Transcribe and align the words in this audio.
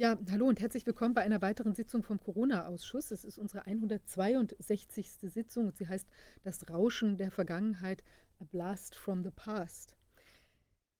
Ja, 0.00 0.16
hallo 0.30 0.46
und 0.46 0.60
herzlich 0.60 0.86
willkommen 0.86 1.12
bei 1.12 1.22
einer 1.22 1.42
weiteren 1.42 1.74
Sitzung 1.74 2.04
vom 2.04 2.20
Corona-Ausschuss. 2.20 3.10
Es 3.10 3.24
ist 3.24 3.36
unsere 3.36 3.66
162. 3.66 5.10
Sitzung 5.22 5.66
und 5.66 5.76
sie 5.76 5.88
heißt 5.88 6.06
Das 6.44 6.70
Rauschen 6.70 7.16
der 7.16 7.32
Vergangenheit, 7.32 8.04
A 8.38 8.44
Blast 8.44 8.94
from 8.94 9.24
the 9.24 9.32
Past. 9.34 9.96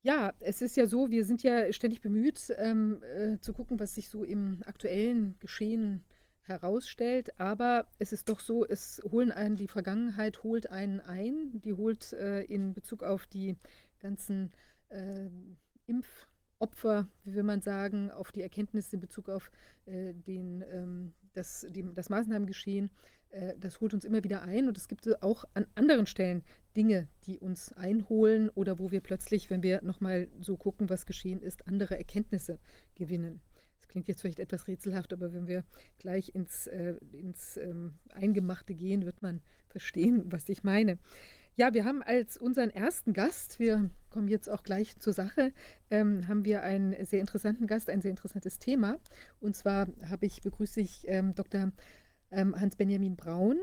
Ja, 0.03 0.33
es 0.41 0.63
ist 0.63 0.77
ja 0.77 0.89
so, 0.89 1.11
wir 1.11 1.25
sind 1.25 1.45
ja 1.45 1.73
ständig 1.73 2.01
bemüht, 2.01 2.53
ähm, 2.57 3.01
äh, 3.17 3.39
zu 3.39 3.53
gucken, 3.53 3.79
was 3.79 3.95
sich 3.95 4.09
so 4.09 4.25
im 4.25 4.65
aktuellen 4.67 5.39
Geschehen 5.39 6.05
herausstellt. 6.41 7.39
Aber 7.39 7.87
es 8.01 8.13
ist 8.13 8.29
doch 8.29 8.41
so, 8.41 8.67
es 8.67 9.01
holen 9.09 9.31
einen, 9.31 9.55
die 9.55 9.69
Vergangenheit 9.69 10.43
holt 10.43 10.71
einen 10.73 10.99
ein. 10.99 11.61
Die 11.61 11.73
holt 11.75 12.15
äh, 12.15 12.43
in 12.43 12.75
Bezug 12.75 13.05
auf 13.05 13.27
die 13.29 13.59
ganzen 14.01 14.51
äh, 14.89 15.29
Impf- 15.87 16.27
Opfer, 16.59 17.09
wie 17.25 17.35
will 17.35 17.43
man 17.43 17.61
sagen, 17.61 18.11
auf 18.11 18.33
die 18.33 18.43
Erkenntnisse 18.43 18.97
in 18.97 19.01
Bezug 19.01 19.29
auf 19.29 19.51
äh, 19.87 20.13
den, 20.15 20.65
ähm, 20.73 21.13
das, 21.35 21.67
die, 21.71 21.85
das 21.95 22.09
Maßnahmengeschehen. 22.11 22.91
Äh, 23.31 23.55
das 23.59 23.81
holt 23.81 23.95
uns 23.95 24.05
immer 24.05 24.25
wieder 24.25 24.43
ein 24.43 24.69
und 24.69 24.77
es 24.77 24.89
gibt 24.89 25.23
auch 25.23 25.45
an 25.55 25.67
anderen 25.75 26.07
Stellen 26.07 26.43
Dinge, 26.77 27.09
die 27.27 27.39
uns 27.39 27.73
einholen 27.73 28.51
oder 28.51 28.79
wo 28.79 28.91
wir 28.91 29.01
plötzlich, 29.01 29.51
wenn 29.51 29.63
wir 29.63 29.83
nochmal 29.83 30.29
so 30.41 30.57
gucken, 30.57 30.89
was 30.89 31.07
geschehen 31.07 31.41
ist, 31.41 31.67
andere 31.67 31.97
Erkenntnisse 31.99 32.59
gewinnen. 32.95 33.41
Das 33.81 33.89
klingt 33.89 34.09
jetzt 34.09 34.21
vielleicht 34.21 34.39
etwas 34.39 34.69
rätselhaft, 34.69 35.13
aber 35.13 35.33
wenn 35.33 35.49
wir 35.49 35.65
gleich 35.99 36.35
ins, 36.35 36.67
äh, 36.67 36.95
ins 37.13 37.57
ähm, 37.57 37.95
Eingemachte 38.11 38.75
gehen, 38.75 39.05
wird 39.05 39.23
man 39.23 39.41
verstehen, 39.69 40.31
was 40.31 40.49
ich 40.49 40.63
meine. 40.63 40.99
Ja, 41.59 41.75
wir 41.75 41.85
haben 41.85 42.05
als 42.05 42.37
unseren 42.37 42.71
ersten 42.71 43.13
Gast, 43.13 43.59
wir 43.59 43.91
kommen 44.11 44.29
jetzt 44.29 44.49
auch 44.49 44.63
gleich 44.63 44.97
zur 45.01 45.13
Sache, 45.13 45.53
ähm, 45.91 46.29
haben 46.29 46.45
wir 46.45 46.63
einen 46.63 47.05
sehr 47.05 47.19
interessanten 47.19 47.67
Gast, 47.67 47.91
ein 47.91 48.01
sehr 48.01 48.13
interessantes 48.13 48.61
Thema. 48.61 48.97
Und 49.41 49.57
zwar 49.57 49.89
habe 50.09 50.27
ich, 50.27 50.41
begrüße 50.41 50.81
ich 50.81 51.03
ähm, 51.09 51.35
Dr. 51.35 51.73
Ähm, 52.31 52.55
Hans-Benjamin 52.55 53.17
Braun. 53.17 53.59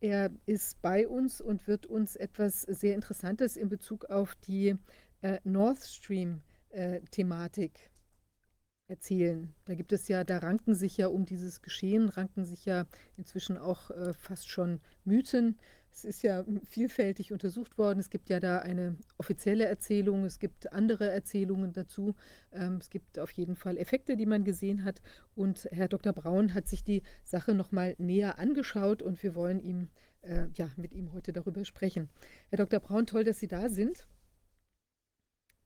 Er 0.00 0.30
ist 0.44 0.82
bei 0.82 1.08
uns 1.08 1.40
und 1.40 1.66
wird 1.66 1.86
uns 1.86 2.16
etwas 2.16 2.60
sehr 2.64 2.94
Interessantes 2.94 3.56
in 3.56 3.70
Bezug 3.70 4.04
auf 4.10 4.34
die 4.46 4.76
äh, 5.22 5.38
Nord 5.42 5.82
Stream-Thematik 5.82 7.72
äh, 7.78 8.92
erzählen. 8.92 9.54
Da 9.64 9.74
gibt 9.74 9.92
es 9.92 10.06
ja, 10.08 10.22
da 10.22 10.36
ranken 10.36 10.74
sich 10.74 10.98
ja 10.98 11.06
um 11.08 11.24
dieses 11.24 11.62
Geschehen, 11.62 12.10
ranken 12.10 12.44
sich 12.44 12.66
ja 12.66 12.84
inzwischen 13.16 13.56
auch 13.56 13.90
äh, 13.90 14.12
fast 14.12 14.50
schon 14.50 14.80
Mythen. 15.04 15.58
Es 15.92 16.04
ist 16.04 16.22
ja 16.22 16.44
vielfältig 16.68 17.32
untersucht 17.32 17.76
worden. 17.76 17.98
Es 17.98 18.08
gibt 18.10 18.28
ja 18.28 18.38
da 18.38 18.60
eine 18.60 18.96
offizielle 19.18 19.64
Erzählung, 19.64 20.24
es 20.24 20.38
gibt 20.38 20.72
andere 20.72 21.10
Erzählungen 21.10 21.72
dazu. 21.72 22.14
Ähm, 22.52 22.76
es 22.80 22.88
gibt 22.88 23.18
auf 23.18 23.30
jeden 23.32 23.56
Fall 23.56 23.76
Effekte, 23.76 24.16
die 24.16 24.26
man 24.26 24.44
gesehen 24.44 24.84
hat. 24.84 25.02
Und 25.34 25.68
Herr 25.72 25.88
Dr. 25.88 26.12
Braun 26.12 26.54
hat 26.54 26.68
sich 26.68 26.84
die 26.84 27.02
Sache 27.24 27.54
nochmal 27.54 27.96
näher 27.98 28.38
angeschaut 28.38 29.02
und 29.02 29.20
wir 29.24 29.34
wollen 29.34 29.60
ihm, 29.60 29.88
äh, 30.22 30.46
ja, 30.54 30.70
mit 30.76 30.92
ihm 30.92 31.12
heute 31.12 31.32
darüber 31.32 31.64
sprechen. 31.64 32.08
Herr 32.50 32.58
Dr. 32.58 32.78
Braun, 32.80 33.06
toll, 33.06 33.24
dass 33.24 33.40
Sie 33.40 33.48
da 33.48 33.68
sind. 33.68 34.06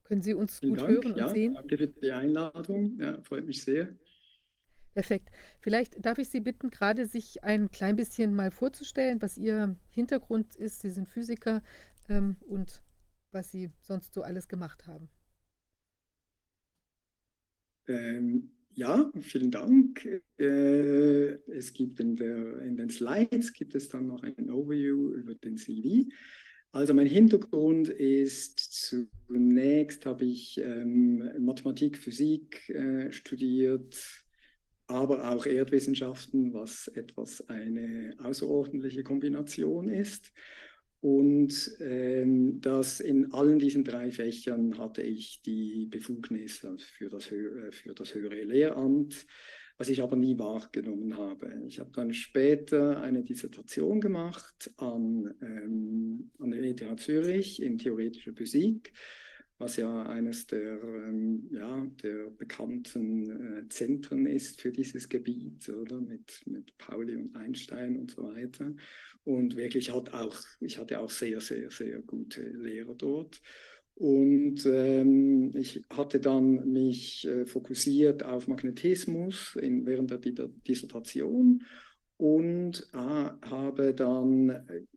Können 0.03 0.21
Sie 0.21 0.33
uns 0.33 0.59
Vielen 0.59 0.71
gut 0.71 0.81
Dank. 0.81 0.91
hören 0.91 1.11
und 1.13 1.17
Ja, 1.17 1.29
sehen? 1.29 1.53
danke 1.53 1.77
für 1.77 1.87
die 1.87 2.11
Einladung. 2.11 2.97
Ja, 2.99 3.21
freut 3.21 3.45
mich 3.45 3.63
sehr. 3.63 3.95
Perfekt. 4.93 5.29
Vielleicht 5.59 6.05
darf 6.05 6.19
ich 6.19 6.29
Sie 6.29 6.39
bitten, 6.39 6.69
gerade 6.69 7.07
sich 7.07 7.43
ein 7.43 7.71
klein 7.71 7.95
bisschen 7.95 8.35
mal 8.35 8.51
vorzustellen, 8.51 9.21
was 9.21 9.37
Ihr 9.37 9.75
Hintergrund 9.89 10.55
ist. 10.55 10.81
Sie 10.81 10.91
sind 10.91 11.09
Physiker 11.09 11.63
ähm, 12.09 12.37
und 12.41 12.81
was 13.31 13.51
Sie 13.51 13.71
sonst 13.81 14.13
so 14.13 14.21
alles 14.21 14.47
gemacht 14.47 14.85
haben. 14.85 15.09
Ähm, 17.87 18.51
ja, 18.75 19.11
vielen 19.21 19.51
Dank. 19.51 20.05
Äh, 20.37 21.33
es 21.51 21.73
gibt 21.73 21.99
in, 21.99 22.15
der, 22.15 22.59
in 22.61 22.77
den 22.77 22.89
Slides 22.89 23.51
gibt 23.53 23.73
es 23.75 23.89
dann 23.89 24.07
noch 24.07 24.23
ein 24.23 24.51
Overview 24.51 25.13
über 25.13 25.33
den 25.35 25.57
CV. 25.57 26.07
Also 26.71 26.95
mein 26.95 27.05
Hintergrund 27.05 27.89
ist 27.89 28.59
zunächst 28.59 30.07
habe 30.07 30.25
ich 30.25 30.57
ähm, 30.57 31.29
Mathematik, 31.39 31.99
Physik 31.99 32.67
äh, 32.69 33.11
studiert, 33.11 34.22
aber 34.87 35.31
auch 35.31 35.45
Erdwissenschaften, 35.45 36.53
was 36.53 36.87
etwas 36.89 37.47
eine 37.49 38.15
außerordentliche 38.19 39.03
Kombination 39.03 39.89
ist. 39.89 40.31
Und 40.99 41.71
ähm, 41.81 42.61
das 42.61 43.01
in 43.01 43.33
allen 43.33 43.59
diesen 43.59 43.83
drei 43.83 44.09
Fächern 44.09 44.77
hatte 44.77 45.01
ich 45.01 45.41
die 45.41 45.87
Befugnis 45.87 46.65
für 46.97 47.09
das, 47.09 47.29
äh, 47.29 47.71
für 47.71 47.93
das 47.93 48.13
höhere 48.15 48.43
Lehramt, 48.43 49.25
was 49.77 49.89
ich 49.89 50.01
aber 50.01 50.15
nie 50.15 50.37
wahrgenommen 50.39 51.17
habe. 51.17 51.61
Ich 51.67 51.79
habe 51.79 51.91
dann 51.91 52.13
später 52.13 53.01
eine 53.01 53.21
Dissertation 53.23 53.99
gemacht 53.99 54.71
an, 54.77 55.33
ähm, 55.41 56.31
an 56.39 56.51
der 56.51 56.63
ETH 56.63 56.99
Zürich 57.01 57.61
in 57.61 57.77
theoretischer 57.77 58.33
Physik 58.33 58.93
was 59.57 59.77
ja 59.77 60.03
eines 60.03 60.45
der, 60.47 60.81
ähm, 60.83 61.49
ja, 61.51 61.85
der 62.03 62.29
bekannten 62.31 63.59
äh, 63.59 63.69
Zentren 63.69 64.25
ist 64.25 64.61
für 64.61 64.71
dieses 64.71 65.07
Gebiet, 65.07 65.67
oder? 65.69 66.01
Mit, 66.01 66.41
mit 66.45 66.77
Pauli 66.77 67.15
und 67.15 67.35
Einstein 67.35 67.97
und 67.97 68.11
so 68.11 68.23
weiter. 68.23 68.73
Und 69.23 69.55
wirklich 69.55 69.93
hat 69.93 70.13
auch, 70.13 70.37
ich 70.59 70.77
hatte 70.77 70.99
auch 70.99 71.09
sehr, 71.09 71.39
sehr, 71.39 71.71
sehr 71.71 72.01
gute 72.01 72.41
Lehrer 72.41 72.95
dort. 72.95 73.41
Und 73.95 74.65
ähm, 74.65 75.55
ich 75.55 75.83
hatte 75.89 76.19
dann 76.19 76.71
mich 76.71 77.27
äh, 77.27 77.45
fokussiert 77.45 78.23
auf 78.23 78.47
Magnetismus 78.47 79.55
in, 79.55 79.85
während 79.85 80.09
der 80.09 80.19
Dissertation 80.67 81.63
und 82.17 82.89
äh, 82.93 82.97
habe 82.97 83.93
dann 83.93 84.87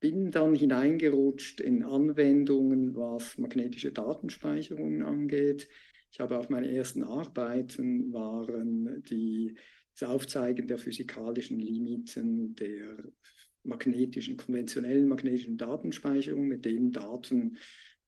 bin 0.00 0.30
dann 0.30 0.54
hineingerutscht 0.54 1.60
in 1.60 1.82
Anwendungen, 1.82 2.94
was 2.94 3.36
magnetische 3.38 3.92
Datenspeicherungen 3.92 5.02
angeht. 5.02 5.68
Ich 6.10 6.20
habe 6.20 6.38
auch 6.38 6.48
meine 6.48 6.70
ersten 6.70 7.02
Arbeiten 7.02 8.12
waren 8.12 9.02
die, 9.04 9.56
das 9.98 10.08
Aufzeigen 10.08 10.66
der 10.68 10.78
physikalischen 10.78 11.58
Limiten 11.58 12.54
der 12.54 12.96
magnetischen, 13.64 14.36
konventionellen 14.36 15.08
magnetischen 15.08 15.58
Datenspeicherung, 15.58 16.46
mit 16.46 16.64
denen 16.64 16.92
Daten 16.92 17.58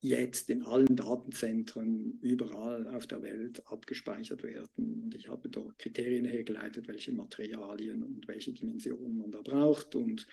jetzt 0.02 0.48
in 0.48 0.62
allen 0.62 0.96
Datenzentren 0.96 2.18
überall 2.22 2.86
auf 2.88 3.06
der 3.06 3.22
Welt 3.22 3.62
abgespeichert 3.66 4.42
werden. 4.42 5.02
Und 5.02 5.14
ich 5.14 5.28
habe 5.28 5.48
dort 5.50 5.78
Kriterien 5.78 6.24
hergeleitet, 6.24 6.88
welche 6.88 7.12
Materialien 7.12 8.02
und 8.02 8.26
welche 8.26 8.52
Dimensionen 8.52 9.18
man 9.18 9.30
da 9.30 9.42
braucht. 9.42 9.94
Und 9.94 10.26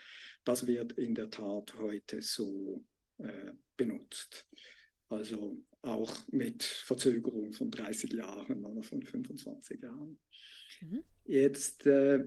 das 0.47 0.65
wird 0.67 0.93
in 0.93 1.15
der 1.15 1.29
Tat 1.29 1.73
heute 1.77 2.21
so 2.21 2.83
äh, 3.17 3.51
benutzt. 3.75 4.45
Also 5.09 5.57
auch 5.81 6.13
mit 6.31 6.63
Verzögerung 6.63 7.53
von 7.53 7.71
30 7.71 8.13
Jahren 8.13 8.65
oder 8.65 8.83
von 8.83 9.01
25 9.01 9.81
Jahren. 9.81 10.19
Mhm. 10.81 11.03
Jetzt 11.25 11.85
äh, 11.85 12.25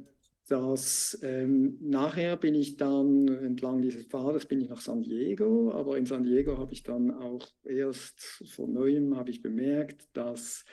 das, 0.49 1.19
ähm, 1.23 1.79
nachher 1.81 2.37
bin 2.37 2.55
ich 2.55 2.77
dann 2.77 3.29
entlang 3.29 3.83
dieses 3.83 4.07
Pfades 4.07 4.47
bin 4.47 4.61
ich 4.61 4.69
nach 4.69 4.81
San 4.81 5.03
Diego, 5.03 5.71
aber 5.73 5.97
in 5.97 6.07
San 6.07 6.25
Diego 6.25 6.59
habe 6.59 6.73
ich 6.73 6.83
dann 6.83 7.13
auch 7.13 7.49
erst 7.63 8.21
von 8.51 8.73
neuem 8.73 9.17
habe 9.17 9.31
ich 9.31 9.43
bemerkt, 9.43 10.09
dass 10.13 10.65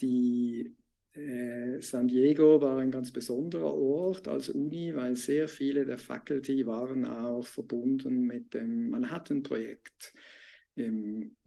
die 0.00 0.74
äh, 1.14 1.80
San 1.80 2.08
Diego 2.08 2.60
war 2.60 2.78
ein 2.78 2.90
ganz 2.90 3.12
besonderer 3.12 3.74
Ort 3.74 4.28
als 4.28 4.48
Uni, 4.48 4.94
weil 4.94 5.16
sehr 5.16 5.48
viele 5.48 5.84
der 5.84 5.98
Faculty 5.98 6.66
waren 6.66 7.04
auch 7.04 7.46
verbunden 7.46 8.22
mit 8.26 8.54
dem 8.54 8.90
Manhattan-Projekt, 8.90 10.14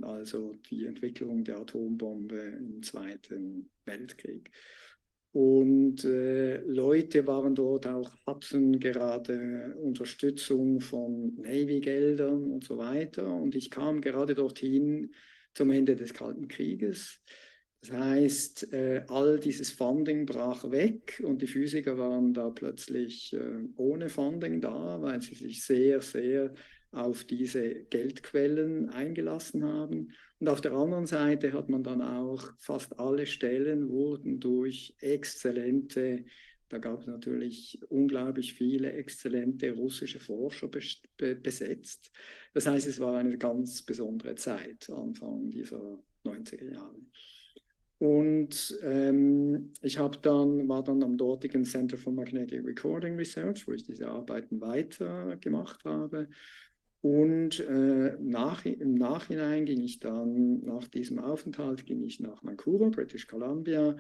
also 0.02 0.54
die 0.70 0.86
Entwicklung 0.86 1.44
der 1.44 1.58
Atombombe 1.58 2.38
im 2.38 2.84
Zweiten 2.84 3.72
Weltkrieg. 3.86 4.52
Und 5.36 6.06
äh, 6.06 6.62
Leute 6.62 7.28
waren 7.28 7.56
dort 7.56 7.88
auch, 7.88 8.10
hatten 8.26 8.80
gerade 8.80 9.76
Unterstützung 9.82 10.80
von 10.80 11.36
Navy-Geldern 11.36 12.52
und 12.52 12.64
so 12.64 12.78
weiter. 12.78 13.28
Und 13.36 13.54
ich 13.54 13.70
kam 13.70 14.00
gerade 14.00 14.34
dorthin 14.34 15.14
zum 15.54 15.72
Ende 15.72 15.98
des 15.98 16.14
Kalten 16.14 16.48
Krieges. 16.48 17.22
Das 17.88 17.96
heißt, 17.96 18.74
äh, 18.74 19.04
all 19.10 19.40
dieses 19.40 19.70
Funding 19.70 20.26
brach 20.26 20.72
weg 20.72 21.22
und 21.24 21.44
die 21.44 21.48
Physiker 21.48 22.00
waren 22.00 22.34
da 22.34 22.50
plötzlich 22.50 23.32
äh, 23.34 23.60
ohne 23.76 24.10
Funding 24.10 24.60
da, 24.60 25.00
weil 25.02 25.22
sie 25.22 25.36
sich 25.36 25.64
sehr, 25.64 26.02
sehr 26.02 26.52
auf 26.92 27.26
diese 27.26 27.84
Geldquellen 27.86 28.90
eingelassen 28.90 29.64
haben. 29.64 30.14
Und 30.40 30.50
auf 30.50 30.62
der 30.62 30.74
anderen 30.74 31.06
Seite 31.06 31.54
hat 31.54 31.70
man 31.70 31.84
dann 31.84 32.02
auch 32.02 32.50
fast 32.58 32.98
alle 33.00 33.28
Stellen 33.28 33.90
wurden 33.90 34.40
durch 34.40 34.96
exzellente, 35.00 36.26
da 36.70 36.80
gab 36.80 37.02
es 37.02 37.06
natürlich 37.06 37.80
unglaublich 37.90 38.56
viele 38.56 38.94
exzellente 38.94 39.72
russische 39.74 40.20
Forscher 40.20 40.68
besetzt. 40.68 42.12
Das 42.56 42.66
heißt, 42.66 42.88
es 42.88 43.00
war 43.00 43.18
eine 43.20 43.38
ganz 43.38 43.84
besondere 43.84 44.34
Zeit, 44.34 44.90
Anfang 44.90 45.52
dieser 45.52 46.00
90er 46.24 46.74
Jahre. 46.74 46.96
Und 47.98 48.78
ähm, 48.84 49.72
ich 49.82 49.98
habe 49.98 50.18
dann, 50.22 50.68
war 50.68 50.84
dann 50.84 51.02
am 51.02 51.18
dortigen 51.18 51.64
Center 51.64 51.98
for 51.98 52.12
Magnetic 52.12 52.66
Recording 52.66 53.16
Research, 53.16 53.68
wo 53.68 53.72
ich 53.72 53.84
diese 53.84 54.08
Arbeiten 54.08 54.60
weitergemacht 54.60 55.86
habe. 55.86 56.28
Und 57.02 57.60
äh, 57.60 58.18
nach, 58.20 58.66
im 58.66 58.96
Nachhinein 58.96 59.66
ging 59.66 59.82
ich 59.82 60.00
dann, 60.00 60.62
nach 60.64 60.88
diesem 60.88 61.20
Aufenthalt, 61.20 61.86
ging 61.86 62.04
ich 62.04 62.20
nach 62.20 62.44
Vancouver, 62.44 62.90
British 62.90 63.28
Columbia 63.28 63.96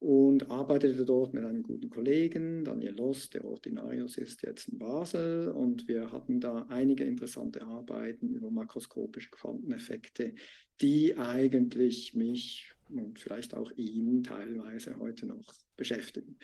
und 0.00 0.50
arbeitete 0.50 1.04
dort 1.04 1.34
mit 1.34 1.44
einem 1.44 1.62
guten 1.62 1.90
Kollegen, 1.90 2.64
Daniel 2.64 2.94
Loss, 2.94 3.30
der 3.30 3.44
Ordinarius 3.44 4.16
ist 4.16 4.42
jetzt 4.42 4.68
in 4.68 4.78
Basel. 4.78 5.48
Und 5.48 5.88
wir 5.88 6.10
hatten 6.10 6.40
da 6.40 6.66
einige 6.68 7.04
interessante 7.04 7.62
Arbeiten 7.62 8.28
über 8.28 8.50
makroskopische 8.50 9.30
Quanteneffekte, 9.30 10.34
die 10.80 11.16
eigentlich 11.16 12.14
mich 12.14 12.72
und 12.90 13.18
vielleicht 13.18 13.54
auch 13.54 13.70
ihn 13.76 14.22
teilweise 14.24 14.98
heute 14.98 15.26
noch 15.26 15.54
beschäftigen. 15.76 16.38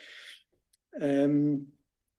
Ähm, 0.99 1.73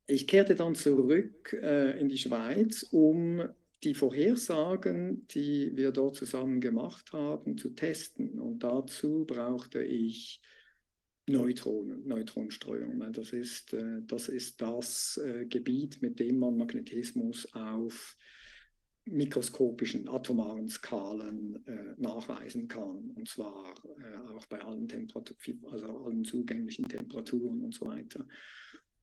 ich 0.08 0.28
kehrte 0.28 0.56
dann 0.56 0.76
zurück 0.76 1.54
äh, 1.54 2.00
in 2.00 2.10
die 2.10 2.18
Schweiz, 2.18 2.84
um 2.84 3.44
die 3.84 3.94
Vorhersagen, 3.94 5.28
die 5.28 5.76
wir 5.76 5.92
dort 5.92 6.16
zusammen 6.16 6.62
gemacht 6.62 7.12
haben, 7.14 7.58
zu 7.58 7.70
testen. 7.70 8.40
Und 8.40 8.60
dazu 8.60 9.26
brauchte 9.26 9.84
ich 9.84 10.42
Neutronen, 11.28 12.08
Neutronenstreuung. 12.08 13.12
Das 13.12 13.32
ist 13.34 13.74
äh, 13.74 14.02
das, 14.06 14.30
ist 14.30 14.62
das 14.62 15.20
äh, 15.24 15.46
Gebiet, 15.46 16.02
mit 16.02 16.20
dem 16.20 16.40
man 16.40 16.58
Magnetismus 16.58 17.52
auf 17.54 18.16
mikroskopischen, 19.06 20.08
atomaren 20.08 20.68
Skalen 20.68 21.64
äh, 21.68 21.94
nachweisen 21.98 22.68
kann. 22.68 23.12
Und 23.16 23.28
zwar 23.28 23.74
äh, 24.00 24.36
auch 24.36 24.46
bei 24.48 24.60
allen, 24.62 24.88
Temperatur 24.88 25.36
also 25.72 26.06
allen 26.06 26.24
zugänglichen 26.24 26.88
Temperaturen 26.88 27.62
und 27.62 27.74
so 27.74 27.86
weiter. 27.86 28.26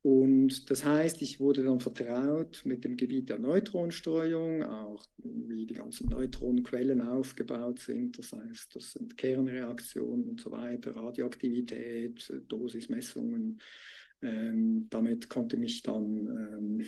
Und 0.02 0.68
das 0.68 0.84
heißt, 0.84 1.22
ich 1.22 1.38
wurde 1.38 1.62
dann 1.62 1.78
vertraut 1.78 2.62
mit 2.64 2.82
dem 2.84 2.96
Gebiet 2.96 3.28
der 3.28 3.38
Neutronenstreuung, 3.38 4.64
auch 4.64 5.04
wie 5.18 5.64
die 5.64 5.74
ganzen 5.74 6.08
Neutronenquellen 6.08 7.00
aufgebaut 7.00 7.78
sind. 7.78 8.18
Das 8.18 8.32
heißt, 8.32 8.74
das 8.74 8.92
sind 8.92 9.16
Kernreaktionen 9.16 10.28
und 10.28 10.40
so 10.40 10.50
weiter, 10.50 10.96
Radioaktivität, 10.96 12.32
Dosismessungen. 12.48 13.60
Ähm, 14.22 14.88
damit 14.90 15.28
konnte 15.28 15.54
ich 15.54 15.60
mich 15.60 15.82
dann 15.82 16.26
ähm, 16.26 16.86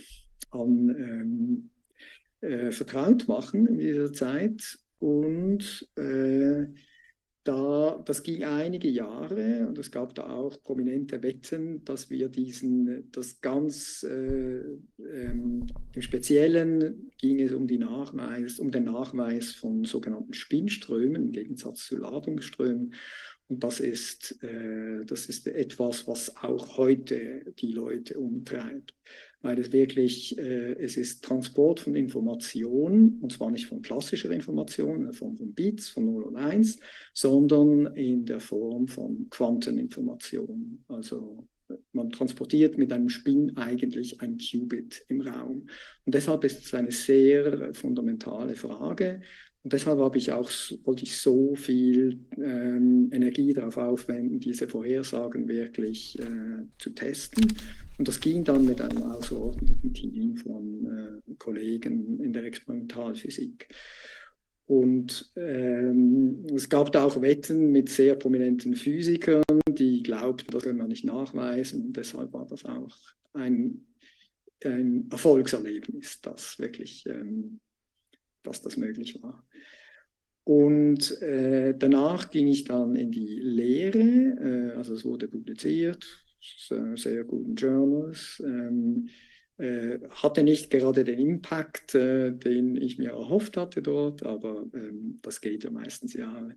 an, 0.50 0.88
ähm, 0.88 1.70
äh, 2.44 2.72
vertraut 2.72 3.26
machen 3.26 3.66
in 3.66 3.78
dieser 3.78 4.12
Zeit. 4.12 4.78
Und 4.98 5.88
äh, 5.96 6.66
da, 7.44 8.02
das 8.06 8.22
ging 8.22 8.42
einige 8.42 8.88
Jahre 8.88 9.66
und 9.68 9.76
es 9.78 9.90
gab 9.90 10.14
da 10.14 10.30
auch 10.30 10.62
prominente 10.62 11.22
Wetten, 11.22 11.84
dass 11.84 12.08
wir 12.08 12.30
diesen, 12.30 13.10
das 13.12 13.40
ganz 13.42 14.02
äh, 14.02 14.60
ähm, 14.98 15.66
im 15.94 16.02
Speziellen 16.02 17.10
ging 17.18 17.40
es 17.40 17.52
um, 17.52 17.66
die 17.66 17.78
Nachweis, 17.78 18.58
um 18.58 18.70
den 18.70 18.84
Nachweis 18.84 19.52
von 19.52 19.84
sogenannten 19.84 20.32
Spinnströmen 20.32 21.24
im 21.24 21.32
Gegensatz 21.32 21.86
zu 21.86 21.98
Ladungsströmen. 21.98 22.94
Und 23.48 23.62
das 23.62 23.78
ist, 23.78 24.42
äh, 24.42 25.04
das 25.04 25.26
ist 25.26 25.46
etwas, 25.46 26.08
was 26.08 26.34
auch 26.38 26.78
heute 26.78 27.52
die 27.58 27.72
Leute 27.72 28.18
umtreibt 28.18 28.94
weil 29.44 29.58
es 29.58 29.70
wirklich, 29.72 30.38
äh, 30.38 30.72
es 30.72 30.96
ist 30.96 31.22
Transport 31.22 31.80
von 31.80 31.94
Information, 31.94 33.18
und 33.20 33.30
zwar 33.30 33.50
nicht 33.50 33.66
von 33.66 33.82
klassischer 33.82 34.30
Information, 34.30 34.96
in 34.96 35.04
der 35.04 35.12
Form 35.12 35.36
von 35.36 35.52
Bits, 35.52 35.90
von 35.90 36.06
0 36.06 36.22
und 36.24 36.36
1, 36.36 36.80
sondern 37.12 37.94
in 37.94 38.24
der 38.24 38.40
Form 38.40 38.88
von 38.88 39.28
Quanteninformation. 39.28 40.82
Also 40.88 41.46
man 41.92 42.10
transportiert 42.10 42.78
mit 42.78 42.90
einem 42.90 43.10
Spin 43.10 43.54
eigentlich 43.58 44.18
ein 44.22 44.38
Qubit 44.38 45.04
im 45.08 45.20
Raum. 45.20 45.66
Und 46.06 46.14
deshalb 46.14 46.44
ist 46.44 46.64
es 46.64 46.72
eine 46.72 46.90
sehr 46.90 47.74
fundamentale 47.74 48.54
Frage. 48.54 49.20
Und 49.64 49.72
deshalb 49.72 49.98
habe 49.98 50.18
ich 50.18 50.30
auch, 50.30 50.50
wollte 50.84 51.04
ich 51.04 51.16
so 51.16 51.54
viel 51.56 52.20
ähm, 52.36 53.08
Energie 53.10 53.54
darauf 53.54 53.78
aufwenden, 53.78 54.38
diese 54.38 54.68
Vorhersagen 54.68 55.48
wirklich 55.48 56.18
äh, 56.18 56.66
zu 56.78 56.90
testen. 56.90 57.46
Und 57.96 58.06
das 58.06 58.20
ging 58.20 58.44
dann 58.44 58.66
mit 58.66 58.82
einem 58.82 59.02
außerordentlichen 59.04 59.94
Team 59.94 60.36
von 60.36 61.22
äh, 61.26 61.34
Kollegen 61.38 62.20
in 62.20 62.34
der 62.34 62.44
Experimentalphysik. 62.44 63.68
Und 64.66 65.32
ähm, 65.36 66.44
es 66.54 66.68
gab 66.68 66.92
da 66.92 67.04
auch 67.04 67.22
Wetten 67.22 67.72
mit 67.72 67.88
sehr 67.88 68.16
prominenten 68.16 68.74
Physikern, 68.74 69.42
die 69.68 70.02
glaubten, 70.02 70.50
das 70.50 70.64
können 70.64 70.78
wir 70.78 70.88
nicht 70.88 71.04
nachweisen. 71.04 71.86
Und 71.86 71.96
deshalb 71.96 72.34
war 72.34 72.46
das 72.46 72.66
auch 72.66 72.94
ein, 73.32 73.86
ein 74.62 75.08
Erfolgserlebnis, 75.10 76.20
dass 76.20 76.58
wirklich, 76.58 77.06
ähm, 77.06 77.60
dass 78.44 78.62
das 78.62 78.76
möglich 78.76 79.20
war. 79.22 79.44
Und 80.44 81.20
äh, 81.22 81.74
danach 81.76 82.30
ging 82.30 82.48
ich 82.48 82.64
dann 82.64 82.96
in 82.96 83.10
die 83.10 83.38
Lehre, 83.40 83.98
äh, 83.98 84.76
also 84.76 84.94
es 84.94 85.04
wurde 85.04 85.26
publiziert, 85.26 86.06
sehr 86.94 87.24
guten 87.24 87.54
Journals. 87.54 88.42
Ähm, 88.44 89.08
äh, 89.56 90.00
hatte 90.10 90.42
nicht 90.42 90.68
gerade 90.70 91.04
den 91.04 91.18
Impact, 91.18 91.94
äh, 91.94 92.32
den 92.32 92.76
ich 92.76 92.98
mir 92.98 93.10
erhofft 93.10 93.56
hatte 93.56 93.82
dort, 93.82 94.24
aber 94.24 94.66
ähm, 94.74 95.20
das 95.22 95.40
geht 95.40 95.62
ja 95.64 95.70
meistens 95.70 96.12
Jahre. 96.14 96.56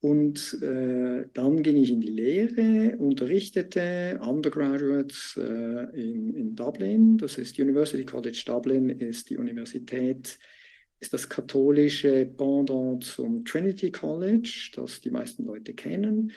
Und 0.00 0.58
äh, 0.62 1.26
dann 1.34 1.62
ging 1.62 1.76
ich 1.76 1.90
in 1.90 2.00
die 2.00 2.08
Lehre, 2.08 2.96
unterrichtete 2.96 4.18
Undergraduates 4.22 5.36
äh, 5.36 6.00
in, 6.00 6.34
in 6.34 6.56
Dublin. 6.56 7.18
Das 7.18 7.36
ist 7.36 7.58
University 7.58 8.06
College 8.06 8.42
Dublin, 8.46 8.88
ist 8.88 9.28
die 9.28 9.36
Universität, 9.36 10.38
ist 11.00 11.12
das 11.12 11.28
katholische 11.28 12.26
Pendant 12.26 13.04
zum 13.04 13.44
Trinity 13.44 13.90
College, 13.90 14.70
das 14.76 15.00
die 15.00 15.10
meisten 15.10 15.44
Leute 15.44 15.74
kennen 15.74 16.32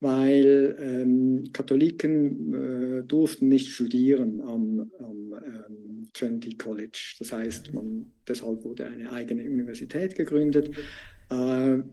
weil 0.00 0.76
ähm, 0.80 1.50
Katholiken 1.52 2.54
äh, 3.00 3.02
durften 3.04 3.48
nicht 3.48 3.68
studieren 3.68 4.40
am, 4.40 4.90
am 4.98 5.34
ähm, 5.44 6.08
Trinity 6.14 6.56
College. 6.56 7.16
Das 7.18 7.32
heißt, 7.32 7.72
man, 7.74 8.10
deshalb 8.26 8.64
wurde 8.64 8.86
eine 8.86 9.12
eigene 9.12 9.44
Universität 9.44 10.14
gegründet. 10.14 10.70
Äh, 11.28 11.34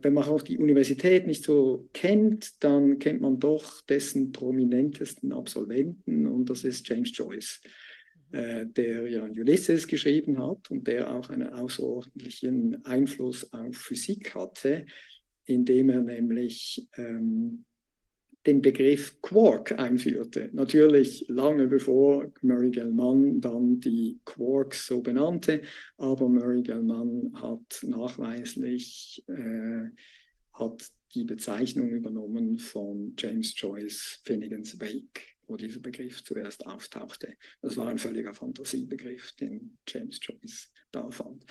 wenn 0.02 0.14
man 0.14 0.24
auch 0.24 0.42
die 0.42 0.58
Universität 0.58 1.28
nicht 1.28 1.44
so 1.44 1.90
kennt, 1.94 2.64
dann 2.64 2.98
kennt 2.98 3.20
man 3.20 3.40
doch 3.40 3.82
dessen 3.82 4.32
prominentesten 4.32 5.34
Absolventen 5.34 6.28
und 6.28 6.50
das 6.50 6.64
ist 6.64 6.88
James 6.88 7.12
Joyce, 7.14 7.62
äh, 8.32 8.66
der 8.66 9.08
ja 9.08 9.24
Ulysses 9.24 9.88
geschrieben 9.88 10.42
hat 10.42 10.70
und 10.70 10.88
der 10.88 11.14
auch 11.14 11.30
einen 11.30 11.50
außerordentlichen 11.54 12.86
Einfluss 12.86 13.52
auf 13.54 13.76
Physik 13.76 14.36
hatte, 14.36 14.86
indem 15.46 15.90
er 15.90 16.02
nämlich 16.02 16.88
ähm, 16.98 17.66
den 18.46 18.62
Begriff 18.62 19.22
Quark 19.22 19.78
einführte. 19.78 20.50
Natürlich 20.54 21.26
lange 21.28 21.68
bevor 21.68 22.32
Murray 22.42 22.72
Gell-Mann 22.72 23.42
dann 23.42 23.80
die 23.80 24.20
Quarks 24.24 24.88
so 24.88 25.02
benannte, 25.02 25.62
aber 25.98 26.30
Murray 26.30 26.64
Gell-Mann 26.64 27.34
hat 27.42 27.84
nachweislich 27.84 29.24
äh, 29.28 29.90
hat 30.54 30.88
die 31.14 31.24
Bezeichnung 31.24 31.90
übernommen 31.90 32.58
von 32.58 33.14
James 33.18 33.54
Joyce 33.56 34.22
Finnegan's 34.24 34.80
Wake, 34.80 35.37
wo 35.48 35.58
dieser 35.58 35.80
Begriff 35.80 36.24
zuerst 36.24 36.66
auftauchte. 36.66 37.36
Das 37.62 37.78
war 37.78 37.88
ein 37.88 37.98
völliger 37.98 38.34
Fantasiebegriff, 38.34 39.34
den 39.34 39.78
James 39.88 40.20
Joyce 40.22 40.72
da 40.92 41.10
fand. 41.10 41.46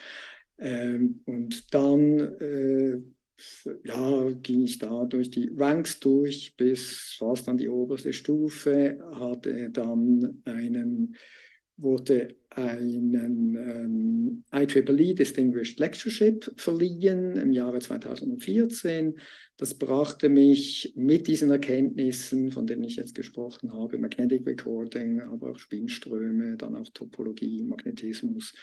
Ähm, 0.58 1.22
und 1.26 1.74
dann 1.74 2.18
äh, 2.40 3.00
ja, 3.84 4.30
ging 4.42 4.62
ich 4.62 4.78
da 4.78 5.04
durch 5.04 5.30
die 5.30 5.50
Ranks 5.54 6.00
durch 6.00 6.54
bis 6.56 7.16
fast 7.18 7.48
an 7.48 7.58
die 7.58 7.68
oberste 7.68 8.12
Stufe, 8.12 8.98
hatte 9.18 9.70
dann 9.70 10.42
einen, 10.44 11.16
wurde 11.76 12.36
einen 12.50 13.54
ähm, 13.56 14.44
IEEE 14.52 15.14
Distinguished 15.14 15.78
Lectureship 15.78 16.50
verliehen 16.56 17.36
im 17.36 17.52
Jahre 17.52 17.78
2014. 17.78 19.18
Das 19.58 19.74
brachte 19.74 20.28
mich 20.28 20.92
mit 20.96 21.26
diesen 21.26 21.50
Erkenntnissen, 21.50 22.50
von 22.50 22.66
denen 22.66 22.84
ich 22.84 22.96
jetzt 22.96 23.14
gesprochen 23.14 23.72
habe, 23.72 23.98
Magnetic 23.98 24.46
Recording, 24.46 25.20
aber 25.20 25.50
auch 25.50 25.58
Spinnströme, 25.58 26.56
dann 26.56 26.76
auch 26.76 26.88
Topologie, 26.92 27.62
Magnetismus, 27.62 28.54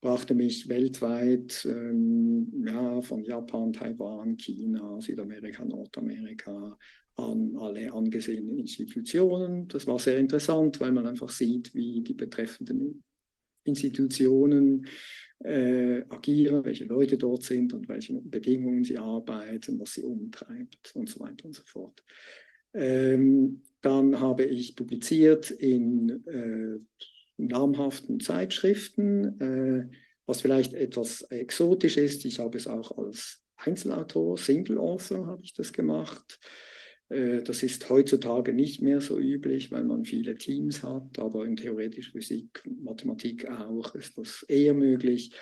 brachte 0.00 0.34
mich 0.34 0.68
weltweit 0.68 1.66
ähm, 1.68 2.64
ja, 2.66 3.02
von 3.02 3.24
Japan, 3.24 3.72
Taiwan, 3.72 4.36
China, 4.36 5.00
Südamerika, 5.00 5.64
Nordamerika 5.64 6.76
an 7.16 7.56
alle 7.56 7.92
angesehenen 7.92 8.58
Institutionen. 8.58 9.68
Das 9.68 9.86
war 9.86 9.98
sehr 9.98 10.18
interessant, 10.18 10.80
weil 10.80 10.92
man 10.92 11.06
einfach 11.06 11.28
sieht, 11.28 11.74
wie 11.74 12.00
die 12.00 12.14
betreffenden 12.14 13.02
Institutionen 13.64 14.86
äh, 15.44 16.02
agieren, 16.08 16.64
welche 16.64 16.84
Leute 16.84 17.16
dort 17.16 17.44
sind 17.44 17.72
und 17.72 17.88
welchen 17.88 18.28
Bedingungen 18.30 18.84
sie 18.84 18.98
arbeiten, 18.98 19.78
was 19.80 19.94
sie 19.94 20.02
umtreibt 20.02 20.92
und 20.94 21.08
so 21.08 21.20
weiter 21.20 21.46
und 21.46 21.54
so 21.54 21.62
fort. 21.64 22.02
Ähm, 22.74 23.62
dann 23.80 24.20
habe 24.20 24.44
ich 24.44 24.76
publiziert 24.76 25.50
in 25.50 26.26
äh, 26.26 26.78
namhaften 27.38 28.20
Zeitschriften, 28.20 29.40
äh, 29.40 29.96
was 30.26 30.42
vielleicht 30.42 30.74
etwas 30.74 31.22
exotisch 31.22 31.96
ist. 31.96 32.24
Ich 32.24 32.38
habe 32.38 32.58
es 32.58 32.66
auch 32.66 32.96
als 32.98 33.42
Einzelautor, 33.56 34.38
Single 34.38 34.78
Author 34.78 35.26
habe 35.26 35.42
ich 35.42 35.54
das 35.54 35.72
gemacht. 35.72 36.38
Äh, 37.10 37.42
das 37.42 37.62
ist 37.62 37.88
heutzutage 37.90 38.52
nicht 38.54 38.80
mehr 38.80 39.00
so 39.00 39.18
üblich, 39.18 39.70
weil 39.70 39.84
man 39.84 40.04
viele 40.04 40.36
Teams 40.36 40.82
hat, 40.82 41.18
aber 41.18 41.44
in 41.44 41.56
theoretischer 41.56 42.12
Physik, 42.12 42.62
Mathematik 42.82 43.48
auch 43.50 43.94
ist 43.94 44.16
das 44.16 44.44
eher 44.44 44.74
möglich. 44.74 45.32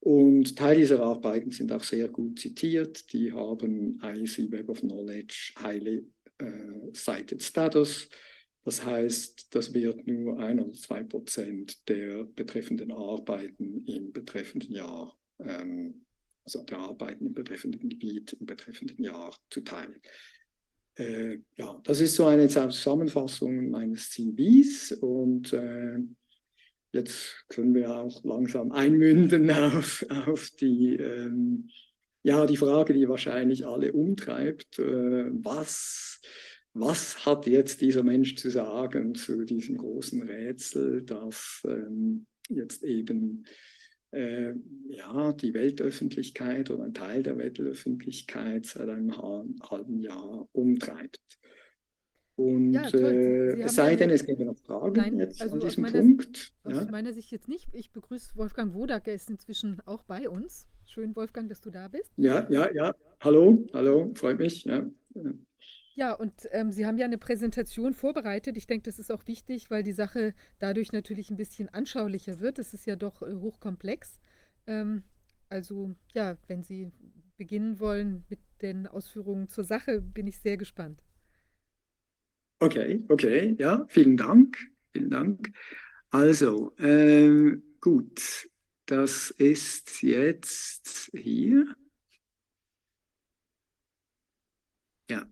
Und 0.00 0.56
Teil 0.56 0.76
dieser 0.76 1.02
Arbeiten 1.02 1.50
sind 1.50 1.72
auch 1.72 1.82
sehr 1.82 2.08
gut 2.08 2.38
zitiert. 2.38 3.10
Die 3.12 3.32
haben 3.32 4.00
IC 4.02 4.52
Web 4.52 4.68
of 4.68 4.80
Knowledge 4.80 5.54
Highly 5.58 6.06
äh, 6.38 6.92
Cited 6.92 7.42
Status. 7.42 8.08
Das 8.64 8.84
heißt, 8.84 9.54
das 9.54 9.72
wird 9.72 10.06
nur 10.06 10.38
ein 10.38 10.60
oder 10.60 10.72
zwei 10.74 11.02
Prozent 11.02 11.88
der 11.88 12.24
betreffenden 12.24 12.92
Arbeiten 12.92 13.84
im 13.86 14.12
betreffenden 14.12 14.72
Jahr, 14.72 15.16
ähm, 15.38 16.04
also 16.44 16.62
der 16.64 16.78
Arbeiten 16.78 17.26
im 17.26 17.34
betreffenden 17.34 17.88
Gebiet 17.88 18.34
im 18.34 18.46
betreffenden 18.46 19.02
Jahr 19.02 19.34
zuteil. 19.50 20.00
Äh, 20.96 21.38
ja, 21.56 21.80
das 21.84 22.00
ist 22.00 22.14
so 22.14 22.26
eine 22.26 22.48
Zusammenfassung 22.48 23.70
meines 23.70 24.10
CVs 24.10 24.92
und 24.92 25.52
äh, 25.52 25.98
jetzt 26.92 27.44
können 27.48 27.74
wir 27.74 27.96
auch 27.96 28.22
langsam 28.24 28.70
einmünden 28.72 29.50
auf, 29.50 30.06
auf 30.26 30.50
die, 30.60 30.96
ähm, 30.96 31.68
ja, 32.22 32.46
die 32.46 32.56
Frage, 32.56 32.94
die 32.94 33.08
wahrscheinlich 33.08 33.66
alle 33.66 33.92
umtreibt. 33.92 34.78
Äh, 34.78 35.30
was, 35.42 36.20
was 36.72 37.26
hat 37.26 37.46
jetzt 37.46 37.80
dieser 37.80 38.04
Mensch 38.04 38.36
zu 38.36 38.50
sagen 38.50 39.14
zu 39.14 39.44
diesem 39.44 39.78
großen 39.78 40.22
Rätsel, 40.22 41.02
das 41.02 41.60
ähm, 41.66 42.26
jetzt 42.48 42.84
eben 42.84 43.44
äh, 44.14 44.54
ja, 44.88 45.32
die 45.32 45.54
Weltöffentlichkeit 45.54 46.70
oder 46.70 46.84
ein 46.84 46.94
Teil 46.94 47.22
der 47.22 47.36
Weltöffentlichkeit 47.36 48.66
seit 48.66 48.88
einem 48.88 49.16
halben 49.18 50.00
Jahr 50.00 50.48
umtreibt. 50.52 51.20
Und 52.36 52.72
ja, 52.72 52.88
äh, 52.88 53.60
es 53.60 53.76
sei 53.76 53.94
denn, 53.94 54.10
es 54.10 54.24
gäbe 54.24 54.44
noch 54.44 54.58
Fragen 54.58 54.96
Nein, 54.96 55.18
jetzt 55.20 55.40
also 55.40 55.54
an 55.54 55.60
diesem 55.60 55.82
meiner, 55.82 56.00
Punkt. 56.00 56.52
Aus 56.64 56.74
ja? 56.74 56.84
meiner 56.90 57.12
Sicht 57.12 57.30
jetzt 57.30 57.48
nicht. 57.48 57.68
Ich 57.72 57.92
begrüße 57.92 58.34
Wolfgang 58.34 58.74
Wodak, 58.74 59.06
er 59.06 59.14
ist 59.14 59.30
inzwischen 59.30 59.80
auch 59.86 60.02
bei 60.02 60.28
uns. 60.28 60.66
Schön, 60.86 61.14
Wolfgang, 61.14 61.48
dass 61.48 61.60
du 61.60 61.70
da 61.70 61.88
bist. 61.88 62.12
Ja, 62.16 62.46
ja, 62.50 62.72
ja. 62.72 62.94
Hallo, 63.20 63.64
hallo, 63.72 64.12
freut 64.14 64.38
mich. 64.38 64.64
Ja. 64.64 64.84
Ja, 65.96 66.12
und 66.12 66.48
ähm, 66.50 66.72
Sie 66.72 66.86
haben 66.86 66.98
ja 66.98 67.04
eine 67.04 67.18
Präsentation 67.18 67.94
vorbereitet. 67.94 68.56
Ich 68.56 68.66
denke, 68.66 68.84
das 68.90 68.98
ist 68.98 69.12
auch 69.12 69.26
wichtig, 69.28 69.70
weil 69.70 69.82
die 69.84 69.92
Sache 69.92 70.34
dadurch 70.58 70.92
natürlich 70.92 71.30
ein 71.30 71.36
bisschen 71.36 71.68
anschaulicher 71.68 72.40
wird. 72.40 72.58
Es 72.58 72.74
ist 72.74 72.86
ja 72.86 72.96
doch 72.96 73.22
äh, 73.22 73.32
hochkomplex. 73.34 74.18
Ähm, 74.66 75.04
also 75.48 75.94
ja, 76.12 76.36
wenn 76.48 76.64
Sie 76.64 76.90
beginnen 77.36 77.78
wollen 77.78 78.24
mit 78.28 78.40
den 78.60 78.86
Ausführungen 78.88 79.48
zur 79.48 79.64
Sache, 79.64 80.00
bin 80.00 80.26
ich 80.26 80.38
sehr 80.38 80.56
gespannt. 80.56 81.00
Okay, 82.60 83.02
okay, 83.08 83.54
ja, 83.58 83.84
vielen 83.88 84.16
Dank, 84.16 84.56
vielen 84.92 85.10
Dank. 85.10 85.52
Also, 86.10 86.74
äh, 86.78 87.56
gut, 87.80 88.48
das 88.86 89.30
ist 89.30 90.02
jetzt 90.02 91.10
hier. 91.14 91.74
Ja, 95.08 95.26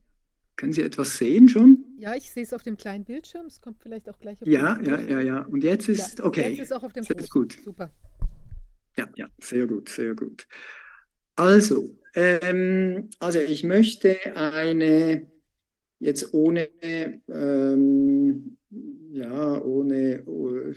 können 0.63 0.73
Sie 0.73 0.83
etwas 0.83 1.19
sehen 1.19 1.49
schon? 1.49 1.85
Ja, 1.99 2.15
ich 2.15 2.31
sehe 2.31 2.45
es 2.45 2.53
auf 2.53 2.63
dem 2.63 2.77
kleinen 2.77 3.05
Bildschirm. 3.05 3.47
Es 3.47 3.61
kommt 3.61 3.81
vielleicht 3.83 4.09
auch 4.09 4.17
gleich 4.21 4.41
auf 4.41 4.47
Ja, 4.47 4.81
ja, 4.81 5.01
ja, 5.01 5.21
ja. 5.21 5.41
Und 5.41 5.65
jetzt 5.65 5.89
ist 5.89 6.21
ja, 6.21 6.25
okay. 6.25 6.51
Jetzt 6.51 6.61
ist 6.61 6.73
auch 6.73 6.85
auf 6.85 6.93
dem 6.93 7.03
Ist 7.03 7.31
gut. 7.31 7.59
Super. 7.65 7.93
Ja, 8.97 9.09
ja, 9.17 9.27
sehr 9.41 9.67
gut, 9.67 9.89
sehr 9.89 10.15
gut. 10.15 10.47
Also, 11.35 11.99
ähm, 12.15 13.11
also 13.19 13.41
ich 13.41 13.65
möchte 13.65 14.17
eine 14.37 15.27
jetzt 15.99 16.33
ohne 16.33 16.69
ähm, 17.27 18.57
ja 19.11 19.61
ohne 19.63 20.23
uh, 20.29 20.75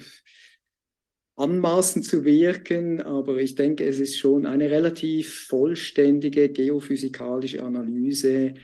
anmaßen 1.36 2.02
zu 2.02 2.26
wirken, 2.26 3.04
aber 3.04 3.38
ich 3.38 3.54
denke, 3.54 3.86
es 3.86 4.00
ist 4.00 4.18
schon 4.18 4.48
eine 4.48 4.72
relativ 4.72 5.46
vollständige 5.48 6.50
geophysikalische 6.50 7.62
Analyse 7.62 8.56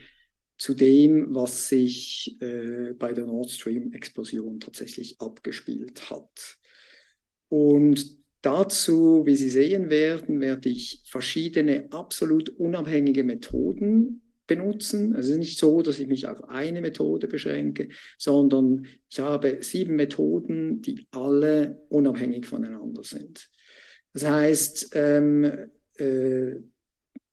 zu 0.62 0.74
dem, 0.74 1.34
was 1.34 1.68
sich 1.68 2.40
äh, 2.40 2.92
bei 2.96 3.12
der 3.12 3.26
Nord 3.26 3.50
Stream-Explosion 3.50 4.60
tatsächlich 4.60 5.20
abgespielt 5.20 6.08
hat. 6.08 6.56
Und 7.48 8.16
dazu, 8.42 9.26
wie 9.26 9.34
Sie 9.34 9.50
sehen 9.50 9.90
werden, 9.90 10.40
werde 10.40 10.68
ich 10.68 11.02
verschiedene 11.04 11.88
absolut 11.90 12.48
unabhängige 12.48 13.24
Methoden 13.24 14.22
benutzen. 14.46 15.16
Also 15.16 15.30
es 15.30 15.34
ist 15.34 15.38
nicht 15.40 15.58
so, 15.58 15.82
dass 15.82 15.98
ich 15.98 16.06
mich 16.06 16.28
auf 16.28 16.48
eine 16.48 16.80
Methode 16.80 17.26
beschränke, 17.26 17.88
sondern 18.16 18.86
ich 19.10 19.18
habe 19.18 19.58
sieben 19.62 19.96
Methoden, 19.96 20.80
die 20.80 21.08
alle 21.10 21.82
unabhängig 21.88 22.46
voneinander 22.46 23.02
sind. 23.02 23.48
Das 24.12 24.30
heißt, 24.30 24.90
ähm, 24.94 25.70
äh, 25.98 26.54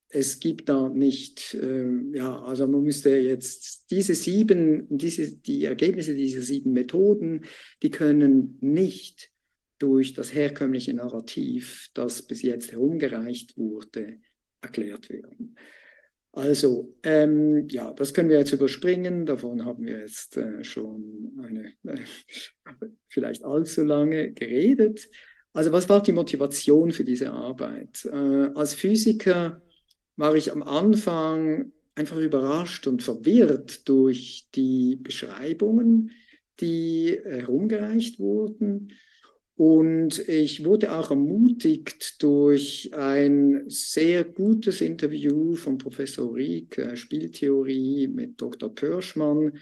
es 0.09 0.39
gibt 0.39 0.69
da 0.69 0.89
nicht, 0.89 1.53
äh, 1.53 1.87
ja, 2.13 2.41
also 2.41 2.67
man 2.67 2.83
müsste 2.83 3.11
jetzt 3.11 3.85
diese 3.91 4.15
sieben, 4.15 4.87
diese, 4.89 5.37
die 5.37 5.65
Ergebnisse 5.65 6.15
dieser 6.15 6.41
sieben 6.41 6.73
Methoden, 6.73 7.45
die 7.83 7.91
können 7.91 8.57
nicht 8.59 9.29
durch 9.77 10.13
das 10.13 10.33
herkömmliche 10.33 10.93
Narrativ, 10.93 11.89
das 11.93 12.23
bis 12.23 12.41
jetzt 12.41 12.71
herumgereicht 12.71 13.55
wurde, 13.57 14.17
erklärt 14.61 15.09
werden. 15.09 15.55
Also, 16.31 16.95
ähm, 17.03 17.67
ja, 17.69 17.91
das 17.93 18.13
können 18.13 18.29
wir 18.29 18.37
jetzt 18.39 18.53
überspringen. 18.53 19.25
Davon 19.25 19.65
haben 19.65 19.85
wir 19.85 19.99
jetzt 19.99 20.37
äh, 20.37 20.63
schon 20.63 21.33
eine, 21.43 21.73
äh, 21.91 22.05
vielleicht 23.07 23.43
allzu 23.43 23.83
lange 23.83 24.31
geredet. 24.33 25.09
Also, 25.53 25.71
was 25.71 25.89
war 25.89 26.03
die 26.03 26.11
Motivation 26.11 26.91
für 26.91 27.03
diese 27.03 27.31
Arbeit? 27.31 28.05
Äh, 28.05 28.51
als 28.53 28.75
Physiker 28.75 29.61
war 30.19 30.35
ich 30.35 30.51
am 30.51 30.63
Anfang 30.63 31.71
einfach 31.95 32.17
überrascht 32.17 32.88
und 32.88 33.01
verwirrt 33.01 33.88
durch 33.88 34.49
die 34.53 34.97
Beschreibungen, 34.97 36.11
die 36.59 37.17
herumgereicht 37.23 38.19
wurden. 38.19 38.91
Und 39.55 40.19
ich 40.27 40.65
wurde 40.65 40.91
auch 40.91 41.09
ermutigt 41.09 42.21
durch 42.21 42.91
ein 42.93 43.63
sehr 43.69 44.25
gutes 44.25 44.81
Interview 44.81 45.55
von 45.55 45.77
Professor 45.77 46.35
Rieck, 46.35 46.77
äh, 46.77 46.97
Spieltheorie 46.97 48.07
mit 48.07 48.41
Dr. 48.41 48.75
Pörschmann, 48.75 49.53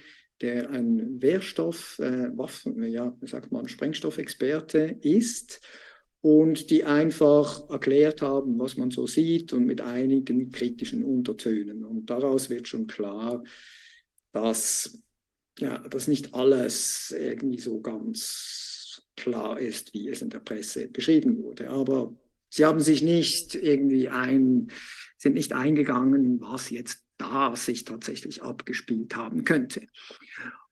der 0.41 0.71
ein 0.71 1.21
Wehrstoff, 1.21 1.99
äh, 1.99 2.35
Waffen, 2.35 2.83
ja, 2.83 3.15
sagt 3.21 3.51
man, 3.51 3.67
Sprengstoffexperte 3.67 4.97
ist 5.01 5.61
und 6.21 6.69
die 6.69 6.83
einfach 6.83 7.69
erklärt 7.69 8.21
haben, 8.21 8.59
was 8.59 8.77
man 8.77 8.91
so 8.91 9.07
sieht 9.07 9.53
und 9.53 9.65
mit 9.65 9.81
einigen 9.81 10.51
kritischen 10.51 11.03
Untertönen. 11.03 11.85
Und 11.85 12.09
daraus 12.09 12.49
wird 12.49 12.67
schon 12.67 12.87
klar, 12.87 13.43
dass 14.31 14.99
ja, 15.59 15.79
das 15.89 16.07
nicht 16.07 16.33
alles 16.33 17.15
irgendwie 17.17 17.59
so 17.59 17.81
ganz 17.81 19.01
klar 19.15 19.59
ist, 19.59 19.93
wie 19.93 20.09
es 20.09 20.21
in 20.21 20.29
der 20.29 20.39
Presse 20.39 20.87
beschrieben 20.87 21.41
wurde. 21.43 21.69
Aber 21.69 22.15
sie 22.49 22.65
haben 22.65 22.79
sich 22.79 23.01
nicht 23.01 23.55
irgendwie 23.55 24.09
ein, 24.09 24.71
sind 25.17 25.33
nicht 25.33 25.53
eingegangen, 25.53 26.39
was 26.41 26.69
jetzt 26.69 27.03
da 27.17 27.55
sich 27.55 27.83
tatsächlich 27.83 28.43
abgespielt 28.43 29.15
haben 29.15 29.43
könnte. 29.43 29.87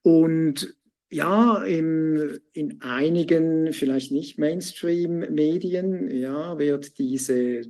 Und 0.04 0.76
ja, 1.10 1.64
in, 1.64 2.40
in 2.54 2.82
einigen, 2.82 3.74
vielleicht 3.74 4.12
nicht 4.12 4.40
Mainstream-Medien, 4.40 6.10
ja, 6.10 6.58
wird 6.58 6.98
diese 6.98 7.62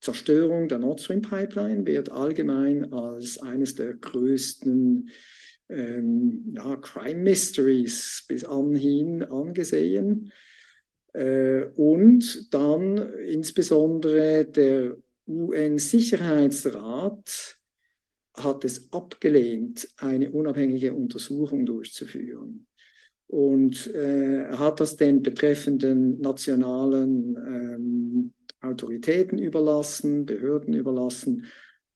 Zerstörung 0.00 0.68
der 0.68 0.78
Nord 0.78 1.02
Stream 1.02 1.20
Pipeline 1.20 1.84
wird 1.86 2.10
allgemein 2.10 2.90
als 2.92 3.38
eines 3.38 3.74
der 3.74 3.94
größten 3.94 5.10
ähm, 5.68 6.54
ja, 6.56 6.76
Crime 6.76 7.20
Mysteries 7.20 8.24
bis 8.26 8.44
anhin 8.44 9.22
angesehen. 9.24 10.32
Äh, 11.12 11.64
und 11.76 12.54
dann 12.54 13.12
insbesondere 13.26 14.46
der 14.46 14.96
UN-Sicherheitsrat 15.26 17.58
hat 18.34 18.64
es 18.64 18.90
abgelehnt, 18.90 19.86
eine 19.98 20.30
unabhängige 20.30 20.94
Untersuchung 20.94 21.66
durchzuführen 21.66 22.66
und 23.30 23.86
äh, 23.94 24.48
hat 24.56 24.80
das 24.80 24.96
den 24.96 25.22
betreffenden 25.22 26.20
nationalen 26.20 27.36
ähm, 27.36 28.32
Autoritäten 28.60 29.38
überlassen, 29.38 30.26
Behörden 30.26 30.74
überlassen. 30.74 31.46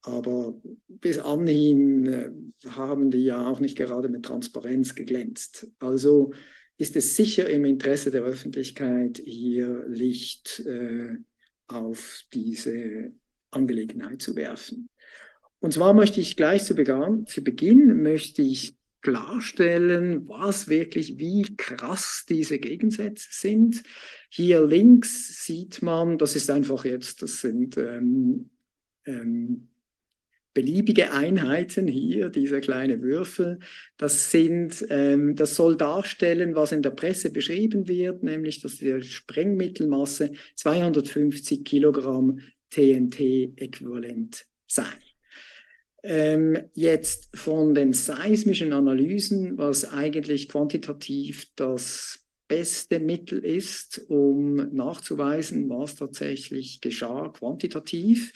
Aber 0.02 0.54
bis 0.86 1.18
anhin 1.18 2.06
äh, 2.06 2.30
haben 2.68 3.10
die 3.10 3.24
ja 3.24 3.48
auch 3.48 3.58
nicht 3.58 3.76
gerade 3.76 4.08
mit 4.08 4.24
Transparenz 4.24 4.94
geglänzt. 4.94 5.66
Also 5.80 6.32
ist 6.78 6.94
es 6.94 7.16
sicher 7.16 7.50
im 7.50 7.64
Interesse 7.64 8.12
der 8.12 8.22
Öffentlichkeit, 8.22 9.20
hier 9.24 9.86
Licht 9.88 10.60
äh, 10.60 11.16
auf 11.66 12.22
diese 12.32 13.10
Angelegenheit 13.50 14.22
zu 14.22 14.36
werfen. 14.36 14.88
Und 15.58 15.72
zwar 15.72 15.94
möchte 15.94 16.20
ich 16.20 16.36
gleich 16.36 16.62
zu 16.62 16.76
Beginn, 16.76 17.26
zu 17.26 17.42
Beginn 17.42 18.02
möchte 18.04 18.42
ich 18.42 18.76
klarstellen, 19.04 20.26
was 20.28 20.66
wirklich, 20.66 21.18
wie 21.18 21.42
krass 21.56 22.24
diese 22.26 22.58
Gegensätze 22.58 23.28
sind. 23.30 23.82
Hier 24.30 24.66
links 24.66 25.44
sieht 25.44 25.82
man, 25.82 26.16
das 26.16 26.34
ist 26.34 26.50
einfach 26.50 26.86
jetzt, 26.86 27.20
das 27.22 27.42
sind 27.42 27.76
ähm, 27.76 28.50
ähm, 29.04 29.68
beliebige 30.54 31.12
Einheiten 31.12 31.86
hier, 31.86 32.30
diese 32.30 32.62
kleine 32.62 33.02
Würfel. 33.02 33.58
Das 33.98 34.30
sind, 34.30 34.86
ähm, 34.88 35.36
das 35.36 35.54
soll 35.54 35.76
darstellen, 35.76 36.54
was 36.54 36.72
in 36.72 36.80
der 36.80 36.90
Presse 36.90 37.30
beschrieben 37.30 37.86
wird, 37.86 38.22
nämlich, 38.22 38.62
dass 38.62 38.78
die 38.78 39.02
Sprengmittelmasse 39.02 40.32
250 40.56 41.62
Kilogramm 41.62 42.40
TNT-Äquivalent 42.70 44.46
sei. 44.66 45.13
Ähm, 46.06 46.58
jetzt 46.74 47.34
von 47.34 47.74
den 47.74 47.94
seismischen 47.94 48.74
Analysen, 48.74 49.56
was 49.56 49.90
eigentlich 49.90 50.50
quantitativ 50.50 51.46
das 51.56 52.22
beste 52.46 53.00
Mittel 53.00 53.42
ist, 53.42 54.04
um 54.08 54.56
nachzuweisen, 54.74 55.70
was 55.70 55.96
tatsächlich 55.96 56.82
geschah, 56.82 57.30
quantitativ, 57.30 58.34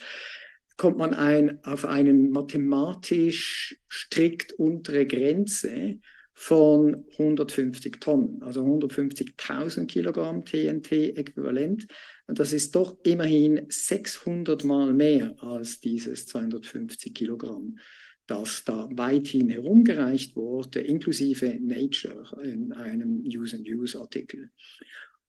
kommt 0.77 0.97
man 0.97 1.13
ein, 1.13 1.63
auf 1.63 1.85
eine 1.85 2.11
mathematisch 2.11 3.77
strikt 3.87 4.53
untere 4.53 5.05
Grenze 5.05 5.99
von 6.33 7.05
150 7.19 7.99
Tonnen, 7.99 8.41
also 8.41 8.63
150.000 8.63 9.85
Kilogramm 9.85 10.43
TNT-Äquivalent. 10.43 11.85
Und 12.29 12.37
das 12.37 12.53
ist 12.53 12.75
doch 12.75 12.95
immerhin 13.01 13.65
600 13.69 14.63
Mal 14.63 14.93
mehr 14.93 15.33
als 15.41 15.79
dieses 15.79 16.27
250 16.27 17.11
Kilogramm, 17.11 17.79
das 18.27 18.63
da 18.63 18.87
weithin 18.91 19.49
herumgereicht 19.49 20.35
wurde, 20.35 20.79
inklusive 20.79 21.57
Nature 21.59 22.39
in 22.43 22.71
einem 22.71 23.23
Use-and-Use-Artikel. 23.25 24.51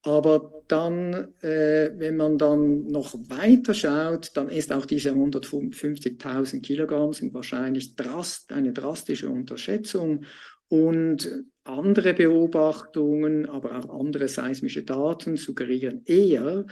Aber 0.03 0.63
dann, 0.69 1.35
äh, 1.43 1.91
wenn 1.97 2.19
man 2.19 2.37
dann 2.37 2.87
noch 2.89 3.15
weiter 3.31 3.73
schaut, 3.73 4.31
dann 4.35 4.51
ist 4.51 4.71
auch 4.71 4.85
diese 4.85 5.13
150.000 5.13 6.61
Kilogramm 6.61 7.15
sind 7.15 7.33
wahrscheinlich 7.33 7.97
drast, 7.97 8.53
eine 8.53 8.75
drastische 8.75 9.31
Unterschätzung. 9.31 10.27
Und 10.71 11.45
andere 11.65 12.15
Beobachtungen, 12.15 13.47
aber 13.49 13.77
auch 13.77 14.01
andere 14.01 14.29
seismische 14.29 14.85
Daten 14.85 15.37
suggerieren 15.37 16.03
eher 16.05 16.65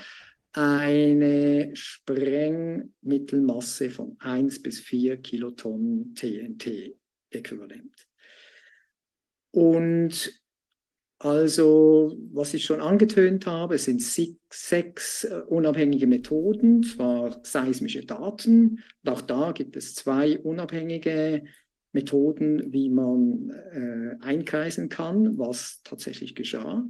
eine 0.53 1.73
Sprengmittelmasse 1.75 3.91
von 3.91 4.17
1 4.21 4.63
bis 4.63 4.79
4 4.81 5.17
Kilotonnen 5.19 6.15
TNT-Äquivalent. 6.15 8.09
Und 9.51 10.41
also, 11.21 12.17
was 12.33 12.55
ich 12.55 12.65
schon 12.65 12.81
angetönt 12.81 13.47
habe, 13.47 13.77
sind 13.79 14.01
sechs 14.01 15.25
äh, 15.25 15.43
unabhängige 15.49 16.07
Methoden, 16.07 16.85
zwar 16.85 17.45
seismische 17.45 18.07
Daten. 18.07 18.85
Und 19.03 19.11
auch 19.11 19.23
da 19.23 19.51
gibt 19.51 19.77
es 19.77 19.97
zwei 19.97 20.39
unabhängige 20.39 21.43
Methoden, 21.93 22.73
wie 22.73 22.91
man 22.91 23.51
äh, 23.73 24.17
einkreisen 24.21 24.89
kann, 24.89 25.39
was 25.39 25.81
tatsächlich 25.85 26.35
geschah. 26.35 26.87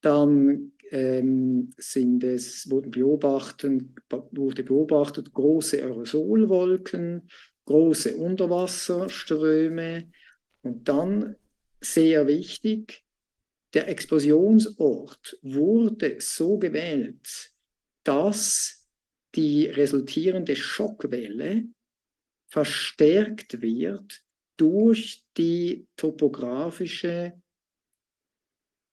Dann 0.00 0.72
ähm, 0.90 1.72
sind 1.78 2.22
es, 2.22 2.70
wurden 2.70 2.90
beobachten, 2.90 3.94
wurde 4.30 4.62
beobachtet 4.62 5.32
große 5.32 5.82
Aerosolwolken, 5.82 7.28
große 7.64 8.16
Unterwasserströme 8.16 10.10
und 10.62 10.88
dann 10.88 11.36
sehr 11.80 12.26
wichtig, 12.26 13.02
der 13.74 13.88
Explosionsort 13.88 15.38
wurde 15.42 16.16
so 16.20 16.58
gewählt, 16.58 17.52
dass 18.04 18.86
die 19.34 19.66
resultierende 19.66 20.56
Schockwelle 20.56 21.64
verstärkt 22.46 23.60
wird 23.60 24.22
durch 24.56 25.24
die 25.36 25.86
topografische 25.96 27.34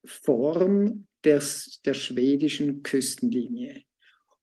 Form 0.04 1.06
des, 1.24 1.80
der 1.84 1.94
schwedischen 1.94 2.82
Küstenlinie. 2.82 3.82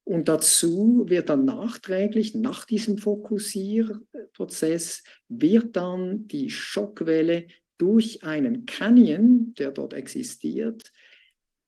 Und 0.03 0.27
dazu 0.27 1.05
wird 1.07 1.29
dann 1.29 1.45
nachträglich, 1.45 2.33
nach 2.33 2.65
diesem 2.65 2.97
Fokussierprozess, 2.97 5.03
wird 5.27 5.75
dann 5.75 6.27
die 6.27 6.49
Schockwelle 6.49 7.45
durch 7.77 8.23
einen 8.23 8.65
Canyon, 8.65 9.53
der 9.53 9.69
dort 9.71 9.93
existiert, 9.93 10.91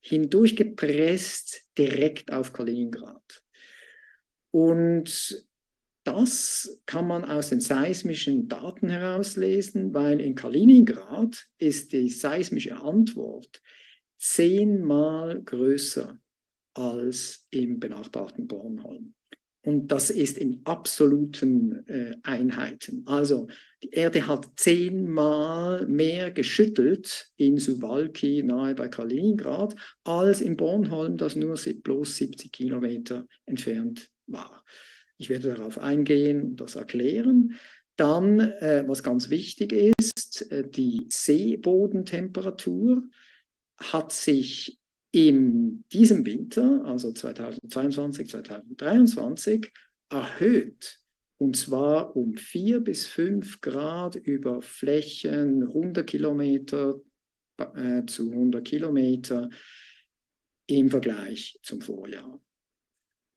hindurchgepresst 0.00 1.62
direkt 1.78 2.32
auf 2.32 2.52
Kaliningrad. 2.52 3.42
Und 4.50 5.46
das 6.04 6.80
kann 6.86 7.08
man 7.08 7.24
aus 7.24 7.48
den 7.48 7.60
seismischen 7.60 8.48
Daten 8.48 8.90
herauslesen, 8.90 9.94
weil 9.94 10.20
in 10.20 10.34
Kaliningrad 10.34 11.46
ist 11.58 11.92
die 11.92 12.10
seismische 12.10 12.76
Antwort 12.76 13.62
zehnmal 14.18 15.42
größer 15.42 16.18
als 16.74 17.46
im 17.50 17.80
benachbarten 17.80 18.46
Bornholm. 18.46 19.14
Und 19.62 19.88
das 19.88 20.10
ist 20.10 20.36
in 20.36 20.60
absoluten 20.64 21.88
äh, 21.88 22.16
Einheiten. 22.22 23.02
Also 23.06 23.48
die 23.82 23.90
Erde 23.90 24.26
hat 24.26 24.46
zehnmal 24.56 25.86
mehr 25.86 26.30
geschüttelt 26.30 27.30
in 27.36 27.56
Suwalki 27.56 28.42
nahe 28.42 28.74
bei 28.74 28.88
Kaliningrad 28.88 29.74
als 30.04 30.42
in 30.42 30.56
Bornholm, 30.56 31.16
das 31.16 31.34
nur 31.34 31.56
bloß 31.56 32.16
70 32.16 32.52
Kilometer 32.52 33.26
entfernt 33.46 34.10
war. 34.26 34.62
Ich 35.18 35.28
werde 35.28 35.54
darauf 35.54 35.78
eingehen 35.78 36.42
und 36.42 36.60
das 36.60 36.76
erklären. 36.76 37.56
Dann, 37.96 38.40
äh, 38.40 38.84
was 38.86 39.02
ganz 39.02 39.30
wichtig 39.30 39.72
ist, 39.72 40.50
äh, 40.50 40.68
die 40.68 41.06
Seebodentemperatur 41.08 43.04
hat 43.76 44.12
sich 44.12 44.78
in 45.12 45.84
diesem 45.92 46.26
Winter, 46.26 46.84
also 46.84 47.12
2022, 47.12 48.28
2023, 48.30 49.72
erhöht. 50.10 51.00
Und 51.38 51.56
zwar 51.56 52.16
um 52.16 52.36
vier 52.36 52.80
bis 52.80 53.06
fünf 53.06 53.60
Grad 53.60 54.16
über 54.16 54.60
Flächen 54.62 55.62
100 55.62 56.06
Kilometer 56.06 57.00
äh, 57.58 58.04
zu 58.06 58.30
100 58.30 58.64
Kilometer 58.64 59.50
im 60.66 60.90
Vergleich 60.90 61.58
zum 61.62 61.80
Vorjahr. 61.80 62.40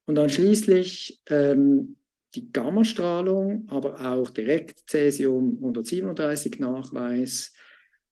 Und 0.07 0.15
dann 0.15 0.29
schließlich 0.29 1.21
ähm, 1.29 1.97
die 2.33 2.51
Gammastrahlung, 2.51 3.67
aber 3.69 3.99
auch 4.01 4.29
direkt 4.29 4.89
Cäsium 4.89 5.57
137 5.57 6.59
Nachweis 6.59 7.53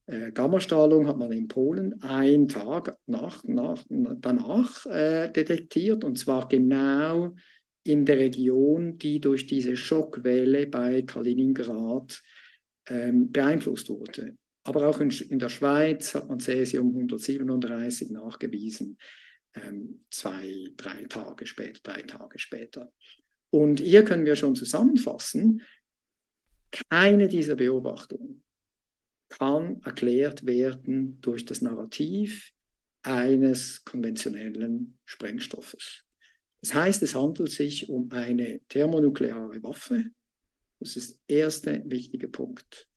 äh, 0.08 0.32
Gammastrahlung 0.32 1.08
hat 1.08 1.18
man 1.18 1.32
in 1.32 1.48
Polen 1.48 2.02
einen 2.04 2.48
Tag 2.48 2.98
nach, 3.08 3.44
nach, 3.44 3.84
danach 3.90 4.86
äh, 4.86 5.32
detektiert 5.32 6.04
und 6.04 6.18
zwar 6.18 6.48
genau 6.48 7.34
in 7.84 8.06
der 8.06 8.18
Region, 8.18 8.98
die 8.98 9.20
durch 9.20 9.46
diese 9.46 9.76
Schockwelle 9.76 10.68
bei 10.68 11.02
Kaliningrad 11.02 12.22
ähm, 12.88 13.32
beeinflusst 13.32 13.90
wurde. 13.90 14.36
Aber 14.64 14.88
auch 14.88 15.00
in, 15.00 15.12
in, 15.12 15.40
der 15.40 15.50
Schweiz 15.50 16.14
hat 16.16 16.28
man 16.28 16.40
Cäsium 16.40 16.90
137 16.90 18.10
nachgewiesen, 18.10 18.98
zwei, 20.10 20.70
drei 20.76 21.04
Tage 21.06 21.46
später, 21.46 21.80
drei 21.84 22.02
Tage 22.02 22.40
später. 22.40 22.92
Und 23.50 23.80
hier 23.80 24.04
können 24.04 24.26
wir 24.26 24.36
schon 24.36 24.56
zusammenfassen, 24.56 25.62
keine 26.92 27.28
dieser 27.28 27.56
Beobachtungen 27.56 28.44
kann 29.30 29.82
erklärt 29.84 30.46
werden 30.46 31.20
durch 31.22 31.46
das 31.46 31.62
Narrativ 31.62 32.52
eines 33.04 33.84
konventionellen 33.84 34.98
Sprengstoffes. 35.06 36.04
Das 36.62 36.74
heißt, 36.74 37.04
es 37.04 37.16
handelt 37.16 37.52
sich 37.52 37.90
um 37.90 38.12
eine 38.12 38.62
thermonukleare 38.70 39.62
Waffe. 39.64 40.06
Das 40.80 40.96
ist 40.96 41.20
der 41.30 41.38
erste 41.38 41.84
wichtige 41.86 42.28
Punkt. 42.28 42.88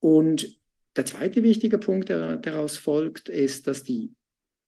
Und 0.00 0.60
der 0.96 1.06
zweite 1.06 1.42
wichtige 1.42 1.78
Punkt, 1.78 2.08
der 2.08 2.36
daraus 2.36 2.76
folgt, 2.76 3.28
ist, 3.28 3.66
dass 3.66 3.82
die 3.82 4.14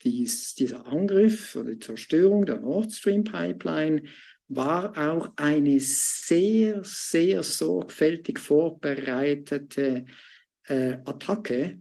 dies, 0.04 0.54
dieser 0.54 0.86
Angriff 0.86 1.56
oder 1.56 1.72
die 1.72 1.78
Zerstörung 1.78 2.46
der 2.46 2.60
Nord 2.60 2.92
Stream 2.92 3.24
Pipeline 3.24 4.02
war 4.48 4.96
auch 4.96 5.32
eine 5.36 5.80
sehr, 5.80 6.84
sehr 6.84 7.42
sorgfältig 7.42 8.38
vorbereitete 8.38 10.04
äh, 10.66 10.98
Attacke 11.04 11.80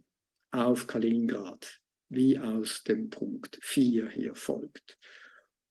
auf 0.51 0.87
Kaliningrad, 0.87 1.79
wie 2.09 2.39
aus 2.39 2.83
dem 2.83 3.09
Punkt 3.09 3.59
4 3.61 4.09
hier 4.09 4.35
folgt. 4.35 4.97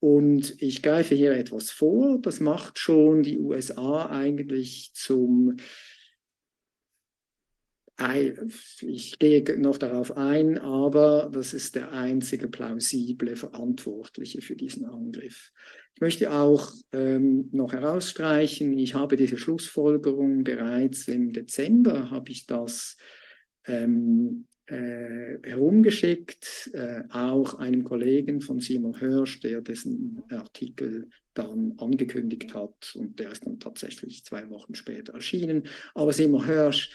Und 0.01 0.61
ich 0.61 0.83
greife 0.83 1.15
hier 1.15 1.33
etwas 1.33 1.71
vor, 1.71 2.19
das 2.21 2.41
macht 2.41 2.79
schon 2.79 3.23
die 3.23 3.38
USA 3.38 4.07
eigentlich 4.07 4.91
zum 4.95 5.57
ich 8.81 9.19
gehe 9.19 9.59
noch 9.59 9.79
darauf 9.79 10.17
ein, 10.17 10.59
aber 10.59 11.31
das 11.33 11.55
ist 11.55 11.75
der 11.75 11.93
einzige 11.93 12.49
plausible 12.49 13.37
Verantwortliche 13.37 14.41
für 14.43 14.57
diesen 14.57 14.87
Angriff. 14.87 15.51
Ich 15.95 16.01
möchte 16.01 16.33
auch 16.33 16.73
ähm, 16.93 17.49
noch 17.53 17.73
herausstreichen, 17.73 18.79
ich 18.79 18.95
habe 18.95 19.17
diese 19.17 19.38
Schlussfolgerung 19.38 20.43
bereits 20.43 21.07
im 21.09 21.33
Dezember, 21.33 22.11
habe 22.11 22.31
ich 22.31 22.47
das 22.47 22.97
ähm, 23.67 24.47
äh, 24.67 25.38
herumgeschickt, 25.43 26.71
äh, 26.73 27.03
auch 27.11 27.55
einem 27.55 27.85
Kollegen 27.85 28.41
von 28.41 28.61
Simon 28.61 28.99
Hirsch, 28.99 29.41
der 29.41 29.61
dessen 29.61 30.23
Artikel 30.31 31.09
dann 31.35 31.75
angekündigt 31.79 32.55
hat 32.55 32.95
und 32.95 33.19
der 33.19 33.33
ist 33.33 33.45
dann 33.45 33.59
tatsächlich 33.59 34.25
zwei 34.25 34.49
Wochen 34.51 34.75
später 34.75 35.15
erschienen. 35.15 35.65
Aber 35.95 36.12
Simon 36.12 36.45
Hirsch 36.45 36.91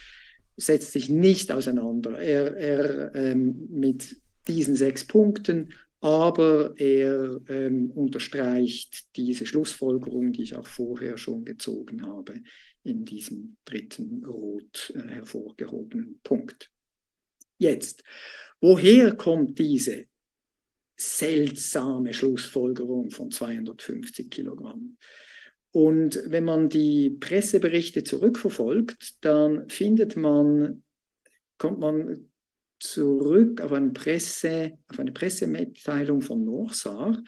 setzt 0.58 0.92
sich 0.92 1.08
nicht 1.08 1.52
auseinander. 1.52 2.18
Er, 2.18 2.56
er 2.56 3.14
ähm, 3.14 3.68
mit 3.70 4.16
diesen 4.46 4.76
sechs 4.76 5.06
Punkten, 5.06 5.72
aber 6.00 6.74
er 6.76 7.40
ähm, 7.48 7.90
unterstreicht 7.92 9.16
diese 9.16 9.46
Schlussfolgerung, 9.46 10.32
die 10.32 10.42
ich 10.42 10.56
auch 10.56 10.66
vorher 10.66 11.16
schon 11.16 11.44
gezogen 11.44 12.06
habe, 12.06 12.40
in 12.84 13.04
diesem 13.04 13.56
dritten 13.64 14.24
rot 14.24 14.92
äh, 14.94 15.08
hervorgehobenen 15.08 16.20
Punkt. 16.22 16.70
Jetzt, 17.58 18.02
woher 18.60 19.14
kommt 19.16 19.58
diese 19.58 20.06
seltsame 20.96 22.12
Schlussfolgerung 22.12 23.10
von 23.10 23.30
250 23.30 24.30
Kilogramm? 24.30 24.96
Und 25.78 26.20
wenn 26.26 26.42
man 26.42 26.68
die 26.68 27.08
Presseberichte 27.08 28.02
zurückverfolgt, 28.02 29.14
dann 29.20 29.68
findet 29.68 30.16
man, 30.16 30.82
kommt 31.56 31.78
man 31.78 32.30
zurück 32.80 33.60
auf 33.60 33.70
eine, 33.70 33.90
Presse, 33.90 34.72
auf 34.88 34.98
eine 34.98 35.12
Pressemitteilung 35.12 36.20
von 36.20 36.44
Norsar. 36.44 37.22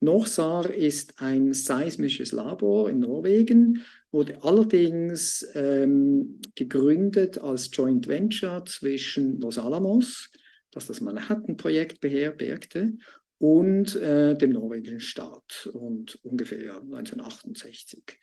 Norsar 0.00 0.68
ist 0.70 1.14
ein 1.16 1.54
seismisches 1.54 2.32
Labor 2.32 2.90
in 2.90 2.98
Norwegen, 2.98 3.82
wurde 4.12 4.36
allerdings 4.42 5.48
ähm, 5.54 6.42
gegründet 6.56 7.38
als 7.38 7.70
Joint 7.72 8.06
Venture 8.06 8.66
zwischen 8.66 9.40
Los 9.40 9.56
Alamos, 9.56 10.30
das 10.72 10.88
das 10.88 11.00
Manhattan-Projekt 11.00 12.02
beherbergte, 12.02 12.98
und 13.44 13.94
äh, 13.96 14.34
dem 14.34 14.52
norwegischen 14.52 15.00
Staat 15.00 15.68
und 15.74 16.18
ungefähr 16.22 16.80
1968. 16.80 18.18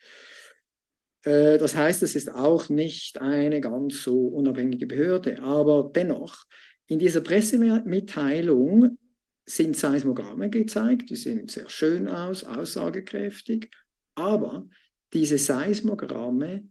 Äh, 1.22 1.58
das 1.58 1.76
heißt, 1.76 2.02
es 2.02 2.16
ist 2.16 2.34
auch 2.34 2.68
nicht 2.68 3.20
eine 3.20 3.60
ganz 3.60 4.02
so 4.02 4.26
unabhängige 4.26 4.88
Behörde, 4.88 5.40
aber 5.40 5.92
dennoch, 5.94 6.42
in 6.88 6.98
dieser 6.98 7.20
Pressemitteilung 7.20 8.98
sind 9.46 9.76
Seismogramme 9.76 10.50
gezeigt, 10.50 11.10
die 11.10 11.16
sehen 11.16 11.46
sehr 11.46 11.70
schön 11.70 12.08
aus, 12.08 12.42
aussagekräftig, 12.42 13.70
aber 14.16 14.68
diese 15.12 15.38
Seismogramme 15.38 16.68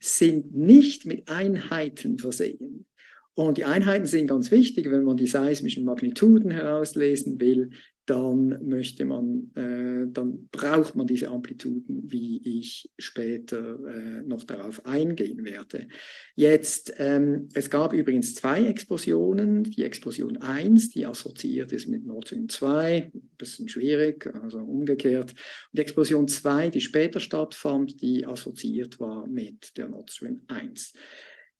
sind 0.00 0.56
nicht 0.56 1.06
mit 1.06 1.28
Einheiten 1.28 2.18
versehen. 2.18 2.86
Und 3.34 3.56
die 3.56 3.64
Einheiten 3.64 4.06
sind 4.06 4.26
ganz 4.26 4.50
wichtig, 4.50 4.90
wenn 4.90 5.04
man 5.04 5.16
die 5.16 5.26
seismischen 5.26 5.84
Magnituden 5.84 6.50
herauslesen 6.50 7.40
will, 7.40 7.70
dann 8.06 8.66
möchte 8.68 9.04
man, 9.04 9.52
äh, 9.54 10.12
dann 10.12 10.48
braucht 10.48 10.96
man 10.96 11.06
diese 11.06 11.28
Amplituden, 11.28 12.10
wie 12.10 12.58
ich 12.58 12.90
später 12.98 13.78
äh, 13.86 14.22
noch 14.22 14.42
darauf 14.42 14.84
eingehen 14.84 15.44
werde. 15.44 15.86
Jetzt, 16.34 16.92
ähm, 16.98 17.48
es 17.54 17.70
gab 17.70 17.92
übrigens 17.92 18.34
zwei 18.34 18.64
Explosionen. 18.66 19.62
Die 19.62 19.84
Explosion 19.84 20.38
1, 20.38 20.90
die 20.90 21.06
assoziiert 21.06 21.70
ist 21.72 21.86
mit 21.86 22.04
Nord 22.04 22.26
Stream 22.26 22.48
2, 22.48 23.12
ein 23.14 23.30
bisschen 23.38 23.68
schwierig, 23.68 24.28
also 24.42 24.58
umgekehrt. 24.58 25.30
Und 25.30 25.78
die 25.78 25.82
Explosion 25.82 26.26
2, 26.26 26.70
die 26.70 26.80
später 26.80 27.20
stattfand, 27.20 28.02
die 28.02 28.26
assoziiert 28.26 28.98
war 28.98 29.28
mit 29.28 29.76
der 29.76 29.88
Nord 29.88 30.10
Stream 30.10 30.42
1. 30.48 30.92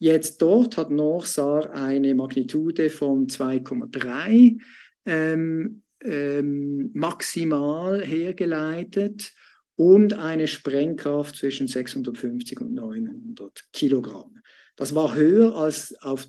Jetzt 0.02 0.42
dort 0.42 0.78
hat 0.78 0.90
Norsar 0.90 1.70
eine 1.74 2.12
Magnitude 2.16 2.90
von 2.90 3.28
2,3 3.28 4.60
ähm, 5.06 5.84
ähm, 6.02 6.90
maximal 6.92 8.04
hergeleitet 8.04 9.32
und 9.76 10.14
eine 10.14 10.48
Sprengkraft 10.48 11.36
zwischen 11.36 11.68
650 11.68 12.60
und 12.60 12.74
900 12.74 13.62
Kilogramm. 13.72 14.42
Das 14.74 14.92
war 14.96 15.14
höher 15.14 15.54
als 15.54 15.94
auf 16.02 16.26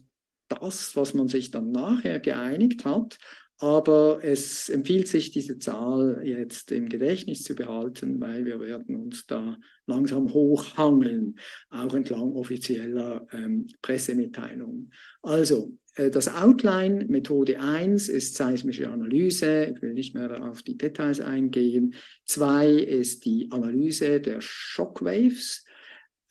das, 0.49 0.95
was 0.95 1.15
man 1.15 1.27
sich 1.27 1.49
dann 1.49 1.71
nachher 1.71 2.19
geeinigt 2.19 2.85
hat, 2.85 3.17
aber 3.63 4.19
es 4.21 4.67
empfiehlt 4.67 5.07
sich, 5.07 5.31
diese 5.31 5.57
Zahl 5.57 6.19
jetzt 6.25 6.69
im 6.73 6.89
Gedächtnis 6.89 7.43
zu 7.43 7.55
behalten, 7.55 8.19
weil 8.19 8.43
wir 8.43 8.59
werden 8.59 8.97
uns 8.97 9.25
da 9.25 9.57
langsam 9.85 10.33
hochhangeln, 10.33 11.39
auch 11.69 11.93
entlang 11.93 12.33
offizieller 12.33 13.25
ähm, 13.31 13.67
Pressemitteilungen. 13.81 14.91
Also, 15.21 15.77
äh, 15.95 16.09
das 16.09 16.27
Outline, 16.27 17.05
Methode 17.05 17.57
1 17.61 18.09
ist 18.09 18.35
seismische 18.35 18.89
Analyse. 18.89 19.71
Ich 19.73 19.81
will 19.81 19.93
nicht 19.93 20.13
mehr 20.13 20.43
auf 20.43 20.61
die 20.61 20.77
Details 20.77 21.21
eingehen. 21.21 21.95
2 22.25 22.69
ist 22.69 23.23
die 23.23 23.47
Analyse 23.49 24.19
der 24.19 24.41
Shockwaves. 24.41 25.63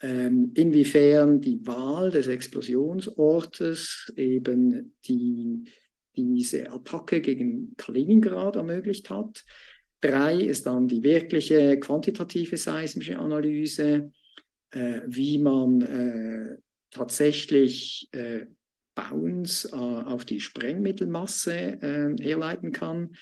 Ähm, 0.03 0.51
inwiefern 0.53 1.41
die 1.41 1.67
Wahl 1.67 2.11
des 2.11 2.27
Explosionsortes 2.27 4.13
eben 4.17 4.97
die 5.07 5.65
diese 6.17 6.71
Attacke 6.71 7.21
gegen 7.21 7.75
Kaliningrad 7.77 8.57
ermöglicht 8.57 9.11
hat. 9.11 9.45
Drei 10.01 10.37
ist 10.37 10.67
dann 10.67 10.89
die 10.89 11.03
wirkliche 11.03 11.79
quantitative 11.79 12.57
seismische 12.57 13.19
Analyse, 13.19 14.11
äh, 14.73 15.01
wie 15.07 15.39
man 15.39 15.81
äh, 15.83 16.57
tatsächlich 16.91 18.09
äh, 18.13 18.47
Bounce 18.95 19.69
äh, 19.73 19.77
auf 19.77 20.25
die 20.25 20.41
Sprengmittelmasse 20.41 21.55
äh, 21.55 22.23
herleiten 22.23 22.73
kann. 22.73 23.17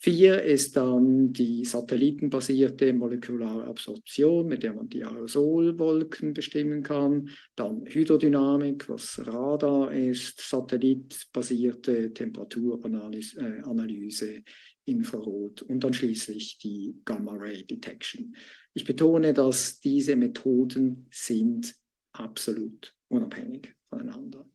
Vier 0.00 0.42
ist 0.42 0.76
dann 0.76 1.32
die 1.32 1.64
satellitenbasierte 1.64 2.92
molekulare 2.92 3.64
Absorption, 3.64 4.46
mit 4.46 4.62
der 4.62 4.72
man 4.72 4.88
die 4.88 5.02
Aerosolwolken 5.02 6.34
bestimmen 6.34 6.84
kann. 6.84 7.30
Dann 7.56 7.84
Hydrodynamik, 7.84 8.88
was 8.88 9.20
Radar 9.26 9.92
ist, 9.92 10.40
satellitbasierte 10.40 12.14
Temperaturanalyse, 12.14 14.36
äh, 14.36 14.42
Infrarot 14.84 15.62
und 15.62 15.82
dann 15.82 15.92
schließlich 15.92 16.58
die 16.58 16.94
Gamma-Ray 17.04 17.66
Detection. 17.66 18.36
Ich 18.74 18.84
betone, 18.84 19.34
dass 19.34 19.80
diese 19.80 20.14
Methoden 20.14 21.08
sind 21.10 21.74
absolut 22.12 22.94
unabhängig 23.08 23.74
voneinander. 23.90 24.48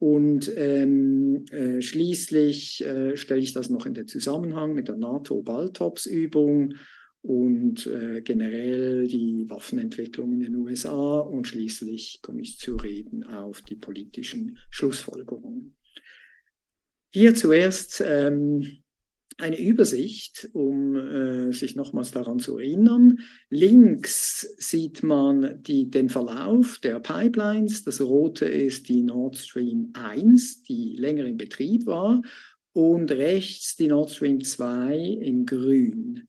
Und 0.00 0.50
ähm, 0.56 1.44
äh, 1.50 1.82
schließlich 1.82 2.82
äh, 2.86 3.18
stelle 3.18 3.42
ich 3.42 3.52
das 3.52 3.68
noch 3.68 3.84
in 3.84 3.92
den 3.92 4.08
Zusammenhang 4.08 4.72
mit 4.72 4.88
der 4.88 4.96
NATO-Baltops-Übung 4.96 6.76
und 7.20 7.86
äh, 7.86 8.22
generell 8.22 9.06
die 9.06 9.44
Waffenentwicklung 9.50 10.32
in 10.32 10.40
den 10.40 10.56
USA 10.56 11.18
und 11.18 11.46
schließlich 11.46 12.20
komme 12.22 12.40
ich 12.40 12.56
zu 12.56 12.76
reden 12.76 13.24
auf 13.24 13.60
die 13.60 13.76
politischen 13.76 14.58
Schlussfolgerungen. 14.70 15.76
Hier 17.12 17.34
zuerst 17.34 18.02
ähm, 18.02 18.82
eine 19.40 19.58
Übersicht, 19.58 20.48
um 20.52 20.96
äh, 20.96 21.52
sich 21.52 21.76
nochmals 21.76 22.10
daran 22.10 22.38
zu 22.38 22.58
erinnern. 22.58 23.18
Links 23.48 24.54
sieht 24.58 25.02
man 25.02 25.62
die, 25.62 25.90
den 25.90 26.08
Verlauf 26.08 26.78
der 26.78 27.00
Pipelines. 27.00 27.84
Das 27.84 28.00
rote 28.00 28.46
ist 28.46 28.88
die 28.88 29.02
Nord 29.02 29.36
Stream 29.36 29.90
1, 29.94 30.62
die 30.62 30.96
länger 30.96 31.24
in 31.24 31.36
Betrieb 31.36 31.86
war. 31.86 32.22
Und 32.72 33.10
rechts 33.10 33.76
die 33.76 33.88
Nord 33.88 34.10
Stream 34.10 34.42
2 34.42 34.96
in 34.96 35.44
grün. 35.44 36.28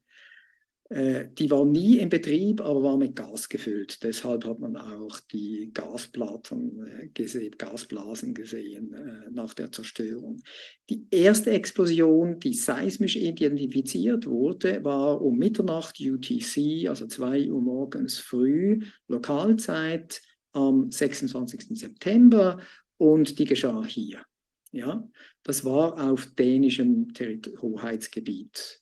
Äh, 0.91 1.29
die 1.37 1.49
war 1.49 1.63
nie 1.63 1.99
in 1.99 2.09
Betrieb, 2.09 2.59
aber 2.59 2.83
war 2.83 2.97
mit 2.97 3.15
Gas 3.15 3.47
gefüllt. 3.47 4.03
Deshalb 4.03 4.43
hat 4.43 4.59
man 4.59 4.75
auch 4.75 5.21
die 5.31 5.71
Gasplatten 5.73 6.85
äh, 6.85 7.07
gesehen, 7.13 7.55
Gasblasen 7.57 8.33
gesehen 8.33 8.93
äh, 8.93 9.31
nach 9.31 9.53
der 9.53 9.71
Zerstörung. 9.71 10.41
Die 10.89 11.07
erste 11.09 11.51
Explosion, 11.51 12.41
die 12.41 12.53
seismisch 12.53 13.15
identifiziert 13.15 14.27
wurde, 14.27 14.83
war 14.83 15.21
um 15.21 15.37
Mitternacht 15.37 15.97
UTC, 15.97 16.89
also 16.89 17.07
2 17.07 17.49
Uhr 17.49 17.61
morgens 17.61 18.17
früh, 18.17 18.81
Lokalzeit 19.07 20.21
am 20.51 20.91
26. 20.91 21.79
September 21.79 22.59
und 22.97 23.39
die 23.39 23.45
geschah 23.45 23.85
hier. 23.85 24.25
Ja, 24.73 25.07
das 25.43 25.63
war 25.63 26.11
auf 26.11 26.25
dänischem 26.35 27.13
Hoheitsgebiet. 27.61 28.80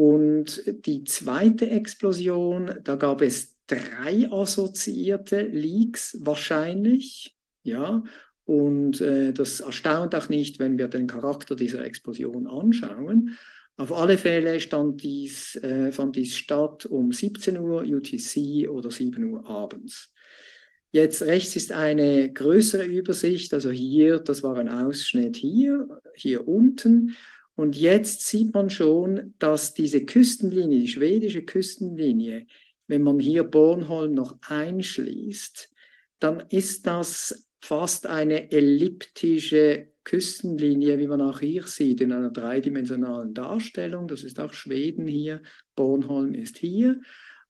Und 0.00 0.62
die 0.86 1.04
zweite 1.04 1.68
Explosion, 1.68 2.72
da 2.84 2.96
gab 2.96 3.20
es 3.20 3.54
drei 3.66 4.32
assoziierte 4.32 5.42
Leaks 5.42 6.16
wahrscheinlich. 6.22 7.36
Ja, 7.64 8.02
und 8.46 9.02
äh, 9.02 9.34
das 9.34 9.60
erstaunt 9.60 10.14
auch 10.14 10.30
nicht, 10.30 10.58
wenn 10.58 10.78
wir 10.78 10.88
den 10.88 11.06
Charakter 11.06 11.54
dieser 11.54 11.84
Explosion 11.84 12.46
anschauen. 12.46 13.36
Auf 13.76 13.92
alle 13.92 14.16
Fälle 14.16 14.58
dies, 14.94 15.56
äh, 15.56 15.92
fand 15.92 16.16
dies 16.16 16.34
statt 16.34 16.86
um 16.86 17.12
17 17.12 17.58
Uhr 17.58 17.82
UTC 17.82 18.70
oder 18.70 18.90
7 18.90 19.22
Uhr 19.34 19.46
abends. 19.50 20.10
Jetzt 20.92 21.20
rechts 21.20 21.56
ist 21.56 21.72
eine 21.72 22.32
größere 22.32 22.86
Übersicht, 22.86 23.52
also 23.52 23.70
hier, 23.70 24.18
das 24.18 24.42
war 24.42 24.56
ein 24.56 24.70
Ausschnitt 24.70 25.36
hier, 25.36 26.00
hier 26.14 26.48
unten. 26.48 27.14
Und 27.54 27.76
jetzt 27.76 28.26
sieht 28.26 28.54
man 28.54 28.70
schon, 28.70 29.34
dass 29.38 29.74
diese 29.74 30.04
Küstenlinie, 30.04 30.80
die 30.80 30.88
schwedische 30.88 31.42
Küstenlinie, 31.42 32.46
wenn 32.86 33.02
man 33.02 33.20
hier 33.20 33.44
Bornholm 33.44 34.14
noch 34.14 34.38
einschließt, 34.48 35.70
dann 36.18 36.44
ist 36.48 36.86
das 36.86 37.46
fast 37.60 38.06
eine 38.06 38.50
elliptische 38.50 39.88
Küstenlinie, 40.04 40.98
wie 40.98 41.06
man 41.06 41.20
auch 41.20 41.40
hier 41.40 41.66
sieht, 41.66 42.00
in 42.00 42.12
einer 42.12 42.30
dreidimensionalen 42.30 43.34
Darstellung. 43.34 44.08
Das 44.08 44.24
ist 44.24 44.40
auch 44.40 44.52
Schweden 44.52 45.06
hier, 45.06 45.42
Bornholm 45.76 46.34
ist 46.34 46.58
hier. 46.58 47.00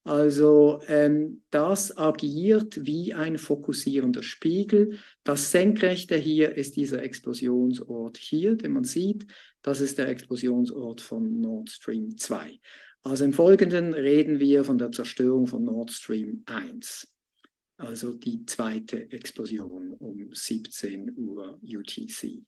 Also 0.05 0.81
ähm, 0.87 1.43
das 1.51 1.97
agiert 1.97 2.87
wie 2.87 3.13
ein 3.13 3.37
fokussierender 3.37 4.23
Spiegel. 4.23 4.99
Das 5.25 5.51
Senkrechte 5.51 6.17
hier 6.17 6.57
ist 6.57 6.77
dieser 6.77 7.03
Explosionsort 7.03 8.17
hier, 8.17 8.57
den 8.57 8.73
man 8.73 8.85
sieht. 8.85 9.27
Das 9.63 9.81
ist 9.81 9.99
der 9.99 10.09
Explosionsort 10.09 11.03
von 11.03 11.41
Nord 11.41 11.69
Stream 11.69 12.17
2. 12.17 12.59
Also 13.03 13.25
im 13.25 13.33
Folgenden 13.33 13.95
reden 13.95 14.41
wir 14.41 14.65
von 14.65 14.79
der 14.79 14.93
Zerstörung 14.93 15.47
von 15.47 15.65
Nord 15.65 15.91
Stream 15.91 16.43
1, 16.45 17.09
also 17.79 18.13
die 18.13 18.45
zweite 18.45 19.11
Explosion 19.11 19.95
um 19.95 20.35
17 20.35 21.17
Uhr 21.17 21.59
UTC. 21.63 22.43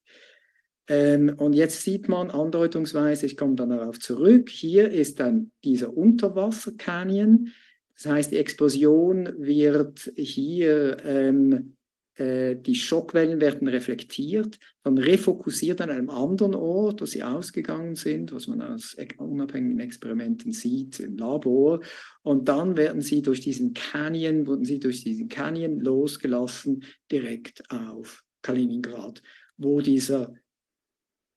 Ähm, 0.88 1.34
und 1.36 1.52
jetzt 1.52 1.82
sieht 1.82 2.08
man 2.08 2.30
andeutungsweise, 2.30 3.26
ich 3.26 3.36
komme 3.36 3.54
dann 3.54 3.70
darauf 3.70 3.98
zurück, 3.98 4.50
hier 4.50 4.90
ist 4.90 5.20
dann 5.20 5.52
dieser 5.64 5.96
Unterwasser-Canyon. 5.96 7.48
Das 7.94 8.06
heißt, 8.06 8.32
die 8.32 8.38
Explosion 8.38 9.32
wird 9.38 10.12
hier 10.16 10.96
ähm, 11.04 11.74
äh, 12.16 12.56
die 12.56 12.74
Schockwellen 12.74 13.40
werden 13.40 13.68
reflektiert, 13.68 14.58
dann 14.82 14.98
refokussiert 14.98 15.80
an 15.80 15.90
einem 15.90 16.10
anderen 16.10 16.54
Ort, 16.54 17.00
wo 17.00 17.06
sie 17.06 17.22
ausgegangen 17.22 17.96
sind, 17.96 18.32
was 18.32 18.46
man 18.46 18.60
aus 18.60 18.96
unabhängigen 19.16 19.80
Experimenten 19.80 20.52
sieht 20.52 21.00
im 21.00 21.16
Labor. 21.16 21.80
Und 22.22 22.48
dann 22.48 22.76
werden 22.76 23.00
sie 23.00 23.22
durch 23.22 23.40
diesen 23.40 23.72
Canyon, 23.72 24.46
wurden 24.46 24.64
sie 24.64 24.78
durch 24.78 25.02
diesen 25.02 25.28
Canyon 25.28 25.80
losgelassen, 25.80 26.84
direkt 27.10 27.62
auf 27.70 28.22
Kaliningrad, 28.42 29.22
wo 29.56 29.80
dieser 29.80 30.34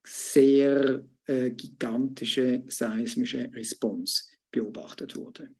sehr 0.06 1.04
äh, 1.26 1.50
gigantische 1.50 2.62
seismische 2.68 3.50
Response 3.52 4.24
beobachtet 4.50 5.16
wurde. 5.16 5.50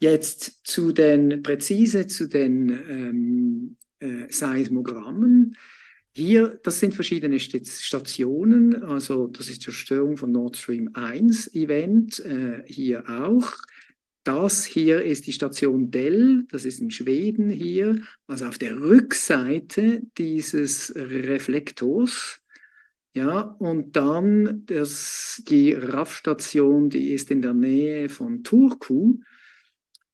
Jetzt 0.00 0.60
zu 0.64 0.92
den, 0.92 1.42
präzise 1.42 2.06
zu 2.06 2.28
den 2.28 2.68
ähm, 2.68 3.76
äh, 4.00 4.30
Seismogrammen. 4.30 5.56
Hier, 6.16 6.60
das 6.62 6.78
sind 6.78 6.94
verschiedene 6.94 7.40
Stationen, 7.40 8.84
also 8.84 9.26
das 9.26 9.48
ist 9.48 9.62
Zerstörung 9.62 10.16
von 10.16 10.30
Nord 10.30 10.56
Stream 10.56 10.90
1 10.94 11.54
Event, 11.54 12.20
äh, 12.20 12.62
hier 12.66 13.08
auch. 13.08 13.52
Das 14.22 14.64
hier 14.64 15.02
ist 15.02 15.26
die 15.26 15.32
Station 15.32 15.90
Dell, 15.90 16.46
das 16.50 16.64
ist 16.64 16.80
in 16.80 16.90
Schweden 16.90 17.50
hier, 17.50 18.00
also 18.26 18.46
auf 18.46 18.58
der 18.58 18.80
Rückseite 18.80 20.02
dieses 20.16 20.94
Reflektors. 20.94 22.40
Ja, 23.14 23.40
und 23.40 23.94
dann 23.94 24.66
das, 24.66 25.40
die 25.48 25.72
RAF-Station, 25.72 26.90
die 26.90 27.12
ist 27.12 27.30
in 27.30 27.42
der 27.42 27.54
Nähe 27.54 28.08
von 28.08 28.42
Turku 28.42 29.20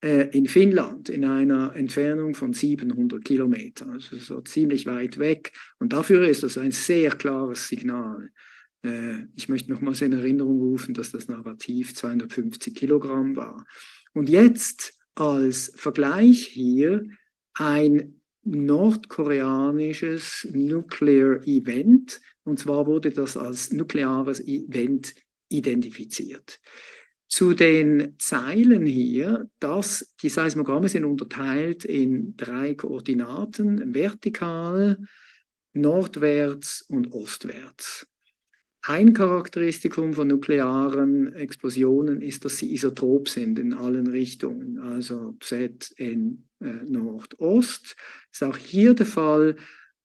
äh, 0.02 0.28
in 0.36 0.46
Finnland 0.46 1.08
in 1.08 1.24
einer 1.24 1.74
Entfernung 1.74 2.34
von 2.34 2.52
700 2.52 3.24
Kilometern, 3.24 3.90
also 3.90 4.18
so 4.18 4.40
ziemlich 4.42 4.86
weit 4.86 5.18
weg. 5.18 5.52
Und 5.78 5.92
dafür 5.92 6.28
ist 6.28 6.42
das 6.42 6.58
ein 6.58 6.72
sehr 6.72 7.12
klares 7.12 7.68
Signal. 7.68 8.30
Äh, 8.82 9.26
ich 9.34 9.48
möchte 9.48 9.70
nochmals 9.70 10.02
in 10.02 10.12
Erinnerung 10.12 10.60
rufen, 10.60 10.94
dass 10.94 11.10
das 11.10 11.28
Narrativ 11.28 11.94
250 11.94 12.74
Kilogramm 12.74 13.36
war. 13.36 13.64
Und 14.12 14.28
jetzt 14.28 14.94
als 15.14 15.72
Vergleich 15.74 16.46
hier 16.46 17.06
ein 17.54 18.20
nordkoreanisches 18.42 20.48
Nuclear 20.52 21.46
Event. 21.46 22.20
Und 22.44 22.58
zwar 22.58 22.86
wurde 22.86 23.10
das 23.10 23.36
als 23.36 23.72
nukleares 23.72 24.40
Event 24.40 25.14
identifiziert. 25.48 26.60
Zu 27.28 27.54
den 27.54 28.16
Zeilen 28.18 28.86
hier, 28.86 29.48
dass 29.60 30.12
die 30.20 30.28
Seismogramme 30.28 30.88
sind 30.88 31.04
unterteilt 31.04 31.84
in 31.84 32.36
drei 32.36 32.74
Koordinaten, 32.74 33.94
vertikal, 33.94 34.98
nordwärts 35.72 36.82
und 36.88 37.12
ostwärts. 37.12 38.06
Ein 38.82 39.12
Charakteristikum 39.12 40.14
von 40.14 40.28
nuklearen 40.28 41.34
Explosionen 41.34 42.22
ist, 42.22 42.44
dass 42.44 42.56
sie 42.56 42.72
isotrop 42.72 43.28
sind 43.28 43.58
in 43.58 43.74
allen 43.74 44.06
Richtungen, 44.06 44.78
also 44.78 45.36
Z 45.40 45.92
in 45.98 46.48
äh, 46.60 46.64
Nordost. 46.88 47.94
Ist 48.32 48.42
auch 48.42 48.56
hier 48.56 48.94
der 48.94 49.06
Fall, 49.06 49.56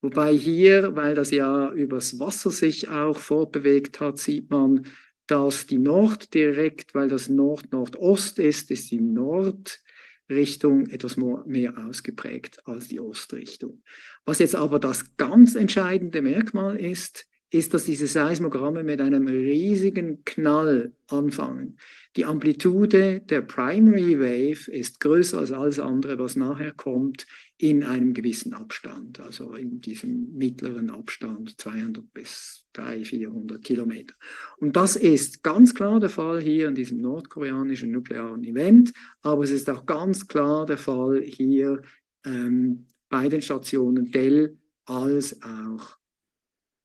wobei 0.05 0.33
hier, 0.33 0.95
weil 0.95 1.15
das 1.15 1.31
ja 1.31 1.71
übers 1.71 2.19
Wasser 2.19 2.51
sich 2.51 2.87
auch 2.89 3.17
fortbewegt 3.17 3.99
hat, 3.99 4.19
sieht 4.19 4.49
man, 4.51 4.85
dass 5.27 5.65
die 5.65 5.79
Nord 5.79 6.33
direkt, 6.33 6.93
weil 6.93 7.09
das 7.09 7.27
Nord-Nordost 7.27 8.37
ist, 8.39 8.69
ist 8.69 8.91
die 8.91 9.01
Nordrichtung 9.01 10.87
etwas 10.89 11.17
mehr 11.17 11.73
ausgeprägt 11.77 12.59
als 12.67 12.87
die 12.87 12.99
Ostrichtung. 12.99 13.81
Was 14.25 14.39
jetzt 14.39 14.55
aber 14.55 14.79
das 14.79 15.17
ganz 15.17 15.55
entscheidende 15.55 16.21
Merkmal 16.21 16.77
ist, 16.77 17.25
ist, 17.49 17.73
dass 17.73 17.85
diese 17.85 18.07
Seismogramme 18.07 18.83
mit 18.83 19.01
einem 19.01 19.27
riesigen 19.27 20.23
Knall 20.23 20.93
anfangen. 21.07 21.77
Die 22.15 22.23
Amplitude 22.23 23.19
der 23.19 23.41
Primary 23.41 24.17
Wave 24.17 24.71
ist 24.71 25.01
größer 25.01 25.39
als 25.39 25.51
alles 25.51 25.79
andere, 25.79 26.17
was 26.17 26.37
nachher 26.37 26.71
kommt, 26.71 27.27
in 27.57 27.83
einem 27.83 28.13
gewissen 28.13 28.53
Abstand, 28.53 29.19
also 29.19 29.53
in 29.55 29.81
diesem 29.81 30.33
mittleren 30.33 30.89
Abstand 30.89 31.59
200 31.59 32.13
bis 32.13 32.65
300, 32.73 33.07
400 33.07 33.63
Kilometer. 33.63 34.15
Und 34.57 34.77
das 34.77 34.95
ist 34.95 35.43
ganz 35.43 35.73
klar 35.73 35.99
der 35.99 36.09
Fall 36.09 36.41
hier 36.41 36.69
in 36.69 36.75
diesem 36.75 36.99
nordkoreanischen 36.99 37.91
nuklearen 37.91 38.43
Event, 38.45 38.93
aber 39.21 39.43
es 39.43 39.51
ist 39.51 39.69
auch 39.69 39.85
ganz 39.85 40.27
klar 40.27 40.65
der 40.65 40.77
Fall 40.77 41.21
hier 41.21 41.81
ähm, 42.25 42.87
bei 43.09 43.27
den 43.27 43.41
Stationen 43.41 44.11
Dell 44.11 44.57
als 44.85 45.41
auch 45.41 45.97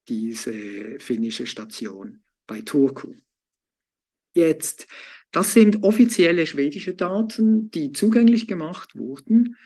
diese 0.08 0.98
finnische 0.98 1.46
Station 1.46 2.22
bei 2.46 2.62
Turku. 2.62 3.14
Jetzt, 4.34 4.86
das 5.32 5.52
sind 5.52 5.82
offizielle 5.82 6.46
schwedische 6.46 6.94
Daten, 6.94 7.70
die 7.70 7.92
zugänglich 7.92 8.46
gemacht 8.46 8.96
wurden. 8.96 9.56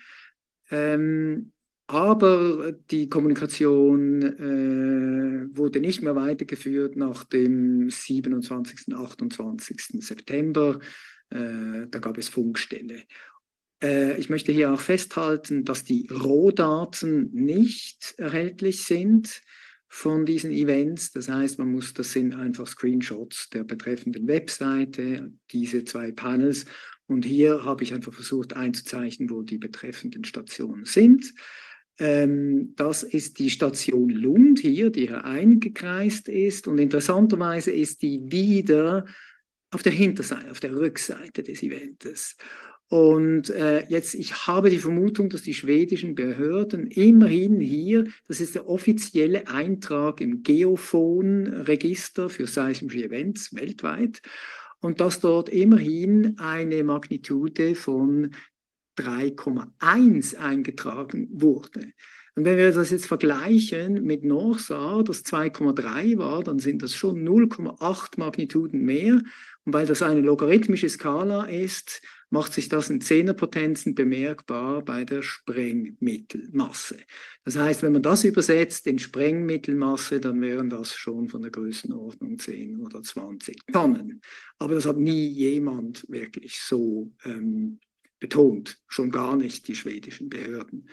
Ähm, 0.71 1.53
aber 1.87 2.73
die 2.73 3.09
Kommunikation 3.09 4.23
äh, 4.23 5.57
wurde 5.57 5.81
nicht 5.81 6.01
mehr 6.01 6.17
weitergeführt 6.17 6.97
nach 6.97 7.25
dem 7.25 7.91
27. 7.91 8.95
28. 8.95 10.03
September. 10.03 10.81
Äh, 11.31 11.87
da 11.91 11.99
gab 11.99 12.17
es 12.17 12.29
Funkstelle. 12.29 13.03
Äh, 13.83 14.19
ich 14.19 14.31
möchte 14.31 14.53
hier 14.53 14.73
auch 14.73 14.81
festhalten, 14.81 15.65
dass 15.65 15.85
die 15.85 16.09
Rohdaten 16.11 17.31
nicht 17.33 18.15
erhältlich 18.17 18.85
sind 18.85 19.43
von 19.95 20.27
diesen 20.27 20.51
Events. 20.51 21.13
Das 21.13 21.29
heißt, 21.29 21.61
man 21.61 21.71
muss, 21.71 21.95
das 21.95 22.11
sind 22.11 22.35
einfach 22.35 22.67
Screenshots 22.67 23.49
der 23.51 23.63
betreffenden 23.63 24.27
Webseite, 24.27 25.31
diese 25.53 25.85
zwei 25.85 26.11
Panels. 26.11 26.67
Und 27.07 27.25
hier 27.25 27.65
habe 27.65 27.85
ich 27.85 27.95
einfach 27.95 28.13
versucht 28.13 28.57
einzuzeichnen, 28.57 29.31
wo 29.31 29.43
die 29.43 29.57
betreffenden 29.57 30.25
Stationen 30.25 30.85
sind. 30.85 31.33
Ähm, 32.01 32.75
das 32.75 33.05
ist 33.05 33.39
die 33.39 33.51
Station 33.51 34.11
Lund 34.11 34.59
hier, 34.59 34.91
die 34.91 35.07
hier 35.07 35.25
eingekreist 35.25 36.29
ist. 36.29 36.67
Und 36.67 36.79
interessanterweise 36.79 37.71
ist 37.71 38.03
die 38.03 38.21
wieder 38.25 39.05
auf 39.71 39.85
der 39.85 39.93
Hinterseite, 39.93 40.51
auf 40.51 40.59
der 40.59 40.75
Rückseite 40.75 41.45
des 41.45 41.63
Events. 41.63 42.37
Und 42.95 43.51
äh, 43.51 43.85
jetzt, 43.89 44.15
ich 44.15 44.47
habe 44.47 44.71
die 44.71 44.79
Vermutung, 44.79 45.29
dass 45.29 45.43
die 45.43 45.53
schwedischen 45.53 46.15
Behörden 46.15 46.87
immerhin 46.87 47.59
hier, 47.59 48.07
das 48.29 48.39
ist 48.39 48.55
der 48.55 48.69
offizielle 48.69 49.49
Eintrag 49.49 50.21
im 50.21 50.45
Geophon-Register 50.45 52.31
für 52.31 52.47
seismische 52.47 53.03
Events 53.03 53.53
weltweit, 53.53 54.23
und 54.79 55.01
dass 55.01 55.19
dort 55.19 55.49
immerhin 55.49 56.39
eine 56.39 56.85
Magnitude 56.85 57.75
von 57.75 58.31
3,1 58.97 60.37
eingetragen 60.37 61.27
wurde. 61.33 61.95
Und 62.37 62.45
wenn 62.45 62.59
wir 62.59 62.71
das 62.71 62.91
jetzt 62.91 63.07
vergleichen 63.07 64.05
mit 64.05 64.23
Norsa, 64.23 65.03
das 65.03 65.25
2,3 65.25 66.17
war, 66.19 66.45
dann 66.45 66.61
sind 66.61 66.81
das 66.83 66.95
schon 66.95 67.27
0,8 67.27 68.21
Magnituden 68.21 68.85
mehr. 68.85 69.21
Und 69.65 69.73
weil 69.73 69.87
das 69.87 70.03
eine 70.03 70.21
logarithmische 70.21 70.89
Skala 70.89 71.45
ist, 71.45 72.03
macht 72.35 72.53
sich 72.53 72.69
das 72.69 72.91
in 72.91 73.01
Zehnerpotenzen 73.01 73.95
bemerkbar 73.95 74.83
bei 74.83 75.05
der 75.05 75.23
Sprengmittelmasse. 75.23 76.99
Das 77.45 77.57
heißt, 77.57 77.85
wenn 77.85 77.93
man 77.93 78.03
das 78.03 78.25
übersetzt 78.25 78.89
in 78.89 78.99
Sprengmittelmasse, 78.99 80.19
dann 80.19 80.41
wären 80.41 80.69
das 80.69 80.95
schon 80.97 81.29
von 81.29 81.43
der 81.43 81.53
Größenordnung 81.53 82.41
10 82.41 82.81
oder 82.81 83.03
20 83.03 83.57
Tonnen. 83.73 84.21
Aber 84.59 84.75
das 84.75 84.85
hat 84.85 84.97
nie 84.97 85.29
jemand 85.29 86.05
wirklich 86.11 86.59
so 86.59 87.13
ähm, 87.25 87.79
betont, 88.19 88.79
schon 88.89 89.13
gar 89.13 89.37
nicht 89.37 89.69
die 89.69 89.77
schwedischen 89.77 90.29
Behörden. 90.29 90.89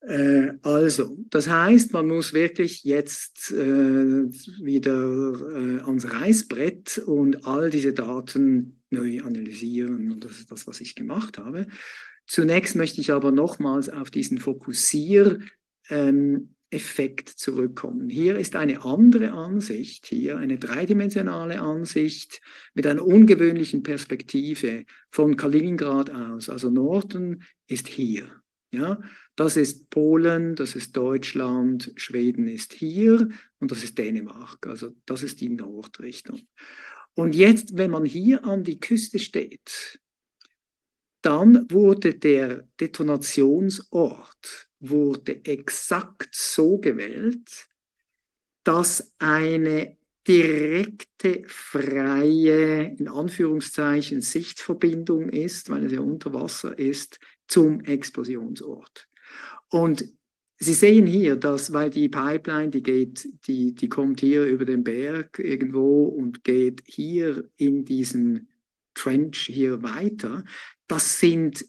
Äh, 0.00 0.54
also, 0.62 1.16
das 1.30 1.48
heißt, 1.48 1.92
man 1.92 2.08
muss 2.08 2.32
wirklich 2.32 2.82
jetzt 2.82 3.52
äh, 3.52 4.24
wieder 4.64 4.98
äh, 4.98 5.80
ans 5.82 6.12
Reißbrett 6.12 6.98
und 7.06 7.46
all 7.46 7.70
diese 7.70 7.92
Daten 7.92 8.80
neu 8.98 9.22
analysieren. 9.22 10.12
Und 10.12 10.24
das 10.24 10.38
ist 10.38 10.50
das, 10.50 10.66
was 10.66 10.80
ich 10.80 10.94
gemacht 10.94 11.38
habe. 11.38 11.66
Zunächst 12.26 12.76
möchte 12.76 13.00
ich 13.00 13.12
aber 13.12 13.30
nochmals 13.32 13.88
auf 13.88 14.10
diesen 14.10 14.38
Fokussier- 14.38 15.40
ähm, 15.88 16.56
zurückkommen. 17.36 18.10
Hier 18.10 18.38
ist 18.38 18.54
eine 18.54 18.84
andere 18.84 19.32
Ansicht, 19.32 20.06
hier 20.06 20.36
eine 20.36 20.58
dreidimensionale 20.58 21.60
Ansicht 21.60 22.40
mit 22.74 22.86
einer 22.86 23.06
ungewöhnlichen 23.06 23.82
Perspektive 23.82 24.84
von 25.10 25.36
Kaliningrad 25.36 26.10
aus. 26.10 26.50
Also 26.50 26.68
Norden 26.68 27.44
ist 27.66 27.88
hier. 27.88 28.42
Ja, 28.72 29.00
das 29.36 29.56
ist 29.56 29.88
Polen, 29.90 30.54
das 30.54 30.74
ist 30.74 30.96
Deutschland, 30.96 31.92
Schweden 31.96 32.48
ist 32.48 32.72
hier 32.72 33.28
und 33.58 33.70
das 33.70 33.84
ist 33.84 33.96
Dänemark. 33.96 34.66
Also 34.66 34.94
das 35.06 35.22
ist 35.22 35.40
die 35.40 35.48
Nordrichtung. 35.48 36.42
Und 37.16 37.34
jetzt, 37.34 37.76
wenn 37.76 37.90
man 37.90 38.04
hier 38.04 38.44
an 38.44 38.62
die 38.62 38.78
Küste 38.78 39.18
steht, 39.18 39.98
dann 41.22 41.68
wurde 41.70 42.14
der 42.14 42.68
Detonationsort 42.78 44.68
wurde 44.78 45.44
exakt 45.44 46.34
so 46.34 46.78
gewählt, 46.78 47.66
dass 48.64 49.12
eine 49.18 49.96
direkte, 50.28 51.44
freie, 51.46 52.94
in 52.98 53.08
Anführungszeichen, 53.08 54.20
Sichtverbindung 54.20 55.30
ist, 55.30 55.70
weil 55.70 55.86
es 55.86 55.92
ja 55.92 56.00
unter 56.00 56.34
Wasser 56.34 56.78
ist, 56.78 57.18
zum 57.48 57.80
Explosionsort. 57.80 59.08
Und 59.70 60.12
Sie 60.58 60.74
sehen 60.74 61.06
hier, 61.06 61.36
dass, 61.36 61.72
weil 61.72 61.90
die 61.90 62.08
Pipeline, 62.08 62.70
die 62.70 62.82
geht, 62.82 63.28
die, 63.46 63.74
die 63.74 63.88
kommt 63.88 64.20
hier 64.20 64.46
über 64.46 64.64
den 64.64 64.84
Berg 64.84 65.38
irgendwo 65.38 66.04
und 66.04 66.44
geht 66.44 66.82
hier 66.86 67.48
in 67.56 67.84
diesen 67.84 68.48
Trench 68.94 69.38
hier 69.38 69.82
weiter. 69.82 70.44
Das 70.86 71.20
sind 71.20 71.66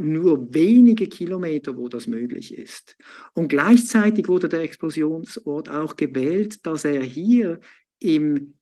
nur 0.00 0.52
wenige 0.52 1.06
Kilometer, 1.06 1.76
wo 1.76 1.88
das 1.88 2.06
möglich 2.06 2.52
ist. 2.52 2.96
Und 3.32 3.48
gleichzeitig 3.48 4.28
wurde 4.28 4.48
der 4.48 4.62
Explosionsort 4.62 5.70
auch 5.70 5.96
gewählt, 5.96 6.66
dass 6.66 6.84
er 6.84 7.02
hier 7.02 7.60
im 8.00 8.54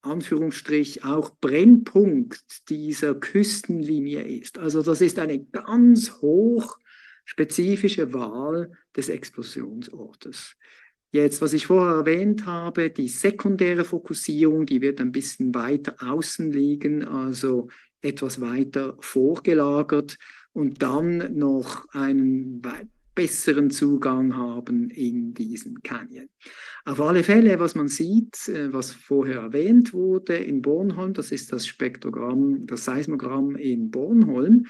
Anführungsstrich 0.00 1.04
auch 1.04 1.30
Brennpunkt 1.40 2.68
dieser 2.70 3.14
Küstenlinie 3.14 4.22
ist. 4.22 4.58
Also 4.58 4.82
das 4.82 5.00
ist 5.00 5.18
eine 5.18 5.44
ganz 5.44 6.10
hoch 6.20 6.78
spezifische 7.24 8.12
Wahl 8.12 8.72
des 8.96 9.08
Explosionsortes. 9.08 10.56
Jetzt, 11.10 11.42
was 11.42 11.52
ich 11.52 11.66
vorher 11.66 11.96
erwähnt 11.96 12.46
habe, 12.46 12.88
die 12.88 13.08
sekundäre 13.08 13.84
Fokussierung, 13.84 14.64
die 14.64 14.80
wird 14.80 15.00
ein 15.00 15.12
bisschen 15.12 15.54
weiter 15.54 15.96
außen 16.00 16.50
liegen, 16.50 17.04
also 17.04 17.68
etwas 18.00 18.40
weiter 18.40 18.96
vorgelagert 19.00 20.16
und 20.52 20.82
dann 20.82 21.36
noch 21.36 21.86
einen 21.90 22.62
besseren 23.14 23.70
Zugang 23.70 24.36
haben 24.36 24.90
in 24.90 25.34
diesen 25.34 25.82
Canyon. 25.82 26.28
Auf 26.84 27.00
alle 27.00 27.22
Fälle, 27.22 27.60
was 27.60 27.74
man 27.74 27.88
sieht, 27.88 28.48
äh, 28.48 28.72
was 28.72 28.92
vorher 28.92 29.40
erwähnt 29.40 29.92
wurde 29.92 30.36
in 30.36 30.62
Bornholm, 30.62 31.12
das 31.12 31.30
ist 31.30 31.52
das 31.52 31.66
Spektrogramm, 31.66 32.66
das 32.66 32.86
Seismogramm 32.86 33.56
in 33.56 33.90
Bornholm. 33.90 34.66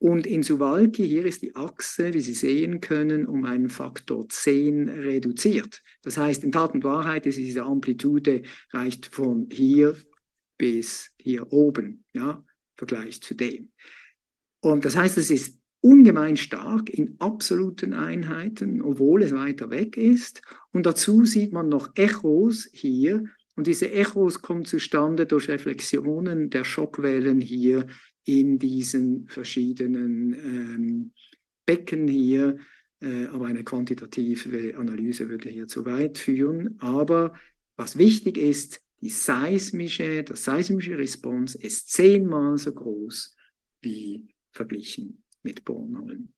Und 0.00 0.26
in 0.26 0.44
Suwalki, 0.44 1.06
hier 1.06 1.26
ist 1.26 1.42
die 1.42 1.56
Achse, 1.56 2.14
wie 2.14 2.20
Sie 2.20 2.34
sehen 2.34 2.80
können, 2.80 3.26
um 3.26 3.44
einen 3.44 3.68
Faktor 3.68 4.28
10 4.28 4.88
reduziert. 4.88 5.82
Das 6.02 6.16
heißt, 6.16 6.44
in 6.44 6.52
Tat 6.52 6.74
und 6.74 6.84
Wahrheit 6.84 7.26
ist 7.26 7.38
diese 7.38 7.64
Amplitude 7.64 8.42
reicht 8.72 9.06
von 9.12 9.48
hier 9.50 9.96
bis 10.56 11.10
hier 11.18 11.52
oben, 11.52 12.04
ja, 12.12 12.44
Vergleich 12.76 13.20
zu 13.20 13.34
dem. 13.34 13.72
Und 14.60 14.84
das 14.84 14.96
heißt, 14.96 15.18
es 15.18 15.30
ist 15.30 15.58
ungemein 15.80 16.36
stark 16.36 16.90
in 16.90 17.16
absoluten 17.18 17.92
Einheiten, 17.92 18.82
obwohl 18.82 19.22
es 19.22 19.32
weiter 19.32 19.70
weg 19.70 19.96
ist. 19.96 20.42
Und 20.72 20.86
dazu 20.86 21.24
sieht 21.24 21.52
man 21.52 21.68
noch 21.68 21.90
Echos 21.96 22.68
hier. 22.72 23.24
Und 23.56 23.66
diese 23.66 23.90
Echos 23.90 24.42
kommen 24.42 24.64
zustande 24.64 25.26
durch 25.26 25.48
Reflexionen 25.48 26.50
der 26.50 26.64
Schockwellen 26.64 27.40
hier 27.40 27.86
in 28.28 28.58
diesen 28.58 29.26
verschiedenen 29.26 30.34
ähm, 30.34 31.12
Becken 31.64 32.06
hier. 32.06 32.58
Äh, 33.00 33.26
aber 33.26 33.46
eine 33.46 33.64
quantitative 33.64 34.76
Analyse 34.76 35.30
würde 35.30 35.48
hier 35.48 35.66
zu 35.66 35.86
weit 35.86 36.18
führen. 36.18 36.78
Aber 36.78 37.34
was 37.76 37.96
wichtig 37.96 38.36
ist, 38.36 38.82
die 39.00 39.08
seismische, 39.08 40.24
das 40.24 40.44
seismische 40.44 40.98
Response 40.98 41.56
ist 41.56 41.90
zehnmal 41.90 42.58
so 42.58 42.72
groß 42.72 43.34
wie 43.80 44.26
verglichen 44.50 45.22
mit 45.42 45.64
Bornholm. 45.64 46.28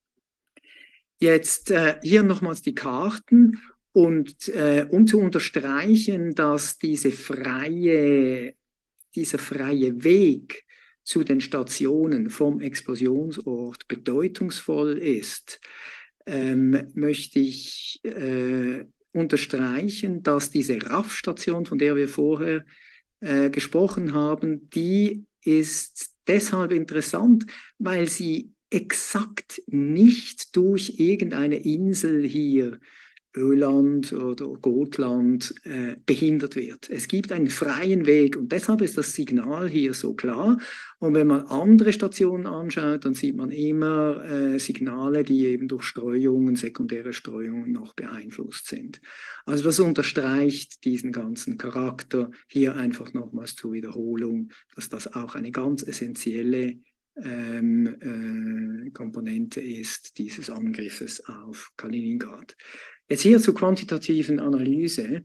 Jetzt 1.19 1.71
äh, 1.71 1.99
hier 2.01 2.23
nochmals 2.23 2.61
die 2.61 2.75
Karten 2.75 3.59
und 3.91 4.47
äh, 4.47 4.87
um 4.89 5.07
zu 5.07 5.19
unterstreichen, 5.19 6.35
dass 6.35 6.77
diese 6.77 7.11
freie, 7.11 8.55
dieser 9.13 9.39
freie 9.39 10.03
Weg 10.03 10.63
zu 11.03 11.23
den 11.23 11.41
Stationen 11.41 12.29
vom 12.29 12.61
Explosionsort 12.61 13.87
bedeutungsvoll 13.87 14.97
ist, 14.97 15.59
ähm, 16.25 16.87
möchte 16.93 17.39
ich 17.39 17.99
äh, 18.03 18.85
unterstreichen, 19.11 20.23
dass 20.23 20.51
diese 20.51 20.81
RAF-Station, 20.81 21.65
von 21.65 21.77
der 21.77 21.95
wir 21.95 22.07
vorher 22.07 22.63
äh, 23.19 23.49
gesprochen 23.49 24.13
haben, 24.13 24.69
die 24.69 25.25
ist 25.43 26.11
deshalb 26.27 26.71
interessant, 26.71 27.45
weil 27.79 28.07
sie 28.07 28.51
exakt 28.69 29.61
nicht 29.67 30.55
durch 30.55 30.95
irgendeine 30.97 31.57
Insel 31.57 32.25
hier 32.25 32.79
Öland 33.35 34.11
oder 34.11 34.47
Gotland 34.57 35.53
äh, 35.63 35.95
behindert 36.05 36.55
wird. 36.55 36.89
Es 36.89 37.07
gibt 37.07 37.31
einen 37.31 37.49
freien 37.49 38.05
Weg 38.05 38.35
und 38.35 38.51
deshalb 38.51 38.81
ist 38.81 38.97
das 38.97 39.13
Signal 39.13 39.69
hier 39.69 39.93
so 39.93 40.13
klar. 40.13 40.57
Und 41.01 41.15
wenn 41.15 41.25
man 41.25 41.47
andere 41.47 41.93
Stationen 41.93 42.45
anschaut, 42.45 43.05
dann 43.05 43.15
sieht 43.15 43.35
man 43.35 43.49
immer 43.49 44.23
äh, 44.23 44.59
Signale, 44.59 45.23
die 45.23 45.47
eben 45.47 45.67
durch 45.67 45.81
Streuungen, 45.81 46.55
sekundäre 46.55 47.11
Streuungen 47.11 47.71
noch 47.71 47.95
beeinflusst 47.95 48.67
sind. 48.67 49.01
Also 49.43 49.63
das 49.63 49.79
unterstreicht 49.79 50.85
diesen 50.85 51.11
ganzen 51.11 51.57
Charakter. 51.57 52.29
Hier 52.47 52.75
einfach 52.75 53.13
nochmals 53.13 53.55
zur 53.55 53.73
Wiederholung, 53.73 54.51
dass 54.75 54.89
das 54.89 55.11
auch 55.11 55.33
eine 55.33 55.49
ganz 55.49 55.81
essentielle 55.81 56.77
ähm, 57.15 58.85
äh, 58.85 58.91
Komponente 58.91 59.59
ist 59.59 60.19
dieses 60.19 60.51
Angriffes 60.51 61.25
auf 61.25 61.71
Kaliningrad. 61.77 62.55
Jetzt 63.09 63.23
hier 63.23 63.39
zur 63.39 63.55
quantitativen 63.55 64.39
Analyse. 64.39 65.23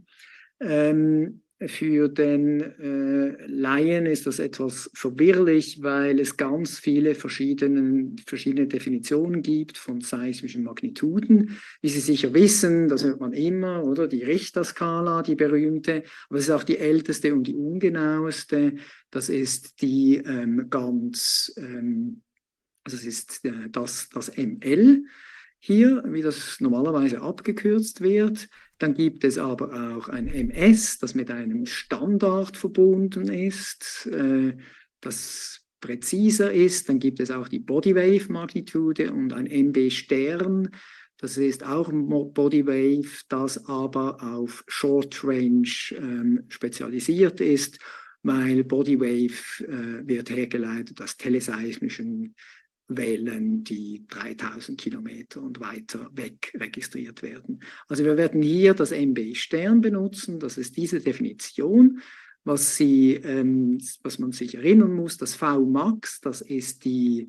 Ähm, 0.59 1.43
für 1.65 2.09
den 2.09 2.61
äh, 2.61 3.47
Laien 3.47 4.05
ist 4.05 4.27
das 4.27 4.39
etwas 4.41 4.91
verwirrlich, 4.93 5.83
weil 5.83 6.21
es 6.21 6.37
ganz 6.37 6.79
viele 6.79 7.15
verschiedene, 7.15 8.15
verschiedene 8.27 8.67
Definitionen 8.67 9.41
gibt 9.41 9.79
von 9.79 10.03
seismischen 10.03 10.65
Magnituden. 10.65 11.57
Wie 11.81 11.89
Sie 11.89 12.01
sicher 12.01 12.35
wissen, 12.35 12.89
das 12.89 13.05
hört 13.05 13.21
man 13.21 13.33
immer, 13.33 13.83
oder? 13.85 14.07
Die 14.07 14.23
Richterskala, 14.23 15.23
die 15.23 15.35
berühmte, 15.35 16.03
aber 16.29 16.39
es 16.39 16.45
ist 16.45 16.51
auch 16.51 16.65
die 16.65 16.79
älteste 16.79 17.33
und 17.33 17.45
die 17.47 17.55
ungenaueste. 17.55 18.75
Das 19.11 19.31
ist 19.31 19.81
die 19.81 20.17
ähm, 20.17 20.69
ganz, 20.69 21.55
ähm, 21.57 22.21
also 22.85 22.99
ist 22.99 23.43
äh, 23.47 23.71
das, 23.71 24.11
das 24.11 24.37
ML 24.37 25.05
hier, 25.59 26.05
wie 26.07 26.21
das 26.21 26.61
normalerweise 26.61 27.23
abgekürzt 27.23 28.03
wird. 28.03 28.47
Dann 28.79 28.95
gibt 28.95 29.25
es 29.25 29.39
aber 29.39 29.97
auch 29.97 30.09
ein 30.09 30.29
MS, 30.29 30.99
das 30.99 31.15
mit 31.15 31.31
einem 31.31 31.65
Standard 31.67 32.57
verbunden 32.57 33.29
ist, 33.29 34.07
äh, 34.07 34.57
das 35.01 35.63
präziser 35.81 36.53
ist. 36.53 36.89
Dann 36.89 36.99
gibt 36.99 37.21
es 37.21 37.31
auch 37.31 37.49
die 37.49 37.61
Bodywave-Magnitude 37.61 39.13
und 39.13 39.33
ein 39.33 39.47
MB-Stern. 39.47 40.71
Das 41.19 41.39
ist 41.39 41.65
auch 41.65 41.91
Bodywave, 41.91 43.09
das 43.29 43.67
aber 43.67 44.23
auf 44.23 44.63
Short 44.67 45.25
Range 45.25 45.69
ähm, 45.93 46.45
spezialisiert 46.49 47.41
ist, 47.41 47.79
weil 48.23 48.65
Bodywave 48.65 49.65
äh, 49.65 50.07
wird 50.07 50.29
hergeleitet 50.29 51.01
aus 51.01 51.17
teleseismischen 51.17 52.35
Wellen, 52.89 53.65
die 53.65 54.05
3000 54.09 54.81
Kilometer 54.81 55.43
und 55.43 55.61
weiter 55.61 56.09
weg 56.15 56.53
registriert 56.57 57.23
werden. 57.23 57.61
Also 57.89 58.05
wir 58.05 58.17
werden 58.17 58.43
hier 58.43 58.75
das 58.75 58.93
MB-Stern 58.93 59.81
benutzen, 59.81 60.39
das 60.39 60.57
ist 60.57 60.77
diese 60.77 61.01
Definition. 61.01 62.01
Was, 62.45 62.77
Sie, 62.77 63.15
ähm, 63.15 63.79
was 64.05 64.21
man 64.21 64.31
sich 64.31 64.55
erinnern 64.55 64.95
muss, 64.95 65.17
das 65.17 65.35
Vmax, 65.35 66.21
das 66.21 66.43
ist 66.43 66.85
die, 66.85 67.27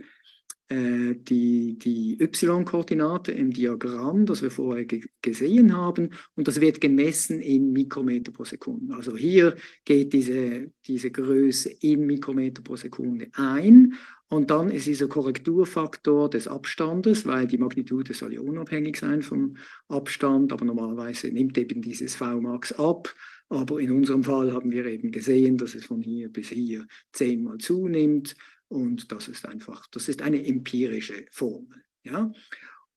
äh, 0.70 1.16
die, 1.16 1.80
die 1.80 2.22
Y-Koordinate 2.22 3.32
im 3.32 3.52
Diagramm, 3.52 4.28
das 4.28 4.44
wir 4.44 4.52
vorher 4.52 4.86
ge 4.86 5.06
gesehen 5.24 5.76
haben, 5.76 6.12
und 6.36 6.48
das 6.48 6.62
wird 6.62 6.80
gemessen 6.82 7.42
in 7.42 7.72
Mikrometer 7.72 8.32
pro 8.32 8.44
Sekunde. 8.46 8.94
Also 8.94 9.18
hier 9.18 9.56
geht 9.86 10.14
diese, 10.14 10.72
diese 10.86 11.10
Größe 11.10 11.70
in 11.70 12.06
Mikrometer 12.06 12.62
pro 12.62 12.76
Sekunde 12.76 13.30
ein 13.34 13.96
und 14.30 14.50
dann 14.52 14.70
ist 14.70 14.88
dieser 14.88 15.08
Korrekturfaktor 15.08 16.30
des 16.30 16.50
Abstandes, 16.50 17.26
weil 17.26 17.48
die 17.48 17.58
Magnitude 17.58 18.14
soll 18.14 18.34
ja 18.34 18.42
unabhängig 18.42 18.98
sein 18.98 19.22
vom 19.22 19.56
Abstand, 19.88 20.52
aber 20.52 20.66
normalerweise 20.66 21.30
nimmt 21.30 21.58
eben 21.58 21.82
dieses 21.82 22.16
Vmax 22.16 22.74
ab. 22.74 23.16
Aber 23.50 23.80
in 23.80 23.92
unserem 23.92 24.26
Fall 24.26 24.52
haben 24.52 24.72
wir 24.72 24.86
eben 24.86 25.12
gesehen, 25.12 25.58
dass 25.58 25.76
es 25.76 25.86
von 25.86 26.02
hier 26.02 26.28
bis 26.30 26.50
hier 26.50 26.86
zehnmal 27.14 27.58
zunimmt. 27.60 28.36
Und 28.68 29.10
das 29.14 29.30
ist 29.30 29.48
einfach, 29.48 29.88
das 29.92 30.10
ist 30.10 30.22
eine 30.22 30.46
empirische 30.46 31.26
Formel. 31.32 31.82
Ja? 32.04 32.30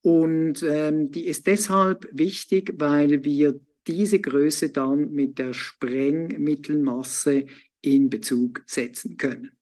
Und 0.02 0.64
ähm, 0.64 1.12
die 1.12 1.26
ist 1.26 1.46
deshalb 1.46 2.08
wichtig, 2.10 2.74
weil 2.76 3.22
wir 3.22 3.60
diese 3.86 4.18
Größe 4.20 4.70
dann 4.70 5.12
mit 5.12 5.38
der 5.38 5.52
Sprengmittelmasse 5.52 7.46
in 7.82 8.10
Bezug 8.10 8.64
setzen 8.66 9.16
können. 9.16 9.52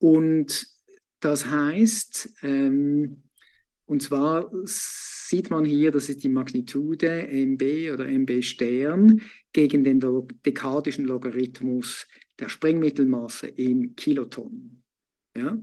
Und 0.00 0.66
das 1.20 1.46
heißt, 1.46 2.30
ähm, 2.42 3.22
und 3.84 4.02
zwar 4.02 4.50
sieht 4.64 5.50
man 5.50 5.64
hier, 5.64 5.90
das 5.90 6.08
ist 6.08 6.24
die 6.24 6.28
Magnitude 6.28 7.28
MB 7.28 7.92
oder 7.92 8.08
MB 8.08 8.42
Stern 8.42 9.22
gegen 9.52 9.84
den 9.84 10.00
dekadischen 10.44 11.04
Logarithmus 11.04 12.06
der 12.38 12.48
Sprengmittelmasse 12.48 13.48
in 13.48 13.94
Kilotonnen. 13.94 14.82
Ja? 15.36 15.58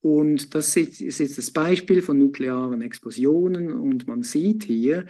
Und 0.00 0.54
das 0.54 0.76
ist, 0.76 1.00
ist 1.00 1.18
jetzt 1.18 1.36
das 1.36 1.50
Beispiel 1.50 2.00
von 2.00 2.18
nuklearen 2.18 2.80
Explosionen 2.80 3.72
und 3.72 4.06
man 4.06 4.22
sieht 4.22 4.64
hier, 4.64 5.06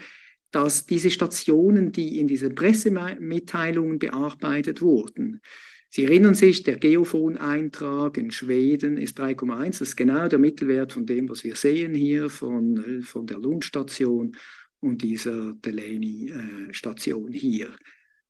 dass 0.51 0.87
diese 0.87 1.11
Stationen, 1.11 1.93
die 1.93 2.19
in 2.19 2.27
diesen 2.27 2.55
Pressemitteilungen 2.55 3.99
bearbeitet 3.99 4.81
wurden, 4.81 5.43
Sie 5.91 6.05
erinnern 6.05 6.34
sich, 6.34 6.62
der 6.62 6.76
Geophon-Eintrag 6.76 8.18
in 8.18 8.30
Schweden 8.30 8.99
ist 8.99 9.18
3,1. 9.18 9.66
Das 9.66 9.80
ist 9.80 9.97
genau 9.97 10.28
der 10.28 10.39
Mittelwert 10.39 10.93
von 10.93 11.07
dem, 11.07 11.28
was 11.30 11.45
wir 11.45 11.57
sehen 11.57 11.95
hier 11.95 12.28
von, 12.28 13.03
von 13.03 13.26
der 13.26 13.39
Lundstation 13.39 14.36
und 14.80 15.03
dieser 15.03 15.55
Delaney-Station 15.55 17.32
hier. 17.32 17.70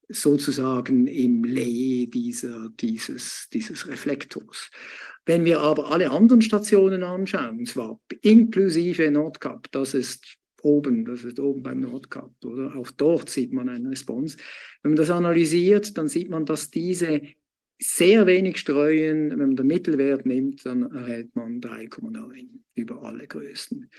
Sozusagen 0.07 1.05
im 1.07 1.43
Lee 1.43 2.07
dieser, 2.07 2.69
dieses, 2.79 3.47
dieses 3.53 3.87
Reflektors. 3.87 4.71
Wenn 5.25 5.45
wir 5.45 5.59
aber 5.59 5.91
alle 5.91 6.09
anderen 6.09 6.41
Stationen 6.41 7.03
anschauen, 7.03 7.65
zwar 7.65 7.99
inklusive 8.21 9.11
Nordkap, 9.11 9.67
das 9.71 9.93
ist 9.93 10.39
oben, 10.63 11.05
das 11.05 11.23
ist 11.23 11.39
oben 11.39 11.61
beim 11.61 11.81
Nordkap, 11.81 12.31
oder? 12.43 12.75
Auch 12.75 12.89
dort 12.91 13.29
sieht 13.29 13.53
man 13.53 13.69
eine 13.69 13.91
Response. 13.91 14.37
Wenn 14.81 14.93
man 14.93 14.97
das 14.97 15.09
analysiert, 15.09 15.97
dann 15.97 16.07
sieht 16.07 16.29
man, 16.29 16.45
dass 16.45 16.69
diese 16.69 17.21
sehr 17.79 18.27
wenig 18.27 18.57
streuen, 18.57 19.31
wenn 19.31 19.39
man 19.39 19.55
den 19.55 19.67
Mittelwert 19.67 20.25
nimmt, 20.25 20.65
dann 20.65 20.91
erhält 20.91 21.35
man 21.35 21.61
3,9 21.61 22.47
über 22.75 23.03
alle 23.03 23.25
Größen. 23.25 23.89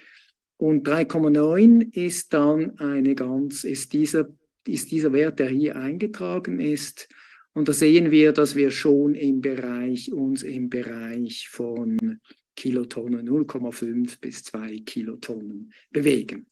Und 0.59 0.87
3,9 0.87 1.95
ist 1.95 2.35
dann 2.35 2.78
eine 2.78 3.14
ganz, 3.14 3.64
ist 3.64 3.95
dieser, 3.95 4.28
ist 4.66 4.91
dieser 4.91 5.12
Wert, 5.14 5.39
der 5.39 5.49
hier 5.49 5.76
eingetragen 5.76 6.61
ist. 6.61 7.09
Und 7.55 7.68
da 7.68 7.72
sehen 7.72 8.11
wir, 8.11 8.33
dass 8.33 8.55
wir 8.55 8.70
schon 8.70 9.14
im 9.14 9.41
Bereich, 9.41 10.12
uns 10.12 10.43
im 10.43 10.68
Bereich 10.68 11.49
von 11.49 12.20
Kilotonnen, 12.57 13.26
0,5 13.26 14.20
bis 14.20 14.45
2 14.45 14.81
Kilotonnen 14.85 15.72
bewegen. 15.91 16.47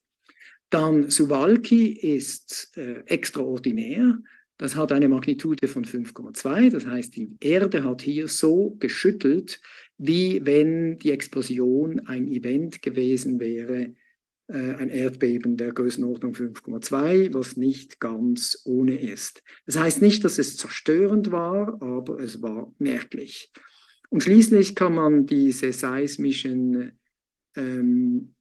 Dann 0.70 1.10
Suwalki 1.10 1.88
ist 1.92 2.72
äh, 2.76 3.00
extraordinär. 3.06 4.18
Das 4.58 4.74
hat 4.74 4.90
eine 4.92 5.08
Magnitude 5.08 5.68
von 5.68 5.84
5,2. 5.84 6.70
Das 6.70 6.86
heißt, 6.86 7.14
die 7.16 7.30
Erde 7.40 7.84
hat 7.84 8.02
hier 8.02 8.26
so 8.28 8.76
geschüttelt, 8.80 9.60
wie 9.98 10.44
wenn 10.44 10.98
die 10.98 11.12
Explosion 11.12 12.06
ein 12.06 12.28
Event 12.28 12.82
gewesen 12.82 13.38
wäre, 13.40 13.94
äh, 14.48 14.74
ein 14.74 14.90
Erdbeben 14.90 15.56
der 15.56 15.72
Größenordnung 15.72 16.34
5,2, 16.34 17.32
was 17.34 17.56
nicht 17.56 18.00
ganz 18.00 18.60
ohne 18.64 18.98
ist. 18.98 19.42
Das 19.66 19.78
heißt 19.78 20.02
nicht, 20.02 20.24
dass 20.24 20.38
es 20.38 20.56
zerstörend 20.56 21.30
war, 21.30 21.80
aber 21.80 22.18
es 22.20 22.42
war 22.42 22.72
merklich. 22.78 23.52
Und 24.08 24.22
schließlich 24.22 24.74
kann 24.74 24.94
man 24.94 25.26
diese 25.26 25.72
seismischen 25.72 26.98
ähm, 27.54 28.34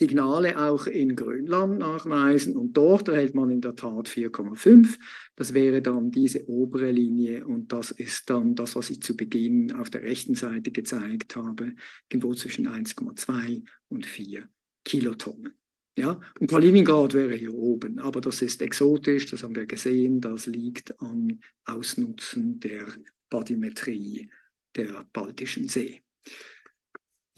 Signale 0.00 0.56
auch 0.58 0.86
in 0.86 1.16
Grönland 1.16 1.80
nachweisen 1.80 2.56
und 2.56 2.76
dort 2.76 3.08
erhält 3.08 3.34
man 3.34 3.50
in 3.50 3.60
der 3.60 3.74
Tat 3.74 4.08
4,5. 4.08 4.96
Das 5.34 5.54
wäre 5.54 5.82
dann 5.82 6.12
diese 6.12 6.48
obere 6.48 6.92
Linie 6.92 7.44
und 7.44 7.72
das 7.72 7.90
ist 7.90 8.30
dann 8.30 8.54
das, 8.54 8.76
was 8.76 8.90
ich 8.90 9.02
zu 9.02 9.16
Beginn 9.16 9.72
auf 9.72 9.90
der 9.90 10.02
rechten 10.02 10.36
Seite 10.36 10.70
gezeigt 10.70 11.34
habe, 11.34 11.74
irgendwo 12.08 12.34
zwischen 12.34 12.68
1,2 12.68 13.64
und 13.88 14.06
4 14.06 14.48
Kilotonnen. 14.84 15.54
Ja, 15.96 16.20
und 16.38 16.48
Kaliningrad 16.48 17.14
wäre 17.14 17.34
hier 17.34 17.52
oben, 17.52 17.98
aber 17.98 18.20
das 18.20 18.40
ist 18.40 18.62
exotisch, 18.62 19.26
das 19.26 19.42
haben 19.42 19.56
wir 19.56 19.66
gesehen, 19.66 20.20
das 20.20 20.46
liegt 20.46 20.94
am 21.00 21.40
Ausnutzen 21.64 22.60
der 22.60 22.86
Badimetrie 23.28 24.30
der 24.76 25.04
Baltischen 25.12 25.68
See. 25.68 26.02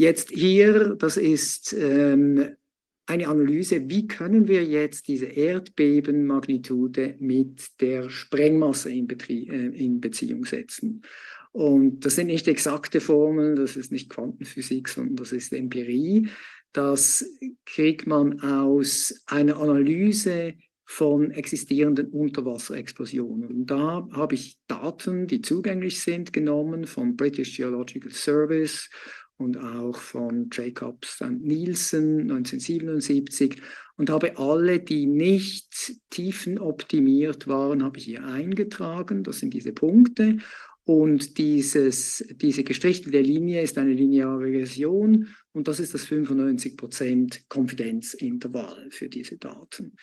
Jetzt 0.01 0.31
hier, 0.31 0.95
das 0.95 1.19
ist 1.19 1.75
ähm, 1.75 2.57
eine 3.05 3.29
Analyse, 3.29 3.91
wie 3.91 4.07
können 4.07 4.49
wir 4.49 4.65
jetzt 4.65 5.09
diese 5.09 5.27
Erdbebenmagnitude 5.27 7.17
mit 7.19 7.79
der 7.83 8.09
Sprengmasse 8.09 8.91
in, 8.91 9.07
Betrie 9.07 9.47
äh, 9.51 9.67
in 9.67 10.01
Beziehung 10.01 10.47
setzen. 10.47 11.03
Und 11.53 12.07
das 12.07 12.15
sind 12.15 12.29
nicht 12.29 12.49
exakte 12.49 13.03
Formeln, 13.03 13.57
das 13.57 13.77
ist 13.77 13.93
nicht 13.93 14.09
Quantenphysik, 14.09 14.89
sondern 14.89 15.17
das 15.17 15.33
ist 15.33 15.53
Empirie. 15.53 16.31
Das 16.73 17.23
kriegt 17.67 18.07
man 18.07 18.41
aus 18.41 19.23
einer 19.27 19.59
Analyse 19.59 20.55
von 20.87 21.31
existierenden 21.31 22.09
Unterwasserexplosionen. 22.09 23.49
Und 23.49 23.67
da 23.67 24.09
habe 24.13 24.35
ich 24.35 24.57
Daten, 24.67 25.27
die 25.27 25.43
zugänglich 25.43 26.01
sind, 26.01 26.33
genommen 26.33 26.87
vom 26.87 27.17
British 27.17 27.59
Geological 27.59 28.11
Service 28.11 28.89
und 29.41 29.57
auch 29.57 29.97
von 29.97 30.51
Jacobs 30.53 31.20
und 31.20 31.43
Nielsen 31.43 32.30
1977 32.30 33.61
und 33.97 34.11
habe 34.11 34.36
alle, 34.38 34.80
die 34.80 35.07
nicht 35.07 35.95
tiefenoptimiert 36.11 37.49
waren, 37.49 37.82
habe 37.82 37.99
ich 37.99 38.05
hier 38.05 38.24
eingetragen. 38.24 39.24
Das 39.24 39.38
sind 39.38 39.55
diese 39.55 39.72
Punkte. 39.72 40.38
Und 40.84 41.38
dieses, 41.38 42.24
diese 42.30 42.64
gestrichelte 42.64 43.20
Linie 43.20 43.62
ist 43.62 43.78
eine 43.78 43.93
lineare 43.93 44.41
Regression 44.41 45.28
und 45.53 45.68
das 45.68 45.80
ist 45.80 45.95
das 45.95 46.07
95% 46.07 47.43
Konfidenzintervall 47.49 48.88
für 48.91 49.09
diese 49.09 49.36
Daten. 49.36 49.95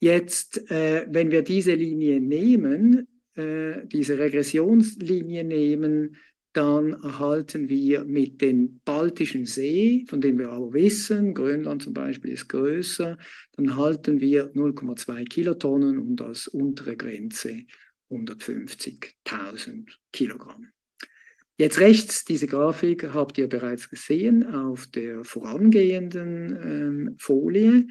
Jetzt, 0.00 0.70
äh, 0.70 1.06
wenn 1.10 1.30
wir 1.30 1.42
diese 1.42 1.74
Linie 1.74 2.20
nehmen, 2.20 3.06
äh, 3.34 3.86
diese 3.86 4.18
Regressionslinie 4.18 5.44
nehmen, 5.44 6.16
dann 6.52 6.94
erhalten 7.02 7.68
wir 7.68 8.04
mit 8.04 8.40
dem 8.40 8.80
Baltischen 8.84 9.46
See, 9.46 10.04
von 10.08 10.20
dem 10.20 10.38
wir 10.38 10.52
auch 10.52 10.72
wissen, 10.72 11.34
Grönland 11.34 11.82
zum 11.82 11.94
Beispiel 11.94 12.32
ist 12.32 12.48
größer, 12.48 13.16
dann 13.52 13.68
erhalten 13.68 14.20
wir 14.20 14.52
0,2 14.52 15.24
Kilotonnen 15.28 15.98
und 15.98 16.20
als 16.20 16.48
untere 16.48 16.96
Grenze 16.96 17.64
150.000 18.10 19.86
Kilogramm. 20.12 20.68
Jetzt 21.56 21.78
rechts, 21.78 22.24
diese 22.24 22.46
Grafik 22.46 23.12
habt 23.12 23.36
ihr 23.36 23.46
bereits 23.46 23.90
gesehen 23.90 24.46
auf 24.46 24.86
der 24.86 25.24
vorangehenden 25.24 26.58
ähm, 26.62 27.16
Folie. 27.18 27.86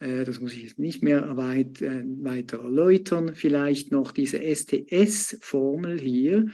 Äh, 0.00 0.24
das 0.24 0.40
muss 0.40 0.52
ich 0.52 0.64
jetzt 0.64 0.78
nicht 0.80 1.02
mehr 1.02 1.36
weit, 1.36 1.80
äh, 1.80 2.02
weiter 2.04 2.64
erläutern. 2.64 3.34
Vielleicht 3.34 3.92
noch 3.92 4.10
diese 4.10 4.40
STS-Formel 4.42 6.00
hier, 6.00 6.46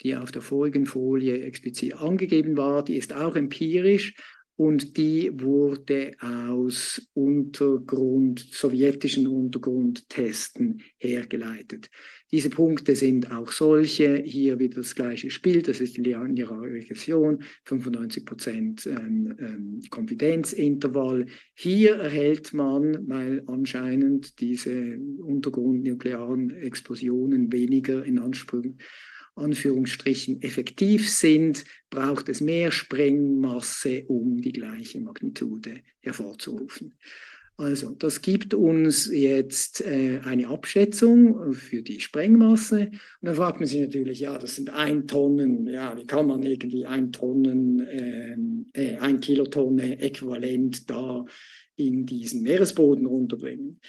die 0.00 0.16
auf 0.16 0.32
der 0.32 0.42
vorigen 0.42 0.86
Folie 0.86 1.42
explizit 1.44 1.94
angegeben 1.94 2.56
war. 2.56 2.84
Die 2.84 2.96
ist 2.96 3.12
auch 3.12 3.36
empirisch 3.36 4.14
und 4.56 4.96
die 4.96 5.30
wurde 5.40 6.12
aus 6.20 7.02
Untergrund, 7.14 8.46
sowjetischen 8.50 9.26
Untergrundtesten 9.26 10.82
hergeleitet. 10.98 11.90
Diese 12.30 12.48
Punkte 12.48 12.96
sind 12.96 13.30
auch 13.30 13.52
solche. 13.52 14.16
Hier 14.16 14.58
wieder 14.58 14.76
das 14.76 14.94
gleiche 14.94 15.30
Spiel. 15.30 15.60
Das 15.60 15.80
ist 15.80 15.96
die 15.96 16.02
lineare 16.02 16.62
Regression, 16.62 17.42
95 17.64 18.24
Prozent 18.24 18.86
ähm, 18.86 19.36
ähm, 19.38 19.82
Konfidenzintervall. 19.90 21.26
Hier 21.54 21.96
erhält 21.96 22.54
man, 22.54 23.06
weil 23.06 23.42
anscheinend 23.46 24.40
diese 24.40 24.98
untergrundnuklearen 25.18 26.50
Explosionen 26.56 27.52
weniger 27.52 28.02
in 28.04 28.18
Anspruch 28.18 28.64
Anführungsstrichen 29.34 30.42
effektiv 30.42 31.10
sind, 31.10 31.64
braucht 31.90 32.28
es 32.28 32.40
mehr 32.40 32.70
Sprengmasse, 32.70 34.04
um 34.08 34.40
die 34.40 34.52
gleiche 34.52 35.00
Magnitude 35.00 35.80
hervorzurufen. 36.00 36.94
Also 37.56 37.90
das 37.90 38.22
gibt 38.22 38.54
uns 38.54 39.10
jetzt 39.12 39.82
äh, 39.82 40.20
eine 40.24 40.48
Abschätzung 40.48 41.52
für 41.52 41.82
die 41.82 42.00
Sprengmasse. 42.00 42.88
Und 42.90 43.00
dann 43.20 43.34
fragt 43.36 43.60
man 43.60 43.68
sich 43.68 43.80
natürlich, 43.80 44.20
ja, 44.20 44.38
das 44.38 44.56
sind 44.56 44.70
ein 44.70 45.06
Tonnen, 45.06 45.66
ja, 45.68 45.96
wie 45.96 46.06
kann 46.06 46.26
man 46.26 46.42
irgendwie 46.42 46.86
ein 46.86 47.12
Tonnen, 47.12 47.86
ähm, 47.90 48.66
äh, 48.72 48.96
ein 48.96 49.20
Kilotonne 49.20 50.00
Äquivalent 50.00 50.90
da 50.90 51.24
in 51.76 52.06
diesen 52.06 52.42
Meeresboden 52.42 53.06
runterbringen? 53.06 53.80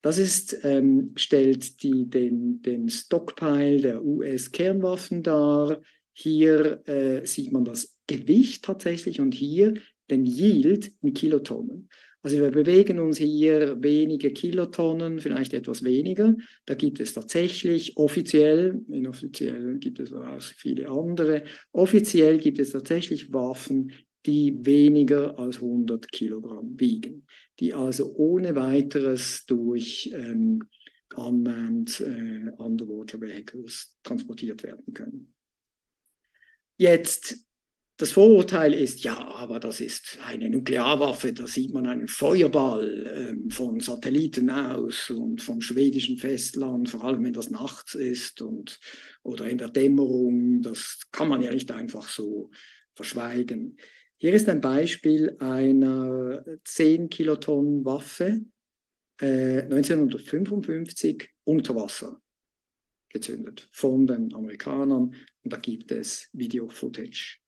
Das 0.00 0.18
ist, 0.18 0.64
ähm, 0.64 1.12
stellt 1.16 1.82
die, 1.82 2.08
den, 2.08 2.62
den 2.62 2.88
Stockpile 2.88 3.80
der 3.80 4.04
US-Kernwaffen 4.04 5.22
dar. 5.22 5.80
Hier 6.12 6.86
äh, 6.86 7.26
sieht 7.26 7.52
man 7.52 7.64
das 7.64 7.96
Gewicht 8.06 8.64
tatsächlich 8.64 9.20
und 9.20 9.32
hier 9.32 9.74
den 10.10 10.24
Yield 10.24 10.92
in 11.02 11.14
Kilotonnen. 11.14 11.88
Also 12.22 12.38
wir 12.38 12.50
bewegen 12.50 12.98
uns 12.98 13.18
hier 13.18 13.80
wenige 13.80 14.32
Kilotonnen, 14.32 15.20
vielleicht 15.20 15.54
etwas 15.54 15.84
weniger. 15.84 16.34
Da 16.66 16.74
gibt 16.74 17.00
es 17.00 17.14
tatsächlich 17.14 17.96
offiziell, 17.96 18.80
inoffiziell 18.88 19.78
gibt 19.78 20.00
es 20.00 20.12
auch 20.12 20.40
viele 20.40 20.88
andere, 20.88 21.44
offiziell 21.72 22.38
gibt 22.38 22.58
es 22.58 22.72
tatsächlich 22.72 23.32
Waffen, 23.32 23.92
die 24.26 24.54
weniger 24.66 25.38
als 25.38 25.56
100 25.56 26.10
Kilogramm 26.10 26.74
wiegen, 26.78 27.24
die 27.60 27.74
also 27.74 28.14
ohne 28.14 28.54
weiteres 28.54 29.44
durch 29.46 30.10
ähm, 30.12 30.62
Unmanned 31.14 32.00
äh, 32.00 32.50
Underwater 32.58 33.20
Vehicles 33.20 33.94
transportiert 34.02 34.62
werden 34.62 34.94
können. 34.94 35.34
Jetzt 36.76 37.36
das 37.98 38.12
Vorurteil 38.12 38.74
ist, 38.74 39.02
ja, 39.02 39.18
aber 39.18 39.58
das 39.58 39.80
ist 39.80 40.18
eine 40.24 40.48
Nuklearwaffe, 40.48 41.32
da 41.32 41.48
sieht 41.48 41.74
man 41.74 41.88
einen 41.88 42.06
Feuerball 42.06 43.06
äh, 43.06 43.50
von 43.52 43.80
Satelliten 43.80 44.50
aus 44.50 45.10
und 45.10 45.42
vom 45.42 45.60
schwedischen 45.60 46.16
Festland, 46.16 46.88
vor 46.88 47.02
allem 47.02 47.24
wenn 47.24 47.32
das 47.32 47.50
nachts 47.50 47.96
ist 47.96 48.40
und, 48.40 48.78
oder 49.24 49.48
in 49.48 49.58
der 49.58 49.70
Dämmerung. 49.70 50.62
Das 50.62 51.00
kann 51.10 51.28
man 51.28 51.42
ja 51.42 51.52
nicht 51.52 51.72
einfach 51.72 52.08
so 52.08 52.50
verschweigen. 52.94 53.76
Hier 54.20 54.34
ist 54.34 54.48
ein 54.48 54.60
Beispiel 54.60 55.36
einer 55.38 56.44
10 56.64 57.08
Kilotonnen 57.08 57.84
Waffe, 57.84 58.40
äh, 59.20 59.62
1955 59.62 61.30
unter 61.44 61.76
Wasser 61.76 62.20
gezündet 63.10 63.68
von 63.70 64.08
den 64.08 64.34
Amerikanern. 64.34 65.14
Und 65.44 65.52
da 65.52 65.56
gibt 65.56 65.92
es 65.92 66.28
Video-Footage 66.32 67.38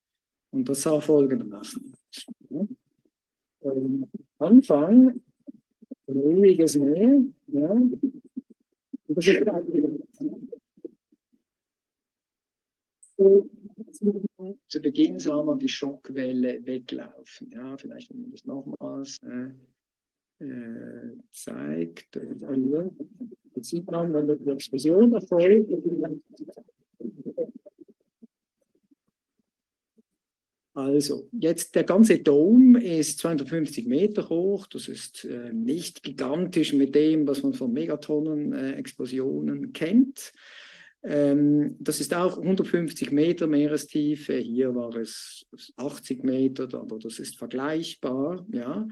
und 0.53 0.69
das 0.69 0.83
sah 0.83 1.01
folgendermaßen. 1.01 1.93
Ähm, 3.63 4.09
Anfang, 4.39 5.21
ruhiges 6.07 6.77
Meer. 6.77 7.25
Ja. 7.49 7.77
Zu 14.69 14.81
Beginn 14.81 15.19
sah 15.19 15.43
man 15.43 15.59
die 15.59 15.69
Schockwelle 15.69 16.65
weglaufen. 16.65 17.51
Ja, 17.51 17.77
vielleicht 17.77 18.11
wenn 18.11 18.23
man 18.23 18.31
das 18.31 18.45
nochmals 18.45 19.19
äh, 19.23 20.45
äh, 20.45 21.17
zeigt. 21.33 22.19
Jetzt 23.55 23.69
sieht 23.69 23.91
man, 23.91 24.13
wenn 24.15 24.39
die 24.39 24.51
Explosion 24.51 25.13
erfolgt, 25.13 25.71
Also, 30.73 31.29
jetzt 31.33 31.75
der 31.75 31.85
ganze 31.85 32.21
Dom 32.21 32.77
ist 32.77 33.19
250 33.19 33.87
Meter 33.87 34.29
hoch. 34.29 34.67
Das 34.67 34.89
ist 34.89 35.25
äh, 35.25 35.53
nicht 35.53 36.03
gigantisch 36.03 36.73
mit 36.73 36.95
dem, 36.95 37.27
was 37.27 37.43
man 37.43 37.53
von 37.55 37.73
Megatonnen-Explosionen 37.73 39.65
äh, 39.65 39.69
kennt. 39.69 40.33
Ähm, 41.03 41.77
das 41.79 42.01
ist 42.01 42.15
auch 42.15 42.37
150 42.39 43.11
Meter 43.11 43.47
Meerestiefe. 43.47 44.35
Hier 44.35 44.75
war 44.75 44.95
es 44.97 45.47
80 45.77 46.25
Meter, 46.25 46.69
aber 46.75 46.99
das 46.99 47.19
ist 47.19 47.37
vergleichbar. 47.37 48.47
Ja. 48.53 48.87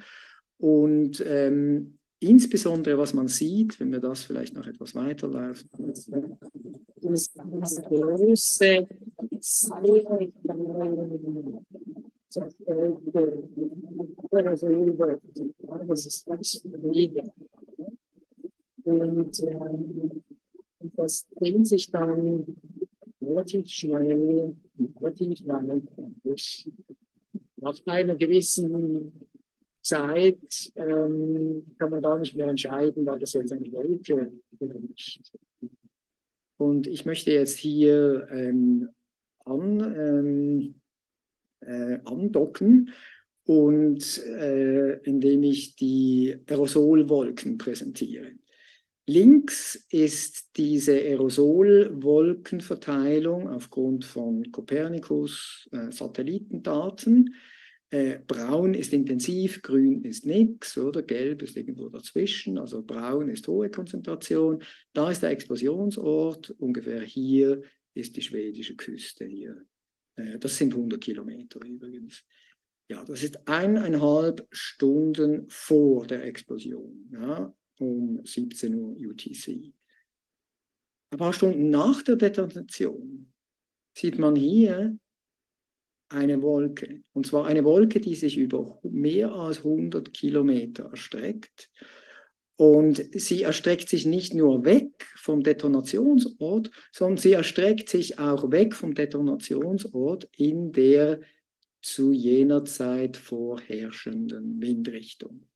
Und 0.59 1.23
ähm, 1.27 1.99
insbesondere, 2.21 2.99
was 2.99 3.13
man 3.15 3.29
sieht, 3.29 3.79
wenn 3.79 3.93
wir 3.93 4.01
das 4.01 4.25
vielleicht 4.25 4.55
noch 4.55 4.67
etwas 4.67 4.95
weiterlaufen, 4.95 5.69
das 7.03 7.27
große 7.77 8.89
und 18.85 19.43
ähm, 19.43 20.23
das 20.81 21.27
bringt 21.35 21.67
sich 21.67 21.91
dann 21.91 22.57
relativ 23.21 23.69
schnell, 23.69 24.55
relativ 25.01 25.41
lange 25.45 25.83
nach 27.57 27.87
einer 27.87 28.17
gewissen 28.17 29.13
Zeit 29.83 30.73
ähm, 30.77 31.65
kann 31.79 31.91
man 31.91 32.03
gar 32.03 32.19
nicht 32.19 32.35
mehr 32.35 32.49
entscheiden, 32.49 33.07
war 33.07 33.19
das 33.19 33.33
jetzt 33.33 33.53
eine 33.53 33.73
Wolke 33.73 34.33
nicht. 34.61 35.33
Und 36.57 36.87
ich 36.87 37.07
möchte 37.07 37.33
jetzt 37.33 37.57
hier 37.57 38.29
ähm, 38.31 38.89
an, 39.45 39.81
ähm, 39.81 40.75
äh, 41.61 41.99
andocken 42.05 42.93
und 43.45 44.19
äh, 44.27 44.99
indem 45.05 45.43
ich 45.45 45.77
die 45.77 46.37
Aerosolwolken 46.47 47.57
präsentiere. 47.57 48.33
Links 49.09 49.87
ist 49.89 50.57
diese 50.59 50.93
Aerosolwolkenverteilung 50.93 53.49
aufgrund 53.49 54.05
von 54.05 54.53
Copernicus 54.53 55.67
äh, 55.73 55.91
Satellitendaten. 55.91 57.35
Äh, 57.89 58.19
braun 58.19 58.75
ist 58.75 58.93
intensiv, 58.93 59.63
grün 59.63 60.05
ist 60.05 60.27
nichts, 60.27 60.77
oder 60.77 61.01
gelb 61.01 61.41
ist 61.41 61.57
irgendwo 61.57 61.89
dazwischen. 61.89 62.59
Also 62.59 62.83
braun 62.83 63.31
ist 63.31 63.49
hohe 63.49 63.71
Konzentration. 63.71 64.63
Da 64.93 65.11
ist 65.11 65.23
der 65.23 65.31
Explosionsort. 65.31 66.51
Ungefähr 66.59 67.01
hier 67.01 67.63
ist 67.95 68.15
die 68.15 68.21
schwedische 68.21 68.77
Küste 68.77 69.25
hier. 69.25 69.65
Äh, 70.17 70.39
das 70.39 70.59
sind 70.59 70.75
100 70.75 71.01
Kilometer 71.01 71.65
übrigens. 71.65 72.23
Ja, 72.91 73.03
das 73.07 73.23
ist 73.23 73.49
eineinhalb 73.49 74.47
Stunden 74.51 75.47
vor 75.49 76.07
der 76.07 76.25
Explosion, 76.25 77.09
ja, 77.11 77.55
um 77.79 78.25
17 78.25 78.75
Uhr 78.75 78.97
UTC. 78.97 79.73
Ein 81.11 81.19
paar 81.19 81.33
Stunden 81.33 81.71
nach 81.71 82.03
der 82.03 82.17
Detonation 82.17 83.33
sieht 83.97 84.19
man 84.19 84.37
hier 84.37 84.99
eine 86.11 86.41
Wolke. 86.43 87.03
Und 87.13 87.27
zwar 87.27 87.47
eine 87.47 87.65
Wolke, 87.65 88.01
die 88.01 88.15
sich 88.15 88.37
über 88.37 88.79
mehr 88.83 89.33
als 89.33 89.59
100 89.59 90.13
Kilometer 90.13 90.91
erstreckt. 90.91 91.71
Und 92.57 93.05
sie 93.13 93.43
erstreckt 93.43 93.89
sich 93.89 94.05
nicht 94.05 94.35
nur 94.35 94.65
weg 94.65 94.91
vom 95.17 95.43
Detonationsort, 95.43 96.71
sondern 96.93 97.19
sie 97.19 97.33
erstreckt 97.33 97.89
sich 97.89 98.19
auch 98.19 98.51
weg 98.51 98.75
vom 98.75 98.95
Detonationsort 98.95 100.29
in 100.37 100.73
der 100.73 101.21
zu 101.81 102.13
jener 102.13 102.65
Zeit 102.65 103.17
vorherrschenden 103.17 104.61
Windrichtung. 104.61 105.47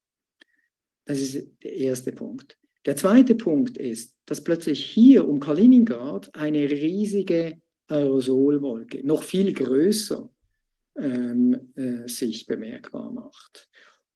Das 1.05 1.21
ist 1.21 1.47
der 1.63 1.75
erste 1.75 2.13
Punkt. 2.13 2.57
Der 2.85 2.97
zweite 2.97 3.35
Punkt 3.35 3.77
ist, 3.77 4.17
dass 4.27 4.43
plötzlich 4.43 4.85
hier 4.85 5.29
um 5.29 5.41
Kaliningrad 5.41 6.35
eine 6.35 6.69
riesige 6.71 7.61
Aerosolwolke, 7.89 9.07
noch 9.07 9.23
viel 9.23 9.53
größer, 9.53 10.29
ähm, 10.97 11.73
äh, 11.77 12.09
sich 12.09 12.47
bemerkbar 12.47 13.13
macht. 13.13 13.69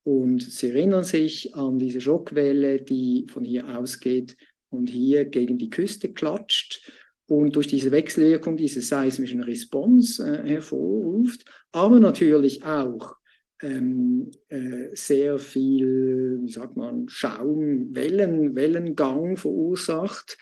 Und 0.03 0.43
Sie 0.43 0.69
erinnern 0.69 1.05
sich 1.05 1.55
an 1.55 1.79
diese 1.79 2.01
Schockwelle, 2.01 2.81
die 2.81 3.27
von 3.29 3.45
hier 3.45 3.77
ausgeht 3.77 4.37
und 4.71 4.89
hier 4.89 5.25
gegen 5.25 5.59
die 5.59 5.71
Küste 5.71 6.13
klatscht 6.13 6.93
und 7.27 7.57
durch 7.57 7.67
diese 7.67 7.91
Wechselwirkung 7.91 8.57
diese 8.57 8.81
seismischen 8.81 9.43
Response 9.43 10.25
äh, 10.25 10.49
hervorruft, 10.49 11.45
aber 11.73 11.99
natürlich 11.99 12.65
auch 12.65 13.17
ähm, 13.63 14.31
äh, 14.49 14.95
sehr 14.95 15.39
viel, 15.39 16.41
wie 16.43 16.51
sagt 16.51 16.77
man, 16.77 17.09
Schaum, 17.09 17.95
Wellen, 17.95 18.55
Wellengang 18.55 19.37
verursacht. 19.37 20.37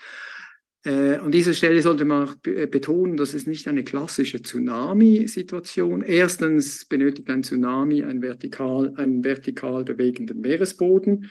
Äh, 0.84 1.16
an 1.16 1.32
dieser 1.32 1.54
Stelle 1.54 1.80
sollte 1.80 2.04
man 2.04 2.28
auch 2.28 2.34
äh, 2.46 2.66
betonen, 2.66 3.16
dass 3.16 3.32
es 3.32 3.46
nicht 3.46 3.68
eine 3.68 3.84
klassische 3.84 4.42
Tsunami-Situation. 4.42 6.02
Erstens 6.02 6.84
benötigt 6.84 7.30
ein 7.30 7.42
Tsunami 7.42 8.02
einen 8.02 8.20
vertikal, 8.20 8.92
einen 8.96 9.24
vertikal 9.24 9.84
bewegenden 9.84 10.40
Meeresboden, 10.40 11.30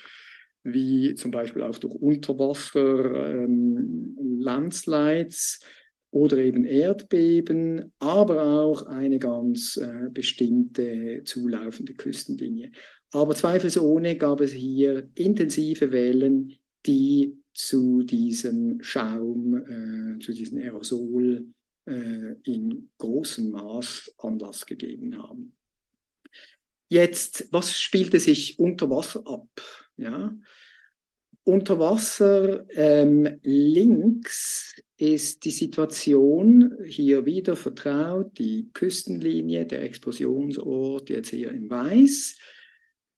wie 0.64 1.14
zum 1.16 1.30
Beispiel 1.32 1.62
auch 1.62 1.78
durch 1.78 1.94
Unterwasser, 1.94 3.44
ähm, 3.44 4.18
Landslides 4.40 5.60
oder 6.14 6.38
eben 6.38 6.64
Erdbeben, 6.64 7.92
aber 7.98 8.44
auch 8.44 8.84
eine 8.86 9.18
ganz 9.18 9.78
äh, 9.78 10.10
bestimmte 10.12 11.24
zulaufende 11.26 11.96
Küstenlinie. 11.96 12.72
Aber 13.12 13.34
zweifelsohne 13.34 14.16
gab 14.16 14.40
es 14.40 14.52
hier 14.52 15.10
intensive 15.16 15.92
Wellen, 15.92 16.54
die 16.86 17.36
zu 17.56 18.04
diesem 18.04 18.82
Schaum, 18.84 19.56
äh, 19.56 20.20
zu 20.20 20.34
diesem 20.34 20.60
Aerosol 20.60 21.48
äh, 21.86 22.36
in 22.44 22.90
großem 23.00 23.50
Maß 23.50 24.14
Anlass 24.20 24.68
gegeben 24.68 25.18
haben. 25.18 25.56
Jetzt, 26.90 27.48
was 27.52 27.80
spielte 27.80 28.20
sich 28.20 28.60
unter 28.60 28.88
Wasser 28.88 29.26
ab? 29.26 29.50
Ja? 29.98 30.32
Unter 31.44 31.80
Wasser 31.80 32.66
ähm, 32.70 33.40
links 33.42 34.76
ist 35.12 35.44
die 35.44 35.52
Situation 35.52 36.78
hier 36.88 37.26
wieder 37.26 37.58
vertraut, 37.58 38.38
die 38.38 38.70
Küstenlinie, 38.74 39.66
der 39.66 39.84
Explosionsort 39.84 41.10
jetzt 41.10 41.32
hier 41.32 41.52
in 41.52 41.70
Weiß. 41.70 42.38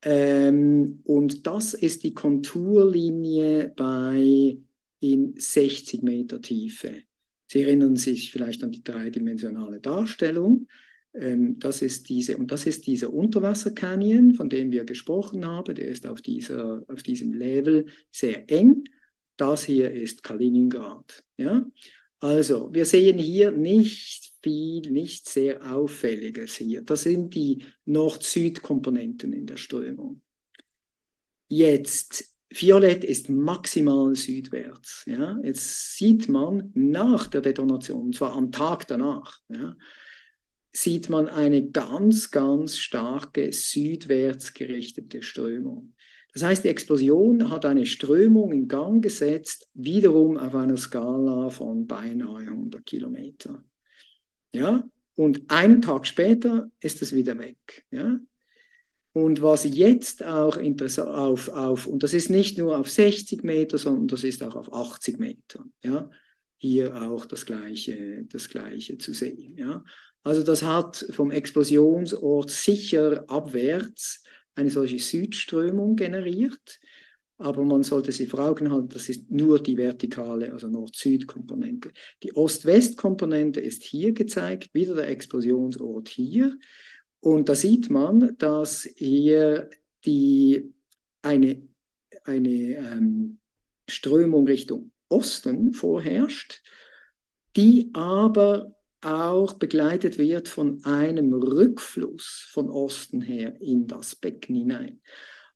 Ähm, 0.02 1.02
und 1.04 1.46
das 1.46 1.76
ist 1.76 2.04
die 2.04 2.14
Konturlinie 2.14 3.72
bei 3.76 4.58
in 5.00 5.36
60 5.38 6.02
Meter 6.02 6.42
Tiefe. 6.42 7.04
Sie 7.48 7.62
erinnern 7.62 7.98
sich 7.98 8.32
vielleicht 8.32 8.64
an 8.64 8.72
die 8.72 8.84
dreidimensionale 8.84 9.80
Darstellung. 9.80 10.68
Ähm, 11.14 11.60
das 11.60 11.84
ist 11.84 12.10
diese, 12.10 12.36
und 12.38 12.52
das 12.52 12.66
ist 12.66 12.88
dieser 12.88 13.14
Unterwassercanyon, 13.14 14.34
von 14.34 14.50
dem 14.50 14.72
wir 14.72 14.86
gesprochen 14.86 15.46
haben. 15.46 15.76
Der 15.76 15.88
ist 15.88 16.08
auf, 16.08 16.22
dieser, 16.22 16.84
auf 16.88 17.04
diesem 17.04 17.34
Level 17.34 17.86
sehr 18.12 18.50
eng. 18.50 18.86
Das 19.38 19.66
hier 19.66 19.92
ist 19.92 20.24
Kaliningrad. 20.24 21.24
Ja? 21.38 21.66
Also, 22.20 22.74
wir 22.74 22.86
sehen 22.86 23.18
hier 23.18 23.52
nicht 23.52 24.32
viel, 24.42 24.92
nicht 24.92 25.28
sehr 25.28 25.74
Auffälliges 25.74 26.56
hier. 26.56 26.82
Das 26.82 27.04
sind 27.04 27.34
die 27.34 27.66
Nord-Süd-Komponenten 27.86 29.34
in 29.34 29.46
der 29.46 29.58
Strömung. 29.58 30.22
Jetzt, 31.48 32.32
Violett 32.50 33.04
ist 33.04 33.30
maximal 33.30 34.16
südwärts. 34.16 35.04
Ja? 35.06 35.40
Jetzt 35.44 35.98
sieht 35.98 36.30
man 36.30 36.72
nach 36.74 37.28
der 37.28 37.42
Detonation, 37.42 38.04
und 38.04 38.16
zwar 38.16 38.34
am 38.34 38.52
Tag 38.52 38.88
danach, 38.88 39.40
ja, 39.50 39.76
sieht 40.76 41.10
man 41.10 41.30
eine 41.30 41.70
ganz, 41.72 42.32
ganz 42.32 42.78
starke 42.78 43.52
südwärts 43.54 44.54
gerichtete 44.54 45.24
Strömung. 45.24 45.95
Das 46.36 46.44
heißt, 46.44 46.66
die 46.66 46.70
Explosion 46.70 47.50
hat 47.50 47.66
eine 47.66 47.86
Strömung 47.86 48.52
in 48.52 48.68
Gang 48.68 49.02
gesetzt, 49.02 49.70
wiederum 49.74 50.38
auf 50.38 50.54
einer 50.54 50.76
Skala 50.76 51.50
von 51.50 51.88
beinahe 51.88 52.40
100 52.40 52.86
Kilometer. 52.86 53.64
Ja? 54.54 54.86
Und 55.16 55.50
einen 55.50 55.82
Tag 55.82 56.06
später 56.06 56.70
ist 56.82 57.02
es 57.02 57.16
wieder 57.16 57.40
weg. 57.40 57.86
Ja? 57.90 58.20
Und 59.14 59.42
was 59.42 59.64
jetzt 59.64 60.26
auch 60.26 60.58
interessant 60.58 61.08
auf, 61.08 61.48
auf, 61.48 61.88
und 61.88 62.04
das 62.04 62.14
ist 62.14 62.30
nicht 62.30 62.58
nur 62.58 62.78
auf 62.78 62.92
60 62.92 63.46
Meter, 63.46 63.78
sondern 63.78 64.10
das 64.10 64.26
ist 64.26 64.44
auch 64.44 64.58
auf 64.58 64.74
80 64.74 65.18
Meter. 65.18 65.64
Ja? 65.86 66.10
Hier 66.58 67.02
auch 67.02 67.26
das 67.26 67.46
Gleiche, 67.46 68.26
das 68.26 68.50
Gleiche 68.50 68.98
zu 68.98 69.14
sehen. 69.14 69.56
Ja? 69.58 69.86
Also 70.22 70.44
das 70.44 70.64
hat 70.64 70.98
vom 71.12 71.32
Explosionsort 71.32 72.52
sicher 72.52 73.24
abwärts 73.30 74.25
eine 74.56 74.70
solche 74.70 75.00
Südströmung 75.00 75.96
generiert. 75.96 76.80
Aber 77.38 77.66
man 77.66 77.84
sollte 77.84 78.14
sich 78.14 78.30
vor 78.30 78.40
Augen 78.40 78.72
halten, 78.72 78.90
das 78.90 79.10
ist 79.10 79.30
nur 79.30 79.62
die 79.62 79.76
vertikale, 79.76 80.54
also 80.54 80.68
Nord-Süd-Komponente. 80.68 81.92
Die 82.24 82.34
Ost-West-Komponente 82.34 83.60
ist 83.60 83.84
hier 83.84 84.14
gezeigt, 84.14 84.74
wieder 84.74 84.96
der 84.96 85.10
Explosionsort 85.10 86.08
hier. 86.08 86.58
Und 87.20 87.50
da 87.50 87.56
sieht 87.56 87.90
man, 87.90 88.38
dass 88.38 88.88
hier 88.96 89.70
die, 90.06 90.74
eine, 91.22 91.68
eine 92.24 92.50
ähm, 92.50 93.40
Strömung 93.90 94.48
Richtung 94.48 94.92
Osten 95.10 95.74
vorherrscht, 95.74 96.62
die 97.56 97.90
aber 97.94 98.75
auch 99.06 99.54
begleitet 99.54 100.18
wird 100.18 100.48
von 100.48 100.84
einem 100.84 101.34
Rückfluss 101.34 102.48
von 102.52 102.70
Osten 102.70 103.22
her 103.22 103.56
in 103.62 103.88
das 103.88 104.16
Becken 104.16 104.56
hinein. 104.56 105.02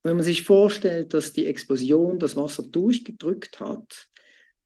wenn 0.04 0.16
man 0.16 0.24
sich 0.24 0.44
vorstellt, 0.44 1.14
dass 1.14 1.34
die 1.34 1.46
Explosion 1.46 2.20
das 2.20 2.36
Wasser 2.36 2.64
durchgedrückt 2.64 3.60
hat, 3.60 4.08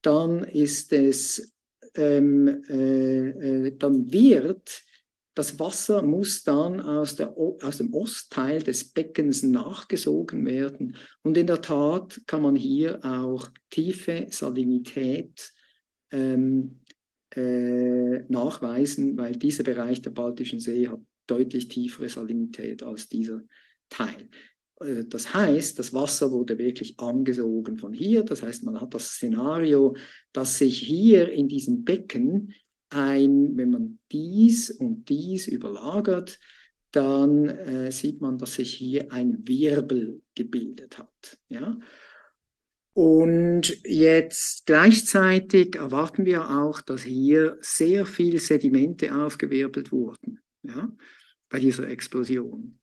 dann 0.02 0.44
ist 0.44 0.94
es, 0.94 1.54
ähm, 1.96 2.64
äh, 2.70 3.68
äh, 3.68 3.78
dann 3.78 4.12
wird 4.12 4.84
das 5.36 5.58
Wasser 5.60 6.02
muss 6.04 6.44
dann 6.44 6.80
aus, 6.80 7.16
der, 7.16 7.36
aus 7.36 7.78
dem 7.78 7.94
Ostteil 7.94 8.62
des 8.62 8.92
Beckens 8.92 9.42
nachgesogen 9.42 10.46
werden. 10.46 10.96
Und 11.24 11.38
in 11.38 11.48
der 11.48 11.62
Tat 11.62 12.22
kann 12.28 12.44
man 12.44 12.56
hier 12.56 13.04
auch 13.04 13.50
tiefe 13.72 14.28
Salinität 14.30 15.52
ähm, 16.12 16.82
äh, 16.83 16.83
nachweisen, 17.36 19.18
weil 19.18 19.36
dieser 19.36 19.64
Bereich 19.64 20.02
der 20.02 20.12
Baltischen 20.12 20.60
See 20.60 20.88
hat 20.88 21.00
deutlich 21.28 21.68
tiefere 21.68 22.10
Salinität 22.10 22.84
als 22.84 23.10
dieser 23.10 23.42
Teil. 23.90 24.30
Äh, 24.80 25.06
das 25.06 25.34
heißt, 25.34 25.80
das 25.80 25.94
Wasser 25.94 26.32
wurde 26.32 26.58
wirklich 26.58 27.00
angesogen 27.00 27.78
von 27.78 27.94
hier. 27.94 28.24
Das 28.24 28.44
heißt, 28.44 28.64
man 28.64 28.80
hat 28.80 28.94
das 28.94 29.14
Szenario, 29.14 29.96
dass 30.32 30.58
sich 30.58 30.80
hier 30.80 31.32
in 31.32 31.48
diesem 31.48 31.84
Becken 31.84 32.54
ein, 32.90 33.58
wenn 33.58 33.72
man 33.72 34.00
dies 34.12 34.70
und 34.70 35.10
dies 35.10 35.48
überlagert, 35.48 36.40
dann 36.92 37.50
äh, 37.50 37.92
sieht 37.92 38.22
man, 38.22 38.38
dass 38.38 38.56
sich 38.56 38.76
hier 38.76 39.12
ein 39.12 39.48
Wirbel 39.48 40.22
gebildet 40.36 41.00
hat. 41.00 41.40
Ja? 41.50 41.80
Und 42.94 43.80
jetzt 43.86 44.66
gleichzeitig 44.68 45.76
erwarten 45.76 46.26
wir 46.26 46.50
auch, 46.50 46.80
dass 46.82 47.04
hier 47.04 47.58
sehr 47.62 48.06
viele 48.06 48.40
Sedimente 48.40 49.16
aufgewirbelt 49.16 49.92
wurden 49.92 50.40
ja, 50.62 50.92
bei 51.50 51.60
dieser 51.60 51.90
Explosion. 51.90 52.78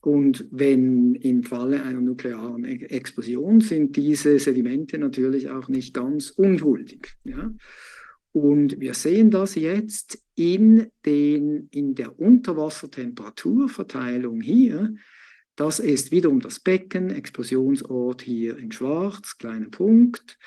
Und 0.00 0.46
wenn 0.52 1.16
im 1.16 1.42
Falle 1.42 1.82
einer 1.82 2.00
nuklearen 2.00 2.64
Explosion 2.64 3.60
sind 3.60 3.96
diese 3.96 4.38
Sedimente 4.38 4.96
natürlich 4.96 5.50
auch 5.50 5.66
nicht 5.68 5.92
ganz 5.92 6.30
unschuldig. 6.30 7.16
Ja. 7.24 7.52
Und 8.30 8.78
wir 8.78 8.94
sehen 8.94 9.32
das 9.32 9.56
jetzt 9.56 10.22
in, 10.36 10.86
den, 11.04 11.66
in 11.72 11.96
der 11.96 12.16
Unterwassertemperaturverteilung 12.18 14.40
hier, 14.40 14.94
das 15.58 15.80
ist 15.80 16.12
wiederum 16.12 16.38
das 16.38 16.60
Becken, 16.60 17.10
Explosionsort 17.10 18.22
hier 18.22 18.56
in 18.58 18.70
schwarz, 18.70 19.36
kleiner 19.38 19.68
Punkt. 19.68 20.38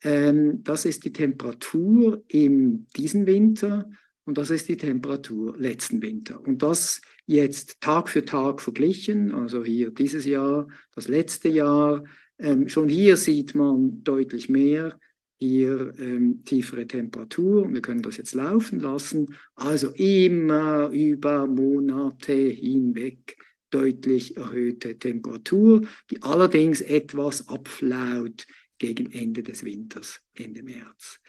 Ähm, 0.00 0.62
das 0.62 0.84
ist 0.84 1.04
die 1.04 1.12
Temperatur 1.12 2.22
in 2.28 2.86
diesem 2.96 3.26
Winter 3.26 3.90
und 4.24 4.38
das 4.38 4.50
ist 4.50 4.68
die 4.68 4.76
Temperatur 4.76 5.56
letzten 5.58 6.00
Winter. 6.00 6.40
Und 6.40 6.62
das 6.62 7.00
jetzt 7.26 7.80
Tag 7.80 8.08
für 8.08 8.24
Tag 8.24 8.60
verglichen, 8.60 9.34
also 9.34 9.64
hier 9.64 9.90
dieses 9.90 10.24
Jahr, 10.24 10.68
das 10.94 11.08
letzte 11.08 11.48
Jahr, 11.48 12.04
ähm, 12.38 12.68
schon 12.68 12.88
hier 12.88 13.16
sieht 13.16 13.56
man 13.56 14.04
deutlich 14.04 14.48
mehr, 14.48 15.00
hier 15.40 15.92
ähm, 15.98 16.44
tiefere 16.44 16.86
Temperatur. 16.86 17.72
Wir 17.72 17.82
können 17.82 18.02
das 18.02 18.18
jetzt 18.18 18.34
laufen 18.34 18.78
lassen. 18.78 19.34
Also 19.56 19.90
immer 19.90 20.90
über 20.90 21.48
Monate 21.48 22.34
hinweg 22.34 23.36
deutlich 23.74 24.36
erhöhte 24.36 24.98
Temperatur, 24.98 25.82
die 26.10 26.22
allerdings 26.22 26.80
etwas 26.80 27.48
abflaut 27.48 28.46
gegen 28.78 29.10
Ende 29.12 29.42
des 29.42 29.64
Winters, 29.64 30.20
Ende 30.34 30.62
März. 30.62 31.20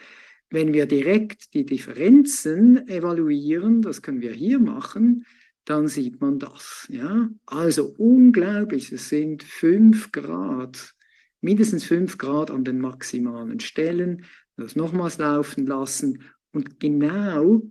Wenn 0.49 0.73
wir 0.73 0.85
direkt 0.85 1.53
die 1.53 1.65
Differenzen 1.65 2.87
evaluieren, 2.87 3.81
das 3.81 4.01
können 4.01 4.21
wir 4.21 4.33
hier 4.33 4.59
machen, 4.59 5.25
dann 5.65 5.87
sieht 5.87 6.21
man 6.21 6.37
das. 6.37 6.87
Ja? 6.89 7.29
Also 7.45 7.93
unglaublich, 7.97 8.91
es 8.91 9.09
sind 9.09 9.41
5 9.43 10.11
Grad, 10.11 10.93
mindestens 11.41 11.83
5 11.85 12.17
Grad 12.17 12.51
an 12.51 12.63
den 12.63 12.79
maximalen 12.79 13.59
Stellen. 13.59 14.25
Das 14.57 14.75
nochmals 14.75 15.17
laufen 15.17 15.65
lassen. 15.65 16.23
Und 16.51 16.79
genau, 16.79 17.63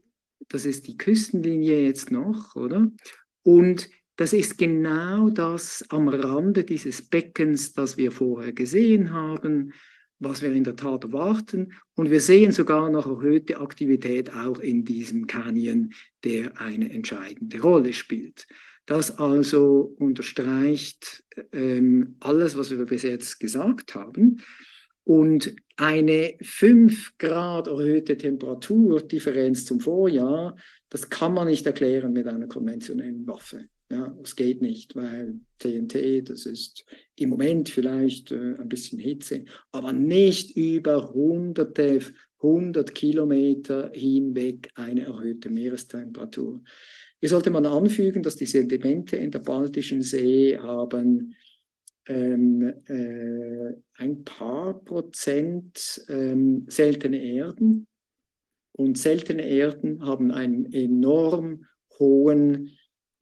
das 0.48 0.66
ist 0.66 0.86
die 0.86 0.98
Küstenlinie 0.98 1.84
jetzt 1.84 2.10
noch, 2.10 2.56
oder? 2.56 2.90
Und 3.42 3.88
das 4.16 4.32
ist 4.32 4.58
genau 4.58 5.30
das 5.30 5.84
am 5.88 6.08
Rande 6.08 6.64
dieses 6.64 7.02
Beckens, 7.02 7.72
das 7.72 7.96
wir 7.96 8.12
vorher 8.12 8.52
gesehen 8.52 9.12
haben 9.12 9.72
was 10.24 10.42
wir 10.42 10.52
in 10.52 10.64
der 10.64 10.76
Tat 10.76 11.04
erwarten. 11.04 11.72
Und 11.94 12.10
wir 12.10 12.20
sehen 12.20 12.52
sogar 12.52 12.90
noch 12.90 13.06
erhöhte 13.06 13.60
Aktivität 13.60 14.32
auch 14.32 14.58
in 14.58 14.84
diesem 14.84 15.26
Canyon, 15.26 15.92
der 16.24 16.60
eine 16.60 16.90
entscheidende 16.90 17.60
Rolle 17.60 17.92
spielt. 17.92 18.46
Das 18.86 19.18
also 19.18 19.94
unterstreicht 19.98 21.24
ähm, 21.52 22.16
alles, 22.20 22.56
was 22.56 22.70
wir 22.70 22.84
bis 22.84 23.02
jetzt 23.02 23.40
gesagt 23.40 23.94
haben. 23.94 24.42
Und 25.04 25.54
eine 25.76 26.34
5 26.40 27.18
Grad 27.18 27.66
erhöhte 27.66 28.16
Temperaturdifferenz 28.16 29.64
zum 29.66 29.80
Vorjahr, 29.80 30.56
das 30.88 31.10
kann 31.10 31.34
man 31.34 31.48
nicht 31.48 31.66
erklären 31.66 32.12
mit 32.12 32.26
einer 32.26 32.46
konventionellen 32.46 33.26
Waffe. 33.26 33.68
Ja, 33.90 34.16
es 34.22 34.34
geht 34.34 34.62
nicht, 34.62 34.96
weil 34.96 35.40
TNT, 35.58 36.28
das 36.28 36.46
ist 36.46 36.84
im 37.16 37.30
Moment 37.30 37.68
vielleicht 37.68 38.32
äh, 38.32 38.54
ein 38.58 38.68
bisschen 38.68 38.98
Hitze, 38.98 39.44
aber 39.72 39.92
nicht 39.92 40.56
über 40.56 41.12
hunderte, 41.12 42.00
hundert 42.40 42.94
Kilometer 42.94 43.90
hinweg 43.92 44.70
eine 44.74 45.02
erhöhte 45.02 45.50
Meerestemperatur. 45.50 46.62
Hier 47.20 47.28
sollte 47.28 47.50
man 47.50 47.66
anfügen, 47.66 48.22
dass 48.22 48.36
die 48.36 48.46
Sedimente 48.46 49.16
in 49.16 49.30
der 49.30 49.38
Baltischen 49.38 50.02
See 50.02 50.58
haben 50.58 51.34
ähm, 52.06 52.74
äh, 52.86 53.74
ein 53.96 54.24
paar 54.24 54.74
Prozent 54.84 56.04
ähm, 56.08 56.66
seltene 56.68 57.22
Erden 57.22 57.86
und 58.72 58.98
seltene 58.98 59.46
Erden 59.46 60.04
haben 60.04 60.30
einen 60.30 60.70
enorm 60.72 61.66
hohen 61.98 62.76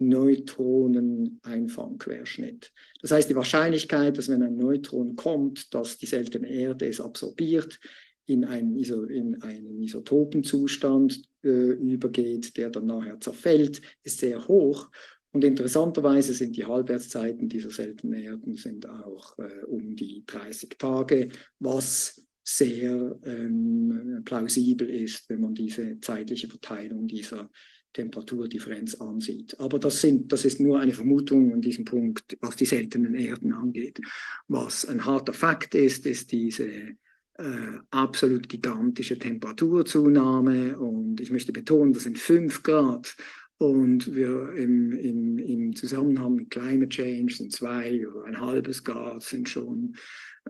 Neutroneneinfangquerschnitt. 0.08 2.72
Das 3.00 3.10
heißt, 3.10 3.30
die 3.30 3.36
Wahrscheinlichkeit, 3.36 4.18
dass 4.18 4.28
wenn 4.28 4.42
ein 4.42 4.56
Neutron 4.56 5.16
kommt, 5.16 5.74
dass 5.74 5.98
die 5.98 6.06
seltene 6.06 6.48
Erde 6.48 6.86
es 6.86 7.00
absorbiert, 7.00 7.80
in 8.26 8.44
einen, 8.44 8.76
Iso 8.76 9.02
in 9.04 9.42
einen 9.42 9.82
Isotopenzustand 9.82 11.22
äh, 11.42 11.48
übergeht, 11.48 12.56
der 12.56 12.70
dann 12.70 12.86
nachher 12.86 13.20
zerfällt, 13.20 13.82
ist 14.04 14.20
sehr 14.20 14.46
hoch. 14.46 14.88
Und 15.32 15.44
interessanterweise 15.44 16.34
sind 16.34 16.56
die 16.56 16.64
Halbwertszeiten 16.64 17.48
dieser 17.48 17.70
seltenen 17.70 18.22
Erden 18.22 18.54
sind 18.54 18.88
auch 18.88 19.36
äh, 19.38 19.64
um 19.66 19.96
die 19.96 20.22
30 20.26 20.78
Tage, 20.78 21.30
was 21.58 22.22
sehr 22.44 23.18
ähm, 23.24 24.22
plausibel 24.24 24.88
ist, 24.88 25.28
wenn 25.28 25.40
man 25.40 25.54
diese 25.54 26.00
zeitliche 26.00 26.48
Verteilung 26.48 27.06
dieser 27.06 27.48
Temperaturdifferenz 27.92 28.94
ansieht. 28.96 29.58
Aber 29.60 29.78
das, 29.78 30.00
sind, 30.00 30.32
das 30.32 30.44
ist 30.44 30.60
nur 30.60 30.80
eine 30.80 30.92
Vermutung 30.92 31.52
an 31.52 31.60
diesem 31.60 31.84
Punkt, 31.84 32.36
was 32.40 32.56
die 32.56 32.66
seltenen 32.66 33.14
Erden 33.14 33.52
angeht. 33.52 34.00
Was 34.48 34.86
ein 34.86 35.04
harter 35.04 35.32
Fakt 35.32 35.74
ist, 35.74 36.06
ist 36.06 36.32
diese 36.32 36.66
äh, 36.66 37.78
absolut 37.90 38.48
gigantische 38.48 39.18
Temperaturzunahme. 39.18 40.78
Und 40.78 41.20
ich 41.20 41.30
möchte 41.30 41.52
betonen, 41.52 41.92
das 41.92 42.04
sind 42.04 42.18
5 42.18 42.62
Grad. 42.62 43.16
Und 43.58 44.12
wir 44.12 44.52
im, 44.54 44.92
im, 44.92 45.38
im 45.38 45.76
Zusammenhang 45.76 46.34
mit 46.34 46.50
Climate 46.50 46.88
Change 46.88 47.32
sind 47.32 47.52
zwei 47.52 48.06
oder 48.08 48.24
ein 48.24 48.40
halbes 48.40 48.82
Grad 48.82 49.22
sind 49.22 49.48
schon 49.48 49.94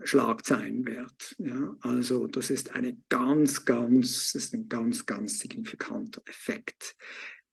Schlagzeilen 0.03 0.87
wert. 0.87 1.35
Ja, 1.39 1.77
also 1.81 2.27
das 2.27 2.51
ist 2.51 2.75
eine 2.75 2.97
ganz, 3.09 3.65
ganz, 3.65 4.33
das 4.33 4.45
ist 4.45 4.55
ein 4.55 4.69
ganz, 4.69 5.07
ganz 5.07 5.39
signifikanter 5.39 6.23
Effekt. 6.27 6.97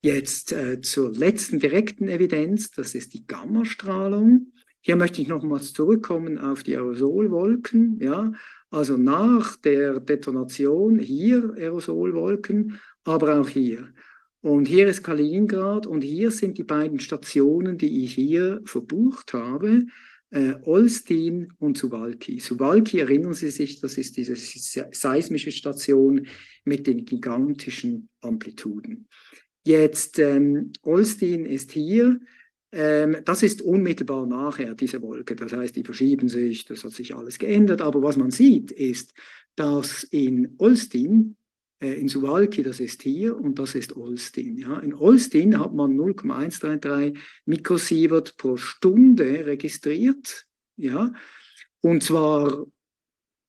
Jetzt 0.02 0.52
äh, 0.52 0.80
zur 0.80 1.12
letzten 1.12 1.58
direkten 1.58 2.08
Evidenz, 2.08 2.70
das 2.70 2.94
ist 2.94 3.12
die 3.12 3.26
Gammastrahlung. 3.26 4.52
Hier 4.80 4.96
möchte 4.96 5.20
ich 5.20 5.28
nochmals 5.28 5.74
zurückkommen 5.74 6.38
auf 6.38 6.62
die 6.62 6.74
Aerosolwolken. 6.76 8.00
Ja, 8.00 8.32
also 8.70 8.96
nach 8.96 9.56
der 9.56 10.00
Detonation 10.00 10.98
hier 10.98 11.54
Aerosolwolken, 11.56 12.80
aber 13.04 13.40
auch 13.40 13.48
hier. 13.48 13.92
Und 14.40 14.66
hier 14.66 14.86
ist 14.88 15.02
Kaliningrad 15.02 15.86
und 15.86 16.00
hier 16.00 16.30
sind 16.30 16.56
die 16.56 16.64
beiden 16.64 16.98
Stationen, 16.98 17.76
die 17.76 18.04
ich 18.04 18.14
hier 18.14 18.62
verbucht 18.64 19.34
habe 19.34 19.84
äh, 20.30 20.54
Olstin 20.62 21.52
und 21.58 21.76
Suwalki. 21.76 22.38
Suwalki, 22.40 23.00
erinnern 23.00 23.34
Sie 23.34 23.50
sich, 23.50 23.80
das 23.80 23.98
ist 23.98 24.16
diese 24.16 24.36
seismische 24.92 25.52
Station 25.52 26.26
mit 26.64 26.86
den 26.86 27.04
gigantischen 27.04 28.08
Amplituden. 28.20 29.08
Jetzt, 29.64 30.18
ähm, 30.18 30.72
Olstin 30.82 31.46
ist 31.46 31.72
hier, 31.72 32.20
ähm, 32.72 33.16
das 33.24 33.42
ist 33.42 33.62
unmittelbar 33.62 34.26
nachher, 34.26 34.74
diese 34.74 35.02
Wolke. 35.02 35.34
Das 35.34 35.52
heißt, 35.52 35.74
die 35.74 35.84
verschieben 35.84 36.28
sich, 36.28 36.64
das 36.64 36.84
hat 36.84 36.92
sich 36.92 37.14
alles 37.14 37.38
geändert. 37.38 37.82
Aber 37.82 38.02
was 38.02 38.16
man 38.16 38.30
sieht, 38.30 38.70
ist, 38.70 39.12
dass 39.56 40.04
in 40.04 40.54
Olstin 40.58 41.36
äh, 41.36 41.39
in 41.80 42.08
Suwalki, 42.08 42.62
das 42.62 42.78
ist 42.78 43.02
hier 43.02 43.36
und 43.36 43.58
das 43.58 43.74
ist 43.74 43.96
Olstin. 43.96 44.58
Ja. 44.58 44.78
In 44.80 44.94
Olstin 44.94 45.58
hat 45.58 45.72
man 45.72 45.96
0,133 45.96 47.18
Mikrosievert 47.46 48.36
pro 48.36 48.56
Stunde 48.56 49.46
registriert, 49.46 50.46
ja, 50.76 51.12
und 51.80 52.02
zwar 52.02 52.66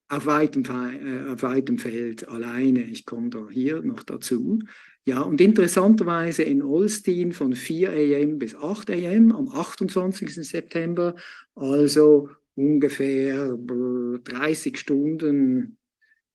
auf 0.07 0.25
weitem, 0.25 0.63
äh, 0.65 1.32
auf 1.32 1.41
weitem 1.43 1.77
Feld 1.77 2.27
alleine. 2.27 2.84
Ich 2.84 3.05
komme 3.05 3.29
da 3.29 3.47
hier 3.49 3.82
noch 3.82 4.03
dazu. 4.03 4.59
Ja, 5.05 5.21
und 5.21 5.41
interessanterweise 5.41 6.43
in 6.43 6.61
Olstin 6.61 7.32
von 7.34 7.55
4 7.55 8.21
am 8.21 8.38
bis 8.38 8.55
8 8.55 8.91
am 8.91 9.32
am 9.32 9.49
28. 9.49 10.36
September, 10.36 11.15
also 11.55 12.29
ungefähr 12.55 13.57
30 13.57 14.77
Stunden 14.77 15.77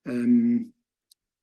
ähm, 0.04 0.72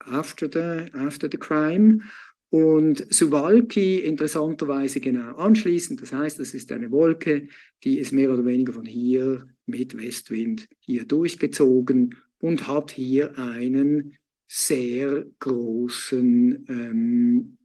after 0.06 0.49
the, 0.51 0.91
after 0.97 1.28
the 1.32 1.38
crime. 1.38 2.01
Und 2.49 3.12
Suwalki 3.12 3.99
interessanterweise 3.99 4.99
genau 4.99 5.36
anschließend, 5.38 6.01
das 6.01 6.14
heißt, 6.14 6.39
das 6.39 6.54
ist 6.54 6.72
eine 6.72 6.91
Wolke, 6.91 7.47
die 7.84 7.97
ist 7.97 8.12
mehr 8.12 8.32
oder 8.32 8.45
weniger 8.45 8.74
von 8.74 8.86
hier 8.86 9.47
mit 9.66 9.97
Westwind 9.97 10.68
hier 10.80 11.06
durchgezogen 11.06 12.16
und 12.38 12.68
hat 12.68 12.91
hier 12.91 13.38
einen 13.39 14.18
sehr 14.47 15.26
großen 15.39 16.66
ähm, 16.70 17.58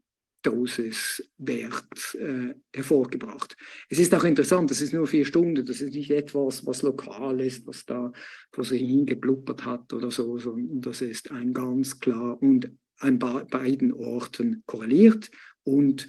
Dosiswert 0.43 2.15
äh, 2.15 2.55
hervorgebracht. 2.73 3.57
Es 3.89 3.99
ist 3.99 4.15
auch 4.15 4.25
interessant, 4.25 4.71
das 4.71 4.81
ist 4.81 4.93
nur 4.93 5.07
vier 5.07 5.25
Stunden, 5.25 5.67
das 5.67 5.81
ist 5.81 5.95
nicht 5.95 6.11
etwas, 6.11 6.65
was 6.65 6.83
lokal 6.83 7.41
ist, 7.41 7.67
was 7.67 7.85
da 7.85 8.13
vor 8.53 8.65
sich 8.65 8.81
hingeblubbert 8.81 9.65
hat 9.65 9.93
oder 9.93 10.11
so, 10.11 10.39
sondern 10.39 10.81
das 10.81 11.03
ist 11.03 11.31
ein 11.31 11.53
ganz 11.53 11.99
klar 11.99 12.41
und 12.41 12.71
an 12.99 13.19
beiden 13.19 13.93
Orten 13.93 14.63
korreliert 14.67 15.31
und 15.65 16.09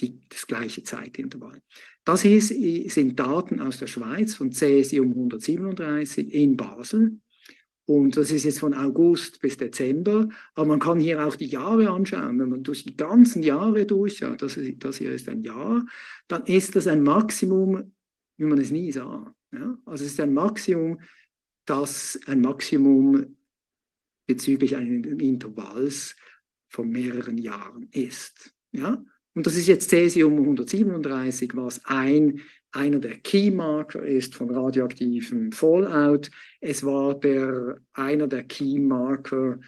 die, 0.00 0.20
das 0.28 0.46
gleiche 0.46 0.82
Zeitintervall. 0.82 1.60
Das 2.04 2.22
hier 2.22 2.40
sind 2.40 3.18
Daten 3.18 3.60
aus 3.60 3.78
der 3.78 3.86
Schweiz 3.86 4.34
von 4.34 4.52
Cäsium 4.52 5.10
137 5.10 6.32
in 6.32 6.56
Basel. 6.56 7.18
Und 7.88 8.18
das 8.18 8.30
ist 8.30 8.44
jetzt 8.44 8.60
von 8.60 8.74
August 8.74 9.40
bis 9.40 9.56
Dezember. 9.56 10.28
Aber 10.54 10.66
man 10.66 10.78
kann 10.78 11.00
hier 11.00 11.26
auch 11.26 11.36
die 11.36 11.46
Jahre 11.46 11.88
anschauen. 11.88 12.38
Wenn 12.38 12.50
man 12.50 12.62
durch 12.62 12.84
die 12.84 12.94
ganzen 12.94 13.42
Jahre 13.42 13.86
durchschaut, 13.86 14.42
das, 14.42 14.60
das 14.76 14.98
hier 14.98 15.12
ist 15.12 15.26
ein 15.26 15.42
Jahr, 15.42 15.86
dann 16.28 16.44
ist 16.44 16.76
das 16.76 16.86
ein 16.86 17.02
Maximum, 17.02 17.94
wie 18.36 18.44
man 18.44 18.58
es 18.58 18.70
nie 18.70 18.92
sah. 18.92 19.34
Ja? 19.52 19.78
Also 19.86 20.04
es 20.04 20.10
ist 20.12 20.20
ein 20.20 20.34
Maximum, 20.34 21.00
das 21.64 22.20
ein 22.26 22.42
Maximum 22.42 23.38
bezüglich 24.26 24.76
eines 24.76 25.06
Intervalls 25.18 26.14
von 26.68 26.90
mehreren 26.90 27.38
Jahren 27.38 27.88
ist. 27.90 28.54
Ja? 28.70 29.02
Und 29.32 29.46
das 29.46 29.56
ist 29.56 29.66
jetzt 29.66 29.88
Cäsium 29.88 30.34
137, 30.34 31.56
was 31.56 31.82
ein, 31.86 32.42
einer 32.72 32.98
der 32.98 33.18
Key 33.18 33.50
Marker 33.50 34.02
ist 34.02 34.34
von 34.34 34.50
radioaktivem 34.50 35.52
Fallout. 35.52 36.30
Es 36.60 36.84
war 36.84 37.18
der, 37.18 37.78
einer 37.94 38.26
der 38.26 38.44
Key 38.44 38.78
Marker 38.78 39.58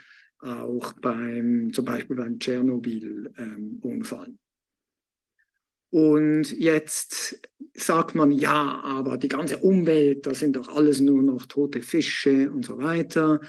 auch 0.43 0.93
beim, 0.95 1.73
zum 1.73 1.85
Beispiel 1.85 2.17
beim 2.17 2.39
Tschernobyl-Unfall. 2.39 4.29
Ähm, 4.29 4.39
und 5.91 6.53
jetzt 6.59 7.41
sagt 7.75 8.15
man, 8.15 8.31
ja, 8.31 8.81
aber 8.85 9.19
die 9.19 9.29
ganze 9.29 9.59
Umwelt, 9.59 10.27
das 10.27 10.39
sind 10.39 10.57
doch 10.57 10.69
alles 10.69 11.01
nur 11.01 11.23
noch 11.23 11.47
tote 11.47 11.83
Fische 11.83 12.51
und 12.51 12.65
so 12.65 12.79
weiter. 12.79 13.41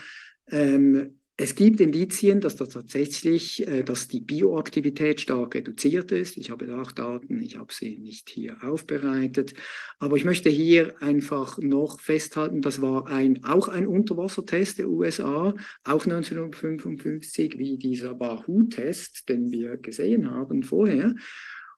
Ähm, 0.47 1.20
es 1.41 1.55
gibt 1.55 1.81
Indizien, 1.81 2.39
dass 2.39 2.55
das 2.55 2.69
tatsächlich, 2.69 3.67
äh, 3.67 3.83
dass 3.83 4.07
die 4.07 4.19
Bioaktivität 4.19 5.21
stark 5.21 5.55
reduziert 5.55 6.11
ist. 6.11 6.37
Ich 6.37 6.51
habe 6.51 6.79
auch 6.79 6.91
Daten, 6.91 7.41
ich 7.41 7.57
habe 7.57 7.73
sie 7.73 7.97
nicht 7.97 8.29
hier 8.29 8.57
aufbereitet. 8.61 9.55
Aber 9.97 10.17
ich 10.17 10.23
möchte 10.23 10.51
hier 10.51 11.01
einfach 11.01 11.57
noch 11.57 11.99
festhalten, 11.99 12.61
das 12.61 12.79
war 12.79 13.07
ein, 13.07 13.43
auch 13.43 13.69
ein 13.69 13.87
Unterwassertest 13.87 14.77
der 14.77 14.87
USA, 14.87 15.55
auch 15.83 16.05
1955, 16.05 17.57
wie 17.57 17.77
dieser 17.79 18.19
Wahoo-Test, 18.19 19.27
den 19.27 19.51
wir 19.51 19.77
gesehen 19.77 20.29
haben 20.29 20.61
vorher. 20.61 21.15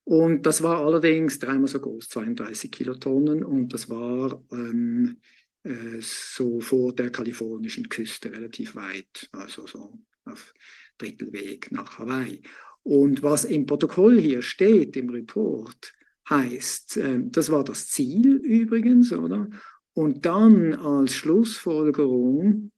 Und 0.03 0.45
das 0.45 0.61
war 0.61 0.85
allerdings 0.85 1.39
dreimal 1.39 1.69
so 1.69 1.79
groß, 1.79 2.09
32 2.09 2.69
Kilotonnen. 2.69 3.45
Und 3.45 3.73
das 3.73 3.89
war 3.89 4.43
ähm, 4.51 5.21
äh, 5.63 5.99
so 5.99 6.59
vor 6.59 6.93
der 6.93 7.11
kalifornischen 7.11 7.89
Küste 7.89 8.31
relativ 8.31 8.75
weit, 8.75 9.29
also 9.31 9.65
so 9.67 9.93
auf 10.25 10.53
Drittelweg 10.97 11.71
nach 11.71 11.99
Hawaii. 11.99 12.41
Und 12.83 13.23
was 13.23 13.45
im 13.45 13.65
Protokoll 13.65 14.19
hier 14.19 14.41
steht, 14.41 14.97
im 14.97 15.09
Report, 15.09 15.93
heißt, 16.29 16.97
äh, 16.97 17.19
das 17.23 17.49
war 17.51 17.63
das 17.63 17.87
Ziel 17.87 18.35
übrigens, 18.37 19.11
oder? 19.13 19.49
Und 19.93 20.25
dann 20.25 20.73
als 20.73 21.15
Schlussfolgerung, 21.15 22.71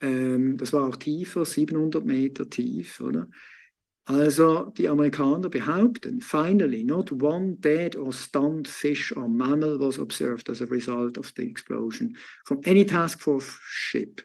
ähm, 0.00 0.56
das 0.56 0.72
war 0.72 0.88
auch 0.88 0.96
tiefer, 0.96 1.44
700 1.44 2.04
Meter 2.04 2.48
tief, 2.48 3.00
oder? 3.00 3.28
Also 4.06 4.70
die 4.76 4.88
Amerikaner 4.88 5.48
behaupten, 5.48 6.20
finally, 6.20 6.84
not 6.84 7.10
one 7.10 7.56
dead 7.60 7.96
or 7.96 8.12
stunned 8.12 8.68
fish 8.68 9.12
or 9.16 9.28
mammal 9.28 9.78
was 9.78 9.98
observed 9.98 10.50
as 10.50 10.60
a 10.60 10.66
result 10.66 11.16
of 11.16 11.32
the 11.34 11.42
explosion 11.42 12.14
from 12.44 12.60
any 12.66 12.84
task 12.84 13.20
force 13.20 13.58
ship, 13.66 14.20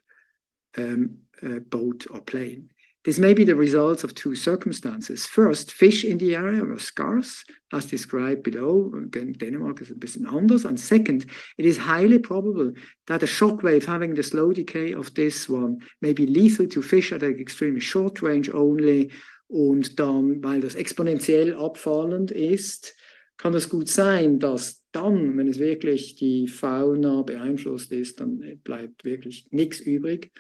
um, 0.78 1.20
uh, 1.42 1.60
boat 1.70 2.06
or 2.12 2.20
plane. 2.20 2.70
This 3.06 3.18
may 3.18 3.34
be 3.34 3.46
the 3.46 3.56
result 3.56 4.04
of 4.04 4.14
two 4.14 4.36
circumstances. 4.36 5.26
First, 5.26 5.72
fish 5.72 6.04
in 6.04 6.18
the 6.18 6.36
area 6.36 6.66
were 6.66 6.78
scarce, 6.80 7.46
as 7.72 7.86
described 7.86 8.44
below. 8.44 8.92
Again, 8.94 9.34
Denmark 9.38 9.82
is 9.82 9.90
a 9.90 9.96
bit 9.96 10.18
anders. 10.30 10.66
And 10.66 10.78
second, 10.78 11.26
it 11.58 11.66
is 11.66 11.78
highly 11.78 12.20
probable 12.20 12.74
that 13.08 13.24
a 13.24 13.28
shock 13.28 13.64
wave 13.64 13.86
having 13.86 14.16
the 14.16 14.24
slow 14.24 14.52
decay 14.52 14.94
of 14.94 15.14
this 15.14 15.48
one 15.48 15.80
may 16.02 16.12
be 16.12 16.28
lethal 16.28 16.68
to 16.68 16.82
fish 16.82 17.14
at 17.14 17.24
an 17.24 17.40
extremely 17.40 17.80
short 17.80 18.22
range 18.22 18.50
only 18.54 19.12
und 19.50 20.00
dann, 20.00 20.44
weil 20.44 20.62
das 20.62 20.76
exponentiell 20.76 21.56
abfallend 21.56 22.30
ist, 22.30 22.96
kann 23.36 23.56
es 23.56 23.68
gut 23.68 23.90
sein, 23.90 24.40
dass 24.40 24.84
dann, 24.92 25.38
wenn 25.38 25.48
es 25.48 25.58
wirklich 25.58 26.16
die 26.16 26.48
Fauna 26.48 27.24
beeinflusst 27.24 27.92
ist, 27.92 28.20
dann 28.20 28.60
bleibt 28.64 29.04
wirklich 29.04 29.48
nichts 29.50 29.80
übrig. 29.80 30.32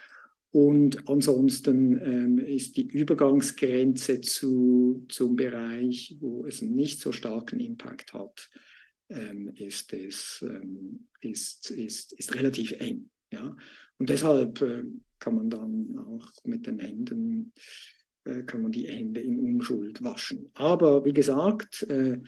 Und 0.51 1.07
ansonsten 1.09 1.99
ähm, 2.03 2.39
ist 2.39 2.77
die 2.77 2.87
Übergangsgrenze 2.87 4.21
zu, 4.21 5.05
zum 5.09 5.35
Bereich, 5.35 6.15
wo 6.19 6.45
es 6.45 6.61
nicht 6.61 6.99
so 6.99 7.11
starken 7.11 7.59
Impact 7.59 8.13
hat, 8.13 8.49
ähm, 9.09 9.51
ist, 9.55 9.91
es, 9.93 10.43
ähm, 10.47 11.07
ist, 11.21 11.71
ist, 11.71 12.13
ist 12.13 12.35
relativ 12.35 12.73
eng. 12.73 13.09
Ja? 13.31 13.55
Und 13.97 14.09
deshalb 14.09 14.61
äh, 14.61 14.83
kann 15.19 15.35
man 15.35 15.49
dann 15.49 15.97
auch 15.97 16.31
mit 16.43 16.67
den 16.67 16.79
Händen 16.79 17.53
äh, 17.55 17.98
kann 18.45 18.61
man 18.61 18.71
die 18.71 18.87
Hände 18.87 19.21
in 19.21 19.39
Unschuld 19.39 20.03
waschen. 20.03 20.49
Aber 20.53 21.05
wie 21.05 21.13
gesagt, 21.13 21.85
äh, 21.89 22.19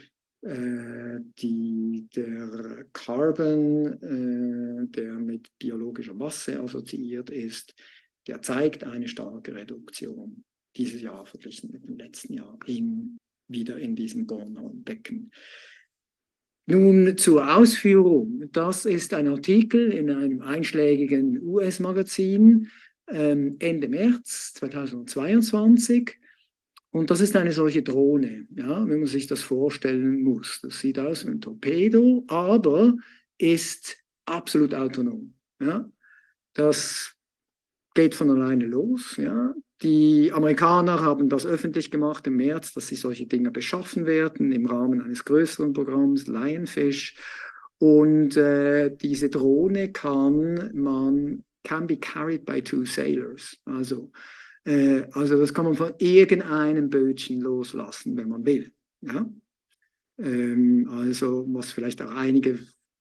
äh, 0.44 1.20
die, 1.40 2.08
der 2.16 2.86
Carbon, 2.94 4.90
der 4.92 5.14
mit 5.14 5.50
biologischer 5.60 6.14
Masse 6.14 6.60
assoziiert 6.60 7.30
ist, 7.30 7.76
der 8.28 8.42
zeigt 8.42 8.84
eine 8.84 9.08
starke 9.08 9.54
Reduktion 9.56 10.44
dieses 10.76 11.02
Jahr 11.02 11.26
verglichen 11.26 11.72
mit 11.72 11.84
dem 11.84 11.98
letzten 11.98 12.34
Jahr 12.34 12.58
in, 12.66 13.18
wieder 13.48 13.78
in 13.78 13.96
diesem 13.96 14.26
Bornholm-Becken. 14.26 15.32
Nun 16.68 17.18
zur 17.18 17.56
Ausführung. 17.58 18.50
Das 18.52 18.86
ist 18.86 19.14
ein 19.14 19.28
Artikel 19.28 19.92
in 19.92 20.10
einem 20.10 20.42
einschlägigen 20.42 21.42
US-Magazin 21.44 22.70
Ende 23.12 23.88
März 23.88 24.54
2022. 24.56 26.18
Und 26.92 27.10
das 27.10 27.22
ist 27.22 27.36
eine 27.38 27.54
solche 27.54 27.84
Drohne, 27.84 28.48
ja, 28.54 28.88
wenn 28.88 29.00
man 29.00 29.08
sich 29.08 29.28
das 29.28 29.42
vorstellen 29.42 30.24
muss. 30.24 30.60
Das 30.62 30.80
sieht 30.80 31.00
aus 31.00 31.26
wie 31.26 31.32
ein 31.32 31.42
Torpedo, 31.42 32.26
aber 32.28 32.96
ist 33.38 33.98
absolut 34.26 34.74
autonom. 34.74 35.34
Ja. 35.60 35.90
Das 36.54 37.14
geht 37.94 38.14
von 38.14 38.30
alleine 38.30 38.66
los. 38.66 39.16
Ja. 39.18 39.54
Die 39.82 40.32
Amerikaner 40.34 41.02
haben 41.02 41.30
das 41.30 41.46
öffentlich 41.46 41.92
gemacht 41.92 42.28
im 42.28 42.36
März, 42.36 42.74
dass 42.74 42.88
sie 42.88 42.96
solche 42.96 43.26
Dinge 43.26 43.52
beschaffen 43.52 44.06
werden 44.06 44.52
im 44.52 44.66
Rahmen 44.66 45.02
eines 45.02 45.26
größeren 45.26 45.74
Programms, 45.74 46.28
Lionfish. 46.28 47.16
Und 47.80 48.38
äh, 48.38 48.96
diese 48.96 49.30
Drohne 49.30 49.92
kann 49.92 50.72
man 50.74 51.44
can 51.64 51.88
be 51.88 51.98
carried 51.98 52.46
by 52.46 52.62
two 52.62 52.86
sailors. 52.86 53.58
Also, 53.66 54.12
äh, 54.66 55.04
also 55.14 55.40
das 55.40 55.54
kann 55.54 55.66
man 55.66 55.76
von 55.76 55.94
irgendeinem 55.98 56.90
Bötchen 56.90 57.42
loslassen, 57.42 58.18
wenn 58.18 58.30
man 58.30 58.46
will. 58.46 58.72
Ja? 59.02 59.30
Ähm, 60.20 60.88
also 60.90 61.46
was 61.50 61.72
vielleicht 61.72 62.02
auch 62.02 62.12
einige, 62.12 62.60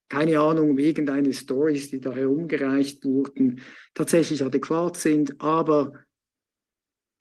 keine 0.08 0.40
Ahnung, 0.40 0.78
irgendeine 0.78 1.32
Stories, 1.32 1.90
die 1.90 2.00
da 2.00 2.12
herumgereicht 2.12 3.04
wurden, 3.04 3.60
tatsächlich 3.94 4.42
adäquat 4.42 4.96
sind, 4.96 5.40
aber 5.40 5.92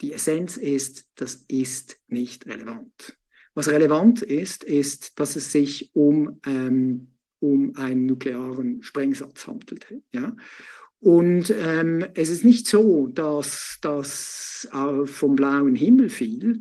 die 0.02 0.14
Essenz 0.14 0.58
ist, 0.58 1.06
das 1.16 1.44
ist 1.48 2.00
nicht 2.08 2.46
relevant. 2.48 3.18
Was 3.54 3.68
relevant 3.68 4.22
ist, 4.22 4.64
ist, 4.64 5.20
dass 5.20 5.36
es 5.36 5.52
sich 5.52 5.92
um, 5.94 6.40
ähm, 6.46 7.12
um 7.40 7.76
einen 7.76 8.06
nuklearen 8.06 8.82
Sprengsatz 8.82 9.48
handelt. 9.48 9.94
Ja? 10.14 10.36
Und 11.00 11.54
ähm, 11.58 12.06
es 12.14 12.30
ist 12.30 12.44
nicht 12.44 12.68
so, 12.68 13.08
dass 13.08 13.78
das 13.82 14.68
vom 15.06 15.36
blauen 15.36 15.76
Himmel 15.76 16.10
fiel. 16.10 16.60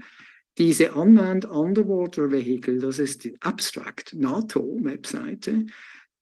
Diese 0.57 0.93
Unmanned 0.93 1.45
Underwater 1.45 2.30
Vehicle, 2.30 2.78
das 2.78 2.99
ist 2.99 3.24
die 3.24 3.36
Abstract 3.41 4.14
NATO-Webseite, 4.14 5.66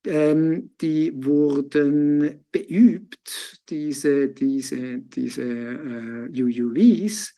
ähm, 0.06 0.70
die 0.80 1.12
wurden 1.14 2.44
beübt, 2.52 3.60
diese, 3.68 4.28
diese, 4.28 4.98
diese 4.98 5.42
äh, 5.42 6.42
UUVs 6.42 7.34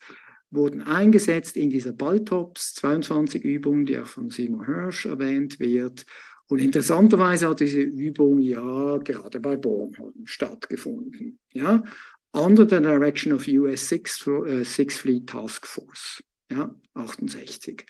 wurden 0.51 0.81
eingesetzt 0.81 1.57
in 1.57 1.69
dieser 1.69 1.93
Baltops 1.93 2.73
22 2.75 3.43
Übung, 3.43 3.85
die 3.85 3.97
auch 3.97 4.07
von 4.07 4.29
Simon 4.29 4.65
Hirsch 4.65 5.05
erwähnt 5.05 5.59
wird, 5.59 6.05
und 6.49 6.59
interessanterweise 6.59 7.47
hat 7.47 7.59
diese 7.59 7.81
Übung 7.81 8.39
ja 8.39 8.97
gerade 8.97 9.39
bei 9.39 9.55
Bornholm 9.55 10.25
stattgefunden. 10.25 11.39
Ja? 11.53 11.83
Under 12.31 12.67
the 12.67 12.81
direction 12.81 13.33
of 13.33 13.47
US 13.47 13.87
Sixth, 13.87 14.27
uh, 14.27 14.63
Sixth 14.63 14.99
Fleet 14.99 15.27
Task 15.27 15.65
Force, 15.65 16.23
ja? 16.51 16.73
68. 16.95 17.85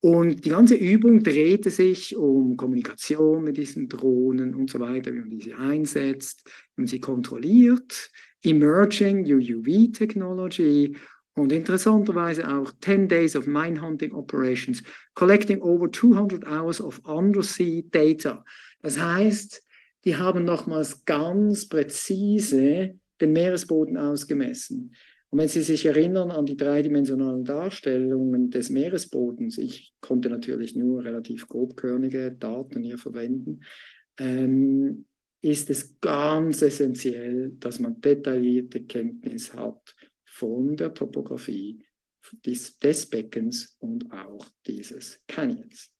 Und 0.00 0.46
die 0.46 0.48
ganze 0.48 0.76
Übung 0.76 1.22
drehte 1.22 1.70
sich 1.70 2.16
um 2.16 2.56
Kommunikation 2.56 3.44
mit 3.44 3.58
diesen 3.58 3.86
Drohnen 3.86 4.54
und 4.54 4.70
so 4.70 4.80
weiter, 4.80 5.12
wie 5.12 5.20
man 5.20 5.30
diese 5.30 5.58
einsetzt, 5.58 6.42
man 6.76 6.86
sie 6.86 7.00
kontrolliert, 7.00 8.10
Emerging 8.42 9.26
UUV 9.26 9.92
Technology 9.92 10.96
und 11.40 11.52
interessanterweise 11.52 12.48
auch 12.48 12.72
10 12.80 13.08
Days 13.08 13.34
of 13.34 13.46
Mine 13.46 13.80
Hunting 13.80 14.12
Operations, 14.12 14.82
collecting 15.14 15.60
over 15.62 15.90
200 15.90 16.46
hours 16.46 16.80
of 16.80 17.00
undersea 17.04 17.82
data. 17.90 18.44
Das 18.82 18.98
heißt, 18.98 19.62
die 20.04 20.16
haben 20.16 20.44
nochmals 20.44 21.04
ganz 21.04 21.68
präzise 21.68 22.94
den 23.20 23.32
Meeresboden 23.32 23.96
ausgemessen. 23.96 24.94
Und 25.30 25.38
wenn 25.38 25.48
Sie 25.48 25.62
sich 25.62 25.86
erinnern 25.86 26.30
an 26.30 26.46
die 26.46 26.56
dreidimensionalen 26.56 27.44
Darstellungen 27.44 28.50
des 28.50 28.68
Meeresbodens, 28.70 29.58
ich 29.58 29.94
konnte 30.00 30.28
natürlich 30.28 30.74
nur 30.74 31.04
relativ 31.04 31.46
grobkörnige 31.46 32.32
Daten 32.32 32.82
hier 32.82 32.98
verwenden, 32.98 33.60
ähm, 34.18 35.04
ist 35.42 35.70
es 35.70 35.98
ganz 36.00 36.62
essentiell, 36.62 37.52
dass 37.60 37.78
man 37.78 38.00
detaillierte 38.00 38.82
Kenntnis 38.82 39.54
hat 39.54 39.94
von 40.40 40.74
der 40.74 40.94
Topografie 40.94 41.84
des, 42.46 42.78
des 42.78 43.06
Beckens 43.06 43.76
und 43.78 44.10
auch 44.10 44.46
dieses 44.66 45.20
Canyons. 45.28 45.90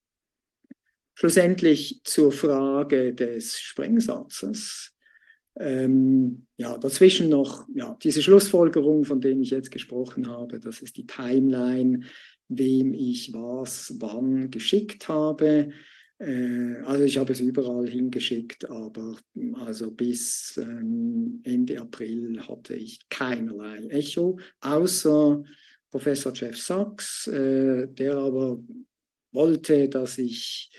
Schlussendlich 1.14 2.00
zur 2.04 2.32
Frage 2.32 3.14
des 3.14 3.60
Sprengsatzes. 3.60 4.94
Ähm, 5.58 6.46
ja, 6.56 6.78
dazwischen 6.78 7.28
noch 7.28 7.68
ja, 7.74 7.98
diese 8.02 8.22
Schlussfolgerung, 8.22 9.04
von 9.04 9.20
der 9.20 9.32
ich 9.32 9.50
jetzt 9.50 9.70
gesprochen 9.70 10.28
habe, 10.28 10.58
das 10.58 10.80
ist 10.80 10.96
die 10.96 11.06
Timeline, 11.06 12.06
wem 12.48 12.94
ich 12.94 13.34
was 13.34 13.94
wann 13.98 14.50
geschickt 14.50 15.08
habe. 15.08 15.72
Äh, 16.20 16.76
also 16.84 17.04
ich 17.04 17.18
habe 17.18 17.32
es 17.32 17.40
überall 17.40 17.88
hingeschickt, 17.88 18.68
aber 18.68 19.16
also 19.64 19.90
bis 19.90 20.56
ähm, 20.58 21.40
Ende 21.44 21.80
April 21.80 22.40
hatte 22.46 22.74
ich 22.74 23.00
keinerlei 23.08 23.78
Echo, 23.88 24.38
außer 24.60 25.42
Professor 25.90 26.32
Jeff 26.34 26.56
Sachs, 26.56 27.26
äh, 27.26 27.88
der 27.88 28.16
aber 28.16 28.62
wollte, 29.32 29.88
dass 29.88 30.18
ich 30.18 30.70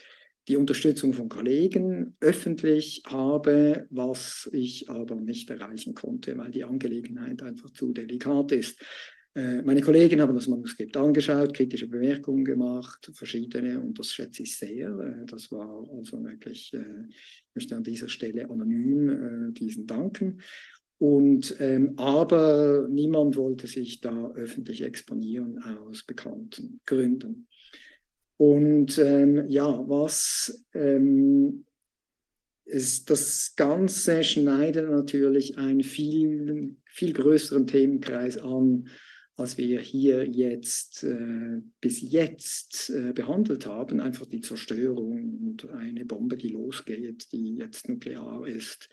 die 0.48 0.58
Unterstützung 0.58 1.14
von 1.14 1.30
Kollegen 1.30 2.16
öffentlich 2.20 3.04
habe, 3.08 3.88
was 3.90 4.50
ich 4.52 4.90
aber 4.90 5.16
nicht 5.16 5.50
erreichen 5.50 5.94
konnte, 5.94 6.38
weil 6.38 6.52
die 6.52 6.64
Angelegenheit 6.64 7.42
einfach 7.42 7.70
zu 7.72 7.94
delikat 7.94 8.52
ist. 8.52 8.80
Äh, 9.34 9.62
meine 9.62 9.82
Kollegen 9.82 10.22
haben 10.22 10.36
das 10.36 10.48
Manuskript 10.48 10.98
angeschaut, 10.98 11.54
kritische 11.54 11.88
Bemerkungen 11.88 12.44
gemacht, 12.44 13.10
verschiedene, 13.14 13.80
und 13.80 13.98
das 13.98 14.12
schätze 14.12 14.44
ich 14.44 14.58
sehr. 14.58 14.90
Äh, 15.00 15.26
das 15.26 15.52
war 15.52 15.88
also 15.96 16.22
wirklich, 16.24 16.74
äh, 16.74 17.08
ich 17.08 17.56
möchte 17.56 17.76
an 17.76 17.84
dieser 17.84 18.10
Stelle 18.10 18.50
anonym 18.50 19.54
diesen 19.54 19.88
danken. 19.88 20.42
Und, 20.98 21.56
ähm, 21.60 21.94
aber 21.98 22.88
niemand 22.88 23.36
wollte 23.36 23.68
sich 23.68 24.02
da 24.02 24.32
öffentlich 24.36 24.84
exponieren 24.84 25.58
aus 25.64 26.04
bekannten 26.04 26.80
Gründen. 26.86 27.48
Und 28.38 28.98
ähm, 29.00 29.50
ja, 29.50 29.84
was 29.88 30.64
ähm, 30.74 31.66
ist 32.66 33.10
das 33.10 33.54
Ganze 33.56 34.24
schneidet 34.24 34.90
natürlich 34.90 35.58
einen 35.58 35.84
viel, 35.84 36.76
viel 36.86 37.14
größeren 37.14 37.66
Themenkreis 37.66 38.38
an, 38.38 38.88
als 39.42 39.58
wir 39.58 39.82
hier 39.82 40.26
jetzt 40.26 41.04
äh, 41.04 41.62
bis 41.82 42.02
jetzt 42.02 42.90
äh, 42.90 43.12
behandelt 43.12 43.66
haben. 43.66 44.00
Einfach 44.00 44.28
die 44.28 44.42
Zerstörung 44.42 45.40
und 45.42 45.70
eine 45.72 46.06
Bombe, 46.06 46.38
die 46.38 46.50
losgeht, 46.50 47.32
die 47.32 47.56
jetzt 47.58 47.90
nuklear 47.90 48.48
ist. 48.48 48.90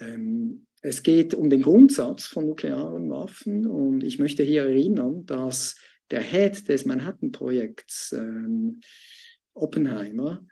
Ähm, 0.00 0.66
es 0.82 1.02
geht 1.02 1.34
um 1.34 1.50
den 1.50 1.62
Grundsatz 1.62 2.26
von 2.26 2.46
nuklearen 2.46 3.10
Waffen 3.10 3.66
und 3.66 4.04
ich 4.04 4.18
möchte 4.18 4.44
hier 4.44 4.62
erinnern, 4.62 5.26
dass 5.26 5.76
der 6.10 6.20
Head 6.20 6.68
des 6.68 6.84
Manhattan-Projekts, 6.84 8.12
ähm, 8.12 8.80
Oppenheimer, 9.54 10.46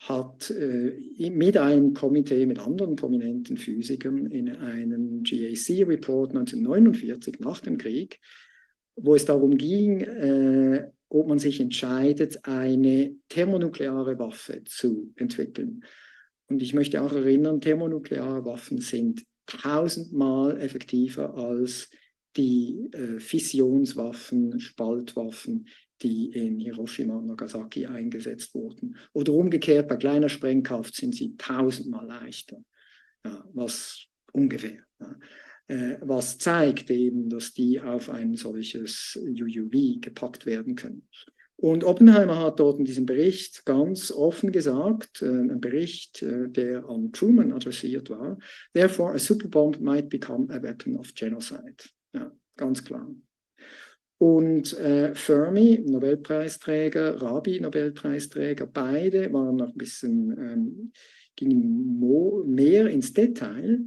hat 0.00 0.50
äh, 0.50 1.30
mit 1.30 1.56
einem 1.56 1.94
Komitee 1.94 2.44
mit 2.46 2.58
anderen 2.58 2.96
prominenten 2.96 3.56
Physikern 3.56 4.26
in 4.26 4.50
einem 4.56 5.22
GAC-Report 5.22 6.30
1949 6.30 7.40
nach 7.40 7.60
dem 7.60 7.78
Krieg, 7.78 8.20
wo 9.00 9.14
es 9.14 9.24
darum 9.24 9.56
ging, 9.56 10.00
äh, 10.00 10.90
ob 11.08 11.28
man 11.28 11.38
sich 11.38 11.60
entscheidet, 11.60 12.44
eine 12.44 13.14
thermonukleare 13.28 14.18
Waffe 14.18 14.62
zu 14.64 15.12
entwickeln. 15.16 15.84
Und 16.48 16.62
ich 16.62 16.74
möchte 16.74 17.02
auch 17.02 17.12
erinnern, 17.12 17.60
thermonukleare 17.60 18.44
Waffen 18.44 18.80
sind 18.80 19.24
tausendmal 19.46 20.60
effektiver 20.60 21.34
als 21.34 21.88
die 22.36 22.88
äh, 22.92 23.18
Fissionswaffen, 23.18 24.60
Spaltwaffen, 24.60 25.66
die 26.02 26.30
in 26.30 26.58
Hiroshima 26.60 27.16
und 27.16 27.26
Nagasaki 27.26 27.86
eingesetzt 27.86 28.54
wurden. 28.54 28.96
Oder 29.12 29.32
umgekehrt, 29.32 29.88
bei 29.88 29.96
kleiner 29.96 30.28
Sprengkraft 30.28 30.94
sind 30.94 31.14
sie 31.14 31.36
tausendmal 31.36 32.06
leichter, 32.06 32.62
ja, 33.24 33.44
was 33.52 34.06
ungefähr. 34.32 34.82
Ja. 35.00 35.16
Äh, 35.68 35.98
was 36.00 36.38
zeigt 36.38 36.90
eben, 36.90 37.28
dass 37.28 37.52
die 37.52 37.80
auf 37.80 38.08
ein 38.08 38.36
solches 38.36 39.18
UUV 39.22 40.00
gepackt 40.00 40.46
werden 40.46 40.74
können. 40.74 41.06
Und 41.60 41.82
Oppenheimer 41.82 42.38
hat 42.38 42.60
dort 42.60 42.78
in 42.78 42.84
diesem 42.84 43.04
Bericht 43.04 43.66
ganz 43.66 44.10
offen 44.10 44.52
gesagt, 44.52 45.22
äh, 45.22 45.26
ein 45.26 45.60
Bericht, 45.60 46.22
äh, 46.22 46.48
der 46.48 46.88
an 46.88 47.12
Truman 47.12 47.52
adressiert 47.52 48.08
war, 48.10 48.38
therefore 48.72 49.14
a 49.14 49.18
superbomb 49.18 49.80
might 49.80 50.08
become 50.08 50.48
a 50.50 50.62
weapon 50.62 50.96
of 50.96 51.12
genocide. 51.14 51.76
Ja, 52.14 52.32
ganz 52.56 52.82
klar. 52.82 53.10
Und 54.18 54.72
äh, 54.78 55.14
Fermi, 55.14 55.82
Nobelpreisträger, 55.84 57.20
Rabi, 57.20 57.60
Nobelpreisträger, 57.60 58.66
beide 58.66 59.32
waren 59.32 59.56
noch 59.56 59.72
ein 59.72 59.78
bisschen, 59.78 60.30
ähm, 60.38 60.92
gingen 61.36 62.00
mehr 62.46 62.88
ins 62.88 63.12
Detail. 63.12 63.80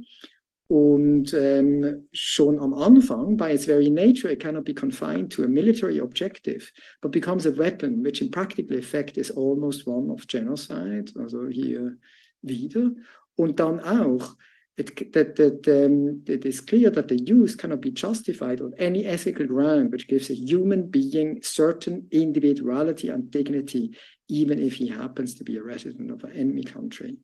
Und 0.72 1.34
ähm, 1.34 2.08
schon 2.14 2.58
am 2.58 2.72
Anfang, 2.72 3.36
by 3.36 3.52
its 3.52 3.66
very 3.66 3.90
nature, 3.90 4.30
it 4.30 4.40
cannot 4.40 4.64
be 4.64 4.72
confined 4.72 5.30
to 5.30 5.44
a 5.44 5.46
military 5.46 5.98
objective, 5.98 6.72
but 7.02 7.12
becomes 7.12 7.44
a 7.44 7.54
weapon, 7.54 8.02
which 8.02 8.22
in 8.22 8.30
practical 8.30 8.78
effect 8.78 9.18
is 9.18 9.30
almost 9.30 9.86
one 9.86 10.10
of 10.10 10.26
genocide, 10.26 11.12
also 11.18 11.46
hier 11.46 11.98
wieder. 12.40 12.90
Und 13.36 13.60
dann 13.60 13.80
auch, 13.80 14.34
it, 14.78 15.12
that, 15.12 15.36
that, 15.36 15.68
um, 15.68 16.22
it 16.26 16.46
is 16.46 16.62
clear 16.62 16.88
that 16.88 17.08
the 17.08 17.20
use 17.20 17.54
cannot 17.54 17.82
be 17.82 17.90
justified 17.90 18.62
on 18.62 18.72
any 18.78 19.04
ethical 19.04 19.46
ground 19.46 19.92
which 19.92 20.08
gives 20.08 20.30
a 20.30 20.34
human 20.34 20.90
being 20.90 21.42
certain 21.42 22.08
individuality 22.10 23.10
and 23.10 23.30
dignity, 23.30 23.94
even 24.30 24.58
if 24.58 24.76
he 24.76 24.88
happens 24.88 25.34
to 25.34 25.44
be 25.44 25.58
a 25.58 25.62
resident 25.62 26.10
of 26.10 26.24
an 26.24 26.32
enemy 26.32 26.64
country. 26.64 27.18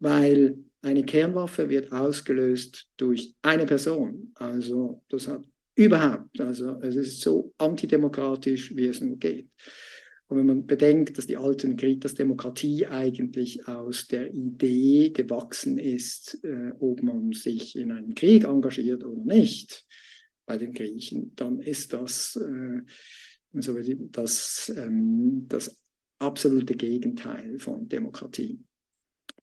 Weil 0.00 0.54
eine 0.82 1.04
Kernwaffe 1.04 1.68
wird 1.68 1.92
ausgelöst 1.92 2.86
durch 2.96 3.34
eine 3.42 3.66
Person. 3.66 4.32
Also 4.34 5.02
das 5.08 5.28
hat 5.28 5.42
überhaupt, 5.74 6.40
also 6.40 6.80
es 6.82 6.96
ist 6.96 7.20
so 7.20 7.52
antidemokratisch, 7.58 8.74
wie 8.74 8.86
es 8.86 9.00
nur 9.00 9.16
geht. 9.16 9.48
Und 10.28 10.36
wenn 10.38 10.46
man 10.46 10.66
bedenkt, 10.66 11.16
dass 11.16 11.26
die 11.26 11.38
alten 11.38 11.76
Krieg, 11.76 12.02
dass 12.02 12.14
Demokratie 12.14 12.86
eigentlich 12.86 13.66
aus 13.66 14.06
der 14.08 14.32
Idee 14.34 15.10
gewachsen 15.10 15.78
ist, 15.78 16.38
äh, 16.44 16.72
ob 16.78 17.02
man 17.02 17.32
sich 17.32 17.76
in 17.76 17.92
einen 17.92 18.14
Krieg 18.14 18.44
engagiert 18.44 19.04
oder 19.04 19.24
nicht, 19.24 19.86
bei 20.44 20.58
den 20.58 20.72
Griechen, 20.72 21.34
dann 21.36 21.60
ist 21.60 21.92
das, 21.92 22.36
äh, 22.36 22.82
also 23.54 23.78
das, 24.10 24.72
ähm, 24.76 25.46
das 25.48 25.76
absolute 26.18 26.74
Gegenteil 26.74 27.58
von 27.58 27.88
Demokratie. 27.88 28.58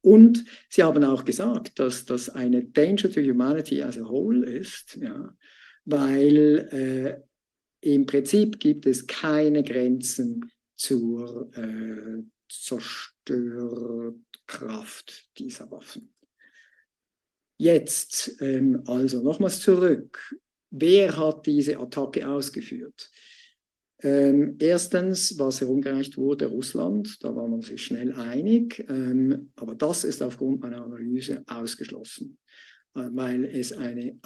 Und 0.05 0.45
sie 0.69 0.83
haben 0.83 1.03
auch 1.03 1.25
gesagt, 1.25 1.79
dass 1.79 2.05
das 2.05 2.29
eine 2.29 2.63
Danger 2.63 3.11
to 3.11 3.21
Humanity 3.21 3.81
as 3.81 3.97
a 3.97 4.07
whole 4.07 4.45
ist, 4.45 4.99
ja, 5.01 5.35
weil 5.85 6.69
äh, 6.71 7.19
im 7.81 8.05
Prinzip 8.05 8.59
gibt 8.59 8.85
es 8.85 9.07
keine 9.07 9.63
Grenzen 9.63 10.51
zur 10.75 11.49
äh, 11.57 12.21
Zerstörkraft 12.47 15.27
dieser 15.39 15.71
Waffen. 15.71 16.13
Jetzt 17.57 18.39
ähm, 18.41 18.83
also 18.85 19.23
nochmals 19.23 19.59
zurück. 19.59 20.35
Wer 20.69 21.17
hat 21.17 21.47
diese 21.47 21.79
Attacke 21.79 22.27
ausgeführt? 22.27 23.09
Ähm, 24.01 24.57
erstens, 24.59 25.39
was 25.39 25.61
herumgereicht 25.61 26.17
wurde, 26.17 26.47
Russland, 26.47 27.23
da 27.23 27.35
war 27.35 27.47
man 27.47 27.61
sich 27.61 27.85
schnell 27.85 28.13
einig, 28.13 28.85
ähm, 28.89 29.51
aber 29.55 29.73
das 29.75 30.03
ist 30.03 30.21
aufgrund 30.21 30.61
meiner 30.61 30.83
Analyse 30.83 31.43
ausgeschlossen, 31.47 32.37
äh, 32.95 33.07
weil 33.11 33.45
es 33.45 33.71
eine 33.71 34.19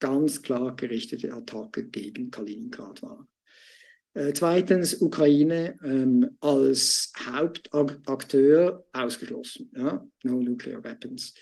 ganz 0.00 0.42
klar 0.42 0.74
gerichtete 0.74 1.32
Attacke 1.32 1.84
gegen 1.84 2.30
Kaliningrad 2.30 3.00
war. 3.02 3.26
Äh, 4.14 4.32
zweitens, 4.32 5.00
Ukraine 5.00 5.76
ähm, 5.84 6.36
als 6.40 7.12
Hauptakteur 7.30 8.84
ausgeschlossen. 8.92 9.70
Ja? 9.76 10.06
No 10.24 10.40
nuclear 10.40 10.82
weapons. 10.82 11.34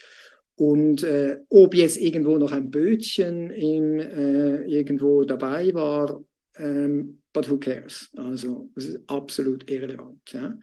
Und 0.57 1.03
äh, 1.03 1.41
ob 1.49 1.75
jetzt 1.75 1.97
irgendwo 1.97 2.37
noch 2.37 2.53
ein 2.53 2.71
Bötchen 2.71 3.51
im, 3.51 3.99
äh, 3.99 4.65
irgendwo 4.65 5.25
dabei 5.25 5.73
war, 5.73 6.23
ähm, 6.57 7.19
but 7.33 7.49
who 7.51 7.59
cares? 7.59 8.11
Also, 8.17 8.71
das 8.75 8.87
ist 8.87 9.01
absolut 9.09 9.69
irrelevant. 9.71 10.21
Ja? 10.33 10.59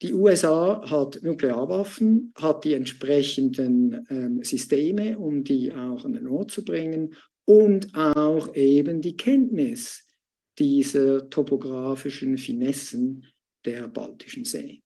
Die 0.00 0.12
USA 0.12 0.80
hat 0.88 1.20
Nuklearwaffen, 1.22 2.32
hat 2.36 2.64
die 2.64 2.74
entsprechenden 2.74 4.06
ähm, 4.10 4.42
Systeme, 4.44 5.18
um 5.18 5.42
die 5.42 5.72
auch 5.72 6.04
an 6.04 6.12
den 6.12 6.28
Ort 6.28 6.52
zu 6.52 6.64
bringen 6.64 7.16
und 7.44 7.94
auch 7.94 8.54
eben 8.54 9.00
die 9.00 9.16
Kenntnis 9.16 10.04
dieser 10.58 11.28
topografischen 11.30 12.38
Finessen 12.38 13.26
der 13.64 13.88
Baltischen 13.88 14.44
See. 14.44 14.82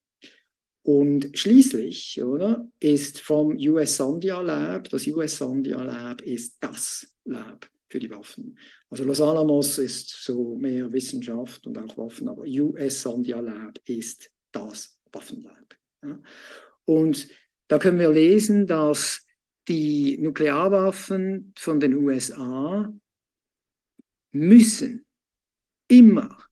Und 0.84 1.30
schließlich 1.38 2.22
oder, 2.22 2.68
ist 2.80 3.20
vom 3.20 3.56
US 3.56 3.96
Sandia 3.96 4.40
Lab, 4.40 4.88
das 4.88 5.06
US 5.06 5.36
Sandia 5.36 5.82
Lab 5.82 6.22
ist 6.22 6.56
das 6.60 7.06
Lab 7.24 7.68
für 7.88 8.00
die 8.00 8.10
Waffen. 8.10 8.58
Also 8.93 9.05
Los 9.05 9.22
Alamos 9.22 9.78
ist 9.78 10.11
so 10.11 10.55
mehr 10.55 10.93
Wissenschaft 10.93 11.66
und 11.66 11.78
auch 11.78 11.97
Waffen, 11.97 12.28
aber 12.28 12.43
US 12.43 13.01
Sandia 13.01 13.40
Lab 13.40 13.78
ist 13.86 14.30
das 14.53 15.01
Waffenlab. 15.11 15.74
Ja. 16.05 16.20
Und 16.84 17.26
da 17.68 17.78
können 17.78 17.99
wir 17.99 18.11
lesen, 18.11 18.66
dass 18.66 19.26
die 19.66 20.18
Nuklearwaffen 20.18 21.55
von 21.57 21.80
den 21.80 21.95
USA 21.95 22.93
müssen 24.32 25.07
immer 25.88 26.45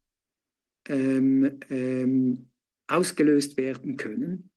ähm, 0.88 1.61
ähm, 1.68 2.51
ausgelöst 2.86 3.59
werden 3.59 3.99
können, 3.99 4.51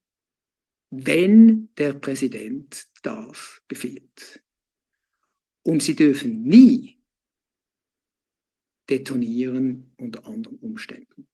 wenn 0.89 1.67
der 1.75 1.95
Präsident 1.95 2.87
das 3.01 3.61
befiehlt. 3.67 4.41
Und 5.63 5.83
sie 5.83 5.97
dürfen 5.97 6.43
nie 6.43 7.02
detonieren 8.89 9.91
unter 9.97 10.25
anderen 10.25 10.57
Umständen. 10.57 11.27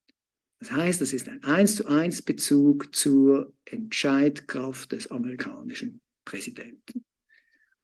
Das 0.60 0.72
heißt, 0.72 1.00
das 1.00 1.12
ist 1.12 1.28
ein 1.28 1.42
1 1.42 1.76
zu 1.76 1.86
1 1.86 2.22
Bezug 2.22 2.94
zur 2.94 3.54
Entscheidkraft 3.64 4.92
des 4.92 5.10
amerikanischen 5.10 6.00
Präsidenten. 6.24 7.04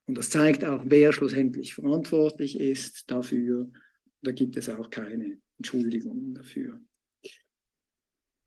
Und 0.07 0.17
das 0.17 0.31
zeigt 0.31 0.65
auch, 0.65 0.83
wer 0.85 1.13
schlussendlich 1.13 1.75
verantwortlich 1.75 2.61
ist 2.61 3.11
dafür. 3.11 3.71
Da 4.23 4.33
gibt 4.33 4.57
es 4.57 4.69
auch 4.69 4.91
keine 4.91 5.39
Entschuldigung 5.59 6.35
dafür. 6.35 6.81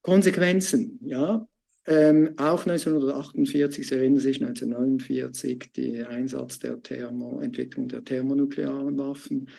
Konsequenzen, 0.02 1.00
ja. 1.04 1.48
Ähm, 1.86 2.36
auch 2.38 2.66
1948, 2.68 3.88
Sie 3.88 3.96
erinnern 3.96 4.20
sich, 4.20 4.42
1949, 4.42 5.72
der 5.76 6.10
Einsatz 6.10 6.60
der 6.60 6.82
Thermo, 6.84 7.42
Entwicklung 7.42 7.88
der 7.88 8.04
thermonuklearen 8.04 8.98
Waffen. 8.98 9.50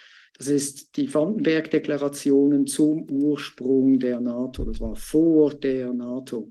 Das 0.40 0.48
ist 0.48 0.96
die 0.96 1.12
Vandenberg-Deklarationen 1.12 2.66
zum 2.66 3.02
Ursprung 3.10 3.98
der 3.98 4.20
NATO. 4.20 4.64
Das 4.64 4.80
war 4.80 4.96
vor 4.96 5.52
der 5.52 5.92
NATO. 5.92 6.50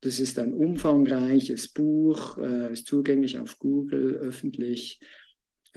Das 0.00 0.18
ist 0.18 0.40
ein 0.40 0.52
umfangreiches 0.52 1.68
Buch, 1.68 2.36
äh, 2.38 2.72
ist 2.72 2.88
zugänglich 2.88 3.38
auf 3.38 3.56
Google, 3.60 4.16
öffentlich, 4.16 4.98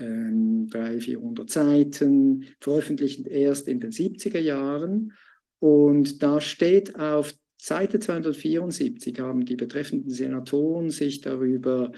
ähm, 0.00 0.68
300, 0.70 1.04
400 1.04 1.50
Seiten, 1.50 2.46
veröffentlicht 2.58 3.28
erst 3.28 3.68
in 3.68 3.78
den 3.78 3.92
70er 3.92 4.40
Jahren. 4.40 5.12
Und 5.60 6.20
da 6.20 6.40
steht 6.40 6.96
auf 6.98 7.32
Seite 7.60 8.00
274 8.00 9.20
haben 9.20 9.44
die 9.44 9.54
betreffenden 9.54 10.10
Senatoren 10.10 10.90
sich 10.90 11.20
darüber 11.20 11.92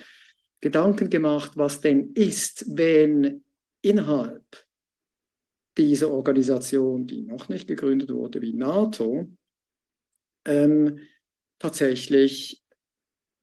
Gedanken 0.60 1.08
gemacht, 1.08 1.52
was 1.54 1.80
denn 1.80 2.12
ist, 2.12 2.66
wenn 2.68 3.42
innerhalb 3.80 4.63
dieser 5.76 6.10
Organisation, 6.10 7.06
die 7.06 7.22
noch 7.22 7.48
nicht 7.48 7.66
gegründet 7.66 8.10
wurde 8.12 8.40
wie 8.42 8.52
NATO, 8.52 9.28
ähm, 10.46 11.00
tatsächlich 11.58 12.62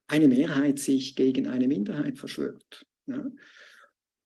eine 0.07 0.27
Mehrheit 0.27 0.79
sich 0.79 1.15
gegen 1.15 1.47
eine 1.47 1.67
Minderheit 1.67 2.17
verschwört. 2.17 2.86
Ja? 3.07 3.25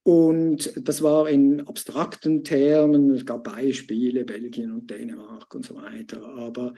Und 0.04 0.88
das 0.88 1.02
war 1.02 1.30
in 1.30 1.62
abstrakten 1.62 2.44
Termen, 2.44 3.12
es 3.12 3.26
gab 3.26 3.44
Beispiele, 3.44 4.24
Belgien 4.24 4.72
und 4.72 4.90
Dänemark 4.90 5.54
und 5.56 5.66
so 5.66 5.76
weiter, 5.76 6.24
aber 6.24 6.74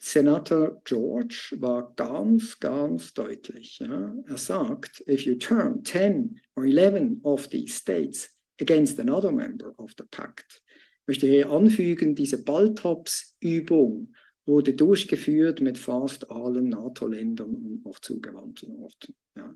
Senator 0.00 0.80
George 0.84 1.56
war 1.58 1.92
ganz, 1.94 2.58
ganz 2.58 3.12
deutlich. 3.12 3.78
Ja? 3.80 4.14
Er 4.26 4.38
sagt, 4.38 5.04
if 5.06 5.26
you 5.26 5.34
turn 5.34 5.84
10 5.84 6.40
or 6.56 6.64
11 6.64 7.18
of 7.22 7.48
these 7.48 7.74
states 7.74 8.30
against 8.60 8.98
another 8.98 9.32
member 9.32 9.74
of 9.78 9.92
the 9.98 10.04
pact, 10.10 10.62
ich 11.02 11.06
möchte 11.08 11.26
hier 11.26 11.50
anfügen, 11.50 12.14
diese 12.14 12.42
Balltops-Übung 12.42 14.14
wurde 14.46 14.74
durchgeführt 14.74 15.60
mit 15.60 15.76
fast 15.76 16.30
allen 16.30 16.68
NATO-Ländern 16.68 17.54
und 17.54 17.84
noch 17.84 17.98
zugewandten 17.98 18.76
Orten. 18.76 19.14
Ja. 19.36 19.54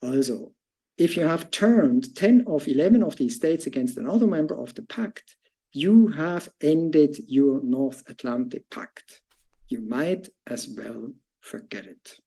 Also, 0.00 0.54
if 0.98 1.16
you 1.16 1.22
have 1.24 1.50
turned 1.50 2.16
10 2.16 2.46
of 2.46 2.66
11 2.66 3.02
of 3.04 3.14
these 3.14 3.36
states 3.36 3.66
against 3.66 3.98
another 3.98 4.26
member 4.26 4.58
of 4.58 4.72
the 4.74 4.82
pact, 4.82 5.36
You 5.76 6.08
have 6.08 6.48
ended 6.62 7.18
your 7.28 7.60
North 7.62 8.02
Atlantic 8.08 8.70
Pact. 8.70 9.20
You 9.68 9.82
might 9.82 10.30
as 10.46 10.66
well 10.66 11.12
forget 11.40 11.84
it. 11.84 12.18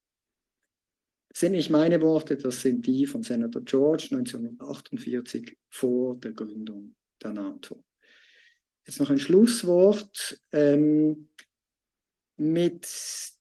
Sind 1.40 1.54
nicht 1.54 1.70
meine 1.70 2.02
Worte, 2.02 2.36
das 2.36 2.62
sind 2.62 2.86
die 2.86 3.06
von 3.06 3.24
Senator 3.24 3.62
George 3.62 4.10
1948 4.12 5.58
vor 5.70 6.18
der 6.18 6.34
Gründung 6.34 6.96
der 7.24 7.32
NATO. 7.32 7.82
Jetzt 8.86 9.00
noch 9.00 9.10
ein 9.10 9.20
Schlusswort. 9.20 10.38
Ähm, 10.52 11.30
mit 12.36 12.90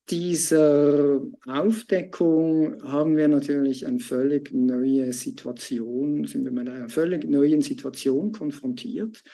dieser 0.08 1.20
Aufdeckung 1.44 2.80
haben 2.84 3.16
wir 3.16 3.26
natürlich 3.26 3.84
eine 3.84 3.98
völlig 3.98 4.52
neue 4.52 5.12
Situation, 5.12 6.24
sind 6.24 6.44
wir 6.44 6.52
mit 6.52 6.68
einer 6.68 6.88
völlig 6.88 7.24
neuen 7.24 7.62
Situation 7.62 8.30
konfrontiert. 8.30 9.24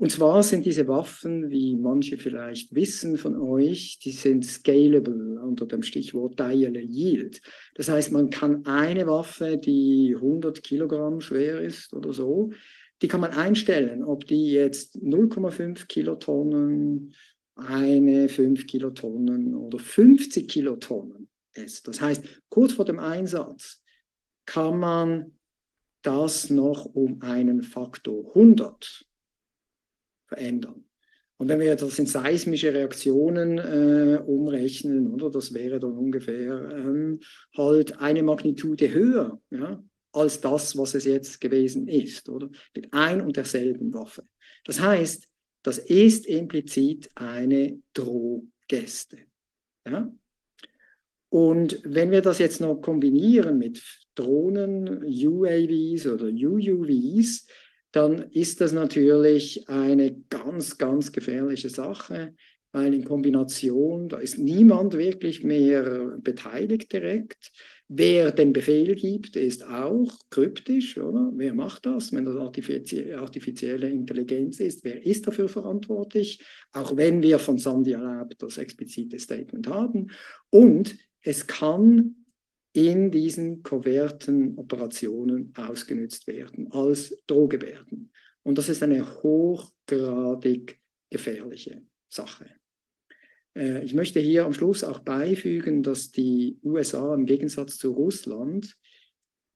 Und 0.00 0.10
zwar 0.10 0.42
sind 0.42 0.64
diese 0.64 0.88
Waffen, 0.88 1.50
wie 1.50 1.76
manche 1.76 2.16
vielleicht 2.16 2.74
wissen 2.74 3.18
von 3.18 3.36
euch, 3.38 3.98
die 3.98 4.12
sind 4.12 4.46
scalable 4.46 5.38
unter 5.42 5.66
dem 5.66 5.82
Stichwort 5.82 6.38
Dial 6.38 6.74
Yield. 6.74 7.42
Das 7.74 7.90
heißt, 7.90 8.10
man 8.10 8.30
kann 8.30 8.64
eine 8.64 9.06
Waffe, 9.06 9.58
die 9.58 10.14
100 10.16 10.62
Kilogramm 10.62 11.20
schwer 11.20 11.60
ist 11.60 11.92
oder 11.92 12.14
so, 12.14 12.50
die 13.02 13.08
kann 13.08 13.20
man 13.20 13.32
einstellen, 13.32 14.02
ob 14.02 14.24
die 14.24 14.52
jetzt 14.52 14.96
0,5 14.96 15.86
Kilotonnen, 15.86 17.14
eine 17.56 18.30
5 18.30 18.66
Kilotonnen 18.66 19.54
oder 19.54 19.78
50 19.78 20.48
Kilotonnen 20.48 21.28
ist. 21.52 21.86
Das 21.86 22.00
heißt, 22.00 22.24
kurz 22.48 22.72
vor 22.72 22.86
dem 22.86 23.00
Einsatz 23.00 23.82
kann 24.46 24.78
man 24.78 25.32
das 26.00 26.48
noch 26.48 26.86
um 26.86 27.20
einen 27.20 27.62
Faktor 27.62 28.28
100 28.28 29.09
verändern. 30.30 30.84
Und 31.38 31.48
wenn 31.48 31.60
wir 31.60 31.74
das 31.74 31.98
in 31.98 32.06
seismische 32.06 32.72
Reaktionen 32.72 33.58
äh, 33.58 34.18
umrechnen, 34.18 35.12
oder 35.12 35.30
das 35.30 35.54
wäre 35.54 35.80
dann 35.80 35.96
ungefähr 35.96 36.70
ähm, 36.70 37.20
halt 37.56 37.98
eine 37.98 38.22
Magnitude 38.22 38.92
höher 38.92 39.40
ja, 39.50 39.82
als 40.12 40.40
das, 40.40 40.76
was 40.76 40.94
es 40.94 41.04
jetzt 41.04 41.40
gewesen 41.40 41.88
ist, 41.88 42.28
oder 42.28 42.50
mit 42.74 42.92
ein 42.92 43.22
und 43.22 43.36
derselben 43.36 43.92
Waffe. 43.94 44.24
Das 44.66 44.80
heißt, 44.80 45.26
das 45.62 45.78
ist 45.78 46.26
implizit 46.26 47.10
eine 47.14 47.80
Drohgeste. 47.94 49.18
Ja? 49.86 50.12
Und 51.30 51.80
wenn 51.84 52.10
wir 52.10 52.20
das 52.20 52.38
jetzt 52.38 52.60
noch 52.60 52.82
kombinieren 52.82 53.56
mit 53.56 53.82
Drohnen, 54.14 55.04
UAVs 55.04 56.06
oder 56.06 56.26
UUVs, 56.26 57.46
dann 57.92 58.30
ist 58.30 58.60
das 58.60 58.72
natürlich 58.72 59.68
eine 59.68 60.16
ganz, 60.28 60.78
ganz 60.78 61.12
gefährliche 61.12 61.70
Sache, 61.70 62.34
weil 62.72 62.94
in 62.94 63.04
Kombination, 63.04 64.08
da 64.08 64.18
ist 64.18 64.38
niemand 64.38 64.96
wirklich 64.96 65.42
mehr 65.42 66.16
beteiligt 66.22 66.92
direkt. 66.92 67.50
Wer 67.88 68.30
den 68.30 68.52
Befehl 68.52 68.94
gibt, 68.94 69.34
ist 69.34 69.66
auch 69.66 70.16
kryptisch, 70.30 70.96
oder? 70.96 71.32
Wer 71.34 71.52
macht 71.52 71.86
das, 71.86 72.12
wenn 72.12 72.24
das 72.24 72.36
artifizielle 72.36 73.88
Intelligenz 73.90 74.60
ist? 74.60 74.84
Wer 74.84 75.04
ist 75.04 75.26
dafür 75.26 75.48
verantwortlich? 75.48 76.40
Auch 76.70 76.96
wenn 76.96 77.20
wir 77.20 77.40
von 77.40 77.58
Sandia 77.58 78.00
Lab 78.00 78.32
das 78.38 78.58
explizite 78.58 79.18
Statement 79.18 79.66
haben. 79.66 80.12
Und 80.50 80.96
es 81.22 81.48
kann 81.48 82.19
in 82.72 83.10
diesen 83.10 83.62
koverten 83.62 84.56
Operationen 84.56 85.52
ausgenutzt 85.56 86.26
werden, 86.26 86.70
als 86.72 87.16
Drohgebärden. 87.26 88.12
Und 88.42 88.58
das 88.58 88.68
ist 88.68 88.82
eine 88.82 89.22
hochgradig 89.22 90.78
gefährliche 91.10 91.82
Sache. 92.08 92.46
Äh, 93.56 93.84
ich 93.84 93.94
möchte 93.94 94.20
hier 94.20 94.44
am 94.44 94.52
Schluss 94.52 94.84
auch 94.84 95.00
beifügen, 95.00 95.82
dass 95.82 96.10
die 96.12 96.58
USA 96.62 97.14
im 97.14 97.26
Gegensatz 97.26 97.76
zu 97.78 97.92
Russland 97.92 98.76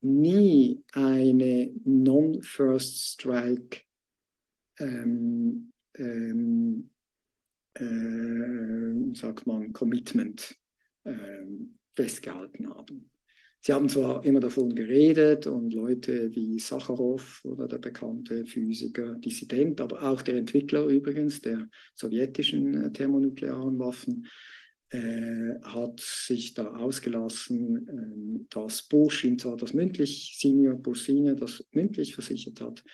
nie 0.00 0.82
eine 0.92 1.72
Non-First 1.84 3.12
Strike 3.12 3.80
ähm, 4.78 5.72
ähm, 5.96 6.90
äh, 7.74 7.84
festgehalten 11.94 12.68
haben. 12.68 13.10
Sie 13.60 13.72
haben 13.72 13.88
zwar 13.88 14.22
immer 14.26 14.40
davon 14.40 14.74
geredet 14.74 15.46
und 15.46 15.72
Leute 15.72 16.34
wie 16.34 16.58
Sacharow 16.58 17.40
oder 17.44 17.66
der 17.66 17.78
bekannte 17.78 18.44
Physiker, 18.44 19.14
Dissident, 19.14 19.80
aber 19.80 20.02
auch 20.02 20.20
der 20.20 20.36
Entwickler 20.36 20.84
übrigens 20.86 21.40
der 21.40 21.66
sowjetischen 21.94 22.84
äh, 22.84 22.92
thermonuklearen 22.92 23.78
Waffen, 23.78 24.26
äh, 24.90 25.58
hat 25.62 25.98
sich 25.98 26.52
da 26.52 26.74
ausgelassen, 26.74 27.88
äh, 27.88 28.46
dass 28.50 28.82
Bush 28.82 29.24
ihm 29.24 29.38
zwar 29.38 29.56
das 29.56 29.72
mündlich, 29.72 30.36
Senior 30.38 30.78
Senior 30.94 31.34
das 31.34 31.64
mündlich 31.72 32.14
versichert 32.14 32.60
hat, 32.60 32.84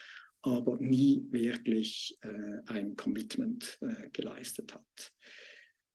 aber 0.43 0.79
nie 0.81 1.27
wirklich 1.31 2.17
äh, 2.23 2.73
ein 2.73 2.95
Commitment 2.95 3.77
äh, 3.81 4.09
geleistet 4.13 4.73
hat. 4.73 5.13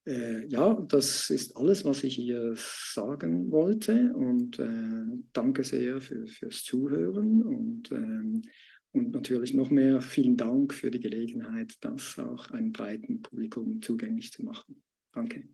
Äh, 0.06 0.46
ja, 0.48 0.74
das 0.88 1.30
ist 1.32 1.58
alles, 1.58 1.84
was 1.84 2.04
ich 2.04 2.16
hier 2.16 2.54
sagen 2.58 3.52
wollte 3.52 4.14
und 4.14 4.60
äh, 4.60 5.24
danke 5.34 5.64
sehr 5.64 6.00
für, 6.00 6.28
fürs 6.28 6.64
Zuhören 6.64 7.42
und, 7.42 7.92
ähm, 7.92 8.44
und 8.92 9.12
natürlich 9.12 9.56
noch 9.56 9.72
mehr 9.72 10.02
vielen 10.02 10.38
Dank 10.38 10.74
für 10.74 10.92
die 10.92 11.00
Gelegenheit, 11.00 11.74
das 11.82 12.20
auch 12.20 12.52
einem 12.52 12.72
breiten 12.72 13.24
Publikum 13.24 13.82
zugänglich 13.82 14.32
zu 14.32 14.44
machen. 14.44 14.84
Danke. 15.12 15.48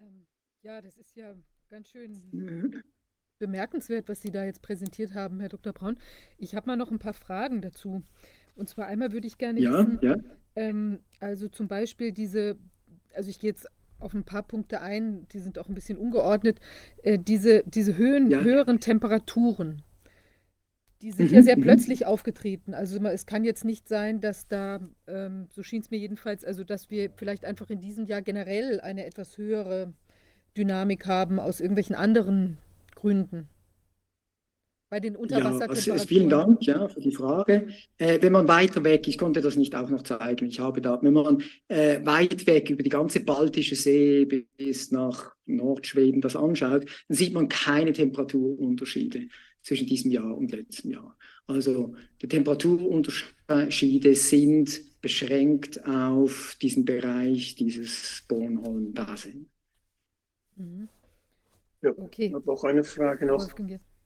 Ähm, 0.00 0.26
ja, 0.62 0.80
das 0.80 0.96
ist 0.96 1.14
ja 1.14 1.34
ganz 1.68 1.90
schön 1.90 2.82
bemerkenswert, 3.38 4.08
was 4.08 4.22
Sie 4.22 4.30
da 4.30 4.44
jetzt 4.44 4.62
präsentiert 4.62 5.14
haben, 5.14 5.40
Herr 5.40 5.48
Dr. 5.48 5.72
Braun. 5.72 5.98
Ich 6.38 6.54
habe 6.54 6.68
mal 6.68 6.76
noch 6.76 6.92
ein 6.92 7.00
paar 7.00 7.12
Fragen 7.12 7.60
dazu. 7.60 8.02
Und 8.54 8.68
zwar 8.68 8.86
einmal 8.86 9.12
würde 9.12 9.26
ich 9.26 9.38
gerne 9.38 9.60
ja, 9.60 9.72
wissen, 9.72 9.98
ja. 10.02 10.16
Ähm, 10.54 11.00
also 11.20 11.48
zum 11.48 11.68
Beispiel 11.68 12.12
diese, 12.12 12.56
also 13.14 13.30
ich 13.30 13.38
gehe 13.38 13.50
jetzt 13.50 13.66
auf 13.98 14.14
ein 14.14 14.24
paar 14.24 14.42
Punkte 14.42 14.80
ein, 14.80 15.26
die 15.32 15.38
sind 15.38 15.58
auch 15.58 15.68
ein 15.68 15.74
bisschen 15.74 15.96
ungeordnet, 15.96 16.60
äh, 17.02 17.18
diese, 17.18 17.62
diese 17.66 17.96
Höhen, 17.96 18.30
ja. 18.30 18.40
höheren 18.40 18.80
Temperaturen, 18.80 19.82
die 21.02 21.10
sind 21.10 21.30
mhm, 21.30 21.36
ja 21.36 21.42
sehr 21.42 21.56
mhm. 21.56 21.62
plötzlich 21.62 22.06
aufgetreten. 22.06 22.74
Also 22.74 22.98
es 23.06 23.26
kann 23.26 23.44
jetzt 23.44 23.64
nicht 23.64 23.88
sein, 23.88 24.20
dass 24.20 24.46
da, 24.46 24.80
ähm, 25.06 25.48
so 25.50 25.62
schien 25.62 25.82
es 25.82 25.90
mir 25.90 25.98
jedenfalls, 25.98 26.44
also 26.44 26.64
dass 26.64 26.90
wir 26.90 27.10
vielleicht 27.16 27.44
einfach 27.44 27.70
in 27.70 27.80
diesem 27.80 28.06
Jahr 28.06 28.22
generell 28.22 28.80
eine 28.80 29.04
etwas 29.04 29.36
höhere 29.36 29.92
Dynamik 30.56 31.06
haben 31.06 31.40
aus 31.40 31.60
irgendwelchen 31.60 31.96
anderen 31.96 32.58
Gründen 32.94 33.48
bei 34.92 35.00
den 35.00 35.16
Unterwassertemperaturen. 35.16 35.98
Ja, 35.98 36.04
vielen 36.04 36.28
Dank 36.28 36.66
ja, 36.66 36.86
für 36.86 37.00
die 37.00 37.12
Frage. 37.12 37.68
Äh, 37.96 38.20
wenn 38.20 38.30
man 38.30 38.46
weiter 38.46 38.84
weg, 38.84 39.08
ich 39.08 39.16
konnte 39.16 39.40
das 39.40 39.56
nicht 39.56 39.74
auch 39.74 39.88
noch 39.88 40.02
zeigen, 40.02 40.44
ich 40.44 40.60
habe 40.60 40.82
da, 40.82 41.00
wenn 41.00 41.14
man 41.14 41.42
äh, 41.68 42.04
weit 42.04 42.46
weg 42.46 42.68
über 42.68 42.82
die 42.82 42.90
ganze 42.90 43.20
Baltische 43.20 43.74
See 43.74 44.26
bis 44.26 44.90
nach 44.90 45.34
Nordschweden 45.46 46.20
das 46.20 46.36
anschaut, 46.36 46.84
dann 47.08 47.16
sieht 47.16 47.32
man 47.32 47.48
keine 47.48 47.94
Temperaturunterschiede 47.94 49.28
zwischen 49.62 49.86
diesem 49.86 50.10
Jahr 50.10 50.36
und 50.36 50.52
letztem 50.52 50.90
Jahr. 50.90 51.16
Also 51.46 51.94
die 52.20 52.28
Temperaturunterschiede 52.28 54.14
sind 54.14 54.78
beschränkt 55.00 55.86
auf 55.86 56.58
diesen 56.60 56.84
Bereich 56.84 57.54
dieses 57.54 58.24
Bornholm-Dasein. 58.28 59.46
Mhm. 60.56 60.88
Ja, 61.80 61.92
okay. 61.96 62.26
Ich 62.26 62.34
habe 62.34 62.52
auch 62.52 62.64
eine 62.64 62.84
Frage 62.84 63.24
noch. 63.24 63.48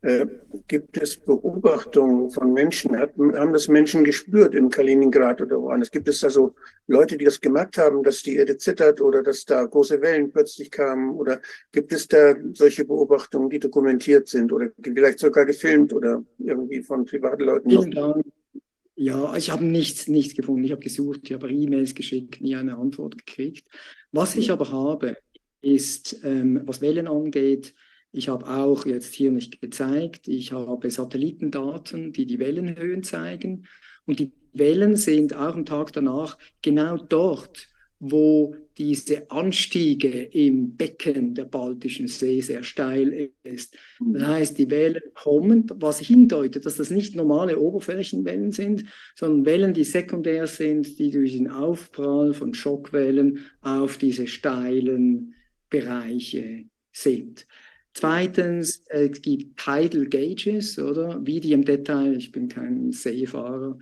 Äh, 0.02 0.26
gibt 0.68 0.96
es 0.98 1.16
Beobachtungen 1.16 2.30
von 2.30 2.52
Menschen? 2.52 2.96
Hat, 2.96 3.14
haben 3.16 3.52
das 3.52 3.68
Menschen 3.68 4.04
gespürt 4.04 4.54
in 4.54 4.68
Kaliningrad 4.68 5.40
oder 5.40 5.60
woanders? 5.60 5.90
Gibt 5.90 6.08
es 6.08 6.20
da 6.20 6.30
so 6.30 6.54
Leute, 6.86 7.16
die 7.16 7.24
das 7.24 7.40
gemerkt 7.40 7.78
haben, 7.78 8.02
dass 8.02 8.22
die 8.22 8.36
Erde 8.36 8.58
zittert 8.58 9.00
oder 9.00 9.22
dass 9.22 9.44
da 9.44 9.64
große 9.64 10.00
Wellen 10.02 10.30
plötzlich 10.30 10.70
kamen? 10.70 11.14
Oder 11.16 11.40
gibt 11.72 11.92
es 11.92 12.06
da 12.08 12.34
solche 12.52 12.84
Beobachtungen, 12.84 13.50
die 13.50 13.58
dokumentiert 13.58 14.28
sind 14.28 14.52
oder 14.52 14.70
vielleicht 14.82 15.18
sogar 15.18 15.44
gefilmt 15.46 15.92
oder 15.92 16.22
irgendwie 16.38 16.82
von 16.82 17.04
privaten 17.04 17.44
Leuten? 17.44 17.70
Vielen 17.70 17.90
Dank. 17.90 18.24
Ja, 18.98 19.36
ich 19.36 19.50
habe 19.50 19.64
nichts, 19.64 20.08
nichts 20.08 20.34
gefunden. 20.34 20.64
Ich 20.64 20.72
habe 20.72 20.82
gesucht, 20.82 21.20
ich 21.24 21.32
habe 21.32 21.50
E-Mails 21.50 21.94
geschickt, 21.94 22.40
nie 22.40 22.56
eine 22.56 22.76
Antwort 22.76 23.18
gekriegt. 23.18 23.68
Was 24.10 24.36
ich 24.36 24.50
aber 24.50 24.70
habe, 24.72 25.18
ist, 25.60 26.18
ähm, 26.22 26.62
was 26.64 26.80
Wellen 26.80 27.06
angeht, 27.06 27.74
ich 28.16 28.28
habe 28.28 28.48
auch 28.48 28.86
jetzt 28.86 29.14
hier 29.14 29.30
nicht 29.30 29.60
gezeigt, 29.60 30.26
ich 30.26 30.52
habe 30.52 30.90
Satellitendaten, 30.90 32.12
die 32.12 32.24
die 32.24 32.38
Wellenhöhen 32.38 33.02
zeigen. 33.02 33.66
Und 34.06 34.18
die 34.20 34.32
Wellen 34.54 34.96
sind 34.96 35.34
auch 35.34 35.54
am 35.54 35.66
Tag 35.66 35.92
danach 35.92 36.38
genau 36.62 36.96
dort, 36.96 37.68
wo 37.98 38.54
diese 38.78 39.30
Anstiege 39.30 40.22
im 40.22 40.76
Becken 40.76 41.34
der 41.34 41.44
Baltischen 41.44 42.08
See 42.08 42.40
sehr 42.40 42.62
steil 42.62 43.30
ist. 43.42 43.76
Das 44.00 44.26
heißt, 44.26 44.58
die 44.58 44.70
Wellen 44.70 45.02
kommen, 45.14 45.66
was 45.74 46.00
hindeutet, 46.00 46.66
dass 46.66 46.76
das 46.76 46.90
nicht 46.90 47.16
normale 47.16 47.58
Oberflächenwellen 47.58 48.52
sind, 48.52 48.84
sondern 49.14 49.46
Wellen, 49.46 49.74
die 49.74 49.84
sekundär 49.84 50.46
sind, 50.46 50.98
die 50.98 51.10
durch 51.10 51.32
den 51.32 51.50
Aufprall 51.50 52.34
von 52.34 52.54
Schockwellen 52.54 53.46
auf 53.62 53.96
diese 53.98 54.26
steilen 54.26 55.34
Bereiche 55.70 56.64
sind. 56.92 57.46
Zweitens, 57.98 58.84
es 58.90 59.22
gibt 59.22 59.58
Tidal 59.58 60.06
Gauges, 60.06 60.78
oder? 60.78 61.18
Wie 61.24 61.40
die 61.40 61.54
im 61.54 61.64
Detail, 61.64 62.14
ich 62.14 62.30
bin 62.30 62.46
kein 62.46 62.92
Seefahrer, 62.92 63.78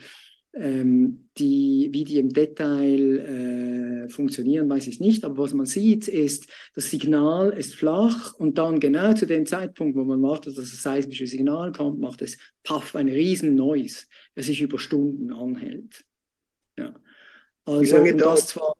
ähm, 0.53 1.31
die, 1.37 1.89
wie 1.91 2.05
die 2.05 2.21
im 2.21 2.33
Detail 2.33 4.05
äh, 4.07 4.09
funktionieren, 4.09 4.71
weiß 4.71 4.87
ich 4.87 5.01
nicht. 5.01 5.25
Aber 5.25 5.39
was 5.39 5.53
man 5.53 5.67
sieht, 5.67 6.07
ist, 6.07 6.47
das 6.77 6.93
Signal 6.93 7.55
ist 7.55 7.75
flach 7.75 8.35
und 8.35 8.57
dann 8.57 8.79
genau 8.79 9.15
zu 9.15 9.27
dem 9.27 9.47
Zeitpunkt, 9.47 9.97
wo 9.97 10.05
man 10.05 10.23
wartet, 10.23 10.59
dass 10.59 10.71
das 10.71 10.81
seismische 10.81 11.27
Signal 11.27 11.73
kommt, 11.73 11.99
macht 11.99 12.23
es 12.23 12.39
paff, 12.63 12.95
ein 12.95 13.09
riesen 13.09 13.57
Noise, 13.57 14.05
der 14.37 14.45
sich 14.45 14.63
über 14.63 14.79
Stunden 14.79 15.33
anhält. 15.33 16.05
Ja. 16.79 16.95
Also, 17.65 17.97
und 17.97 18.19
das 18.19 18.47
zwar 18.47 18.75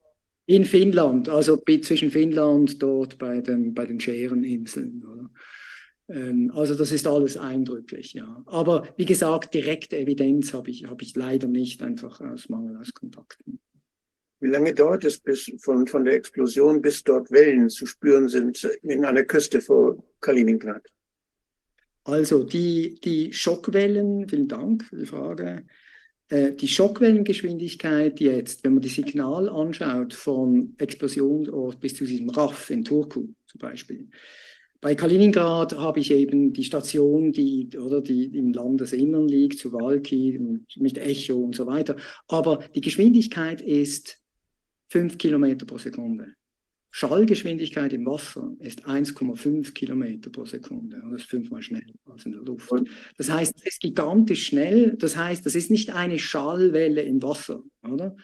in 0.47 0.65
Finnland, 0.65 1.29
also 1.29 1.57
zwischen 1.57 2.11
Finnland 2.11 2.83
dort 2.83 3.19
bei 3.19 3.41
den, 3.41 3.75
bei 3.75 3.87
den 3.87 3.99
Schereninseln. 3.99 5.31
Ähm, 6.09 6.53
also 6.55 6.75
das 6.75 6.93
ist 6.93 7.07
alles 7.07 7.37
eindrücklich, 7.37 8.13
ja. 8.13 8.43
Aber 8.47 8.89
wie 8.97 9.07
gesagt, 9.07 9.55
direkte 9.55 9.99
Evidenz 9.99 10.53
habe 10.53 10.71
ich, 10.71 10.85
hab 10.85 11.01
ich 11.01 11.17
leider 11.17 11.49
nicht, 11.49 11.83
einfach 11.83 12.21
aus 12.21 12.49
Mangel 12.49 12.77
aus 12.77 12.93
Kontakten. 12.93 13.61
Wie 14.41 14.49
lange 14.49 14.75
dauert 14.75 15.05
es 15.05 15.19
bis 15.19 15.51
von, 15.61 15.87
von 15.87 16.05
der 16.05 16.15
Explosion, 16.15 16.83
bis 16.83 17.03
dort 17.03 17.31
Wellen 17.31 17.71
zu 17.71 17.87
spüren 17.87 18.29
sind 18.29 18.63
in 18.83 19.05
einer 19.07 19.25
Küste 19.25 19.63
vor 19.63 20.05
Kaliningrad? 20.21 20.87
Also 22.05 22.45
die, 22.45 23.01
die 23.03 23.33
Schockwellen, 23.33 24.29
vielen 24.29 24.49
Dank 24.49 24.85
für 24.85 24.97
die 24.97 25.07
Frage, 25.07 25.65
die 26.31 26.69
Schockwellengeschwindigkeit 26.69 28.19
jetzt, 28.19 28.65
wenn 28.65 28.75
man 28.75 28.83
die 28.83 28.89
Signal 28.89 29.49
anschaut 29.49 30.15
von 30.15 30.75
Explosionsort 30.79 31.79
bis 31.81 31.97
zu 31.97 32.05
diesem 32.05 32.31
RAF 32.31 32.71
in 32.71 32.85
Turku 32.85 33.29
zum 33.47 33.59
Beispiel. 33.61 34.09
Bei 34.85 34.95
Kaliningrad 34.95 35.79
habe 35.79 36.01
ich 36.01 36.11
eben 36.11 36.53
die 36.53 36.65
Station, 36.65 37.33
die, 37.33 37.71
oder 37.79 38.03
die 38.03 38.27
im 38.37 38.53
Landesinnern 38.53 39.27
liegt, 39.27 39.59
zu 39.59 39.73
Walki 39.73 40.39
mit 40.77 40.99
Echo 40.99 41.37
und 41.37 41.57
so 41.57 41.67
weiter. 41.67 41.97
Aber 42.29 42.59
die 42.75 42.83
Geschwindigkeit 42.83 43.63
ist 43.63 44.19
5 44.91 45.17
Kilometer 45.17 45.65
pro 45.65 45.79
Sekunde. 45.79 46.35
Schallgeschwindigkeit 46.97 47.93
im 47.93 48.07
Wasser 48.07 48.53
ist 48.61 48.87
1,5 48.87 49.73
Kilometer 49.73 50.31
pro 50.31 50.45
Sekunde. 50.45 51.03
Das 51.03 51.23
ist 51.23 51.29
fünfmal 51.29 51.61
schneller 51.61 51.93
als 52.09 52.25
in 52.25 52.31
der 52.31 52.43
Luft. 52.43 52.71
Das 53.19 53.29
heißt, 53.29 53.53
es 53.57 53.67
ist 53.67 53.81
gigantisch 53.81 54.47
schnell. 54.47 54.97
Das 54.97 55.17
heißt, 55.17 55.45
das 55.45 55.57
ist 55.57 55.73
nicht 55.73 55.91
eine 55.91 56.21
Schallwelle 56.21 57.03
im 57.03 57.21
Wasser, 57.21 57.65
oder? 57.83 58.17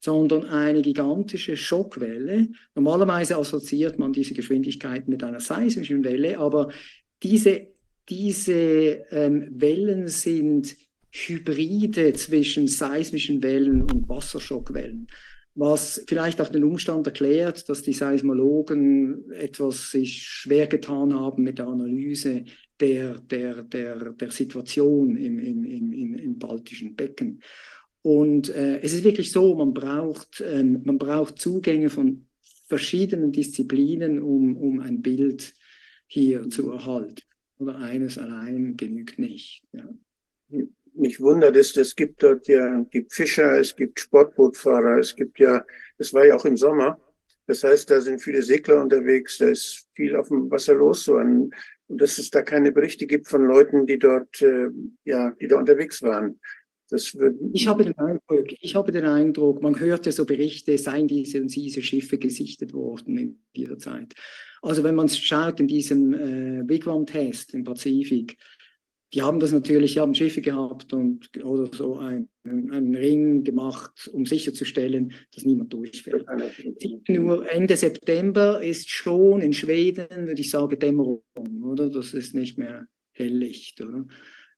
sondern 0.00 0.46
eine 0.46 0.82
gigantische 0.82 1.56
Schockwelle. 1.56 2.48
Normalerweise 2.74 3.36
assoziiert 3.36 4.00
man 4.00 4.12
diese 4.12 4.34
Geschwindigkeit 4.34 5.06
mit 5.06 5.22
einer 5.22 5.38
seismischen 5.38 6.02
Welle, 6.02 6.40
aber 6.40 6.72
diese, 7.22 7.68
diese 8.08 8.52
ähm, 9.12 9.48
Wellen 9.52 10.08
sind 10.08 10.76
Hybride 11.12 12.14
zwischen 12.14 12.66
seismischen 12.66 13.44
Wellen 13.44 13.82
und 13.82 14.08
Wasserschockwellen 14.08 15.06
was 15.58 16.04
vielleicht 16.06 16.40
auch 16.40 16.50
den 16.50 16.62
Umstand 16.62 17.04
erklärt, 17.08 17.68
dass 17.68 17.82
die 17.82 17.92
Seismologen 17.92 19.28
etwas 19.32 19.90
sich 19.90 20.22
schwer 20.22 20.68
getan 20.68 21.12
haben 21.12 21.42
mit 21.42 21.58
der 21.58 21.66
Analyse 21.66 22.44
der, 22.78 23.18
der, 23.18 23.64
der, 23.64 24.12
der 24.12 24.30
Situation 24.30 25.16
im, 25.16 25.40
im, 25.40 25.64
im, 25.64 26.14
im 26.14 26.38
baltischen 26.38 26.94
Becken. 26.94 27.42
Und 28.02 28.50
äh, 28.50 28.78
es 28.82 28.92
ist 28.92 29.02
wirklich 29.02 29.32
so, 29.32 29.56
man 29.56 29.74
braucht, 29.74 30.40
ähm, 30.46 30.82
man 30.84 30.96
braucht 30.96 31.40
Zugänge 31.40 31.90
von 31.90 32.28
verschiedenen 32.68 33.32
Disziplinen, 33.32 34.22
um, 34.22 34.56
um 34.56 34.78
ein 34.78 35.02
Bild 35.02 35.54
hier 36.06 36.48
zu 36.50 36.70
erhalten. 36.70 37.22
Oder 37.58 37.78
eines 37.78 38.16
allein 38.16 38.76
genügt 38.76 39.18
nicht. 39.18 39.64
Ja 39.72 39.88
mich 40.98 41.20
wundert 41.20 41.56
ist, 41.56 41.76
es 41.76 41.94
gibt 41.94 42.22
dort 42.22 42.48
ja, 42.48 42.84
gibt 42.90 43.12
Fischer, 43.12 43.58
es 43.58 43.74
gibt 43.74 44.00
Sportbootfahrer, 44.00 44.98
es 44.98 45.14
gibt 45.14 45.38
ja, 45.38 45.64
es 45.98 46.12
war 46.12 46.26
ja 46.26 46.36
auch 46.36 46.44
im 46.44 46.56
Sommer. 46.56 47.00
Das 47.46 47.64
heißt, 47.64 47.90
da 47.90 48.00
sind 48.00 48.20
viele 48.20 48.42
Segler 48.42 48.82
unterwegs, 48.82 49.38
da 49.38 49.48
ist 49.48 49.86
viel 49.94 50.16
auf 50.16 50.28
dem 50.28 50.50
Wasser 50.50 50.74
los, 50.74 51.04
so 51.04 51.16
ein, 51.16 51.50
und 51.88 52.00
dass 52.00 52.18
es 52.18 52.30
da 52.30 52.42
keine 52.42 52.70
Berichte 52.70 53.06
gibt 53.06 53.28
von 53.28 53.46
Leuten, 53.46 53.86
die 53.86 53.98
dort, 53.98 54.42
äh, 54.42 54.68
ja, 55.04 55.30
die 55.40 55.48
da 55.48 55.56
unterwegs 55.56 56.02
waren. 56.02 56.38
Ich, 57.52 57.66
habe 57.68 57.84
den 57.84 57.98
Eindruck, 57.98 58.46
ich 58.60 58.74
habe 58.74 58.92
den 58.92 59.04
Eindruck, 59.04 59.62
man 59.62 59.78
hört 59.78 60.06
ja 60.06 60.12
so 60.12 60.24
Berichte, 60.24 60.78
seien 60.78 61.06
diese 61.06 61.40
und 61.40 61.54
diese 61.54 61.82
Schiffe 61.82 62.16
gesichtet 62.16 62.72
worden 62.72 63.18
in 63.18 63.42
dieser 63.54 63.78
Zeit. 63.78 64.14
Also 64.62 64.82
wenn 64.84 64.94
man 64.94 65.08
schaut 65.08 65.60
in 65.60 65.68
diesem 65.68 66.14
äh, 66.14 66.68
Wigwam-Test 66.68 67.52
im 67.54 67.64
Pazifik, 67.64 68.36
die 69.14 69.22
haben 69.22 69.40
das 69.40 69.52
natürlich, 69.52 69.94
die 69.94 70.00
haben 70.00 70.14
Schiffe 70.14 70.42
gehabt 70.42 70.92
und 70.92 71.30
oder 71.42 71.70
so 71.74 71.98
einen, 71.98 72.28
einen 72.44 72.94
Ring 72.94 73.42
gemacht, 73.42 74.08
um 74.12 74.26
sicherzustellen, 74.26 75.14
dass 75.34 75.44
niemand 75.44 75.72
durchfällt. 75.72 76.26
Nur 77.08 77.50
Ende 77.50 77.76
September 77.76 78.62
ist 78.62 78.90
schon 78.90 79.40
in 79.40 79.54
Schweden, 79.54 80.08
würde 80.10 80.40
ich 80.40 80.50
sagen, 80.50 80.78
Dämmerung, 80.78 81.22
oder? 81.62 81.88
Das 81.88 82.12
ist 82.12 82.34
nicht 82.34 82.58
mehr 82.58 82.86
Helllicht, 83.12 83.80
oder? 83.80 84.06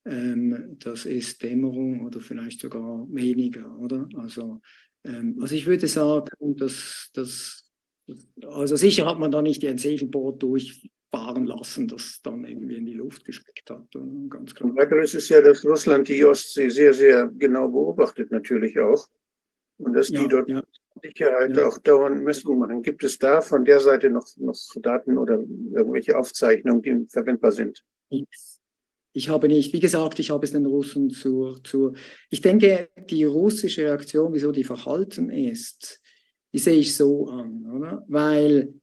Ähm, 0.04 0.76
das 0.78 1.04
ist 1.04 1.42
Dämmerung 1.42 2.06
oder 2.06 2.20
vielleicht 2.20 2.60
sogar 2.60 3.06
weniger, 3.10 3.78
oder? 3.78 4.08
Also, 4.16 4.60
ähm, 5.04 5.38
also 5.40 5.54
ich 5.54 5.66
würde 5.66 5.86
sagen, 5.86 6.56
dass, 6.56 7.10
dass 7.12 7.70
also 8.46 8.74
sicher 8.74 9.06
hat 9.06 9.18
man 9.20 9.30
da 9.30 9.42
nicht 9.42 9.64
ein 9.64 9.78
Segelboot 9.78 10.42
durchfahren 11.10 11.46
lassen, 11.46 11.88
das 11.88 12.20
dann 12.22 12.44
irgendwie 12.44 12.76
in 12.76 12.86
die 12.86 12.94
Luft 12.94 13.24
gespickt 13.24 13.70
hat. 13.70 13.86
Ganz 14.28 14.54
klar. 14.54 14.74
Weiteres 14.76 15.14
ist 15.14 15.28
ja, 15.28 15.40
dass 15.40 15.64
Russland 15.64 16.08
die 16.08 16.24
Ostsee 16.24 16.68
sehr, 16.68 16.94
sehr 16.94 17.28
genau 17.28 17.68
beobachtet 17.68 18.30
natürlich 18.30 18.78
auch. 18.78 19.06
Und 19.78 19.94
dass 19.94 20.08
die 20.08 20.14
ja, 20.14 20.28
dort 20.28 20.48
ja. 20.48 20.62
Sicherheit 21.02 21.56
ja. 21.56 21.66
auch 21.66 21.78
dauernd 21.78 22.22
Messungen 22.22 22.58
machen. 22.58 22.82
Gibt 22.82 23.02
es 23.02 23.18
da 23.18 23.40
von 23.40 23.64
der 23.64 23.80
Seite 23.80 24.10
noch, 24.10 24.26
noch 24.36 24.58
Daten 24.76 25.16
oder 25.16 25.38
irgendwelche 25.38 26.18
Aufzeichnungen, 26.18 26.82
die 26.82 27.06
verwendbar 27.08 27.52
sind? 27.52 27.82
Ich 29.12 29.28
habe 29.28 29.48
nicht, 29.48 29.72
wie 29.72 29.80
gesagt, 29.80 30.18
ich 30.18 30.30
habe 30.30 30.44
es 30.44 30.52
den 30.52 30.66
Russen 30.66 31.10
zur, 31.10 31.64
zur, 31.64 31.94
ich 32.28 32.42
denke, 32.42 32.90
die 33.08 33.24
russische 33.24 33.84
Reaktion, 33.84 34.34
wieso 34.34 34.52
die 34.52 34.64
verhalten 34.64 35.30
ist, 35.30 36.00
die 36.52 36.58
sehe 36.58 36.78
ich 36.78 36.94
so 36.94 37.28
an, 37.28 37.66
oder? 37.72 38.04
Weil, 38.08 38.74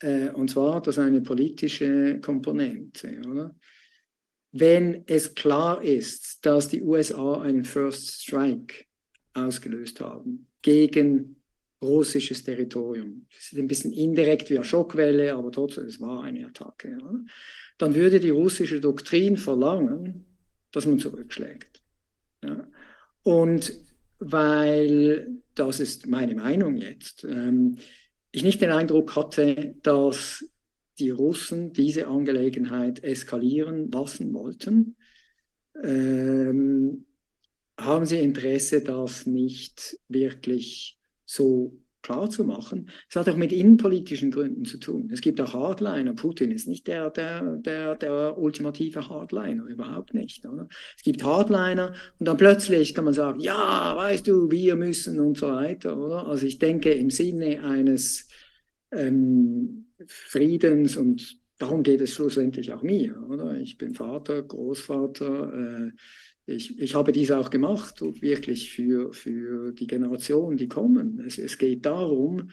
äh, 0.00 0.30
und 0.30 0.50
zwar 0.50 0.82
das 0.82 0.98
eine 0.98 1.20
politische 1.20 2.20
Komponente, 2.20 3.20
oder? 3.26 3.54
Wenn 4.52 5.02
es 5.06 5.34
klar 5.34 5.82
ist, 5.82 6.46
dass 6.46 6.68
die 6.68 6.80
USA 6.80 7.40
einen 7.40 7.64
First 7.64 8.22
Strike 8.22 8.84
ausgelöst 9.32 10.00
haben 10.00 10.46
gegen 10.62 11.42
russisches 11.82 12.44
Territorium, 12.44 13.26
das 13.34 13.52
ist 13.52 13.58
ein 13.58 13.66
bisschen 13.66 13.92
indirekt 13.92 14.50
wie 14.50 14.56
eine 14.56 14.64
Schockwelle, 14.64 15.34
aber 15.34 15.50
trotzdem, 15.50 15.86
es 15.86 16.00
war 16.00 16.22
eine 16.22 16.46
Attacke, 16.46 16.96
oder? 17.02 17.20
dann 17.78 17.94
würde 17.94 18.20
die 18.20 18.30
russische 18.30 18.80
Doktrin 18.80 19.36
verlangen, 19.36 20.24
dass 20.70 20.86
man 20.86 20.98
zurückschlägt. 20.98 21.82
Ja? 22.44 22.66
Und 23.22 23.78
weil 24.18 25.42
das 25.54 25.80
ist 25.80 26.06
meine 26.06 26.34
Meinung 26.34 26.76
jetzt, 26.76 27.24
ähm, 27.24 27.78
ich 28.34 28.42
nicht 28.42 28.60
den 28.60 28.72
Eindruck 28.72 29.14
hatte, 29.14 29.76
dass 29.82 30.44
die 30.98 31.10
Russen 31.10 31.72
diese 31.72 32.08
Angelegenheit 32.08 33.04
eskalieren 33.04 33.92
lassen 33.92 34.34
wollten, 34.34 34.96
ähm, 35.80 37.06
haben 37.78 38.06
sie 38.06 38.18
Interesse, 38.18 38.82
das 38.82 39.26
nicht 39.26 40.00
wirklich 40.08 40.98
so 41.24 41.80
klar 42.04 42.28
zu 42.30 42.44
machen. 42.44 42.90
Es 43.08 43.16
hat 43.16 43.28
auch 43.28 43.36
mit 43.36 43.50
innenpolitischen 43.50 44.30
Gründen 44.30 44.64
zu 44.64 44.78
tun. 44.78 45.10
Es 45.12 45.20
gibt 45.20 45.40
auch 45.40 45.54
Hardliner. 45.54 46.12
Putin 46.12 46.52
ist 46.52 46.68
nicht 46.68 46.86
der, 46.86 47.10
der, 47.10 47.56
der, 47.56 47.96
der 47.96 48.38
ultimative 48.38 49.08
Hardliner, 49.08 49.64
überhaupt 49.64 50.14
nicht. 50.14 50.46
Oder? 50.46 50.68
Es 50.96 51.02
gibt 51.02 51.24
Hardliner 51.24 51.94
und 52.18 52.28
dann 52.28 52.36
plötzlich 52.36 52.94
kann 52.94 53.06
man 53.06 53.14
sagen, 53.14 53.40
ja, 53.40 53.96
weißt 53.96 54.28
du, 54.28 54.50
wir 54.50 54.76
müssen 54.76 55.18
und 55.18 55.38
so 55.38 55.48
weiter. 55.48 55.98
Oder? 55.98 56.26
Also 56.28 56.46
ich 56.46 56.58
denke 56.58 56.92
im 56.92 57.10
Sinne 57.10 57.64
eines 57.64 58.28
ähm, 58.92 59.86
Friedens 60.06 60.96
und 60.96 61.38
darum 61.58 61.82
geht 61.82 62.02
es 62.02 62.12
schlussendlich 62.12 62.72
auch 62.72 62.82
mir. 62.82 63.18
Oder? 63.30 63.56
Ich 63.56 63.78
bin 63.78 63.94
Vater, 63.94 64.42
Großvater. 64.42 65.88
Äh, 65.88 65.92
ich, 66.46 66.78
ich 66.78 66.94
habe 66.94 67.12
dies 67.12 67.30
auch 67.30 67.50
gemacht, 67.50 68.00
wirklich 68.00 68.72
für, 68.72 69.12
für 69.12 69.72
die 69.72 69.86
Generationen, 69.86 70.56
die 70.56 70.68
kommen. 70.68 71.22
Es, 71.26 71.38
es 71.38 71.56
geht 71.56 71.86
darum, 71.86 72.50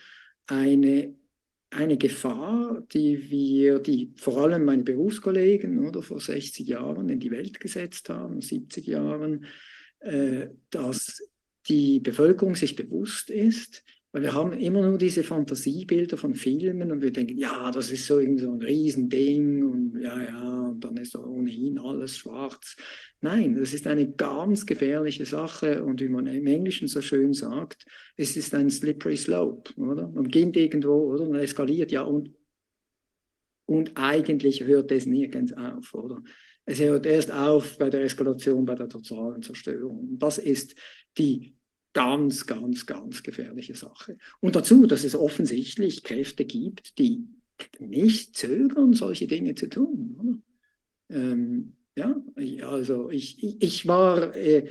eine, 0.48 1.16
eine 1.72 1.98
Gefahr, 1.98 2.84
die 2.94 3.30
wir, 3.30 3.80
die 3.80 4.14
vor 4.16 4.38
allem 4.38 4.66
meine 4.66 4.84
Berufskollegen 4.84 5.88
oder 5.88 6.02
vor 6.02 6.20
60 6.20 6.68
Jahren 6.68 7.10
in 7.10 7.20
die 7.20 7.32
Welt 7.32 7.60
gesetzt 7.60 8.10
haben, 8.10 8.42
70 8.42 8.88
Jahren, 8.88 9.46
äh, 10.00 10.48
dass 10.70 11.22
die 11.68 12.00
Bevölkerung 12.00 12.56
sich 12.56 12.76
bewusst 12.76 13.30
ist, 13.30 13.84
weil 14.12 14.24
wir 14.24 14.34
haben 14.34 14.54
immer 14.54 14.82
nur 14.82 14.98
diese 14.98 15.24
Fantasiebilder 15.24 16.18
von 16.18 16.36
Filmen 16.36 16.92
und 16.92 17.02
wir 17.02 17.12
denken, 17.12 17.38
ja, 17.38 17.72
das 17.72 17.92
ist 17.92 18.06
so 18.06 18.20
irgendwie 18.20 18.44
so 18.44 18.52
ein 18.52 18.62
Riesending 18.62 19.64
und 19.64 20.02
ja, 20.02 20.22
ja, 20.22 20.68
und 20.68 20.84
dann 20.84 20.98
ist 20.98 21.16
ohnehin 21.16 21.80
alles 21.80 22.18
schwarz. 22.18 22.76
Nein, 23.22 23.56
das 23.56 23.74
ist 23.74 23.88
eine 23.88 24.12
ganz 24.12 24.66
gefährliche 24.66 25.26
Sache 25.26 25.84
und 25.84 26.02
wie 26.02 26.10
man 26.10 26.28
im 26.28 26.48
Englischen 26.48 26.90
so 26.90 27.02
schön 27.02 27.34
sagt, 27.34 27.86
es 28.18 28.36
ist 28.36 28.54
ein 28.54 28.70
slippery 28.70 29.16
slope, 29.16 29.72
oder? 29.80 30.10
Man 30.10 30.24
beginnt 30.24 30.58
irgendwo, 30.58 31.14
oder? 31.14 31.26
Man 31.26 31.40
eskaliert, 31.40 31.92
ja, 31.92 32.02
und, 32.02 32.36
und 33.66 33.92
eigentlich 33.96 34.66
hört 34.66 34.92
es 34.92 35.06
nirgends 35.06 35.54
auf, 35.54 35.94
oder? 35.94 36.22
Es 36.66 36.80
hört 36.80 37.06
erst 37.06 37.32
auf 37.32 37.78
bei 37.78 37.90
der 37.90 38.04
Eskalation, 38.04 38.66
bei 38.66 38.76
der 38.76 38.90
totalen 38.90 39.42
Zerstörung. 39.42 40.00
Und 40.00 40.20
das 40.20 40.38
ist 40.38 40.76
die 41.18 41.56
ganz, 41.94 42.46
ganz, 42.46 42.86
ganz 42.86 43.24
gefährliche 43.24 43.76
Sache. 43.76 44.18
Und 44.40 44.56
dazu, 44.56 44.86
dass 44.86 45.04
es 45.04 45.16
offensichtlich 45.16 46.04
Kräfte 46.04 46.46
gibt, 46.46 46.98
die 46.98 47.28
nicht 47.80 48.36
zögern, 48.36 48.94
solche 48.94 49.28
Dinge 49.28 49.56
zu 49.56 49.68
tun. 49.68 50.44
Ähm, 51.10 51.74
ja, 51.96 52.16
also 52.68 53.10
ich, 53.10 53.62
ich, 53.62 53.88
war, 53.88 54.36
äh, 54.36 54.70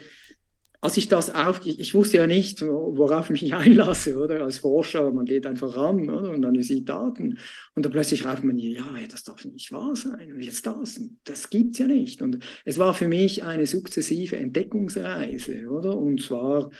als 0.80 0.96
ich 0.96 1.08
das 1.08 1.32
auf, 1.32 1.60
ich, 1.66 1.78
ich, 1.78 1.94
wusste 1.94 2.16
ja 2.16 2.26
nicht, 2.26 2.62
worauf 2.62 3.30
ich 3.30 3.42
mich 3.42 3.54
einlasse, 3.54 4.16
oder? 4.16 4.42
Als 4.42 4.58
Forscher, 4.58 5.12
man 5.12 5.26
geht 5.26 5.46
einfach 5.46 5.76
ran, 5.76 6.08
oder? 6.08 6.30
Und 6.30 6.44
analysiert 6.44 6.88
Daten. 6.88 7.38
Und 7.74 7.84
dann 7.84 7.92
plötzlich 7.92 8.24
rauft 8.24 8.42
man 8.42 8.56
hier, 8.56 8.70
ja, 8.70 8.86
das 9.10 9.24
darf 9.24 9.44
nicht 9.44 9.70
wahr 9.70 9.94
sein. 9.94 10.32
Und 10.32 10.40
jetzt 10.40 10.66
das, 10.66 11.00
das 11.24 11.50
gibt 11.50 11.74
es 11.74 11.78
ja 11.80 11.86
nicht. 11.86 12.22
Und 12.22 12.38
es 12.64 12.78
war 12.78 12.94
für 12.94 13.08
mich 13.08 13.44
eine 13.44 13.66
sukzessive 13.66 14.36
Entdeckungsreise, 14.36 15.68
oder? 15.68 15.96
Und 15.96 16.22
zwar 16.22 16.70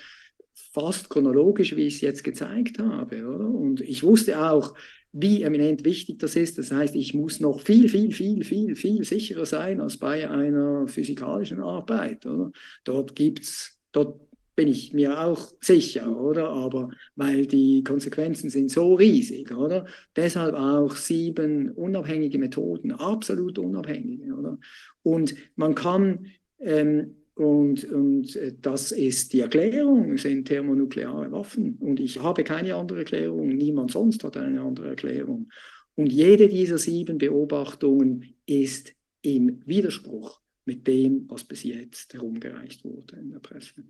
fast 0.72 1.10
chronologisch, 1.10 1.76
wie 1.76 1.86
ich 1.86 1.96
es 1.96 2.00
jetzt 2.00 2.24
gezeigt 2.24 2.78
habe. 2.78 3.26
Oder? 3.26 3.46
Und 3.46 3.80
ich 3.80 4.02
wusste 4.02 4.40
auch, 4.40 4.74
wie 5.12 5.42
eminent 5.42 5.84
wichtig 5.84 6.18
das 6.18 6.36
ist. 6.36 6.58
Das 6.58 6.70
heißt, 6.70 6.94
ich 6.94 7.14
muss 7.14 7.40
noch 7.40 7.60
viel, 7.60 7.88
viel, 7.88 8.12
viel, 8.12 8.44
viel, 8.44 8.76
viel 8.76 9.04
sicherer 9.04 9.46
sein 9.46 9.80
als 9.80 9.96
bei 9.96 10.28
einer 10.30 10.86
physikalischen 10.86 11.60
Arbeit. 11.60 12.26
Oder? 12.26 12.52
Dort 12.84 13.16
gibt's, 13.16 13.78
dort 13.92 14.20
bin 14.54 14.68
ich 14.68 14.92
mir 14.92 15.20
auch 15.20 15.52
sicher, 15.60 16.14
oder? 16.20 16.50
Aber 16.50 16.90
weil 17.16 17.46
die 17.46 17.82
Konsequenzen 17.82 18.50
sind 18.50 18.70
so 18.70 18.94
riesig, 18.94 19.52
oder? 19.52 19.86
Deshalb 20.14 20.54
auch 20.54 20.94
sieben 20.96 21.70
unabhängige 21.70 22.38
Methoden, 22.38 22.92
absolut 22.92 23.58
unabhängige, 23.58 24.34
oder? 24.34 24.58
Und 25.02 25.34
man 25.56 25.74
kann 25.74 26.26
ähm, 26.60 27.19
und, 27.40 27.84
und 27.90 28.36
äh, 28.36 28.52
das 28.60 28.92
ist 28.92 29.32
die 29.32 29.40
Erklärung, 29.40 30.18
sind 30.18 30.46
thermonukleare 30.46 31.32
Waffen. 31.32 31.78
Und 31.80 31.98
ich 31.98 32.22
habe 32.22 32.44
keine 32.44 32.74
andere 32.74 32.98
Erklärung, 32.98 33.48
niemand 33.48 33.92
sonst 33.92 34.22
hat 34.24 34.36
eine 34.36 34.60
andere 34.60 34.90
Erklärung. 34.90 35.50
Und 35.94 36.12
jede 36.12 36.48
dieser 36.50 36.76
sieben 36.76 37.16
Beobachtungen 37.16 38.34
ist 38.44 38.92
im 39.22 39.62
Widerspruch 39.64 40.38
mit 40.66 40.86
dem, 40.86 41.24
was 41.30 41.44
bis 41.44 41.62
jetzt 41.64 42.12
herumgereicht 42.12 42.84
wurde 42.84 43.16
in 43.16 43.30
der 43.30 43.38
Presse. 43.38 43.84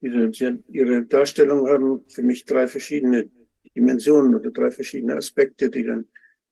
Ihre, 0.00 0.30
Ihre 0.68 1.04
Darstellung 1.04 1.68
haben 1.68 2.00
für 2.08 2.22
mich 2.22 2.46
drei 2.46 2.66
verschiedene 2.66 3.28
Dimensionen 3.76 4.34
oder 4.34 4.50
drei 4.50 4.70
verschiedene 4.70 5.16
Aspekte, 5.16 5.68
die 5.68 5.84
dann 5.84 6.06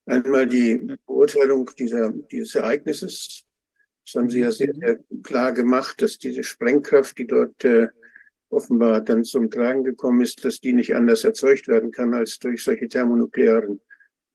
einmal 0.04 0.46
die 0.46 0.94
Beurteilung 1.06 1.70
dieser, 1.78 2.12
dieses 2.30 2.54
Ereignisses 2.54 3.46
das 4.04 4.14
haben 4.14 4.30
Sie 4.30 4.40
ja 4.40 4.52
sehr, 4.52 4.74
sehr 4.74 4.98
klar 5.22 5.52
gemacht, 5.52 6.02
dass 6.02 6.18
diese 6.18 6.44
Sprengkraft, 6.44 7.16
die 7.18 7.26
dort 7.26 7.64
äh, 7.64 7.88
offenbar 8.50 9.00
dann 9.00 9.24
zum 9.24 9.50
Tragen 9.50 9.82
gekommen 9.82 10.20
ist, 10.20 10.44
dass 10.44 10.60
die 10.60 10.72
nicht 10.72 10.94
anders 10.94 11.24
erzeugt 11.24 11.68
werden 11.68 11.90
kann 11.90 12.14
als 12.14 12.38
durch 12.38 12.62
solche 12.62 12.88
thermonuklearen 12.88 13.80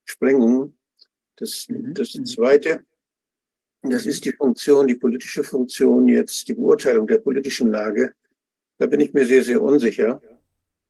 Sprengungen. 0.05 0.77
Das, 1.35 1.67
mhm. 1.69 1.93
das 1.93 2.11
Zweite, 2.11 2.83
das 3.83 4.05
ist 4.05 4.25
die 4.25 4.33
Funktion, 4.33 4.87
die 4.87 4.95
politische 4.95 5.43
Funktion 5.43 6.07
jetzt, 6.07 6.47
die 6.47 6.53
Beurteilung 6.53 7.07
der 7.07 7.19
politischen 7.19 7.71
Lage. 7.71 8.13
Da 8.77 8.87
bin 8.87 8.99
ich 8.99 9.13
mir 9.13 9.25
sehr, 9.25 9.43
sehr 9.43 9.61
unsicher. 9.61 10.21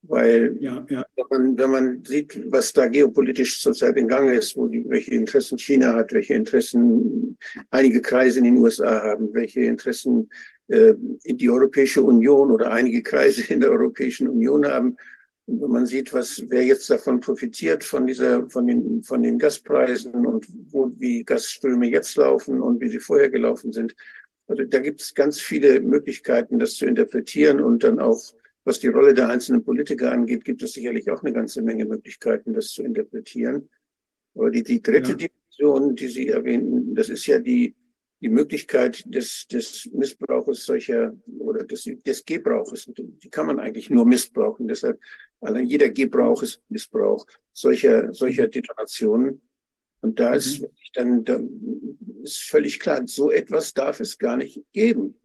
Weil 0.03 0.55
ja, 0.59 0.85
ja. 0.89 1.05
Wenn, 1.15 1.26
man, 1.30 1.57
wenn 1.57 1.71
man 1.71 2.05
sieht, 2.05 2.39
was 2.51 2.71
da 2.71 2.88
geopolitisch 2.88 3.61
zurzeit 3.61 3.97
in 3.97 4.07
Gang 4.07 4.31
ist, 4.31 4.55
wo 4.55 4.67
die, 4.67 4.88
welche 4.89 5.11
Interessen 5.11 5.57
China 5.57 5.93
hat, 5.93 6.13
welche 6.13 6.34
Interessen 6.34 7.38
einige 7.69 8.01
Kreise 8.01 8.39
in 8.39 8.45
den 8.45 8.57
USA 8.57 9.03
haben, 9.03 9.34
welche 9.34 9.61
Interessen 9.61 10.30
äh, 10.69 10.93
die 11.26 11.49
Europäische 11.49 12.01
Union 12.01 12.51
oder 12.51 12.71
einige 12.71 13.03
Kreise 13.03 13.43
in 13.53 13.59
der 13.59 13.71
Europäischen 13.71 14.30
Union 14.30 14.65
haben, 14.65 14.95
und 15.49 15.63
wenn 15.63 15.71
man 15.71 15.85
sieht, 15.88 16.13
was, 16.13 16.43
wer 16.47 16.63
jetzt 16.63 16.88
davon 16.91 17.19
profitiert, 17.19 17.84
von 17.84 18.05
dieser, 18.05 18.47
von 18.51 18.67
den, 18.67 19.01
von 19.01 19.23
den 19.23 19.39
Gaspreisen 19.39 20.27
und 20.27 20.45
wo, 20.69 20.91
wie 20.99 21.23
Gasströme 21.23 21.88
jetzt 21.88 22.15
laufen 22.17 22.61
und 22.61 22.80
wie 22.80 22.89
sie 22.89 22.99
vorher 22.99 23.31
gelaufen 23.31 23.73
sind, 23.73 23.95
Also 24.49 24.63
da 24.63 24.80
gibt 24.80 25.01
es 25.01 25.13
ganz 25.13 25.39
viele 25.39 25.80
Möglichkeiten, 25.80 26.59
das 26.59 26.76
zu 26.76 26.85
interpretieren 26.85 27.61
und 27.61 27.84
dann 27.84 27.99
auch, 27.99 28.19
was 28.69 28.79
die 28.79 28.87
Rolle 28.87 29.15
der 29.15 29.29
einzelnen 29.29 29.63
Politiker 29.63 30.11
angeht, 30.11 30.45
gibt 30.45 30.61
es 30.61 30.73
sicherlich 30.73 31.09
auch 31.09 31.23
eine 31.23 31.33
ganze 31.33 31.63
Menge 31.63 31.85
Möglichkeiten, 31.85 32.53
das 32.53 32.67
zu 32.67 32.83
interpretieren. 32.83 33.67
Aber 34.35 34.51
die, 34.51 34.61
die 34.61 34.79
dritte 34.79 35.13
ja. 35.13 35.15
Dimension, 35.15 35.95
die 35.95 36.07
Sie 36.07 36.27
erwähnten, 36.27 36.93
das 36.93 37.09
ist 37.09 37.25
ja 37.25 37.39
die, 37.39 37.75
die 38.21 38.29
Möglichkeit 38.29 39.03
des, 39.11 39.47
des 39.47 39.89
Missbrauches 39.91 40.65
solcher 40.65 41.17
oder 41.39 41.63
des, 41.63 41.89
des 42.05 42.23
Gebrauches. 42.23 42.87
Die 42.95 43.29
kann 43.31 43.47
man 43.47 43.59
eigentlich 43.59 43.89
nur 43.89 44.05
missbrauchen. 44.05 44.67
Deshalb, 44.67 44.99
allein 45.41 45.65
jeder 45.65 45.89
Gebrauch 45.89 46.43
ist 46.43 46.61
Missbrauch 46.69 47.25
solcher, 47.51 48.13
solcher 48.13 48.45
mhm. 48.45 48.51
Detonationen. 48.51 49.41
Und 50.01 50.19
da 50.19 50.35
ist 50.35 50.61
mhm. 50.61 50.67
dann, 50.93 51.23
da 51.23 51.41
ist 52.21 52.43
völlig 52.43 52.79
klar, 52.79 53.01
so 53.07 53.31
etwas 53.31 53.73
darf 53.73 53.99
es 53.99 54.15
gar 54.15 54.37
nicht 54.37 54.61
geben. 54.73 55.19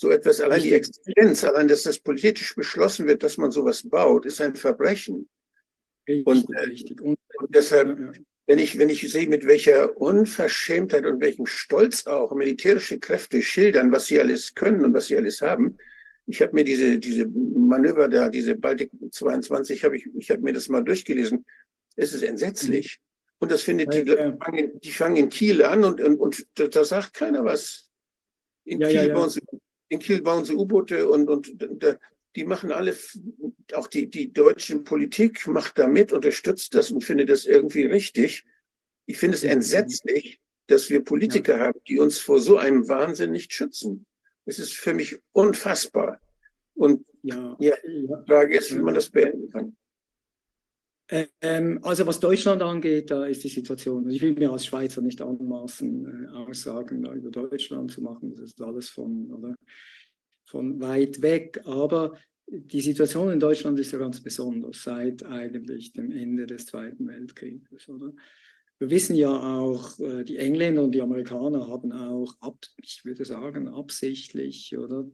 So 0.00 0.08
etwas, 0.08 0.40
allein 0.40 0.62
die 0.62 0.72
Existenz, 0.72 1.44
allein, 1.44 1.68
dass 1.68 1.82
das 1.82 1.98
politisch 1.98 2.54
beschlossen 2.54 3.06
wird, 3.06 3.22
dass 3.22 3.36
man 3.36 3.50
sowas 3.50 3.86
baut, 3.86 4.24
ist 4.24 4.40
ein 4.40 4.56
Verbrechen. 4.56 5.28
Richtig, 6.08 6.26
und, 6.26 6.48
äh, 6.56 7.16
und, 7.38 7.54
deshalb, 7.54 8.16
wenn 8.46 8.58
ich, 8.58 8.78
wenn 8.78 8.88
ich 8.88 9.12
sehe, 9.12 9.28
mit 9.28 9.46
welcher 9.46 9.94
Unverschämtheit 9.98 11.04
und 11.04 11.20
welchem 11.20 11.44
Stolz 11.44 12.06
auch 12.06 12.34
militärische 12.34 12.98
Kräfte 12.98 13.42
schildern, 13.42 13.92
was 13.92 14.06
sie 14.06 14.18
alles 14.18 14.54
können 14.54 14.86
und 14.86 14.94
was 14.94 15.08
sie 15.08 15.18
alles 15.18 15.42
haben. 15.42 15.76
Ich 16.24 16.40
habe 16.40 16.54
mir 16.54 16.64
diese, 16.64 16.98
diese 16.98 17.26
Manöver 17.26 18.08
da, 18.08 18.30
diese 18.30 18.54
Baltic 18.54 18.90
22, 19.10 19.84
habe 19.84 19.98
ich, 19.98 20.08
ich 20.16 20.30
habe 20.30 20.40
mir 20.40 20.54
das 20.54 20.70
mal 20.70 20.82
durchgelesen. 20.82 21.44
Es 21.96 22.14
ist 22.14 22.22
entsetzlich. 22.22 23.00
Und 23.38 23.52
das 23.52 23.60
findet 23.60 23.92
die, 23.92 24.06
fangen, 24.06 24.80
die 24.80 24.92
fangen 24.92 25.16
in 25.16 25.28
Kiel 25.28 25.62
an 25.62 25.84
und, 25.84 26.00
und, 26.00 26.16
und 26.16 26.46
da, 26.54 26.84
sagt 26.84 27.12
keiner 27.12 27.44
was. 27.44 27.90
In, 28.64 28.80
ja, 28.80 28.88
Kiel, 28.88 28.96
ja, 28.96 29.02
ja. 29.04 29.14
Bauen 29.14 29.28
sie, 29.28 29.40
in 29.90 29.98
Kiel 29.98 30.22
bauen 30.22 30.44
sie 30.44 30.54
U-Boote 30.54 31.08
und, 31.08 31.28
und 31.28 31.52
da, 31.82 31.96
die 32.36 32.44
machen 32.44 32.70
alle, 32.70 32.96
auch 33.74 33.88
die, 33.88 34.08
die 34.08 34.32
deutsche 34.32 34.78
Politik 34.78 35.46
macht 35.48 35.78
da 35.78 35.88
mit, 35.88 36.12
unterstützt 36.12 36.74
das 36.74 36.90
und 36.90 37.02
findet 37.02 37.28
das 37.28 37.44
irgendwie 37.44 37.84
richtig. 37.86 38.44
Ich 39.06 39.18
finde 39.18 39.36
es 39.36 39.42
entsetzlich, 39.42 40.40
dass 40.68 40.88
wir 40.90 41.04
Politiker 41.04 41.58
ja. 41.58 41.66
haben, 41.66 41.80
die 41.88 41.98
uns 41.98 42.18
vor 42.18 42.38
so 42.38 42.56
einem 42.56 42.88
Wahnsinn 42.88 43.32
nicht 43.32 43.52
schützen. 43.52 44.06
Es 44.46 44.60
ist 44.60 44.74
für 44.74 44.94
mich 44.94 45.18
unfassbar. 45.32 46.20
Und 46.74 47.04
ja, 47.22 47.56
ja 47.58 47.74
die 47.84 48.08
Frage 48.26 48.58
ist, 48.58 48.72
wie 48.72 48.80
man 48.80 48.94
das 48.94 49.10
beenden 49.10 49.50
kann. 49.50 49.76
Ähm, 51.10 51.80
also 51.82 52.06
was 52.06 52.20
Deutschland 52.20 52.62
angeht, 52.62 53.10
da 53.10 53.26
ist 53.26 53.42
die 53.42 53.48
Situation, 53.48 54.08
ich 54.08 54.22
will 54.22 54.34
mir 54.34 54.52
als 54.52 54.66
Schweizer 54.66 55.02
nicht 55.02 55.20
anmaßen, 55.20 56.26
äh, 56.26 56.28
Aussagen 56.28 57.04
über 57.04 57.30
Deutschland 57.30 57.90
zu 57.90 58.00
machen, 58.00 58.30
das 58.30 58.40
ist 58.40 58.62
alles 58.62 58.88
von, 58.90 59.32
oder, 59.32 59.56
von 60.46 60.80
weit 60.80 61.20
weg, 61.20 61.60
aber 61.64 62.16
die 62.46 62.80
Situation 62.80 63.30
in 63.30 63.40
Deutschland 63.40 63.78
ist 63.78 63.92
ja 63.92 63.98
ganz 63.98 64.20
besonders 64.20 64.82
seit 64.82 65.24
eigentlich 65.24 65.92
dem 65.92 66.10
Ende 66.12 66.46
des 66.46 66.66
Zweiten 66.66 67.06
Weltkrieges. 67.06 67.88
Oder? 67.88 68.12
Wir 68.78 68.90
wissen 68.90 69.14
ja 69.14 69.30
auch, 69.30 69.98
äh, 69.98 70.24
die 70.24 70.38
Engländer 70.38 70.84
und 70.84 70.92
die 70.92 71.02
Amerikaner 71.02 71.68
haben 71.68 71.92
auch, 71.92 72.34
ab, 72.40 72.56
ich 72.76 73.04
würde 73.04 73.24
sagen, 73.24 73.68
absichtlich 73.68 74.76
oder 74.76 75.10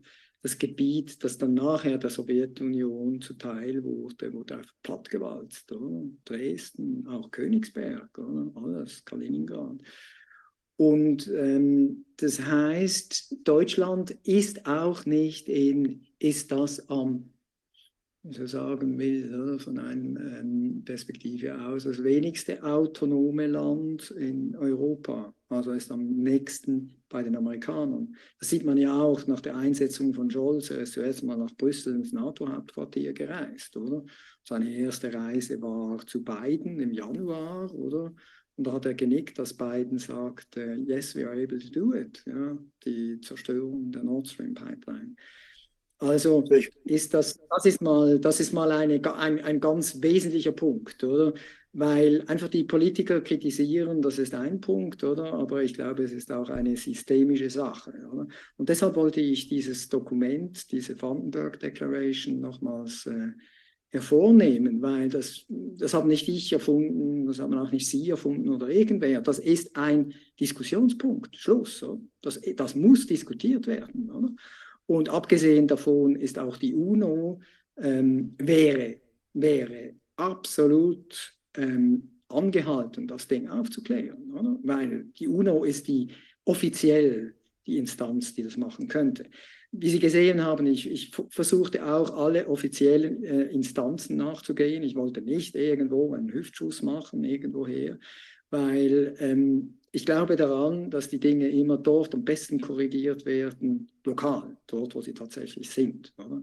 das 0.47 0.59
Gebiet, 0.59 1.25
das 1.25 1.39
dann 1.39 1.55
nachher 1.55 1.99
der 1.99 2.09
Sowjetunion 2.09 3.21
zuteil 3.21 3.83
wurde, 3.83 4.33
wurde 4.33 4.59
einfach 4.59 4.75
plattgewalzt. 4.81 5.73
Oder? 5.73 6.09
Dresden, 6.25 7.05
auch 7.09 7.33
Königsberg, 7.33 8.17
oder? 8.17 8.53
alles, 8.55 9.05
Kaliningrad. 9.05 9.79
Und 10.77 11.27
ähm, 11.35 12.05
das 12.19 12.41
heißt, 12.41 13.39
Deutschland 13.43 14.13
ist 14.23 14.67
auch 14.67 15.05
nicht 15.05 15.49
in, 15.49 16.07
ist 16.21 16.53
das 16.53 16.89
am, 16.89 17.33
so 18.33 18.47
sagen 18.47 18.99
will, 18.99 19.35
oder, 19.35 19.59
von 19.59 19.79
einer 19.79 20.41
ähm, 20.41 20.83
Perspektive 20.85 21.59
aus, 21.67 21.85
das 21.85 22.03
wenigste 22.03 22.63
autonome 22.63 23.47
Land 23.47 24.11
in 24.13 24.57
Europa. 24.57 25.35
Also 25.49 25.73
ist 25.73 25.93
am 25.93 26.05
nächsten 26.17 26.95
bei 27.09 27.23
den 27.23 27.37
Amerikanern. 27.37 28.17
Das 28.41 28.51
sieht 28.51 28.65
man 28.65 28.79
ja 28.79 29.01
auch 29.01 29.27
nach 29.27 29.41
der 29.41 29.57
Einsetzung 29.57 30.13
von 30.13 30.31
Scholz. 30.31 30.71
Er 30.71 30.81
ist 30.81 30.95
zuerst 30.95 31.23
mal 31.23 31.37
nach 31.37 31.55
Brüssel 31.57 31.95
ins 31.95 32.13
NATO-Hauptquartier 32.13 33.13
gereist, 33.13 33.77
oder? 33.77 34.05
Seine 34.43 34.73
erste 34.75 35.13
Reise 35.13 35.61
war 35.63 36.05
zu 36.07 36.25
Biden 36.25 36.81
im 36.81 36.93
Januar, 36.93 37.73
oder? 37.75 38.13
Und 38.57 38.67
da 38.67 38.73
hat 38.73 38.87
er 38.87 38.95
genickt, 38.95 39.39
dass 39.39 39.55
Biden 39.55 39.99
sagt, 39.99 40.57
äh, 40.57 40.77
yes, 40.77 41.15
we 41.15 41.27
are 41.27 41.41
able 41.41 41.59
to 41.59 41.69
do 41.69 41.95
it, 41.95 42.23
ja, 42.27 42.57
die 42.85 43.21
Zerstörung 43.21 43.93
der 43.93 44.03
Nord 44.03 44.29
Stream 44.29 44.55
Pipeline. 44.55 45.15
Also 45.99 46.45
ist 46.85 47.15
das, 47.15 47.39
das 47.49 47.67
ist 47.67 47.81
mal, 47.81 48.19
das 48.21 48.41
ist 48.41 48.53
mal 48.53 48.71
eine, 48.71 49.03
ein, 49.15 49.41
ein 49.41 49.61
ganz 49.61 50.03
wesentlicher 50.03 50.53
Punkt, 50.53 51.03
oder? 51.03 51.33
Weil 51.73 52.23
einfach 52.27 52.49
die 52.49 52.65
Politiker 52.65 53.21
kritisieren, 53.21 54.01
das 54.03 54.19
ist 54.19 54.35
ein 54.35 54.61
Punkt, 54.61 55.05
oder? 55.05 55.33
Aber 55.35 55.63
ich 55.63 55.75
glaube, 55.75 56.05
es 56.05 56.13
ist 56.13 56.33
auch 56.33 56.49
eine 56.51 56.77
systemische 56.77 57.51
Sache, 57.51 57.93
oder? 58.13 58.27
Und 58.57 58.69
deshalb 58.69 58.97
wollte 58.97 59.21
ich 59.21 59.49
dieses 59.49 59.89
Dokument, 59.89 60.71
diese 60.71 61.01
Vandenberg 61.01 61.61
Declaration 61.61 62.41
nochmals 62.41 63.07
äh, 63.07 63.33
hervornehmen, 63.91 64.83
weil 64.83 65.09
das, 65.09 65.47
das 65.49 65.95
habe 65.95 66.09
nicht 66.09 66.29
ich 66.29 66.53
erfunden, 66.53 67.27
das 67.27 67.39
haben 67.39 67.55
auch 67.55 67.71
nicht 67.71 67.89
Sie 67.89 68.11
erfunden 68.11 68.49
oder 68.51 68.69
irgendwer. 68.69 69.21
Das 69.23 69.39
ist 69.39 69.77
ein 69.77 70.13
Diskussionspunkt, 70.39 71.37
Schluss. 71.37 71.85
Das, 72.21 72.41
das 72.57 72.75
muss 72.75 73.07
diskutiert 73.07 73.67
werden. 73.67 74.11
Oder? 74.11 74.31
Und 74.87 75.09
abgesehen 75.09 75.67
davon 75.67 76.17
ist 76.17 76.39
auch 76.39 76.57
die 76.57 76.75
UNO, 76.75 77.41
ähm, 77.79 78.35
wäre, 78.39 78.97
wäre 79.33 79.95
absolut 80.17 81.35
ähm, 81.57 82.21
angehalten, 82.29 83.07
das 83.07 83.29
Ding 83.29 83.49
aufzuklären. 83.49 84.33
Oder? 84.33 84.59
Weil 84.63 85.05
die 85.19 85.29
UNO 85.29 85.65
ist 85.65 85.89
die 85.89 86.09
offiziell 86.45 87.35
die 87.67 87.79
Instanz, 87.79 88.35
die 88.35 88.45
das 88.45 88.57
machen 88.57 88.87
könnte 88.89 89.25
wie 89.79 89.91
Sie 89.91 89.99
gesehen 89.99 90.45
haben, 90.45 90.67
ich, 90.67 90.91
ich 90.91 91.11
versuchte 91.29 91.87
auch 91.87 92.17
alle 92.17 92.49
offiziellen 92.49 93.23
äh, 93.25 93.43
Instanzen 93.45 94.17
nachzugehen. 94.17 94.83
Ich 94.83 94.95
wollte 94.95 95.23
nicht 95.23 95.55
irgendwo 95.55 96.15
einen 96.15 96.33
Hüftschuss 96.33 96.83
machen, 96.83 97.25
irgendwoher, 97.25 97.99
weil 98.51 99.17
ähm, 99.19 99.79
ich 99.93 100.05
glaube 100.05 100.37
daran, 100.37 100.91
dass 100.91 101.09
die 101.09 101.21
Dinge 101.21 101.49
immer 101.49 101.79
dort 101.79 102.15
am 102.15 102.25
besten 102.25 102.61
korrigiert 102.61 103.25
werden, 103.25 103.89
lokal, 104.05 104.57
dort, 104.67 104.95
wo 104.95 105.01
sie 105.01 105.15
tatsächlich 105.15 105.71
sind. 105.71 106.13
Oder? 106.19 106.43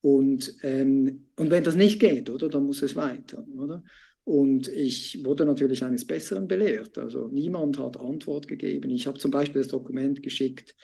Und, 0.00 0.54
ähm, 0.62 1.26
und 1.36 1.50
wenn 1.50 1.64
das 1.64 1.76
nicht 1.76 1.98
geht, 1.98 2.30
oder, 2.30 2.48
dann 2.48 2.66
muss 2.66 2.82
es 2.82 2.94
weiter. 2.94 3.46
Oder? 3.56 3.82
Und 4.24 4.68
ich 4.68 5.24
wurde 5.24 5.44
natürlich 5.44 5.84
eines 5.84 6.06
Besseren 6.06 6.46
belehrt. 6.46 6.96
Also 6.98 7.28
niemand 7.28 7.78
hat 7.78 7.98
Antwort 7.98 8.48
gegeben. 8.48 8.90
Ich 8.90 9.06
habe 9.06 9.18
zum 9.18 9.30
Beispiel 9.30 9.62
das 9.62 9.70
Dokument 9.70 10.22
geschickt, 10.22 10.74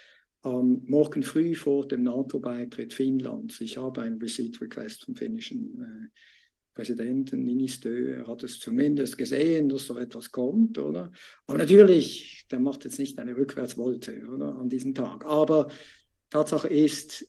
ähm, 0.45 0.83
morgen 0.87 1.23
früh 1.23 1.55
vor 1.55 1.87
dem 1.87 2.03
NATO-Beitritt 2.03 2.93
Finnlands. 2.93 3.61
Ich 3.61 3.77
habe 3.77 4.03
einen 4.03 4.21
Receipt 4.21 4.61
Request 4.61 5.05
vom 5.05 5.17
finnischen 5.17 5.81
äh, 5.81 6.21
Präsidenten 6.81 7.45
Ministö. 7.45 8.15
Er 8.15 8.27
hat 8.27 8.43
es 8.43 8.59
zumindest 8.59 9.19
gesehen, 9.19 9.69
dass 9.69 9.87
so 9.87 9.99
etwas 9.99 10.33
kommt, 10.33 10.79
oder? 10.79 11.13
Aber 11.47 11.59
natürlich, 11.59 12.47
der 12.51 12.59
macht 12.59 12.85
jetzt 12.85 12.99
nicht 12.99 13.19
eine 13.19 13.37
Rückwärtswolte, 13.37 14.27
oder, 14.27 14.57
an 14.57 14.71
diesem 14.71 14.95
Tag. 14.95 15.27
Aber 15.27 15.71
Tatsache 16.31 16.69
ist, 16.69 17.29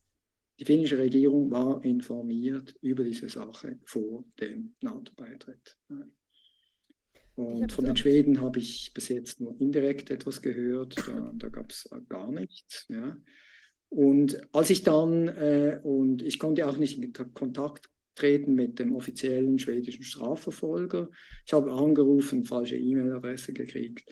die 0.58 0.64
finnische 0.64 0.98
Regierung 0.98 1.52
war 1.52 1.84
informiert 1.84 2.74
über 2.80 3.04
diese 3.04 3.28
Sache 3.28 3.78
vor 3.84 4.24
dem 4.40 4.74
NATO-Beitritt. 4.80 5.78
Und 7.36 7.74
von 7.74 7.84
den 7.84 7.98
Schweden 7.98 8.40
habe 8.40 8.60
ich 8.60 8.94
bis 8.94 9.10
jetzt 9.10 9.42
nur 9.42 9.60
indirekt 9.60 10.12
etwas 10.12 10.42
gehört. 10.42 10.96
Da, 10.98 11.34
da 11.36 11.50
gab 11.50 11.72
es 11.72 11.90
gar 12.08 12.32
nichts. 12.32 12.86
Ja. 12.88 13.18
Und 13.90 14.42
als 14.54 14.70
ich 14.70 14.84
dann, 14.84 15.28
äh, 15.28 15.82
und 15.84 16.22
ich 16.22 16.40
konnte 16.40 16.66
auch 16.70 16.78
nicht 16.78 16.98
in 16.98 17.12
Kontakt 17.34 17.90
treten 18.22 18.54
mit 18.54 18.78
dem 18.78 18.96
offiziellen 18.96 19.58
schwedischen 19.58 20.04
Strafverfolger. 20.04 21.10
Ich 21.46 21.54
habe 21.54 21.72
angerufen, 21.72 22.46
falsche 22.46 22.78
E-Mail-Adresse 22.78 23.52
gekriegt 23.52 24.08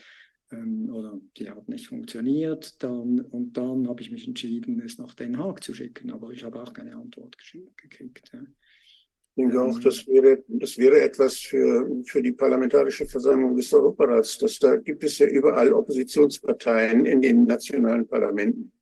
ähm, 0.50 0.90
oder 0.92 1.20
die 1.36 1.48
hat 1.48 1.68
nicht 1.68 1.86
funktioniert. 1.86 2.82
Dann, 2.82 3.20
und 3.20 3.56
dann 3.56 3.88
habe 3.88 4.02
ich 4.02 4.10
mich 4.10 4.26
entschieden, 4.26 4.82
es 4.84 4.98
nach 4.98 5.14
Den 5.14 5.38
Haag 5.38 5.62
zu 5.62 5.74
schicken, 5.74 6.10
aber 6.10 6.30
ich 6.30 6.42
habe 6.42 6.60
auch 6.60 6.72
keine 6.72 6.96
Antwort 6.96 7.36
gekriegt. 7.76 8.30
Ja. 8.32 8.40
Ich 8.42 9.44
denke 9.44 9.62
auch, 9.62 9.78
das 9.78 10.06
wäre, 10.08 10.42
das 10.48 10.76
wäre 10.76 11.00
etwas 11.00 11.38
für, 11.38 12.02
für 12.04 12.20
die 12.20 12.32
Parlamentarische 12.32 13.06
Versammlung 13.06 13.56
des 13.56 13.72
Europarats. 13.72 14.38
Dass 14.38 14.58
da 14.58 14.76
gibt 14.76 15.04
es 15.04 15.18
ja 15.18 15.28
überall 15.28 15.72
Oppositionsparteien 15.72 17.06
in 17.06 17.22
den 17.22 17.44
nationalen 17.44 18.06
Parlamenten. 18.08 18.72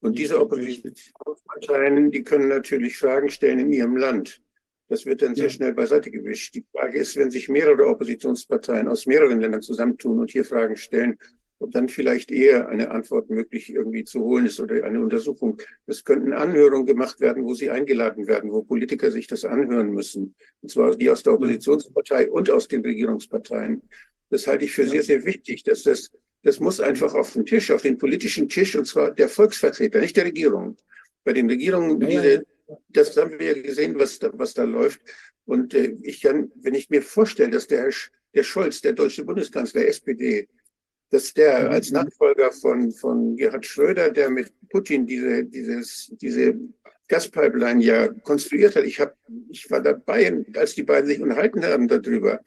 Und 0.00 0.18
diese 0.18 0.40
Oppositionsparteien, 0.40 2.10
die 2.10 2.22
können 2.22 2.48
natürlich 2.48 2.96
Fragen 2.96 3.30
stellen 3.30 3.58
in 3.58 3.72
ihrem 3.72 3.96
Land. 3.96 4.43
Das 4.88 5.06
wird 5.06 5.22
dann 5.22 5.34
sehr 5.34 5.48
schnell 5.48 5.72
beiseite 5.72 6.10
gewischt. 6.10 6.54
Die 6.54 6.64
Frage 6.72 6.98
ist, 6.98 7.16
wenn 7.16 7.30
sich 7.30 7.48
mehrere 7.48 7.86
Oppositionsparteien 7.86 8.86
aus 8.88 9.06
mehreren 9.06 9.40
Ländern 9.40 9.62
zusammentun 9.62 10.18
und 10.18 10.30
hier 10.30 10.44
Fragen 10.44 10.76
stellen, 10.76 11.18
ob 11.58 11.72
dann 11.72 11.88
vielleicht 11.88 12.30
eher 12.30 12.68
eine 12.68 12.90
Antwort 12.90 13.30
möglich 13.30 13.72
irgendwie 13.72 14.04
zu 14.04 14.20
holen 14.20 14.46
ist 14.46 14.60
oder 14.60 14.84
eine 14.84 15.00
Untersuchung. 15.00 15.60
Es 15.86 16.04
könnten 16.04 16.32
Anhörungen 16.32 16.86
gemacht 16.86 17.20
werden, 17.20 17.44
wo 17.44 17.54
sie 17.54 17.70
eingeladen 17.70 18.26
werden, 18.26 18.52
wo 18.52 18.62
Politiker 18.62 19.10
sich 19.10 19.26
das 19.26 19.44
anhören 19.44 19.90
müssen. 19.90 20.34
Und 20.60 20.70
zwar 20.70 20.94
die 20.94 21.08
aus 21.10 21.22
der 21.22 21.34
Oppositionspartei 21.34 22.30
und 22.30 22.50
aus 22.50 22.68
den 22.68 22.82
Regierungsparteien. 22.82 23.82
Das 24.30 24.46
halte 24.46 24.64
ich 24.64 24.72
für 24.72 24.86
sehr, 24.86 25.02
sehr 25.02 25.24
wichtig, 25.24 25.62
dass 25.62 25.84
das, 25.84 26.10
das 26.42 26.60
muss 26.60 26.80
einfach 26.80 27.14
auf 27.14 27.32
den 27.32 27.46
Tisch, 27.46 27.70
auf 27.70 27.82
den 27.82 27.98
politischen 27.98 28.48
Tisch, 28.48 28.76
und 28.76 28.86
zwar 28.86 29.12
der 29.12 29.28
Volksvertreter, 29.28 30.00
nicht 30.00 30.16
der 30.16 30.26
Regierung. 30.26 30.76
Bei 31.24 31.32
den 31.32 31.48
Regierungen, 31.48 32.00
diese, 32.00 32.44
das 32.88 33.16
haben 33.16 33.38
wir 33.38 33.56
ja 33.56 33.62
gesehen, 33.62 33.98
was 33.98 34.18
da, 34.18 34.30
was 34.32 34.54
da 34.54 34.64
läuft. 34.64 35.00
Und 35.44 35.74
äh, 35.74 35.96
ich 36.02 36.22
kann, 36.22 36.50
wenn 36.56 36.74
ich 36.74 36.90
mir 36.90 37.02
vorstelle, 37.02 37.50
dass 37.50 37.66
der, 37.66 37.90
der 38.34 38.42
Scholz, 38.42 38.80
der 38.80 38.92
deutsche 38.92 39.24
Bundeskanzler, 39.24 39.86
SPD, 39.86 40.48
dass 41.10 41.32
der 41.34 41.64
mhm. 41.64 41.70
als 41.70 41.90
Nachfolger 41.90 42.52
von, 42.52 42.92
von 42.92 43.36
Gerhard 43.36 43.66
Schröder, 43.66 44.10
der 44.10 44.30
mit 44.30 44.52
Putin 44.68 45.06
diese, 45.06 45.44
dieses, 45.44 46.10
diese 46.20 46.58
Gaspipeline 47.08 47.82
ja 47.82 48.08
konstruiert 48.08 48.76
hat. 48.76 48.84
Ich, 48.84 48.98
hab, 48.98 49.16
ich 49.50 49.70
war 49.70 49.80
dabei, 49.80 50.44
als 50.54 50.74
die 50.74 50.82
beiden 50.82 51.08
sich 51.08 51.20
unterhalten 51.20 51.64
haben 51.64 51.86
darüber. 51.86 52.40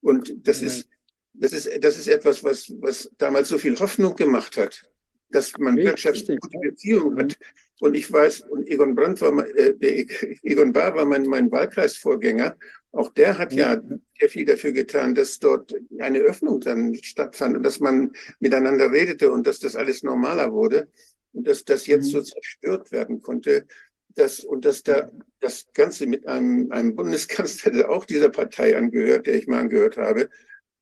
Und 0.00 0.34
das 0.46 0.62
ist, 0.62 0.88
das 1.32 1.52
ist, 1.52 1.70
das 1.82 1.98
ist 1.98 2.08
etwas, 2.08 2.42
was, 2.42 2.70
was 2.80 3.10
damals 3.18 3.48
so 3.48 3.58
viel 3.58 3.78
Hoffnung 3.78 4.16
gemacht 4.16 4.56
hat, 4.56 4.84
dass 5.30 5.56
man 5.58 5.76
wirtschaftlich 5.76 6.38
gute 6.40 6.58
Beziehungen 6.58 7.18
hat. 7.18 7.38
Und 7.80 7.94
ich 7.94 8.12
weiß, 8.12 8.42
und 8.42 8.68
Egon 8.68 8.94
Brandt 8.94 9.20
war, 9.22 9.46
äh, 9.56 10.06
Egon 10.42 10.72
Bahr 10.72 10.94
war 10.94 11.04
mein, 11.06 11.26
mein 11.26 11.50
Wahlkreisvorgänger. 11.50 12.56
Auch 12.92 13.12
der 13.14 13.38
hat 13.38 13.52
ja 13.52 13.80
sehr 14.18 14.28
viel 14.28 14.44
dafür 14.44 14.72
getan, 14.72 15.14
dass 15.14 15.38
dort 15.38 15.74
eine 15.98 16.18
Öffnung 16.18 16.60
dann 16.60 16.94
stattfand 16.96 17.56
und 17.56 17.62
dass 17.62 17.80
man 17.80 18.12
miteinander 18.40 18.90
redete 18.90 19.32
und 19.32 19.46
dass 19.46 19.60
das 19.60 19.76
alles 19.76 20.02
normaler 20.02 20.52
wurde 20.52 20.88
und 21.32 21.46
dass 21.46 21.64
das 21.64 21.86
jetzt 21.86 22.06
mhm. 22.06 22.10
so 22.10 22.22
zerstört 22.22 22.92
werden 22.92 23.22
konnte. 23.22 23.66
Das, 24.16 24.40
und 24.40 24.64
dass 24.64 24.82
da 24.82 25.10
das 25.38 25.68
Ganze 25.72 26.06
mit 26.06 26.26
einem, 26.26 26.70
einem 26.72 26.96
Bundeskanzler, 26.96 27.70
der 27.70 27.90
auch 27.90 28.04
dieser 28.04 28.28
Partei 28.28 28.76
angehört, 28.76 29.26
der 29.26 29.36
ich 29.36 29.46
mal 29.46 29.60
angehört 29.60 29.96
habe, 29.96 30.28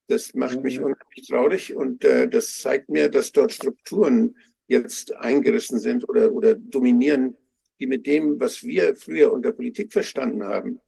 das 0.09 0.35
macht 0.35 0.63
mich 0.63 0.81
unheimlich 0.81 1.29
traurig 1.29 1.75
und 1.77 2.05
äh, 2.05 2.29
das 2.29 2.59
zeigt 2.59 2.89
mir, 2.89 3.09
dass 3.09 3.31
dort 3.31 3.53
Strukturen 3.53 4.37
jetzt 4.67 5.15
eingerissen 5.15 5.79
sind 5.79 6.09
oder, 6.09 6.33
oder 6.33 6.55
dominieren, 6.55 7.37
die 7.79 7.87
mit 7.87 8.07
dem, 8.07 8.41
was 8.41 8.65
wir 8.65 8.97
früher 8.97 9.33
unter 9.33 9.53
Politik 9.53 9.93
verstanden 9.93 10.43
haben, 10.43 10.81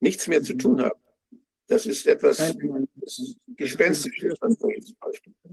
nichts 0.00 0.28
mehr 0.28 0.42
zu 0.42 0.54
mhm. 0.54 0.58
tun 0.58 0.82
haben. 0.82 1.00
Das 1.68 1.84
ist 1.86 2.06
etwas 2.06 2.54
Gespenstisches. 3.56 4.38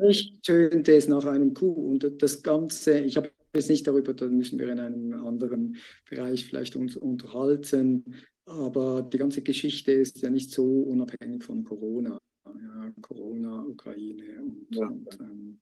Ich 0.08 0.34
tönte 0.44 0.96
es 0.96 1.08
nach 1.08 1.26
einem 1.26 1.54
Coup 1.54 1.76
und 1.76 2.22
das 2.22 2.44
Ganze, 2.44 3.00
ich 3.00 3.18
habe 3.18 3.32
jetzt 3.56 3.70
nicht 3.70 3.88
darüber, 3.88 4.14
da 4.14 4.28
müssen 4.28 4.60
wir 4.60 4.70
in 4.70 4.80
einem 4.80 5.26
anderen 5.26 5.78
Bereich 6.08 6.46
vielleicht 6.46 6.76
uns 6.76 6.96
unterhalten, 6.96 8.04
aber 8.46 9.02
die 9.02 9.18
ganze 9.18 9.42
Geschichte 9.42 9.92
ist 9.94 10.22
ja 10.22 10.30
nicht 10.30 10.52
so 10.52 10.66
unabhängig 10.84 11.44
von 11.44 11.64
Corona. 11.64 12.20
Ja, 12.46 12.94
Corona, 13.02 13.64
Ukraine 13.64 14.42
und, 14.42 14.68
ja. 14.70 14.88
und 14.88 15.20
ähm, 15.20 15.60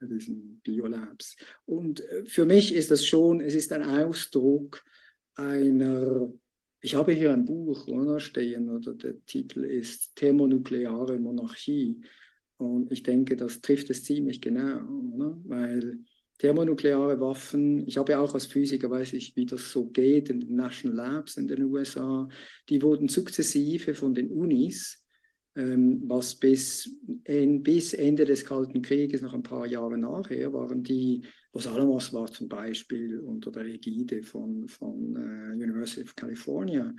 diesen 0.00 0.60
Biolabs. 0.62 1.36
Und 1.66 2.00
äh, 2.00 2.24
für 2.24 2.46
mich 2.46 2.74
ist 2.74 2.90
das 2.90 3.04
schon, 3.04 3.40
es 3.40 3.54
ist 3.54 3.72
ein 3.72 3.82
Ausdruck 3.82 4.82
einer 5.34 6.32
ich 6.82 6.94
habe 6.94 7.12
hier 7.12 7.32
ein 7.32 7.44
Buch 7.44 7.86
oder, 7.88 8.20
stehen, 8.20 8.70
oder 8.70 8.94
der 8.94 9.22
Titel 9.26 9.64
ist 9.64 10.16
Thermonukleare 10.16 11.18
Monarchie. 11.18 12.00
Und 12.56 12.90
ich 12.90 13.02
denke, 13.02 13.36
das 13.36 13.60
trifft 13.60 13.90
es 13.90 14.04
ziemlich 14.04 14.40
genau, 14.40 14.80
oder? 15.14 15.38
weil 15.44 15.98
thermonukleare 16.38 17.20
Waffen, 17.20 17.86
ich 17.86 17.98
habe 17.98 18.12
ja 18.12 18.20
auch 18.20 18.32
als 18.32 18.46
Physiker, 18.46 18.90
weiß 18.90 19.12
ich, 19.12 19.36
wie 19.36 19.44
das 19.44 19.70
so 19.70 19.86
geht 19.88 20.30
in 20.30 20.40
den 20.40 20.56
National 20.56 20.96
Labs 20.96 21.36
in 21.36 21.48
den 21.48 21.64
USA, 21.64 22.28
die 22.68 22.80
wurden 22.80 23.08
sukzessive 23.08 23.94
von 23.94 24.14
den 24.14 24.30
Unis, 24.30 24.99
was 25.54 26.34
bis, 26.36 26.96
bis 27.24 27.94
Ende 27.94 28.24
des 28.24 28.44
Kalten 28.44 28.82
Krieges, 28.82 29.20
noch 29.20 29.34
ein 29.34 29.42
paar 29.42 29.66
Jahre 29.66 29.98
nachher, 29.98 30.52
waren 30.52 30.82
die 30.82 31.22
Los 31.52 31.66
Alamos 31.66 32.12
war 32.12 32.30
zum 32.30 32.48
Beispiel 32.48 33.18
unter 33.18 33.50
der 33.50 33.64
Ägide 33.64 34.22
von, 34.22 34.68
von 34.68 35.16
uh, 35.16 35.52
University 35.52 36.02
of 36.02 36.14
California. 36.14 36.94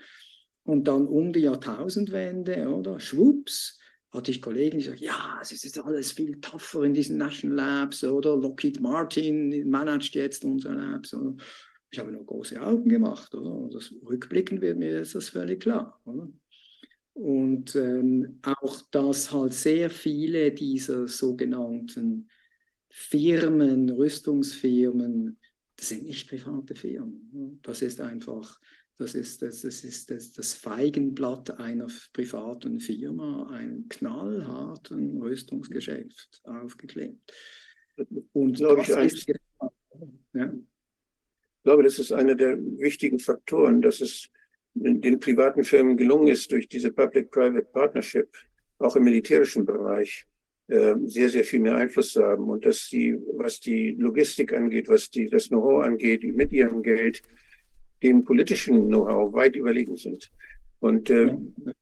Und 0.63 0.87
dann 0.87 1.07
um 1.07 1.31
die 1.31 1.41
Jahrtausendwende, 1.41 2.67
oder? 2.67 2.99
Schwupps, 2.99 3.79
hatte 4.11 4.31
ich 4.31 4.41
Kollegen, 4.41 4.79
die 4.79 4.83
sagten, 4.83 5.05
ja, 5.05 5.39
es 5.41 5.53
ist 5.53 5.63
jetzt 5.63 5.79
alles 5.79 6.11
viel 6.11 6.39
tougher 6.41 6.83
in 6.83 6.93
diesen 6.93 7.17
National 7.17 7.55
Labs, 7.55 8.03
oder? 8.03 8.35
Lockheed 8.35 8.81
Martin 8.81 9.69
managt 9.69 10.15
jetzt 10.15 10.43
unsere 10.43 10.73
Labs. 10.73 11.13
Oder? 11.13 11.35
Ich 11.89 11.97
habe 11.97 12.11
nur 12.11 12.25
große 12.25 12.61
Augen 12.61 12.89
gemacht, 12.89 13.33
oder? 13.33 13.69
Das, 13.71 13.93
rückblickend 14.05 14.61
wird 14.61 14.77
mir 14.77 14.91
jetzt 14.91 15.15
das 15.15 15.29
völlig 15.29 15.61
klar, 15.61 15.99
oder? 16.03 16.29
Und 17.13 17.75
ähm, 17.75 18.39
auch, 18.43 18.81
dass 18.91 19.31
halt 19.31 19.53
sehr 19.53 19.89
viele 19.89 20.51
dieser 20.51 21.07
sogenannten 21.07 22.29
Firmen, 22.89 23.89
Rüstungsfirmen, 23.89 25.37
das 25.75 25.89
sind 25.89 26.03
nicht 26.03 26.29
private 26.29 26.75
Firmen. 26.75 27.59
Das 27.63 27.81
ist 27.81 27.99
einfach, 27.99 28.59
das 28.97 29.15
ist 29.15 29.41
das, 29.41 29.61
das, 29.61 29.83
ist 29.83 30.11
das, 30.11 30.31
das 30.31 30.53
Feigenblatt 30.53 31.59
einer 31.59 31.87
privaten 32.13 32.79
Firma, 32.79 33.49
ein 33.51 33.87
knallharten 33.89 35.21
Rüstungsgeschäft 35.21 36.41
aufgeklebt. 36.43 37.33
Und 38.31 38.57
glaube 38.57 38.81
ich, 38.81 38.89
ist, 38.89 39.27
ja. 40.33 40.53
ich 40.53 41.63
glaube, 41.63 41.83
das 41.83 41.99
ist 41.99 42.11
einer 42.11 42.35
der 42.35 42.57
wichtigen 42.57 43.19
Faktoren, 43.19 43.81
dass 43.81 44.01
es 44.01 44.29
den 44.73 45.19
privaten 45.19 45.63
Firmen 45.63 45.97
gelungen 45.97 46.27
ist, 46.27 46.51
durch 46.51 46.67
diese 46.67 46.91
Public-Private 46.91 47.67
Partnership, 47.73 48.29
auch 48.79 48.95
im 48.95 49.03
militärischen 49.03 49.65
Bereich, 49.65 50.25
ähm, 50.69 51.07
sehr, 51.07 51.29
sehr 51.29 51.43
viel 51.43 51.59
mehr 51.59 51.75
Einfluss 51.75 52.13
zu 52.13 52.23
haben. 52.23 52.49
Und 52.49 52.65
dass 52.65 52.87
sie, 52.87 53.17
was 53.33 53.59
die 53.59 53.91
Logistik 53.91 54.53
angeht, 54.53 54.87
was 54.87 55.09
die, 55.09 55.29
das 55.29 55.49
Know-how 55.49 55.83
angeht, 55.83 56.23
mit 56.23 56.51
ihrem 56.53 56.81
Geld 56.81 57.21
dem 58.01 58.23
politischen 58.23 58.87
Know-how 58.87 59.33
weit 59.33 59.55
überlegen 59.55 59.97
sind. 59.97 60.31
Und 60.79 61.09
äh, 61.09 61.35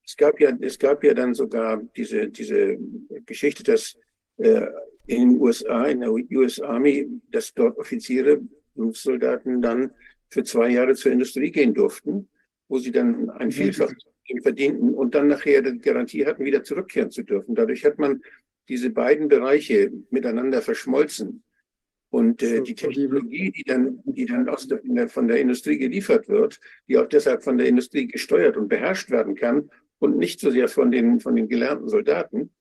es 0.04 0.18
gab 0.18 0.40
ja, 0.42 0.52
es 0.60 0.78
gab 0.78 1.04
ja 1.04 1.14
dann 1.14 1.34
sogar 1.34 1.82
diese, 1.96 2.28
diese 2.30 2.78
Geschichte, 3.26 3.64
dass 3.64 3.96
äh, 4.38 4.66
in 5.06 5.30
den 5.30 5.40
USA, 5.40 5.86
in 5.86 6.02
der 6.02 6.12
US 6.12 6.60
Army, 6.60 7.08
dass 7.32 7.54
dort 7.54 7.78
Offiziere, 7.78 8.42
Berufssoldaten 8.76 9.62
dann 9.62 9.92
für 10.30 10.44
zwei 10.44 10.70
Jahre 10.70 10.96
zur 10.96 11.12
Industrie 11.12 11.52
gehen 11.52 11.74
durften, 11.74 12.28
wo 12.70 12.78
sie 12.78 12.92
dann 12.92 13.30
ein 13.32 13.52
Vielfach 13.52 13.92
verdienten 14.44 14.94
und 14.94 15.16
dann 15.16 15.28
nachher 15.28 15.62
die 15.62 15.80
Garantie 15.80 16.26
hatten, 16.26 16.46
wieder 16.46 16.64
zurückkehren 16.64 17.12
zu 17.12 17.24
dürfen. 17.24 17.56
Dadurch 17.56 17.84
hat 17.84 17.98
man 17.98 18.22
diese 18.70 18.92
beiden 18.92 19.28
Bereiche 19.28 19.92
miteinander 20.12 20.62
verschmolzen. 20.62 21.44
Und 22.12 22.42
äh, 22.42 22.62
die 22.62 22.76
Technologie, 22.76 23.52
die 23.52 23.64
dann, 23.64 24.02
die 24.06 24.26
dann 24.26 24.48
aus 24.50 24.68
der, 24.68 25.10
von 25.10 25.28
der 25.28 25.40
Industrie 25.40 25.78
geliefert 25.78 26.28
wird, 26.28 26.60
die 26.88 26.98
auch 26.98 27.08
deshalb 27.08 27.44
von 27.44 27.58
der 27.58 27.68
Industrie 27.68 28.08
gesteuert 28.08 28.58
und 28.58 28.68
beherrscht 28.68 29.12
werden 29.12 29.36
kann 29.36 29.70
und 30.00 30.18
nicht 30.18 30.40
so 30.40 30.50
sehr 30.50 30.68
von 30.70 30.92
den, 30.92 31.20
von 31.20 31.36
den 31.36 31.48
gelernten 31.48 31.88
Soldaten, 31.88 32.52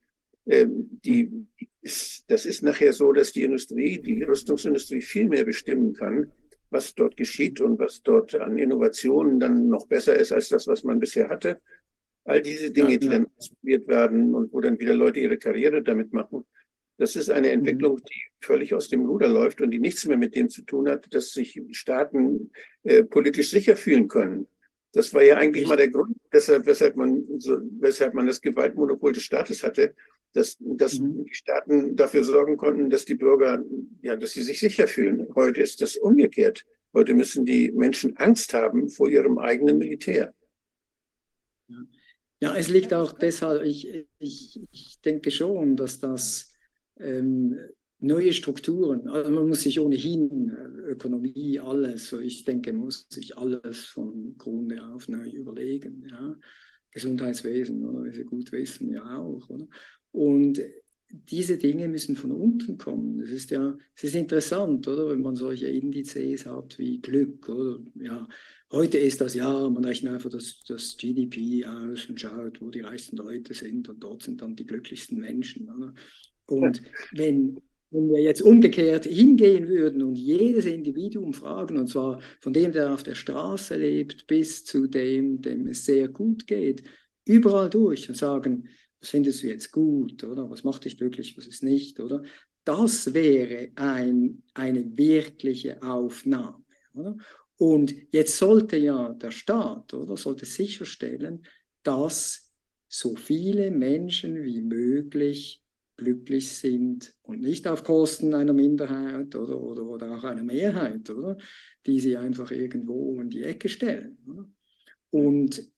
äh, 0.47 0.66
die, 0.68 1.47
ist, 1.80 2.24
das 2.28 2.44
ist 2.44 2.62
nachher 2.62 2.93
so, 2.93 3.12
dass 3.12 3.32
die 3.32 3.43
Industrie, 3.43 3.98
die 3.98 4.22
Rüstungsindustrie 4.22 5.01
viel 5.01 5.28
mehr 5.28 5.44
bestimmen 5.44 5.94
kann, 5.94 6.30
was 6.70 6.95
dort 6.95 7.16
geschieht 7.16 7.61
und 7.61 7.78
was 7.78 8.03
dort 8.03 8.35
an 8.35 8.59
Innovationen 8.59 9.40
dann 9.40 9.69
noch 9.69 9.86
besser 9.86 10.16
ist 10.16 10.32
als 10.32 10.49
das, 10.49 10.66
was 10.66 10.85
man 10.85 11.01
bisher 11.01 11.28
hatte. 11.28 11.61
All 12.24 12.43
diese 12.43 12.70
Dinge, 12.70 12.99
die 12.99 13.09
dann 13.09 13.27
ausprobiert 13.39 13.89
werden 13.89 14.35
und 14.35 14.53
wo 14.53 14.61
dann 14.61 14.78
wieder 14.78 14.95
Leute 14.95 15.20
ihre 15.20 15.39
Karriere 15.39 15.82
damit 15.82 16.12
machen, 16.12 16.45
das 16.99 17.15
ist 17.15 17.31
eine 17.31 17.49
mhm. 17.49 17.55
Entwicklung, 17.55 18.01
die 18.03 18.23
völlig 18.45 18.74
aus 18.74 18.89
dem 18.89 19.07
Ruder 19.07 19.28
läuft 19.28 19.61
und 19.61 19.70
die 19.70 19.78
nichts 19.78 20.05
mehr 20.05 20.19
mit 20.19 20.35
dem 20.35 20.51
zu 20.51 20.62
tun 20.62 20.89
hat, 20.89 21.07
dass 21.15 21.31
sich 21.31 21.61
Staaten 21.70 22.51
äh, 22.82 23.05
politisch 23.05 23.51
sicher 23.51 23.77
fühlen 23.77 24.09
können. 24.09 24.49
Das 24.93 25.15
war 25.15 25.23
ja 25.23 25.36
eigentlich 25.36 25.62
ich 25.62 25.69
mal 25.69 25.77
der 25.77 25.90
Grund, 25.90 26.16
deshalb, 26.32 26.66
weshalb, 26.66 26.97
man 26.97 27.24
so, 27.39 27.59
weshalb 27.78 28.15
man 28.15 28.27
das 28.27 28.40
Gewaltmonopol 28.40 29.12
des 29.12 29.23
Staates 29.23 29.62
hatte, 29.62 29.95
dass, 30.33 30.57
dass 30.61 30.99
mhm. 30.99 31.25
die 31.25 31.35
Staaten 31.35 31.97
dafür 31.97 32.25
sorgen 32.25 32.57
konnten, 32.57 32.91
dass 32.91 33.05
die 33.05 33.15
Bürger, 33.15 33.63
ja, 34.03 34.17
dass 34.17 34.33
sie 34.33 34.43
sich 34.43 34.61
sicher 34.61 34.87
fühlen. 34.89 35.27
Heute 35.35 35.61
ist 35.61 35.81
das 35.81 35.97
umgekehrt. 35.97 36.65
Heute 36.95 37.15
müssen 37.15 37.45
die 37.45 37.71
Menschen 37.73 38.17
Angst 38.17 38.55
haben 38.55 38.89
vor 38.89 39.09
ihrem 39.09 39.39
eigenen 39.39 39.79
Militär. 39.79 40.35
Ja. 41.69 41.77
Ja, 42.41 42.55
es 42.55 42.69
liegt 42.69 42.95
auch 42.95 43.13
deshalb, 43.13 43.65
ich, 43.65 44.07
ich, 44.21 44.61
ich 44.71 45.01
denke 45.05 45.33
schon, 45.33 45.77
dass 45.77 45.99
das 45.99 46.53
ähm, 47.01 47.59
neue 47.99 48.33
Strukturen, 48.33 49.09
also 49.09 49.31
man 49.31 49.49
muss 49.49 49.63
sich 49.63 49.81
ohnehin 49.81 50.51
äh, 50.51 50.93
Ökonomie, 50.93 51.59
alles, 51.59 52.09
so 52.09 52.21
ich 52.21 52.45
denke, 52.45 52.73
muss 52.73 53.07
sich 53.09 53.37
alles 53.37 53.87
von 53.87 54.37
Grunde 54.39 54.81
auf 54.85 55.09
neu 55.09 55.29
überlegen. 55.29 56.07
Ja. 56.09 56.37
Gesundheitswesen, 56.91 57.85
oder 57.85 58.05
wie 58.05 58.15
Sie 58.15 58.25
gut 58.25 58.51
wissen, 58.53 58.93
ja 58.93 59.19
auch. 59.19 59.49
Oder? 59.51 59.67
Und 60.12 60.60
diese 61.10 61.56
Dinge 61.56 61.89
müssen 61.89 62.16
von 62.16 62.32
unten 62.32 62.76
kommen. 62.78 63.18
Das 63.18 63.30
ist 63.30 63.51
ja, 63.51 63.76
es 63.94 64.05
ist 64.05 64.14
interessant, 64.14 64.86
oder, 64.89 65.09
wenn 65.09 65.22
man 65.22 65.36
solche 65.36 65.68
Indizes 65.68 66.47
hat 66.47 66.78
wie 66.78 67.01
Glück, 67.01 67.48
oder 67.48 67.78
ja, 67.94 68.28
heute 68.70 68.98
ist 68.98 69.20
das 69.20 69.35
ja, 69.35 69.68
man 69.68 69.85
rechnet 69.85 70.12
einfach 70.12 70.30
das, 70.30 70.62
das 70.66 70.97
GDP 70.97 71.64
aus 71.64 72.06
und 72.09 72.20
schaut, 72.20 72.60
wo 72.60 72.70
die 72.70 72.80
reichsten 72.80 73.16
Leute 73.16 73.55
sind 73.55 73.89
und 73.89 74.02
dort 74.02 74.22
sind 74.22 74.43
dann 74.43 74.56
die 74.56 74.66
glücklichsten 74.66 75.18
Menschen. 75.18 75.70
Oder? 75.70 75.94
Und 76.47 76.82
wenn, 77.12 77.59
wenn 77.90 78.10
wir 78.10 78.20
jetzt 78.20 78.43
umgekehrt 78.43 79.06
hingehen 79.06 79.68
würden 79.68 80.02
und 80.02 80.16
jedes 80.16 80.66
Individuum 80.66 81.32
fragen, 81.32 81.78
und 81.78 81.89
zwar 81.89 82.20
von 82.40 82.52
dem, 82.52 82.72
der 82.72 82.93
auf 82.93 83.02
der 83.02 83.14
Straße 83.14 83.76
lebt, 83.76 84.26
bis 84.26 84.64
zu 84.64 84.86
dem, 84.86 85.40
dem 85.40 85.68
es 85.68 85.86
sehr 85.86 86.09
gut 86.09 86.47
geht, 86.47 86.82
überall 87.24 87.70
durch 87.70 88.09
und 88.09 88.14
sagen, 88.14 88.68
was 89.01 89.11
findest 89.11 89.43
du 89.43 89.49
jetzt 89.49 89.73
gut, 89.73 90.25
oder? 90.25 90.51
Was 90.51 90.65
macht 90.65 90.85
dich 90.85 90.99
glücklich, 90.99 91.37
was 91.37 91.47
ist 91.47 91.62
nicht, 91.62 92.01
oder? 92.01 92.23
Das 92.65 93.15
wäre 93.15 93.70
ein, 93.77 94.43
eine 94.55 94.97
wirkliche 94.97 95.83
Aufnahme, 95.83 96.65
oder? 96.93 97.16
Und 97.57 97.95
jetzt 98.12 98.37
sollte 98.37 98.77
ja 98.77 99.12
der 99.15 99.33
Staat, 99.33 99.93
oder, 99.93 100.16
sollte 100.16 100.47
sicherstellen, 100.47 101.45
dass 101.83 102.53
so 102.89 103.16
viele 103.16 103.70
Menschen 103.70 104.43
wie 104.45 104.62
möglich 104.62 105.62
glücklich 105.97 106.49
sind 106.53 107.12
und 107.23 107.41
nicht 107.41 107.66
auf 107.66 107.83
Kosten 107.83 108.33
einer 108.33 108.53
Minderheit 108.53 109.35
oder, 109.35 109.61
oder, 109.61 109.83
oder 109.83 110.16
auch 110.16 110.25
einer 110.25 110.45
Mehrheit, 110.45 111.11
oder? 111.11 111.37
Die 111.85 111.99
sie 111.99 112.16
einfach 112.16 112.51
irgendwo 112.53 113.20
in 113.20 113.31
die 113.31 113.43
Ecke 113.43 113.69
stellen. 113.69 114.19
Oder? 114.27 114.49
Und, 115.11 115.73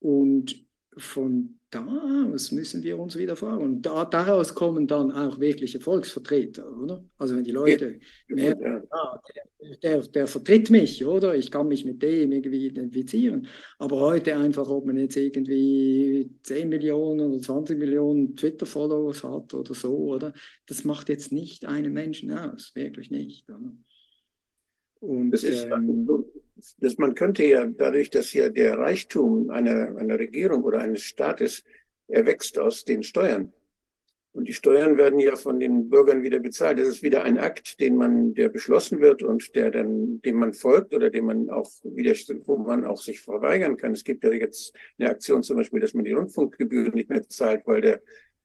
und 0.00 0.67
von 0.98 1.58
da 1.70 1.86
aus 2.32 2.50
müssen 2.50 2.82
wir 2.82 2.98
uns 2.98 3.16
wieder 3.18 3.36
fragen. 3.36 3.62
Und 3.62 3.82
da, 3.82 4.04
daraus 4.04 4.54
kommen 4.54 4.86
dann 4.86 5.12
auch 5.12 5.38
wirkliche 5.38 5.80
Volksvertreter, 5.80 6.66
oder? 6.78 7.04
Also 7.18 7.36
wenn 7.36 7.44
die 7.44 7.50
Leute 7.50 8.00
merken, 8.28 8.84
ah, 8.90 9.20
der, 9.60 9.76
der, 9.76 10.02
der, 10.08 10.26
vertritt 10.26 10.70
mich, 10.70 11.04
oder? 11.04 11.34
Ich 11.34 11.50
kann 11.50 11.68
mich 11.68 11.84
mit 11.84 12.02
dem 12.02 12.32
irgendwie 12.32 12.66
identifizieren. 12.66 13.46
Aber 13.78 14.00
heute 14.00 14.36
einfach, 14.36 14.68
ob 14.68 14.86
man 14.86 14.96
jetzt 14.96 15.16
irgendwie 15.16 16.30
10 16.42 16.70
Millionen 16.70 17.20
oder 17.20 17.42
20 17.42 17.78
Millionen 17.78 18.34
Twitter-Followers 18.34 19.22
hat 19.24 19.52
oder 19.52 19.74
so, 19.74 19.94
oder? 19.94 20.32
Das 20.66 20.84
macht 20.84 21.10
jetzt 21.10 21.32
nicht 21.32 21.66
einen 21.66 21.92
Menschen 21.92 22.32
aus, 22.32 22.74
wirklich 22.74 23.10
nicht. 23.10 23.48
Oder? 23.50 23.72
Und, 25.00 25.30
das 25.30 25.44
ist, 25.44 25.64
ähm, 25.64 26.24
dass 26.78 26.98
man 26.98 27.14
könnte 27.14 27.44
ja 27.44 27.64
dadurch, 27.66 28.10
dass 28.10 28.32
ja 28.32 28.48
der 28.48 28.78
Reichtum 28.78 29.50
einer, 29.50 29.96
einer 29.96 30.18
Regierung 30.18 30.64
oder 30.64 30.80
eines 30.80 31.02
Staates 31.02 31.62
erwächst 32.08 32.58
aus 32.58 32.84
den 32.84 33.02
Steuern. 33.02 33.52
Und 34.32 34.46
die 34.46 34.52
Steuern 34.52 34.96
werden 34.98 35.18
ja 35.18 35.36
von 35.36 35.58
den 35.58 35.88
Bürgern 35.88 36.22
wieder 36.22 36.38
bezahlt. 36.38 36.78
Das 36.78 36.86
ist 36.86 37.02
wieder 37.02 37.24
ein 37.24 37.38
Akt, 37.38 37.80
den 37.80 37.96
man, 37.96 38.34
der 38.34 38.48
beschlossen 38.48 39.00
wird 39.00 39.22
und 39.22 39.54
der 39.56 39.70
dann, 39.70 40.20
dem 40.20 40.36
man 40.36 40.52
folgt 40.52 40.94
oder 40.94 41.10
dem 41.10 41.26
man 41.26 41.50
auch 41.50 41.68
wieder, 41.82 42.14
wo 42.46 42.56
man 42.56 42.84
auch 42.84 43.00
sich 43.00 43.20
verweigern 43.20 43.76
kann. 43.76 43.92
Es 43.92 44.04
gibt 44.04 44.22
ja 44.24 44.30
jetzt 44.30 44.72
eine 44.98 45.10
Aktion 45.10 45.42
zum 45.42 45.56
Beispiel, 45.56 45.80
dass 45.80 45.94
man 45.94 46.04
die 46.04 46.12
Rundfunkgebühren 46.12 46.94
nicht 46.94 47.08
mehr 47.08 47.28
zahlt, 47.28 47.66
weil 47.66 47.80
der, 47.80 48.02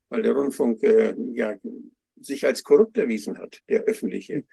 weil 0.09 0.23
der 0.23 0.34
Rundfunk 0.34 0.81
äh, 0.84 1.13
ja 1.34 1.55
sich 2.19 2.45
als 2.45 2.63
korrupt 2.63 2.97
erwiesen 2.97 3.38
hat, 3.38 3.59
der 3.69 3.84
öffentliche. 3.84 4.45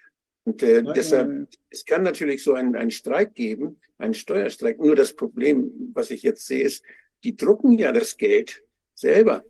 Und 0.51 0.65
äh, 0.65 0.83
ja, 0.83 0.93
deshalb, 0.93 1.29
ja, 1.29 1.39
ja. 1.39 1.47
es 1.71 1.85
kann 1.85 2.03
natürlich 2.03 2.43
so 2.43 2.55
einen, 2.55 2.75
einen 2.75 2.91
Streik 2.91 3.35
geben, 3.35 3.81
einen 3.99 4.15
Steuerstreik. 4.15 4.81
Nur 4.81 4.97
das 4.97 5.15
Problem, 5.15 5.93
was 5.95 6.11
ich 6.11 6.25
jetzt 6.25 6.45
sehe, 6.45 6.65
ist, 6.65 6.83
die 7.23 7.37
drucken 7.37 7.79
ja 7.79 7.93
das 7.93 8.17
Geld 8.17 8.65
selber. 8.95 9.45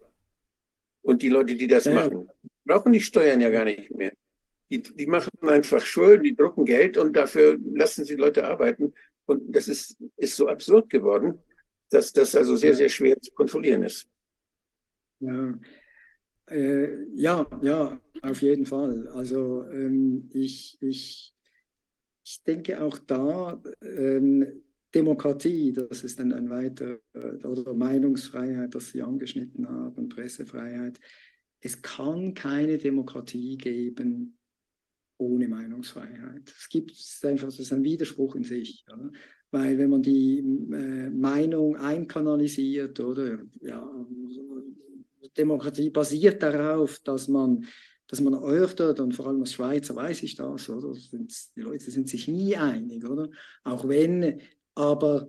Und 1.01 1.23
die 1.23 1.31
Leute, 1.31 1.55
die 1.55 1.67
das 1.67 1.87
machen, 1.87 2.29
brauchen 2.67 2.93
die 2.93 3.01
Steuern 3.01 3.41
ja 3.41 3.49
gar 3.49 3.65
nicht 3.65 3.91
mehr. 3.93 4.13
Die, 4.71 4.83
die 4.83 5.07
machen 5.07 5.31
einfach 5.41 5.81
Schulden, 5.81 6.25
die 6.25 6.37
drucken 6.37 6.67
Geld 6.67 6.99
und 6.99 7.15
dafür 7.15 7.59
lassen 7.73 8.05
sie 8.05 8.17
Leute 8.17 8.47
arbeiten. 8.47 8.93
Und 9.25 9.57
das 9.57 9.69
ist, 9.69 9.97
ist 10.19 10.37
so 10.37 10.49
absurd 10.49 10.91
geworden, 10.91 11.43
dass 11.89 12.13
das 12.13 12.37
also 12.37 12.57
sehr, 12.57 12.75
sehr 12.75 12.91
schwer 12.91 13.19
zu 13.23 13.33
kontrollieren 13.33 13.85
ist. 13.85 14.07
Ja, 15.21 15.55
äh, 16.51 17.07
ja, 17.15 17.47
ja, 17.63 18.01
auf 18.23 18.43
jeden 18.43 18.67
Fall. 18.67 19.09
Also 19.09 19.65
ähm, 19.71 20.29
ich, 20.33 20.79
ich, 20.81 21.35
ich 22.25 22.43
denke 22.43 22.83
auch 22.83 22.99
da, 22.99 23.63
ähm, 23.83 24.63
Demokratie, 24.95 25.73
das 25.73 26.03
ist 26.03 26.19
dann 26.19 26.33
ein 26.33 26.51
weiter, 26.51 26.99
äh, 27.15 27.47
oder 27.47 27.75
Meinungsfreiheit, 27.75 28.75
das 28.75 28.89
Sie 28.89 29.03
angeschnitten 29.03 29.69
haben, 29.69 30.09
Pressefreiheit. 30.09 30.99
Es 31.61 31.81
kann 31.81 32.35
keine 32.35 32.79
Demokratie 32.79 33.57
geben 33.57 34.39
ohne 35.19 35.47
Meinungsfreiheit. 35.47 36.53
Es 36.59 36.69
gibt 36.69 36.93
es 36.93 37.23
einfach, 37.25 37.47
das 37.49 37.61
ist 37.61 37.73
ein 37.73 37.85
Widerspruch 37.85 38.35
in 38.37 38.43
sich. 38.43 38.85
Oder? 38.93 39.13
Weil 39.53 39.79
wenn 39.79 39.91
man 39.91 40.03
die 40.03 40.39
äh, 40.39 41.11
Meinung 41.11 41.77
einkanalisiert, 41.77 42.99
oder 43.01 43.39
ja, 43.61 44.07
Demokratie 45.37 45.91
basiert 45.91 46.43
darauf, 46.43 46.99
dass 47.01 47.29
man, 47.29 47.67
dass 48.09 48.21
man 48.21 48.35
erörtert, 48.35 49.01
und 49.01 49.13
vor 49.13 49.27
allem 49.27 49.41
als 49.41 49.53
Schweizer 49.53 49.95
weiß 49.95 50.23
ich 50.23 50.35
das, 50.35 50.69
oder? 50.69 50.93
Die 51.13 51.61
Leute 51.61 51.91
sind 51.91 52.09
sich 52.09 52.29
nie 52.29 52.57
einig, 52.57 53.09
oder? 53.09 53.31
Auch 53.65 53.87
wenn, 53.87 54.41
aber 54.75 55.29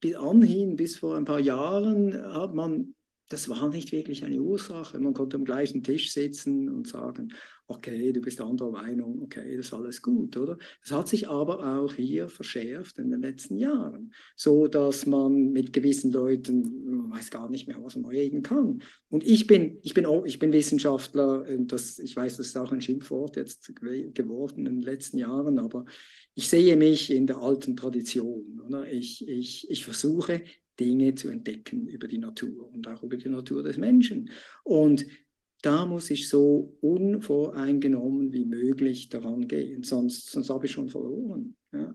bis 0.00 0.16
anhin, 0.16 0.76
bis 0.76 0.96
vor 0.96 1.16
ein 1.16 1.24
paar 1.24 1.40
Jahren, 1.40 2.14
hat 2.34 2.54
man, 2.54 2.94
das 3.28 3.48
war 3.48 3.68
nicht 3.68 3.92
wirklich 3.92 4.24
eine 4.24 4.40
Ursache. 4.40 4.98
Man 4.98 5.14
konnte 5.14 5.36
am 5.36 5.44
gleichen 5.44 5.82
Tisch 5.82 6.12
sitzen 6.12 6.68
und 6.68 6.86
sagen, 6.86 7.32
okay, 7.66 8.12
du 8.12 8.20
bist 8.20 8.40
anderer 8.40 8.70
Meinung, 8.70 9.22
okay, 9.22 9.56
das 9.56 9.66
ist 9.66 9.74
alles 9.74 10.02
gut, 10.02 10.36
oder? 10.36 10.58
Das 10.82 10.92
hat 10.92 11.08
sich 11.08 11.28
aber 11.28 11.80
auch 11.80 11.94
hier 11.94 12.28
verschärft 12.28 12.98
in 12.98 13.10
den 13.10 13.22
letzten 13.22 13.56
Jahren, 13.56 14.12
so 14.36 14.66
dass 14.66 15.06
man 15.06 15.52
mit 15.52 15.72
gewissen 15.72 16.12
Leuten 16.12 16.84
man 17.08 17.18
weiß 17.18 17.30
gar 17.30 17.48
nicht 17.48 17.68
mehr, 17.68 17.82
was 17.82 17.96
man 17.96 18.10
reden 18.10 18.42
kann. 18.42 18.82
Und 19.08 19.24
ich 19.24 19.46
bin, 19.46 19.78
ich 19.82 19.94
bin, 19.94 20.06
ich 20.24 20.38
bin 20.38 20.52
Wissenschaftler, 20.52 21.46
das, 21.60 21.98
ich 21.98 22.14
weiß, 22.14 22.36
das 22.36 22.48
ist 22.48 22.56
auch 22.56 22.72
ein 22.72 22.80
Schimpfwort 22.80 23.36
jetzt 23.36 23.74
geworden 23.76 24.66
in 24.66 24.80
den 24.80 24.82
letzten 24.82 25.18
Jahren, 25.18 25.58
aber 25.58 25.84
ich 26.34 26.48
sehe 26.48 26.76
mich 26.76 27.10
in 27.10 27.26
der 27.26 27.38
alten 27.38 27.76
Tradition. 27.76 28.60
Oder? 28.66 28.90
Ich, 28.90 29.26
ich, 29.28 29.70
ich 29.70 29.84
versuche 29.84 30.42
Dinge 30.78 31.14
zu 31.14 31.28
entdecken 31.28 31.86
über 31.86 32.08
die 32.08 32.18
Natur 32.18 32.72
und 32.72 32.86
auch 32.88 33.02
über 33.02 33.16
die 33.16 33.28
Natur 33.28 33.62
des 33.62 33.76
Menschen. 33.76 34.30
Und 34.62 35.06
da 35.62 35.86
muss 35.86 36.10
ich 36.10 36.28
so 36.28 36.76
unvoreingenommen 36.82 38.32
wie 38.32 38.44
möglich 38.44 39.08
daran 39.08 39.48
gehen, 39.48 39.82
sonst, 39.82 40.30
sonst 40.30 40.50
habe 40.50 40.66
ich 40.66 40.72
schon 40.72 40.90
verloren. 40.90 41.56
Ja. 41.72 41.94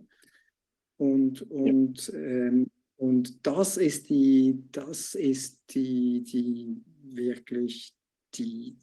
Und, 0.97 1.43
und, 1.43 2.07
ja. 2.07 2.19
ähm, 2.19 2.67
und 2.97 3.45
das 3.45 3.77
ist 3.77 4.09
die, 4.09 4.63
das 4.71 5.15
ist 5.15 5.61
die, 5.73 6.23
die 6.23 6.81
wirklich 7.15 7.93
die, 8.33 8.77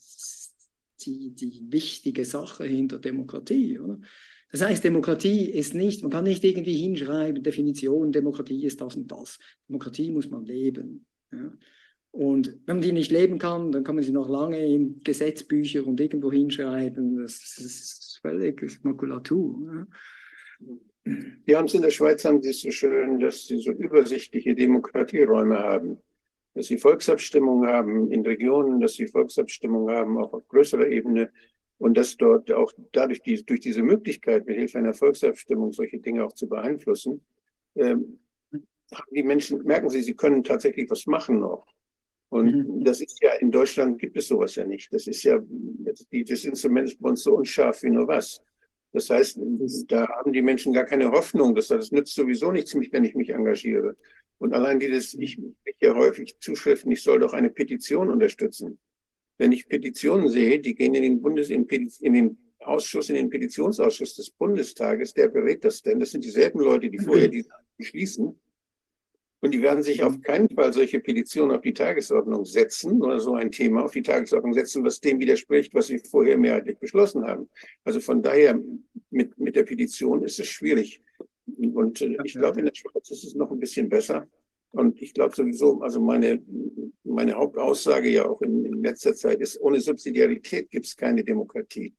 die, 1.01 1.31
die 1.35 1.63
wichtige 1.69 2.25
Sache 2.25 2.65
hinter 2.65 2.99
Demokratie. 2.99 3.79
Oder? 3.79 4.01
Das 4.53 4.63
heißt, 4.63 4.85
Demokratie 4.85 5.51
ist 5.51 5.75
nicht, 5.75 6.03
man 6.03 6.13
kann 6.13 6.25
nicht 6.25 6.45
irgendwie 6.45 6.77
hinschreiben, 6.77 7.43
Definition, 7.43 8.13
Demokratie 8.13 8.65
ist 8.65 8.81
das 8.81 8.97
und 8.97 9.11
das. 9.11 9.39
Demokratie 9.69 10.11
muss 10.11 10.31
man 10.31 10.45
leben. 10.45 11.07
Ja. 11.33 11.53
Und 12.13 12.61
wenn 12.65 12.77
man 12.77 12.83
die 12.83 12.93
nicht 12.93 13.11
leben 13.11 13.39
kann, 13.39 13.73
dann 13.73 13.85
kann 13.85 13.97
man 13.97 14.05
sie 14.05 14.13
noch 14.13 14.29
lange 14.29 14.65
in 14.65 15.03
Gesetzbücher 15.03 15.87
und 15.87 16.01
irgendwo 16.01 16.33
hinschreiben. 16.33 17.19
Das 17.19 17.59
ist 17.59 18.21
völlig 18.23 18.83
Makulatur. 18.83 19.61
Ja. 19.67 19.87
Wir 21.45 21.59
haben 21.59 21.67
es 21.67 21.75
in 21.75 21.83
der 21.83 21.91
Schweiz, 21.91 22.25
haben 22.25 22.43
sie 22.43 22.53
so 22.53 22.71
schön, 22.71 23.21
dass 23.21 23.47
sie 23.47 23.61
so 23.61 23.71
übersichtliche 23.71 24.55
Demokratieräume 24.55 25.59
haben. 25.59 25.99
Dass 26.55 26.69
sie 26.69 26.79
Volksabstimmungen 26.79 27.69
haben 27.69 28.11
in 28.11 28.25
Regionen, 28.25 28.81
dass 28.81 28.95
sie 28.95 29.07
Volksabstimmungen 29.07 29.95
haben, 29.95 30.17
auch 30.17 30.33
auf 30.33 30.49
größerer 30.49 30.89
Ebene. 30.89 31.31
Und 31.79 31.97
dass 31.97 32.17
dort 32.17 32.51
auch 32.53 32.73
dadurch, 32.93 33.21
die, 33.23 33.45
durch 33.45 33.61
diese 33.61 33.83
Möglichkeit, 33.83 34.47
mit 34.47 34.57
Hilfe 34.57 34.79
einer 34.79 34.95
Volksabstimmung 34.95 35.73
solche 35.73 35.99
Dinge 35.99 36.25
auch 36.25 36.33
zu 36.33 36.49
beeinflussen, 36.49 37.21
ähm, 37.75 38.19
die 39.11 39.23
Menschen, 39.23 39.63
merken 39.65 39.91
sie, 39.91 40.03
sie 40.03 40.15
können 40.15 40.45
tatsächlich 40.45 40.89
was 40.91 41.07
machen 41.07 41.41
noch. 41.41 41.67
Und 42.29 42.55
mhm. 42.55 42.85
das 42.85 43.01
ist 43.01 43.21
ja, 43.23 43.35
in 43.35 43.51
Deutschland 43.51 43.99
gibt 43.99 44.17
es 44.17 44.29
sowas 44.29 44.55
ja 44.57 44.65
nicht. 44.65 44.93
Das 44.93 45.07
ist 45.07 45.23
ja, 45.23 45.39
das 45.41 46.45
Instrument 46.45 46.89
ist 46.89 47.01
bei 47.01 47.11
uns 47.11 47.23
so 47.23 47.35
unscharf 47.35 47.83
wie 47.83 47.91
nur 47.91 48.09
was. 48.09 48.43
Das 48.93 49.11
heißt, 49.11 49.39
da 49.89 50.09
haben 50.09 50.33
die 50.33 50.43
Menschen 50.43 50.73
gar 50.73 50.85
keine 50.85 51.11
Hoffnung. 51.11 51.55
Das, 51.55 51.69
das 51.69 51.93
nützt 51.93 52.15
sowieso 52.15 52.51
nichts, 52.51 52.75
wenn 52.75 53.05
ich 53.05 53.15
mich 53.15 53.31
engagiere. 53.31 53.97
Und 54.39 54.55
allein 54.55 54.81
dieses, 54.81 55.15
ich 55.15 55.37
kriege 55.37 55.77
ja 55.81 55.95
häufig 55.95 56.39
Zuschriften, 56.41 56.93
ich 56.93 57.03
soll 57.03 57.21
doch 57.21 57.33
eine 57.33 57.51
Petition 57.51 58.11
unterstützen. 58.11 58.79
Wenn 59.39 59.53
ich 59.53 59.69
Petitionen 59.69 60.29
sehe, 60.29 60.61
die 60.61 60.75
gehen 60.75 60.95
in 60.95 61.03
den 61.03 61.23
Bundes, 61.23 61.51
in, 61.51 61.67
in 61.67 62.13
den 62.13 62.39
Ausschuss, 62.61 63.11
in 63.11 63.17
den 63.17 63.31
Petitionsausschuss 63.31 64.17
des 64.17 64.31
Bundestages, 64.31 65.13
der 65.13 65.29
berät 65.29 65.65
das 65.65 65.83
denn. 65.83 66.01
Das 66.01 66.11
sind 66.11 66.25
dieselben 66.25 66.61
Leute, 66.61 66.91
die 66.91 66.99
vorher 66.99 67.29
die 67.29 67.45
beschließen. 67.77 68.39
Und 69.41 69.53
die 69.53 69.63
werden 69.63 69.83
sich 69.83 70.03
auf 70.03 70.21
keinen 70.23 70.49
Fall 70.49 70.73
solche 70.73 70.99
Petitionen 70.99 71.55
auf 71.55 71.61
die 71.61 71.75
Tagesordnung 71.75 72.45
setzen 72.45 73.03
oder 73.03 73.21
so 73.21 73.35
ein 73.35 73.53
Thema 73.53 73.85
auf 73.85 73.93
die 73.93 74.03
Tagesordnung 74.03 74.55
setzen, 74.55 74.83
was 74.83 74.99
dem 74.99 75.21
widerspricht, 75.21 75.75
was 75.75 75.89
sie 75.89 75.99
vorher 75.99 76.39
mehrheitlich 76.39 76.79
beschlossen 76.79 77.25
haben. 77.25 77.49
Also 77.85 78.01
von 78.01 78.23
daher, 78.23 78.59
mit, 79.11 79.39
mit 79.39 79.55
der 79.55 79.65
Petition 79.65 80.25
ist 80.25 80.41
es 80.41 80.49
schwierig. 80.49 81.03
Und 81.47 82.01
äh, 82.01 82.17
ich 82.25 82.33
glaube, 82.33 82.61
in 82.61 82.67
der 82.67 82.75
Schweiz 82.75 83.11
ist 83.11 83.25
es 83.25 83.35
noch 83.35 83.51
ein 83.51 83.61
bisschen 83.61 83.89
besser. 83.89 84.27
Und 84.77 85.01
ich 85.01 85.15
glaube 85.15 85.35
sowieso, 85.35 85.81
also 85.81 86.01
meine, 86.01 86.43
meine 87.03 87.33
Hauptaussage 87.33 88.11
ja 88.11 88.29
auch 88.29 88.43
in, 88.43 88.65
in 88.67 88.83
letzter 88.83 89.15
Zeit 89.15 89.41
ist, 89.41 89.59
ohne 89.61 89.81
Subsidiarität 89.81 90.71
gibt 90.71 90.85
es 90.85 90.95
keine 90.95 91.25
Demokratie. 91.25 91.95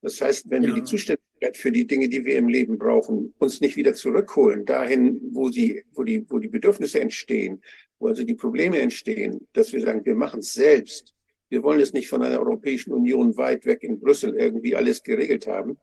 Das 0.00 0.20
heißt, 0.20 0.48
wenn 0.48 0.62
ja. 0.62 0.68
wir 0.68 0.76
die 0.76 0.84
Zuständigkeit 0.84 1.56
für 1.56 1.70
die 1.70 1.86
Dinge, 1.86 2.08
die 2.08 2.24
wir 2.24 2.38
im 2.38 2.48
Leben 2.48 2.78
brauchen, 2.78 3.34
uns 3.38 3.60
nicht 3.60 3.76
wieder 3.76 3.94
zurückholen, 3.94 4.64
dahin, 4.64 5.20
wo, 5.32 5.50
sie, 5.50 5.84
wo, 5.92 6.02
die, 6.02 6.24
wo 6.30 6.38
die 6.38 6.48
Bedürfnisse 6.48 7.00
entstehen, 7.00 7.62
wo 7.98 8.08
also 8.08 8.24
die 8.24 8.34
Probleme 8.34 8.78
entstehen, 8.78 9.46
dass 9.52 9.72
wir 9.74 9.82
sagen, 9.82 10.04
wir 10.06 10.14
machen 10.14 10.40
es 10.40 10.54
selbst. 10.54 11.14
Wir 11.50 11.62
wollen 11.62 11.80
es 11.80 11.92
nicht 11.92 12.08
von 12.08 12.22
einer 12.22 12.38
Europäischen 12.38 12.94
Union 12.94 13.36
weit 13.36 13.66
weg 13.66 13.82
in 13.82 14.00
Brüssel 14.00 14.34
irgendwie 14.34 14.74
alles 14.74 15.02
geregelt 15.02 15.46
haben. 15.46 15.78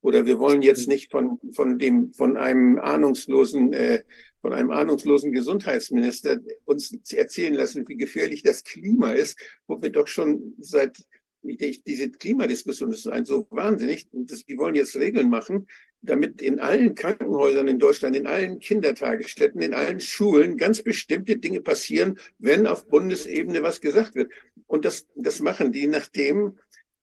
Oder 0.00 0.24
wir 0.24 0.38
wollen 0.38 0.62
jetzt 0.62 0.88
nicht 0.88 1.10
von, 1.10 1.38
von, 1.52 1.78
dem, 1.78 2.12
von 2.14 2.38
einem 2.38 2.78
ahnungslosen 2.78 3.74
äh, 3.74 4.02
von 4.42 4.52
einem 4.52 4.70
ahnungslosen 4.70 5.32
Gesundheitsminister 5.32 6.38
uns 6.64 6.92
erzählen 7.12 7.54
lassen, 7.54 7.88
wie 7.88 7.96
gefährlich 7.96 8.42
das 8.42 8.64
Klima 8.64 9.12
ist, 9.12 9.38
wo 9.66 9.80
wir 9.80 9.90
doch 9.90 10.08
schon 10.08 10.54
seit 10.58 10.98
diese 11.44 12.10
Klimadiskussion 12.10 12.92
ist 12.92 13.08
ein 13.08 13.24
so 13.24 13.46
wahnsinnig. 13.50 14.06
Das, 14.12 14.44
die 14.44 14.58
wollen 14.58 14.74
jetzt 14.74 14.96
Regeln 14.96 15.28
machen, 15.28 15.66
damit 16.00 16.42
in 16.42 16.60
allen 16.60 16.94
Krankenhäusern 16.94 17.68
in 17.68 17.78
Deutschland, 17.78 18.16
in 18.16 18.26
allen 18.26 18.58
Kindertagesstätten, 18.58 19.60
in 19.60 19.74
allen 19.74 20.00
Schulen 20.00 20.56
ganz 20.56 20.82
bestimmte 20.82 21.36
Dinge 21.38 21.60
passieren, 21.60 22.18
wenn 22.38 22.66
auf 22.66 22.86
Bundesebene 22.86 23.62
was 23.62 23.80
gesagt 23.80 24.14
wird. 24.14 24.30
Und 24.66 24.84
das, 24.84 25.06
das 25.14 25.40
machen 25.40 25.72
die, 25.72 25.86
nachdem 25.86 26.58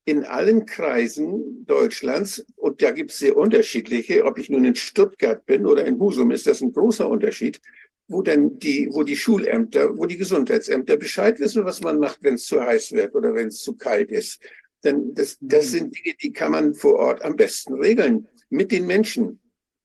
in 0.10 0.26
allen 0.26 0.66
Kreisen 0.66 1.66
Deutschlands, 1.66 2.46
und 2.56 2.82
da 2.82 2.92
gibt 2.92 3.12
es 3.12 3.20
sehr 3.20 3.38
unterschiedliche, 3.38 4.26
ob 4.26 4.38
ich 4.38 4.50
nun 4.50 4.66
in 4.66 4.76
Stuttgart 4.76 5.46
bin 5.46 5.66
oder 5.66 5.86
in 5.86 6.00
Husum, 6.00 6.32
ist 6.32 6.48
das 6.48 6.62
ein 6.62 6.74
großer 6.74 7.08
Unterschied, 7.08 7.62
wo 8.08 8.22
dann 8.22 8.58
die, 8.60 8.90
wo 8.92 9.04
die 9.04 9.16
Schulämter, 9.16 9.96
wo 9.98 10.06
die 10.06 10.18
Gesundheitsämter 10.18 10.98
Bescheid 10.98 11.40
wissen, 11.40 11.64
was 11.64 11.82
man 11.82 12.00
macht, 12.00 12.20
wenn 12.22 12.36
es 12.36 12.46
zu 12.46 12.60
heiß 12.60 12.92
wird 12.94 13.14
oder 13.14 13.34
wenn 13.36 13.50
es 13.50 13.62
zu 13.62 13.76
kalt 13.76 14.12
ist. 14.12 14.42
Denn 14.84 15.14
das, 15.14 15.38
das 15.42 15.68
mhm. 15.68 15.70
sind 15.70 15.96
Dinge, 15.96 16.16
die 16.22 16.34
kann 16.34 16.52
man 16.52 16.74
vor 16.74 16.96
Ort 16.96 17.24
am 17.24 17.36
besten 17.36 17.76
regeln 17.76 18.28
mit 18.50 18.72
den 18.72 18.88
Menschen. 18.88 19.40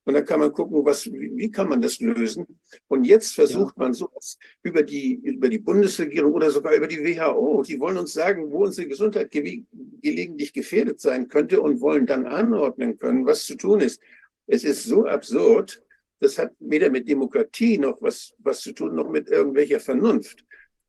Und 0.05 0.15
dann 0.15 0.25
kann 0.27 0.41
man 0.41 0.53
gucken, 0.53 0.85
was, 0.85 1.11
wie, 1.11 1.51
kann 1.51 1.69
man 1.69 1.81
das 1.81 1.99
lösen. 1.99 2.47
Und 2.89 3.05
jetzt 3.05 3.35
versucht 3.35 3.75
ja. 3.79 3.85
man 3.85 3.95
sowas 3.95 4.39
über 4.63 4.83
die, 4.83 5.15
über 5.15 5.49
die 5.49 5.59
Bundesregierung 5.59 6.33
oder 6.33 6.51
sogar 6.51 6.75
über 6.75 6.87
die 6.87 6.99
WHO. 6.99 7.63
Die 7.63 7.81
wollen 7.81 7.97
uns 7.97 8.13
sagen, 8.13 8.51
wo 8.51 8.65
unsere 8.65 8.87
Gesundheit 8.87 9.31
ge 9.31 9.63
gelegentlich 10.03 10.53
gefährdet 10.53 11.01
sein 11.01 11.29
könnte 11.29 11.63
und 11.63 11.81
wollen 11.81 12.05
dann 12.05 12.27
anordnen 12.27 12.99
können, 12.99 13.25
was 13.25 13.47
zu 13.47 13.57
tun 13.57 13.81
ist. 13.81 14.01
Es 14.47 14.63
ist 14.63 14.85
so 14.85 15.07
absurd, 15.07 15.83
das 16.21 16.39
hat 16.39 16.53
weder 16.59 16.91
mit 16.91 17.09
Demokratie 17.09 17.79
noch 17.79 18.01
was, 18.03 18.35
was 18.39 18.61
zu 18.61 18.73
tun, 18.73 18.95
noch 18.95 19.09
mit 19.09 19.29
irgendwelcher 19.29 19.81
Vernunft. 19.81 20.45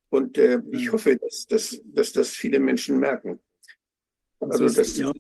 Und 0.10 0.38
äh, 0.38 0.62
ich 0.72 0.92
hoffe, 0.92 1.18
dass, 1.18 1.46
dass, 1.48 1.82
dass 1.86 2.12
das 2.12 2.30
viele 2.30 2.60
Menschen 2.60 3.00
merken. 3.00 3.40
Also 4.40 4.68
das, 4.68 4.98
ja. 4.98 5.12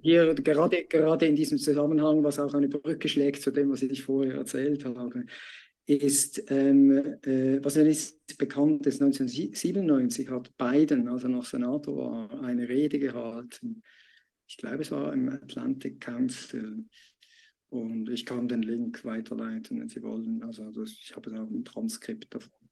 Hier 0.00 0.34
gerade, 0.34 0.84
gerade 0.84 1.26
in 1.26 1.36
diesem 1.36 1.58
Zusammenhang, 1.58 2.22
was 2.22 2.38
auch 2.38 2.54
eine 2.54 2.68
Brücke 2.68 3.08
schlägt 3.08 3.42
zu 3.42 3.50
dem, 3.50 3.70
was 3.70 3.82
ich 3.82 4.02
vorher 4.02 4.34
erzählt 4.34 4.84
habe, 4.84 5.26
ist, 5.86 6.50
ähm, 6.50 7.18
äh, 7.22 7.62
was 7.62 7.76
ist 7.76 8.38
bekannt 8.38 8.86
ist, 8.86 9.02
1997 9.02 10.30
hat 10.30 10.56
Biden, 10.56 11.08
als 11.08 11.24
er 11.24 11.28
noch 11.28 11.44
Senator 11.44 11.96
war, 11.96 12.42
eine 12.42 12.68
Rede 12.68 12.98
gehalten. 12.98 13.82
Ich 14.46 14.56
glaube, 14.56 14.82
es 14.82 14.90
war 14.90 15.12
im 15.12 15.28
Atlantic 15.28 16.00
Council 16.00 16.84
und 17.68 18.08
ich 18.08 18.24
kann 18.24 18.48
den 18.48 18.62
Link 18.62 19.04
weiterleiten, 19.04 19.80
wenn 19.80 19.88
Sie 19.88 20.02
wollen. 20.02 20.42
Also 20.42 20.70
ich 20.84 21.14
habe 21.14 21.30
auch 21.32 21.50
ein 21.50 21.64
Transkript 21.64 22.34
davon. 22.34 22.63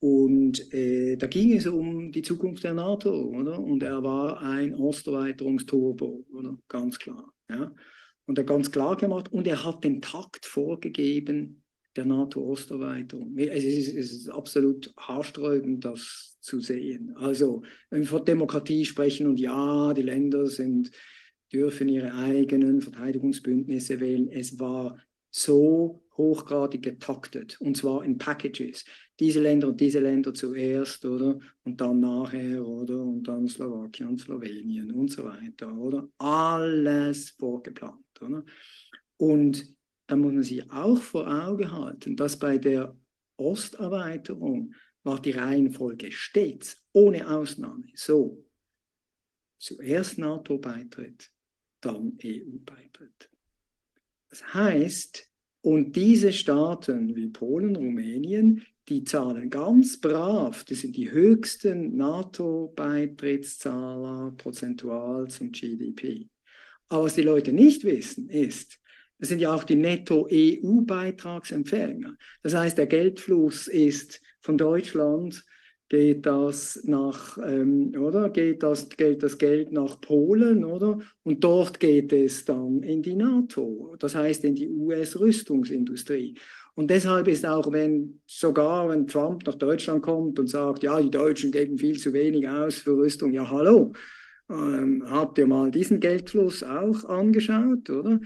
Und 0.00 0.72
äh, 0.72 1.16
da 1.16 1.26
ging 1.26 1.52
es 1.52 1.66
um 1.66 2.10
die 2.10 2.22
Zukunft 2.22 2.64
der 2.64 2.74
NATO, 2.74 3.12
oder? 3.12 3.60
Und 3.60 3.82
er 3.82 4.02
war 4.02 4.40
ein 4.40 4.74
Osterweiterungsturbo, 4.74 6.26
oder? 6.32 6.58
Ganz 6.68 6.98
klar. 6.98 7.32
Ja? 7.48 7.74
Und 8.26 8.38
er 8.38 8.42
hat 8.42 8.48
ganz 8.48 8.70
klar 8.70 8.96
gemacht 8.96 9.32
und 9.32 9.46
er 9.46 9.64
hat 9.64 9.84
den 9.84 10.00
Takt 10.00 10.46
vorgegeben 10.46 11.62
der 11.96 12.06
NATO-Osterweiterung. 12.06 13.36
Es 13.36 13.64
ist, 13.64 13.94
es 13.94 14.12
ist 14.12 14.28
absolut 14.30 14.92
haarsträubend, 14.96 15.84
das 15.84 16.38
zu 16.40 16.60
sehen. 16.60 17.14
Also, 17.16 17.62
wenn 17.90 18.00
wir 18.00 18.08
von 18.08 18.24
Demokratie 18.24 18.84
sprechen 18.84 19.26
und 19.26 19.38
ja, 19.38 19.92
die 19.92 20.02
Länder 20.02 20.46
sind 20.46 20.92
dürfen 21.52 21.88
ihre 21.88 22.14
eigenen 22.14 22.80
Verteidigungsbündnisse 22.80 24.00
wählen. 24.00 24.28
Es 24.28 24.58
war 24.58 24.98
so 25.30 26.02
hochgradig 26.20 26.82
getaktet 26.82 27.60
und 27.60 27.76
zwar 27.76 28.04
in 28.04 28.18
Packages. 28.18 28.84
Diese 29.18 29.40
Länder 29.40 29.68
und 29.68 29.80
diese 29.80 30.00
Länder 30.00 30.34
zuerst, 30.34 31.04
oder? 31.04 31.38
Und 31.64 31.80
dann 31.80 32.00
nachher, 32.00 32.66
oder? 32.66 33.00
Und 33.02 33.24
dann 33.24 33.48
Slowakei 33.48 34.06
und 34.06 34.20
Slowenien 34.20 34.92
und 34.92 35.08
so 35.08 35.24
weiter, 35.24 35.74
oder? 35.76 36.08
Alles 36.18 37.30
vorgeplant, 37.30 38.04
oder? 38.20 38.44
Und 39.16 39.74
da 40.06 40.16
muss 40.16 40.32
man 40.32 40.42
sich 40.42 40.70
auch 40.70 40.98
vor 40.98 41.26
Augen 41.26 41.70
halten, 41.70 42.16
dass 42.16 42.38
bei 42.38 42.58
der 42.58 42.96
Osterweiterung 43.36 44.74
war 45.02 45.20
die 45.20 45.30
Reihenfolge 45.32 46.12
stets, 46.12 46.82
ohne 46.92 47.28
Ausnahme, 47.28 47.86
so. 47.94 48.44
Zuerst 49.58 50.18
NATO-Beitritt, 50.18 51.30
dann 51.80 52.18
EU-Beitritt. 52.22 53.30
Das 54.30 54.54
heißt, 54.54 55.29
und 55.62 55.96
diese 55.96 56.32
Staaten 56.32 57.14
wie 57.14 57.28
Polen, 57.28 57.76
Rumänien, 57.76 58.64
die 58.88 59.04
zahlen 59.04 59.50
ganz 59.50 60.00
brav, 60.00 60.64
das 60.64 60.80
sind 60.80 60.96
die 60.96 61.10
höchsten 61.10 61.94
NATO-Beitrittszahler 61.96 64.32
prozentual 64.36 65.28
zum 65.28 65.52
GDP. 65.52 66.28
Aber 66.88 67.04
was 67.04 67.14
die 67.14 67.22
Leute 67.22 67.52
nicht 67.52 67.84
wissen, 67.84 68.28
ist, 68.28 68.80
das 69.18 69.28
sind 69.28 69.38
ja 69.40 69.54
auch 69.54 69.62
die 69.64 69.76
Netto-EU-Beitragsempfänger. 69.76 72.16
Das 72.42 72.54
heißt, 72.54 72.78
der 72.78 72.86
Geldfluss 72.86 73.68
ist 73.68 74.22
von 74.40 74.56
Deutschland 74.56 75.44
geht 75.90 76.24
das 76.24 76.80
nach, 76.84 77.36
ähm, 77.44 77.92
oder? 77.98 78.30
Geht 78.30 78.62
das, 78.62 78.88
geht 78.88 79.22
das 79.24 79.36
Geld 79.36 79.72
nach 79.72 80.00
Polen, 80.00 80.64
oder? 80.64 81.00
Und 81.24 81.42
dort 81.42 81.80
geht 81.80 82.12
es 82.12 82.44
dann 82.44 82.82
in 82.84 83.02
die 83.02 83.16
NATO, 83.16 83.96
das 83.98 84.14
heißt 84.14 84.44
in 84.44 84.54
die 84.54 84.68
US-Rüstungsindustrie. 84.68 86.36
Und 86.76 86.90
deshalb 86.90 87.26
ist 87.26 87.44
auch, 87.44 87.72
wenn 87.72 88.20
sogar 88.24 88.88
wenn 88.88 89.08
Trump 89.08 89.44
nach 89.44 89.56
Deutschland 89.56 90.02
kommt 90.02 90.38
und 90.38 90.46
sagt, 90.46 90.84
ja, 90.84 91.00
die 91.00 91.10
Deutschen 91.10 91.50
geben 91.50 91.76
viel 91.76 91.98
zu 91.98 92.12
wenig 92.12 92.48
aus 92.48 92.76
für 92.76 92.96
Rüstung, 92.96 93.32
ja, 93.32 93.50
hallo, 93.50 93.92
ähm, 94.48 95.04
habt 95.10 95.38
ihr 95.38 95.48
mal 95.48 95.72
diesen 95.72 95.98
Geldfluss 95.98 96.62
auch 96.62 97.04
angeschaut, 97.04 97.90
oder? 97.90 98.20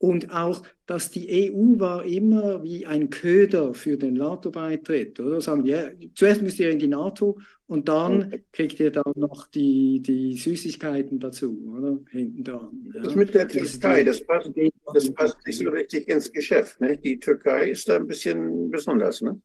Und 0.00 0.32
auch, 0.32 0.62
dass 0.86 1.10
die 1.10 1.52
EU 1.52 1.80
war 1.80 2.04
immer 2.04 2.62
wie 2.62 2.86
ein 2.86 3.10
Köder 3.10 3.74
für 3.74 3.96
den 3.96 4.14
NATO-Beitritt. 4.14 5.18
Oder 5.18 5.40
sagen, 5.40 5.66
ja, 5.66 5.90
zuerst 6.14 6.40
müsst 6.40 6.60
ihr 6.60 6.70
in 6.70 6.78
die 6.78 6.86
NATO 6.86 7.38
und 7.66 7.88
dann 7.88 8.44
kriegt 8.52 8.78
ihr 8.78 8.92
dann 8.92 9.12
noch 9.16 9.48
die, 9.48 10.00
die 10.00 10.36
Süßigkeiten 10.36 11.18
dazu, 11.18 11.74
oder? 11.76 11.98
Hinten 12.10 12.44
dran. 12.44 12.92
Ja. 12.94 13.02
Das 13.02 13.14
mit 13.16 13.34
der 13.34 13.48
Türkei, 13.48 14.04
das 14.04 14.24
passt, 14.24 14.52
das 14.94 15.12
passt 15.12 15.36
nicht 15.44 15.58
so 15.58 15.68
richtig 15.68 16.08
ins 16.08 16.32
Geschäft. 16.32 16.80
Ne? 16.80 16.96
Die 16.96 17.18
Türkei 17.18 17.70
ist 17.70 17.88
da 17.88 17.96
ein 17.96 18.06
bisschen 18.06 18.70
besonders, 18.70 19.20
ne? 19.20 19.40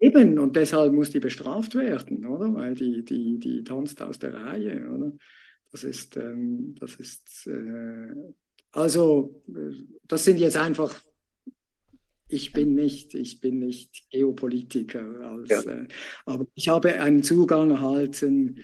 Eben, 0.00 0.38
und 0.38 0.56
deshalb 0.56 0.92
muss 0.92 1.10
die 1.10 1.20
bestraft 1.20 1.74
werden, 1.74 2.26
oder? 2.26 2.52
Weil 2.54 2.74
die, 2.74 3.04
die, 3.04 3.38
die 3.38 3.64
tanzt 3.64 4.00
aus 4.02 4.18
der 4.18 4.34
Reihe, 4.34 4.88
oder? 4.90 5.12
Das 5.70 5.84
ist, 5.84 6.16
ähm, 6.16 6.74
das 6.78 6.94
ist 6.96 7.46
äh, 7.46 8.14
also, 8.74 9.42
das 10.06 10.24
sind 10.24 10.38
jetzt 10.38 10.56
einfach, 10.56 11.00
ich 12.28 12.52
bin 12.52 12.74
nicht, 12.74 13.14
ich 13.14 13.40
bin 13.40 13.60
nicht 13.60 14.10
Geopolitiker, 14.10 15.20
als, 15.20 15.48
ja. 15.48 15.60
äh, 15.62 15.88
aber 16.26 16.46
ich 16.54 16.68
habe 16.68 17.00
einen 17.00 17.22
Zugang 17.22 17.70
erhalten. 17.70 18.60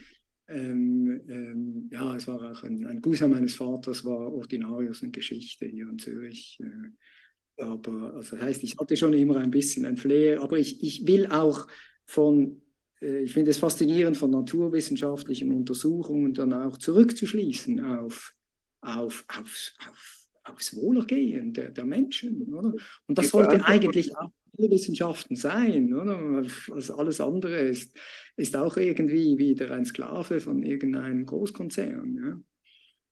Ähm, 0.48 1.20
ähm, 1.28 1.88
ja, 1.92 2.16
es 2.16 2.26
war 2.26 2.50
auch 2.50 2.64
ein, 2.64 2.84
ein 2.86 3.00
Cousin 3.00 3.30
meines 3.30 3.54
Vaters, 3.54 4.04
war 4.04 4.32
Ordinarius 4.32 5.02
in 5.02 5.12
Geschichte 5.12 5.66
hier 5.66 5.88
in 5.88 5.98
Zürich. 5.98 6.58
Äh, 6.60 7.62
aber 7.62 8.14
also 8.14 8.36
das 8.36 8.44
heißt, 8.44 8.64
ich 8.64 8.76
hatte 8.78 8.96
schon 8.96 9.12
immer 9.12 9.36
ein 9.36 9.50
bisschen 9.50 9.84
ein 9.84 9.96
Flair, 9.96 10.42
aber 10.42 10.58
ich, 10.58 10.82
ich 10.82 11.06
will 11.06 11.26
auch 11.26 11.68
von 12.04 12.62
äh, 13.00 13.22
ich 13.22 13.32
finde 13.32 13.50
es 13.50 13.58
faszinierend, 13.58 14.16
von 14.16 14.30
naturwissenschaftlichen 14.30 15.52
Untersuchungen 15.52 16.34
dann 16.34 16.52
auch 16.52 16.78
zurückzuschließen 16.78 17.84
auf 17.84 18.34
auf, 18.80 19.24
auf, 19.28 19.72
auf, 19.88 20.26
aufs 20.44 20.76
Wohlergehen 20.76 21.52
der, 21.52 21.70
der 21.70 21.84
Menschen. 21.84 22.42
Oder? 22.54 22.74
Und 23.06 23.18
das 23.18 23.30
sollte 23.30 23.64
eigentlich 23.64 24.16
auch 24.16 24.30
alle 24.58 24.70
Wissenschaften 24.70 25.36
sein, 25.36 25.94
oder? 25.94 26.44
Also 26.72 26.96
alles 26.96 27.20
andere 27.20 27.60
ist, 27.60 27.96
ist 28.36 28.56
auch 28.56 28.76
irgendwie 28.76 29.38
wieder 29.38 29.70
ein 29.70 29.84
Sklave 29.84 30.40
von 30.40 30.62
irgendeinem 30.62 31.26
Großkonzern. 31.26 32.16
Ja? 32.16 32.40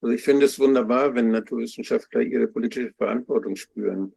Also 0.00 0.14
ich 0.14 0.22
finde 0.22 0.46
es 0.46 0.58
wunderbar, 0.58 1.14
wenn 1.14 1.30
Naturwissenschaftler 1.30 2.22
ihre 2.22 2.48
politische 2.48 2.92
Verantwortung 2.92 3.56
spüren. 3.56 4.14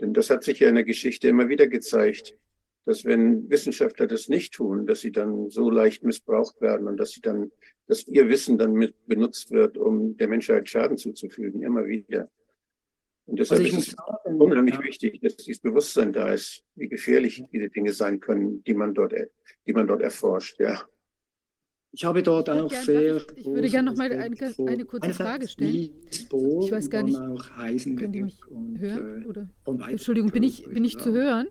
Denn 0.00 0.14
das 0.14 0.30
hat 0.30 0.44
sich 0.44 0.60
ja 0.60 0.68
in 0.68 0.74
der 0.74 0.84
Geschichte 0.84 1.28
immer 1.28 1.48
wieder 1.48 1.66
gezeigt, 1.66 2.36
dass 2.84 3.04
wenn 3.04 3.48
Wissenschaftler 3.48 4.06
das 4.06 4.28
nicht 4.28 4.54
tun, 4.54 4.86
dass 4.86 5.00
sie 5.00 5.12
dann 5.12 5.48
so 5.50 5.70
leicht 5.70 6.02
missbraucht 6.02 6.60
werden 6.60 6.86
und 6.86 6.98
dass 6.98 7.12
sie 7.12 7.20
dann, 7.20 7.50
dass 7.86 8.06
ihr 8.06 8.28
Wissen 8.28 8.58
dann 8.58 8.72
mit 8.72 8.94
benutzt 9.06 9.50
wird, 9.50 9.76
um 9.76 10.16
der 10.16 10.28
Menschheit 10.28 10.68
Schaden 10.68 10.96
zuzufügen, 10.96 11.62
immer 11.62 11.86
wieder. 11.86 12.30
Und 13.26 13.38
deshalb 13.38 13.62
also 13.62 13.78
ist 13.78 13.88
es 13.88 13.94
sagen, 13.94 14.40
unheimlich 14.40 14.74
ja. 14.74 14.82
wichtig, 14.82 15.20
dass 15.20 15.36
dieses 15.36 15.60
Bewusstsein 15.60 16.12
da 16.12 16.32
ist, 16.32 16.62
wie 16.74 16.88
gefährlich 16.88 17.42
diese 17.52 17.70
Dinge 17.70 17.92
sein 17.92 18.20
können, 18.20 18.62
die 18.64 18.74
man 18.74 18.94
dort, 18.94 19.14
die 19.66 19.72
man 19.72 19.86
dort 19.86 20.02
erforscht, 20.02 20.60
ja. 20.60 20.82
Ich 21.96 22.04
habe 22.04 22.24
dort 22.24 22.50
auch 22.50 22.68
gern, 22.68 22.84
sehr. 22.84 23.16
Ich, 23.16 23.26
ich 23.36 23.46
würde 23.46 23.68
gerne 23.70 23.90
noch 23.90 23.96
mal 23.96 24.10
eine, 24.12 24.36
eine 24.66 24.84
kurze 24.84 25.14
Frage 25.14 25.46
stellen. 25.46 25.90
ich 26.10 26.28
weiß 26.30 26.90
gar 26.90 27.04
nicht. 27.04 27.16
Auch 27.16 27.46
können 27.56 28.12
die 28.12 28.22
mich 28.24 28.44
und, 28.48 28.80
hören? 28.80 29.22
Äh, 29.22 29.26
oder? 29.26 29.48
Entschuldigung, 29.88 30.32
bin 30.32 30.42
ich, 30.42 30.64
bin 30.64 30.84
ich 30.84 30.98
zu 30.98 31.12
hören? 31.12 31.46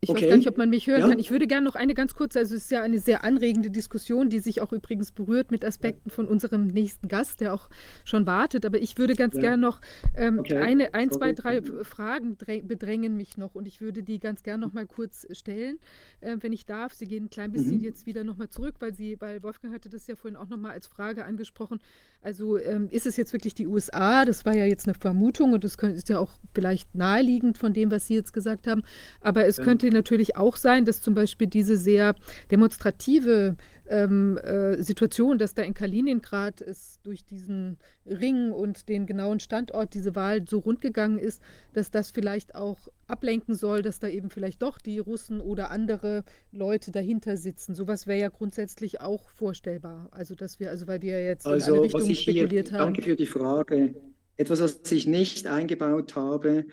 Ich 0.00 0.10
okay. 0.10 0.22
weiß 0.22 0.28
gar 0.28 0.36
nicht, 0.36 0.48
ob 0.48 0.58
man 0.58 0.70
mich 0.70 0.86
hören 0.86 1.00
ja. 1.00 1.08
kann. 1.08 1.18
Ich 1.18 1.30
würde 1.30 1.46
gerne 1.46 1.64
noch 1.64 1.74
eine 1.74 1.94
ganz 1.94 2.14
kurze, 2.14 2.38
also 2.38 2.54
es 2.54 2.64
ist 2.64 2.70
ja 2.70 2.82
eine 2.82 2.98
sehr 2.98 3.24
anregende 3.24 3.70
Diskussion, 3.70 4.28
die 4.28 4.40
sich 4.40 4.60
auch 4.60 4.72
übrigens 4.72 5.10
berührt 5.10 5.50
mit 5.50 5.64
Aspekten 5.64 6.10
von 6.10 6.28
unserem 6.28 6.66
nächsten 6.68 7.08
Gast, 7.08 7.40
der 7.40 7.54
auch 7.54 7.68
schon 8.04 8.26
wartet. 8.26 8.66
Aber 8.66 8.78
ich 8.78 8.98
würde 8.98 9.14
ganz 9.14 9.34
ja. 9.34 9.40
gerne 9.40 9.62
noch 9.62 9.80
ähm, 10.14 10.38
okay. 10.40 10.58
eine, 10.58 10.92
ein, 10.94 11.10
zwei, 11.10 11.32
drei 11.32 11.62
Fragen 11.82 12.36
bedrängen 12.36 13.16
mich 13.16 13.38
noch 13.38 13.54
und 13.54 13.66
ich 13.66 13.80
würde 13.80 14.02
die 14.02 14.18
ganz 14.18 14.42
gerne 14.42 14.66
noch 14.66 14.74
mal 14.74 14.86
kurz 14.86 15.26
stellen, 15.30 15.78
äh, 16.20 16.36
wenn 16.40 16.52
ich 16.52 16.66
darf. 16.66 16.92
Sie 16.92 17.06
gehen 17.06 17.24
ein 17.24 17.30
klein 17.30 17.52
bisschen 17.52 17.78
mhm. 17.78 17.84
jetzt 17.84 18.06
wieder 18.06 18.22
noch 18.22 18.36
mal 18.36 18.50
zurück, 18.50 18.76
weil 18.80 18.94
Sie, 18.94 19.16
weil 19.20 19.42
Wolfgang 19.42 19.74
hatte 19.74 19.88
das 19.88 20.06
ja 20.06 20.14
vorhin 20.14 20.36
auch 20.36 20.48
noch 20.48 20.58
mal 20.58 20.72
als 20.72 20.86
Frage 20.86 21.24
angesprochen. 21.24 21.80
Also 22.22 22.58
ähm, 22.58 22.88
ist 22.90 23.06
es 23.06 23.16
jetzt 23.16 23.32
wirklich 23.32 23.54
die 23.54 23.66
USA? 23.66 24.24
Das 24.24 24.44
war 24.44 24.54
ja 24.54 24.64
jetzt 24.64 24.86
eine 24.86 24.94
Vermutung 24.94 25.52
und 25.52 25.62
das 25.62 25.76
ist 25.76 26.08
ja 26.08 26.18
auch 26.18 26.32
vielleicht 26.54 26.92
naheliegend 26.94 27.56
von 27.56 27.72
dem, 27.72 27.90
was 27.90 28.08
Sie 28.08 28.14
jetzt 28.14 28.32
gesagt 28.32 28.66
haben. 28.66 28.82
Aber 29.20 29.46
es 29.46 29.58
ja. 29.58 29.64
könnte 29.64 29.85
natürlich 29.90 30.36
auch 30.36 30.56
sein, 30.56 30.84
dass 30.84 31.00
zum 31.00 31.14
Beispiel 31.14 31.46
diese 31.46 31.76
sehr 31.76 32.14
demonstrative 32.50 33.56
ähm, 33.88 34.38
äh, 34.38 34.82
Situation, 34.82 35.38
dass 35.38 35.54
da 35.54 35.62
in 35.62 35.74
Kaliningrad 35.74 36.60
es 36.60 37.00
durch 37.02 37.24
diesen 37.24 37.78
Ring 38.04 38.52
und 38.52 38.88
den 38.88 39.06
genauen 39.06 39.40
Standort 39.40 39.94
diese 39.94 40.14
Wahl 40.14 40.44
so 40.48 40.58
rund 40.58 40.80
gegangen 40.80 41.18
ist, 41.18 41.42
dass 41.72 41.90
das 41.90 42.10
vielleicht 42.10 42.54
auch 42.54 42.78
ablenken 43.06 43.54
soll, 43.54 43.82
dass 43.82 43.98
da 43.98 44.08
eben 44.08 44.30
vielleicht 44.30 44.62
doch 44.62 44.78
die 44.78 44.98
Russen 44.98 45.40
oder 45.40 45.70
andere 45.70 46.24
Leute 46.52 46.90
dahinter 46.90 47.36
sitzen. 47.36 47.74
Sowas 47.74 48.06
wäre 48.06 48.20
ja 48.20 48.28
grundsätzlich 48.28 49.00
auch 49.00 49.30
vorstellbar. 49.30 50.08
Also 50.10 50.34
dass 50.34 50.58
wir, 50.60 50.70
also 50.70 50.86
weil 50.86 51.02
wir 51.02 51.24
jetzt 51.24 51.46
also, 51.46 51.72
in 51.72 51.74
eine 51.74 51.82
Richtung 51.84 52.14
spekuliert 52.14 52.68
hier, 52.68 52.78
haben. 52.78 52.94
Danke 52.94 53.02
für 53.02 53.16
die 53.16 53.26
Frage. 53.26 53.94
Etwas, 54.36 54.60
was 54.60 54.92
ich 54.92 55.06
nicht 55.06 55.46
eingebaut 55.46 56.14
habe, 56.14 56.66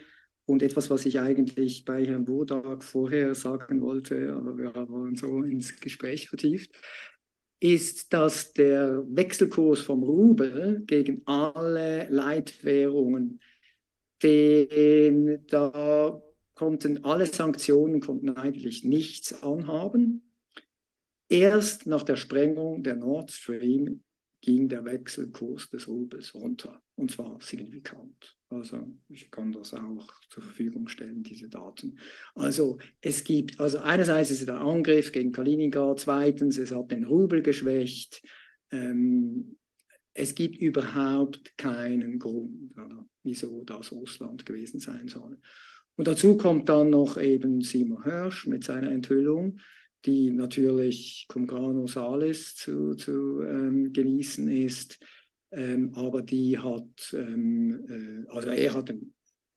und 0.46 0.62
etwas, 0.62 0.90
was 0.90 1.06
ich 1.06 1.20
eigentlich 1.20 1.86
bei 1.86 2.06
Herrn 2.06 2.26
Burdag 2.26 2.84
vorher 2.84 3.34
sagen 3.36 3.82
wollte, 3.82 4.34
aber 4.34 4.58
wir 4.58 4.74
haben 4.74 5.16
so 5.16 5.42
ins 5.44 5.80
Gespräch 5.80 6.30
vertieft, 6.30 6.72
ist, 7.60 8.12
dass 8.12 8.52
der 8.52 9.04
Wechselkurs 9.08 9.80
vom 9.80 10.04
Rubel 10.04 10.84
gegen 10.86 11.22
alle 11.26 12.08
Leitwährungen, 12.10 13.40
den, 14.22 15.46
da 15.48 16.22
konnten 16.56 17.04
alle 17.04 17.26
Sanktionen 17.26 18.02
konnten 18.02 18.30
eigentlich 18.36 18.84
nichts 18.84 19.42
anhaben. 19.44 20.30
Erst 21.30 21.88
nach 21.88 22.04
der 22.04 22.18
Sprengung 22.18 22.84
der 22.84 22.96
Nord 22.96 23.32
Stream 23.32 24.04
ging 24.42 24.68
der 24.68 24.84
Wechselkurs 24.84 25.70
des 25.70 25.88
Rubels 25.88 26.36
runter, 26.36 26.82
und 26.96 27.12
zwar 27.12 27.40
signifikant. 27.42 28.38
Also 28.54 28.88
ich 29.10 29.32
kann 29.32 29.52
das 29.52 29.74
auch 29.74 30.08
zur 30.30 30.44
Verfügung 30.44 30.88
stellen, 30.88 31.24
diese 31.24 31.50
Daten. 31.50 31.98
Also 32.36 32.78
es 33.02 33.24
gibt, 33.24 33.60
also 33.60 33.80
einerseits 33.80 34.32
ist 34.32 34.42
es 34.42 34.46
der 34.46 34.62
Angriff 34.62 35.12
gegen 35.12 35.32
Kaliningrad, 35.32 36.00
zweitens, 36.00 36.58
es 36.58 36.72
hat 36.72 36.92
den 36.92 37.06
Rubel 37.06 37.42
geschwächt. 37.42 38.24
Ähm, 38.72 39.58
es 40.14 40.36
gibt 40.36 40.58
überhaupt 40.62 41.58
keinen 41.58 42.20
Grund, 42.20 42.72
ja, 42.78 43.06
wieso 43.24 43.64
das 43.64 43.92
Russland 43.92 44.46
gewesen 44.46 44.80
sein 44.80 45.08
soll. 45.08 45.40
Und 45.96 46.08
dazu 46.08 46.38
kommt 46.38 46.70
dann 46.70 46.90
noch 46.90 47.18
eben 47.18 47.62
Simon 47.62 48.04
Hirsch 48.04 48.48
mit 48.48 48.64
seiner 48.64 48.92
Enthüllung, 48.92 49.60
die 50.06 50.32
natürlich 50.32 51.26
cum 51.30 51.48
grano 51.48 51.88
salis 51.88 52.56
zu, 52.56 52.96
zu 52.96 53.42
ähm, 53.42 53.94
genießen 53.94 54.48
ist. 54.50 55.00
Ähm, 55.54 55.94
aber 55.94 56.24
die 56.24 56.58
hat, 56.58 57.14
ähm, 57.14 58.26
äh, 58.28 58.32
also 58.32 58.50
er 58.50 58.74
hat, 58.74 58.94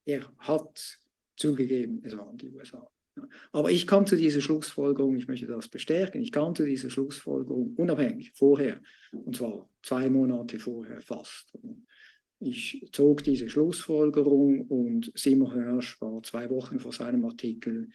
er 0.04 0.30
hat 0.38 0.98
zugegeben, 1.36 2.02
es 2.04 2.16
waren 2.16 2.36
die 2.36 2.50
USA. 2.50 2.86
Aber 3.52 3.70
ich 3.70 3.86
kam 3.86 4.06
zu 4.06 4.14
dieser 4.14 4.42
Schlussfolgerung, 4.42 5.16
ich 5.16 5.26
möchte 5.26 5.46
das 5.46 5.68
bestärken, 5.68 6.20
ich 6.20 6.32
kam 6.32 6.54
zu 6.54 6.66
dieser 6.66 6.90
Schlussfolgerung 6.90 7.74
unabhängig, 7.76 8.32
vorher, 8.34 8.80
und 9.12 9.36
zwar 9.36 9.70
zwei 9.82 10.10
Monate 10.10 10.58
vorher 10.58 11.00
fast. 11.00 11.56
Ich 12.40 12.86
zog 12.92 13.24
diese 13.24 13.48
Schlussfolgerung 13.48 14.66
und 14.66 15.10
Simon 15.14 15.52
Hirsch 15.54 15.98
war 16.02 16.22
zwei 16.22 16.50
Wochen 16.50 16.78
vor 16.78 16.92
seinem 16.92 17.24
Artikel, 17.24 17.88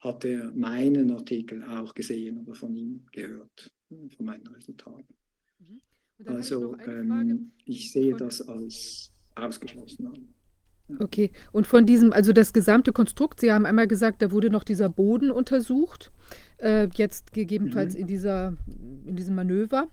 hat 0.00 0.24
er 0.24 0.50
meinen 0.52 1.10
Artikel 1.10 1.62
auch 1.64 1.92
gesehen 1.92 2.38
oder 2.38 2.54
von 2.54 2.74
ihm 2.74 3.04
gehört, 3.12 3.70
von 3.90 4.24
meinen 4.24 4.46
Resultaten. 4.46 5.14
Also 6.26 6.76
ich, 6.76 6.86
ähm, 6.86 7.52
ich 7.64 7.92
sehe 7.92 8.14
das 8.16 8.46
als 8.46 9.10
ausgeschlossen 9.34 10.06
an. 10.06 10.28
Okay, 10.98 11.30
und 11.52 11.66
von 11.66 11.86
diesem, 11.86 12.12
also 12.12 12.32
das 12.32 12.52
gesamte 12.52 12.92
Konstrukt, 12.92 13.40
Sie 13.40 13.52
haben 13.52 13.66
einmal 13.66 13.86
gesagt, 13.86 14.20
da 14.20 14.30
wurde 14.30 14.50
noch 14.50 14.64
dieser 14.64 14.88
Boden 14.88 15.30
untersucht, 15.30 16.12
äh, 16.58 16.88
jetzt 16.94 17.32
gegebenenfalls 17.32 17.94
mhm. 17.94 18.00
in, 18.00 18.06
dieser, 18.06 18.56
in 19.06 19.16
diesem 19.16 19.34
Manöver. 19.34 19.88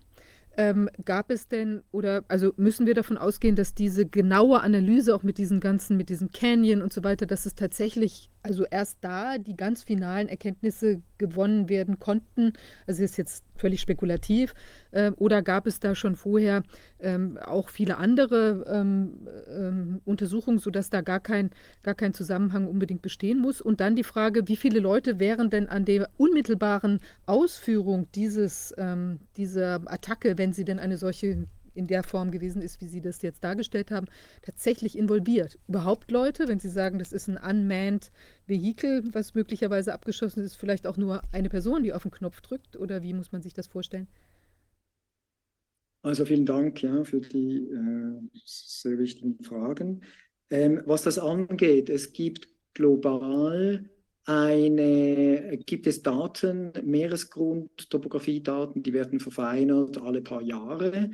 Ähm, 0.57 0.89
gab 1.05 1.31
es 1.31 1.47
denn 1.47 1.83
oder 1.91 2.25
also 2.27 2.53
müssen 2.57 2.85
wir 2.85 2.93
davon 2.93 3.17
ausgehen, 3.17 3.55
dass 3.55 3.75
diese 3.75 4.05
genaue 4.05 4.59
Analyse 4.61 5.15
auch 5.15 5.23
mit 5.23 5.37
diesen 5.37 5.61
ganzen, 5.61 5.95
mit 5.95 6.09
diesem 6.09 6.31
Canyon 6.31 6.81
und 6.81 6.91
so 6.91 7.03
weiter, 7.03 7.25
dass 7.25 7.45
es 7.45 7.55
tatsächlich 7.55 8.29
also 8.41 8.65
erst 8.65 8.97
da 9.01 9.37
die 9.37 9.55
ganz 9.55 9.83
finalen 9.83 10.27
Erkenntnisse 10.27 11.01
gewonnen 11.17 11.69
werden 11.69 11.99
konnten? 11.99 12.53
Also 12.87 13.03
ist 13.03 13.17
jetzt 13.17 13.43
völlig 13.55 13.81
spekulativ. 13.81 14.53
Äh, 14.91 15.11
oder 15.11 15.41
gab 15.41 15.67
es 15.67 15.79
da 15.79 15.95
schon 15.95 16.15
vorher 16.15 16.63
ähm, 16.99 17.37
auch 17.37 17.69
viele 17.69 17.97
andere 17.97 18.65
ähm, 18.67 19.27
ähm, 19.49 20.01
Untersuchungen, 20.05 20.59
sodass 20.59 20.89
da 20.89 21.01
gar 21.01 21.19
kein, 21.19 21.51
gar 21.83 21.95
kein 21.95 22.13
Zusammenhang 22.13 22.67
unbedingt 22.67 23.01
bestehen 23.01 23.39
muss? 23.39 23.61
Und 23.61 23.81
dann 23.81 23.95
die 23.95 24.03
Frage, 24.03 24.47
wie 24.47 24.57
viele 24.57 24.79
Leute 24.79 25.19
wären 25.19 25.49
denn 25.49 25.67
an 25.67 25.85
der 25.85 26.09
unmittelbaren 26.17 26.99
Ausführung 27.25 28.07
dieses, 28.15 28.73
ähm, 28.77 29.19
dieser 29.37 29.81
Attacke, 29.85 30.37
wenn 30.37 30.53
sie 30.53 30.65
denn 30.65 30.79
eine 30.79 30.97
solche 30.97 31.47
in 31.73 31.87
der 31.87 32.03
Form 32.03 32.31
gewesen 32.31 32.61
ist, 32.61 32.81
wie 32.81 32.87
Sie 32.87 33.01
das 33.01 33.21
jetzt 33.21 33.43
dargestellt 33.43 33.91
haben, 33.91 34.07
tatsächlich 34.41 34.97
involviert. 34.97 35.57
Überhaupt 35.67 36.11
Leute, 36.11 36.47
wenn 36.47 36.59
Sie 36.59 36.69
sagen, 36.69 36.99
das 36.99 37.11
ist 37.11 37.27
ein 37.27 37.37
unmanned 37.37 38.11
Vehikel, 38.47 39.03
was 39.13 39.35
möglicherweise 39.35 39.93
abgeschossen 39.93 40.43
ist, 40.43 40.55
vielleicht 40.55 40.87
auch 40.87 40.97
nur 40.97 41.21
eine 41.31 41.49
Person, 41.49 41.83
die 41.83 41.93
auf 41.93 42.03
den 42.03 42.11
Knopf 42.11 42.41
drückt? 42.41 42.75
Oder 42.75 43.03
wie 43.03 43.13
muss 43.13 43.31
man 43.31 43.41
sich 43.41 43.53
das 43.53 43.67
vorstellen? 43.67 44.07
Also 46.01 46.25
vielen 46.25 46.45
Dank 46.45 46.81
ja, 46.81 47.03
für 47.03 47.19
die 47.19 47.67
äh, 47.67 48.39
sehr 48.45 48.97
wichtigen 48.97 49.43
Fragen. 49.43 50.01
Ähm, 50.49 50.81
was 50.85 51.03
das 51.03 51.19
angeht, 51.19 51.89
es 51.89 52.13
gibt 52.13 52.47
global 52.73 53.89
eine, 54.25 55.57
gibt 55.65 55.87
es 55.87 56.03
Daten, 56.03 56.71
Meeresgrund, 56.83 57.89
Topografiedaten, 57.89 58.83
die 58.83 58.93
werden 58.93 59.19
verfeinert 59.19 59.97
alle 59.97 60.21
paar 60.21 60.41
Jahre. 60.41 61.11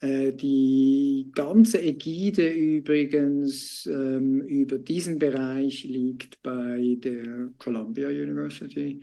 Äh, 0.00 0.32
die 0.32 1.30
ganze 1.34 1.82
Ägide 1.82 2.48
übrigens 2.50 3.86
ähm, 3.86 4.42
über 4.42 4.78
diesen 4.78 5.18
Bereich 5.18 5.84
liegt 5.84 6.40
bei 6.42 6.96
der 7.00 7.50
Columbia 7.58 8.08
University. 8.08 9.00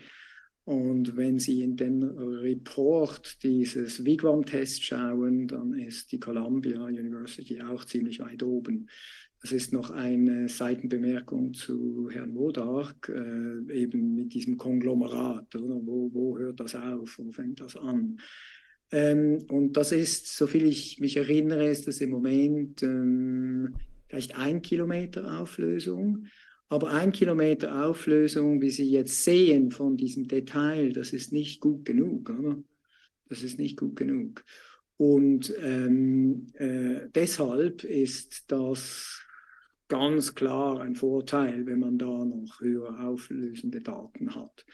Und 0.63 1.15
wenn 1.15 1.38
Sie 1.38 1.61
in 1.61 1.76
den 1.76 2.01
Report 2.03 3.43
dieses 3.43 4.03
Wigwam-Tests 4.03 4.81
schauen, 4.81 5.47
dann 5.47 5.73
ist 5.73 6.11
die 6.11 6.19
Columbia 6.19 6.84
University 6.85 7.61
auch 7.61 7.85
ziemlich 7.85 8.19
weit 8.19 8.41
oben. 8.41 8.89
Das 9.41 9.51
ist 9.51 9.73
noch 9.73 9.91
eine 9.91 10.49
Seitenbemerkung 10.49 11.53
zu 11.53 12.09
Herrn 12.11 12.34
Wodark, 12.34 13.09
äh, 13.09 13.80
eben 13.80 14.15
mit 14.15 14.34
diesem 14.34 14.57
Konglomerat. 14.57 15.55
Oder? 15.55 15.76
Wo, 15.85 16.09
wo 16.11 16.39
hört 16.39 16.59
das 16.59 16.73
auf? 16.73 17.19
Wo 17.19 17.31
fängt 17.31 17.61
das 17.61 17.76
an? 17.76 18.17
Ähm, 18.95 19.45
und 19.49 19.73
das 19.73 19.91
ist, 19.91 20.38
soviel 20.38 20.65
ich 20.67 21.01
mich 21.01 21.17
erinnere, 21.17 21.67
ist 21.67 21.85
das 21.85 21.99
im 21.99 22.11
Moment 22.11 22.81
ähm, 22.81 23.76
vielleicht 24.07 24.38
ein 24.38 24.61
Kilometer 24.61 25.41
Auflösung. 25.41 26.27
Aber 26.69 26.91
ein 26.91 27.11
Kilometer 27.11 27.85
Auflösung, 27.85 28.61
wie 28.61 28.69
Sie 28.69 28.89
jetzt 28.89 29.26
sehen 29.26 29.72
von 29.72 29.97
diesem 29.97 30.30
Detail, 30.30 30.93
das 30.93 31.11
ist 31.11 31.34
nicht 31.34 31.59
gut 31.59 31.84
genug, 31.84 32.30
oder? 32.30 32.57
Das 33.27 33.43
ist 33.43 33.59
nicht 33.59 33.77
gut 33.77 33.97
genug. 33.97 34.45
Und 34.95 35.53
ähm, 35.61 36.47
äh, 36.53 37.09
deshalb 37.13 37.84
ist 37.84 38.45
das 38.47 39.22
ganz 39.89 40.34
klar 40.35 40.80
ein 40.80 40.95
Vorteil, 40.95 41.65
wenn 41.65 41.80
man 41.80 41.97
da 41.97 42.05
noch 42.23 42.61
höher 42.61 42.97
auflösende 43.05 43.81
Daten 43.81 44.34
hat. 44.34 44.65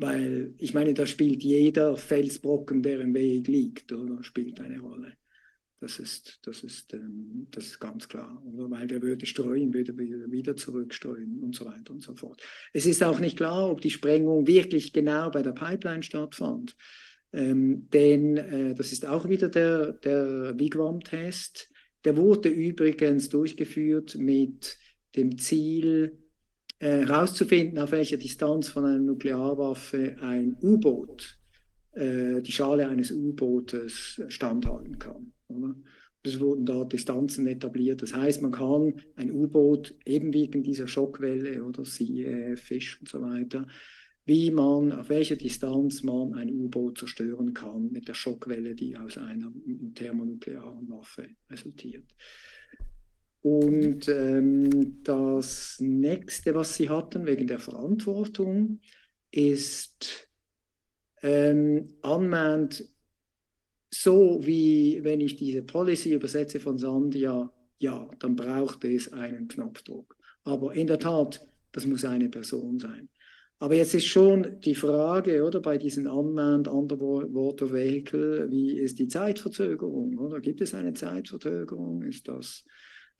Weil 0.00 0.54
ich 0.56 0.72
meine, 0.72 0.94
da 0.94 1.04
spielt 1.04 1.42
jeder 1.42 1.94
Felsbrocken, 1.94 2.82
der 2.82 3.00
im 3.00 3.14
Weg 3.14 3.46
liegt, 3.48 3.92
oder 3.92 4.24
spielt 4.24 4.58
eine 4.60 4.80
Rolle. 4.80 5.12
Das 5.78 5.98
ist, 5.98 6.38
das 6.42 6.62
ist, 6.62 6.94
ähm, 6.94 7.46
das 7.50 7.66
ist 7.66 7.80
ganz 7.80 8.08
klar. 8.08 8.42
Oder? 8.46 8.70
Weil 8.70 8.86
der 8.86 9.02
würde 9.02 9.26
streuen, 9.26 9.74
würde 9.74 9.96
wieder 9.98 10.56
zurückstreuen 10.56 11.40
und 11.42 11.54
so 11.54 11.66
weiter 11.66 11.92
und 11.92 12.02
so 12.02 12.14
fort. 12.14 12.42
Es 12.72 12.86
ist 12.86 13.02
auch 13.02 13.20
nicht 13.20 13.36
klar, 13.36 13.70
ob 13.70 13.82
die 13.82 13.90
Sprengung 13.90 14.46
wirklich 14.46 14.94
genau 14.94 15.30
bei 15.30 15.42
der 15.42 15.52
Pipeline 15.52 16.02
stattfand. 16.02 16.74
Ähm, 17.34 17.86
denn 17.90 18.38
äh, 18.38 18.74
das 18.74 18.92
ist 18.92 19.06
auch 19.06 19.28
wieder 19.28 19.50
der, 19.50 19.92
der 19.92 20.58
Wigwam-Test. 20.58 21.70
Der 22.06 22.16
wurde 22.16 22.48
übrigens 22.48 23.28
durchgeführt 23.28 24.16
mit 24.16 24.78
dem 25.14 25.36
Ziel, 25.36 26.18
herauszufinden, 26.80 27.78
äh, 27.78 27.80
auf 27.82 27.92
welcher 27.92 28.16
Distanz 28.16 28.68
von 28.68 28.84
einer 28.84 28.98
Nuklearwaffe 28.98 30.16
ein 30.20 30.56
U-Boot, 30.62 31.38
äh, 31.92 32.40
die 32.40 32.52
Schale 32.52 32.88
eines 32.88 33.10
U-Bootes 33.10 34.22
standhalten 34.28 34.98
kann. 34.98 35.32
Oder? 35.48 35.74
Es 36.22 36.38
wurden 36.38 36.66
da 36.66 36.84
Distanzen 36.84 37.46
etabliert. 37.46 38.02
Das 38.02 38.14
heißt, 38.14 38.42
man 38.42 38.52
kann 38.52 38.94
ein 39.16 39.30
U-Boot 39.30 39.94
eben 40.04 40.34
wegen 40.34 40.62
dieser 40.62 40.86
Schockwelle 40.86 41.64
oder 41.64 41.84
siehe 41.84 42.56
Fisch 42.56 42.98
und 43.00 43.08
so 43.08 43.22
weiter, 43.22 43.66
wie 44.26 44.50
man, 44.50 44.92
auf 44.92 45.08
welcher 45.08 45.36
Distanz 45.36 46.02
man 46.02 46.34
ein 46.34 46.50
U-Boot 46.50 46.98
zerstören 46.98 47.54
kann 47.54 47.90
mit 47.90 48.06
der 48.06 48.14
Schockwelle, 48.14 48.74
die 48.74 48.96
aus 48.96 49.16
einer 49.16 49.50
thermonuklearen 49.94 50.88
Waffe 50.90 51.28
resultiert. 51.50 52.04
Und 53.42 54.08
ähm, 54.08 55.02
das 55.02 55.76
nächste, 55.80 56.54
was 56.54 56.74
Sie 56.74 56.88
hatten 56.88 57.26
wegen 57.26 57.46
der 57.46 57.58
Verantwortung, 57.58 58.80
ist 59.30 60.28
ähm, 61.22 61.96
unmanned 62.02 62.84
so 63.92 64.40
wie 64.42 65.02
wenn 65.02 65.20
ich 65.20 65.36
diese 65.36 65.62
Policy 65.62 66.14
übersetze 66.14 66.60
von 66.60 66.78
Sandia, 66.78 67.52
ja, 67.78 68.08
dann 68.18 68.36
braucht 68.36 68.84
es 68.84 69.12
einen 69.12 69.48
Knopfdruck. 69.48 70.16
Aber 70.44 70.74
in 70.74 70.86
der 70.86 70.98
Tat, 70.98 71.44
das 71.72 71.86
muss 71.86 72.04
eine 72.04 72.28
Person 72.28 72.78
sein. 72.78 73.08
Aber 73.58 73.74
jetzt 73.74 73.94
ist 73.94 74.06
schon 74.06 74.58
die 74.60 74.74
Frage, 74.74 75.44
oder 75.44 75.60
bei 75.60 75.76
diesen 75.76 76.06
Unmanned 76.06 76.66
Underwater 76.66 77.70
Vehicle, 77.70 78.50
wie 78.50 78.78
ist 78.78 78.98
die 78.98 79.08
Zeitverzögerung? 79.08 80.16
Oder 80.18 80.40
gibt 80.40 80.62
es 80.62 80.72
eine 80.72 80.94
Zeitverzögerung? 80.94 82.02
Ist 82.02 82.26
das, 82.26 82.64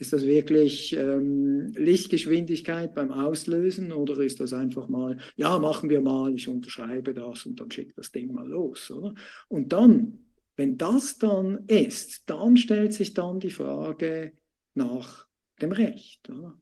ist 0.00 0.12
das 0.12 0.26
wirklich 0.26 0.96
ähm, 0.96 1.72
Lichtgeschwindigkeit 1.76 2.94
beim 2.94 3.12
Auslösen 3.12 3.92
oder 3.92 4.18
ist 4.18 4.40
das 4.40 4.52
einfach 4.52 4.88
mal, 4.88 5.18
ja, 5.36 5.56
machen 5.60 5.88
wir 5.88 6.00
mal, 6.00 6.34
ich 6.34 6.48
unterschreibe 6.48 7.14
das 7.14 7.46
und 7.46 7.60
dann 7.60 7.70
schickt 7.70 7.96
das 7.96 8.10
Ding 8.10 8.32
mal 8.32 8.48
los, 8.48 8.90
oder? 8.90 9.14
Und 9.48 9.72
dann 9.72 10.18
wenn 10.60 10.76
das 10.76 11.16
dann 11.16 11.64
ist, 11.68 12.28
dann 12.28 12.58
stellt 12.58 12.92
sich 12.92 13.14
dann 13.14 13.40
die 13.40 13.50
Frage 13.50 14.34
nach 14.74 15.26
dem 15.62 15.72
Recht. 15.72 16.28
Oder? 16.28 16.54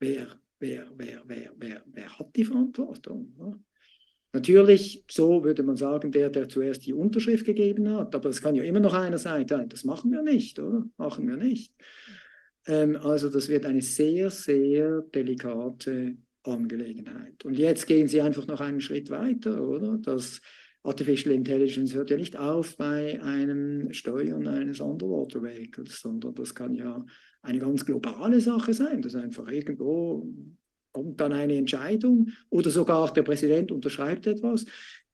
Wer, 0.00 0.26
wer, 0.58 0.88
wer, 0.96 1.22
wer, 1.24 1.52
wer, 1.56 1.82
wer 1.86 2.18
hat 2.18 2.34
die 2.34 2.44
Verantwortung? 2.44 3.32
Oder? 3.38 3.60
Natürlich, 4.32 5.04
so 5.08 5.44
würde 5.44 5.62
man 5.62 5.76
sagen, 5.76 6.10
der, 6.10 6.30
der 6.30 6.48
zuerst 6.48 6.84
die 6.84 6.92
Unterschrift 6.92 7.46
gegeben 7.46 7.88
hat, 7.90 8.12
aber 8.16 8.30
es 8.30 8.42
kann 8.42 8.56
ja 8.56 8.64
immer 8.64 8.80
noch 8.80 8.94
einer 8.94 9.18
sein, 9.18 9.46
das 9.46 9.84
machen 9.84 10.10
wir 10.10 10.22
nicht, 10.22 10.58
oder? 10.58 10.84
Machen 10.96 11.28
wir 11.28 11.36
nicht. 11.36 11.72
Ähm, 12.66 12.96
also 12.96 13.28
das 13.28 13.48
wird 13.48 13.66
eine 13.66 13.82
sehr, 13.82 14.30
sehr 14.30 15.02
delikate 15.02 16.16
Angelegenheit. 16.42 17.44
Und 17.44 17.54
jetzt 17.54 17.86
gehen 17.86 18.08
Sie 18.08 18.20
einfach 18.20 18.46
noch 18.46 18.60
einen 18.60 18.80
Schritt 18.80 19.10
weiter, 19.10 19.66
oder? 19.66 19.98
Das 19.98 20.40
Artificial 20.82 21.34
Intelligence 21.34 21.94
hört 21.94 22.10
ja 22.10 22.16
nicht 22.16 22.36
auf 22.36 22.76
bei 22.76 23.20
einem 23.22 23.92
Steuern 23.92 24.46
eines 24.46 24.80
Underwater 24.80 25.42
Vehicles, 25.42 26.00
sondern 26.00 26.34
das 26.34 26.54
kann 26.54 26.74
ja 26.74 27.04
eine 27.40 27.58
ganz 27.58 27.86
globale 27.86 28.40
Sache 28.40 28.74
sein, 28.74 29.00
dass 29.00 29.14
einfach 29.14 29.48
irgendwo 29.48 30.28
kommt 30.92 31.20
dann 31.20 31.32
eine 31.32 31.56
Entscheidung 31.56 32.30
oder 32.50 32.70
sogar 32.70 33.12
der 33.12 33.22
Präsident 33.22 33.72
unterschreibt 33.72 34.26
etwas, 34.26 34.64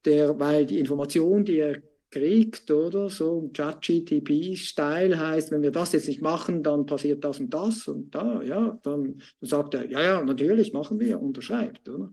der, 0.04 0.38
weil 0.38 0.66
die 0.66 0.78
Information, 0.78 1.44
die 1.44 1.56
er 1.56 1.82
kriegt, 2.10 2.70
oder 2.70 3.08
so 3.08 3.50
ChatGTP-Style 3.52 5.18
heißt, 5.18 5.50
wenn 5.50 5.62
wir 5.62 5.70
das 5.70 5.92
jetzt 5.92 6.08
nicht 6.08 6.20
machen, 6.20 6.62
dann 6.62 6.86
passiert 6.86 7.24
das 7.24 7.40
und 7.40 7.54
das 7.54 7.86
und 7.88 8.14
da, 8.14 8.42
ja, 8.42 8.78
dann, 8.82 9.18
dann 9.40 9.48
sagt 9.48 9.74
er, 9.74 9.88
ja, 9.88 10.02
ja, 10.02 10.24
natürlich 10.24 10.72
machen 10.72 10.98
wir, 10.98 11.20
unterschreibt, 11.20 11.88
oder? 11.88 12.12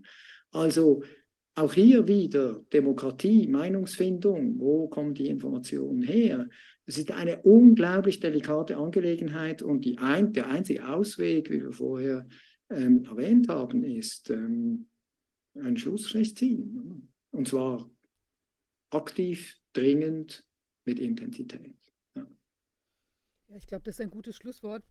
Also 0.52 1.02
auch 1.56 1.72
hier 1.72 2.06
wieder 2.06 2.60
Demokratie, 2.72 3.48
Meinungsfindung, 3.48 4.60
wo 4.60 4.86
kommen 4.88 5.14
die 5.14 5.26
Informationen 5.26 6.02
her? 6.02 6.48
Es 6.86 6.96
ist 6.96 7.10
eine 7.10 7.42
unglaublich 7.42 8.20
delikate 8.20 8.76
Angelegenheit 8.76 9.60
und 9.60 9.84
die 9.84 9.98
ein, 9.98 10.32
der 10.32 10.48
einzige 10.48 10.88
Ausweg, 10.88 11.50
wie 11.50 11.62
wir 11.62 11.72
vorher 11.72 12.26
ähm, 12.70 13.04
erwähnt 13.04 13.48
haben, 13.48 13.82
ist 13.82 14.30
ähm, 14.30 14.86
ein 15.54 15.76
Schlussstrich 15.76 16.36
ziehen. 16.36 17.10
Und 17.30 17.48
zwar 17.48 17.90
aktiv, 18.90 19.57
dringend, 19.78 20.44
mit 20.84 20.98
Intensität. 20.98 21.76
Ja. 22.14 22.26
Ja, 23.48 23.56
ich 23.56 23.66
glaube, 23.66 23.84
das 23.84 23.96
ist 23.96 24.00
ein 24.00 24.10
gutes 24.10 24.36
Schlusswort. 24.36 24.82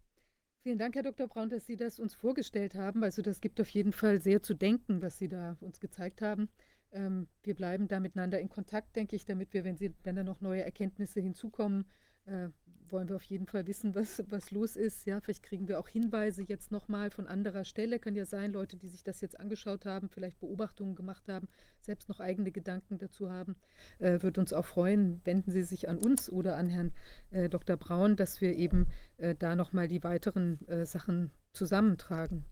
Vielen 0.61 0.77
Dank, 0.77 0.95
Herr 0.95 1.03
Dr. 1.03 1.27
Braun, 1.27 1.49
dass 1.49 1.65
Sie 1.65 1.75
das 1.75 1.99
uns 1.99 2.13
vorgestellt 2.13 2.75
haben. 2.75 3.03
Also 3.03 3.21
das 3.21 3.41
gibt 3.41 3.59
auf 3.61 3.69
jeden 3.69 3.93
Fall 3.93 4.19
sehr 4.19 4.41
zu 4.43 4.53
denken, 4.53 5.01
was 5.01 5.17
Sie 5.17 5.27
da 5.27 5.57
uns 5.61 5.79
gezeigt 5.79 6.21
haben. 6.21 6.49
Ähm, 6.91 7.27
wir 7.43 7.55
bleiben 7.55 7.87
da 7.87 7.99
miteinander 7.99 8.39
in 8.39 8.49
Kontakt, 8.49 8.95
denke 8.95 9.15
ich, 9.15 9.25
damit 9.25 9.53
wir, 9.53 9.63
wenn, 9.63 9.77
Sie, 9.77 9.93
wenn 10.03 10.15
da 10.15 10.23
noch 10.23 10.41
neue 10.41 10.63
Erkenntnisse 10.63 11.19
hinzukommen, 11.19 11.85
äh, 12.25 12.49
wollen 12.91 13.09
wir 13.09 13.15
auf 13.15 13.23
jeden 13.23 13.45
Fall 13.45 13.67
wissen, 13.67 13.95
was, 13.95 14.23
was 14.29 14.51
los 14.51 14.75
ist. 14.75 15.05
Ja, 15.05 15.19
vielleicht 15.19 15.43
kriegen 15.43 15.67
wir 15.67 15.79
auch 15.79 15.87
Hinweise 15.87 16.43
jetzt 16.43 16.71
nochmal 16.71 17.11
von 17.11 17.27
anderer 17.27 17.65
Stelle. 17.65 17.99
Kann 17.99 18.15
ja 18.15 18.25
sein, 18.25 18.53
Leute, 18.53 18.77
die 18.77 18.87
sich 18.87 19.03
das 19.03 19.21
jetzt 19.21 19.39
angeschaut 19.39 19.85
haben, 19.85 20.09
vielleicht 20.09 20.39
Beobachtungen 20.39 20.95
gemacht 20.95 21.27
haben, 21.27 21.47
selbst 21.81 22.09
noch 22.09 22.19
eigene 22.19 22.51
Gedanken 22.51 22.97
dazu 22.97 23.31
haben. 23.31 23.55
Äh, 23.99 24.21
Würde 24.21 24.39
uns 24.39 24.53
auch 24.53 24.65
freuen, 24.65 25.21
wenden 25.23 25.51
Sie 25.51 25.63
sich 25.63 25.89
an 25.89 25.97
uns 25.97 26.29
oder 26.29 26.57
an 26.57 26.69
Herrn 26.69 26.91
äh, 27.31 27.49
Dr. 27.49 27.77
Braun, 27.77 28.15
dass 28.15 28.41
wir 28.41 28.55
eben 28.55 28.87
äh, 29.17 29.35
da 29.35 29.55
nochmal 29.55 29.87
die 29.87 30.03
weiteren 30.03 30.59
äh, 30.67 30.85
Sachen 30.85 31.31
zusammentragen. 31.53 32.45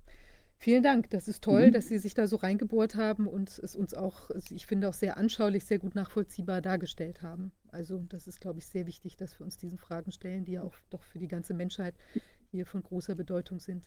Vielen 0.58 0.84
Dank. 0.84 1.10
Das 1.10 1.28
ist 1.28 1.44
toll, 1.44 1.68
mhm. 1.68 1.74
dass 1.74 1.88
Sie 1.88 1.98
sich 1.98 2.14
da 2.14 2.28
so 2.28 2.38
reingebohrt 2.38 2.96
haben 2.96 3.28
und 3.28 3.60
es 3.60 3.76
uns 3.76 3.94
auch, 3.94 4.30
ich 4.50 4.66
finde, 4.66 4.90
auch 4.90 4.94
sehr 4.94 5.18
anschaulich, 5.18 5.66
sehr 5.66 5.80
gut 5.80 5.96
nachvollziehbar 5.96 6.62
dargestellt 6.62 7.22
haben. 7.22 7.52
Also 7.72 8.00
das 8.10 8.28
ist, 8.28 8.40
glaube 8.40 8.60
ich, 8.60 8.66
sehr 8.66 8.88
wichtig, 8.88 9.18
dass 9.18 9.38
wir 9.40 9.46
uns 9.46 9.58
diesen 9.58 9.78
Fragen 9.78 10.12
stellen, 10.12 10.46
die 10.46 10.54
ja 10.54 10.64
auch 10.64 10.76
doch 10.90 11.04
für 11.04 11.20
die 11.20 11.28
ganze 11.28 11.54
Menschheit 11.54 11.96
hier 12.52 12.66
von 12.66 12.82
großer 12.82 13.16
Bedeutung 13.16 13.60
sind. 13.60 13.84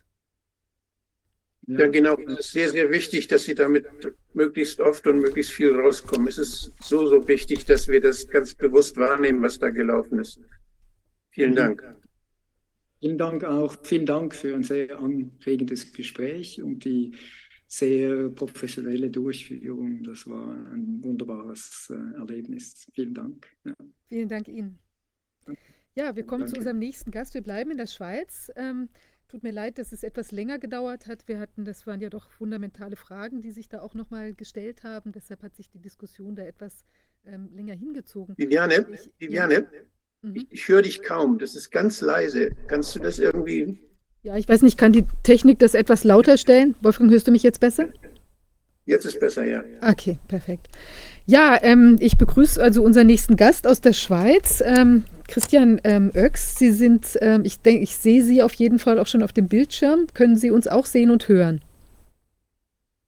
Ja, 1.67 1.87
genau. 1.87 2.17
Es 2.19 2.39
ist 2.39 2.53
sehr, 2.53 2.71
sehr 2.71 2.91
wichtig, 2.91 3.29
dass 3.29 3.45
Sie 3.45 3.55
damit 3.55 3.87
möglichst 4.33 4.81
oft 4.81 5.07
und 5.07 5.21
möglichst 5.21 5.53
viel 5.53 5.75
rauskommen. 5.75 6.29
Es 6.29 6.39
ist 6.39 6.73
so, 6.81 7.07
so 7.07 7.27
wichtig, 7.29 7.65
dass 7.65 7.89
wir 7.89 8.01
das 8.01 8.27
ganz 8.29 8.55
bewusst 8.55 8.97
wahrnehmen, 8.97 9.43
was 9.43 9.59
da 9.59 9.71
gelaufen 9.71 10.21
ist. 10.21 10.41
Vielen 11.31 11.51
mhm. 11.51 11.57
Dank. 11.57 11.97
Vielen 13.01 13.19
Dank 13.19 13.45
auch. 13.45 13.77
Vielen 13.83 14.07
Dank 14.07 14.35
für 14.35 14.55
ein 14.55 14.65
sehr 14.65 14.99
anregendes 14.99 15.93
Gespräch 15.93 16.63
und 16.63 16.85
die 16.85 17.13
sehr 17.69 18.31
professionelle 18.31 19.11
Durchführung. 19.11 20.03
Das 20.03 20.27
war 20.27 20.55
ein 20.73 21.03
wunderbares 21.03 21.91
äh, 21.91 22.19
Erlebnis. 22.19 22.89
Vielen 22.95 23.15
Dank. 23.15 23.47
Ja. 23.65 23.75
Vielen 24.09 24.29
Dank 24.29 24.49
Ihnen. 24.49 24.79
Ja, 25.95 26.17
wir 26.17 26.25
kommen 26.25 26.43
Danke. 26.43 26.55
zu 26.55 26.59
unserem 26.59 26.79
nächsten 26.79 27.11
Gast. 27.11 27.35
Wir 27.35 27.43
bleiben 27.43 27.71
in 27.71 27.77
der 27.77 27.87
Schweiz. 27.87 28.51
Ähm, 28.57 28.89
tut 29.29 29.43
mir 29.43 29.53
leid, 29.53 29.79
dass 29.79 29.93
es 29.93 30.03
etwas 30.03 30.33
länger 30.33 30.59
gedauert 30.59 31.07
hat. 31.07 31.29
Wir 31.29 31.39
hatten, 31.39 31.65
das 31.65 31.87
waren 31.87 32.01
ja 32.01 32.09
doch 32.09 32.31
fundamentale 32.31 32.97
Fragen, 32.97 33.43
die 33.43 33.53
sich 33.53 33.69
da 33.69 33.83
auch 33.83 33.95
nochmal 33.95 34.35
gestellt 34.35 34.83
haben. 34.83 35.13
Deshalb 35.13 35.43
hat 35.43 35.55
sich 35.55 35.69
die 35.69 35.81
Diskussion 35.81 36.35
da 36.37 36.45
etwas 36.45 36.85
ähm, 37.27 37.51
länger 37.53 37.75
hingezogen. 37.75 38.35
Viviane, 38.39 38.87
ich, 38.93 39.11
Viviane, 39.19 39.55
ja. 39.55 39.81
Mhm. 40.23 40.37
Ich, 40.37 40.47
ich 40.51 40.69
höre 40.69 40.83
dich 40.83 41.03
kaum. 41.03 41.39
Das 41.39 41.55
ist 41.55 41.71
ganz 41.71 42.01
leise. 42.01 42.51
Kannst 42.67 42.95
du 42.95 43.01
das 43.01 43.19
irgendwie? 43.19 43.79
Ja, 44.23 44.37
ich 44.37 44.49
weiß 44.49 44.63
nicht, 44.63 44.79
kann 44.79 44.93
die 44.93 45.05
Technik 45.23 45.59
das 45.59 45.75
etwas 45.75 46.05
lauter 46.05 46.37
stellen? 46.37 46.75
Wolfgang, 46.81 47.11
hörst 47.11 47.27
du 47.27 47.31
mich 47.31 47.43
jetzt 47.43 47.61
besser? 47.61 47.89
Jetzt 48.85 49.05
ist 49.05 49.21
besser, 49.21 49.45
ja. 49.45 49.63
Okay, 49.83 50.19
perfekt. 50.29 50.69
Ja, 51.27 51.59
ähm, 51.63 51.99
ich 52.01 52.17
begrüße 52.17 52.61
also 52.61 52.83
unseren 52.83 53.07
nächsten 53.07 53.37
Gast 53.37 53.67
aus 53.67 53.83
der 53.83 53.93
Schweiz, 53.93 54.63
ähm, 54.65 55.05
Christian 55.29 55.79
ähm, 55.85 56.11
Oechs. 56.15 56.57
Sie 56.57 56.73
sind, 56.73 57.19
ähm, 57.21 57.43
ich 57.45 57.61
denke, 57.61 57.83
ich 57.83 57.97
sehe 57.97 58.25
Sie 58.25 58.43
auf 58.43 58.55
jeden 58.55 58.79
Fall 58.79 58.99
auch 58.99 59.07
schon 59.07 59.23
auf 59.23 59.35
dem 59.35 59.47
Bildschirm. 59.47 60.07
Können 60.15 60.37
Sie 60.37 60.51
uns 60.51 60.67
auch 60.67 60.87
sehen 60.87 61.11
und 61.11 61.29
hören? 61.29 61.63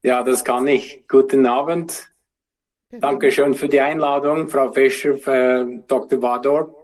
Ja, 0.02 0.22
das 0.22 0.44
kann 0.44 0.66
ich. 0.66 1.02
Guten 1.08 1.46
Abend. 1.46 2.10
Dankeschön 2.90 3.54
für 3.54 3.68
die 3.68 3.80
Einladung, 3.80 4.48
Frau 4.48 4.72
Fischer, 4.72 5.14
äh, 5.26 5.80
Dr. 5.86 6.20
Wador. 6.20 6.79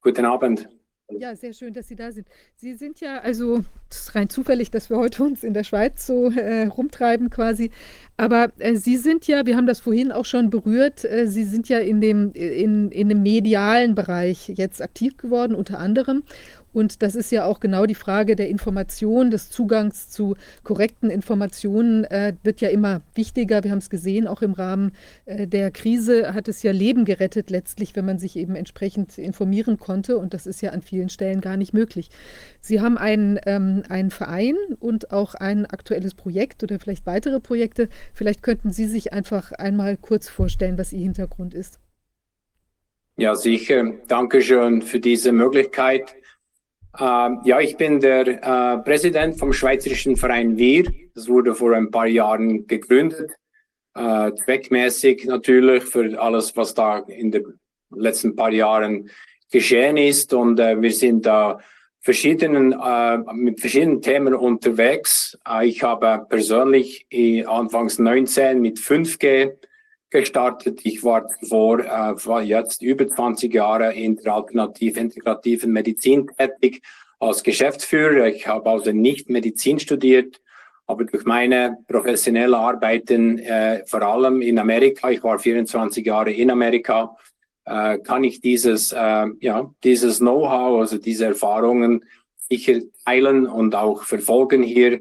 Guten 0.00 0.24
Abend. 0.24 0.68
Ja, 1.10 1.34
sehr 1.34 1.54
schön, 1.54 1.72
dass 1.72 1.88
Sie 1.88 1.96
da 1.96 2.12
sind. 2.12 2.28
Sie 2.56 2.74
sind 2.74 3.00
ja, 3.00 3.20
also 3.20 3.64
es 3.90 4.00
ist 4.00 4.14
rein 4.14 4.28
zufällig, 4.28 4.70
dass 4.70 4.90
wir 4.90 4.98
heute 4.98 5.22
uns 5.24 5.42
in 5.42 5.54
der 5.54 5.64
Schweiz 5.64 6.06
so 6.06 6.30
äh, 6.30 6.66
rumtreiben 6.66 7.30
quasi. 7.30 7.70
Aber 8.18 8.52
äh, 8.58 8.76
Sie 8.76 8.98
sind 8.98 9.26
ja, 9.26 9.46
wir 9.46 9.56
haben 9.56 9.66
das 9.66 9.80
vorhin 9.80 10.12
auch 10.12 10.26
schon 10.26 10.50
berührt, 10.50 11.06
äh, 11.06 11.26
Sie 11.26 11.44
sind 11.44 11.70
ja 11.70 11.78
in 11.78 12.02
dem, 12.02 12.32
in, 12.32 12.90
in 12.90 13.08
dem 13.08 13.22
medialen 13.22 13.94
Bereich 13.94 14.48
jetzt 14.48 14.82
aktiv 14.82 15.16
geworden, 15.16 15.54
unter 15.54 15.78
anderem. 15.78 16.24
Und 16.72 17.02
das 17.02 17.14
ist 17.14 17.32
ja 17.32 17.44
auch 17.44 17.60
genau 17.60 17.86
die 17.86 17.94
Frage 17.94 18.36
der 18.36 18.48
Information, 18.48 19.30
des 19.30 19.50
Zugangs 19.50 20.08
zu 20.08 20.36
korrekten 20.62 21.10
Informationen 21.10 22.04
äh, 22.04 22.34
wird 22.42 22.60
ja 22.60 22.68
immer 22.68 23.02
wichtiger. 23.14 23.64
Wir 23.64 23.70
haben 23.70 23.78
es 23.78 23.90
gesehen, 23.90 24.26
auch 24.26 24.42
im 24.42 24.52
Rahmen 24.52 24.92
äh, 25.26 25.46
der 25.46 25.70
Krise 25.70 26.34
hat 26.34 26.48
es 26.48 26.62
ja 26.62 26.72
Leben 26.72 27.04
gerettet 27.04 27.50
letztlich, 27.50 27.96
wenn 27.96 28.04
man 28.04 28.18
sich 28.18 28.36
eben 28.36 28.54
entsprechend 28.54 29.18
informieren 29.18 29.78
konnte. 29.78 30.18
Und 30.18 30.34
das 30.34 30.46
ist 30.46 30.60
ja 30.60 30.70
an 30.70 30.82
vielen 30.82 31.08
Stellen 31.08 31.40
gar 31.40 31.56
nicht 31.56 31.72
möglich. 31.72 32.10
Sie 32.60 32.80
haben 32.80 32.98
einen, 32.98 33.38
ähm, 33.46 33.82
einen 33.88 34.10
Verein 34.10 34.56
und 34.78 35.10
auch 35.10 35.34
ein 35.34 35.66
aktuelles 35.66 36.14
Projekt 36.14 36.62
oder 36.62 36.78
vielleicht 36.78 37.06
weitere 37.06 37.40
Projekte. 37.40 37.88
Vielleicht 38.12 38.42
könnten 38.42 38.72
Sie 38.72 38.86
sich 38.86 39.12
einfach 39.12 39.52
einmal 39.52 39.96
kurz 39.96 40.28
vorstellen, 40.28 40.78
was 40.78 40.92
Ihr 40.92 41.00
Hintergrund 41.00 41.54
ist. 41.54 41.80
Ja, 43.16 43.34
sicher. 43.34 43.94
Dankeschön 44.06 44.80
für 44.80 45.00
diese 45.00 45.32
Möglichkeit. 45.32 46.14
Ähm, 46.98 47.40
ja, 47.44 47.60
ich 47.60 47.76
bin 47.76 48.00
der 48.00 48.26
äh, 48.26 48.78
Präsident 48.78 49.38
vom 49.38 49.52
Schweizerischen 49.52 50.16
Verein 50.16 50.56
Wir. 50.56 50.90
Das 51.14 51.28
wurde 51.28 51.54
vor 51.54 51.74
ein 51.74 51.90
paar 51.90 52.06
Jahren 52.06 52.66
gegründet. 52.66 53.32
Äh, 53.94 54.32
zweckmäßig 54.34 55.24
natürlich 55.24 55.84
für 55.84 56.20
alles, 56.20 56.56
was 56.56 56.74
da 56.74 56.98
in 56.98 57.30
den 57.30 57.58
letzten 57.90 58.34
paar 58.36 58.52
Jahren 58.52 59.10
geschehen 59.50 59.96
ist. 59.96 60.32
Und 60.32 60.60
äh, 60.60 60.80
wir 60.80 60.92
sind 60.92 61.26
da 61.26 61.58
verschiedenen, 62.00 62.72
äh, 62.72 63.18
mit 63.32 63.60
verschiedenen 63.60 64.00
Themen 64.00 64.34
unterwegs. 64.34 65.38
Äh, 65.46 65.68
ich 65.68 65.82
habe 65.82 66.26
persönlich 66.28 67.06
anfangs 67.46 67.98
19 67.98 68.60
mit 68.60 68.78
5G 68.78 69.52
gestartet. 70.10 70.80
Ich 70.84 71.04
war 71.04 71.28
vor 71.48 71.80
äh, 71.80 72.42
jetzt 72.42 72.82
über 72.82 73.08
20 73.08 73.52
Jahre 73.52 73.94
in 73.94 74.16
der 74.16 74.34
alternativ-integrativen 74.34 75.72
Medizin 75.72 76.30
tätig 76.36 76.82
als 77.18 77.42
Geschäftsführer. 77.42 78.28
Ich 78.28 78.46
habe 78.46 78.70
also 78.70 78.92
nicht 78.92 79.28
Medizin 79.28 79.78
studiert, 79.78 80.40
aber 80.86 81.04
durch 81.04 81.24
meine 81.24 81.78
professionelle 81.86 82.56
Arbeiten, 82.56 83.38
äh, 83.38 83.84
vor 83.86 84.02
allem 84.02 84.40
in 84.40 84.58
Amerika, 84.58 85.10
ich 85.10 85.22
war 85.22 85.38
24 85.38 86.04
Jahre 86.06 86.32
in 86.32 86.50
Amerika, 86.50 87.16
äh, 87.66 87.98
kann 87.98 88.24
ich 88.24 88.40
dieses, 88.40 88.92
äh, 88.92 89.26
ja, 89.40 89.70
dieses 89.84 90.18
Know-how, 90.18 90.80
also 90.80 90.96
diese 90.96 91.26
Erfahrungen 91.26 92.04
sicher 92.48 92.80
teilen 93.04 93.46
und 93.46 93.74
auch 93.74 94.04
verfolgen 94.04 94.62
hier, 94.62 95.00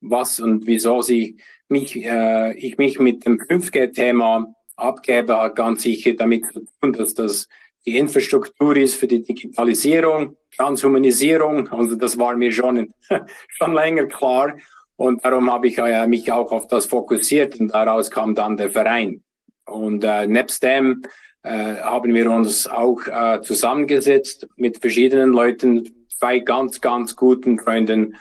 was 0.00 0.40
und 0.40 0.66
wieso 0.66 1.02
sie 1.02 1.36
mich, 1.68 1.96
äh, 1.96 2.54
ich 2.54 2.78
mich 2.78 2.98
mit 2.98 3.24
dem 3.26 3.38
5G-Thema 3.38 4.54
abgebe, 4.76 5.40
hat 5.40 5.56
ganz 5.56 5.82
sicher 5.82 6.12
damit 6.14 6.46
zu 6.46 6.66
tun, 6.80 6.92
dass 6.92 7.14
das 7.14 7.48
die 7.86 7.98
Infrastruktur 7.98 8.76
ist 8.76 8.96
für 8.96 9.06
die 9.06 9.22
Digitalisierung, 9.22 10.36
Transhumanisierung. 10.56 11.68
Also 11.68 11.94
das 11.94 12.18
war 12.18 12.36
mir 12.36 12.52
schon, 12.52 12.92
schon 13.48 13.74
länger 13.74 14.06
klar. 14.06 14.56
Und 14.96 15.24
darum 15.24 15.52
habe 15.52 15.68
ich 15.68 15.78
äh, 15.78 16.06
mich 16.06 16.30
auch 16.32 16.50
auf 16.50 16.66
das 16.68 16.86
fokussiert 16.86 17.60
und 17.60 17.68
daraus 17.68 18.10
kam 18.10 18.34
dann 18.34 18.56
der 18.56 18.70
Verein. 18.70 19.22
Und 19.66 20.04
äh, 20.04 20.26
nebst 20.26 20.62
dem 20.62 21.02
äh, 21.42 21.76
haben 21.76 22.14
wir 22.14 22.30
uns 22.30 22.66
auch 22.66 23.06
äh, 23.06 23.40
zusammengesetzt 23.42 24.48
mit 24.56 24.78
verschiedenen 24.78 25.30
Leuten, 25.30 26.06
zwei 26.18 26.38
ganz, 26.38 26.80
ganz 26.80 27.14
guten 27.14 27.58
Freunden 27.58 28.16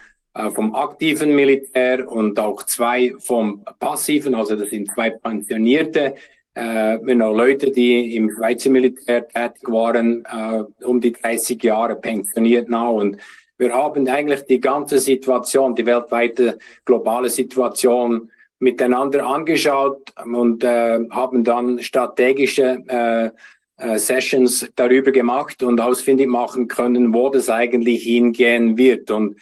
vom 0.54 0.76
aktiven 0.76 1.34
Militär 1.34 2.12
und 2.12 2.38
auch 2.40 2.64
zwei 2.64 3.14
vom 3.20 3.64
passiven, 3.80 4.36
also 4.36 4.58
das 4.58 4.70
sind 4.70 4.92
zwei 4.92 5.10
pensionierte 5.10 6.16
äh, 6.56 7.00
genau, 7.00 7.34
Leute, 7.34 7.70
die 7.70 8.16
im 8.16 8.32
Schweizer 8.32 8.70
Militär 8.70 9.28
tätig 9.28 9.70
waren, 9.70 10.26
äh, 10.26 10.64
um 10.86 11.02
die 11.02 11.12
30 11.12 11.62
Jahre 11.62 11.96
pensioniert 11.96 12.70
now. 12.70 12.98
Und 12.98 13.18
wir 13.58 13.74
haben 13.74 14.08
eigentlich 14.08 14.46
die 14.46 14.62
ganze 14.62 15.00
Situation, 15.00 15.76
die 15.76 15.86
weltweite 15.86 16.58
globale 16.86 17.30
Situation 17.30 18.32
miteinander 18.60 19.26
angeschaut 19.26 20.14
und 20.24 20.64
äh, 20.64 21.00
haben 21.10 21.44
dann 21.44 21.82
strategische 21.82 22.84
äh, 22.88 23.30
äh, 23.78 24.00
Sessions 24.00 24.70
darüber 24.78 25.12
gemacht 25.12 25.62
und 25.62 25.82
ausfindig 25.82 26.30
machen 26.30 26.70
können, 26.70 27.14
wo 27.14 27.30
das 27.30 27.50
eigentlich 27.50 28.04
hingehen 28.04 28.78
wird. 28.78 29.12
Und 29.12 29.36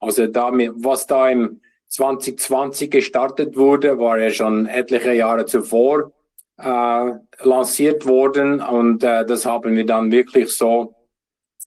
also 0.00 0.26
da, 0.26 0.50
was 0.52 1.06
da 1.06 1.28
im 1.28 1.60
2020 1.88 2.90
gestartet 2.90 3.56
wurde, 3.56 3.98
war 3.98 4.18
ja 4.18 4.30
schon 4.30 4.66
etliche 4.66 5.12
Jahre 5.12 5.44
zuvor 5.44 6.12
äh, 6.58 7.12
lanciert 7.42 8.06
worden 8.06 8.60
und 8.60 9.02
äh, 9.02 9.24
das 9.26 9.44
haben 9.46 9.76
wir 9.76 9.86
dann 9.86 10.10
wirklich 10.10 10.50
so 10.50 10.94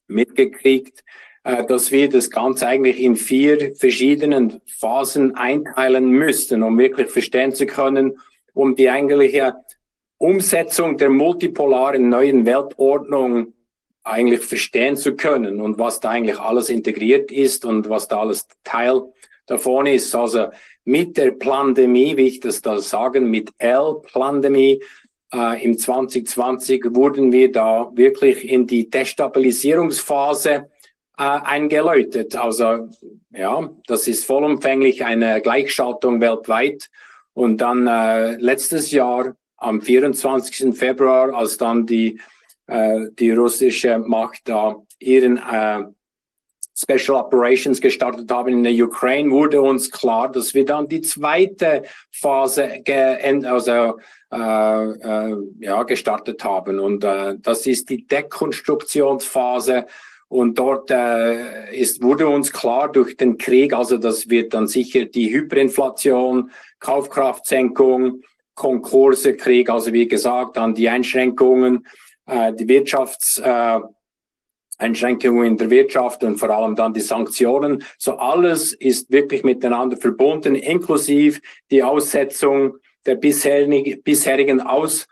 mitgekriegt, 0.08 1.04
äh, 1.44 1.66
dass 1.66 1.92
wir 1.92 2.10
das 2.10 2.30
Ganze 2.30 2.68
eigentlich 2.68 3.00
in 3.00 3.16
vier 3.16 3.76
verschiedenen 3.76 4.62
Phasen 4.66 5.36
einteilen 5.36 6.10
müssten, 6.10 6.64
um 6.64 6.78
wirklich 6.78 7.10
verstehen 7.10 7.54
zu 7.54 7.66
können, 7.66 8.18
um 8.54 8.76
die 8.76 8.90
eigentliche 8.90 9.54
Umsetzung 10.18 10.98
der 10.98 11.10
multipolaren 11.10 12.08
neuen 12.08 12.46
Weltordnung 12.46 13.53
eigentlich 14.04 14.42
verstehen 14.42 14.98
zu 14.98 15.16
können 15.16 15.62
und 15.62 15.80
was 15.80 16.00
da 16.00 16.10
eigentlich 16.10 16.40
alles 16.40 16.70
integriert 16.70 17.32
ist 17.32 17.66
und 17.66 17.90
was 17.90 18.08
da 18.08 18.20
alles 18.20 18.48
Teil 18.64 19.02
davon 19.46 19.86
ist. 19.86 20.14
Also 20.16 20.48
mit 20.86 21.18
der 21.18 21.32
Pandemie, 21.32 22.18
wie 22.18 22.28
ich 22.28 22.40
das 22.40 22.62
da 22.62 22.80
sagen, 22.80 23.30
mit 23.30 23.52
L-Pandemie 23.58 24.82
äh, 25.34 25.64
im 25.64 25.78
2020 25.78 26.94
wurden 26.94 27.32
wir 27.32 27.52
da 27.52 27.90
wirklich 27.94 28.48
in 28.50 28.68
die 28.68 28.90
Destabilisierungsphase 28.90 30.70
äh, 31.18 31.24
eingeläutet. 31.24 32.36
Also 32.36 32.90
ja, 33.32 33.70
das 33.88 34.08
ist 34.08 34.26
vollumfänglich 34.26 35.04
eine 35.04 35.42
Gleichschaltung 35.42 36.22
weltweit. 36.22 36.90
Und 37.34 37.58
dann 37.60 37.88
äh, 37.88 38.36
letztes 38.36 38.92
Jahr 38.92 39.36
am 39.58 39.82
24. 39.82 40.78
Februar, 40.78 41.34
als 41.34 41.58
dann 41.58 41.86
die, 41.86 42.20
die 42.68 43.32
russische 43.32 44.00
Macht 44.00 44.42
da 44.46 44.76
ihren 45.00 45.38
äh, 45.38 45.84
Special 46.76 47.20
Operations 47.20 47.80
gestartet 47.80 48.32
haben 48.32 48.54
in 48.54 48.64
der 48.64 48.74
Ukraine, 48.86 49.30
wurde 49.30 49.62
uns 49.62 49.92
klar, 49.92 50.32
dass 50.32 50.54
wir 50.54 50.66
dann 50.66 50.88
die 50.88 51.02
zweite 51.02 51.84
Phase 52.12 52.82
also, 53.46 54.00
äh, 54.32 54.36
äh, 54.36 55.38
ja, 55.60 55.84
gestartet 55.84 56.44
haben. 56.44 56.80
Und 56.80 57.04
äh, 57.04 57.36
das 57.40 57.68
ist 57.68 57.90
die 57.90 58.08
Dekonstruktionsphase. 58.08 59.86
Und 60.30 60.58
dort 60.58 60.90
äh, 60.90 61.76
ist, 61.76 62.02
wurde 62.02 62.28
uns 62.28 62.52
klar 62.52 62.92
durch 62.92 63.16
den 63.18 63.38
Krieg, 63.38 63.72
also 63.72 63.98
das 63.98 64.28
wird 64.30 64.56
dann 64.56 64.66
sicher 64.66 65.06
die 65.06 65.32
Hyperinflation, 65.32 66.50
Kaufkraftsenkung, 66.80 68.24
Konkurse, 68.56 69.36
Krieg, 69.36 69.70
also 69.70 69.94
wie 69.94 70.08
gesagt, 70.08 70.58
dann 70.58 70.74
die 70.74 70.90
Einschränkungen, 70.90 71.86
äh, 71.86 72.03
die 72.28 72.68
Wirtschafts, 72.68 73.38
äh, 73.38 73.80
in 74.80 75.58
der 75.58 75.70
Wirtschaft 75.70 76.24
und 76.24 76.38
vor 76.38 76.50
allem 76.50 76.76
dann 76.76 76.94
die 76.94 77.02
Sanktionen. 77.02 77.84
So 77.98 78.18
alles 78.18 78.74
ist 78.74 79.12
wirklich 79.12 79.44
miteinander 79.44 79.98
verbunden, 79.98 80.56
inklusive 80.56 81.42
die 81.72 81.84
Aussetzung 81.84 82.78
der 83.06 83.16
bisherigen, 83.16 84.02
bisherigen 84.04 84.62
Aus, 84.62 85.06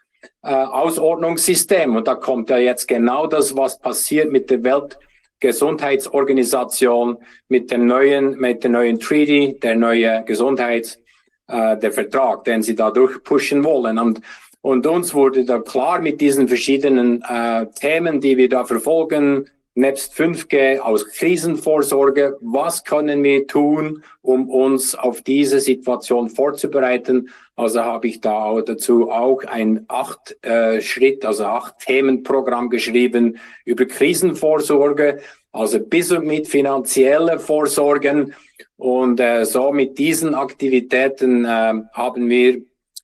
äh, 0.43 0.53
Ausordnungssystem. 0.53 1.95
Und 1.95 2.07
da 2.07 2.15
kommt 2.15 2.49
ja 2.49 2.57
jetzt 2.57 2.87
genau 2.87 3.27
das, 3.27 3.55
was 3.55 3.77
passiert 3.79 4.31
mit 4.31 4.49
der 4.49 4.63
Weltgesundheitsorganisation, 4.63 7.19
mit 7.47 7.69
dem 7.71 7.85
neuen, 7.85 8.39
mit 8.39 8.63
der 8.63 8.71
neuen 8.71 8.99
Treaty, 8.99 9.59
der 9.61 9.75
neue 9.75 10.23
Gesundheits, 10.25 10.99
äh, 11.47 11.77
der 11.77 11.91
Vertrag, 11.91 12.45
den 12.45 12.63
sie 12.63 12.75
dadurch 12.75 13.23
pushen 13.23 13.63
wollen. 13.63 13.99
Und 13.99 14.21
und 14.61 14.85
uns 14.85 15.13
wurde 15.13 15.43
da 15.43 15.59
klar 15.59 15.99
mit 15.99 16.21
diesen 16.21 16.47
verschiedenen 16.47 17.23
äh, 17.27 17.65
Themen, 17.79 18.21
die 18.21 18.37
wir 18.37 18.47
da 18.47 18.63
verfolgen, 18.63 19.49
nebst 19.73 20.13
5G 20.13 20.79
aus 20.79 21.07
Krisenvorsorge, 21.07 22.37
was 22.41 22.83
können 22.83 23.23
wir 23.23 23.47
tun, 23.47 24.03
um 24.21 24.49
uns 24.49 24.95
auf 24.95 25.21
diese 25.21 25.59
Situation 25.59 26.29
vorzubereiten? 26.29 27.29
Also 27.55 27.81
habe 27.81 28.07
ich 28.07 28.21
da 28.21 28.61
dazu 28.61 29.09
auch 29.09 29.43
ein 29.45 29.85
acht 29.87 30.37
äh, 30.43 30.81
Schritt, 30.81 31.25
also 31.25 31.45
acht 31.45 31.79
Themenprogramm 31.79 32.69
geschrieben 32.69 33.37
über 33.65 33.85
Krisenvorsorge, 33.85 35.21
also 35.53 35.79
bis 35.79 36.11
und 36.11 36.25
mit 36.25 36.47
finanzielle 36.47 37.39
Vorsorgen. 37.39 38.33
Und 38.77 39.19
äh, 39.19 39.45
so 39.45 39.71
mit 39.71 39.97
diesen 39.97 40.35
Aktivitäten 40.35 41.45
äh, 41.45 41.73
haben 41.93 42.29
wir 42.29 42.61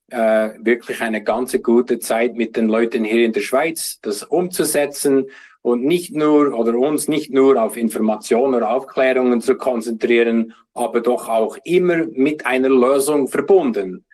äh, 0.09 0.49
wirklich 0.59 1.01
eine 1.01 1.23
ganze 1.23 1.59
gute 1.59 1.99
Zeit 1.99 2.35
mit 2.35 2.55
den 2.55 2.67
Leuten 2.67 3.03
hier 3.03 3.25
in 3.25 3.33
der 3.33 3.41
Schweiz, 3.41 3.99
das 4.01 4.23
umzusetzen 4.23 5.25
und 5.61 5.83
nicht 5.83 6.15
nur 6.15 6.57
oder 6.57 6.77
uns 6.77 7.07
nicht 7.07 7.31
nur 7.31 7.61
auf 7.61 7.75
Informationen 7.75 8.55
oder 8.55 8.69
Aufklärungen 8.71 9.41
zu 9.41 9.55
konzentrieren, 9.55 10.53
aber 10.73 11.01
doch 11.01 11.27
auch 11.27 11.57
immer 11.63 12.05
mit 12.13 12.45
einer 12.45 12.69
Lösung 12.69 13.27
verbunden. 13.27 14.05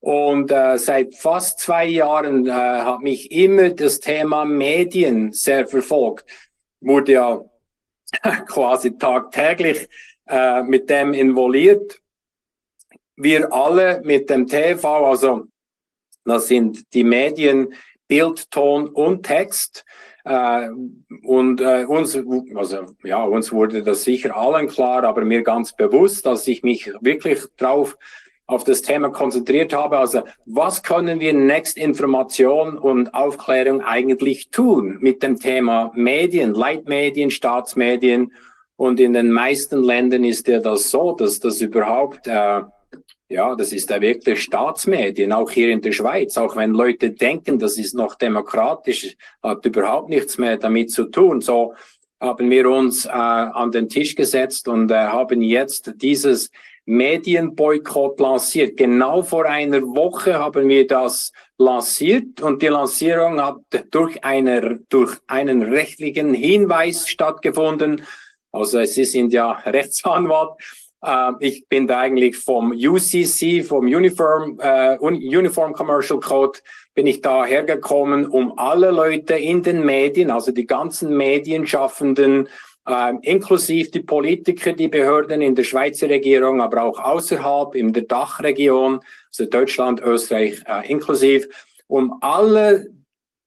Und 0.00 0.50
äh, 0.50 0.78
seit 0.78 1.14
fast 1.14 1.60
zwei 1.60 1.86
Jahren 1.86 2.46
äh, 2.46 2.50
hat 2.50 3.00
mich 3.00 3.30
immer 3.30 3.70
das 3.70 4.00
Thema 4.00 4.44
Medien 4.44 5.32
sehr 5.32 5.66
verfolgt. 5.66 6.24
Wurde 6.80 7.12
ja 7.12 7.44
quasi 8.46 8.96
tagtäglich 8.96 9.88
äh, 10.26 10.62
mit 10.62 10.88
dem 10.88 11.12
involviert. 11.12 12.00
Wir 13.22 13.52
alle 13.52 14.00
mit 14.02 14.30
dem 14.30 14.46
TV, 14.46 15.06
also 15.06 15.44
das 16.24 16.48
sind 16.48 16.92
die 16.94 17.04
Medien 17.04 17.74
Bild, 18.08 18.50
Ton 18.50 18.88
und 18.88 19.24
Text. 19.24 19.84
Äh, 20.24 20.68
und 21.22 21.60
äh, 21.60 21.84
uns, 21.84 22.18
also 22.54 22.86
ja, 23.04 23.22
uns 23.22 23.52
wurde 23.52 23.82
das 23.82 24.04
sicher 24.04 24.36
allen 24.36 24.68
klar, 24.68 25.04
aber 25.04 25.24
mir 25.24 25.42
ganz 25.42 25.74
bewusst, 25.74 26.24
dass 26.24 26.48
ich 26.48 26.62
mich 26.62 26.90
wirklich 27.00 27.40
drauf 27.56 27.96
auf 28.46 28.64
das 28.64 28.82
Thema 28.82 29.10
konzentriert 29.10 29.72
habe. 29.72 29.98
Also 29.98 30.22
was 30.46 30.82
können 30.82 31.20
wir 31.20 31.32
Next 31.32 31.76
Information 31.76 32.78
und 32.78 33.14
Aufklärung 33.14 33.82
eigentlich 33.82 34.50
tun 34.50 34.96
mit 35.00 35.22
dem 35.22 35.38
Thema 35.38 35.92
Medien, 35.94 36.54
Leitmedien, 36.54 37.30
Staatsmedien? 37.30 38.32
Und 38.76 38.98
in 38.98 39.12
den 39.12 39.30
meisten 39.30 39.82
Ländern 39.82 40.24
ist 40.24 40.48
ja 40.48 40.58
das 40.58 40.90
so, 40.90 41.12
dass 41.12 41.38
das 41.38 41.60
überhaupt 41.60 42.26
äh, 42.26 42.62
ja, 43.30 43.54
das 43.54 43.72
ist 43.72 43.88
ja 43.90 44.00
wirklich 44.00 44.42
Staatsmedien, 44.42 45.32
auch 45.32 45.50
hier 45.50 45.70
in 45.70 45.80
der 45.80 45.92
Schweiz. 45.92 46.36
Auch 46.36 46.56
wenn 46.56 46.72
Leute 46.72 47.12
denken, 47.12 47.60
das 47.60 47.78
ist 47.78 47.94
noch 47.94 48.16
demokratisch, 48.16 49.16
hat 49.40 49.64
überhaupt 49.64 50.08
nichts 50.08 50.36
mehr 50.36 50.56
damit 50.56 50.90
zu 50.90 51.04
tun. 51.04 51.40
So 51.40 51.74
haben 52.20 52.50
wir 52.50 52.68
uns 52.68 53.06
äh, 53.06 53.10
an 53.10 53.70
den 53.70 53.88
Tisch 53.88 54.16
gesetzt 54.16 54.66
und 54.66 54.90
äh, 54.90 54.96
haben 54.96 55.42
jetzt 55.42 55.92
dieses 55.96 56.50
Medienboykott 56.86 58.18
lanciert. 58.18 58.76
Genau 58.76 59.22
vor 59.22 59.46
einer 59.46 59.82
Woche 59.82 60.36
haben 60.36 60.68
wir 60.68 60.88
das 60.88 61.32
lanciert 61.56 62.40
und 62.40 62.60
die 62.62 62.66
Lancierung 62.66 63.40
hat 63.40 63.60
durch, 63.92 64.24
eine, 64.24 64.80
durch 64.88 65.16
einen 65.28 65.62
rechtlichen 65.62 66.34
Hinweis 66.34 67.08
stattgefunden. 67.08 68.02
Also 68.50 68.84
Sie 68.84 69.04
sind 69.04 69.32
ja 69.32 69.52
Rechtsanwalt 69.52 70.54
Uh, 71.02 71.32
ich 71.40 71.66
bin 71.66 71.86
da 71.86 72.00
eigentlich 72.00 72.36
vom 72.36 72.72
UCC, 72.72 73.64
vom 73.64 73.86
Uniform, 73.86 74.58
uh, 74.62 75.02
Uniform 75.06 75.72
Commercial 75.72 76.20
Code, 76.20 76.58
bin 76.94 77.06
ich 77.06 77.22
da 77.22 77.46
hergekommen, 77.46 78.26
um 78.26 78.52
alle 78.58 78.90
Leute 78.90 79.34
in 79.34 79.62
den 79.62 79.82
Medien, 79.82 80.30
also 80.30 80.52
die 80.52 80.66
ganzen 80.66 81.16
Medienschaffenden, 81.16 82.48
uh, 82.86 83.18
inklusive 83.22 83.90
die 83.90 84.00
Politiker, 84.00 84.74
die 84.74 84.88
Behörden 84.88 85.40
in 85.40 85.54
der 85.54 85.64
Schweizer 85.64 86.10
Regierung, 86.10 86.60
aber 86.60 86.82
auch 86.82 86.98
außerhalb 86.98 87.74
in 87.74 87.94
der 87.94 88.02
Dachregion, 88.02 89.00
also 89.28 89.46
Deutschland, 89.46 90.02
Österreich 90.02 90.60
äh, 90.66 90.90
inklusive, 90.90 91.48
um 91.86 92.18
alle 92.20 92.88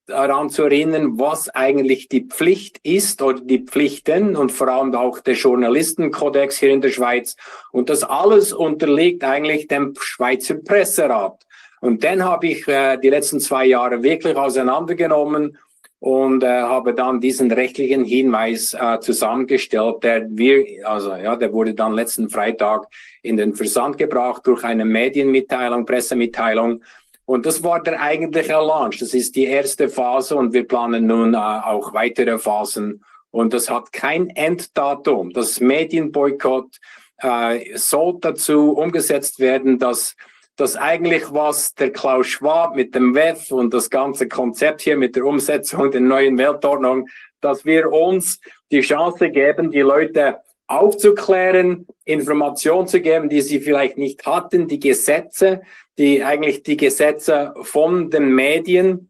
daran 0.06 0.50
zu 0.50 0.64
erinnern, 0.64 1.18
was 1.20 1.50
eigentlich 1.50 2.10
die 2.10 2.26
Pflicht 2.26 2.80
ist 2.84 3.22
oder 3.22 3.40
die 3.40 3.60
Pflichten 3.60 4.36
und 4.36 4.52
vor 4.52 4.68
allem 4.68 4.94
auch 4.96 5.20
der 5.20 5.36
Journalistenkodex 5.36 6.58
hier 6.58 6.72
in 6.72 6.82
der 6.82 6.90
Schweiz. 6.90 7.36
Und 7.72 7.90
das 7.90 8.04
alles 8.04 8.54
unterliegt 8.54 9.24
eigentlich 9.24 9.68
dem 9.68 9.94
Schweizer 10.00 10.56
Presserat. 10.56 11.44
Und 11.80 12.04
den 12.04 12.24
habe 12.24 12.48
ich 12.48 12.68
äh, 12.68 12.98
die 12.98 13.10
letzten 13.10 13.40
zwei 13.40 13.66
Jahre 13.66 14.04
wirklich 14.04 14.36
auseinandergenommen 14.36 15.58
und 16.00 16.44
äh, 16.44 16.48
habe 16.48 16.94
dann 16.94 17.22
diesen 17.22 17.50
rechtlichen 17.50 18.04
Hinweis 18.04 18.74
äh, 18.74 19.00
zusammengestellt, 19.00 20.04
der 20.04 20.28
wir, 20.30 20.66
also 20.86 21.16
ja, 21.16 21.38
der 21.38 21.54
wurde 21.54 21.74
dann 21.74 21.94
letzten 21.94 22.30
Freitag 22.30 22.88
in 23.22 23.38
den 23.38 23.54
Versand 23.56 23.98
gebracht 23.98 24.46
durch 24.46 24.66
eine 24.66 24.84
Medienmitteilung, 24.84 25.86
Pressemitteilung 25.86 26.82
und 27.26 27.46
das 27.46 27.64
war 27.64 27.82
der 27.82 28.02
eigentliche 28.02 28.54
Launch. 28.54 29.00
Das 29.00 29.14
ist 29.14 29.36
die 29.36 29.46
erste 29.46 29.88
Phase 29.88 30.36
und 30.36 30.54
wir 30.54 30.68
planen 30.68 31.08
nun 31.08 31.34
äh, 31.34 31.38
auch 31.38 31.94
weitere 31.94 32.38
Phasen. 32.38 33.04
Und 33.32 33.54
das 33.54 33.70
hat 33.70 33.94
kein 33.94 34.30
Enddatum. 34.30 35.32
Das 35.32 35.60
Medienboykott 35.60 36.78
äh, 37.18 37.78
soll 37.78 38.18
dazu 38.20 38.74
umgesetzt 38.74 39.40
werden, 39.40 39.80
dass 39.80 40.16
das 40.56 40.76
eigentlich 40.76 41.24
was 41.32 41.74
der 41.74 41.92
Klaus 41.92 42.28
Schwab 42.28 42.76
mit 42.76 42.94
dem 42.94 43.16
WEF 43.16 43.52
und 43.52 43.74
das 43.74 43.90
ganze 43.90 44.28
Konzept 44.28 44.82
hier 44.82 44.98
mit 44.98 45.16
der 45.16 45.26
Umsetzung 45.26 45.90
der 45.92 46.02
neuen 46.02 46.38
Weltordnung, 46.38 47.08
dass 47.42 47.66
wir 47.66 47.92
uns 47.92 48.40
die 48.72 48.82
Chance 48.82 49.30
geben, 49.30 49.72
die 49.72 49.82
Leute 49.82 50.40
aufzuklären, 50.80 51.88
Informationen 52.06 52.88
zu 52.88 53.02
geben, 53.02 53.30
die 53.30 53.42
sie 53.42 53.60
vielleicht 53.60 53.98
nicht 53.98 54.26
hatten, 54.26 54.68
die 54.68 54.80
Gesetze, 54.80 55.62
die 55.98 56.24
eigentlich 56.24 56.64
die 56.64 56.78
Gesetze 56.78 57.54
von 57.62 58.10
den 58.10 58.34
Medien, 58.34 59.10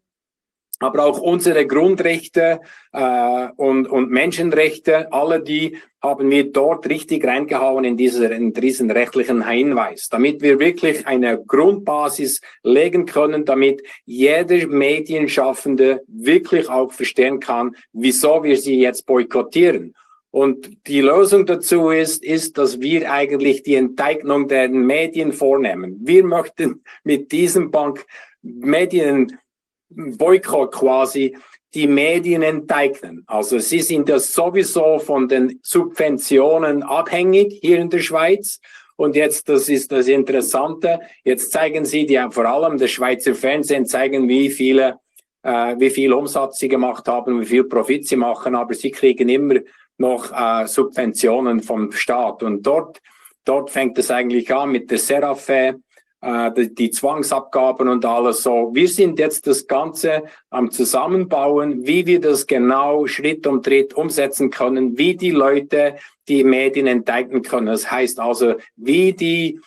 aber 0.80 1.04
auch 1.06 1.20
unsere 1.20 1.66
Grundrechte 1.66 2.60
äh, 2.92 3.48
und, 3.56 3.86
und 3.86 4.10
Menschenrechte, 4.10 5.12
alle 5.12 5.40
die 5.40 5.78
haben 6.02 6.30
wir 6.30 6.52
dort 6.52 6.86
richtig 6.88 7.24
reingehauen 7.24 7.84
in, 7.84 7.96
dieser, 7.96 8.30
in 8.30 8.52
diesen 8.52 8.90
rechtlichen 8.90 9.48
Hinweis, 9.48 10.08
damit 10.10 10.42
wir 10.42 10.58
wirklich 10.58 11.06
eine 11.06 11.42
Grundbasis 11.42 12.40
legen 12.62 13.06
können, 13.06 13.44
damit 13.46 13.82
jeder 14.04 14.66
Medienschaffende 14.66 16.02
wirklich 16.06 16.68
auch 16.68 16.92
verstehen 16.92 17.40
kann, 17.40 17.74
wieso 17.92 18.42
wir 18.42 18.58
sie 18.58 18.78
jetzt 18.78 19.06
boykottieren. 19.06 19.94
Und 20.34 20.86
die 20.88 21.00
Lösung 21.00 21.46
dazu 21.46 21.90
ist, 21.90 22.24
ist, 22.24 22.58
dass 22.58 22.80
wir 22.80 23.12
eigentlich 23.12 23.62
die 23.62 23.76
Enteignung 23.76 24.48
der 24.48 24.68
Medien 24.68 25.32
vornehmen. 25.32 25.96
Wir 26.00 26.24
möchten 26.24 26.82
mit 27.04 27.30
diesem 27.30 27.70
Bank 27.70 28.04
Medienboykott 28.42 30.72
quasi 30.72 31.36
die 31.72 31.86
Medien 31.86 32.42
enteignen. 32.42 33.22
Also 33.28 33.60
sie 33.60 33.78
sind 33.78 34.08
ja 34.08 34.18
sowieso 34.18 34.98
von 34.98 35.28
den 35.28 35.60
Subventionen 35.62 36.82
abhängig 36.82 37.60
hier 37.62 37.78
in 37.78 37.90
der 37.90 38.00
Schweiz. 38.00 38.58
Und 38.96 39.14
jetzt, 39.14 39.48
das 39.48 39.68
ist 39.68 39.92
das 39.92 40.08
Interessante, 40.08 40.98
jetzt 41.22 41.52
zeigen 41.52 41.84
sie, 41.84 42.06
die 42.06 42.20
vor 42.32 42.46
allem 42.46 42.76
das 42.76 42.90
Schweizer 42.90 43.36
Fernsehen 43.36 43.86
zeigen, 43.86 44.28
wie 44.28 44.50
viele, 44.50 44.98
äh, 45.44 45.76
wie 45.78 45.90
viel 45.90 46.12
Umsatz 46.12 46.58
sie 46.58 46.66
gemacht 46.66 47.06
haben, 47.06 47.40
wie 47.40 47.46
viel 47.46 47.62
Profit 47.62 48.08
sie 48.08 48.16
machen, 48.16 48.56
aber 48.56 48.74
sie 48.74 48.90
kriegen 48.90 49.28
immer 49.28 49.60
noch 49.98 50.32
äh, 50.32 50.66
Subventionen 50.66 51.62
vom 51.62 51.92
Staat. 51.92 52.42
Und 52.42 52.62
dort, 52.62 53.00
dort 53.44 53.70
fängt 53.70 53.98
es 53.98 54.10
eigentlich 54.10 54.52
an 54.54 54.72
mit 54.72 54.90
der 54.90 54.98
Serafe, 54.98 55.80
äh, 56.20 56.52
die, 56.52 56.74
die, 56.74 56.90
Zwangsabgaben 56.90 57.88
und 57.88 58.04
alles 58.04 58.42
so. 58.42 58.70
Wir 58.72 58.88
sind 58.88 59.18
jetzt 59.18 59.46
das 59.46 59.66
Ganze 59.66 60.24
am 60.50 60.70
Zusammenbauen, 60.70 61.86
wie 61.86 62.06
wir 62.06 62.20
das 62.20 62.46
genau 62.46 63.06
Schritt 63.06 63.46
um 63.46 63.62
Schritt 63.62 63.94
umsetzen 63.94 64.50
können, 64.50 64.98
wie 64.98 65.16
die 65.16 65.32
Leute 65.32 65.96
die 66.28 66.42
Medien 66.42 66.86
enteignen 66.86 67.42
können. 67.42 67.66
Das 67.66 67.90
heißt 67.90 68.18
also, 68.18 68.54
wie 68.76 69.12
die 69.12 69.60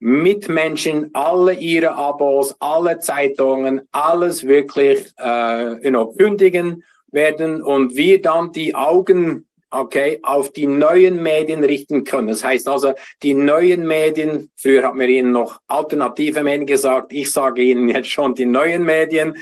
Mitmenschen 0.00 1.10
alle 1.14 1.54
ihre 1.54 1.94
Abos, 1.94 2.54
alle 2.58 2.98
Zeitungen, 2.98 3.82
alles 3.92 4.46
wirklich 4.46 5.12
äh, 5.18 5.82
you 5.82 5.90
know, 5.90 6.12
kündigen 6.12 6.82
werden 7.10 7.62
und 7.62 7.94
wir 7.96 8.20
dann 8.20 8.52
die 8.52 8.74
Augen 8.74 9.46
okay, 9.74 10.20
auf 10.22 10.52
die 10.52 10.66
neuen 10.66 11.22
Medien 11.22 11.64
richten 11.64 12.04
können. 12.04 12.28
Das 12.28 12.44
heißt 12.44 12.68
also, 12.68 12.94
die 13.22 13.34
neuen 13.34 13.86
Medien, 13.86 14.50
früher 14.56 14.84
hat 14.84 14.94
man 14.94 15.08
ihnen 15.08 15.32
noch 15.32 15.60
alternative 15.66 16.42
Medien 16.42 16.66
gesagt, 16.66 17.12
ich 17.12 17.30
sage 17.30 17.62
ihnen 17.62 17.88
jetzt 17.88 18.08
schon 18.08 18.34
die 18.34 18.46
neuen 18.46 18.84
Medien, 18.84 19.36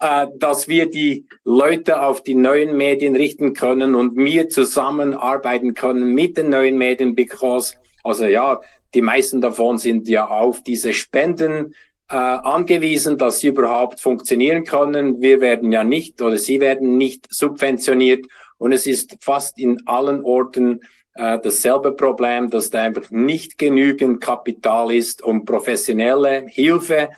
äh, 0.00 0.26
dass 0.36 0.68
wir 0.68 0.90
die 0.90 1.26
Leute 1.44 2.02
auf 2.02 2.22
die 2.22 2.34
neuen 2.34 2.76
Medien 2.76 3.16
richten 3.16 3.54
können 3.54 3.94
und 3.94 4.16
wir 4.16 4.48
zusammenarbeiten 4.48 5.74
können 5.74 6.14
mit 6.14 6.36
den 6.36 6.50
neuen 6.50 6.78
Medien, 6.78 7.14
because, 7.14 7.74
also 8.02 8.26
ja, 8.26 8.60
die 8.94 9.02
meisten 9.02 9.40
davon 9.40 9.78
sind 9.78 10.08
ja 10.08 10.26
auf 10.26 10.62
diese 10.62 10.92
Spenden 10.92 11.74
äh, 12.10 12.16
angewiesen, 12.16 13.18
dass 13.18 13.38
sie 13.38 13.48
überhaupt 13.48 14.00
funktionieren 14.00 14.64
können. 14.64 15.20
Wir 15.20 15.40
werden 15.40 15.70
ja 15.70 15.84
nicht 15.84 16.20
oder 16.20 16.38
sie 16.38 16.60
werden 16.60 16.98
nicht 16.98 17.26
subventioniert 17.32 18.26
und 18.60 18.72
es 18.72 18.86
ist 18.86 19.16
fast 19.20 19.58
in 19.58 19.80
allen 19.86 20.22
Orten 20.22 20.80
äh, 21.14 21.38
dasselbe 21.42 21.92
Problem, 21.92 22.50
dass 22.50 22.68
da 22.68 22.82
einfach 22.82 23.10
nicht 23.10 23.56
genügend 23.56 24.20
Kapital 24.20 24.92
ist, 24.92 25.22
um 25.22 25.46
professionelle 25.46 26.46
Hilfe 26.46 27.08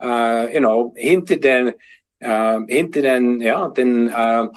äh, 0.00 0.54
you 0.54 0.60
know, 0.60 0.94
hinter 0.96 1.36
den, 1.36 1.74
äh, 2.20 2.60
hinter 2.68 3.02
den, 3.02 3.40
ja, 3.40 3.68
den 3.68 4.08
äh, 4.10 4.48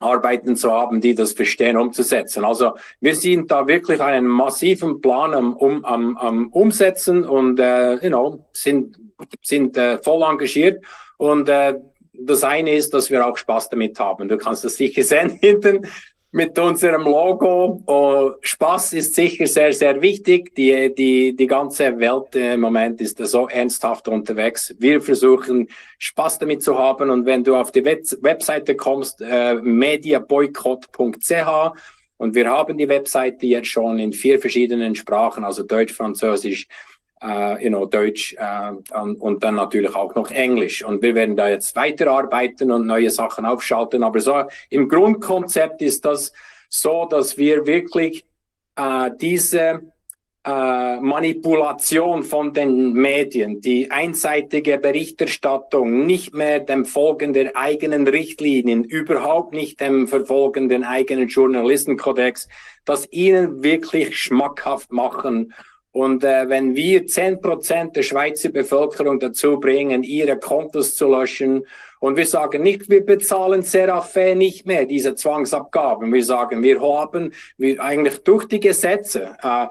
Arbeiten 0.00 0.54
zu 0.54 0.70
haben, 0.70 1.00
die 1.00 1.14
das 1.14 1.32
verstehen, 1.32 1.78
umzusetzen. 1.78 2.44
Also 2.44 2.74
wir 3.00 3.16
sind 3.16 3.50
da 3.50 3.66
wirklich 3.66 4.02
einen 4.02 4.26
massiven 4.26 5.00
Plan 5.00 5.32
am, 5.32 5.56
um, 5.56 5.82
am, 5.86 6.18
am 6.18 6.48
Umsetzen 6.48 7.24
und 7.24 7.58
äh, 7.58 7.94
you 8.02 8.10
know, 8.10 8.46
sind, 8.52 8.98
sind 9.40 9.78
äh, 9.78 9.96
voll 10.02 10.22
engagiert. 10.22 10.84
Und 11.16 11.48
äh, 11.48 11.78
das 12.18 12.44
eine 12.44 12.74
ist, 12.74 12.94
dass 12.94 13.10
wir 13.10 13.26
auch 13.26 13.36
Spaß 13.36 13.70
damit 13.70 13.98
haben. 13.98 14.28
Du 14.28 14.38
kannst 14.38 14.64
das 14.64 14.76
sicher 14.76 15.02
sehen 15.02 15.30
hinten 15.40 15.86
mit 16.34 16.58
unserem 16.58 17.02
Logo. 17.02 17.80
Oh, 17.86 18.32
Spaß 18.40 18.94
ist 18.94 19.14
sicher 19.14 19.46
sehr, 19.46 19.72
sehr 19.72 20.02
wichtig. 20.02 20.52
Die, 20.56 20.92
die, 20.92 21.36
die 21.36 21.46
ganze 21.46 21.96
Welt 22.00 22.34
im 22.34 22.60
Moment 22.60 23.00
ist 23.00 23.18
so 23.18 23.48
ernsthaft 23.48 24.08
unterwegs. 24.08 24.74
Wir 24.78 25.00
versuchen 25.00 25.68
Spaß 25.98 26.40
damit 26.40 26.64
zu 26.64 26.76
haben. 26.76 27.10
Und 27.10 27.24
wenn 27.24 27.44
du 27.44 27.54
auf 27.54 27.70
die 27.70 27.84
Web 27.84 28.02
Webseite 28.20 28.74
kommst, 28.74 29.20
äh, 29.20 29.54
mediaboykott.ch 29.54 31.72
und 32.16 32.34
wir 32.34 32.50
haben 32.50 32.78
die 32.78 32.88
Webseite 32.88 33.46
jetzt 33.46 33.68
schon 33.68 34.00
in 34.00 34.12
vier 34.12 34.40
verschiedenen 34.40 34.96
Sprachen, 34.96 35.44
also 35.44 35.62
Deutsch, 35.62 35.92
Französisch, 35.92 36.66
äh, 37.24 37.64
you 37.64 37.70
know, 37.70 37.86
Deutsch 37.86 38.36
äh, 38.38 38.72
und 38.98 39.42
dann 39.42 39.54
natürlich 39.54 39.94
auch 39.94 40.14
noch 40.14 40.30
Englisch. 40.30 40.84
Und 40.84 41.02
wir 41.02 41.14
werden 41.14 41.36
da 41.36 41.48
jetzt 41.48 41.74
weiterarbeiten 41.74 42.70
und 42.70 42.86
neue 42.86 43.10
Sachen 43.10 43.46
aufschalten. 43.46 44.02
Aber 44.02 44.20
so 44.20 44.44
im 44.70 44.88
Grundkonzept 44.88 45.80
ist 45.82 46.04
das 46.04 46.32
so, 46.68 47.06
dass 47.06 47.38
wir 47.38 47.66
wirklich 47.66 48.24
äh, 48.76 49.10
diese 49.20 49.80
äh, 50.46 51.00
Manipulation 51.00 52.22
von 52.22 52.52
den 52.52 52.92
Medien, 52.92 53.62
die 53.62 53.90
einseitige 53.90 54.76
Berichterstattung, 54.76 56.04
nicht 56.04 56.34
mehr 56.34 56.60
dem 56.60 56.84
Folgen 56.84 57.32
der 57.32 57.56
eigenen 57.56 58.06
Richtlinien, 58.06 58.84
überhaupt 58.84 59.54
nicht 59.54 59.80
dem 59.80 60.06
Verfolgen 60.06 60.68
den 60.68 60.84
eigenen 60.84 61.28
Journalistenkodex, 61.28 62.48
das 62.84 63.10
ihnen 63.10 63.62
wirklich 63.62 64.18
schmackhaft 64.18 64.92
machen 64.92 65.54
und 65.94 66.24
äh, 66.24 66.48
wenn 66.48 66.74
wir 66.74 67.06
zehn 67.06 67.40
Prozent 67.40 67.94
der 67.94 68.02
Schweizer 68.02 68.48
Bevölkerung 68.48 69.20
dazu 69.20 69.60
bringen, 69.60 70.02
ihre 70.02 70.36
Kontos 70.36 70.96
zu 70.96 71.08
löschen, 71.08 71.64
und 72.00 72.16
wir 72.16 72.26
sagen 72.26 72.64
nicht, 72.64 72.90
wir 72.90 73.06
bezahlen 73.06 73.62
Seraphe 73.62 74.34
nicht 74.34 74.66
mehr 74.66 74.86
diese 74.86 75.14
Zwangsabgaben. 75.14 76.12
Wir 76.12 76.24
sagen, 76.24 76.64
wir 76.64 76.80
haben 76.82 77.32
wir 77.56 77.80
eigentlich 77.80 78.18
durch 78.24 78.46
die 78.46 78.58
Gesetze, 78.58 79.36
äh, 79.40 79.68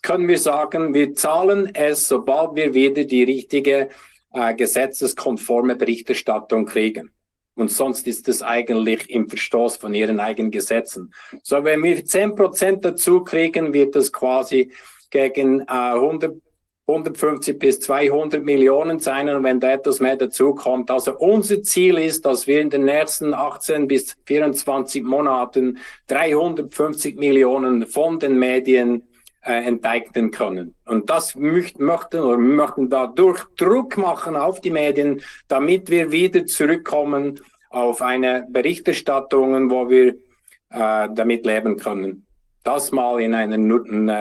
können 0.00 0.28
wir 0.28 0.38
sagen, 0.38 0.94
wir 0.94 1.14
zahlen 1.14 1.70
es, 1.74 2.08
sobald 2.08 2.56
wir 2.56 2.72
wieder 2.72 3.04
die 3.04 3.24
richtige 3.24 3.90
äh, 4.32 4.54
gesetzeskonforme 4.54 5.76
Berichterstattung 5.76 6.64
kriegen. 6.64 7.10
Und 7.54 7.70
sonst 7.70 8.06
ist 8.06 8.30
es 8.30 8.42
eigentlich 8.42 9.10
im 9.10 9.28
Verstoß 9.28 9.76
von 9.76 9.92
ihren 9.92 10.20
eigenen 10.20 10.50
Gesetzen. 10.50 11.12
So, 11.42 11.62
wenn 11.64 11.82
wir 11.82 12.02
zehn 12.02 12.34
Prozent 12.34 12.82
dazu 12.82 13.22
kriegen, 13.22 13.74
wird 13.74 13.94
das 13.94 14.10
quasi 14.10 14.72
gegen 15.10 15.60
äh, 15.60 15.64
100, 15.66 16.34
150 16.86 17.58
bis 17.58 17.80
200 17.80 18.42
Millionen 18.44 18.98
sein. 18.98 19.28
Und 19.28 19.44
wenn 19.44 19.60
da 19.60 19.72
etwas 19.72 20.00
mehr 20.00 20.16
dazu 20.16 20.54
kommt, 20.54 20.90
also 20.90 21.16
unser 21.18 21.62
Ziel 21.62 21.98
ist, 21.98 22.24
dass 22.26 22.46
wir 22.46 22.60
in 22.60 22.70
den 22.70 22.84
nächsten 22.84 23.34
18 23.34 23.86
bis 23.86 24.16
24 24.26 25.02
Monaten 25.02 25.78
350 26.08 27.16
Millionen 27.18 27.86
von 27.86 28.18
den 28.18 28.38
Medien 28.38 29.08
äh, 29.42 29.64
enteignen 29.64 30.30
können. 30.30 30.74
Und 30.84 31.08
das 31.08 31.34
möchten, 31.34 31.84
möchten 31.84 32.20
oder 32.20 32.38
möchten 32.38 32.90
dadurch 32.90 33.44
Druck 33.56 33.96
machen 33.96 34.36
auf 34.36 34.60
die 34.60 34.70
Medien, 34.70 35.22
damit 35.48 35.90
wir 35.90 36.12
wieder 36.12 36.44
zurückkommen 36.46 37.40
auf 37.70 38.02
eine 38.02 38.46
Berichterstattung, 38.50 39.70
wo 39.70 39.88
wir 39.88 40.08
äh, 40.70 41.08
damit 41.14 41.46
leben 41.46 41.76
können. 41.76 42.26
Das 42.62 42.92
mal 42.92 43.20
in 43.20 43.34
einer 43.34 43.56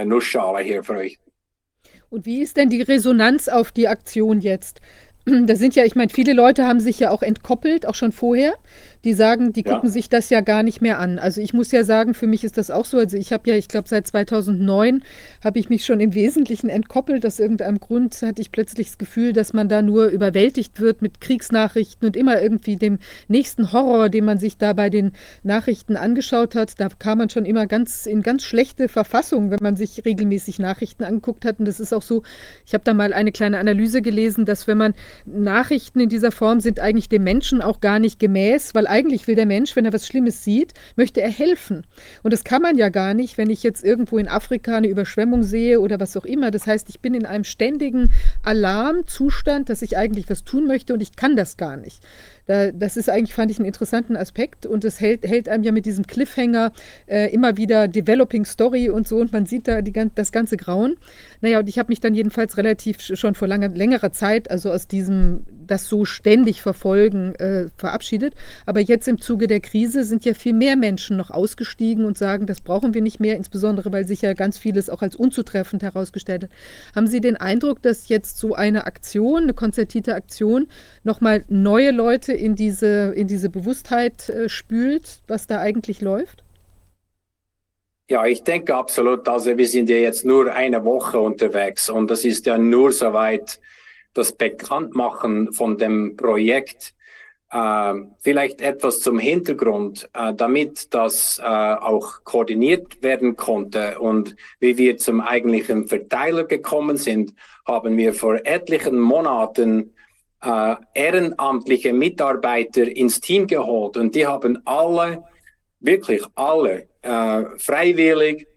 Nussschale 0.06 0.64
hier 0.64 0.84
für 0.84 0.98
euch. 0.98 1.20
Und 2.10 2.26
wie 2.26 2.42
ist 2.42 2.58
denn 2.58 2.70
die 2.70 2.82
Resonanz 2.82 3.48
auf 3.48 3.72
die 3.72 3.88
Aktion 3.88 4.40
jetzt? 4.40 4.82
Da 5.26 5.56
sind 5.56 5.76
ja, 5.76 5.84
ich 5.84 5.96
meine, 5.96 6.10
viele 6.10 6.34
Leute 6.34 6.66
haben 6.66 6.80
sich 6.80 7.00
ja 7.00 7.12
auch 7.12 7.22
entkoppelt, 7.22 7.86
auch 7.86 7.94
schon 7.94 8.12
vorher 8.12 8.56
die 9.06 9.14
sagen, 9.14 9.54
die 9.54 9.64
gucken 9.64 9.90
ja. 9.90 9.94
sich 9.94 10.10
das 10.10 10.30
ja 10.30 10.42
gar 10.42 10.62
nicht 10.62 10.82
mehr 10.82 11.00
an. 11.00 11.20
Also 11.20 11.40
ich 11.40 11.54
muss 11.54 11.72
ja 11.72 11.84
sagen, 11.84 12.14
für 12.14 12.28
mich 12.28 12.44
ist 12.44 12.58
das 12.58 12.70
auch 12.70 12.84
so. 12.84 12.98
Also 12.98 13.16
ich 13.16 13.32
habe 13.32 13.50
ja, 13.50 13.56
ich 13.56 13.70
glaube, 13.70 13.88
seit 13.88 14.08
2009 14.08 15.04
habe 15.44 15.60
ich 15.60 15.70
mich 15.70 15.86
schon 15.86 16.02
im 16.02 16.14
Wesentlichen 16.14 16.70
entkoppelt. 16.70 17.26
Aus 17.26 17.40
irgendeinem 17.40 17.80
Grund 17.80 18.22
hatte 18.22 18.42
ich 18.42 18.52
plötzlich 18.52 18.88
das 18.88 18.98
Gefühl, 18.98 19.32
dass 19.32 19.54
man 19.54 19.70
da 19.70 19.82
nur 19.82 20.08
überwältigt 20.08 20.82
wird 20.82 21.02
mit 21.02 21.22
Kriegsnachrichten 21.22 22.08
und 22.08 22.18
immer 22.18 22.42
irgendwie 22.42 22.76
dem 22.76 23.00
nächsten 23.30 23.72
Horror, 23.72 24.10
den 24.10 24.26
man 24.26 24.38
sich 24.38 24.58
da 24.58 24.74
bei 24.74 24.90
den 24.90 25.14
Nachrichten 25.44 25.96
angeschaut 25.96 26.56
hat. 26.56 26.80
Da 26.80 26.90
kam 26.90 27.20
man 27.20 27.30
schon 27.30 27.46
immer 27.46 27.68
ganz 27.68 28.06
in 28.06 28.22
ganz 28.22 28.44
schlechte 28.44 28.90
Verfassung, 28.90 29.50
wenn 29.50 29.60
man 29.62 29.78
sich 29.78 30.04
regelmäßig 30.04 30.60
Nachrichten 30.60 31.06
angeguckt 31.06 31.46
hat. 31.46 31.60
Und 31.60 31.66
das 31.66 31.80
ist 31.80 31.94
auch 31.94 32.02
so, 32.02 32.24
ich 32.66 32.74
habe 32.74 32.84
da 32.84 32.94
mal 32.94 33.14
eine 33.14 33.32
kleine 33.32 33.60
Analyse 33.60 34.02
gelesen, 34.02 34.46
dass 34.46 34.68
wenn 34.68 34.78
man 34.78 34.94
Nachrichten 35.26 36.02
in 36.02 36.10
dieser 36.10 36.34
Form 36.34 36.60
sind 36.60 36.82
eigentlich 36.82 37.08
dem 37.08 37.24
Menschen 37.24 37.62
auch 37.62 37.80
gar 37.80 38.00
nicht 38.00 38.20
gemäß, 38.20 38.76
weil 38.76 38.89
eigentlich 38.90 39.28
will 39.28 39.36
der 39.36 39.46
Mensch, 39.46 39.76
wenn 39.76 39.86
er 39.86 39.94
was 39.94 40.08
Schlimmes 40.08 40.44
sieht, 40.44 40.74
möchte 40.96 41.22
er 41.22 41.30
helfen. 41.30 41.86
Und 42.24 42.34
das 42.34 42.44
kann 42.44 42.62
man 42.62 42.78
ja 42.78 42.90
gar 42.90 43.14
nicht, 43.14 43.38
wenn 43.38 43.50
ich 43.50 43.64
jetzt 43.64 43.84
irgendwo 43.84 44.18
in 44.18 44.28
Afrika 44.28 44.78
eine 44.78 44.88
Überschwemmung 44.88 45.44
sehe 45.44 45.80
oder 45.80 46.00
was 46.00 46.18
auch 46.18 46.26
immer. 46.26 46.52
Das 46.52 46.68
heißt, 46.68 46.90
ich 46.90 47.00
bin 47.00 47.14
in 47.14 47.26
einem 47.26 47.44
ständigen 47.44 48.12
Alarmzustand, 48.44 49.70
dass 49.70 49.82
ich 49.82 49.98
eigentlich 49.98 50.30
was 50.30 50.44
tun 50.44 50.68
möchte 50.68 50.94
und 50.94 51.02
ich 51.02 51.16
kann 51.16 51.36
das 51.36 51.58
gar 51.58 51.78
nicht. 51.78 52.04
Da, 52.50 52.72
das 52.72 52.98
ist 52.98 53.12
eigentlich, 53.12 53.36
fand 53.36 53.52
ich, 53.52 53.60
einen 53.60 53.68
interessanten 53.68 54.18
Aspekt 54.18 54.66
und 54.66 54.84
es 54.84 55.00
hält, 55.00 55.24
hält 55.24 55.48
einem 55.48 55.64
ja 55.64 55.72
mit 55.72 55.86
diesem 55.86 56.08
Cliffhanger 56.08 56.72
äh, 57.06 57.32
immer 57.32 57.58
wieder 57.58 57.88
Developing 57.88 58.44
Story 58.44 58.90
und 58.90 59.08
so 59.08 59.18
und 59.18 59.32
man 59.32 59.46
sieht 59.46 59.68
da 59.68 59.84
die, 59.84 59.94
das 60.16 60.32
ganze 60.32 60.58
Grauen. 60.58 60.98
Naja, 61.42 61.60
und 61.60 61.70
ich 61.70 61.78
habe 61.78 61.90
mich 61.90 62.00
dann 62.00 62.16
jedenfalls 62.16 62.58
relativ 62.58 63.02
schon 63.02 63.36
vor 63.36 63.48
langer, 63.48 63.70
längerer 63.70 64.12
Zeit, 64.12 64.50
also 64.50 64.72
aus 64.72 64.88
diesem, 64.88 65.46
das 65.68 65.86
so 65.86 66.06
ständig 66.06 66.64
verfolgen, 66.64 67.36
äh, 67.36 67.68
verabschiedet. 67.78 68.34
Aber 68.66 68.80
jetzt 68.80 69.08
im 69.08 69.22
Zuge 69.22 69.46
der 69.46 69.60
Krise 69.60 70.04
sind 70.04 70.26
ja 70.26 70.34
viel 70.34 70.54
mehr 70.54 70.76
Menschen 70.76 71.18
noch 71.18 71.30
ausgestiegen 71.30 72.04
und 72.04 72.18
sagen, 72.18 72.48
das 72.48 72.62
brauchen 72.62 72.96
wir 72.96 73.04
nicht 73.04 73.20
mehr, 73.20 73.38
insbesondere 73.38 73.92
weil 73.92 74.08
sich 74.08 74.24
ja 74.24 74.34
ganz 74.34 74.58
vieles 74.58 74.90
auch 74.90 75.04
als 75.04 75.16
unzutreffend 75.16 75.84
herausgestellt 75.84 76.46
hat. 76.46 76.50
Haben 76.96 77.06
Sie 77.06 77.22
den 77.22 77.38
Eindruck, 77.38 77.84
dass 77.84 78.10
jetzt 78.10 78.40
so 78.40 78.56
eine 78.56 78.88
Aktion, 78.88 79.44
eine 79.44 79.54
konzertierte 79.54 80.16
Aktion, 80.16 80.68
nochmal 81.04 81.46
neue 81.48 81.92
Leute 81.92 82.39
in 82.40 82.56
diese, 82.56 83.14
in 83.16 83.28
diese 83.28 83.50
Bewusstheit 83.50 84.30
äh, 84.30 84.50
spült, 84.50 85.20
was 85.28 85.48
da 85.48 85.60
eigentlich 85.60 86.02
läuft? 86.02 86.44
Ja, 88.10 88.26
ich 88.26 88.44
denke 88.44 88.76
absolut. 88.76 89.28
Also 89.28 89.56
wir 89.56 89.68
sind 89.68 89.88
ja 89.90 89.98
jetzt 89.98 90.26
nur 90.26 90.52
eine 90.52 90.84
Woche 90.84 91.20
unterwegs 91.20 91.90
und 91.90 92.10
das 92.10 92.26
ist 92.26 92.48
ja 92.48 92.58
nur 92.58 92.92
soweit 92.92 93.60
das 94.16 94.32
Bekanntmachen 94.32 95.54
von 95.54 95.78
dem 95.78 96.18
Projekt. 96.18 96.96
Äh, 97.52 97.94
vielleicht 98.20 98.62
etwas 98.62 99.02
zum 99.02 99.20
Hintergrund, 99.20 100.10
äh, 100.14 100.34
damit 100.34 100.94
das 100.94 101.40
äh, 101.40 101.44
auch 101.44 102.24
koordiniert 102.24 103.02
werden 103.04 103.36
konnte 103.36 104.00
und 104.00 104.36
wie 104.60 104.78
wir 104.78 104.98
zum 104.98 105.22
eigentlichen 105.22 105.88
Verteiler 105.88 106.44
gekommen 106.44 106.98
sind, 106.98 107.34
haben 107.66 107.98
wir 107.98 108.14
vor 108.14 108.40
etlichen 108.44 109.00
Monaten 109.00 109.94
äh, 110.42 110.76
ehrenamtliche 110.94 111.94
Mitarbeiter 111.94 112.84
ins 112.84 113.20
Team 113.20 113.48
geholt 113.48 113.98
und 113.98 114.16
die 114.16 114.26
haben 114.26 114.62
alle, 114.66 115.24
wirklich 115.80 116.24
alle, 116.36 116.88
äh, 117.02 117.44
freiwillig 117.58 118.48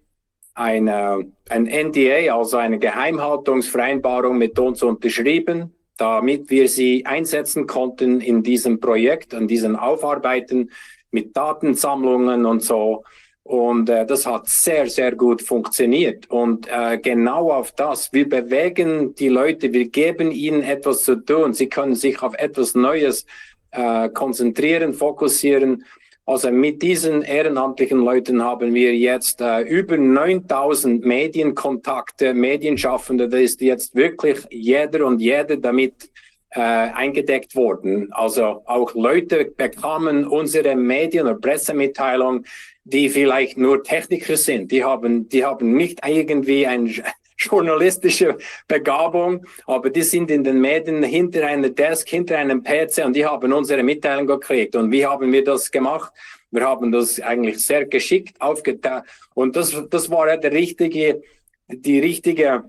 eine, 0.54 1.32
ein 1.48 1.64
NDA, 1.64 2.34
also 2.36 2.56
eine 2.58 2.78
Geheimhaltungsvereinbarung 2.78 4.36
mit 4.36 4.58
uns 4.58 4.82
unterschrieben, 4.82 5.74
damit 5.96 6.50
wir 6.50 6.68
sie 6.68 7.06
einsetzen 7.06 7.66
konnten 7.66 8.20
in 8.20 8.42
diesem 8.42 8.80
Projekt, 8.80 9.34
an 9.34 9.48
diesen 9.48 9.76
Aufarbeiten 9.76 10.70
mit 11.10 11.36
Datensammlungen 11.36 12.44
und 12.46 12.62
so. 12.62 13.04
Und 13.52 13.90
äh, 13.90 14.06
das 14.06 14.24
hat 14.24 14.48
sehr, 14.48 14.88
sehr 14.88 15.14
gut 15.14 15.42
funktioniert. 15.42 16.30
Und 16.30 16.66
äh, 16.68 16.96
genau 16.96 17.50
auf 17.50 17.72
das, 17.72 18.10
wir 18.10 18.26
bewegen 18.26 19.14
die 19.14 19.28
Leute, 19.28 19.74
wir 19.74 19.88
geben 19.88 20.32
ihnen 20.32 20.62
etwas 20.62 21.04
zu 21.04 21.16
tun. 21.16 21.52
Sie 21.52 21.68
können 21.68 21.94
sich 21.94 22.22
auf 22.22 22.32
etwas 22.38 22.74
Neues 22.74 23.26
äh, 23.72 24.08
konzentrieren, 24.08 24.94
fokussieren. 24.94 25.84
Also 26.24 26.50
mit 26.50 26.80
diesen 26.80 27.20
ehrenamtlichen 27.20 27.98
Leuten 27.98 28.42
haben 28.42 28.72
wir 28.72 28.96
jetzt 28.96 29.42
äh, 29.42 29.60
über 29.60 29.98
9000 29.98 31.04
Medienkontakte, 31.04 32.32
Medienschaffende. 32.32 33.28
Da 33.28 33.36
ist 33.36 33.60
jetzt 33.60 33.94
wirklich 33.94 34.38
jeder 34.48 35.04
und 35.04 35.20
jede 35.20 35.58
damit 35.58 36.10
äh, 36.54 36.60
eingedeckt 36.60 37.54
worden. 37.54 38.08
Also 38.12 38.62
auch 38.64 38.94
Leute 38.94 39.52
bekamen 39.54 40.26
unsere 40.26 40.74
Medien- 40.74 41.26
oder 41.26 41.34
Pressemitteilung 41.38 42.44
die 42.84 43.08
vielleicht 43.08 43.56
nur 43.58 43.82
Techniker 43.82 44.36
sind. 44.36 44.72
Die 44.72 44.84
haben, 44.84 45.28
die 45.28 45.44
haben 45.44 45.74
nicht 45.74 46.00
irgendwie 46.06 46.66
eine 46.66 46.90
journalistische 47.38 48.38
Begabung, 48.68 49.46
aber 49.66 49.90
die 49.90 50.02
sind 50.02 50.30
in 50.30 50.44
den 50.44 50.60
Medien 50.60 51.02
hinter 51.02 51.46
einer 51.46 51.70
Desk, 51.70 52.08
hinter 52.08 52.38
einem 52.38 52.62
PC 52.62 53.04
und 53.04 53.14
die 53.14 53.26
haben 53.26 53.52
unsere 53.52 53.82
Mitteilung 53.82 54.26
gekriegt. 54.26 54.76
Und 54.76 54.90
wie 54.90 55.06
haben 55.06 55.32
wir 55.32 55.44
das 55.44 55.70
gemacht? 55.70 56.12
Wir 56.50 56.66
haben 56.66 56.92
das 56.92 57.20
eigentlich 57.20 57.64
sehr 57.64 57.86
geschickt 57.86 58.40
aufgeteilt. 58.40 59.04
Und 59.34 59.56
das, 59.56 59.74
das 59.88 60.10
war 60.10 60.28
ja 60.28 60.36
der 60.36 60.52
richtige, 60.52 61.22
die 61.68 61.98
richtige, 61.98 62.64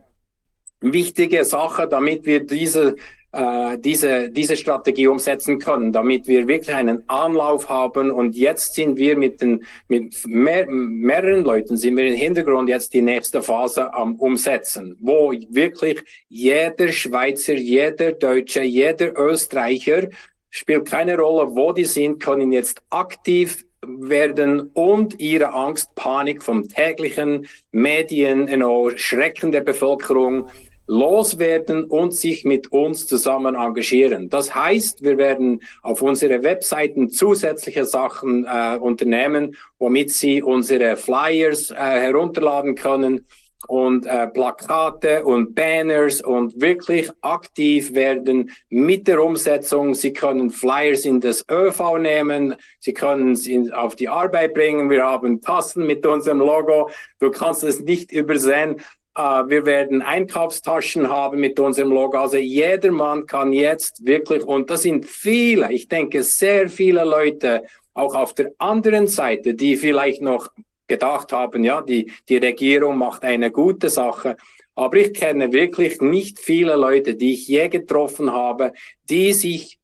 wichtige 0.79 1.43
Sache, 1.43 1.87
damit 1.87 2.25
wir 2.25 2.45
diese 2.45 2.95
äh, 3.33 3.79
diese, 3.79 4.29
diese 4.29 4.55
Strategie 4.55 5.07
umsetzen 5.07 5.57
können, 5.57 5.91
damit 5.91 6.27
wir 6.27 6.47
wirklich 6.47 6.75
einen 6.75 7.03
Anlauf 7.09 7.67
haben. 7.67 8.11
Und 8.11 8.35
jetzt 8.35 8.75
sind 8.75 8.95
wir 8.97 9.17
mit, 9.17 9.41
den, 9.41 9.65
mit 9.87 10.15
mehr, 10.27 10.67
mehreren 10.69 11.43
Leuten, 11.43 11.75
sind 11.75 11.97
wir 11.97 12.05
im 12.05 12.15
Hintergrund 12.15 12.69
jetzt 12.69 12.93
die 12.93 13.01
nächste 13.01 13.41
Phase 13.41 13.91
am 13.93 14.15
Umsetzen, 14.17 14.95
wo 14.99 15.33
wirklich 15.49 16.01
jeder 16.29 16.91
Schweizer, 16.91 17.55
jeder 17.55 18.11
Deutsche, 18.11 18.61
jeder 18.61 19.17
Österreicher, 19.17 20.09
spielt 20.51 20.85
keine 20.85 21.17
Rolle, 21.17 21.55
wo 21.55 21.73
die 21.73 21.85
sind, 21.85 22.21
können 22.21 22.51
jetzt 22.51 22.83
aktiv 22.91 23.65
werden 23.81 24.69
und 24.73 25.19
ihre 25.19 25.53
Angst, 25.53 25.95
Panik 25.95 26.43
vom 26.43 26.69
täglichen 26.69 27.47
Medien, 27.71 28.47
you 28.47 28.57
know, 28.57 28.91
Schrecken 28.95 29.51
der 29.51 29.61
Bevölkerung 29.61 30.49
loswerden 30.87 31.85
und 31.85 32.13
sich 32.13 32.43
mit 32.43 32.71
uns 32.71 33.07
zusammen 33.07 33.55
engagieren. 33.55 34.29
Das 34.29 34.53
heißt, 34.53 35.03
wir 35.03 35.17
werden 35.17 35.61
auf 35.81 36.01
unsere 36.01 36.43
Webseiten 36.43 37.09
zusätzliche 37.09 37.85
Sachen 37.85 38.45
äh, 38.45 38.77
unternehmen, 38.77 39.55
womit 39.79 40.11
Sie 40.11 40.41
unsere 40.41 40.97
Flyers 40.97 41.71
äh, 41.71 41.75
herunterladen 41.75 42.75
können 42.75 43.25
und 43.67 44.05
äh, 44.05 44.27
Plakate 44.27 45.23
und 45.23 45.55
Banners 45.55 46.21
und 46.21 46.59
wirklich 46.59 47.09
aktiv 47.21 47.93
werden 47.93 48.51
mit 48.69 49.07
der 49.07 49.23
Umsetzung. 49.23 49.93
Sie 49.95 50.11
können 50.11 50.49
Flyers 50.49 51.05
in 51.05 51.21
das 51.21 51.45
ÖV 51.49 51.97
nehmen, 51.97 52.55
Sie 52.79 52.93
können 52.93 53.35
sie 53.35 53.71
auf 53.71 53.95
die 53.95 54.09
Arbeit 54.09 54.53
bringen. 54.53 54.89
Wir 54.89 55.05
haben 55.05 55.41
Tassen 55.41 55.85
mit 55.85 56.05
unserem 56.05 56.39
Logo. 56.39 56.89
Du 57.19 57.31
kannst 57.31 57.63
es 57.63 57.79
nicht 57.79 58.11
übersehen. 58.11 58.81
Uh, 59.15 59.47
wir 59.47 59.63
werden 59.67 60.01
Einkaufstaschen 60.01 61.07
haben 61.07 61.39
mit 61.39 61.59
unserem 61.59 61.91
Logo. 61.91 62.17
Also 62.17 62.37
jedermann 62.37 63.27
kann 63.27 63.53
jetzt 63.53 64.03
wirklich, 64.03 64.43
und 64.43 64.71
das 64.71 64.81
sind 64.81 65.05
viele, 65.05 65.71
ich 65.71 65.87
denke 65.87 66.23
sehr 66.23 66.67
viele 66.67 67.03
Leute, 67.03 67.63
auch 67.93 68.15
auf 68.15 68.33
der 68.33 68.53
anderen 68.57 69.05
Seite, 69.05 69.53
die 69.53 69.77
vielleicht 69.77 70.23
noch 70.23 70.49
gedacht 70.87 71.31
haben, 71.31 71.63
ja, 71.63 71.81
die, 71.81 72.11
die 72.27 72.37
Regierung 72.37 72.97
macht 72.97 73.23
eine 73.23 73.51
gute 73.51 73.89
Sache. 73.89 74.35
Aber 74.75 74.97
ich 74.97 75.13
kenne 75.13 75.53
wirklich 75.53 76.01
nicht 76.01 76.39
viele 76.39 76.75
Leute, 76.75 77.15
die 77.15 77.33
ich 77.33 77.47
je 77.47 77.69
getroffen 77.69 78.31
habe, 78.31 78.73
die 79.09 79.33
sich 79.33 79.77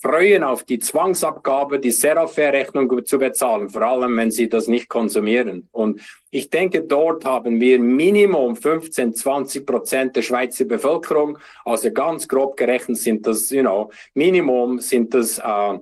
freuen 0.00 0.42
auf 0.42 0.64
die 0.64 0.78
Zwangsabgabe, 0.78 1.78
die 1.78 1.90
Serafair-Rechnung 1.90 3.04
zu 3.04 3.18
bezahlen, 3.18 3.68
vor 3.68 3.82
allem 3.82 4.16
wenn 4.16 4.30
sie 4.30 4.48
das 4.48 4.66
nicht 4.66 4.88
konsumieren. 4.88 5.68
Und 5.72 6.00
ich 6.30 6.48
denke, 6.48 6.82
dort 6.82 7.24
haben 7.24 7.60
wir 7.60 7.78
Minimum 7.78 8.56
15, 8.56 9.14
20 9.14 9.66
Prozent 9.66 10.16
der 10.16 10.22
Schweizer 10.22 10.64
Bevölkerung. 10.64 11.38
Also 11.64 11.92
ganz 11.92 12.26
grob 12.26 12.56
gerechnet 12.56 12.96
sind 12.96 13.26
das, 13.26 13.50
you 13.50 13.60
know, 13.60 13.90
Minimum 14.14 14.78
sind 14.80 15.12
das, 15.12 15.38
äh, 15.38 15.78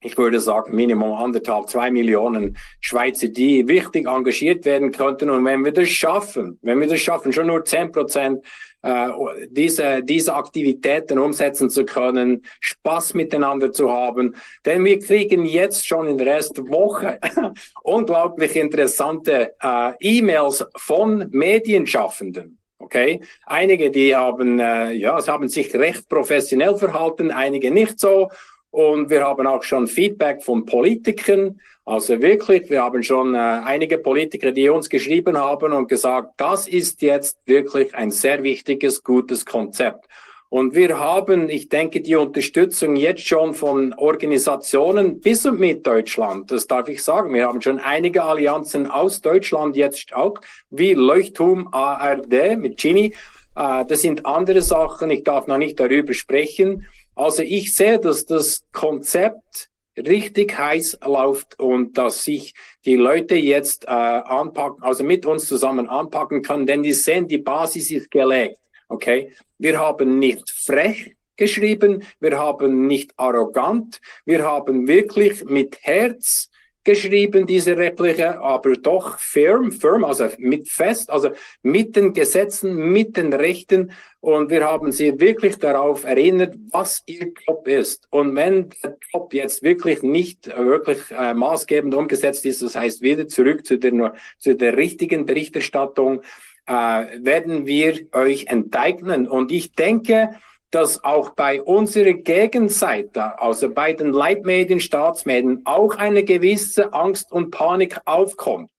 ich 0.00 0.16
würde 0.16 0.38
sagen, 0.38 0.76
Minimum 0.76 1.12
anderthalb, 1.12 1.68
zwei 1.68 1.90
Millionen 1.90 2.56
Schweizer, 2.80 3.28
die 3.28 3.66
wichtig 3.66 4.06
engagiert 4.06 4.64
werden 4.64 4.92
könnten. 4.92 5.30
Und 5.30 5.44
wenn 5.44 5.64
wir 5.64 5.72
das 5.72 5.88
schaffen, 5.88 6.58
wenn 6.62 6.80
wir 6.80 6.86
das 6.86 7.00
schaffen, 7.00 7.32
schon 7.32 7.48
nur 7.48 7.64
10 7.64 7.90
Prozent 7.90 8.44
äh, 8.82 9.08
diese, 9.48 10.02
diese 10.02 10.34
Aktivitäten 10.34 11.18
umsetzen 11.18 11.70
zu 11.70 11.84
können, 11.84 12.44
Spaß 12.60 13.14
miteinander 13.14 13.72
zu 13.72 13.90
haben. 13.90 14.34
Denn 14.64 14.84
wir 14.84 14.98
kriegen 14.98 15.44
jetzt 15.46 15.86
schon 15.86 16.08
in 16.08 16.18
der 16.18 16.34
ersten 16.34 16.68
Woche 16.68 17.18
unglaublich 17.82 18.56
interessante 18.56 19.54
äh, 19.62 19.92
E-Mails 20.00 20.64
von 20.76 21.28
Medienschaffenden. 21.30 22.58
Okay, 22.78 23.20
einige, 23.46 23.92
die 23.92 24.14
haben, 24.14 24.58
äh, 24.58 24.90
ja, 24.92 25.20
sie 25.20 25.30
haben 25.30 25.48
sich 25.48 25.72
recht 25.74 26.08
professionell 26.08 26.76
verhalten, 26.76 27.30
einige 27.30 27.70
nicht 27.70 28.00
so. 28.00 28.28
Und 28.70 29.10
wir 29.10 29.24
haben 29.24 29.46
auch 29.46 29.62
schon 29.62 29.86
Feedback 29.86 30.42
von 30.42 30.64
Politikern. 30.64 31.60
Also 31.84 32.20
wirklich, 32.22 32.70
wir 32.70 32.82
haben 32.82 33.02
schon 33.02 33.34
äh, 33.34 33.38
einige 33.38 33.98
Politiker, 33.98 34.52
die 34.52 34.68
uns 34.68 34.88
geschrieben 34.88 35.36
haben 35.36 35.72
und 35.72 35.88
gesagt, 35.88 36.34
das 36.36 36.68
ist 36.68 37.02
jetzt 37.02 37.38
wirklich 37.44 37.92
ein 37.94 38.12
sehr 38.12 38.42
wichtiges, 38.44 39.02
gutes 39.02 39.44
Konzept. 39.44 40.06
Und 40.48 40.74
wir 40.74 41.00
haben, 41.00 41.48
ich 41.48 41.70
denke, 41.70 42.00
die 42.02 42.14
Unterstützung 42.14 42.94
jetzt 42.94 43.26
schon 43.26 43.54
von 43.54 43.94
Organisationen 43.94 45.18
bis 45.20 45.44
und 45.46 45.58
mit 45.58 45.84
Deutschland. 45.84 46.50
Das 46.52 46.66
darf 46.66 46.88
ich 46.88 47.02
sagen. 47.02 47.32
Wir 47.32 47.46
haben 47.48 47.62
schon 47.62 47.80
einige 47.80 48.22
Allianzen 48.22 48.88
aus 48.88 49.20
Deutschland 49.22 49.74
jetzt 49.76 50.12
auch, 50.14 50.34
wie 50.70 50.92
Leuchtturm 50.92 51.68
ARD 51.72 52.58
mit 52.58 52.76
Gini. 52.76 53.14
Äh, 53.56 53.84
das 53.86 54.02
sind 54.02 54.24
andere 54.24 54.62
Sachen. 54.62 55.10
Ich 55.10 55.24
darf 55.24 55.48
noch 55.48 55.58
nicht 55.58 55.80
darüber 55.80 56.14
sprechen. 56.14 56.86
Also 57.16 57.42
ich 57.42 57.74
sehe, 57.74 57.98
dass 57.98 58.26
das 58.26 58.62
Konzept 58.72 59.70
richtig 59.96 60.56
heiß 60.56 60.98
läuft 61.04 61.58
und 61.58 61.98
dass 61.98 62.24
sich 62.24 62.54
die 62.84 62.96
Leute 62.96 63.36
jetzt 63.36 63.84
äh, 63.84 63.88
anpacken, 63.90 64.82
also 64.82 65.04
mit 65.04 65.26
uns 65.26 65.46
zusammen 65.46 65.88
anpacken 65.88 66.42
können, 66.42 66.66
denn 66.66 66.82
die 66.82 66.92
sehen, 66.92 67.28
die 67.28 67.38
Basis 67.38 67.90
ist 67.90 68.10
gelegt. 68.10 68.58
Okay, 68.88 69.32
wir 69.58 69.78
haben 69.78 70.18
nicht 70.18 70.50
frech 70.50 71.14
geschrieben, 71.36 72.04
wir 72.20 72.38
haben 72.38 72.86
nicht 72.86 73.12
arrogant, 73.16 74.00
wir 74.24 74.44
haben 74.44 74.86
wirklich 74.86 75.44
mit 75.44 75.78
Herz 75.82 76.50
geschrieben, 76.84 77.46
diese 77.46 77.76
Replika, 77.76 78.40
aber 78.40 78.72
doch 78.72 79.18
firm, 79.18 79.72
firm, 79.72 80.04
also 80.04 80.28
mit 80.38 80.68
fest, 80.68 81.10
also 81.10 81.30
mit 81.62 81.96
den 81.96 82.12
Gesetzen, 82.12 82.74
mit 82.92 83.16
den 83.16 83.32
Rechten. 83.32 83.92
Und 84.20 84.50
wir 84.50 84.64
haben 84.64 84.92
sie 84.92 85.18
wirklich 85.20 85.56
darauf 85.56 86.04
erinnert, 86.04 86.54
was 86.70 87.02
ihr 87.06 87.32
Job 87.46 87.66
ist. 87.66 88.06
Und 88.10 88.34
wenn 88.36 88.70
der 88.82 88.96
Job 89.12 89.32
jetzt 89.34 89.62
wirklich 89.62 90.02
nicht 90.02 90.46
wirklich 90.56 90.98
äh, 91.10 91.34
maßgebend 91.34 91.94
umgesetzt 91.94 92.44
ist, 92.46 92.62
das 92.62 92.76
heißt 92.76 93.02
wieder 93.02 93.28
zurück 93.28 93.66
zu 93.66 93.78
der, 93.78 94.14
zu 94.38 94.54
der 94.54 94.76
richtigen 94.76 95.26
Berichterstattung, 95.26 96.22
äh, 96.66 96.72
werden 96.72 97.66
wir 97.66 98.06
euch 98.12 98.46
enteignen. 98.46 99.28
Und 99.28 99.50
ich 99.50 99.72
denke, 99.72 100.30
dass 100.72 101.04
auch 101.04 101.30
bei 101.30 101.62
unserer 101.62 102.14
Gegenseite, 102.14 103.38
also 103.40 103.70
bei 103.70 103.92
den 103.92 104.10
Leitmedien, 104.10 104.80
Staatsmedien, 104.80 105.60
auch 105.64 105.96
eine 105.96 106.24
gewisse 106.24 106.92
Angst 106.92 107.30
und 107.30 107.50
Panik 107.50 107.98
aufkommt. 108.06 108.70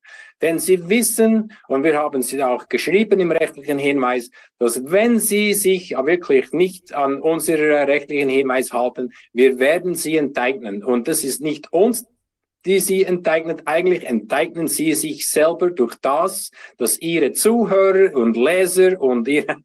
Denn 0.41 0.59
sie 0.59 0.89
wissen, 0.89 1.53
und 1.69 1.83
wir 1.83 1.97
haben 1.97 2.21
sie 2.21 2.43
auch 2.43 2.67
geschrieben 2.67 3.19
im 3.19 3.31
rechtlichen 3.31 3.77
Hinweis, 3.77 4.29
dass 4.57 4.91
wenn 4.91 5.19
sie 5.19 5.53
sich 5.53 5.91
wirklich 5.91 6.51
nicht 6.51 6.93
an 6.93 7.21
unseren 7.21 7.85
rechtlichen 7.85 8.27
Hinweis 8.27 8.73
halten, 8.73 9.13
wir 9.31 9.59
werden 9.59 9.95
sie 9.95 10.17
enteignen. 10.17 10.83
Und 10.83 11.07
das 11.07 11.23
ist 11.23 11.41
nicht 11.41 11.71
uns, 11.71 12.05
die 12.65 12.79
sie 12.79 13.03
enteignet. 13.03 13.61
Eigentlich 13.65 14.05
enteignen 14.05 14.67
sie 14.67 14.93
sich 14.95 15.29
selber 15.29 15.69
durch 15.69 15.95
das, 16.01 16.51
dass 16.77 16.99
ihre 16.99 17.33
Zuhörer 17.33 18.15
und 18.15 18.35
Leser 18.35 18.99
und 19.01 19.27
ihre 19.27 19.57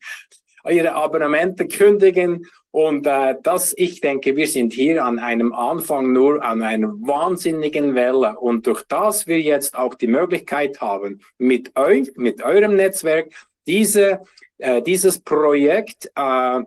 ihre 0.68 0.94
Abonnemente 0.94 1.66
kündigen. 1.66 2.46
Und 2.70 3.06
äh, 3.06 3.34
das, 3.42 3.74
ich 3.76 4.00
denke, 4.00 4.36
wir 4.36 4.46
sind 4.46 4.72
hier 4.72 5.04
an 5.04 5.18
einem 5.18 5.52
Anfang 5.52 6.12
nur 6.12 6.42
an 6.44 6.62
einer 6.62 6.88
wahnsinnigen 6.88 7.94
Welle. 7.94 8.38
Und 8.38 8.66
durch 8.66 8.82
das 8.88 9.26
wir 9.26 9.40
jetzt 9.40 9.76
auch 9.76 9.94
die 9.94 10.06
Möglichkeit 10.06 10.80
haben, 10.80 11.20
mit 11.38 11.76
euch, 11.76 12.12
mit 12.16 12.42
eurem 12.42 12.76
Netzwerk, 12.76 13.30
diese, 13.66 14.20
äh, 14.58 14.82
dieses 14.82 15.20
Projekt 15.20 16.10
äh, 16.14 16.60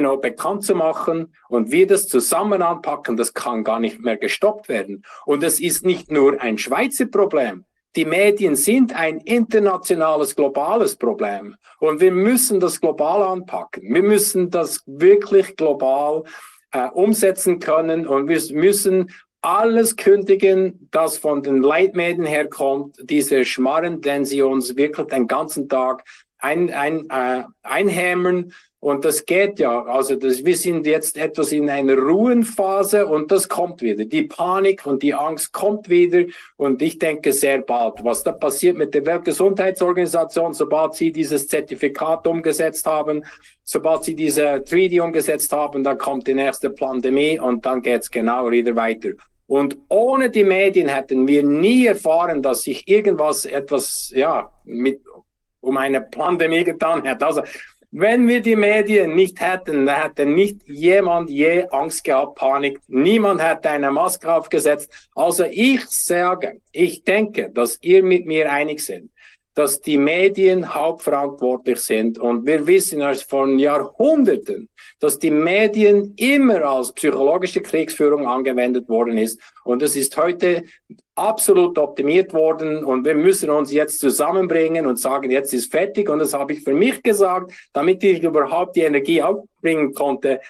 know, 0.00 0.16
bekannt 0.16 0.64
zu 0.64 0.74
machen 0.74 1.34
und 1.48 1.70
wir 1.70 1.86
das 1.86 2.08
zusammen 2.08 2.62
anpacken, 2.62 3.16
das 3.16 3.34
kann 3.34 3.64
gar 3.64 3.80
nicht 3.80 4.00
mehr 4.00 4.16
gestoppt 4.16 4.68
werden. 4.68 5.04
Und 5.24 5.42
es 5.42 5.60
ist 5.60 5.84
nicht 5.84 6.10
nur 6.10 6.40
ein 6.40 6.58
Schweizer 6.58 7.06
Problem. 7.06 7.64
Die 7.96 8.04
Medien 8.04 8.56
sind 8.56 8.94
ein 8.94 9.18
internationales, 9.20 10.34
globales 10.34 10.96
Problem. 10.96 11.56
Und 11.78 12.00
wir 12.00 12.10
müssen 12.10 12.58
das 12.58 12.80
global 12.80 13.22
anpacken. 13.22 13.94
Wir 13.94 14.02
müssen 14.02 14.50
das 14.50 14.82
wirklich 14.86 15.54
global 15.56 16.24
äh, 16.72 16.88
umsetzen 16.88 17.60
können. 17.60 18.06
Und 18.06 18.28
wir 18.28 18.40
müssen 18.52 19.10
alles 19.42 19.94
kündigen, 19.96 20.88
das 20.90 21.18
von 21.18 21.42
den 21.42 21.62
Leitmedien 21.62 22.24
herkommt, 22.24 22.96
diese 23.02 23.44
Schmarren, 23.44 24.00
den 24.00 24.24
sie 24.24 24.42
uns 24.42 24.74
wirklich 24.76 25.06
den 25.08 25.28
ganzen 25.28 25.68
Tag 25.68 26.02
ein, 26.38 26.70
ein, 26.72 27.08
äh, 27.10 27.44
einhämmern 27.62 28.52
und 28.84 29.02
das 29.06 29.24
geht 29.24 29.60
ja. 29.60 29.82
Also 29.86 30.14
das, 30.14 30.44
wir 30.44 30.58
sind 30.58 30.86
jetzt 30.86 31.16
etwas 31.16 31.52
in 31.52 31.70
einer 31.70 31.96
Ruhenphase 31.96 33.06
und 33.06 33.32
das 33.32 33.48
kommt 33.48 33.80
wieder. 33.80 34.04
Die 34.04 34.24
Panik 34.24 34.84
und 34.84 35.02
die 35.02 35.14
Angst 35.14 35.54
kommt 35.54 35.88
wieder. 35.88 36.24
Und 36.58 36.82
ich 36.82 36.98
denke 36.98 37.32
sehr 37.32 37.62
bald, 37.62 38.04
was 38.04 38.22
da 38.22 38.32
passiert 38.32 38.76
mit 38.76 38.92
der 38.92 39.06
Weltgesundheitsorganisation, 39.06 40.52
sobald 40.52 40.96
sie 40.96 41.10
dieses 41.12 41.48
Zertifikat 41.48 42.26
umgesetzt 42.26 42.84
haben, 42.84 43.24
sobald 43.62 44.04
sie 44.04 44.14
diese 44.14 44.56
3D 44.56 45.00
umgesetzt 45.00 45.50
haben, 45.54 45.82
dann 45.82 45.96
kommt 45.96 46.26
die 46.26 46.34
nächste 46.34 46.68
Pandemie 46.68 47.40
und 47.40 47.64
dann 47.64 47.80
geht's 47.80 48.10
genau 48.10 48.50
wieder 48.50 48.76
weiter. 48.76 49.12
Und 49.46 49.78
ohne 49.88 50.28
die 50.28 50.44
Medien 50.44 50.88
hätten 50.88 51.26
wir 51.26 51.42
nie 51.42 51.86
erfahren, 51.86 52.42
dass 52.42 52.64
sich 52.64 52.86
irgendwas 52.86 53.46
etwas, 53.46 54.12
ja, 54.14 54.52
mit, 54.64 55.00
um 55.60 55.78
eine 55.78 56.02
Pandemie 56.02 56.64
getan 56.64 57.02
hat. 57.08 57.22
Also, 57.22 57.42
wenn 57.96 58.26
wir 58.26 58.42
die 58.42 58.56
Medien 58.56 59.14
nicht 59.14 59.40
hätten, 59.40 59.86
dann 59.86 60.02
hätte 60.02 60.26
nicht 60.26 60.66
jemand 60.66 61.30
je 61.30 61.68
Angst 61.70 62.02
gehabt, 62.02 62.34
Panik. 62.34 62.80
Niemand 62.88 63.40
hätte 63.40 63.70
eine 63.70 63.92
Maske 63.92 64.34
aufgesetzt. 64.34 64.90
Also 65.14 65.44
ich 65.44 65.86
sage, 65.86 66.60
ich 66.72 67.04
denke, 67.04 67.50
dass 67.50 67.78
ihr 67.82 68.02
mit 68.02 68.26
mir 68.26 68.50
einig 68.50 68.84
seid 68.84 69.04
dass 69.54 69.80
die 69.80 69.98
Medien 69.98 70.74
hauptverantwortlich 70.74 71.80
sind. 71.80 72.18
Und 72.18 72.44
wir 72.44 72.66
wissen 72.66 73.00
erst 73.00 73.30
von 73.30 73.58
Jahrhunderten, 73.58 74.68
dass 74.98 75.18
die 75.18 75.30
Medien 75.30 76.14
immer 76.16 76.64
als 76.64 76.92
psychologische 76.92 77.60
Kriegsführung 77.60 78.26
angewendet 78.26 78.88
worden 78.88 79.16
ist. 79.16 79.40
Und 79.64 79.82
es 79.82 79.94
ist 79.94 80.16
heute 80.16 80.64
absolut 81.14 81.78
optimiert 81.78 82.32
worden. 82.32 82.84
Und 82.84 83.04
wir 83.04 83.14
müssen 83.14 83.48
uns 83.50 83.72
jetzt 83.72 84.00
zusammenbringen 84.00 84.86
und 84.86 84.98
sagen, 84.98 85.30
jetzt 85.30 85.54
ist 85.54 85.70
fertig. 85.70 86.08
Und 86.08 86.18
das 86.18 86.34
habe 86.34 86.52
ich 86.52 86.64
für 86.64 86.74
mich 86.74 87.02
gesagt, 87.02 87.52
damit 87.72 88.02
ich 88.02 88.22
überhaupt 88.22 88.74
die 88.74 88.82
Energie 88.82 89.22
aufbringen 89.22 89.94
konnte, 89.94 90.40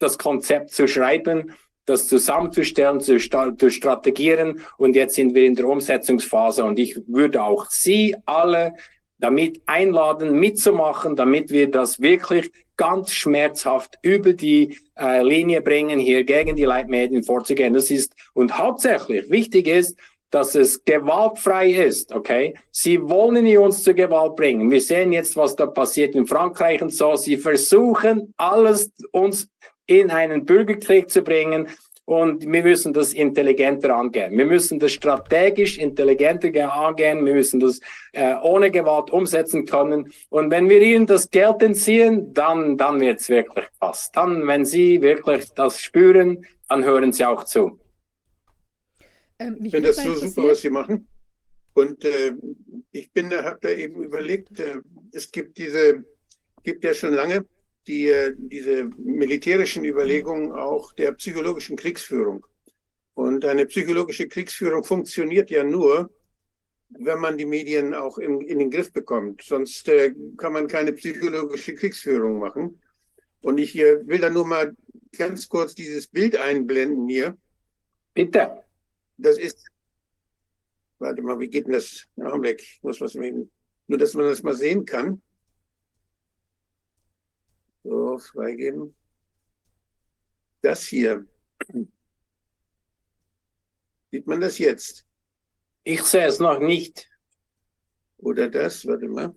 das 0.00 0.18
Konzept 0.18 0.70
zu 0.70 0.88
schreiben 0.88 1.54
das 1.90 2.08
zusammenzustellen, 2.08 3.00
zu, 3.00 3.18
zu 3.18 3.70
strategieren. 3.70 4.60
Und 4.78 4.96
jetzt 4.96 5.16
sind 5.16 5.34
wir 5.34 5.44
in 5.44 5.54
der 5.54 5.66
Umsetzungsphase. 5.66 6.64
Und 6.64 6.78
ich 6.78 6.98
würde 7.06 7.42
auch 7.42 7.70
Sie 7.70 8.16
alle 8.24 8.74
damit 9.18 9.60
einladen, 9.66 10.38
mitzumachen, 10.38 11.14
damit 11.14 11.50
wir 11.50 11.70
das 11.70 12.00
wirklich 12.00 12.50
ganz 12.76 13.12
schmerzhaft 13.12 13.98
über 14.00 14.32
die 14.32 14.78
äh, 14.98 15.22
Linie 15.22 15.60
bringen, 15.60 15.98
hier 15.98 16.24
gegen 16.24 16.56
die 16.56 16.64
Leitmedien 16.64 17.22
vorzugehen. 17.22 17.74
Das 17.74 17.90
ist, 17.90 18.14
und 18.32 18.56
hauptsächlich 18.56 19.28
wichtig 19.28 19.68
ist, 19.68 19.98
dass 20.30 20.54
es 20.54 20.82
gewaltfrei 20.84 21.70
ist, 21.70 22.12
okay? 22.12 22.54
Sie 22.70 23.02
wollen 23.02 23.56
uns 23.58 23.82
zur 23.82 23.94
Gewalt 23.94 24.36
bringen. 24.36 24.70
Wir 24.70 24.80
sehen 24.80 25.12
jetzt, 25.12 25.36
was 25.36 25.56
da 25.56 25.66
passiert 25.66 26.14
in 26.14 26.26
Frankreich 26.26 26.80
und 26.80 26.94
so. 26.94 27.16
Sie 27.16 27.36
versuchen 27.36 28.32
alles 28.36 28.90
uns 29.10 29.48
in 29.90 30.10
einen 30.10 30.44
Bürgerkrieg 30.44 31.10
zu 31.10 31.22
bringen. 31.22 31.68
Und 32.04 32.42
wir 32.42 32.62
müssen 32.62 32.92
das 32.92 33.12
intelligenter 33.12 33.94
angehen. 33.94 34.36
Wir 34.36 34.46
müssen 34.46 34.80
das 34.80 34.92
strategisch 34.92 35.78
intelligenter 35.78 36.72
angehen. 36.72 37.24
Wir 37.24 37.34
müssen 37.34 37.60
das 37.60 37.80
äh, 38.12 38.34
ohne 38.42 38.70
Gewalt 38.70 39.10
umsetzen 39.10 39.64
können. 39.64 40.12
Und 40.28 40.50
wenn 40.50 40.68
wir 40.68 40.80
ihnen 40.80 41.06
das 41.06 41.30
Geld 41.30 41.62
entziehen, 41.62 42.32
dann, 42.34 42.76
dann 42.76 43.00
wird 43.00 43.20
es 43.20 43.28
wirklich 43.28 43.66
fast. 43.78 44.16
Dann, 44.16 44.46
wenn 44.48 44.64
sie 44.64 45.00
wirklich 45.02 45.52
das 45.54 45.80
spüren, 45.80 46.44
dann 46.68 46.84
hören 46.84 47.12
sie 47.12 47.24
auch 47.24 47.44
zu. 47.44 47.78
Ähm, 49.38 49.58
ich 49.62 49.70
finde 49.70 49.88
das 49.88 50.02
so 50.02 50.14
super, 50.14 50.48
was 50.48 50.60
Sie 50.60 50.70
machen. 50.70 51.06
Und 51.74 52.04
äh, 52.04 52.32
ich 52.90 53.12
bin, 53.12 53.32
habe 53.32 53.58
da 53.60 53.68
eben 53.70 54.02
überlegt, 54.02 54.58
äh, 54.58 54.80
es 55.12 55.30
gibt 55.30 55.58
diese, 55.58 56.04
gibt 56.64 56.82
ja 56.82 56.92
schon 56.92 57.14
lange 57.14 57.44
die, 57.90 58.34
diese 58.36 58.84
militärischen 58.96 59.84
Überlegungen 59.84 60.52
auch 60.52 60.92
der 60.92 61.12
psychologischen 61.12 61.76
Kriegsführung. 61.76 62.46
Und 63.14 63.44
eine 63.44 63.66
psychologische 63.66 64.28
Kriegsführung 64.28 64.84
funktioniert 64.84 65.50
ja 65.50 65.64
nur, 65.64 66.10
wenn 66.90 67.18
man 67.18 67.36
die 67.36 67.46
Medien 67.46 67.94
auch 67.94 68.18
in, 68.18 68.40
in 68.42 68.60
den 68.60 68.70
Griff 68.70 68.92
bekommt. 68.92 69.42
Sonst 69.42 69.88
äh, 69.88 70.14
kann 70.36 70.52
man 70.52 70.68
keine 70.68 70.92
psychologische 70.92 71.74
Kriegsführung 71.74 72.38
machen. 72.38 72.80
Und 73.42 73.58
ich 73.58 73.76
äh, 73.76 74.06
will 74.06 74.20
da 74.20 74.30
nur 74.30 74.46
mal 74.46 74.74
ganz 75.16 75.48
kurz 75.48 75.74
dieses 75.74 76.06
Bild 76.06 76.36
einblenden 76.36 77.08
hier. 77.08 77.36
Bitte. 78.14 78.64
Das 79.16 79.36
ist, 79.38 79.66
warte 80.98 81.22
mal, 81.22 81.38
wie 81.40 81.48
geht 81.48 81.66
denn 81.66 81.72
das? 81.72 82.06
Augenblick, 82.16 82.62
ich 82.62 82.82
muss 82.82 83.00
was 83.00 83.14
nehmen. 83.14 83.50
Nur, 83.88 83.98
dass 83.98 84.14
man 84.14 84.26
das 84.26 84.42
mal 84.42 84.54
sehen 84.54 84.84
kann. 84.84 85.20
So, 87.82 88.18
freigeben. 88.18 88.94
Das 90.62 90.84
hier. 90.84 91.26
Sieht 94.10 94.26
man 94.26 94.40
das 94.40 94.58
jetzt? 94.58 95.06
Ich 95.84 96.02
sehe 96.02 96.26
es 96.26 96.38
noch 96.38 96.58
nicht. 96.58 97.08
Oder 98.18 98.48
das, 98.48 98.86
warte 98.86 99.08
mal. 99.08 99.34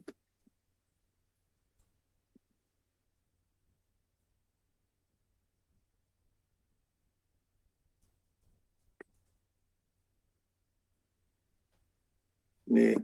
Nee. 12.66 12.98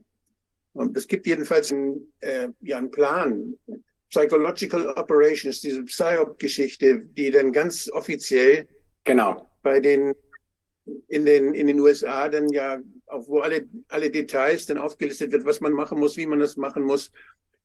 Und 0.74 0.98
es 0.98 1.07
gibt 1.07 1.28
jedenfalls 1.28 1.72
einen, 1.72 2.11
äh, 2.20 2.49
ja, 2.61 2.78
einen 2.78 2.90
Plan, 2.91 3.57
Psychological 4.10 4.88
Operations, 4.95 5.61
diese 5.61 5.84
PSYOP-Geschichte, 5.84 6.99
die 6.99 7.31
dann 7.31 7.52
ganz 7.52 7.90
offiziell 7.91 8.68
genau. 9.03 9.49
bei 9.61 9.80
den 9.80 10.15
in 11.07 11.26
den, 11.26 11.53
in 11.53 11.68
den 11.68 11.80
USA 11.80 12.30
dann 12.30 12.49
ja, 12.49 12.80
auch 13.07 13.27
wo 13.27 13.40
alle, 13.40 13.68
alle 13.90 14.10
Details 14.10 14.65
dann 14.65 14.77
aufgelistet 14.77 15.31
wird, 15.31 15.45
was 15.45 15.61
man 15.61 15.73
machen 15.73 15.99
muss, 15.99 16.18
wie 16.18 16.26
man 16.26 16.40
das 16.40 16.57
machen 16.57 16.84
muss. 16.84 17.11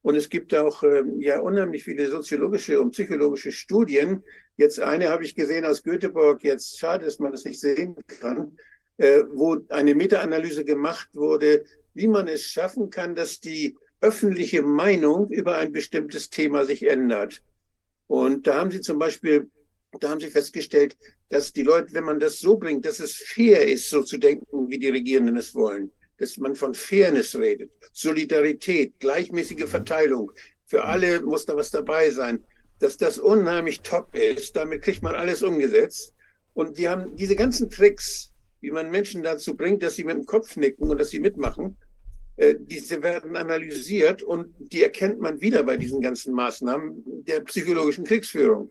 Und 0.01 0.15
es 0.15 0.29
gibt 0.29 0.53
auch 0.53 0.83
äh, 0.83 1.03
ja 1.17 1.39
unheimlich 1.39 1.83
viele 1.83 2.07
soziologische 2.09 2.79
und 2.79 2.91
psychologische 2.91 3.51
Studien. 3.51 4.23
Jetzt 4.57 4.79
eine 4.79 5.09
habe 5.09 5.23
ich 5.23 5.35
gesehen 5.35 5.65
aus 5.65 5.81
Göteborg, 5.81 6.43
jetzt 6.43 6.77
schade, 6.77 7.05
dass 7.05 7.19
man 7.19 7.31
das 7.31 7.43
nicht 7.43 7.59
sehen 7.59 7.95
kann, 8.19 8.57
äh, 8.97 9.23
wo 9.31 9.57
eine 9.69 9.95
Meta-Analyse 9.95 10.63
gemacht 10.63 11.09
wurde, 11.13 11.65
wie 11.95 12.07
man 12.07 12.27
es 12.27 12.43
schaffen 12.43 12.89
kann, 12.89 13.15
dass 13.15 13.39
die 13.39 13.75
öffentliche 14.05 14.61
Meinung 14.61 15.31
über 15.31 15.57
ein 15.57 15.71
bestimmtes 15.71 16.29
Thema 16.29 16.65
sich 16.65 16.87
ändert. 16.87 17.41
Und 18.05 18.45
da 18.45 18.59
haben 18.59 18.69
sie 18.69 18.81
zum 18.81 18.99
Beispiel, 18.99 19.49
da 19.99 20.09
haben 20.09 20.19
sie 20.19 20.29
festgestellt, 20.29 20.95
dass 21.29 21.51
die 21.51 21.63
Leute, 21.63 21.91
wenn 21.93 22.03
man 22.03 22.19
das 22.19 22.39
so 22.39 22.57
bringt, 22.57 22.85
dass 22.85 22.99
es 22.99 23.15
fair 23.15 23.67
ist, 23.67 23.89
so 23.89 24.03
zu 24.03 24.19
denken, 24.19 24.69
wie 24.69 24.77
die 24.77 24.89
Regierenden 24.89 25.37
es 25.37 25.55
wollen, 25.55 25.91
dass 26.17 26.37
man 26.37 26.55
von 26.55 26.75
Fairness 26.75 27.35
redet, 27.35 27.71
Solidarität, 27.93 28.93
gleichmäßige 28.99 29.65
Verteilung, 29.65 30.31
für 30.65 30.83
alle 30.83 31.21
muss 31.21 31.47
da 31.47 31.55
was 31.55 31.71
dabei 31.71 32.11
sein, 32.11 32.43
dass 32.77 32.97
das 32.97 33.17
unheimlich 33.17 33.81
top 33.81 34.13
ist, 34.15 34.55
damit 34.55 34.83
kriegt 34.83 35.01
man 35.01 35.15
alles 35.15 35.41
umgesetzt. 35.41 36.13
Und 36.53 36.77
die 36.77 36.87
haben 36.87 37.15
diese 37.15 37.35
ganzen 37.35 37.71
Tricks, 37.71 38.31
wie 38.61 38.71
man 38.71 38.91
Menschen 38.91 39.23
dazu 39.23 39.55
bringt, 39.55 39.81
dass 39.81 39.95
sie 39.95 40.03
mit 40.03 40.15
dem 40.15 40.25
Kopf 40.25 40.55
nicken 40.57 40.89
und 40.89 40.99
dass 40.99 41.09
sie 41.09 41.19
mitmachen, 41.19 41.75
diese 42.37 43.01
werden 43.01 43.35
analysiert 43.37 44.21
und 44.21 44.53
die 44.59 44.83
erkennt 44.83 45.19
man 45.19 45.39
wieder 45.39 45.63
bei 45.63 45.77
diesen 45.77 46.01
ganzen 46.01 46.33
Maßnahmen 46.33 47.23
der 47.25 47.41
psychologischen 47.41 48.03
Kriegsführung. 48.03 48.69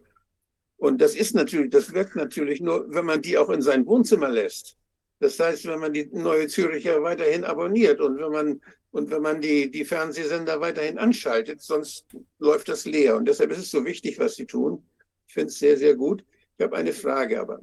Und 0.77 1.01
das 1.01 1.15
ist 1.15 1.35
natürlich, 1.35 1.71
das 1.71 1.95
wirkt 1.95 2.15
natürlich 2.15 2.61
nur, 2.61 2.87
wenn 2.93 3.07
man 3.07 3.23
die 3.23 3.39
auch 3.39 3.49
in 3.49 3.63
sein 3.63 3.87
Wohnzimmer 3.87 4.29
lässt. 4.29 4.77
Das 5.21 5.39
heißt, 5.41 5.65
wenn 5.67 5.79
man 5.79 5.93
die 5.95 6.07
neue 6.13 6.49
Züricher 6.49 7.03
weiterhin 7.03 7.45
abonniert 7.45 8.01
und 8.01 8.19
wenn 8.19 8.33
man, 8.33 8.61
und 8.91 9.11
wenn 9.11 9.23
man 9.23 9.41
die, 9.41 9.71
die 9.71 9.85
Fernsehsender 9.85 10.61
weiterhin 10.61 10.99
anschaltet, 10.99 11.63
sonst 11.63 12.05
läuft 12.39 12.69
das 12.69 12.85
leer. 12.85 13.17
Und 13.17 13.27
deshalb 13.27 13.51
ist 13.53 13.59
es 13.59 13.71
so 13.71 13.85
wichtig, 13.87 14.19
was 14.19 14.35
sie 14.35 14.45
tun. 14.45 14.87
Ich 15.27 15.33
finde 15.33 15.49
es 15.49 15.59
sehr, 15.59 15.79
sehr 15.79 15.95
gut. 15.95 16.23
Ich 16.59 16.65
habe 16.65 16.77
eine 16.77 16.93
Frage 16.93 17.41
aber. 17.41 17.61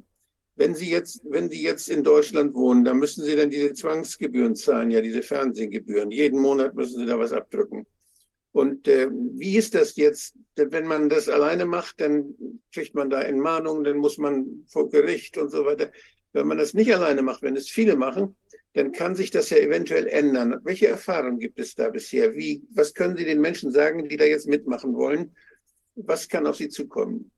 Wenn 0.54 0.74
Sie 0.74 0.90
jetzt, 0.90 1.22
wenn 1.24 1.48
Sie 1.48 1.62
jetzt 1.62 1.88
in 1.88 2.04
Deutschland 2.04 2.54
wohnen, 2.54 2.84
dann 2.84 2.98
müssen 2.98 3.24
Sie 3.24 3.36
dann 3.36 3.50
diese 3.50 3.72
Zwangsgebühren 3.72 4.54
zahlen, 4.54 4.90
ja, 4.90 5.00
diese 5.00 5.22
Fernsehgebühren. 5.22 6.10
Jeden 6.10 6.40
Monat 6.40 6.74
müssen 6.74 7.00
Sie 7.00 7.06
da 7.06 7.18
was 7.18 7.32
abdrücken. 7.32 7.86
Und 8.52 8.86
äh, 8.86 9.08
wie 9.10 9.56
ist 9.56 9.74
das 9.74 9.96
jetzt, 9.96 10.34
wenn 10.56 10.86
man 10.86 11.08
das 11.08 11.30
alleine 11.30 11.64
macht, 11.64 12.00
dann 12.02 12.34
kriegt 12.72 12.94
man 12.94 13.08
da 13.08 13.22
Entmahnungen, 13.22 13.84
dann 13.84 13.96
muss 13.96 14.18
man 14.18 14.64
vor 14.68 14.90
Gericht 14.90 15.38
und 15.38 15.50
so 15.50 15.64
weiter. 15.64 15.90
Wenn 16.34 16.46
man 16.46 16.58
das 16.58 16.74
nicht 16.74 16.94
alleine 16.94 17.22
macht, 17.22 17.42
wenn 17.42 17.56
es 17.56 17.70
viele 17.70 17.96
machen, 17.96 18.36
dann 18.74 18.92
kann 18.92 19.14
sich 19.14 19.30
das 19.30 19.50
ja 19.50 19.58
eventuell 19.58 20.06
ändern. 20.06 20.60
Welche 20.64 20.88
Erfahrungen 20.88 21.38
gibt 21.38 21.58
es 21.58 21.74
da 21.74 21.88
bisher? 21.88 22.34
Wie, 22.34 22.62
was 22.70 22.94
können 22.94 23.16
Sie 23.16 23.24
den 23.24 23.40
Menschen 23.40 23.70
sagen, 23.70 24.08
die 24.08 24.16
da 24.16 24.24
jetzt 24.24 24.46
mitmachen 24.46 24.94
wollen? 24.94 25.34
Was 25.94 26.28
kann 26.28 26.46
auf 26.46 26.56
sie 26.56 26.68
zukommen? 26.68 27.30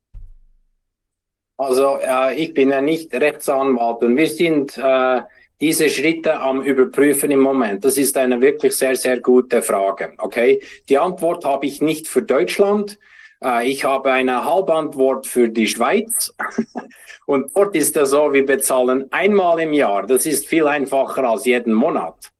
Also 1.56 1.98
äh, 2.01 2.35
ich 2.35 2.52
bin 2.52 2.70
ja 2.70 2.81
nicht 2.81 3.12
Rechtsanwalt 3.14 4.02
und 4.02 4.16
wir 4.16 4.28
sind 4.28 4.76
äh, 4.76 5.22
diese 5.60 5.89
Schritte 5.89 6.40
am 6.40 6.62
Überprüfen 6.62 7.31
im 7.31 7.40
Moment. 7.40 7.85
Das 7.85 7.97
ist 7.97 8.16
eine 8.16 8.40
wirklich 8.40 8.76
sehr, 8.76 8.97
sehr 8.97 9.20
gute 9.20 9.62
Frage. 9.62 10.14
Okay, 10.18 10.60
die 10.89 10.98
Antwort 10.98 11.44
habe 11.44 11.66
ich 11.66 11.81
nicht 11.81 12.09
für 12.09 12.22
Deutschland. 12.22 12.98
Äh, 13.43 13.68
ich 13.68 13.85
habe 13.85 14.10
eine 14.12 14.44
Halbantwort 14.44 15.26
für 15.26 15.48
die 15.48 15.68
Schweiz. 15.68 16.35
und 17.26 17.55
dort 17.55 17.76
ist 17.76 17.97
es 17.97 18.10
so, 18.10 18.32
wir 18.32 18.44
bezahlen 18.44 19.06
einmal 19.12 19.60
im 19.60 19.72
Jahr. 19.72 20.06
Das 20.06 20.26
ist 20.26 20.47
viel 20.47 20.66
einfacher 20.66 21.22
als 21.22 21.44
jeden 21.44 21.72
Monat. 21.72 22.32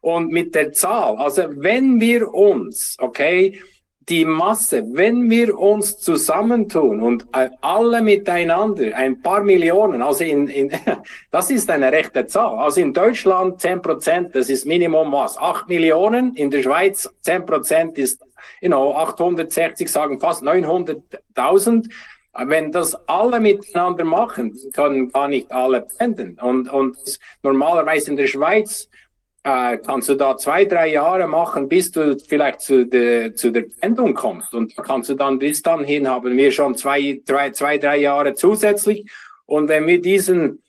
Und 0.00 0.32
mit 0.32 0.54
der 0.54 0.72
Zahl, 0.72 1.16
also 1.16 1.44
wenn 1.50 2.00
wir 2.00 2.32
uns, 2.32 2.96
okay, 3.00 3.60
die 4.08 4.24
Masse, 4.24 4.82
wenn 4.92 5.30
wir 5.30 5.56
uns 5.56 5.98
zusammentun 5.98 7.00
und 7.00 7.26
äh, 7.32 7.50
alle 7.60 8.02
miteinander 8.02 8.96
ein 8.96 9.22
paar 9.22 9.42
Millionen, 9.42 10.02
also 10.02 10.24
in, 10.24 10.48
in 10.48 10.72
das 11.30 11.50
ist 11.50 11.70
eine 11.70 11.92
rechte 11.92 12.26
Zahl. 12.26 12.58
Also 12.58 12.80
in 12.80 12.92
Deutschland 12.92 13.60
10 13.60 13.82
Prozent, 13.82 14.34
das 14.34 14.50
ist 14.50 14.66
Minimum 14.66 15.12
was? 15.12 15.38
8 15.38 15.68
Millionen. 15.68 16.34
In 16.34 16.50
der 16.50 16.62
Schweiz 16.62 17.08
10 17.20 17.46
Prozent 17.46 17.98
ist, 17.98 18.20
you 18.60 18.68
know, 18.68 18.94
860, 18.94 19.88
sagen 19.88 20.20
fast 20.20 20.42
900.000. 20.42 21.90
Wenn 22.32 22.70
das 22.70 22.94
alle 23.08 23.40
miteinander 23.40 24.04
machen, 24.04 24.56
können 24.72 25.10
gar 25.10 25.28
nicht 25.28 25.50
alle 25.50 25.82
blenden. 25.82 26.38
Und, 26.40 26.68
und 26.68 26.96
normalerweise 27.42 28.10
in 28.10 28.16
der 28.16 28.28
Schweiz 28.28 28.88
äh, 29.42 29.78
kannst 29.78 30.08
du 30.08 30.14
da 30.14 30.36
zwei, 30.36 30.64
drei 30.64 30.88
Jahre 30.88 31.26
machen, 31.26 31.68
bis 31.68 31.90
du 31.90 32.18
vielleicht 32.18 32.60
zu 32.60 32.84
der, 32.86 33.34
zu 33.34 33.50
der 33.50 33.64
Endung 33.80 34.14
kommst. 34.14 34.54
Und 34.54 34.76
kannst 34.76 35.10
du 35.10 35.14
dann 35.14 35.38
bis 35.38 35.62
dann 35.62 35.84
hin 35.84 36.08
haben 36.08 36.36
wir 36.36 36.52
schon 36.52 36.76
zwei, 36.76 37.20
drei, 37.24 37.50
zwei, 37.50 37.78
drei 37.78 37.98
Jahre 37.98 38.34
zusätzlich. 38.34 39.10
Und 39.46 39.68
wenn 39.68 39.86
wir 39.86 40.00
diesen, 40.00 40.62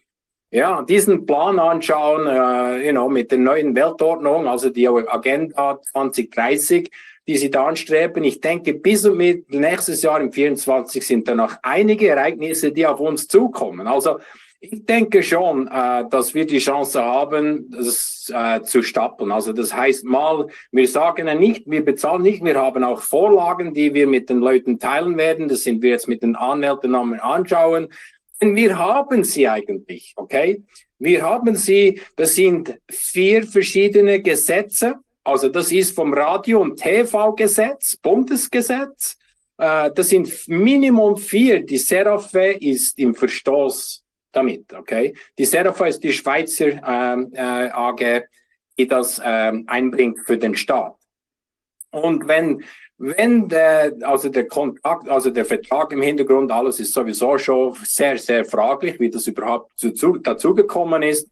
ja, 0.51 0.81
diesen 0.81 1.25
Plan 1.25 1.59
anschauen, 1.59 2.27
äh, 2.27 2.87
you 2.87 2.91
know, 2.91 3.09
mit 3.09 3.31
der 3.31 3.39
neuen 3.39 3.75
Weltordnung, 3.75 4.47
also 4.47 4.69
die 4.69 4.87
Agenda 4.87 5.79
2030, 5.91 6.89
die 7.31 7.37
sie 7.37 7.49
da 7.49 7.67
anstreben. 7.67 8.25
Ich 8.25 8.41
denke, 8.41 8.73
bis 8.73 9.05
und 9.05 9.15
mit 9.15 9.49
nächstes 9.53 10.01
Jahr 10.01 10.19
im 10.19 10.33
24 10.33 11.07
sind 11.07 11.29
da 11.29 11.33
noch 11.33 11.55
einige 11.63 12.09
Ereignisse, 12.09 12.73
die 12.73 12.85
auf 12.85 12.99
uns 12.99 13.29
zukommen. 13.29 13.87
Also 13.87 14.19
ich 14.59 14.85
denke 14.85 15.23
schon, 15.23 15.67
äh, 15.67 16.03
dass 16.09 16.33
wir 16.33 16.45
die 16.45 16.57
Chance 16.57 17.01
haben, 17.01 17.71
das 17.71 18.29
äh, 18.35 18.61
zu 18.63 18.83
stapeln. 18.83 19.31
Also 19.31 19.53
das 19.53 19.73
heißt 19.73 20.03
mal, 20.03 20.47
wir 20.73 20.87
sagen 20.89 21.25
ja 21.25 21.33
nicht, 21.33 21.63
wir 21.71 21.85
bezahlen 21.85 22.21
nicht, 22.21 22.43
wir 22.43 22.55
haben 22.55 22.83
auch 22.83 23.01
Vorlagen, 23.01 23.73
die 23.73 23.93
wir 23.93 24.07
mit 24.07 24.29
den 24.29 24.39
Leuten 24.39 24.77
teilen 24.77 25.17
werden. 25.17 25.47
Das 25.47 25.63
sind 25.63 25.81
wir 25.81 25.91
jetzt 25.91 26.09
mit 26.09 26.23
den 26.23 26.35
Anmeldenamen 26.35 27.21
anschauen. 27.21 27.87
Denn 28.41 28.57
wir 28.57 28.77
haben 28.77 29.23
sie 29.23 29.47
eigentlich, 29.47 30.11
okay? 30.17 30.61
Wir 30.99 31.21
haben 31.21 31.55
sie, 31.55 32.01
das 32.17 32.35
sind 32.35 32.77
vier 32.89 33.43
verschiedene 33.47 34.21
Gesetze. 34.21 34.95
Also 35.23 35.49
das 35.49 35.71
ist 35.71 35.95
vom 35.95 36.13
Radio- 36.13 36.61
und 36.61 36.77
TV-Gesetz, 36.77 37.95
Bundesgesetz. 37.97 39.17
Äh, 39.57 39.91
das 39.93 40.09
sind 40.09 40.31
Minimum 40.47 41.17
vier. 41.17 41.63
Die 41.65 41.77
Serafe 41.77 42.53
ist 42.59 42.97
im 42.97 43.13
Verstoß 43.13 44.03
damit. 44.31 44.73
Okay, 44.73 45.13
die 45.37 45.45
Serapha 45.45 45.85
ist 45.85 46.03
die 46.03 46.13
Schweizer 46.13 46.81
ähm, 46.87 47.31
äh, 47.33 47.69
AG, 47.69 48.23
die 48.77 48.87
das 48.87 49.21
ähm, 49.23 49.65
einbringt 49.67 50.19
für 50.25 50.37
den 50.37 50.55
Staat. 50.55 50.95
Und 51.91 52.27
wenn 52.27 52.63
wenn 53.03 53.49
der, 53.49 53.95
also 54.03 54.29
der 54.29 54.47
Kontakt, 54.47 55.09
also 55.09 55.31
der 55.31 55.43
Vertrag 55.43 55.91
im 55.91 56.03
Hintergrund, 56.03 56.51
alles 56.51 56.79
ist 56.79 56.93
sowieso 56.93 57.35
schon 57.39 57.75
sehr, 57.83 58.15
sehr 58.19 58.45
fraglich, 58.45 58.99
wie 58.99 59.09
das 59.09 59.25
überhaupt 59.25 59.71
dazu, 59.81 60.17
dazugekommen 60.17 61.01
ist. 61.01 61.27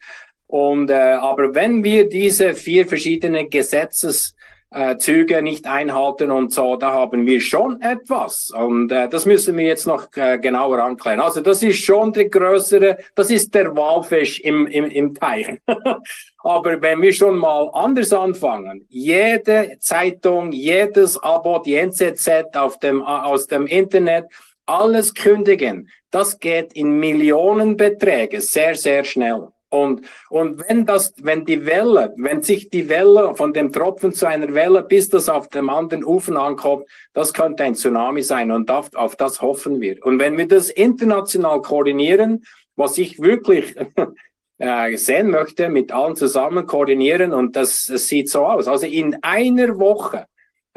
Und 0.49 0.89
äh, 0.89 0.95
aber 0.95 1.53
wenn 1.53 1.83
wir 1.83 2.09
diese 2.09 2.55
vier 2.55 2.87
verschiedenen 2.87 3.51
Gesetzes 3.51 4.33
äh, 4.71 5.41
nicht 5.41 5.67
einhalten 5.67 6.31
und 6.31 6.51
so, 6.51 6.75
da 6.75 6.91
haben 6.91 7.27
wir 7.27 7.39
schon 7.39 7.79
etwas. 7.81 8.49
Und 8.49 8.91
äh, 8.91 9.07
das 9.07 9.27
müssen 9.27 9.55
wir 9.57 9.65
jetzt 9.65 9.85
noch 9.85 10.07
äh, 10.15 10.39
genauer 10.39 10.79
anklären. 10.79 11.19
Also 11.19 11.41
das 11.41 11.61
ist 11.61 11.85
schon 11.85 12.13
der 12.13 12.29
größere, 12.29 12.97
das 13.13 13.29
ist 13.29 13.53
der 13.53 13.75
Walfisch 13.75 14.39
im, 14.39 14.65
im, 14.65 14.85
im 14.85 15.13
Teich. 15.13 15.59
Aber 16.39 16.81
wenn 16.81 17.03
wir 17.03 17.13
schon 17.13 17.37
mal 17.37 17.69
anders 17.73 18.11
anfangen, 18.11 18.87
jede 18.89 19.77
Zeitung, 19.79 20.51
jedes 20.51 21.15
Abo, 21.21 21.59
die 21.59 21.75
NZZ 21.75 22.55
auf 22.55 22.79
dem, 22.79 23.03
aus 23.03 23.45
dem 23.45 23.67
Internet, 23.67 24.25
alles 24.65 25.13
kündigen, 25.13 25.89
das 26.09 26.39
geht 26.39 26.73
in 26.73 26.99
Millionenbeträge 26.99 28.41
sehr, 28.41 28.73
sehr 28.73 29.03
schnell. 29.03 29.49
Und, 29.69 30.01
und 30.29 30.63
wenn 30.67 30.85
das, 30.85 31.13
wenn 31.21 31.45
die 31.45 31.65
Welle, 31.65 32.13
wenn 32.17 32.41
sich 32.41 32.69
die 32.69 32.89
Welle 32.89 33.35
von 33.35 33.53
dem 33.53 33.71
Tropfen 33.71 34.13
zu 34.13 34.27
einer 34.27 34.53
Welle, 34.53 34.83
bis 34.83 35.09
das 35.09 35.29
auf 35.29 35.47
dem 35.49 35.69
anderen 35.69 36.03
Ufer 36.03 36.35
ankommt, 36.35 36.87
das 37.13 37.33
könnte 37.33 37.63
ein 37.63 37.75
Tsunami 37.75 38.23
sein 38.23 38.51
und 38.51 38.71
auf, 38.71 38.93
auf 38.95 39.15
das 39.15 39.41
hoffen 39.41 39.79
wir. 39.79 40.03
Und 40.05 40.19
wenn 40.19 40.37
wir 40.37 40.47
das 40.47 40.69
international 40.71 41.61
koordinieren, 41.61 42.43
was 42.75 42.97
ich 42.97 43.19
wirklich 43.19 43.75
äh, 44.57 44.97
sehen 44.97 45.29
möchte, 45.29 45.69
mit 45.69 45.91
allen 45.91 46.15
zusammen 46.15 46.65
koordinieren 46.65 47.31
und 47.31 47.55
das, 47.55 47.85
das 47.85 48.07
sieht 48.07 48.29
so 48.29 48.45
aus. 48.45 48.67
Also 48.67 48.87
in 48.87 49.17
einer 49.21 49.77
Woche 49.77 50.25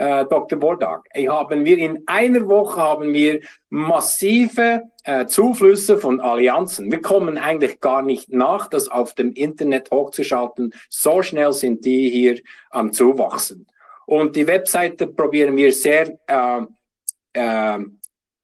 äh, 0.02 0.26
Dr. 0.26 0.58
Bordag, 0.58 1.04
haben 1.14 1.64
wir 1.64 1.78
in 1.78 2.02
einer 2.06 2.48
Woche 2.48 2.80
haben 2.80 3.12
wir 3.12 3.40
massive 3.70 4.82
äh, 5.04 5.26
Zuflüsse 5.26 5.96
von 5.96 6.20
Allianzen. 6.20 6.90
Wir 6.90 7.00
kommen 7.00 7.38
eigentlich 7.38 7.78
gar 7.80 8.02
nicht 8.02 8.32
nach, 8.32 8.68
das 8.68 8.88
auf 8.88 9.14
dem 9.14 9.32
Internet 9.32 9.92
hochzuschalten. 9.92 10.74
So 10.90 11.22
schnell 11.22 11.52
sind 11.52 11.84
die 11.84 12.10
hier 12.10 12.40
am 12.70 12.92
Zuwachsen. 12.92 13.68
Und 14.04 14.34
die 14.34 14.48
Webseite 14.48 15.06
probieren 15.06 15.56
wir 15.56 15.72
sehr, 15.72 16.18
äh, 16.26 16.62
äh, 17.34 17.78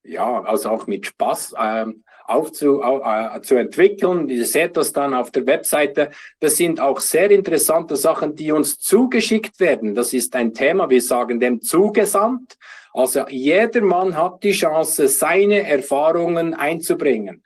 ja, 0.04 0.42
also 0.44 0.70
auch 0.70 0.86
mit 0.86 1.06
Spaß 1.06 1.54
äh, 1.58 1.86
aufzu, 2.28 2.82
äh, 2.82 3.40
zu 3.40 3.56
entwickeln. 3.56 4.28
Ihr 4.28 4.44
seht 4.44 4.76
das 4.76 4.92
dann 4.92 5.14
auf 5.14 5.30
der 5.30 5.46
Webseite. 5.46 6.10
Das 6.40 6.56
sind 6.56 6.80
auch 6.80 7.00
sehr 7.00 7.30
interessante 7.30 7.96
Sachen, 7.96 8.36
die 8.36 8.52
uns 8.52 8.78
zugeschickt 8.78 9.58
werden. 9.58 9.94
Das 9.94 10.12
ist 10.12 10.36
ein 10.36 10.52
Thema, 10.52 10.88
wir 10.90 11.02
sagen 11.02 11.40
dem 11.40 11.60
zugesandt. 11.62 12.56
Also 12.92 13.26
jeder 13.28 13.80
Mann 13.80 14.16
hat 14.16 14.42
die 14.42 14.52
Chance, 14.52 15.08
seine 15.08 15.66
Erfahrungen 15.66 16.54
einzubringen. 16.54 17.42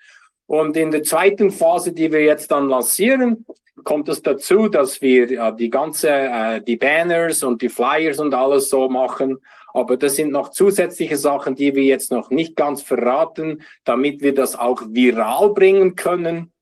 Und 0.46 0.76
in 0.76 0.90
der 0.90 1.02
zweiten 1.02 1.50
Phase, 1.50 1.92
die 1.92 2.10
wir 2.12 2.22
jetzt 2.22 2.50
dann 2.50 2.68
lancieren, 2.68 3.46
kommt 3.84 4.08
es 4.08 4.20
dazu, 4.20 4.68
dass 4.68 5.00
wir 5.00 5.30
äh, 5.30 5.56
die 5.56 5.70
ganze, 5.70 6.10
äh, 6.10 6.60
die 6.60 6.76
Banners 6.76 7.42
und 7.42 7.62
die 7.62 7.68
Flyers 7.68 8.18
und 8.18 8.34
alles 8.34 8.68
so 8.68 8.88
machen. 8.88 9.38
Aber 9.74 9.96
das 9.96 10.16
sind 10.16 10.32
noch 10.32 10.50
zusätzliche 10.50 11.16
Sachen, 11.16 11.54
die 11.54 11.74
wir 11.74 11.84
jetzt 11.84 12.10
noch 12.10 12.30
nicht 12.30 12.56
ganz 12.56 12.82
verraten, 12.82 13.62
damit 13.84 14.20
wir 14.20 14.34
das 14.34 14.58
auch 14.58 14.82
viral 14.88 15.54
bringen 15.54 15.96
können 15.96 16.52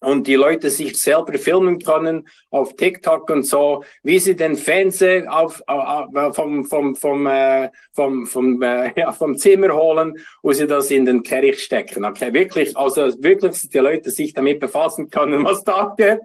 und 0.00 0.26
die 0.26 0.34
Leute 0.34 0.70
sich 0.70 1.00
selber 1.00 1.34
filmen 1.34 1.78
können 1.78 2.28
auf 2.50 2.76
TikTok 2.76 3.30
und 3.30 3.44
so, 3.44 3.82
wie 4.02 4.18
sie 4.18 4.36
den 4.36 4.56
Fernseher 4.56 5.32
auf, 5.32 5.62
äh, 5.66 6.32
vom, 6.32 6.64
vom, 6.66 6.94
vom, 6.94 7.26
äh, 7.26 7.70
vom, 7.92 8.26
vom, 8.26 8.62
äh, 8.62 8.92
ja, 9.00 9.12
vom 9.12 9.36
Zimmer 9.36 9.74
holen, 9.74 10.18
wo 10.42 10.52
sie 10.52 10.66
das 10.66 10.90
in 10.90 11.06
den 11.06 11.22
Kerich 11.22 11.62
stecken. 11.62 12.04
Okay, 12.04 12.32
wirklich, 12.32 12.76
also 12.76 13.02
wirklich, 13.22 13.68
die 13.70 13.78
Leute 13.78 14.10
sich 14.10 14.32
damit 14.32 14.60
befassen 14.60 15.10
können, 15.10 15.44
was 15.44 15.64
da 15.64 15.94
geht. 15.96 16.20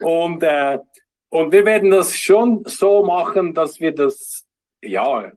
Und, 0.00 0.42
äh, 0.42 0.78
und 1.30 1.52
wir 1.52 1.64
werden 1.64 1.90
das 1.90 2.14
schon 2.14 2.62
so 2.66 3.02
machen, 3.02 3.54
dass 3.54 3.80
wir 3.80 3.92
das 3.92 4.45
ja, 4.82 5.24
äh, 5.24 5.32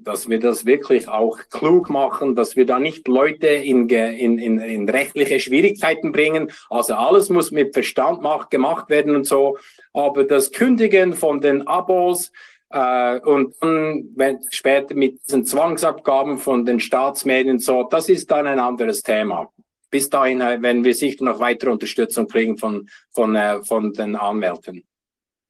dass 0.00 0.28
wir 0.28 0.40
das 0.40 0.66
wirklich 0.66 1.08
auch 1.08 1.38
klug 1.50 1.90
machen, 1.90 2.34
dass 2.34 2.56
wir 2.56 2.66
da 2.66 2.78
nicht 2.78 3.08
Leute 3.08 3.46
in, 3.46 3.88
in, 3.88 4.38
in, 4.38 4.58
in 4.58 4.88
rechtliche 4.88 5.40
Schwierigkeiten 5.40 6.12
bringen. 6.12 6.50
Also 6.68 6.94
alles 6.94 7.28
muss 7.28 7.50
mit 7.50 7.72
Verstand 7.72 8.22
macht, 8.22 8.50
gemacht 8.50 8.90
werden 8.90 9.14
und 9.14 9.26
so. 9.26 9.58
Aber 9.92 10.24
das 10.24 10.52
Kündigen 10.52 11.14
von 11.14 11.40
den 11.40 11.66
Abos 11.66 12.32
äh, 12.70 13.20
und 13.20 13.54
dann 13.60 14.10
wenn, 14.16 14.40
später 14.50 14.94
mit 14.94 15.24
diesen 15.26 15.44
Zwangsabgaben 15.44 16.38
von 16.38 16.64
den 16.64 16.80
Staatsmedien 16.80 17.58
so, 17.58 17.84
das 17.84 18.08
ist 18.08 18.30
dann 18.30 18.46
ein 18.46 18.58
anderes 18.58 19.02
Thema. 19.02 19.52
Bis 19.90 20.08
dahin 20.08 20.40
äh, 20.40 20.60
werden 20.62 20.84
wir 20.84 20.94
sicher 20.94 21.24
noch 21.24 21.38
weitere 21.38 21.70
Unterstützung 21.70 22.26
kriegen 22.26 22.56
von, 22.56 22.88
von, 23.10 23.36
äh, 23.36 23.62
von 23.62 23.92
den 23.92 24.16
Anwälten. 24.16 24.84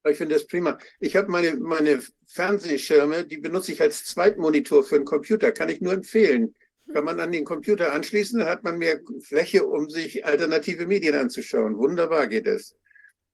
Ich 0.09 0.17
finde 0.17 0.35
das 0.35 0.47
prima. 0.47 0.77
Ich 0.99 1.15
habe 1.15 1.31
meine, 1.31 1.55
meine 1.55 2.01
Fernsehschirme, 2.27 3.25
die 3.25 3.37
benutze 3.37 3.71
ich 3.71 3.81
als 3.81 4.05
Zweitmonitor 4.05 4.83
für 4.83 4.95
einen 4.95 5.05
Computer, 5.05 5.51
kann 5.51 5.69
ich 5.69 5.81
nur 5.81 5.93
empfehlen. 5.93 6.53
Kann 6.91 7.05
man 7.05 7.19
an 7.19 7.31
den 7.31 7.45
Computer 7.45 7.93
anschließen, 7.93 8.39
dann 8.39 8.49
hat 8.49 8.63
man 8.63 8.77
mehr 8.77 8.99
Fläche, 9.21 9.65
um 9.65 9.89
sich 9.89 10.25
alternative 10.25 10.85
Medien 10.85 11.15
anzuschauen. 11.15 11.77
Wunderbar 11.77 12.27
geht 12.27 12.45
es. 12.45 12.75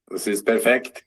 Das 0.07 0.27
ist 0.27 0.45
perfekt. 0.45 1.03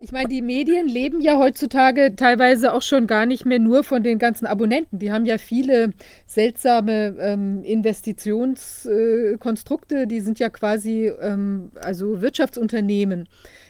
Ich 0.00 0.10
meine, 0.12 0.28
die 0.28 0.42
Medien 0.42 0.88
leben 0.88 1.20
ja 1.20 1.38
heutzutage 1.38 2.16
teilweise 2.16 2.72
auch 2.72 2.82
schon 2.82 3.06
gar 3.06 3.26
nicht 3.26 3.46
mehr 3.46 3.60
nur 3.60 3.84
von 3.84 4.02
den 4.02 4.18
ganzen 4.18 4.46
Abonnenten. 4.46 4.98
Die 4.98 5.12
haben 5.12 5.24
ja 5.24 5.38
viele 5.38 5.92
seltsame 6.26 7.16
ähm, 7.18 7.62
Investitionskonstrukte, 7.62 10.02
äh, 10.02 10.06
die 10.06 10.20
sind 10.20 10.38
ja 10.38 10.50
quasi 10.50 11.10
ähm, 11.20 11.70
also 11.76 12.20
Wirtschaftsunternehmen. 12.20 13.26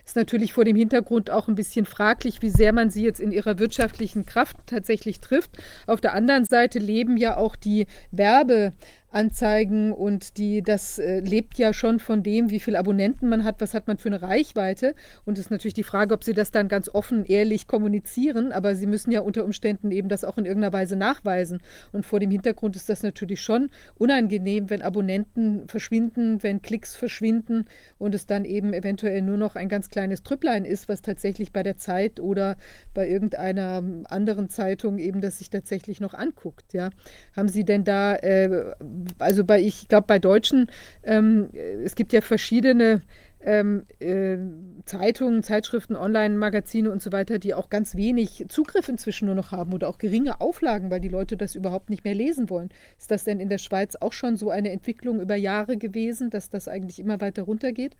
Ist 0.06 0.14
natürlich 0.14 0.52
vor 0.52 0.64
dem 0.64 0.76
Hintergrund 0.76 1.30
auch 1.30 1.48
ein 1.48 1.56
bisschen 1.56 1.84
fraglich, 1.84 2.40
wie 2.40 2.50
sehr 2.50 2.72
man 2.72 2.90
sie 2.90 3.02
jetzt 3.02 3.18
in 3.18 3.32
ihrer 3.32 3.58
wirtschaftlichen 3.58 4.24
Kraft 4.24 4.56
tatsächlich 4.66 5.20
trifft. 5.20 5.50
Auf 5.88 6.00
der 6.00 6.14
anderen 6.14 6.44
Seite 6.44 6.78
leben 6.78 7.16
ja 7.16 7.36
auch 7.36 7.56
die 7.56 7.86
Werbe 8.12 8.72
Anzeigen 9.16 9.92
und 9.92 10.36
die, 10.36 10.62
das 10.62 10.98
äh, 10.98 11.20
lebt 11.20 11.56
ja 11.58 11.72
schon 11.72 12.00
von 12.00 12.22
dem, 12.22 12.50
wie 12.50 12.60
viele 12.60 12.78
Abonnenten 12.78 13.28
man 13.28 13.44
hat, 13.44 13.60
was 13.60 13.72
hat 13.72 13.86
man 13.86 13.96
für 13.96 14.08
eine 14.08 14.20
Reichweite. 14.20 14.94
Und 15.24 15.38
es 15.38 15.46
ist 15.46 15.50
natürlich 15.50 15.74
die 15.74 15.84
Frage, 15.84 16.12
ob 16.12 16.22
sie 16.22 16.34
das 16.34 16.50
dann 16.50 16.68
ganz 16.68 16.88
offen, 16.88 17.24
ehrlich 17.24 17.66
kommunizieren, 17.66 18.52
aber 18.52 18.74
sie 18.74 18.86
müssen 18.86 19.10
ja 19.10 19.20
unter 19.20 19.44
Umständen 19.44 19.90
eben 19.90 20.10
das 20.10 20.22
auch 20.22 20.36
in 20.36 20.44
irgendeiner 20.44 20.74
Weise 20.74 20.96
nachweisen. 20.96 21.62
Und 21.92 22.04
vor 22.04 22.20
dem 22.20 22.30
Hintergrund 22.30 22.76
ist 22.76 22.90
das 22.90 23.02
natürlich 23.02 23.40
schon 23.40 23.70
unangenehm, 23.96 24.68
wenn 24.68 24.82
Abonnenten 24.82 25.66
verschwinden, 25.66 26.42
wenn 26.42 26.60
Klicks 26.60 26.94
verschwinden 26.94 27.64
und 27.98 28.14
es 28.14 28.26
dann 28.26 28.44
eben 28.44 28.74
eventuell 28.74 29.22
nur 29.22 29.38
noch 29.38 29.56
ein 29.56 29.70
ganz 29.70 29.88
kleines 29.96 30.22
Trüpplein 30.22 30.66
ist, 30.66 30.90
was 30.90 31.00
tatsächlich 31.00 31.52
bei 31.54 31.62
der 31.62 31.78
Zeit 31.78 32.20
oder 32.20 32.58
bei 32.92 33.08
irgendeiner 33.08 33.82
anderen 34.04 34.50
Zeitung 34.50 34.98
eben 34.98 35.22
das 35.22 35.38
sich 35.38 35.48
tatsächlich 35.48 36.00
noch 36.00 36.12
anguckt. 36.12 36.74
Ja. 36.74 36.90
Haben 37.34 37.48
Sie 37.48 37.64
denn 37.64 37.84
da 37.84 38.14
äh, 38.16 38.74
also 39.18 39.42
bei, 39.44 39.62
ich 39.62 39.88
glaube, 39.88 40.06
bei 40.06 40.18
Deutschen, 40.18 40.70
ähm, 41.02 41.48
es 41.82 41.94
gibt 41.94 42.12
ja 42.12 42.20
verschiedene 42.20 43.00
ähm, 43.40 43.86
äh, 44.00 44.36
Zeitungen, 44.84 45.42
Zeitschriften, 45.42 45.96
Online-Magazine 45.96 46.90
und 46.90 47.00
so 47.00 47.10
weiter, 47.10 47.38
die 47.38 47.54
auch 47.54 47.70
ganz 47.70 47.96
wenig 47.96 48.44
Zugriff 48.50 48.88
inzwischen 48.90 49.26
nur 49.26 49.34
noch 49.34 49.50
haben 49.50 49.72
oder 49.72 49.88
auch 49.88 49.96
geringe 49.96 50.42
Auflagen, 50.42 50.90
weil 50.90 51.00
die 51.00 51.08
Leute 51.08 51.38
das 51.38 51.54
überhaupt 51.54 51.88
nicht 51.88 52.04
mehr 52.04 52.14
lesen 52.14 52.50
wollen. 52.50 52.68
Ist 52.98 53.10
das 53.10 53.24
denn 53.24 53.40
in 53.40 53.48
der 53.48 53.58
Schweiz 53.58 53.96
auch 53.96 54.12
schon 54.12 54.36
so 54.36 54.50
eine 54.50 54.70
Entwicklung 54.72 55.20
über 55.20 55.36
Jahre 55.36 55.78
gewesen, 55.78 56.28
dass 56.28 56.50
das 56.50 56.68
eigentlich 56.68 56.98
immer 56.98 57.20
weiter 57.22 57.44
runtergeht? 57.44 57.96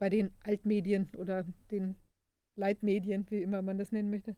Bei 0.00 0.08
den 0.08 0.30
Altmedien 0.44 1.10
oder 1.18 1.44
den 1.70 1.94
Leitmedien, 2.56 3.26
wie 3.28 3.42
immer 3.42 3.60
man 3.60 3.76
das 3.76 3.92
nennen 3.92 4.10
möchte? 4.10 4.34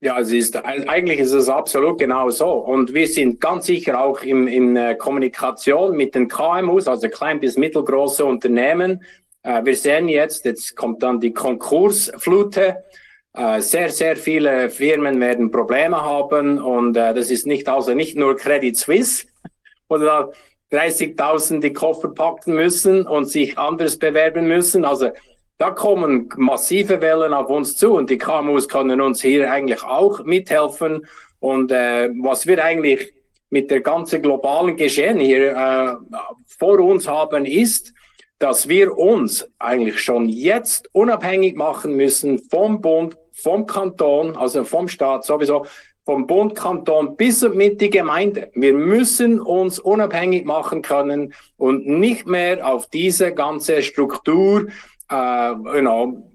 Ja, 0.00 0.20
es 0.20 0.30
ist, 0.30 0.56
eigentlich 0.56 1.18
ist 1.18 1.32
es 1.32 1.48
absolut 1.48 1.98
genau 1.98 2.28
so. 2.28 2.50
Und 2.50 2.92
wir 2.92 3.08
sind 3.08 3.40
ganz 3.40 3.64
sicher 3.64 3.98
auch 3.98 4.22
im, 4.22 4.46
in 4.46 4.76
äh, 4.76 4.94
Kommunikation 4.94 5.96
mit 5.96 6.14
den 6.14 6.28
KMUs, 6.28 6.86
also 6.86 7.08
klein 7.08 7.40
bis 7.40 7.56
mittelgroße 7.56 8.24
Unternehmen. 8.24 9.02
Äh, 9.42 9.64
wir 9.64 9.74
sehen 9.74 10.08
jetzt, 10.08 10.44
jetzt 10.44 10.76
kommt 10.76 11.02
dann 11.02 11.18
die 11.18 11.32
Konkursflute. 11.32 12.84
Äh, 13.32 13.60
sehr, 13.62 13.88
sehr 13.88 14.16
viele 14.16 14.68
Firmen 14.68 15.18
werden 15.18 15.50
Probleme 15.50 15.96
haben 15.96 16.60
und 16.60 16.92
das 16.92 17.30
ist 17.30 17.46
nicht 17.46 17.68
also 17.68 17.94
nicht 17.94 18.16
nur 18.16 18.36
Credit 18.36 18.76
Suisse 18.76 19.26
oder 19.88 20.30
30.000 20.72 21.60
die 21.60 21.72
Koffer 21.72 22.08
packen 22.08 22.54
müssen 22.54 23.06
und 23.06 23.26
sich 23.26 23.58
anders 23.58 23.98
bewerben 23.98 24.46
müssen. 24.46 24.84
Also 24.84 25.10
da 25.58 25.70
kommen 25.70 26.28
massive 26.36 27.00
Wellen 27.00 27.32
auf 27.32 27.48
uns 27.48 27.76
zu 27.76 27.94
und 27.94 28.10
die 28.10 28.18
KMUs 28.18 28.68
können 28.68 29.00
uns 29.00 29.22
hier 29.22 29.50
eigentlich 29.50 29.82
auch 29.82 30.24
mithelfen. 30.24 31.06
Und 31.40 31.72
äh, 31.72 32.10
was 32.20 32.46
wir 32.46 32.62
eigentlich 32.62 33.12
mit 33.50 33.70
der 33.70 33.80
ganzen 33.80 34.22
globalen 34.22 34.76
Geschehen 34.76 35.18
hier 35.18 35.56
äh, 35.56 36.16
vor 36.46 36.78
uns 36.80 37.08
haben, 37.08 37.44
ist, 37.44 37.92
dass 38.38 38.68
wir 38.68 38.96
uns 38.96 39.48
eigentlich 39.58 40.00
schon 40.00 40.28
jetzt 40.28 40.88
unabhängig 40.92 41.56
machen 41.56 41.96
müssen 41.96 42.38
vom 42.50 42.80
Bund, 42.80 43.16
vom 43.32 43.66
Kanton, 43.66 44.36
also 44.36 44.64
vom 44.64 44.86
Staat 44.88 45.24
sowieso, 45.24 45.66
vom 46.08 46.26
Bund, 46.26 46.54
Kanton 46.54 47.18
bis 47.18 47.42
mit 47.42 47.82
die 47.82 47.90
Gemeinde. 47.90 48.50
Wir 48.54 48.72
müssen 48.72 49.38
uns 49.38 49.78
unabhängig 49.78 50.46
machen 50.46 50.80
können 50.80 51.34
und 51.58 51.86
nicht 51.86 52.26
mehr 52.26 52.66
auf 52.66 52.86
diese 52.86 53.34
ganze 53.34 53.82
Struktur 53.82 54.68
äh, 55.10 55.50
you 55.50 55.80
know, 55.82 56.30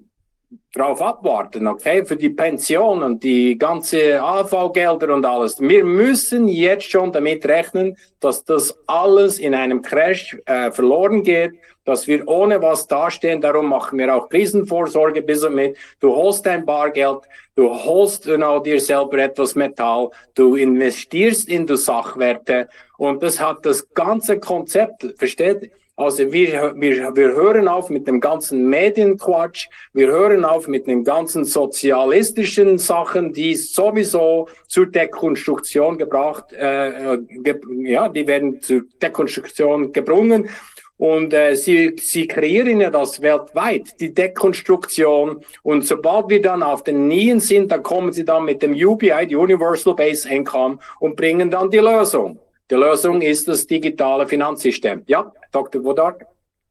drauf 0.75 1.01
abwarten, 1.01 1.65
okay, 1.65 2.05
für 2.05 2.15
die 2.15 2.29
Pension 2.29 3.01
und 3.01 3.23
die 3.23 3.57
ganze 3.57 4.21
AV-Gelder 4.21 5.11
und 5.11 5.25
alles. 5.25 5.59
Wir 5.59 5.83
müssen 5.83 6.47
jetzt 6.47 6.91
schon 6.91 7.11
damit 7.11 7.43
rechnen, 7.47 7.97
dass 8.19 8.45
das 8.45 8.77
alles 8.85 9.39
in 9.39 9.55
einem 9.55 9.81
Crash 9.81 10.37
äh, 10.45 10.69
verloren 10.69 11.23
geht, 11.23 11.53
dass 11.85 12.07
wir 12.07 12.27
ohne 12.27 12.61
was 12.61 12.87
dastehen. 12.87 13.41
Darum 13.41 13.69
machen 13.69 13.99
wir 13.99 14.13
auch 14.15 14.29
Krisenvorsorge 14.29 15.21
bis 15.21 15.47
mit. 15.49 15.77
Du 15.99 16.15
holst 16.15 16.45
dein 16.45 16.65
Bargeld, 16.65 17.21
du 17.55 17.69
holst 17.69 18.23
know, 18.23 18.59
dir 18.59 18.79
selber 18.79 19.17
etwas 19.19 19.55
Metall, 19.55 20.09
du 20.35 20.55
investierst 20.55 21.49
in 21.49 21.67
die 21.67 21.77
Sachwerte 21.77 22.67
und 22.97 23.21
das 23.21 23.39
hat 23.39 23.65
das 23.65 23.87
ganze 23.93 24.39
Konzept, 24.39 25.05
versteht? 25.17 25.71
Also 25.95 26.33
wir, 26.33 26.73
wir, 26.75 27.15
wir 27.15 27.33
hören 27.33 27.67
auf 27.67 27.91
mit 27.91 28.07
dem 28.07 28.19
ganzen 28.19 28.67
Medienquatsch, 28.67 29.67
wir 29.93 30.07
hören 30.07 30.43
auf 30.43 30.67
mit 30.67 30.87
den 30.87 31.03
ganzen 31.03 31.45
sozialistischen 31.45 32.79
Sachen, 32.79 33.31
die 33.31 33.55
sowieso 33.55 34.47
zur 34.67 34.87
Dekonstruktion 34.87 35.99
gebracht, 35.99 36.51
äh, 36.51 37.19
ge 37.19 37.59
ja, 37.83 38.09
die 38.09 38.25
werden 38.25 38.59
zur 38.59 38.81
Dekonstruktion 38.99 39.93
gebrungen. 39.93 40.49
Und 40.97 41.33
äh, 41.33 41.55
sie, 41.55 41.95
sie 41.99 42.27
kreieren 42.27 42.80
ja 42.80 42.89
das 42.89 43.22
weltweit, 43.22 43.99
die 43.99 44.13
Dekonstruktion. 44.13 45.43
Und 45.63 45.85
sobald 45.85 46.30
wir 46.30 46.41
dann 46.41 46.61
auf 46.61 46.83
den 46.83 47.07
Nien 47.07 47.39
sind, 47.39 47.72
dann 47.72 47.83
kommen 47.83 48.13
sie 48.13 48.23
dann 48.23 48.45
mit 48.45 48.61
dem 48.61 48.73
UBI, 48.73 49.27
die 49.27 49.35
Universal 49.35 49.95
Base 49.95 50.30
Income, 50.30 50.77
und 50.99 51.15
bringen 51.15 51.49
dann 51.49 51.69
die 51.72 51.80
Lösung. 51.80 52.39
Die 52.69 52.75
Lösung 52.75 53.22
ist 53.22 53.47
das 53.47 53.67
digitale 53.67 54.27
Finanzsystem. 54.27 55.03
Ja, 55.07 55.33
Dr. 55.51 55.83
Wodak? 55.83 56.25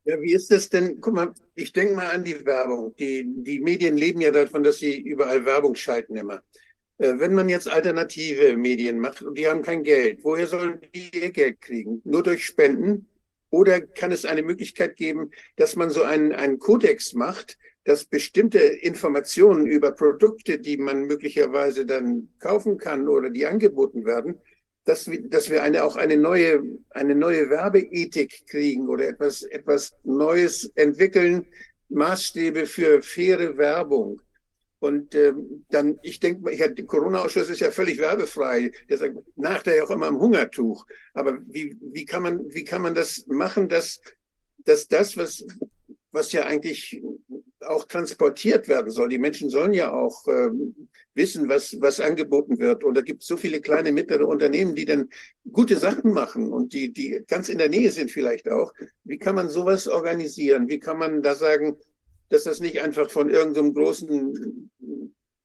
Ja, 0.05 0.21
wie 0.21 0.33
ist 0.33 0.51
das 0.51 0.69
denn? 0.69 1.01
Guck 1.01 1.15
mal, 1.15 1.33
ich 1.55 1.73
denke 1.73 1.95
mal 1.95 2.11
an 2.11 2.25
die 2.25 2.45
Werbung. 2.45 2.95
Die, 2.97 3.25
die 3.27 3.61
Medien 3.61 3.97
leben 3.97 4.21
ja 4.21 4.31
davon, 4.31 4.63
dass 4.63 4.79
sie 4.79 5.01
überall 5.01 5.45
Werbung 5.45 5.75
schalten 5.75 6.17
immer. 6.17 6.43
Äh, 6.99 7.19
wenn 7.19 7.35
man 7.35 7.49
jetzt 7.49 7.71
alternative 7.71 8.57
Medien 8.57 8.99
macht 8.99 9.23
und 9.23 9.37
die 9.37 9.47
haben 9.47 9.63
kein 9.63 9.83
Geld, 9.83 10.21
woher 10.23 10.47
sollen 10.47 10.81
die 10.95 11.11
ihr 11.13 11.31
Geld 11.31 11.61
kriegen? 11.61 12.01
Nur 12.05 12.23
durch 12.23 12.45
Spenden? 12.45 13.07
Oder 13.53 13.83
kann 13.83 14.13
es 14.13 14.25
eine 14.25 14.43
Möglichkeit 14.43 14.97
geben, 14.97 15.31
dass 15.57 15.77
man 15.77 15.91
so 15.91 16.03
einen, 16.03 16.33
einen 16.33 16.59
Kodex 16.59 17.13
macht, 17.13 17.59
dass 17.85 18.07
bestimmte 18.07 18.59
Informationen 18.59 19.67
über 19.67 19.93
Produkte, 19.93 20.59
die 20.59 20.79
man 20.79 21.05
möglicherweise 21.05 21.85
dann 21.85 22.31
kaufen 22.39 22.79
kann 22.79 23.09
oder 23.09 23.29
die 23.29 23.45
angeboten 23.45 24.07
werden, 24.07 24.41
dass 24.85 25.11
wir, 25.11 25.21
dass 25.29 25.51
wir 25.51 25.63
eine, 25.63 25.85
auch 25.85 25.97
eine 25.97 26.17
neue, 26.17 26.63
eine 26.91 27.15
neue 27.15 27.51
Werbeethik 27.51 28.47
kriegen 28.47 28.89
oder 28.89 29.07
etwas, 29.07 29.43
etwas 29.43 29.93
Neues 30.03 30.73
entwickeln, 30.75 31.47
Maßstäbe 31.91 32.65
für 32.65 33.03
faire 33.03 33.59
Werbung. 33.59 34.23
Und 34.83 35.15
ähm, 35.15 35.65
dann, 35.69 36.01
ich 36.03 36.19
denke, 36.19 36.51
ich 36.51 36.59
der 36.59 36.85
Corona-Ausschuss 36.87 37.49
ist 37.49 37.61
ja 37.61 37.71
völlig 37.71 37.99
werbefrei. 37.99 38.73
Der 38.89 38.99
sagt, 38.99 39.17
nach 39.37 39.63
der 39.63 39.77
ja 39.77 39.85
auch 39.85 39.91
immer 39.91 40.09
am 40.09 40.19
Hungertuch. 40.19 40.85
Aber 41.15 41.39
wie, 41.47 41.77
wie, 41.81 42.05
kann 42.05 42.25
man, 42.25 42.53
wie 42.53 42.65
kann 42.65 42.83
man 42.83 42.93
das 42.93 43.25
machen, 43.29 43.69
dass, 43.69 44.01
dass 44.65 44.89
das, 44.89 45.17
was, 45.17 45.47
was 46.11 46.33
ja 46.33 46.47
eigentlich 46.47 47.01
auch 47.61 47.85
transportiert 47.85 48.67
werden 48.67 48.91
soll. 48.91 49.09
Die 49.09 49.19
Menschen 49.19 49.51
sollen 49.51 49.73
ja 49.73 49.93
auch 49.93 50.27
ähm, 50.27 50.89
wissen, 51.15 51.49
was, 51.49 51.81
was 51.81 52.01
angeboten 52.01 52.59
wird. 52.59 52.83
Und 52.83 52.97
da 52.97 53.03
gibt 53.03 53.23
es 53.23 53.29
so 53.29 53.37
viele 53.37 53.61
kleine, 53.61 53.93
mittlere 53.93 54.27
Unternehmen, 54.27 54.75
die 54.75 54.85
dann 54.85 55.11
gute 55.53 55.77
Sachen 55.77 56.13
machen 56.13 56.53
und 56.53 56.73
die, 56.73 56.93
die 56.93 57.23
ganz 57.29 57.49
in 57.49 57.59
der 57.59 57.69
Nähe 57.69 57.93
sind 57.93 58.11
vielleicht 58.11 58.51
auch. 58.51 58.73
Wie 59.05 59.19
kann 59.19 59.37
man 59.37 59.49
sowas 59.49 59.87
organisieren? 59.87 60.67
Wie 60.69 60.81
kann 60.81 60.99
man 60.99 61.23
da 61.23 61.37
sagen, 61.37 61.77
dass 62.33 62.45
das 62.45 62.61
nicht 62.61 62.81
einfach 62.81 63.11
von 63.11 63.29
irgendeinem 63.29 63.75
großen 63.75 64.71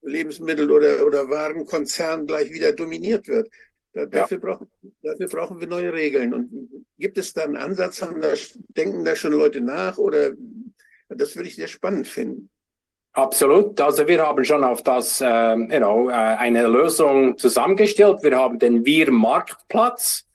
Lebensmittel- 0.02 0.72
oder, 0.72 1.06
oder 1.06 1.30
Warenkonzern 1.30 2.26
gleich 2.26 2.52
wieder 2.52 2.72
dominiert 2.72 3.28
wird? 3.28 3.50
Da, 3.92 4.06
dafür, 4.06 4.38
brauchen, 4.38 4.72
dafür 5.02 5.28
brauchen 5.28 5.60
wir 5.60 5.68
neue 5.68 5.92
Regeln. 5.92 6.34
Und 6.34 6.86
gibt 6.98 7.18
es 7.18 7.34
da 7.34 7.44
einen 7.44 7.58
Ansatz? 7.58 8.00
Da, 8.00 8.10
denken 8.70 9.04
da 9.04 9.16
schon 9.16 9.34
Leute 9.34 9.60
nach 9.60 9.98
oder 9.98 10.32
das 11.10 11.36
würde 11.36 11.50
ich 11.50 11.56
sehr 11.56 11.68
spannend 11.68 12.08
finden. 12.08 12.50
Absolut. 13.12 13.82
Also 13.82 14.08
wir 14.08 14.26
haben 14.26 14.46
schon 14.46 14.64
auf 14.64 14.84
das, 14.84 15.20
äh, 15.20 15.56
you 15.56 15.80
know, 15.80 16.10
äh, 16.10 16.14
eine 16.14 16.68
Lösung 16.68 17.38
zusammengestellt. 17.38 18.22
Wir 18.22 18.38
haben 18.38 18.60
den 18.60 18.86
Wir-Marktplatz. 18.86 20.27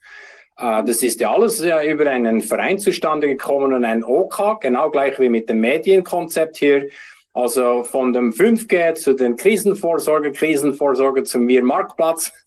Äh, 0.57 0.83
das 0.83 1.03
ist 1.03 1.19
ja 1.19 1.33
alles 1.33 1.59
über 1.61 2.09
einen 2.09 2.41
Verein 2.41 2.79
zustande 2.79 3.27
gekommen 3.27 3.73
und 3.73 3.85
ein 3.85 4.03
OK, 4.03 4.59
genau 4.61 4.89
gleich 4.89 5.19
wie 5.19 5.29
mit 5.29 5.49
dem 5.49 5.59
Medienkonzept 5.61 6.57
hier. 6.57 6.89
Also 7.33 7.83
von 7.83 8.13
dem 8.13 8.31
5G 8.31 8.93
zu 8.93 9.13
den 9.13 9.35
Krisenvorsorge, 9.35 10.31
Krisenvorsorge 10.31 11.23
zum 11.23 11.47
Wir-Marktplatz. 11.47 12.31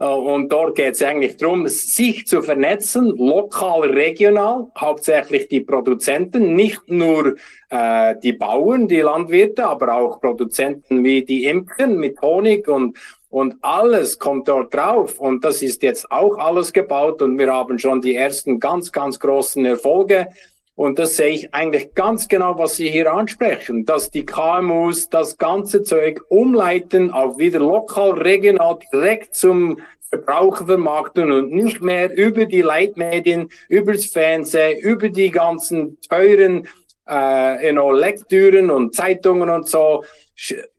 Äh, 0.00 0.06
und 0.06 0.50
dort 0.50 0.74
geht 0.74 0.94
es 0.94 1.02
eigentlich 1.02 1.36
darum, 1.36 1.68
sich 1.68 2.26
zu 2.26 2.42
vernetzen, 2.42 3.16
lokal, 3.16 3.90
regional, 3.90 4.66
hauptsächlich 4.76 5.48
die 5.48 5.60
Produzenten, 5.60 6.56
nicht 6.56 6.88
nur 6.88 7.36
äh, 7.70 8.16
die 8.20 8.32
Bauern, 8.32 8.88
die 8.88 9.02
Landwirte, 9.02 9.64
aber 9.64 9.94
auch 9.94 10.20
Produzenten 10.20 11.04
wie 11.04 11.24
die 11.24 11.44
Imker 11.44 11.86
mit 11.86 12.20
Honig 12.20 12.66
und 12.66 12.98
und 13.34 13.56
alles 13.62 14.20
kommt 14.20 14.46
dort 14.46 14.72
drauf. 14.72 15.18
Und 15.18 15.44
das 15.44 15.60
ist 15.60 15.82
jetzt 15.82 16.08
auch 16.08 16.38
alles 16.38 16.72
gebaut 16.72 17.20
und 17.20 17.36
wir 17.36 17.52
haben 17.52 17.80
schon 17.80 18.00
die 18.00 18.14
ersten 18.14 18.60
ganz, 18.60 18.92
ganz 18.92 19.18
großen 19.18 19.64
Erfolge. 19.66 20.28
Und 20.76 21.00
das 21.00 21.16
sehe 21.16 21.30
ich 21.30 21.52
eigentlich 21.52 21.94
ganz 21.94 22.28
genau, 22.28 22.56
was 22.56 22.76
Sie 22.76 22.88
hier 22.88 23.12
ansprechen, 23.12 23.84
dass 23.86 24.08
die 24.08 24.24
KMUs 24.24 25.08
das 25.08 25.36
ganze 25.36 25.82
Zeug 25.82 26.22
umleiten 26.28 27.10
auf 27.10 27.36
wieder 27.36 27.58
lokal, 27.58 28.12
regional, 28.12 28.78
direkt 28.92 29.34
zum 29.34 29.78
Verbraucher 30.10 30.66
vermarkten 30.66 31.32
und 31.32 31.50
nicht 31.50 31.82
mehr 31.82 32.16
über 32.16 32.46
die 32.46 32.62
Leitmedien, 32.62 33.48
über 33.68 33.94
das 33.94 34.06
Fernsehen, 34.06 34.78
über 34.78 35.08
die 35.08 35.32
ganzen 35.32 35.98
teuren 36.08 36.68
äh, 37.08 37.66
you 37.66 37.72
know, 37.72 37.90
Lektüren 37.90 38.70
und 38.70 38.94
Zeitungen 38.94 39.50
und 39.50 39.68
so 39.68 40.04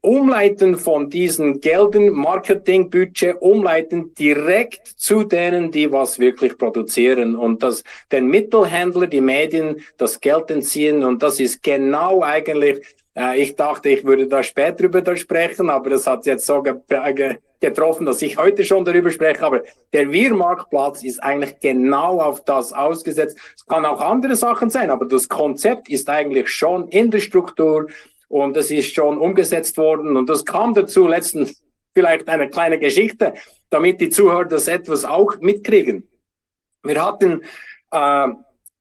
umleiten 0.01 0.77
von 0.77 1.09
diesen 1.09 1.61
Geldern, 1.61 2.09
Marketingbudget, 2.09 3.41
umleiten 3.41 4.13
direkt 4.13 4.87
zu 4.87 5.23
denen, 5.23 5.71
die 5.71 5.91
was 5.91 6.19
wirklich 6.19 6.57
produzieren. 6.57 7.35
Und 7.35 7.63
das 7.63 7.83
den 8.11 8.27
Mittelhändler, 8.27 9.07
die 9.07 9.21
Medien, 9.21 9.81
das 9.97 10.19
Geld 10.19 10.51
entziehen. 10.51 11.03
Und 11.03 11.23
das 11.23 11.39
ist 11.39 11.63
genau 11.63 12.21
eigentlich, 12.21 12.85
äh, 13.17 13.41
ich 13.41 13.55
dachte, 13.55 13.89
ich 13.89 14.03
würde 14.03 14.27
da 14.27 14.43
später 14.43 14.83
über 14.83 15.15
sprechen, 15.15 15.69
aber 15.69 15.91
das 15.91 16.05
hat 16.05 16.25
jetzt 16.25 16.45
so 16.45 16.61
ge 16.61 16.75
getroffen, 17.61 18.05
dass 18.05 18.21
ich 18.21 18.37
heute 18.37 18.63
schon 18.63 18.85
darüber 18.85 19.09
spreche, 19.09 19.41
aber 19.41 19.63
der 19.93 20.11
Wir-Marktplatz 20.11 21.03
ist 21.03 21.23
eigentlich 21.23 21.59
genau 21.61 22.19
auf 22.19 22.43
das 22.43 22.73
ausgesetzt. 22.73 23.37
Es 23.55 23.65
kann 23.65 23.85
auch 23.85 24.01
andere 24.01 24.35
Sachen 24.35 24.69
sein, 24.69 24.91
aber 24.91 25.05
das 25.05 25.27
Konzept 25.27 25.89
ist 25.89 26.09
eigentlich 26.09 26.49
schon 26.49 26.89
in 26.89 27.09
der 27.09 27.19
Struktur 27.19 27.87
und 28.27 28.57
es 28.57 28.71
ist 28.71 28.93
schon 28.93 29.17
umgesetzt 29.17 29.77
worden. 29.77 30.17
Und 30.17 30.29
das 30.29 30.45
kam 30.45 30.73
dazu 30.73 31.07
letztens 31.07 31.61
vielleicht 31.93 32.27
eine 32.27 32.49
kleine 32.49 32.79
Geschichte, 32.79 33.33
damit 33.69 34.01
die 34.01 34.09
Zuhörer 34.09 34.45
das 34.45 34.67
etwas 34.67 35.05
auch 35.05 35.37
mitkriegen. 35.39 36.07
Wir 36.83 37.03
hatten, 37.03 37.41
äh, 37.91 38.27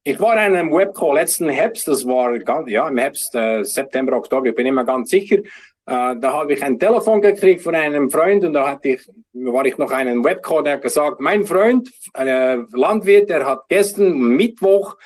ich 0.02 0.20
war 0.20 0.34
in 0.34 0.54
einem 0.54 0.72
Webcall 0.72 1.14
letzten 1.14 1.48
Herbst, 1.48 1.88
das 1.88 2.04
war 2.04 2.36
ja 2.68 2.88
im 2.88 2.98
Herbst, 2.98 3.34
äh, 3.34 3.64
September, 3.64 4.16
Oktober, 4.16 4.48
ich 4.48 4.54
bin 4.54 4.66
immer 4.66 4.84
ganz 4.84 5.10
sicher. 5.10 5.38
Äh, 5.86 6.16
da 6.16 6.32
habe 6.32 6.54
ich 6.54 6.62
ein 6.62 6.78
Telefon 6.78 7.20
gekriegt 7.20 7.62
von 7.62 7.74
einem 7.74 8.10
Freund 8.10 8.44
und 8.44 8.54
da 8.54 8.70
hatte 8.70 8.90
ich, 8.90 9.08
war 9.32 9.64
ich 9.66 9.76
noch 9.78 9.90
einen 9.90 10.24
Webcall, 10.24 10.62
der 10.62 10.74
hat 10.74 10.82
gesagt, 10.82 11.20
mein 11.20 11.46
Freund, 11.46 11.90
ein 12.14 12.66
Landwirt, 12.72 13.30
der 13.30 13.46
hat 13.46 13.64
gestern 13.68 14.18
Mittwoch 14.18 14.96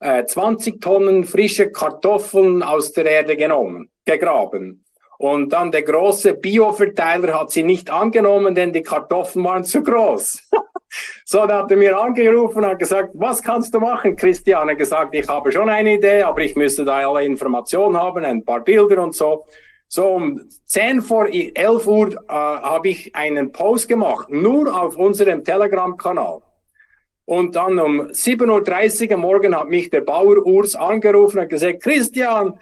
20 0.00 0.74
äh, 0.74 0.78
Tonnen 0.78 1.24
frische 1.24 1.70
Kartoffeln 1.70 2.62
aus 2.62 2.92
der 2.92 3.06
Erde 3.06 3.36
genommen, 3.36 3.90
gegraben. 4.04 4.84
Und 5.18 5.52
dann 5.52 5.72
der 5.72 5.82
große 5.82 6.34
Bioverteiler 6.34 7.40
hat 7.40 7.50
sie 7.50 7.64
nicht 7.64 7.90
angenommen, 7.90 8.54
denn 8.54 8.72
die 8.72 8.82
Kartoffeln 8.82 9.44
waren 9.44 9.64
zu 9.64 9.82
groß. 9.82 10.40
so, 11.24 11.44
da 11.44 11.62
hat 11.62 11.70
er 11.72 11.76
mir 11.76 11.98
angerufen 11.98 12.58
und 12.58 12.66
hat 12.66 12.78
gesagt, 12.78 13.10
was 13.14 13.42
kannst 13.42 13.74
du 13.74 13.80
machen? 13.80 14.14
Christian 14.14 14.70
hat 14.70 14.78
gesagt, 14.78 15.14
ich 15.16 15.26
habe 15.26 15.50
schon 15.50 15.68
eine 15.68 15.94
Idee, 15.94 16.22
aber 16.22 16.42
ich 16.42 16.54
müsste 16.54 16.84
da 16.84 17.08
alle 17.08 17.24
Informationen 17.24 17.96
haben, 17.96 18.24
ein 18.24 18.44
paar 18.44 18.60
Bilder 18.60 19.02
und 19.02 19.14
so. 19.16 19.44
So, 19.88 20.06
um 20.06 20.48
10 20.66 21.02
vor 21.02 21.26
11 21.26 21.86
Uhr 21.86 22.12
äh, 22.12 22.16
habe 22.28 22.90
ich 22.90 23.16
einen 23.16 23.50
Post 23.50 23.88
gemacht, 23.88 24.28
nur 24.30 24.80
auf 24.80 24.96
unserem 24.96 25.42
Telegram-Kanal. 25.42 26.42
Und 27.28 27.56
dann 27.56 27.78
um 27.78 28.00
7.30 28.00 29.08
Uhr 29.08 29.14
am 29.16 29.20
Morgen 29.20 29.54
hat 29.54 29.68
mich 29.68 29.90
der 29.90 30.00
Bauer 30.00 30.46
Urs 30.46 30.74
angerufen 30.74 31.40
und 31.40 31.50
gesagt, 31.50 31.82
Christian, 31.82 32.58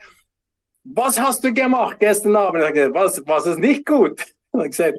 was 0.83 1.20
hast 1.20 1.45
du 1.45 1.55
gemacht 1.55 1.99
gestern 2.01 2.35
Abend? 2.35 2.65
Ich 2.65 2.73
gesagt, 2.73 2.95
was, 2.95 3.23
was 3.27 3.47
ist 3.47 3.61
nicht 3.61 3.86
gut? 3.86 4.25
Und 4.51 4.61
ich 4.65 4.70
gesagt, 4.70 4.99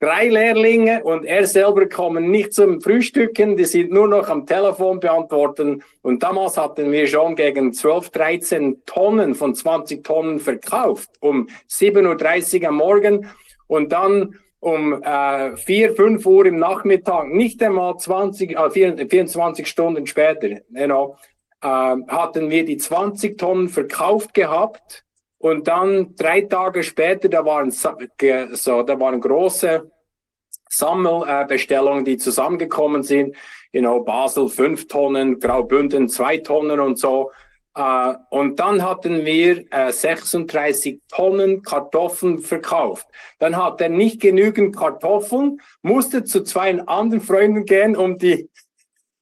drei 0.00 0.30
Lehrlinge 0.30 1.04
und 1.04 1.26
er 1.26 1.46
selber 1.46 1.86
kommen 1.90 2.30
nicht 2.30 2.54
zum 2.54 2.80
Frühstücken, 2.80 3.54
die 3.58 3.66
sind 3.66 3.92
nur 3.92 4.08
noch 4.08 4.30
am 4.30 4.46
Telefon 4.46 4.98
beantworten. 4.98 5.82
Und 6.00 6.22
damals 6.22 6.56
hatten 6.56 6.90
wir 6.90 7.06
schon 7.06 7.36
gegen 7.36 7.74
12, 7.74 8.08
13 8.08 8.82
Tonnen 8.86 9.34
von 9.34 9.54
20 9.54 10.02
Tonnen 10.02 10.40
verkauft, 10.40 11.10
um 11.20 11.50
7.30 11.68 12.62
Uhr 12.62 12.68
am 12.68 12.76
Morgen. 12.76 13.30
Und 13.66 13.92
dann 13.92 14.38
um 14.62 15.02
äh, 15.02 15.56
4, 15.56 15.96
5 15.96 16.24
Uhr 16.24 16.46
im 16.46 16.60
Nachmittag, 16.60 17.26
nicht 17.26 17.60
einmal 17.64 17.96
20, 17.96 18.56
äh, 18.56 18.70
24 19.08 19.66
Stunden 19.66 20.06
später, 20.06 20.48
you 20.48 20.84
know, 20.84 21.16
äh, 21.60 21.66
hatten 21.66 22.48
wir 22.48 22.64
die 22.64 22.76
20 22.76 23.36
Tonnen 23.36 23.68
verkauft 23.68 24.34
gehabt 24.34 25.04
und 25.38 25.66
dann 25.66 26.14
drei 26.14 26.42
Tage 26.42 26.84
später, 26.84 27.28
da 27.28 27.44
waren 27.44 27.72
so, 27.72 28.82
da 28.82 29.00
waren 29.00 29.20
große 29.20 29.90
Sammelbestellungen, 30.68 32.04
die 32.04 32.16
zusammengekommen 32.16 33.02
sind. 33.02 33.34
You 33.72 33.80
know, 33.80 34.04
Basel 34.04 34.48
5 34.48 34.86
Tonnen, 34.86 35.40
Graubünden 35.40 36.08
2 36.08 36.38
Tonnen 36.38 36.78
und 36.78 37.00
so. 37.00 37.32
Uh, 37.74 38.16
und 38.28 38.60
dann 38.60 38.82
hatten 38.82 39.24
wir 39.24 39.60
uh, 39.60 39.88
äh, 39.88 39.92
36 39.92 41.00
Tonnen 41.08 41.62
Kartoffeln 41.62 42.40
verkauft. 42.40 43.06
Dann 43.38 43.56
hat 43.56 43.80
er 43.80 43.88
nicht 43.88 44.20
genügend 44.20 44.76
Kartoffeln, 44.76 45.58
musste 45.80 46.22
zu 46.22 46.42
zwei 46.42 46.78
anderen 46.82 47.22
Freunden 47.22 47.64
gehen, 47.64 47.96
um 47.96 48.18
die, 48.18 48.50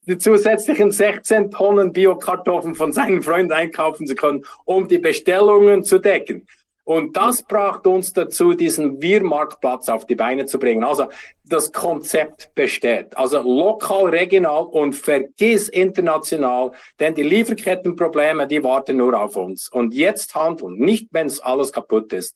die 0.07 0.19
zusätzlichen 0.19 0.91
16 0.91 1.53
Tonnen 1.53 1.93
Bio-Kartoffeln 1.93 2.75
von 2.75 2.93
seinen 2.93 3.23
Freunden 3.23 3.53
einkaufen 3.53 4.09
zu 4.09 4.17
können, 4.17 4.45
um 4.65 4.89
die 4.89 4.99
Bestellungen 4.99 5.85
zu 5.85 6.01
decken. 6.01 6.45
Und 6.91 7.17
das 7.17 7.45
brachte 7.45 7.89
uns 7.89 8.13
dazu, 8.13 8.53
diesen 8.53 9.01
Wir-Marktplatz 9.01 9.89
auf 9.89 10.09
die 10.09 10.17
Beine 10.17 10.47
zu 10.47 10.59
bringen. 10.59 10.83
Also 10.83 11.09
das 11.45 11.71
Konzept 11.71 12.53
besteht. 12.57 13.17
Also 13.17 13.41
lokal, 13.43 14.07
regional 14.07 14.65
und 14.65 14.95
vergiss 14.95 15.69
international, 15.69 16.73
denn 16.99 17.15
die 17.15 17.23
Lieferkettenprobleme, 17.23 18.49
die 18.49 18.65
warten 18.65 18.97
nur 18.97 19.17
auf 19.17 19.37
uns. 19.37 19.69
Und 19.69 19.95
jetzt 19.95 20.35
handeln, 20.35 20.79
nicht 20.79 21.07
wenn 21.13 21.29
es 21.29 21.39
alles 21.39 21.71
kaputt 21.71 22.13
ist. 22.13 22.35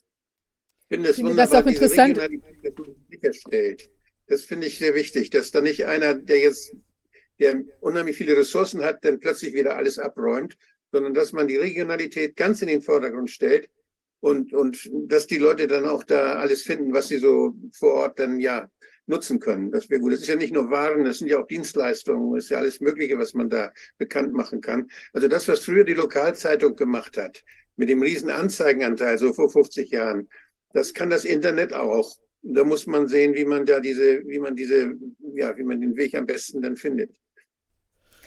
Ich 0.83 0.95
finde, 0.95 1.09
es 1.09 1.17
finde 1.17 1.35
das 1.35 1.53
auch 1.53 1.67
interessant. 1.67 2.21
Sicherstellt. 3.11 3.91
Das 4.29 4.43
finde 4.43 4.69
ich 4.69 4.79
sehr 4.79 4.95
wichtig, 4.95 5.31
dass 5.31 5.51
da 5.51 5.63
nicht 5.63 5.85
einer, 5.85 6.15
der 6.15 6.39
jetzt 6.39 6.77
der 7.41 7.61
unheimlich 7.81 8.17
viele 8.17 8.37
Ressourcen 8.37 8.85
hat, 8.85 9.05
dann 9.05 9.19
plötzlich 9.19 9.53
wieder 9.53 9.75
alles 9.75 9.99
abräumt, 9.99 10.57
sondern 10.93 11.13
dass 11.13 11.33
man 11.33 11.49
die 11.49 11.57
Regionalität 11.57 12.37
ganz 12.37 12.63
in 12.63 12.69
den 12.69 12.83
Vordergrund 12.83 13.33
stellt 13.33 13.69
und, 14.25 14.55
und 14.55 14.91
dass 15.07 15.27
die 15.27 15.37
Leute 15.37 15.67
dann 15.67 15.85
auch 15.85 16.03
da 16.03 16.37
alles 16.37 16.63
finden, 16.63 16.95
was 16.95 17.09
sie 17.09 17.19
so 17.19 17.55
vor 17.75 17.93
Ort 17.93 18.19
dann 18.19 18.41
ja 18.41 18.71
nutzen 19.05 19.39
können. 19.39 19.71
Das 19.71 19.91
wäre 19.91 20.01
gut. 20.01 20.15
Das 20.15 20.21
ist 20.21 20.29
ja 20.29 20.37
nicht 20.37 20.55
nur 20.55 20.71
Waren, 20.71 21.05
das 21.05 21.19
sind 21.19 21.29
ja 21.29 21.43
auch 21.43 21.47
Dienstleistungen, 21.47 22.35
das 22.35 22.45
ist 22.45 22.51
ja 22.51 22.57
alles 22.57 22.81
Mögliche, 22.81 23.19
was 23.19 23.35
man 23.35 23.51
da 23.51 23.71
bekannt 23.99 24.33
machen 24.33 24.63
kann. 24.63 24.89
Also 25.13 25.29
das, 25.29 25.47
was 25.47 25.61
früher 25.61 25.85
die 25.85 25.93
Lokalzeitung 25.93 26.75
gemacht 26.75 27.19
hat, 27.19 27.45
mit 27.77 27.91
dem 27.91 28.01
riesen 28.01 28.31
Anzeigenanteil, 28.31 29.19
so 29.19 29.35
vor 29.35 29.51
50 29.51 29.91
Jahren, 29.91 30.31
das 30.73 30.95
kann 30.95 31.11
das 31.11 31.27
Internet 31.27 31.75
auch. 31.75 32.17
Da 32.41 32.65
muss 32.65 32.87
man 32.87 33.09
sehen, 33.09 33.35
wie 33.35 33.45
man 33.45 33.67
da 33.67 33.79
diese, 33.79 34.27
wie 34.27 34.39
man 34.39 34.57
diese, 34.57 34.95
ja, 35.35 35.55
wie 35.59 35.65
man 35.65 35.83
den 35.83 35.97
Weg 35.97 36.15
am 36.15 36.25
besten 36.25 36.63
dann 36.63 36.79
findet. 36.79 37.15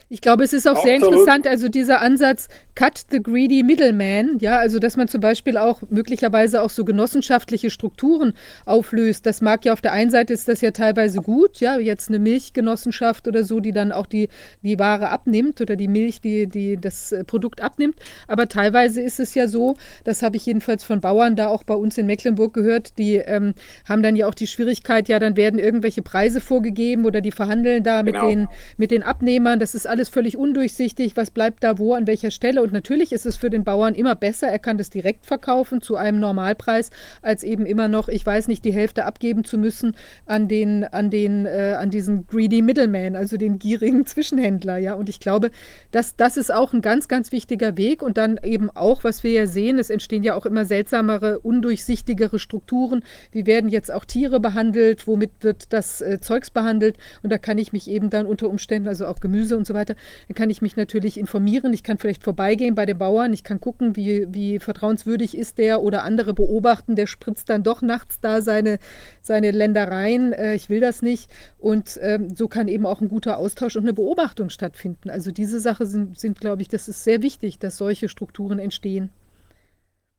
Ich 0.09 0.21
glaube, 0.21 0.45
es 0.45 0.53
ist 0.53 0.65
auch 0.67 0.77
Absolut. 0.77 1.01
sehr 1.01 1.09
interessant, 1.09 1.47
also 1.47 1.67
dieser 1.67 2.01
Ansatz, 2.01 2.47
cut 2.75 3.05
the 3.11 3.21
greedy 3.21 3.63
middleman, 3.63 4.37
ja, 4.39 4.57
also 4.57 4.79
dass 4.79 4.95
man 4.95 5.09
zum 5.09 5.19
Beispiel 5.19 5.57
auch 5.57 5.81
möglicherweise 5.89 6.61
auch 6.61 6.69
so 6.69 6.85
genossenschaftliche 6.85 7.71
Strukturen 7.71 8.33
auflöst. 8.65 9.25
Das 9.25 9.41
mag 9.41 9.65
ja 9.65 9.73
auf 9.73 9.81
der 9.81 9.91
einen 9.91 10.11
Seite 10.11 10.31
ist 10.31 10.47
das 10.47 10.61
ja 10.61 10.71
teilweise 10.71 11.21
gut, 11.21 11.59
ja, 11.59 11.77
jetzt 11.77 12.07
eine 12.07 12.19
Milchgenossenschaft 12.19 13.27
oder 13.27 13.43
so, 13.43 13.59
die 13.59 13.73
dann 13.73 13.91
auch 13.91 14.05
die, 14.05 14.29
die 14.61 14.79
Ware 14.79 15.09
abnimmt 15.09 15.59
oder 15.59 15.75
die 15.75 15.87
Milch, 15.87 16.21
die, 16.21 16.47
die 16.47 16.77
das 16.77 17.11
äh, 17.11 17.23
Produkt 17.25 17.61
abnimmt. 17.61 17.95
Aber 18.27 18.47
teilweise 18.47 19.01
ist 19.01 19.19
es 19.19 19.33
ja 19.33 19.47
so, 19.47 19.75
das 20.05 20.21
habe 20.21 20.37
ich 20.37 20.45
jedenfalls 20.45 20.85
von 20.85 21.01
Bauern 21.01 21.35
da 21.35 21.47
auch 21.47 21.63
bei 21.63 21.73
uns 21.73 21.97
in 21.97 22.05
Mecklenburg 22.05 22.53
gehört, 22.53 22.97
die 22.97 23.15
ähm, 23.15 23.55
haben 23.85 24.03
dann 24.03 24.15
ja 24.15 24.27
auch 24.27 24.35
die 24.35 24.47
Schwierigkeit, 24.47 25.09
ja, 25.09 25.19
dann 25.19 25.35
werden 25.35 25.59
irgendwelche 25.59 26.03
Preise 26.03 26.39
vorgegeben 26.39 27.05
oder 27.05 27.21
die 27.21 27.31
verhandeln 27.31 27.83
da 27.83 28.03
genau. 28.03 28.27
mit, 28.27 28.31
den, 28.31 28.47
mit 28.77 28.91
den 28.91 29.01
Abnehmern. 29.01 29.59
Das 29.59 29.73
ist 29.73 29.87
alles 29.87 29.96
alles 29.97 30.09
völlig 30.09 30.37
undurchsichtig, 30.37 31.17
was 31.17 31.31
bleibt 31.31 31.63
da 31.63 31.79
wo, 31.79 31.95
an 31.95 32.05
welcher 32.05 32.29
Stelle. 32.29 32.61
Und 32.61 32.71
natürlich 32.71 33.11
ist 33.11 33.25
es 33.25 33.35
für 33.35 33.49
den 33.49 33.63
Bauern 33.63 33.95
immer 33.95 34.13
besser, 34.13 34.47
er 34.47 34.59
kann 34.59 34.77
das 34.77 34.91
direkt 34.91 35.25
verkaufen 35.25 35.81
zu 35.81 35.95
einem 35.95 36.19
Normalpreis, 36.19 36.91
als 37.23 37.41
eben 37.41 37.65
immer 37.65 37.87
noch, 37.87 38.07
ich 38.07 38.23
weiß 38.23 38.47
nicht, 38.47 38.63
die 38.63 38.71
Hälfte 38.71 39.05
abgeben 39.05 39.43
zu 39.43 39.57
müssen 39.57 39.95
an 40.27 40.47
den, 40.47 40.83
an 40.83 41.09
den, 41.09 41.47
äh, 41.47 41.75
an 41.79 41.89
diesen 41.89 42.27
greedy 42.27 42.61
Middleman, 42.61 43.15
also 43.15 43.37
den 43.37 43.57
gierigen 43.57 44.05
Zwischenhändler. 44.05 44.77
Ja, 44.77 44.93
und 44.93 45.09
ich 45.09 45.19
glaube, 45.19 45.49
dass 45.89 46.15
das 46.15 46.37
ist 46.37 46.53
auch 46.53 46.73
ein 46.73 46.81
ganz, 46.81 47.07
ganz 47.07 47.31
wichtiger 47.31 47.75
Weg. 47.75 48.03
Und 48.03 48.19
dann 48.19 48.39
eben 48.43 48.69
auch, 48.69 49.03
was 49.03 49.23
wir 49.23 49.31
ja 49.31 49.47
sehen, 49.47 49.79
es 49.79 49.89
entstehen 49.89 50.21
ja 50.21 50.35
auch 50.35 50.45
immer 50.45 50.65
seltsamere, 50.65 51.39
undurchsichtigere 51.39 52.37
Strukturen. 52.37 53.01
Wie 53.31 53.47
werden 53.47 53.71
jetzt 53.71 53.91
auch 53.91 54.05
Tiere 54.05 54.39
behandelt? 54.39 55.07
Womit 55.07 55.31
wird 55.39 55.73
das 55.73 56.01
äh, 56.01 56.19
Zeugs 56.19 56.51
behandelt? 56.51 56.97
Und 57.23 57.31
da 57.31 57.39
kann 57.39 57.57
ich 57.57 57.73
mich 57.73 57.89
eben 57.89 58.11
dann 58.11 58.27
unter 58.27 58.47
Umständen, 58.47 58.87
also 58.87 59.07
auch 59.07 59.19
Gemüse 59.21 59.57
und 59.57 59.65
so 59.65 59.73
weiter, 59.73 59.86
dann 59.95 60.35
kann 60.35 60.49
ich 60.49 60.61
mich 60.61 60.75
natürlich 60.75 61.17
informieren. 61.17 61.73
Ich 61.73 61.83
kann 61.83 61.97
vielleicht 61.97 62.23
vorbeigehen 62.23 62.75
bei 62.75 62.85
den 62.85 62.97
Bauern. 62.97 63.33
Ich 63.33 63.43
kann 63.43 63.59
gucken, 63.59 63.95
wie, 63.95 64.27
wie 64.33 64.59
vertrauenswürdig 64.59 65.37
ist 65.37 65.57
der 65.57 65.81
oder 65.81 66.03
andere 66.03 66.33
beobachten. 66.33 66.95
Der 66.95 67.07
spritzt 67.07 67.49
dann 67.49 67.63
doch 67.63 67.81
nachts 67.81 68.19
da 68.19 68.41
seine, 68.41 68.79
seine 69.21 69.51
Ländereien. 69.51 70.33
Äh, 70.33 70.55
ich 70.55 70.69
will 70.69 70.79
das 70.79 71.01
nicht. 71.01 71.29
Und 71.57 71.99
ähm, 72.01 72.35
so 72.35 72.47
kann 72.47 72.67
eben 72.67 72.85
auch 72.85 73.01
ein 73.01 73.09
guter 73.09 73.37
Austausch 73.37 73.75
und 73.75 73.83
eine 73.83 73.93
Beobachtung 73.93 74.49
stattfinden. 74.49 75.09
Also 75.09 75.31
diese 75.31 75.59
Sache 75.59 75.85
sind, 75.85 76.19
sind 76.19 76.39
glaube 76.39 76.61
ich, 76.61 76.67
das 76.67 76.87
ist 76.87 77.03
sehr 77.03 77.21
wichtig, 77.21 77.59
dass 77.59 77.77
solche 77.77 78.09
Strukturen 78.09 78.59
entstehen. 78.59 79.09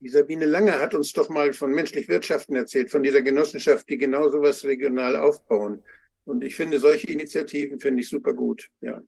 Die 0.01 0.09
Sabine 0.09 0.47
Lange 0.47 0.79
hat 0.79 0.95
uns 0.95 1.13
doch 1.13 1.29
mal 1.29 1.53
von 1.53 1.73
menschlich 1.73 2.09
Wirtschaften 2.09 2.55
erzählt, 2.55 2.91
von 2.91 3.03
dieser 3.03 3.21
Genossenschaft, 3.21 3.89
die 3.89 3.99
genau 3.99 4.31
sowas 4.31 4.65
regional 4.65 5.17
aufbauen. 5.17 5.83
Und 6.25 6.45
ich 6.45 6.55
finde, 6.55 6.79
solche 6.79 7.09
Initiativen 7.09 7.81
finde 7.81 8.03
ich 8.03 8.09
super 8.09 8.33
gut. 8.33 8.69
Ja. 8.81 9.03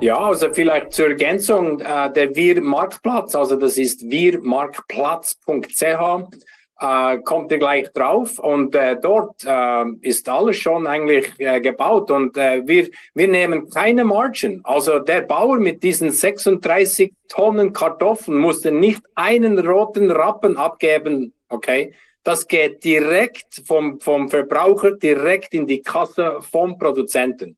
Ja, 0.00 0.18
also 0.18 0.52
vielleicht 0.52 0.92
zur 0.92 1.08
Ergänzung, 1.08 1.80
äh, 1.80 2.12
der 2.12 2.34
Wir-Marktplatz, 2.34 3.34
also 3.34 3.56
das 3.56 3.78
ist 3.78 4.10
wirmarktplatz.ch 4.10 6.28
äh, 6.80 7.18
kommt 7.18 7.52
ihr 7.52 7.58
gleich 7.58 7.92
drauf 7.92 8.38
und 8.38 8.74
äh, 8.74 8.96
dort 9.00 9.44
äh, 9.44 9.84
ist 10.02 10.28
alles 10.28 10.56
schon 10.56 10.86
eigentlich 10.86 11.32
äh, 11.38 11.60
gebaut 11.60 12.10
und 12.10 12.36
äh, 12.36 12.66
wir, 12.66 12.88
wir 13.14 13.28
nehmen 13.28 13.70
keine 13.70 14.04
Margen. 14.04 14.60
Also 14.64 14.98
der 14.98 15.22
Bauer 15.22 15.58
mit 15.58 15.82
diesen 15.82 16.10
36 16.10 17.12
Tonnen 17.28 17.72
Kartoffeln 17.72 18.38
musste 18.38 18.72
nicht 18.72 19.02
einen 19.14 19.58
roten 19.58 20.10
Rappen 20.10 20.56
abgeben, 20.56 21.32
okay? 21.48 21.94
Das 22.24 22.48
geht 22.48 22.82
direkt 22.82 23.62
vom, 23.66 24.00
vom 24.00 24.28
Verbraucher 24.28 24.92
direkt 24.92 25.54
in 25.54 25.66
die 25.66 25.82
Kasse 25.82 26.38
vom 26.40 26.78
Produzenten. 26.78 27.56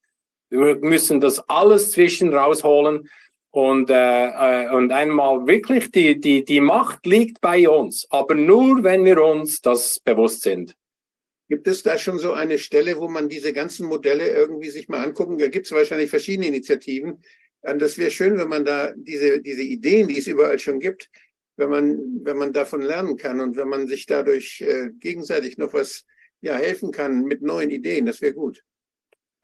Wir 0.50 0.76
müssen 0.76 1.20
das 1.20 1.39
alles 1.49 1.91
zwischen 1.92 2.33
rausholen 2.33 3.08
und, 3.50 3.91
äh, 3.91 4.65
äh, 4.65 4.70
und 4.70 4.92
einmal 4.92 5.47
wirklich, 5.47 5.91
die, 5.91 6.20
die, 6.20 6.44
die 6.44 6.60
Macht 6.60 7.07
liegt 7.07 7.41
bei 7.41 7.68
uns, 7.68 8.07
aber 8.10 8.34
nur, 8.34 8.84
wenn 8.84 9.05
wir 9.05 9.23
uns 9.23 9.60
das 9.60 9.99
bewusst 10.00 10.42
sind. 10.42 10.76
Gibt 11.49 11.68
es 11.68 11.83
da 11.83 11.97
schon 11.97 12.18
so 12.18 12.33
eine 12.33 12.58
Stelle, 12.58 12.99
wo 12.99 13.08
man 13.08 13.28
diese 13.28 13.52
ganzen 13.52 13.86
Modelle 13.86 14.28
irgendwie 14.28 14.70
sich 14.70 14.89
mal 14.89 15.05
angucken? 15.05 15.39
Da 15.39 15.47
gibt 15.49 15.66
es 15.66 15.73
wahrscheinlich 15.73 16.10
verschiedene 16.10 16.49
Initiativen. 16.49 17.23
Und 17.60 17.81
das 17.81 17.99
wäre 17.99 18.10
schön, 18.10 18.36
wenn 18.36 18.49
man 18.49 18.65
da 18.65 18.92
diese, 18.97 19.41
diese 19.41 19.62
Ideen, 19.62 20.08
die 20.08 20.18
es 20.18 20.26
überall 20.26 20.58
schon 20.58 20.81
gibt, 20.81 21.08
wenn 21.57 21.70
man, 21.70 22.25
wenn 22.25 22.36
man 22.36 22.52
davon 22.52 22.83
lernen 22.83 23.16
kann 23.16 23.41
und 23.41 23.57
wenn 23.57 23.68
man 23.68 23.86
sich 23.86 24.07
dadurch 24.07 24.60
äh, 24.60 24.91
gegenseitig 24.99 25.57
noch 25.57 25.73
was 25.73 26.05
ja, 26.41 26.57
helfen 26.57 26.91
kann 26.91 27.23
mit 27.23 27.42
neuen 27.42 27.70
Ideen. 27.70 28.07
Das 28.07 28.20
wäre 28.20 28.34
gut. 28.34 28.62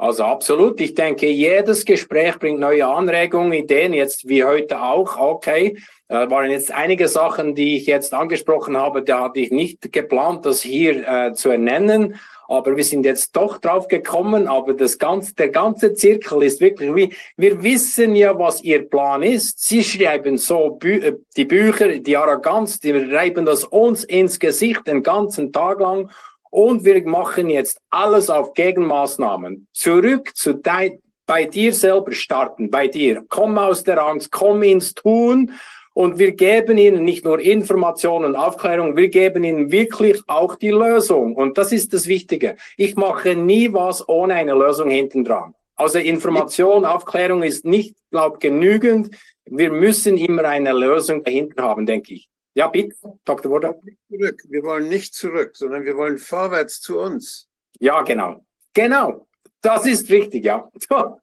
Also 0.03 0.25
absolut. 0.25 0.81
Ich 0.81 0.97
denke, 0.97 1.29
jedes 1.29 1.85
Gespräch 1.85 2.37
bringt 2.41 2.59
neue 2.59 2.85
Anregungen, 2.85 3.53
Ideen, 3.53 3.93
jetzt 3.93 4.29
wie 4.29 4.43
heute 4.43 4.83
auch. 4.83 5.17
Okay, 5.17 5.79
da 6.09 6.29
waren 6.29 6.51
jetzt 6.51 6.73
einige 6.73 7.07
Sachen, 7.07 7.55
die 7.55 7.77
ich 7.77 7.87
jetzt 7.87 8.13
angesprochen 8.13 8.77
habe, 8.77 9.05
da 9.05 9.21
hatte 9.21 9.39
ich 9.39 9.53
nicht 9.53 9.93
geplant, 9.93 10.45
das 10.45 10.61
hier 10.61 11.07
äh, 11.07 11.35
zu 11.35 11.51
ernennen. 11.51 12.17
Aber 12.49 12.77
wir 12.77 12.83
sind 12.83 13.07
jetzt 13.07 13.37
doch 13.37 13.59
drauf 13.59 13.87
gekommen. 13.87 14.49
Aber 14.49 14.75
das 14.75 14.99
ganze, 14.99 15.37
der 15.37 15.51
ganze 15.51 15.95
Zirkel 15.95 16.43
ist 16.43 16.61
wirklich 16.61 16.93
wie, 16.97 17.15
wir 17.37 17.63
wissen 17.63 18.17
ja, 18.17 18.37
was 18.37 18.61
ihr 18.65 18.91
Plan 18.91 19.23
ist. 19.23 19.65
Sie 19.65 19.85
schreiben 19.85 20.37
so 20.37 20.71
Bü 20.71 20.95
äh, 20.97 21.13
die 21.37 21.45
Bücher, 21.45 22.01
die 22.01 22.17
Arroganz, 22.17 22.81
die 22.81 22.91
schreiben 23.09 23.45
das 23.45 23.63
uns 23.63 24.03
ins 24.03 24.41
Gesicht 24.41 24.85
den 24.85 25.05
ganzen 25.05 25.53
Tag 25.53 25.79
lang. 25.79 26.11
Und 26.53 26.85
wir 26.85 27.03
machen 27.09 27.49
jetzt 27.49 27.81
alles 27.89 28.29
auf 28.29 28.53
Gegenmaßnahmen. 28.53 29.69
Zurück 29.73 30.33
zu 30.35 30.53
dein, 30.53 30.99
bei 31.25 31.47
dir 31.47 31.73
selber 31.73 32.13
starten, 32.13 32.71
bei 32.71 32.89
dir. 32.89 33.25
Komm 33.31 33.57
aus 33.57 33.85
der 33.85 34.05
Angst, 34.05 34.31
komm 34.31 34.63
ins 34.63 34.93
Tun. 34.93 35.53
Und 35.95 36.19
wir 36.19 36.33
geben 36.33 36.77
ihnen 36.77 37.05
nicht 37.05 37.25
nur 37.25 37.41
Informationen 37.41 38.27
und 38.27 38.37
Aufklärung, 38.37 38.99
wir 38.99 39.09
geben 39.09 39.45
ihnen 39.45 39.73
wirklich 39.73 40.21
auch 40.27 40.57
die 40.57 40.71
Lösung. 40.71 41.37
Und 41.37 41.57
das 41.57 41.73
ist 41.73 41.95
das 41.95 42.07
Wichtige. 42.07 42.57
Ich 42.77 42.97
mache 42.97 43.35
nie 43.35 43.73
was 43.73 44.07
ohne 44.07 44.35
eine 44.35 44.53
Lösung 44.53 44.91
hinten 44.91 45.25
dran. 45.25 45.55
Also 45.77 45.99
Information, 45.99 46.85
Aufklärung 46.85 47.43
ist 47.43 47.65
nicht, 47.65 47.97
glaube 48.11 48.39
genügend. 48.39 49.17
Wir 49.47 49.71
müssen 49.71 50.19
immer 50.19 50.45
eine 50.45 50.73
Lösung 50.73 51.25
dahinter 51.25 51.63
haben, 51.63 51.87
denke 51.87 52.13
ich. 52.15 52.29
Ja, 52.55 52.69
bitte, 52.69 52.95
Dr. 53.25 53.51
Wodak. 53.51 53.77
Zurück. 54.09 54.43
Wir 54.49 54.63
wollen 54.63 54.89
nicht 54.89 55.15
zurück, 55.15 55.57
sondern 55.57 55.85
wir 55.85 55.97
wollen 55.97 56.19
vorwärts 56.19 56.81
zu 56.81 56.99
uns. 56.99 57.49
Ja, 57.81 58.03
genau. 58.03 58.45
Genau. 58.75 59.27
Das 59.61 59.87
ist 59.87 60.09
wichtig, 60.09 60.45
ja. 60.45 60.71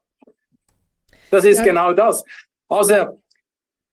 Das 1.31 1.45
ist 1.45 1.59
ja. 1.59 1.65
genau 1.65 1.93
das. 1.93 2.23
Also, 2.67 3.21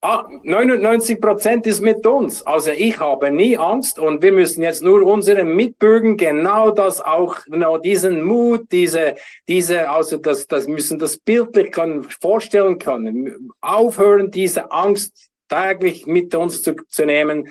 99 0.03 1.21
Prozent 1.21 1.67
ist 1.67 1.81
mit 1.81 2.07
uns. 2.07 2.43
Also 2.47 2.71
ich 2.71 2.99
habe 2.99 3.31
nie 3.31 3.57
Angst 3.57 3.99
und 3.99 4.23
wir 4.23 4.33
müssen 4.33 4.63
jetzt 4.63 4.83
nur 4.83 5.03
unseren 5.03 5.55
Mitbürgern 5.57 6.17
genau 6.17 6.71
das 6.71 7.01
auch, 7.01 7.37
genau 7.45 7.79
diesen 7.79 8.23
Mut, 8.23 8.71
diese, 8.71 9.17
diese, 9.49 9.91
also 9.91 10.17
das, 10.19 10.47
das 10.47 10.69
müssen 10.69 10.99
das 10.99 11.17
bildlich 11.19 11.73
können, 11.73 12.05
vorstellen 12.05 12.79
können. 12.79 13.51
Aufhören, 13.61 14.31
diese 14.31 14.71
Angst 14.71 15.31
täglich 15.49 16.07
mit 16.07 16.35
uns 16.35 16.63
zu, 16.63 16.75
zu 16.89 17.05
nehmen. 17.05 17.49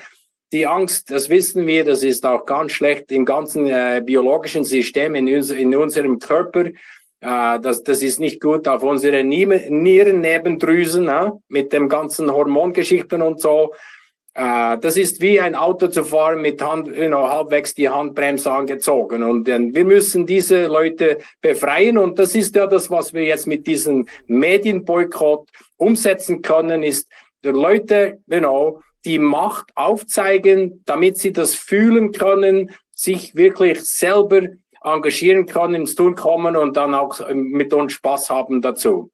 Die 0.51 0.67
Angst, 0.67 1.11
das 1.11 1.29
wissen 1.29 1.67
wir, 1.67 1.83
das 1.83 2.03
ist 2.03 2.25
auch 2.25 2.45
ganz 2.45 2.71
schlecht 2.71 3.11
im 3.11 3.25
ganzen 3.25 3.67
äh, 3.67 4.01
biologischen 4.05 4.63
System 4.63 5.15
in, 5.15 5.27
uns, 5.27 5.49
in 5.49 5.75
unserem 5.75 6.19
Körper. 6.19 6.65
Äh, 6.65 7.59
das, 7.59 7.83
das 7.83 8.01
ist 8.01 8.19
nicht 8.19 8.39
gut 8.41 8.67
auf 8.67 8.83
unsere 8.83 9.23
Nierennebendrüsen 9.23 11.07
äh, 11.09 11.31
mit 11.47 11.73
dem 11.73 11.89
ganzen 11.89 12.31
Hormongeschichten 12.31 13.21
und 13.21 13.41
so. 13.41 13.73
Äh, 14.35 14.77
das 14.79 14.97
ist 14.97 15.21
wie 15.21 15.39
ein 15.39 15.55
Auto 15.55 15.87
zu 15.87 16.03
fahren 16.03 16.41
mit 16.41 16.61
Hand, 16.61 16.87
you 16.87 17.07
know, 17.07 17.27
halbwegs 17.29 17.73
die 17.73 17.87
Handbremse 17.89 18.51
angezogen. 18.51 19.23
Und 19.23 19.47
äh, 19.47 19.59
wir 19.73 19.85
müssen 19.85 20.25
diese 20.25 20.67
Leute 20.67 21.19
befreien. 21.41 21.97
Und 21.97 22.19
das 22.19 22.35
ist 22.35 22.53
ja 22.55 22.67
das, 22.67 22.91
was 22.91 23.13
wir 23.13 23.23
jetzt 23.23 23.47
mit 23.47 23.65
diesem 23.65 24.07
Medienboykott 24.27 25.49
umsetzen 25.77 26.41
können, 26.41 26.83
ist 26.83 27.09
Leute, 27.51 28.19
genau, 28.27 28.81
die 29.05 29.19
Macht 29.19 29.71
aufzeigen, 29.75 30.83
damit 30.85 31.17
sie 31.17 31.31
das 31.31 31.55
fühlen 31.55 32.11
können, 32.11 32.71
sich 32.93 33.35
wirklich 33.35 33.81
selber 33.81 34.41
engagieren 34.83 35.45
können, 35.45 35.75
ins 35.75 35.95
Tun 35.95 36.15
kommen 36.15 36.55
und 36.55 36.77
dann 36.77 36.93
auch 36.93 37.19
mit 37.33 37.73
uns 37.73 37.93
Spaß 37.93 38.29
haben 38.29 38.61
dazu. 38.61 39.11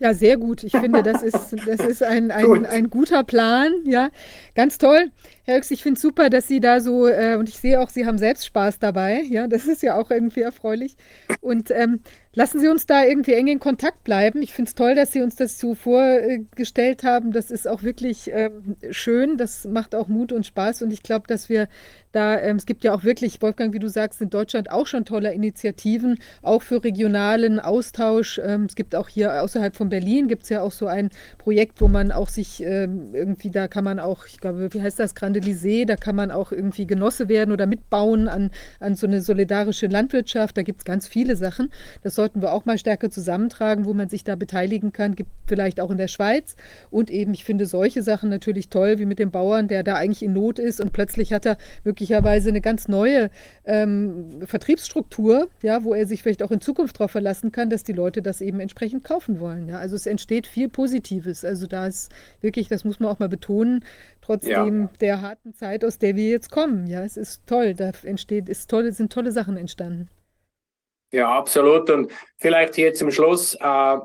Ja, 0.00 0.14
sehr 0.14 0.38
gut. 0.38 0.64
Ich 0.64 0.72
finde, 0.72 1.02
das 1.02 1.22
ist, 1.22 1.52
das 1.66 1.80
ist 1.80 2.02
ein, 2.02 2.30
ein, 2.30 2.44
Gut. 2.46 2.66
ein 2.66 2.88
guter 2.88 3.22
Plan. 3.22 3.72
Ja, 3.84 4.08
ganz 4.54 4.78
toll. 4.78 5.10
Herr 5.44 5.56
Höchst, 5.56 5.70
ich 5.70 5.82
finde 5.82 5.96
es 5.96 6.02
super, 6.02 6.30
dass 6.30 6.48
Sie 6.48 6.58
da 6.58 6.80
so, 6.80 7.06
äh, 7.06 7.36
und 7.38 7.50
ich 7.50 7.58
sehe 7.58 7.78
auch, 7.80 7.90
Sie 7.90 8.06
haben 8.06 8.16
selbst 8.16 8.46
Spaß 8.46 8.78
dabei. 8.78 9.20
Ja, 9.28 9.46
das 9.46 9.66
ist 9.66 9.82
ja 9.82 9.96
auch 9.96 10.10
irgendwie 10.10 10.40
erfreulich. 10.40 10.96
Und 11.42 11.70
ähm, 11.70 12.00
Lassen 12.32 12.60
Sie 12.60 12.68
uns 12.68 12.86
da 12.86 13.04
irgendwie 13.04 13.32
eng 13.32 13.48
in 13.48 13.58
Kontakt 13.58 14.04
bleiben. 14.04 14.40
Ich 14.40 14.54
finde 14.54 14.68
es 14.68 14.76
toll, 14.76 14.94
dass 14.94 15.12
Sie 15.12 15.20
uns 15.20 15.34
das 15.34 15.58
so 15.58 15.74
vorgestellt 15.74 17.02
haben. 17.02 17.32
Das 17.32 17.50
ist 17.50 17.66
auch 17.66 17.82
wirklich 17.82 18.30
ähm, 18.32 18.76
schön. 18.92 19.36
Das 19.36 19.64
macht 19.64 19.96
auch 19.96 20.06
Mut 20.06 20.30
und 20.32 20.46
Spaß. 20.46 20.82
Und 20.82 20.92
ich 20.92 21.02
glaube, 21.02 21.26
dass 21.26 21.48
wir 21.48 21.68
da, 22.12 22.40
ähm, 22.40 22.56
es 22.56 22.66
gibt 22.66 22.82
ja 22.82 22.92
auch 22.92 23.04
wirklich, 23.04 23.40
Wolfgang, 23.40 23.72
wie 23.72 23.78
du 23.78 23.88
sagst, 23.88 24.20
in 24.20 24.30
Deutschland 24.30 24.70
auch 24.70 24.86
schon 24.86 25.04
tolle 25.04 25.32
Initiativen, 25.32 26.18
auch 26.42 26.62
für 26.62 26.82
regionalen 26.82 27.60
Austausch. 27.60 28.40
Ähm, 28.44 28.64
es 28.64 28.74
gibt 28.74 28.96
auch 28.96 29.08
hier 29.08 29.42
außerhalb 29.42 29.76
von 29.76 29.88
Berlin, 29.88 30.26
gibt 30.26 30.42
es 30.44 30.48
ja 30.48 30.60
auch 30.60 30.72
so 30.72 30.86
ein 30.86 31.10
Projekt, 31.38 31.80
wo 31.80 31.88
man 31.88 32.10
auch 32.10 32.28
sich 32.28 32.62
ähm, 32.64 33.14
irgendwie, 33.14 33.50
da 33.50 33.68
kann 33.68 33.84
man 33.84 34.00
auch, 34.00 34.26
ich 34.26 34.40
glaube, 34.40 34.72
wie 34.72 34.82
heißt 34.82 34.98
das, 34.98 35.14
Grande 35.14 35.40
Lisee, 35.40 35.84
da 35.84 35.96
kann 35.96 36.16
man 36.16 36.30
auch 36.30 36.50
irgendwie 36.50 36.86
Genosse 36.86 37.28
werden 37.28 37.52
oder 37.52 37.66
mitbauen 37.66 38.28
an, 38.28 38.50
an 38.80 38.96
so 38.96 39.06
eine 39.06 39.20
solidarische 39.20 39.86
Landwirtschaft. 39.86 40.56
Da 40.56 40.62
gibt 40.62 40.80
es 40.80 40.84
ganz 40.84 41.06
viele 41.06 41.36
Sachen. 41.36 41.70
Das 42.02 42.16
sollten 42.20 42.42
wir 42.42 42.52
auch 42.52 42.66
mal 42.66 42.76
stärker 42.76 43.10
zusammentragen, 43.10 43.86
wo 43.86 43.94
man 43.94 44.10
sich 44.10 44.24
da 44.24 44.36
beteiligen 44.36 44.92
kann, 44.92 45.14
gibt 45.14 45.30
vielleicht 45.46 45.80
auch 45.80 45.90
in 45.90 45.96
der 45.96 46.06
Schweiz. 46.06 46.54
Und 46.90 47.08
eben, 47.08 47.32
ich 47.32 47.44
finde 47.44 47.64
solche 47.64 48.02
Sachen 48.02 48.28
natürlich 48.28 48.68
toll, 48.68 48.98
wie 48.98 49.06
mit 49.06 49.18
dem 49.18 49.30
Bauern, 49.30 49.68
der 49.68 49.82
da 49.82 49.94
eigentlich 49.94 50.22
in 50.22 50.34
Not 50.34 50.58
ist 50.58 50.82
und 50.82 50.92
plötzlich 50.92 51.32
hat 51.32 51.46
er 51.46 51.56
möglicherweise 51.82 52.50
eine 52.50 52.60
ganz 52.60 52.88
neue 52.88 53.30
ähm, 53.64 54.42
Vertriebsstruktur, 54.44 55.48
ja, 55.62 55.82
wo 55.82 55.94
er 55.94 56.06
sich 56.06 56.22
vielleicht 56.22 56.42
auch 56.42 56.50
in 56.50 56.60
Zukunft 56.60 56.96
darauf 56.96 57.10
verlassen 57.10 57.52
kann, 57.52 57.70
dass 57.70 57.84
die 57.84 57.94
Leute 57.94 58.20
das 58.20 58.42
eben 58.42 58.60
entsprechend 58.60 59.02
kaufen 59.02 59.40
wollen. 59.40 59.66
Ja. 59.70 59.78
Also 59.78 59.96
es 59.96 60.04
entsteht 60.04 60.46
viel 60.46 60.68
Positives. 60.68 61.42
Also 61.42 61.66
da 61.66 61.86
ist 61.86 62.12
wirklich, 62.42 62.68
das 62.68 62.84
muss 62.84 63.00
man 63.00 63.08
auch 63.08 63.18
mal 63.18 63.30
betonen, 63.30 63.82
trotzdem 64.20 64.82
ja. 64.82 64.90
der 65.00 65.22
harten 65.22 65.54
Zeit, 65.54 65.86
aus 65.86 65.96
der 65.96 66.16
wir 66.16 66.28
jetzt 66.28 66.50
kommen. 66.50 66.86
Ja, 66.86 67.02
es 67.02 67.16
ist 67.16 67.46
toll, 67.46 67.72
da 67.72 67.92
entsteht, 68.02 68.50
ist 68.50 68.68
tolle, 68.68 68.92
sind 68.92 69.10
tolle 69.10 69.32
Sachen 69.32 69.56
entstanden. 69.56 70.10
Ja, 71.12 71.30
absolut. 71.36 71.90
Und 71.90 72.12
vielleicht 72.38 72.76
hier 72.76 72.94
zum 72.94 73.10
Schluss, 73.10 73.54
äh, 73.54 73.58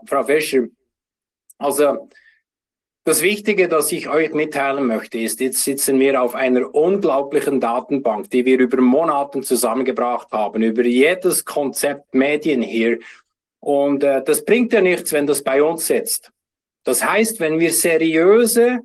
Frau 0.06 0.24
Fischer. 0.26 0.64
Also 1.58 2.10
das 3.04 3.22
Wichtige, 3.22 3.68
das 3.68 3.92
ich 3.92 4.10
euch 4.10 4.34
mitteilen 4.34 4.88
möchte, 4.88 5.20
ist, 5.20 5.40
jetzt 5.40 5.64
sitzen 5.64 6.00
wir 6.00 6.20
auf 6.20 6.34
einer 6.34 6.74
unglaublichen 6.74 7.60
Datenbank, 7.60 8.32
die 8.32 8.46
wir 8.46 8.58
über 8.58 8.82
Monate 8.82 9.42
zusammengebracht 9.42 10.32
haben, 10.32 10.64
über 10.64 10.84
jedes 10.84 11.46
Konzept 11.46 12.16
Medien 12.16 12.64
hier. 12.64 12.98
Und 13.60 14.04
äh, 14.04 14.24
das 14.24 14.44
bringt 14.44 14.74
ja 14.74 14.82
nichts, 14.82 15.14
wenn 15.14 15.28
das 15.28 15.44
bei 15.44 15.62
uns 15.62 15.86
sitzt. 15.86 16.32
Das 16.84 17.04
heißt, 17.04 17.40
wenn 17.40 17.60
wir 17.60 17.72
seriöse 17.72 18.80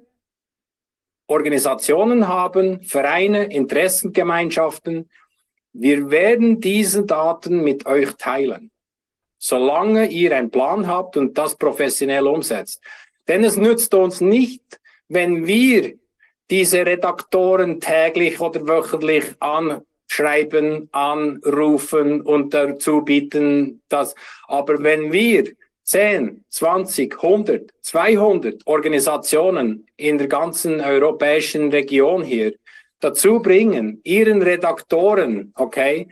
Organisationen 1.26 2.28
haben, 2.28 2.82
Vereine, 2.82 3.44
Interessengemeinschaften, 3.44 5.08
wir 5.73 6.10
werden 6.10 6.60
diese 6.60 7.05
Daten 7.05 7.62
mit 7.62 7.86
euch 7.86 8.12
teilen, 8.15 8.70
solange 9.39 10.08
ihr 10.08 10.36
einen 10.36 10.50
Plan 10.50 10.86
habt 10.86 11.16
und 11.16 11.39
das 11.39 11.57
professionell 11.57 12.26
umsetzt. 12.26 12.82
Denn 13.28 13.44
es 13.44 13.57
nützt 13.57 13.94
uns 13.94 14.20
nicht, 14.20 14.62
wenn 15.08 15.47
wir 15.47 15.94
diese 16.50 16.84
Redaktoren 16.84 17.81
täglich 17.81 18.40
oder 18.40 18.66
wöchentlich 18.66 19.24
anschreiben, 19.39 20.89
anrufen 20.92 22.23
und 22.23 22.52
dazu 22.52 23.02
bieten, 23.02 23.82
dass, 23.89 24.15
aber 24.49 24.82
wenn 24.82 25.12
wir 25.12 25.52
10, 25.84 26.44
20, 26.49 27.15
100, 27.23 27.70
200 27.82 28.66
Organisationen 28.66 29.86
in 29.97 30.18
der 30.18 30.28
ganzen 30.28 30.81
europäischen 30.81 31.70
Region 31.70 32.23
hier 32.23 32.55
dazu 33.00 33.40
bringen, 33.40 34.00
ihren 34.04 34.42
Redaktoren, 34.42 35.52
okay, 35.56 36.08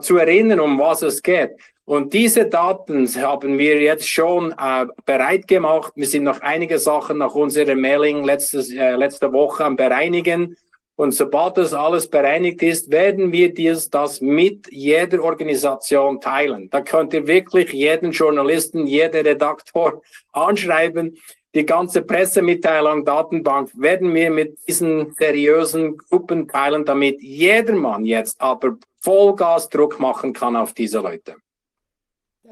zu 0.00 0.16
erinnern, 0.16 0.60
um 0.60 0.78
was 0.78 1.02
es 1.02 1.22
geht. 1.22 1.52
Und 1.84 2.12
diese 2.12 2.46
Daten 2.46 3.08
haben 3.20 3.58
wir 3.58 3.80
jetzt 3.80 4.08
schon 4.08 4.52
äh, 4.52 4.86
bereit 5.04 5.48
gemacht. 5.48 5.92
Wir 5.96 6.06
sind 6.06 6.22
noch 6.24 6.40
einige 6.40 6.78
Sachen 6.78 7.18
nach 7.18 7.34
unserer 7.34 7.74
Mailing 7.74 8.22
letztes, 8.24 8.70
äh, 8.72 8.94
letzte 8.94 9.32
Woche 9.32 9.64
am 9.64 9.76
Bereinigen. 9.76 10.56
Und 10.94 11.12
sobald 11.12 11.56
das 11.56 11.74
alles 11.74 12.08
bereinigt 12.08 12.62
ist, 12.62 12.90
werden 12.90 13.32
wir 13.32 13.52
dies, 13.52 13.90
das 13.90 14.20
mit 14.20 14.70
jeder 14.70 15.24
Organisation 15.24 16.20
teilen. 16.20 16.70
Da 16.70 16.82
könnt 16.82 17.14
ihr 17.14 17.26
wirklich 17.26 17.72
jeden 17.72 18.12
Journalisten, 18.12 18.86
jeden 18.86 19.26
Redaktor 19.26 20.02
anschreiben 20.32 21.18
die 21.54 21.66
ganze 21.66 22.02
Pressemitteilung, 22.02 23.04
Datenbank 23.04 23.70
werden 23.74 24.14
wir 24.14 24.30
mit 24.30 24.58
diesen 24.66 25.12
seriösen 25.12 25.98
Gruppen 25.98 26.48
teilen, 26.48 26.84
damit 26.84 27.22
jedermann 27.22 28.04
jetzt 28.04 28.40
aber 28.40 28.76
Vollgas 29.00 29.68
Druck 29.68 30.00
machen 30.00 30.32
kann 30.32 30.56
auf 30.56 30.72
diese 30.72 31.00
Leute. 31.00 31.36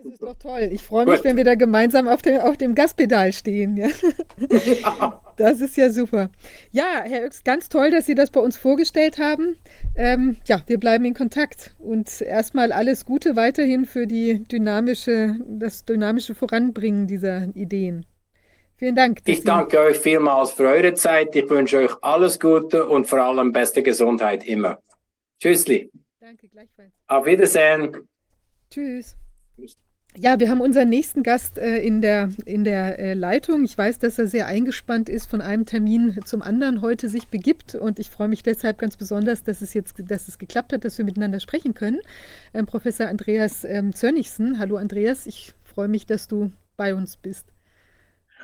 Das 0.02 0.04
ist 0.04 0.22
doch 0.22 0.34
toll. 0.34 0.68
Ich 0.72 0.82
freue 0.82 1.04
mich, 1.04 1.16
Gut. 1.16 1.24
wenn 1.24 1.36
wir 1.36 1.44
da 1.44 1.56
gemeinsam 1.56 2.08
auf 2.08 2.22
dem, 2.22 2.40
auf 2.40 2.56
dem 2.56 2.74
Gaspedal 2.74 3.32
stehen. 3.32 3.76
Ja. 3.76 3.88
ja. 4.48 5.20
Das 5.36 5.62
ist 5.62 5.74
ja 5.78 5.88
super. 5.88 6.28
Ja, 6.70 7.02
Herr 7.02 7.22
Oechs, 7.22 7.42
ganz 7.44 7.70
toll, 7.70 7.90
dass 7.90 8.04
Sie 8.04 8.14
das 8.14 8.30
bei 8.30 8.40
uns 8.40 8.58
vorgestellt 8.58 9.16
haben. 9.16 9.56
Ähm, 9.96 10.36
ja, 10.44 10.60
wir 10.66 10.78
bleiben 10.78 11.06
in 11.06 11.14
Kontakt 11.14 11.74
und 11.78 12.20
erstmal 12.20 12.72
alles 12.72 13.06
Gute 13.06 13.36
weiterhin 13.36 13.86
für 13.86 14.06
die 14.06 14.46
dynamische, 14.48 15.36
das 15.46 15.86
dynamische 15.86 16.34
Voranbringen 16.34 17.06
dieser 17.06 17.44
Ideen. 17.56 18.04
Vielen 18.80 18.96
Dank. 18.96 19.20
Ich 19.26 19.44
danke 19.44 19.78
euch 19.78 19.98
vielmals 19.98 20.52
für 20.52 20.66
eure 20.66 20.94
Zeit. 20.94 21.36
Ich 21.36 21.50
wünsche 21.50 21.76
euch 21.76 21.92
alles 22.00 22.40
Gute 22.40 22.86
und 22.86 23.06
vor 23.06 23.18
allem 23.18 23.52
beste 23.52 23.82
Gesundheit 23.82 24.42
immer. 24.46 24.78
Tschüssli. 25.38 25.90
Danke, 26.18 26.48
gleichfalls. 26.48 26.90
Auf 27.06 27.26
Wiedersehen. 27.26 28.08
Tschüss. 28.70 29.18
Ja, 30.16 30.40
wir 30.40 30.48
haben 30.48 30.62
unseren 30.62 30.88
nächsten 30.88 31.22
Gast 31.22 31.58
äh, 31.58 31.76
in 31.80 32.00
der, 32.00 32.30
in 32.46 32.64
der 32.64 32.98
äh, 32.98 33.12
Leitung. 33.12 33.64
Ich 33.64 33.76
weiß, 33.76 33.98
dass 33.98 34.18
er 34.18 34.28
sehr 34.28 34.46
eingespannt 34.46 35.10
ist, 35.10 35.28
von 35.28 35.42
einem 35.42 35.66
Termin 35.66 36.18
zum 36.24 36.40
anderen 36.40 36.80
heute 36.80 37.10
sich 37.10 37.28
begibt. 37.28 37.74
Und 37.74 37.98
ich 37.98 38.08
freue 38.08 38.28
mich 38.28 38.42
deshalb 38.42 38.78
ganz 38.78 38.96
besonders, 38.96 39.42
dass 39.42 39.60
es 39.60 39.74
jetzt 39.74 39.96
dass 39.98 40.26
es 40.26 40.38
geklappt 40.38 40.72
hat, 40.72 40.86
dass 40.86 40.96
wir 40.96 41.04
miteinander 41.04 41.40
sprechen 41.40 41.74
können. 41.74 42.00
Ähm, 42.54 42.64
Professor 42.64 43.08
Andreas 43.08 43.62
ähm, 43.62 43.94
Zörnichsen. 43.94 44.58
Hallo 44.58 44.78
Andreas, 44.78 45.26
ich 45.26 45.52
freue 45.64 45.88
mich, 45.88 46.06
dass 46.06 46.28
du 46.28 46.50
bei 46.78 46.94
uns 46.94 47.18
bist. 47.18 47.44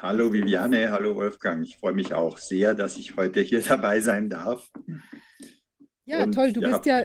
Hallo 0.02 0.30
Viviane, 0.30 0.90
hallo 0.90 1.16
Wolfgang. 1.16 1.64
Ich 1.64 1.78
freue 1.78 1.94
mich 1.94 2.12
auch 2.12 2.36
sehr, 2.36 2.74
dass 2.74 2.98
ich 2.98 3.16
heute 3.16 3.40
hier 3.40 3.62
dabei 3.68 4.00
sein 4.00 4.28
darf. 4.28 4.70
Ja, 6.04 6.22
Und, 6.22 6.34
toll. 6.34 6.52
Du 6.52 6.60
bist 6.60 6.84
ja 6.84 7.02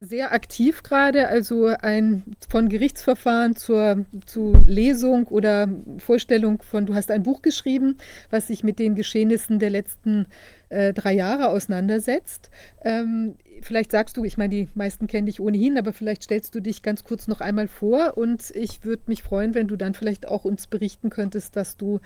sehr 0.00 0.32
aktiv 0.32 0.82
gerade, 0.82 1.28
also 1.28 1.66
ein 1.66 2.36
von 2.48 2.68
Gerichtsverfahren 2.68 3.54
zur, 3.54 4.06
zu 4.24 4.54
Lesung 4.66 5.26
oder 5.26 5.68
Vorstellung 5.98 6.62
von, 6.62 6.86
du 6.86 6.94
hast 6.94 7.10
ein 7.10 7.22
Buch 7.22 7.42
geschrieben, 7.42 7.98
was 8.30 8.46
sich 8.46 8.64
mit 8.64 8.78
den 8.78 8.94
Geschehnissen 8.94 9.58
der 9.58 9.70
letzten 9.70 10.26
äh, 10.68 10.92
drei 10.92 11.14
Jahre 11.14 11.48
auseinandersetzt. 11.48 12.50
Ähm, 12.82 13.36
vielleicht 13.62 13.92
sagst 13.92 14.16
du, 14.16 14.24
ich 14.24 14.36
meine, 14.36 14.54
die 14.54 14.68
meisten 14.74 15.06
kennen 15.06 15.26
dich 15.26 15.40
ohnehin, 15.40 15.78
aber 15.78 15.92
vielleicht 15.92 16.24
stellst 16.24 16.54
du 16.54 16.60
dich 16.60 16.82
ganz 16.82 17.04
kurz 17.04 17.28
noch 17.28 17.40
einmal 17.40 17.68
vor 17.68 18.16
und 18.16 18.50
ich 18.54 18.84
würde 18.84 19.04
mich 19.06 19.22
freuen, 19.22 19.54
wenn 19.54 19.68
du 19.68 19.76
dann 19.76 19.94
vielleicht 19.94 20.26
auch 20.28 20.44
uns 20.44 20.66
berichten 20.66 21.10
könntest, 21.10 21.56
dass 21.56 21.76
du, 21.76 22.00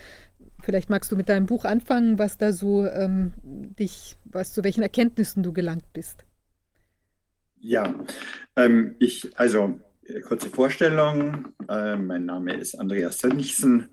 vielleicht 0.62 0.90
magst 0.90 1.10
du 1.10 1.16
mit 1.16 1.28
deinem 1.28 1.46
Buch 1.46 1.64
anfangen, 1.64 2.18
was 2.18 2.38
da 2.38 2.52
so 2.52 2.86
ähm, 2.86 3.32
dich, 3.42 4.16
was 4.24 4.52
zu 4.52 4.64
welchen 4.64 4.82
Erkenntnissen 4.82 5.42
du 5.42 5.52
gelangt 5.52 5.92
bist. 5.92 6.24
Ja, 7.62 7.94
ähm, 8.56 8.96
ich, 8.98 9.30
also 9.38 9.78
äh, 10.04 10.20
kurze 10.20 10.48
Vorstellung. 10.48 11.48
Äh, 11.68 11.96
mein 11.96 12.24
Name 12.24 12.54
ist 12.54 12.74
Andreas 12.74 13.18
Sönnigsen 13.18 13.88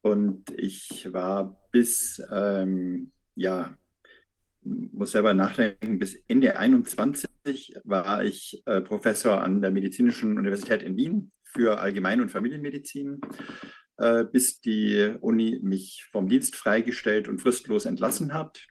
und 0.00 0.50
ich 0.56 1.12
war 1.12 1.60
bis 1.70 2.22
ähm, 2.32 3.12
ja, 3.34 3.76
muss 4.64 5.12
selber 5.12 5.34
nachdenken, 5.34 5.98
bis 5.98 6.16
Ende 6.26 6.56
21 6.58 7.76
war 7.84 8.24
ich 8.24 8.62
äh, 8.66 8.80
Professor 8.80 9.42
an 9.42 9.60
der 9.60 9.70
Medizinischen 9.70 10.38
Universität 10.38 10.82
in 10.82 10.96
Wien 10.96 11.32
für 11.44 11.78
Allgemein- 11.78 12.20
und 12.20 12.30
Familienmedizin, 12.30 13.20
äh, 13.98 14.24
bis 14.24 14.60
die 14.60 15.14
Uni 15.20 15.60
mich 15.62 16.08
vom 16.10 16.28
Dienst 16.28 16.56
freigestellt 16.56 17.28
und 17.28 17.40
fristlos 17.40 17.84
entlassen 17.84 18.34
hat. 18.34 18.66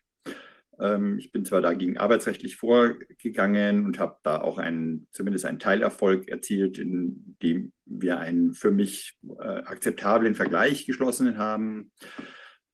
Ähm, 0.80 1.17
ich 1.19 1.31
bin 1.31 1.45
zwar 1.45 1.61
dagegen 1.61 1.97
arbeitsrechtlich 1.97 2.57
vorgegangen 2.57 3.85
und 3.85 3.99
habe 3.99 4.17
da 4.23 4.41
auch 4.41 4.57
einen, 4.57 5.07
zumindest 5.11 5.45
einen 5.45 5.59
Teilerfolg 5.59 6.27
erzielt, 6.27 6.77
in 6.77 7.38
dem 7.41 7.72
wir 7.85 8.19
einen 8.19 8.53
für 8.53 8.72
mich 8.72 9.15
äh, 9.39 9.43
akzeptablen 9.43 10.35
Vergleich 10.35 10.85
geschlossen 10.85 11.38
haben. 11.38 11.91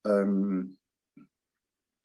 Ähm, 0.04 0.78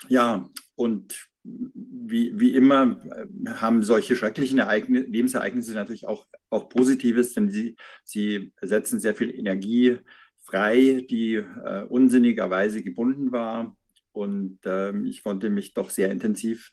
ja, 0.09 0.49
und 0.75 1.29
wie, 1.43 2.39
wie 2.39 2.55
immer 2.55 2.99
äh, 3.11 3.49
haben 3.49 3.83
solche 3.83 4.15
schrecklichen 4.15 4.59
Ereignisse, 4.59 5.07
Lebensereignisse 5.07 5.73
natürlich 5.73 6.07
auch, 6.07 6.25
auch 6.49 6.69
Positives, 6.69 7.33
denn 7.33 7.49
sie, 7.49 7.75
sie 8.03 8.51
setzen 8.61 8.99
sehr 8.99 9.15
viel 9.15 9.33
Energie 9.33 9.99
frei, 10.43 11.05
die 11.09 11.35
äh, 11.35 11.83
unsinnigerweise 11.87 12.83
gebunden 12.83 13.31
war. 13.31 13.75
Und 14.11 14.59
ähm, 14.65 15.05
ich 15.05 15.23
konnte 15.23 15.49
mich 15.49 15.73
doch 15.73 15.89
sehr 15.89 16.09
intensiv 16.11 16.71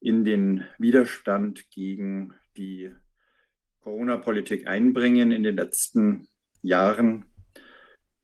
in 0.00 0.24
den 0.24 0.64
Widerstand 0.78 1.68
gegen 1.70 2.34
die 2.56 2.90
Corona-Politik 3.80 4.66
einbringen 4.66 5.32
in 5.32 5.42
den 5.42 5.56
letzten 5.56 6.28
Jahren. 6.62 7.24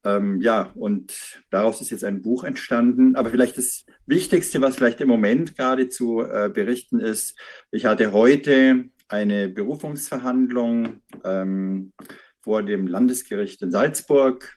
Ähm, 0.04 0.40
ja, 0.40 0.70
und 0.74 1.42
daraus 1.50 1.80
ist 1.80 1.90
jetzt 1.90 2.04
ein 2.04 2.22
Buch 2.22 2.44
entstanden. 2.44 3.16
Aber 3.16 3.30
vielleicht 3.30 3.56
das 3.56 3.84
Wichtigste, 4.06 4.60
was 4.60 4.76
vielleicht 4.76 5.00
im 5.00 5.08
Moment 5.08 5.56
gerade 5.56 5.88
zu 5.88 6.20
äh, 6.20 6.50
berichten 6.52 7.00
ist, 7.00 7.38
ich 7.70 7.86
hatte 7.86 8.12
heute 8.12 8.84
eine 9.08 9.48
Berufungsverhandlung 9.48 11.00
ähm, 11.24 11.92
vor 12.40 12.62
dem 12.62 12.86
Landesgericht 12.86 13.62
in 13.62 13.70
Salzburg. 13.70 14.54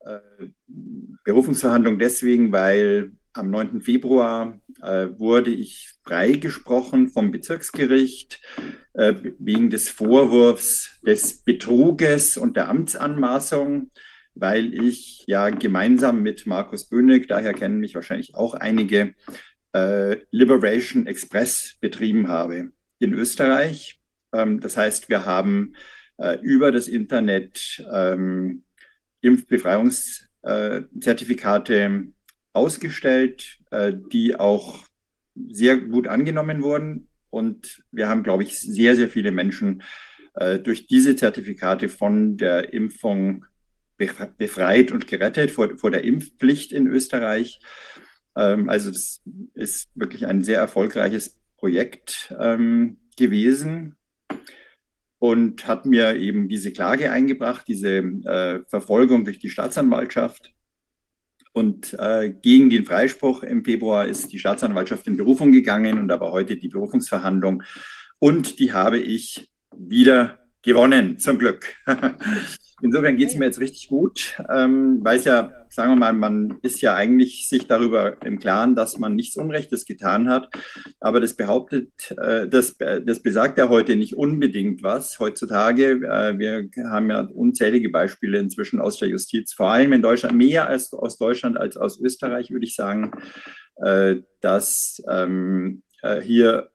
Äh, 0.00 0.18
Berufungsverhandlung 1.24 1.98
deswegen, 1.98 2.52
weil 2.52 3.12
am 3.32 3.50
9. 3.50 3.82
Februar 3.82 4.58
äh, 4.80 5.08
wurde 5.16 5.50
ich 5.50 5.92
freigesprochen 6.04 7.08
vom 7.08 7.32
Bezirksgericht 7.32 8.40
äh, 8.94 9.14
wegen 9.38 9.70
des 9.70 9.88
Vorwurfs 9.88 10.98
des 11.02 11.42
Betruges 11.42 12.36
und 12.36 12.56
der 12.56 12.68
Amtsanmaßung 12.68 13.90
weil 14.36 14.72
ich 14.74 15.24
ja 15.26 15.50
gemeinsam 15.50 16.22
mit 16.22 16.46
Markus 16.46 16.88
Böhnig, 16.88 17.26
daher 17.26 17.54
kennen 17.54 17.80
mich 17.80 17.94
wahrscheinlich 17.94 18.34
auch 18.34 18.54
einige, 18.54 19.14
äh, 19.72 20.18
Liberation 20.30 21.06
Express 21.06 21.76
betrieben 21.80 22.28
habe 22.28 22.70
in 22.98 23.14
Österreich. 23.14 24.00
Ähm, 24.32 24.60
das 24.60 24.76
heißt, 24.76 25.08
wir 25.08 25.24
haben 25.26 25.74
äh, 26.18 26.38
über 26.40 26.72
das 26.72 26.88
Internet 26.88 27.84
ähm, 27.92 28.64
Impfbefreiungszertifikate 29.20 32.08
ausgestellt, 32.52 33.58
äh, 33.70 33.92
die 34.12 34.34
auch 34.36 34.84
sehr 35.34 35.78
gut 35.78 36.08
angenommen 36.08 36.62
wurden. 36.62 37.08
Und 37.30 37.82
wir 37.90 38.08
haben, 38.08 38.22
glaube 38.22 38.44
ich, 38.44 38.58
sehr, 38.58 38.96
sehr 38.96 39.10
viele 39.10 39.30
Menschen 39.30 39.82
äh, 40.34 40.58
durch 40.58 40.86
diese 40.86 41.16
Zertifikate 41.16 41.88
von 41.88 42.36
der 42.36 42.72
Impfung 42.72 43.46
befreit 43.96 44.92
und 44.92 45.06
gerettet 45.06 45.50
vor, 45.50 45.76
vor 45.78 45.90
der 45.90 46.04
Impfpflicht 46.04 46.72
in 46.72 46.86
Österreich. 46.86 47.60
Ähm, 48.36 48.68
also 48.68 48.90
das 48.90 49.22
ist 49.54 49.90
wirklich 49.94 50.26
ein 50.26 50.44
sehr 50.44 50.58
erfolgreiches 50.58 51.36
Projekt 51.56 52.34
ähm, 52.38 52.98
gewesen 53.16 53.96
und 55.18 55.66
hat 55.66 55.86
mir 55.86 56.16
eben 56.16 56.48
diese 56.48 56.72
Klage 56.72 57.10
eingebracht, 57.10 57.66
diese 57.66 57.98
äh, 57.98 58.60
Verfolgung 58.68 59.24
durch 59.24 59.38
die 59.38 59.50
Staatsanwaltschaft. 59.50 60.52
Und 61.52 61.94
äh, 61.98 62.34
gegen 62.42 62.68
den 62.68 62.84
Freispruch 62.84 63.42
im 63.42 63.64
Februar 63.64 64.06
ist 64.06 64.30
die 64.30 64.38
Staatsanwaltschaft 64.38 65.06
in 65.06 65.16
Berufung 65.16 65.52
gegangen 65.52 65.98
und 65.98 66.12
aber 66.12 66.30
heute 66.30 66.58
die 66.58 66.68
Berufungsverhandlung. 66.68 67.62
Und 68.18 68.58
die 68.58 68.74
habe 68.74 68.98
ich 68.98 69.48
wieder 69.74 70.38
gewonnen, 70.62 71.18
zum 71.18 71.38
Glück. 71.38 71.74
Insofern 72.82 73.16
geht 73.16 73.30
es 73.30 73.36
mir 73.36 73.46
jetzt 73.46 73.58
richtig 73.60 73.88
gut, 73.88 74.36
ähm, 74.50 74.98
weil 75.02 75.18
es 75.18 75.24
ja, 75.24 75.50
sagen 75.70 75.92
wir 75.92 75.96
mal, 75.96 76.12
man 76.12 76.58
ist 76.60 76.82
ja 76.82 76.94
eigentlich 76.94 77.48
sich 77.48 77.66
darüber 77.66 78.20
im 78.22 78.38
Klaren, 78.38 78.74
dass 78.74 78.98
man 78.98 79.14
nichts 79.14 79.36
Unrechtes 79.36 79.86
getan 79.86 80.28
hat. 80.28 80.50
Aber 81.00 81.20
das 81.20 81.34
behauptet, 81.34 81.90
äh, 82.18 82.46
das, 82.46 82.76
das 82.76 83.22
besagt 83.22 83.56
ja 83.56 83.70
heute 83.70 83.96
nicht 83.96 84.14
unbedingt 84.14 84.82
was. 84.82 85.18
Heutzutage, 85.18 85.92
äh, 85.92 86.38
wir 86.38 86.68
haben 86.90 87.08
ja 87.08 87.20
unzählige 87.20 87.88
Beispiele 87.88 88.38
inzwischen 88.38 88.78
aus 88.78 88.98
der 88.98 89.08
Justiz, 89.08 89.54
vor 89.54 89.70
allem 89.70 89.94
in 89.94 90.02
Deutschland, 90.02 90.36
mehr 90.36 90.68
als 90.68 90.92
aus 90.92 91.16
Deutschland 91.16 91.56
als 91.56 91.78
aus 91.78 91.98
Österreich, 91.98 92.50
würde 92.50 92.66
ich 92.66 92.74
sagen, 92.74 93.12
äh, 93.76 94.16
dass 94.42 95.02
ähm, 95.08 95.82
äh, 96.02 96.20
hier 96.20 96.70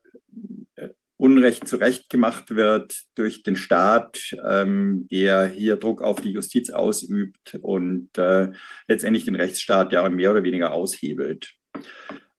Unrecht 1.21 1.67
zurechtgemacht 1.67 2.55
wird 2.55 2.95
durch 3.13 3.43
den 3.43 3.55
Staat, 3.55 4.35
ähm, 4.43 5.07
der 5.11 5.45
hier 5.45 5.75
Druck 5.75 6.01
auf 6.01 6.19
die 6.19 6.31
Justiz 6.31 6.71
ausübt 6.71 7.59
und 7.61 8.17
äh, 8.17 8.49
letztendlich 8.87 9.25
den 9.25 9.35
Rechtsstaat 9.35 9.93
ja 9.93 10.09
mehr 10.09 10.31
oder 10.31 10.41
weniger 10.41 10.73
aushebelt. 10.73 11.53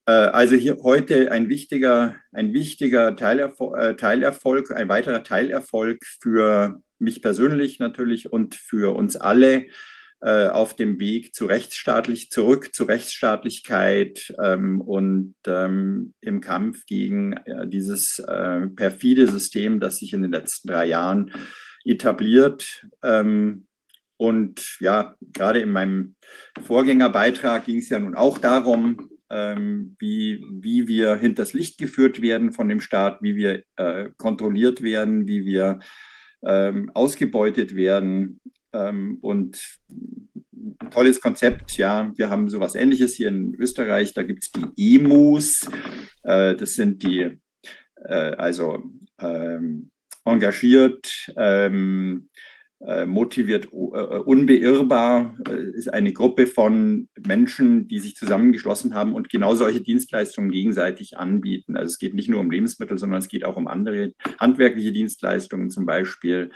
Äh, 0.06 0.10
also 0.10 0.56
hier 0.56 0.78
heute 0.82 1.30
ein 1.30 1.48
wichtiger, 1.48 2.16
ein 2.32 2.52
wichtiger 2.52 3.14
Teilerfolg, 3.14 3.78
äh, 3.78 3.94
Teilerfolg, 3.94 4.72
ein 4.72 4.88
weiterer 4.88 5.22
Teilerfolg 5.22 6.04
für 6.20 6.82
mich 6.98 7.22
persönlich 7.22 7.78
natürlich 7.78 8.32
und 8.32 8.56
für 8.56 8.96
uns 8.96 9.14
alle, 9.14 9.66
äh, 10.25 10.47
auf 10.47 10.76
dem 10.76 11.01
Weg 11.01 11.34
zu 11.34 11.47
rechtsstaatlich, 11.47 12.31
zurück 12.31 12.73
zu 12.73 12.84
Rechtsstaatlichkeit 12.84 14.33
ähm, 14.41 14.81
und 14.81 15.34
ähm, 15.49 16.15
im 16.20 16.41
Kampf 16.41 16.86
gegen 16.86 17.33
äh, 17.33 17.67
dieses 17.67 18.20
äh, 18.20 18.68
perfide 18.68 19.26
System, 19.26 19.81
das 19.81 19.99
sich 19.99 20.12
in 20.12 20.23
den 20.23 20.31
letzten 20.31 20.68
drei 20.68 20.86
Jahren 20.86 21.33
etabliert. 21.84 22.86
Ähm, 23.02 23.67
und 24.17 24.76
ja, 24.78 25.17
gerade 25.33 25.59
in 25.59 25.73
meinem 25.73 26.15
Vorgängerbeitrag 26.68 27.65
ging 27.65 27.78
es 27.78 27.89
ja 27.89 27.99
nun 27.99 28.15
auch 28.15 28.39
darum, 28.39 29.10
ähm, 29.28 29.97
wie, 29.99 30.47
wie 30.49 30.86
wir 30.86 31.17
hinters 31.17 31.52
Licht 31.52 31.78
geführt 31.78 32.23
werden 32.23 32.52
von 32.52 32.68
dem 32.68 32.81
Staat, 32.81 33.23
wie 33.23 33.34
wir 33.34 33.65
äh, 33.75 34.10
kontrolliert 34.18 34.83
werden, 34.83 35.26
wie 35.26 35.44
wir 35.44 35.81
ähm, 36.44 36.92
ausgebeutet 36.94 37.75
werden 37.75 38.41
ähm, 38.73 39.18
und 39.20 39.60
ein 40.78 40.91
tolles 40.91 41.20
Konzept, 41.20 41.76
ja. 41.76 42.12
Wir 42.17 42.31
haben 42.31 42.49
sowas 42.49 42.75
ähnliches 42.75 43.15
hier 43.15 43.28
in 43.28 43.55
Österreich. 43.55 44.15
Da 44.15 44.23
gibt 44.23 44.44
es 44.44 44.52
die 44.52 44.97
EMUs. 44.97 45.68
Äh, 46.23 46.55
das 46.57 46.75
sind 46.75 47.02
die, 47.02 47.39
äh, 48.05 48.15
also 48.15 48.83
ähm, 49.18 49.91
engagiert, 50.25 51.31
ähm, 51.36 52.28
äh, 52.28 52.51
motiviert, 53.06 53.66
äh, 53.66 53.76
unbeirrbar, 54.18 55.36
äh, 55.48 55.70
ist 55.76 55.92
eine 55.92 56.12
Gruppe 56.12 56.48
von 56.48 57.08
Menschen, 57.24 57.86
die 57.86 58.00
sich 58.00 58.16
zusammengeschlossen 58.16 58.94
haben 58.94 59.14
und 59.14 59.28
genau 59.28 59.54
solche 59.54 59.80
Dienstleistungen 59.80 60.50
gegenseitig 60.50 61.16
anbieten. 61.16 61.76
Also 61.76 61.92
es 61.92 61.98
geht 61.98 62.14
nicht 62.14 62.28
nur 62.28 62.40
um 62.40 62.50
Lebensmittel, 62.50 62.98
sondern 62.98 63.20
es 63.20 63.28
geht 63.28 63.44
auch 63.44 63.56
um 63.56 63.68
andere 63.68 64.12
handwerkliche 64.40 64.92
Dienstleistungen 64.92 65.70
zum 65.70 65.86
Beispiel. 65.86 66.50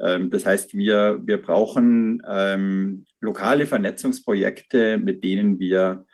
Ähm, 0.00 0.30
das 0.30 0.46
heißt, 0.46 0.74
wir, 0.74 1.20
wir 1.24 1.40
brauchen 1.40 2.22
ähm, 2.28 3.04
lokale 3.20 3.66
Vernetzungsprojekte, 3.66 4.98
mit 4.98 5.22
denen 5.22 5.60
wir 5.60 6.06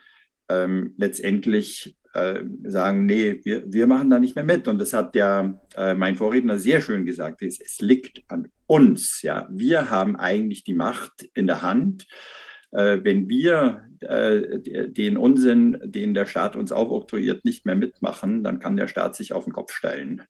ähm, 0.49 0.93
letztendlich 0.97 1.95
äh, 2.15 2.43
sagen, 2.63 3.05
nee, 3.05 3.41
wir, 3.43 3.63
wir 3.71 3.87
machen 3.87 4.09
da 4.09 4.19
nicht 4.19 4.35
mehr 4.35 4.45
mit. 4.45 4.67
Und 4.67 4.79
das 4.79 4.93
hat 4.93 5.15
ja 5.15 5.59
äh, 5.75 5.93
mein 5.93 6.15
Vorredner 6.15 6.57
sehr 6.57 6.81
schön 6.81 7.05
gesagt. 7.05 7.41
Es, 7.41 7.59
es 7.59 7.81
liegt 7.81 8.23
an 8.27 8.47
uns. 8.65 9.21
Ja, 9.21 9.47
wir 9.51 9.89
haben 9.89 10.15
eigentlich 10.15 10.63
die 10.63 10.73
Macht 10.73 11.29
in 11.33 11.47
der 11.47 11.61
Hand. 11.61 12.07
Äh, 12.71 12.99
wenn 13.03 13.27
wir 13.27 13.83
äh, 13.99 14.89
den 14.89 15.17
Unsinn, 15.17 15.77
den 15.83 16.13
der 16.13 16.25
Staat 16.25 16.55
uns 16.55 16.71
aufoktroyiert, 16.71 17.43
nicht 17.45 17.65
mehr 17.65 17.75
mitmachen, 17.75 18.43
dann 18.43 18.59
kann 18.59 18.77
der 18.77 18.87
Staat 18.87 19.15
sich 19.15 19.33
auf 19.33 19.43
den 19.43 19.53
Kopf 19.53 19.73
stellen. 19.73 20.23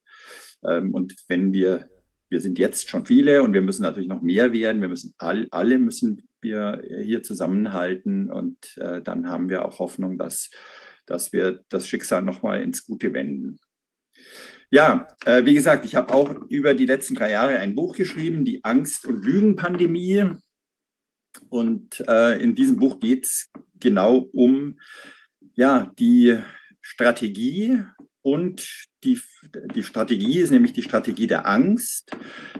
Ähm, 0.64 0.92
und 0.92 1.14
wenn 1.28 1.52
wir 1.52 1.88
wir 2.28 2.40
sind 2.40 2.58
jetzt 2.58 2.90
schon 2.90 3.06
viele 3.06 3.44
und 3.44 3.52
wir 3.52 3.62
müssen 3.62 3.82
natürlich 3.82 4.08
noch 4.08 4.20
mehr 4.20 4.52
werden. 4.52 4.80
Wir 4.80 4.88
müssen 4.88 5.14
all, 5.18 5.46
alle 5.52 5.78
müssen 5.78 6.28
wir 6.40 6.82
hier 7.02 7.22
zusammenhalten 7.22 8.30
und 8.30 8.76
äh, 8.78 9.00
dann 9.00 9.28
haben 9.28 9.48
wir 9.48 9.64
auch 9.64 9.78
Hoffnung, 9.78 10.18
dass, 10.18 10.50
dass 11.06 11.32
wir 11.32 11.64
das 11.68 11.88
Schicksal 11.88 12.22
nochmal 12.22 12.62
ins 12.62 12.84
Gute 12.84 13.12
wenden. 13.12 13.58
Ja, 14.70 15.08
äh, 15.24 15.44
wie 15.44 15.54
gesagt, 15.54 15.84
ich 15.84 15.94
habe 15.94 16.12
auch 16.12 16.30
über 16.48 16.74
die 16.74 16.86
letzten 16.86 17.14
drei 17.14 17.30
Jahre 17.30 17.58
ein 17.58 17.74
Buch 17.74 17.96
geschrieben, 17.96 18.44
die 18.44 18.64
Angst- 18.64 19.06
und 19.06 19.24
Lügenpandemie. 19.24 20.32
Und 21.48 22.00
äh, 22.08 22.40
in 22.42 22.54
diesem 22.54 22.76
Buch 22.76 22.98
geht 22.98 23.26
es 23.26 23.50
genau 23.78 24.28
um 24.32 24.78
ja, 25.54 25.92
die 25.98 26.38
Strategie 26.82 27.82
und 28.26 28.88
die, 29.04 29.20
die 29.76 29.84
Strategie 29.84 30.40
ist 30.40 30.50
nämlich 30.50 30.72
die 30.72 30.82
Strategie 30.82 31.28
der 31.28 31.46
Angst, 31.46 32.10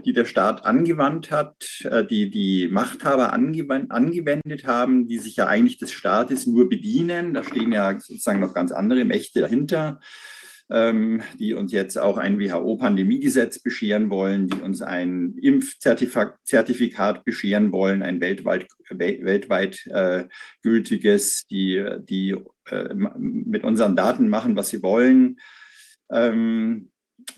die 0.05 0.13
der 0.13 0.25
Staat 0.25 0.65
angewandt 0.65 1.33
hat, 1.33 1.81
äh, 1.83 2.07
die 2.07 2.31
die 2.31 2.69
Machthaber 2.69 3.33
angewendet 3.33 4.65
haben, 4.65 5.09
die 5.09 5.19
sich 5.19 5.35
ja 5.35 5.49
eigentlich 5.49 5.79
des 5.79 5.91
Staates 5.91 6.47
nur 6.47 6.69
bedienen. 6.69 7.35
Da 7.35 7.43
stehen 7.43 7.73
ja 7.73 7.99
sozusagen 7.99 8.39
noch 8.39 8.55
ganz 8.55 8.71
andere 8.71 9.05
Mächte 9.05 9.41
dahinter, 9.41 9.99
ähm, 10.71 11.23
die 11.41 11.55
uns 11.55 11.73
jetzt 11.73 11.99
auch 11.99 12.17
ein 12.17 12.39
WHO-Pandemiegesetz 12.39 13.59
bescheren 13.59 14.09
wollen, 14.09 14.47
die 14.47 14.61
uns 14.61 14.83
ein 14.83 15.37
Impfzertifikat 15.43 17.25
bescheren 17.25 17.73
wollen, 17.73 18.05
ein 18.05 18.21
weltweit, 18.21 18.69
weltweit 18.91 19.85
äh, 19.89 20.27
gültiges, 20.63 21.49
die, 21.49 21.85
die 22.09 22.37
äh, 22.71 22.95
mit 22.95 23.65
unseren 23.65 23.97
Daten 23.97 24.29
machen, 24.29 24.55
was 24.55 24.69
sie 24.69 24.85
wollen 24.85 25.41
ähm, 26.11 26.91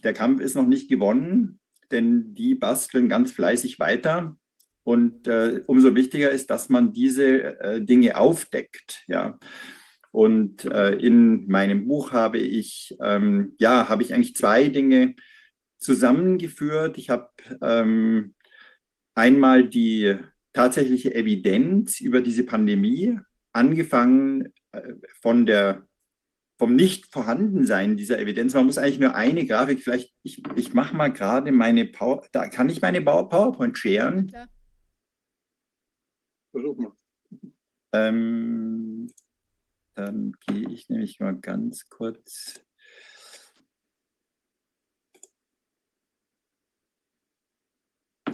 der 0.03 0.13
Kampf 0.13 0.41
ist 0.41 0.55
noch 0.55 0.67
nicht 0.67 0.89
gewonnen, 0.89 1.61
denn 1.91 2.35
die 2.35 2.55
basteln 2.55 3.09
ganz 3.09 3.33
fleißig 3.33 3.79
weiter. 3.79 4.37
Und 4.85 5.27
äh, 5.27 5.63
umso 5.67 5.95
wichtiger 5.95 6.31
ist, 6.31 6.51
dass 6.51 6.69
man 6.69 6.93
diese 6.93 7.61
äh, 7.61 7.83
Dinge 7.83 8.17
aufdeckt. 8.17 9.05
Ja. 9.07 9.39
Und 10.11 10.65
äh, 10.65 10.95
in 10.95 11.47
meinem 11.49 11.87
Buch 11.87 12.13
habe 12.13 12.39
ich, 12.39 12.97
ähm, 13.03 13.55
ja, 13.59 13.89
habe 13.89 14.03
ich 14.03 14.15
eigentlich 14.15 14.35
zwei 14.35 14.69
Dinge 14.69 15.15
zusammengeführt. 15.79 16.97
Ich 16.99 17.11
habe 17.11 17.29
ähm, 17.63 18.35
einmal 19.15 19.69
die 19.69 20.17
tatsächliche 20.53 21.15
Evidenz 21.15 22.01
über 22.01 22.21
diese 22.21 22.45
Pandemie, 22.45 23.19
angefangen 23.53 24.53
äh, 24.73 24.95
von 25.21 25.47
der 25.47 25.88
vom 26.59 26.75
Nicht-Vorhandensein 26.75 27.97
dieser 27.97 28.19
Evidenz. 28.19 28.55
Man 28.55 28.67
muss 28.67 28.78
eigentlich 28.78 28.99
nur 28.99 29.15
eine 29.15 29.47
Grafik, 29.47 29.81
vielleicht, 29.81 30.12
ich, 30.23 30.43
ich 30.57 30.75
mache 30.75 30.97
mal 30.97 31.12
gerade 31.12 31.53
meine 31.53 31.85
Power, 31.85 32.27
da 32.33 32.49
kann 32.49 32.69
ich 32.69 32.83
meine 32.83 33.01
PowerPoint 33.01 33.78
scheren. 33.78 34.28
Ja, 34.28 34.47
Versuch 36.51 36.77
mal. 36.77 36.93
Ähm, 37.93 39.11
dann 39.95 40.33
gehe 40.47 40.69
ich 40.70 40.89
nämlich 40.89 41.20
mal 41.20 41.37
ganz 41.37 41.89
kurz. 41.89 42.61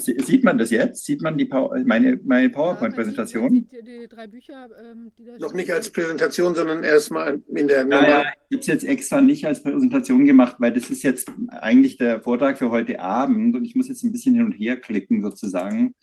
Sieht 0.05 0.45
man 0.45 0.59
das 0.59 0.71
jetzt? 0.71 1.05
Sieht 1.05 1.23
man 1.23 1.37
die 1.37 1.49
meine, 1.85 2.19
meine 2.25 2.51
PowerPoint-Präsentation? 2.51 3.69
Ja, 3.71 3.81
die, 3.81 4.01
die, 4.01 4.09
drei 4.09 4.27
Bücher, 4.27 4.69
ähm, 4.81 5.13
Noch 5.39 5.55
nicht 5.55 5.71
als 5.71 5.91
Präsentation, 5.91 6.55
sondern 6.55 6.85
erstmal 6.85 7.43
in 7.55 7.69
der. 7.69 7.87
Ja, 7.89 8.09
ja, 8.09 8.21
ich 8.49 8.57
habe 8.57 8.61
es 8.61 8.67
jetzt 8.67 8.85
extra 8.85 9.21
nicht 9.21 9.47
als 9.47 9.63
Präsentation 9.63 10.25
gemacht, 10.25 10.57
weil 10.59 10.73
das 10.73 10.91
ist 10.91 11.03
jetzt 11.03 11.31
eigentlich 11.49 11.97
der 11.97 12.21
Vortrag 12.21 12.59
für 12.59 12.71
heute 12.71 13.01
Abend 13.01 13.57
und 13.57 13.65
ich 13.65 13.75
muss 13.75 13.89
jetzt 13.89 14.03
ein 14.05 14.13
bisschen 14.13 14.35
hin 14.35 14.45
und 14.45 14.53
her 14.53 14.77
klicken 14.77 15.23
sozusagen, 15.23 15.95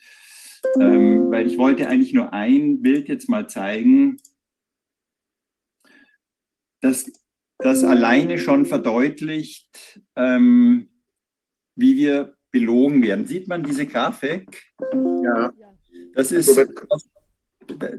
ähm, 0.80 1.32
weil 1.32 1.48
ich 1.48 1.58
wollte 1.58 1.88
eigentlich 1.88 2.14
nur 2.14 2.34
ein 2.34 2.82
Bild 2.82 3.08
jetzt 3.08 3.30
mal 3.30 3.48
zeigen, 3.48 4.18
das, 6.82 7.12
das 7.60 7.84
alleine 7.84 8.40
schon 8.40 8.66
verdeutlicht, 8.66 10.02
ähm, 10.16 10.90
wie 11.76 11.96
wir 11.96 12.36
belogen 12.52 13.02
werden. 13.02 13.26
Sieht 13.26 13.48
man 13.48 13.64
diese 13.64 13.86
Grafik? 13.86 14.64
Ja. 15.24 15.52
Das 16.14 16.32
ist, 16.32 16.58
das, 16.58 17.10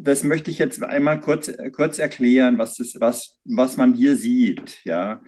das 0.01 0.25
möchte 0.25 0.51
ich 0.51 0.59
jetzt 0.59 0.83
einmal 0.83 1.21
kurz, 1.21 1.53
kurz 1.73 1.99
erklären, 1.99 2.59
was, 2.59 2.77
das, 2.77 2.97
was, 2.99 3.39
was 3.45 3.77
man 3.77 3.95
hier 3.95 4.17
sieht. 4.17 4.81
Ja. 4.85 5.23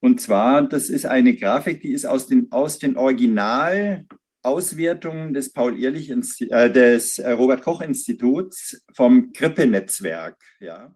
Und 0.00 0.20
zwar, 0.20 0.68
das 0.68 0.90
ist 0.90 1.06
eine 1.06 1.34
Grafik, 1.34 1.80
die 1.80 1.92
ist 1.92 2.06
aus 2.06 2.26
den, 2.26 2.52
aus 2.52 2.78
den 2.78 2.96
Originalauswertungen 2.96 5.34
des 5.34 5.52
Paul-Ehrlich, 5.52 6.10
äh, 6.10 6.70
des 6.70 7.18
Robert-Koch-Instituts 7.18 8.80
vom 8.94 9.32
Grippenetzwerk. 9.32 10.36
Ja. 10.60 10.94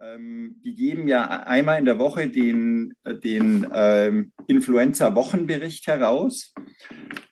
Ähm, 0.00 0.60
die 0.64 0.74
geben 0.74 1.08
ja 1.08 1.26
einmal 1.26 1.78
in 1.78 1.84
der 1.84 1.98
Woche 1.98 2.28
den, 2.28 2.94
den 3.24 3.66
ähm, 3.72 4.32
Influenza-Wochenbericht 4.46 5.86
heraus. 5.88 6.54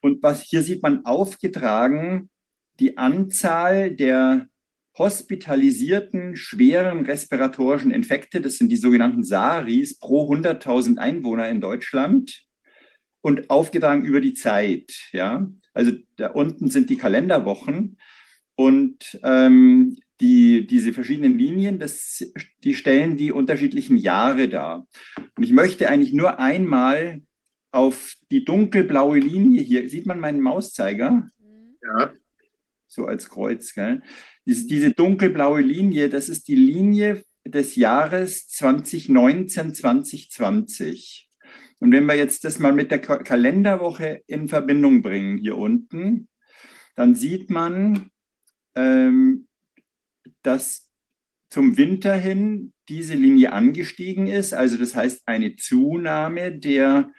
Und 0.00 0.22
was 0.22 0.42
hier 0.42 0.62
sieht 0.62 0.82
man 0.82 1.04
aufgetragen, 1.04 2.28
die 2.80 2.98
Anzahl 2.98 3.92
der 3.92 4.48
hospitalisierten 4.98 6.36
schweren 6.36 7.04
respiratorischen 7.04 7.90
Infekte, 7.90 8.40
das 8.40 8.56
sind 8.56 8.70
die 8.70 8.76
sogenannten 8.76 9.22
SARIs, 9.22 9.98
pro 9.98 10.32
100.000 10.32 10.98
Einwohner 10.98 11.48
in 11.48 11.60
Deutschland 11.60 12.42
und 13.20 13.50
aufgetragen 13.50 14.04
über 14.04 14.20
die 14.20 14.34
Zeit. 14.34 14.92
Ja? 15.12 15.48
Also 15.72 15.92
da 16.16 16.28
unten 16.30 16.70
sind 16.70 16.90
die 16.90 16.96
Kalenderwochen 16.96 17.98
und 18.56 19.20
ähm, 19.22 19.98
die, 20.20 20.66
diese 20.66 20.92
verschiedenen 20.92 21.38
Linien, 21.38 21.78
das, 21.78 22.24
die 22.64 22.74
stellen 22.74 23.16
die 23.16 23.32
unterschiedlichen 23.32 23.96
Jahre 23.96 24.48
dar. 24.48 24.86
Und 25.36 25.42
ich 25.42 25.52
möchte 25.52 25.88
eigentlich 25.88 26.12
nur 26.12 26.38
einmal 26.38 27.22
auf 27.70 28.14
die 28.30 28.44
dunkelblaue 28.44 29.18
Linie 29.18 29.62
hier, 29.62 29.88
sieht 29.90 30.06
man 30.06 30.20
meinen 30.20 30.40
Mauszeiger? 30.40 31.30
Ja. 31.82 32.12
So 32.88 33.04
als 33.06 33.28
Kreuz, 33.28 33.74
gell? 33.74 34.02
Diese, 34.46 34.66
diese 34.66 34.92
dunkelblaue 34.92 35.60
Linie, 35.60 36.08
das 36.08 36.28
ist 36.28 36.48
die 36.48 36.56
Linie 36.56 37.22
des 37.44 37.76
Jahres 37.76 38.48
2019, 38.48 39.74
2020. 39.74 41.28
Und 41.78 41.92
wenn 41.92 42.06
wir 42.06 42.14
jetzt 42.14 42.44
das 42.44 42.58
mal 42.58 42.72
mit 42.72 42.90
der 42.90 43.00
Kalenderwoche 43.00 44.22
in 44.26 44.48
Verbindung 44.48 45.02
bringen, 45.02 45.38
hier 45.38 45.58
unten, 45.58 46.28
dann 46.94 47.14
sieht 47.14 47.50
man, 47.50 48.10
ähm, 48.74 49.46
dass 50.46 50.88
zum 51.50 51.76
Winter 51.76 52.14
hin 52.14 52.72
diese 52.88 53.14
Linie 53.14 53.52
angestiegen 53.52 54.26
ist. 54.26 54.54
Also 54.54 54.76
das 54.76 54.94
heißt 54.94 55.22
eine 55.26 55.56
Zunahme 55.56 56.52
der 56.52 57.10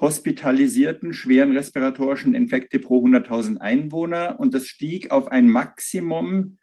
hospitalisierten 0.00 1.12
schweren 1.12 1.56
respiratorischen 1.56 2.34
Infekte 2.34 2.78
pro 2.78 3.04
100.000 3.04 3.58
Einwohner 3.58 4.38
und 4.38 4.54
das 4.54 4.66
stieg 4.66 5.10
auf 5.10 5.28
ein 5.28 5.48
Maximum 5.48 6.58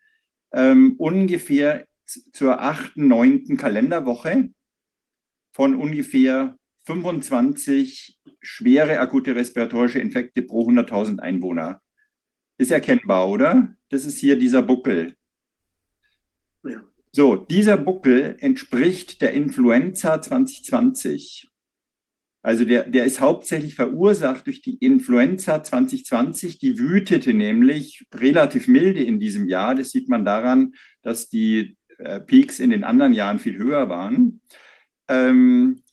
ähm, 0.53 0.95
ungefähr 0.97 1.85
zur 2.05 2.61
achten, 2.61 3.07
neunten 3.07 3.57
Kalenderwoche 3.57 4.49
von 5.53 5.75
ungefähr 5.75 6.55
25 6.85 8.19
schwere 8.41 8.99
akute 8.99 9.35
respiratorische 9.35 9.99
Infekte 9.99 10.43
pro 10.43 10.69
100.000 10.69 11.19
Einwohner. 11.19 11.81
Ist 12.57 12.71
erkennbar, 12.71 13.27
oder? 13.27 13.75
Das 13.89 14.05
ist 14.05 14.19
hier 14.19 14.37
dieser 14.37 14.61
Buckel. 14.61 15.15
So, 17.11 17.35
dieser 17.37 17.77
Buckel 17.77 18.35
entspricht 18.39 19.21
der 19.21 19.33
Influenza 19.33 20.21
2020. 20.21 21.49
Also 22.43 22.63
der, 22.65 22.83
der 22.83 23.05
ist 23.05 23.21
hauptsächlich 23.21 23.73
verursacht 23.73 24.45
durch 24.45 24.61
die 24.61 24.75
Influenza 24.75 25.63
2020. 25.63 26.59
Die 26.59 26.77
wütete 26.77 27.33
nämlich 27.33 28.05
relativ 28.13 28.67
milde 28.67 29.03
in 29.03 29.19
diesem 29.19 29.47
Jahr. 29.47 29.75
Das 29.75 29.91
sieht 29.91 30.09
man 30.09 30.25
daran, 30.25 30.75
dass 31.01 31.29
die 31.29 31.77
äh, 31.97 32.19
Peaks 32.19 32.59
in 32.59 32.69
den 32.69 32.83
anderen 32.83 33.13
Jahren 33.13 33.39
viel 33.39 33.57
höher 33.57 33.89
waren. 33.89 34.41
Ähm, 35.07 35.83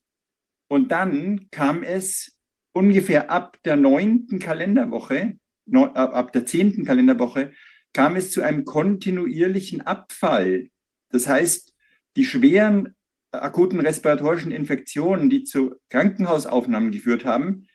und 0.68 0.90
dann 0.90 1.48
kam 1.50 1.82
es 1.82 2.36
ungefähr 2.72 3.30
ab 3.30 3.58
der 3.64 3.76
neunten 3.76 4.38
Kalenderwoche, 4.38 5.38
ab 5.72 6.32
der 6.32 6.46
zehnten 6.46 6.84
Kalenderwoche, 6.84 7.52
kam 7.92 8.16
es 8.16 8.30
zu 8.30 8.42
einem 8.42 8.64
kontinuierlichen 8.64 9.82
Abfall. 9.82 10.70
Das 11.10 11.28
heißt, 11.28 11.74
die 12.16 12.24
schweren 12.24 12.94
akuten 13.32 13.80
respiratorischen 13.80 14.52
Infektionen, 14.52 15.30
die 15.30 15.44
zu 15.44 15.74
Krankenhausaufnahmen 15.90 16.90
geführt 16.90 17.24
haben, 17.24 17.66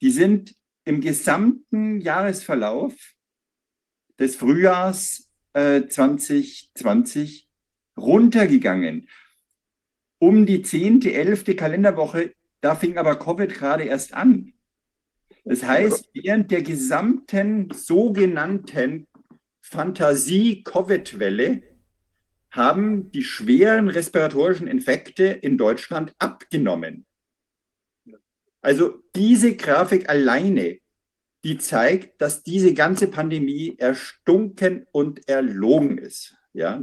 die 0.00 0.10
sind 0.10 0.54
im 0.84 1.00
gesamten 1.00 2.00
Jahresverlauf 2.00 2.94
des 4.18 4.36
Frühjahrs 4.36 5.28
äh, 5.52 5.86
2020 5.86 7.48
runtergegangen. 7.96 9.08
Um 10.20 10.46
die 10.46 10.62
zehnte, 10.62 11.12
elfte 11.12 11.54
Kalenderwoche, 11.54 12.32
da 12.60 12.74
fing 12.74 12.96
aber 12.98 13.18
Covid 13.18 13.52
gerade 13.52 13.84
erst 13.84 14.14
an. 14.14 14.54
Das 15.44 15.62
heißt, 15.62 16.10
während 16.12 16.50
der 16.50 16.62
gesamten 16.62 17.70
sogenannten 17.72 19.07
Fantasie-Covid-Welle 19.68 21.62
haben 22.50 23.10
die 23.12 23.24
schweren 23.24 23.88
respiratorischen 23.88 24.66
Infekte 24.66 25.24
in 25.24 25.58
Deutschland 25.58 26.14
abgenommen. 26.18 27.06
Also 28.60 29.02
diese 29.14 29.54
Grafik 29.56 30.08
alleine, 30.08 30.78
die 31.44 31.58
zeigt, 31.58 32.20
dass 32.20 32.42
diese 32.42 32.74
ganze 32.74 33.08
Pandemie 33.08 33.76
erstunken 33.78 34.86
und 34.90 35.28
erlogen 35.28 35.98
ist. 35.98 36.34
Ja? 36.52 36.82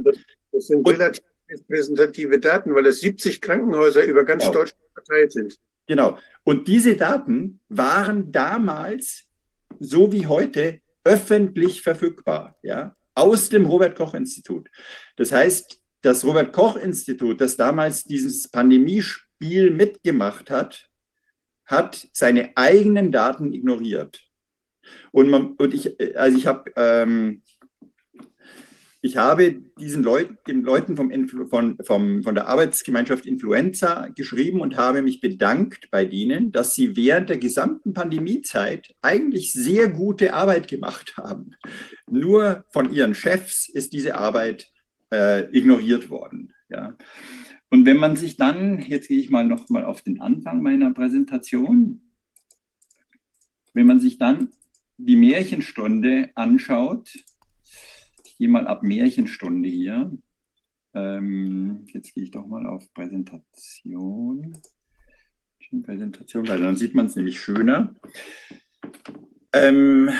Das 0.52 0.66
sind 0.68 0.88
relativ 0.88 1.24
repräsentative 1.48 2.40
Daten, 2.40 2.74
weil 2.74 2.86
es 2.86 3.00
70 3.00 3.40
Krankenhäuser 3.40 4.04
über 4.04 4.24
ganz 4.24 4.44
genau. 4.44 4.54
Deutschland 4.60 4.82
verteilt 4.94 5.32
sind. 5.32 5.58
Genau. 5.86 6.18
Und 6.44 6.68
diese 6.68 6.96
Daten 6.96 7.60
waren 7.68 8.32
damals, 8.32 9.26
so 9.78 10.12
wie 10.12 10.26
heute, 10.26 10.80
öffentlich 11.06 11.82
verfügbar. 11.82 12.56
Ja? 12.62 12.96
aus 13.16 13.48
dem 13.48 13.66
Robert 13.66 13.96
Koch 13.96 14.14
Institut. 14.14 14.68
Das 15.16 15.32
heißt, 15.32 15.80
das 16.02 16.24
Robert 16.24 16.52
Koch 16.52 16.76
Institut, 16.76 17.40
das 17.40 17.56
damals 17.56 18.04
dieses 18.04 18.48
Pandemiespiel 18.48 19.70
mitgemacht 19.70 20.50
hat, 20.50 20.88
hat 21.64 22.06
seine 22.12 22.56
eigenen 22.56 23.10
Daten 23.10 23.52
ignoriert. 23.52 24.20
Und, 25.10 25.30
man, 25.30 25.54
und 25.54 25.74
ich, 25.74 25.98
also 26.16 26.38
ich 26.38 26.46
habe 26.46 26.70
ähm, 26.76 27.42
ich 29.06 29.16
habe 29.16 29.62
diesen 29.78 30.02
Leuten, 30.02 30.36
den 30.46 30.62
Leuten 30.62 30.96
vom, 30.96 31.10
von, 31.48 31.78
vom, 31.82 32.22
von 32.22 32.34
der 32.34 32.48
Arbeitsgemeinschaft 32.48 33.24
Influenza 33.24 34.08
geschrieben 34.08 34.60
und 34.60 34.76
habe 34.76 35.00
mich 35.00 35.20
bedankt 35.20 35.90
bei 35.90 36.04
denen, 36.04 36.52
dass 36.52 36.74
sie 36.74 36.96
während 36.96 37.30
der 37.30 37.38
gesamten 37.38 37.94
Pandemiezeit 37.94 38.94
eigentlich 39.00 39.52
sehr 39.52 39.88
gute 39.88 40.34
Arbeit 40.34 40.68
gemacht 40.68 41.16
haben. 41.16 41.52
Nur 42.10 42.64
von 42.70 42.92
ihren 42.92 43.14
Chefs 43.14 43.68
ist 43.68 43.92
diese 43.92 44.16
Arbeit 44.16 44.70
äh, 45.12 45.48
ignoriert 45.56 46.10
worden. 46.10 46.52
Ja. 46.68 46.96
Und 47.70 47.86
wenn 47.86 47.98
man 47.98 48.16
sich 48.16 48.36
dann, 48.36 48.80
jetzt 48.80 49.08
gehe 49.08 49.20
ich 49.20 49.30
mal 49.30 49.44
noch 49.44 49.68
mal 49.68 49.84
auf 49.84 50.02
den 50.02 50.20
Anfang 50.20 50.62
meiner 50.62 50.92
Präsentation, 50.92 52.00
wenn 53.72 53.86
man 53.86 54.00
sich 54.00 54.18
dann 54.18 54.52
die 54.96 55.16
Märchenstunde 55.16 56.30
anschaut, 56.34 57.10
gehe 58.36 58.48
mal 58.48 58.66
ab 58.66 58.82
Märchenstunde 58.82 59.68
hier. 59.68 60.10
Ähm, 60.94 61.86
jetzt 61.92 62.14
gehe 62.14 62.24
ich 62.24 62.30
doch 62.30 62.46
mal 62.46 62.66
auf 62.66 62.92
Präsentation. 62.94 64.56
Präsentation, 65.82 66.48
weil 66.48 66.60
dann 66.60 66.76
sieht 66.76 66.94
man 66.94 67.06
es 67.06 67.16
nämlich 67.16 67.40
schöner. 67.40 67.94
Ähm, 69.52 70.10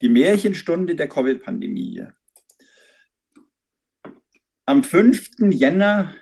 die 0.00 0.08
Märchenstunde 0.08 0.96
der 0.96 1.08
Covid-Pandemie. 1.08 2.06
Am 4.66 4.82
5. 4.82 5.50
Jänner 5.50 6.14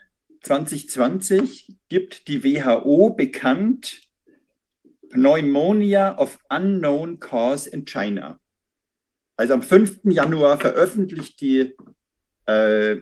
2020 0.43 1.79
gibt 1.89 2.27
die 2.27 2.43
WHO 2.43 3.11
bekannt, 3.11 4.03
Pneumonia 5.11 6.19
of 6.19 6.39
Unknown 6.49 7.21
Cause 7.21 7.71
in 7.71 7.85
China. 7.85 8.41
Also 9.37 9.55
am 9.55 9.63
5. 9.63 10.01
Januar 10.05 10.59
veröffentlicht 10.59 11.41
die 11.41 11.75
äh, 12.47 12.97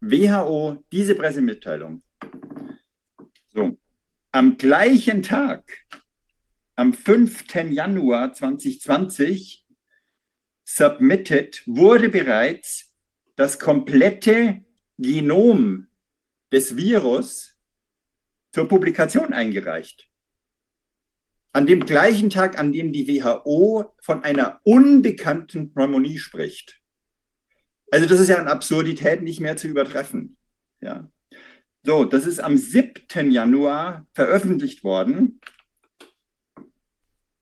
WHO 0.00 0.84
diese 0.92 1.14
Pressemitteilung. 1.14 2.02
So. 3.52 3.78
Am 4.32 4.58
gleichen 4.58 5.22
Tag, 5.22 5.64
am 6.74 6.92
5. 6.92 7.54
Januar 7.70 8.34
2020, 8.34 9.66
submitted, 10.64 11.62
wurde 11.66 12.08
bereits 12.08 12.92
das 13.36 13.58
komplette 13.58 14.64
Genom 14.98 15.86
des 16.52 16.76
Virus 16.76 17.56
zur 18.52 18.68
Publikation 18.68 19.32
eingereicht. 19.32 20.10
An 21.56 21.64
dem 21.64 21.86
gleichen 21.86 22.28
Tag, 22.28 22.58
an 22.58 22.70
dem 22.70 22.92
die 22.92 23.08
WHO 23.08 23.90
von 24.02 24.22
einer 24.24 24.60
unbekannten 24.62 25.72
Pneumonie 25.72 26.18
spricht. 26.18 26.82
Also 27.90 28.06
das 28.06 28.20
ist 28.20 28.28
ja 28.28 28.36
an 28.36 28.46
Absurdität 28.46 29.22
nicht 29.22 29.40
mehr 29.40 29.56
zu 29.56 29.66
übertreffen. 29.66 30.36
Ja. 30.82 31.10
So, 31.82 32.04
das 32.04 32.26
ist 32.26 32.40
am 32.40 32.58
7. 32.58 33.30
Januar 33.30 34.06
veröffentlicht 34.12 34.84
worden 34.84 35.40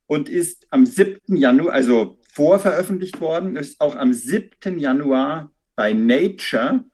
und 0.06 0.28
ist 0.28 0.68
am 0.70 0.86
7. 0.86 1.34
Januar, 1.34 1.72
also 1.72 2.20
vorveröffentlicht 2.32 3.20
worden, 3.20 3.56
ist 3.56 3.80
auch 3.80 3.96
am 3.96 4.12
7. 4.12 4.78
Januar 4.78 5.50
bei 5.74 5.92
Nature 5.92 6.84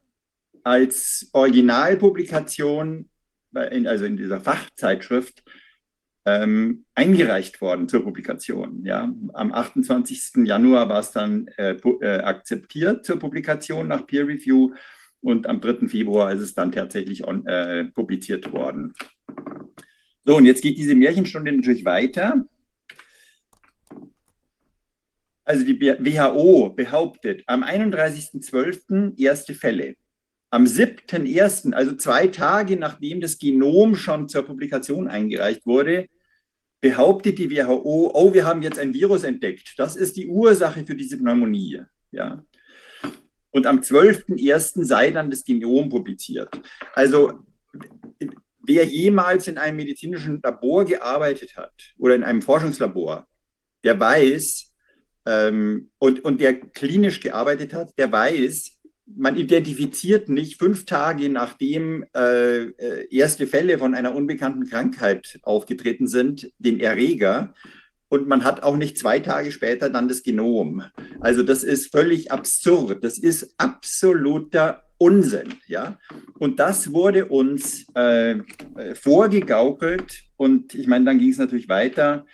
als 0.64 1.28
Originalpublikation, 1.34 3.10
also 3.52 4.06
in 4.06 4.16
dieser 4.16 4.40
Fachzeitschrift, 4.40 5.42
ähm, 6.26 6.84
eingereicht 6.94 7.60
worden 7.60 7.88
zur 7.88 8.04
Publikation. 8.04 8.84
Ja. 8.84 9.12
Am 9.32 9.52
28. 9.52 10.46
Januar 10.46 10.88
war 10.88 11.00
es 11.00 11.12
dann 11.12 11.48
äh, 11.56 11.72
äh, 11.72 12.18
akzeptiert 12.18 13.04
zur 13.04 13.18
Publikation 13.18 13.88
nach 13.88 14.06
Peer 14.06 14.26
Review 14.26 14.74
und 15.20 15.46
am 15.46 15.60
3. 15.60 15.88
Februar 15.88 16.32
ist 16.32 16.40
es 16.40 16.54
dann 16.54 16.72
tatsächlich 16.72 17.26
on, 17.26 17.46
äh, 17.46 17.84
publiziert 17.84 18.52
worden. 18.52 18.94
So, 20.24 20.36
und 20.36 20.44
jetzt 20.44 20.62
geht 20.62 20.78
diese 20.78 20.94
Märchenstunde 20.94 21.52
natürlich 21.52 21.84
weiter. 21.84 22.44
Also 25.44 25.64
die 25.64 25.80
WHO 25.80 26.70
behauptet 26.70 27.42
am 27.46 27.64
31.12. 27.64 29.18
erste 29.18 29.54
Fälle. 29.54 29.96
Am 30.50 30.64
7.1., 30.64 31.72
also 31.72 31.94
zwei 31.94 32.26
Tage 32.26 32.76
nachdem 32.76 33.20
das 33.20 33.38
Genom 33.38 33.94
schon 33.94 34.28
zur 34.28 34.42
Publikation 34.42 35.06
eingereicht 35.06 35.64
wurde, 35.64 36.08
behauptet 36.80 37.38
die 37.38 37.50
WHO, 37.50 38.10
oh, 38.14 38.34
wir 38.34 38.44
haben 38.44 38.62
jetzt 38.62 38.78
ein 38.78 38.94
Virus 38.94 39.22
entdeckt. 39.22 39.74
Das 39.76 39.96
ist 39.96 40.16
die 40.16 40.26
Ursache 40.26 40.84
für 40.84 40.96
diese 40.96 41.18
Pneumonie. 41.18 41.82
Ja. 42.10 42.44
Und 43.50 43.66
am 43.66 43.80
12.1. 43.80 44.84
sei 44.84 45.10
dann 45.10 45.30
das 45.30 45.44
Genom 45.44 45.88
publiziert. 45.88 46.48
Also 46.94 47.44
wer 48.62 48.84
jemals 48.84 49.48
in 49.48 49.58
einem 49.58 49.76
medizinischen 49.76 50.40
Labor 50.42 50.84
gearbeitet 50.84 51.56
hat 51.56 51.72
oder 51.98 52.14
in 52.14 52.24
einem 52.24 52.42
Forschungslabor, 52.42 53.26
der 53.84 53.98
weiß, 53.98 54.72
ähm, 55.26 55.90
und, 55.98 56.24
und 56.24 56.40
der 56.40 56.60
klinisch 56.60 57.20
gearbeitet 57.20 57.74
hat, 57.74 57.96
der 57.98 58.10
weiß, 58.10 58.79
man 59.16 59.36
identifiziert 59.36 60.28
nicht 60.28 60.58
fünf 60.58 60.84
Tage 60.84 61.28
nachdem 61.28 62.04
äh, 62.14 62.64
äh, 62.64 63.06
erste 63.10 63.46
Fälle 63.46 63.78
von 63.78 63.94
einer 63.94 64.14
unbekannten 64.14 64.68
Krankheit 64.68 65.38
aufgetreten 65.42 66.06
sind, 66.06 66.50
den 66.58 66.80
Erreger. 66.80 67.54
Und 68.08 68.26
man 68.26 68.42
hat 68.44 68.62
auch 68.64 68.76
nicht 68.76 68.98
zwei 68.98 69.20
Tage 69.20 69.52
später 69.52 69.88
dann 69.88 70.08
das 70.08 70.22
Genom. 70.22 70.82
Also 71.20 71.42
das 71.42 71.62
ist 71.62 71.92
völlig 71.92 72.32
absurd. 72.32 73.04
Das 73.04 73.18
ist 73.18 73.54
absoluter 73.56 74.82
Unsinn. 74.98 75.54
Ja? 75.66 75.98
Und 76.38 76.58
das 76.58 76.92
wurde 76.92 77.26
uns 77.26 77.86
äh, 77.94 78.36
vorgegaukelt. 78.94 80.24
Und 80.36 80.74
ich 80.74 80.86
meine, 80.88 81.04
dann 81.04 81.18
ging 81.18 81.30
es 81.30 81.38
natürlich 81.38 81.68
weiter. 81.68 82.26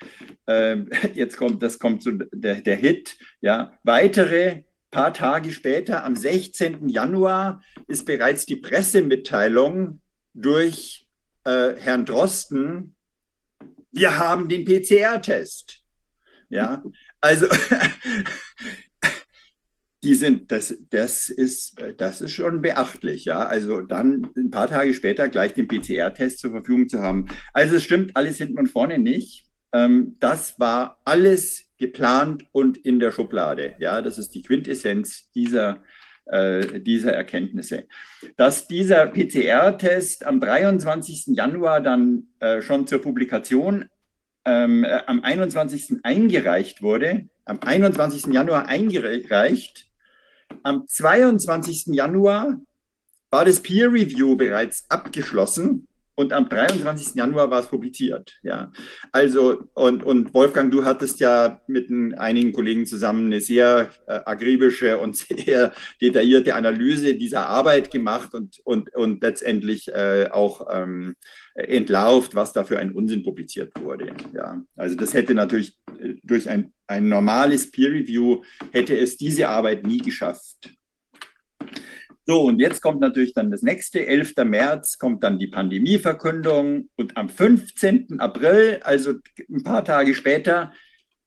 Äh, 0.47 0.79
jetzt 1.15 1.37
kommt, 1.37 1.63
das 1.63 1.79
kommt 1.79 2.03
so 2.03 2.11
der, 2.13 2.63
der 2.63 2.77
Hit. 2.77 3.17
Ja? 3.41 3.79
Weitere 3.85 4.63
paar 4.91 5.13
Tage 5.13 5.53
später, 5.53 6.05
am 6.05 6.17
16. 6.17 6.89
Januar, 6.89 7.63
ist 7.87 8.07
bereits 8.07 8.47
die 8.47 8.57
Pressemitteilung 8.57 10.01
durch 10.35 11.07
äh, 11.45 11.75
Herrn 11.77 12.05
Drosten, 12.05 12.97
wir 13.93 14.19
haben 14.19 14.49
den 14.49 14.65
PCR-Test. 14.65 15.81
Ja, 16.49 16.83
also 17.21 17.47
die 20.05 20.15
sind, 20.15 20.53
das, 20.53 20.77
das, 20.91 21.31
ist, 21.31 21.77
das 21.97 22.21
ist 22.21 22.33
schon 22.33 22.63
beachtlich, 22.63 23.25
ja. 23.25 23.47
Also 23.47 23.81
dann 23.81 24.31
ein 24.37 24.51
paar 24.51 24.69
Tage 24.69 24.95
später 24.95 25.29
gleich 25.29 25.55
den 25.55 25.67
PCR-Test 25.67 26.39
zur 26.39 26.53
Verfügung 26.53 26.89
zu 26.89 27.01
haben. 27.01 27.27
Also 27.53 27.77
es 27.77 27.85
stimmt 27.85 28.17
alles 28.17 28.37
hinten 28.37 28.59
und 28.59 28.69
vorne 28.69 28.99
nicht. 28.99 29.47
Ähm, 29.73 30.17
das 30.21 30.59
war 30.61 31.01
alles 31.05 31.66
geplant 31.79 32.45
und 32.53 32.79
in 32.79 33.01
der 33.01 33.13
Schublade. 33.13 33.75
Ja, 33.79 34.03
das 34.03 34.19
ist 34.19 34.35
die 34.35 34.43
Quintessenz 34.43 35.31
dieser, 35.33 35.83
äh, 36.27 36.81
dieser 36.81 37.13
Erkenntnisse. 37.13 37.85
Dass 38.37 38.67
dieser 38.67 39.07
PCR-Test 39.07 40.25
am 40.25 40.41
23. 40.41 41.37
Januar 41.37 41.81
dann 41.81 42.29
äh, 42.41 42.63
schon 42.63 42.87
zur 42.87 43.01
Publikation 43.01 43.87
ähm, 44.45 44.85
äh, 44.85 45.03
am 45.07 45.23
21. 45.23 46.01
eingereicht 46.03 46.83
wurde, 46.83 47.29
am 47.45 47.61
21. 47.61 48.33
Januar 48.33 48.67
eingereicht, 48.67 49.87
am 50.63 50.87
22. 50.87 51.95
Januar 51.95 52.61
war 53.31 53.45
das 53.45 53.61
Peer 53.61 53.93
Review 53.93 54.37
bereits 54.37 54.85
abgeschlossen 54.89 55.89
und 56.17 56.33
am 56.33 56.49
23. 56.49 57.15
Januar 57.15 57.51
war 57.51 57.61
es 57.61 57.67
publiziert. 57.67 58.39
Ja, 58.43 58.73
also 59.13 59.65
und, 59.75 60.03
und 60.03 60.33
Wolfgang, 60.35 60.73
du 60.73 60.85
hattest 60.85 61.21
ja 61.21 61.61
mit 61.67 61.91
einigen 62.19 62.53
Kollegen 62.53 62.87
zusammen 62.87 63.27
eine 63.27 63.41
sehr 63.41 63.91
äh, 64.07 64.21
akribische 64.25 64.99
und 64.99 65.17
sehr 65.17 65.73
detaillierte 66.01 66.55
Analyse 66.55 67.15
dieser 67.15 67.47
Arbeit 67.47 67.91
gemacht 67.91 68.35
und, 68.35 68.59
und, 68.65 68.95
und 68.95 69.23
letztendlich 69.23 69.89
äh, 69.89 70.29
auch 70.33 70.67
ähm, 70.73 71.17
entlarvt, 71.55 72.35
was 72.35 72.53
da 72.53 72.65
für 72.65 72.79
ein 72.79 72.93
Unsinn 72.93 73.23
publiziert 73.23 73.73
wurde. 73.81 74.13
Ja, 74.35 74.63
also 74.75 74.97
das 74.97 75.15
hätte 75.15 75.35
natürlich 75.35 75.77
äh, 76.01 76.15
durch 76.23 76.49
ein, 76.49 76.73
ein 76.87 77.09
normales 77.09 77.71
Peer 77.71 77.91
Review 77.91 78.43
hätte 78.73 78.97
es 78.97 79.17
diese 79.17 79.49
Arbeit 79.49 79.87
nie 79.87 79.99
geschafft. 79.99 80.71
So, 82.29 82.43
und 82.43 82.59
jetzt 82.59 82.83
kommt 82.83 83.01
natürlich 83.01 83.35
dann 83.35 83.53
das 83.53 83.63
nächste, 83.63 84.05
11. 84.05 84.35
März, 84.45 84.99
kommt 84.99 85.23
dann 85.23 85.39
die 85.39 85.47
Pandemieverkündung 85.47 86.89
und 86.97 87.17
am 87.17 87.29
15. 87.29 88.19
April, 88.19 88.81
also 88.83 89.15
ein 89.49 89.63
paar 89.63 89.85
Tage 89.85 90.13
später, 90.13 90.73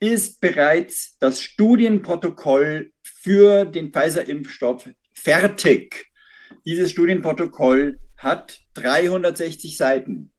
ist 0.02 0.42
bereits 0.42 1.18
das 1.20 1.42
Studienprotokoll 1.42 2.92
für 3.02 3.64
den 3.64 3.94
Pfizer-Impfstoff 3.94 4.90
fertig. 5.14 6.08
Dieses 6.66 6.92
Studienprotokoll 6.92 7.98
hat 8.18 8.60
360 8.74 9.78
Seiten. 9.78 10.34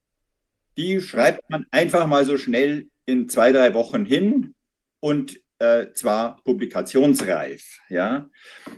Die 0.77 1.01
schreibt 1.01 1.49
man 1.49 1.65
einfach 1.71 2.07
mal 2.07 2.27
so 2.27 2.37
schnell 2.37 2.89
in 3.07 3.31
zwei, 3.31 3.53
drei 3.53 3.73
Wochen 3.73 4.05
hin 4.05 4.55
und 5.01 5.41
äh, 5.59 5.87
zwar 5.95 6.37
publikationsreif. 6.45 7.81
Ja. 7.89 8.29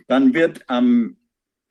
Dann 0.06 0.32
wird 0.34 0.62
am 0.68 1.16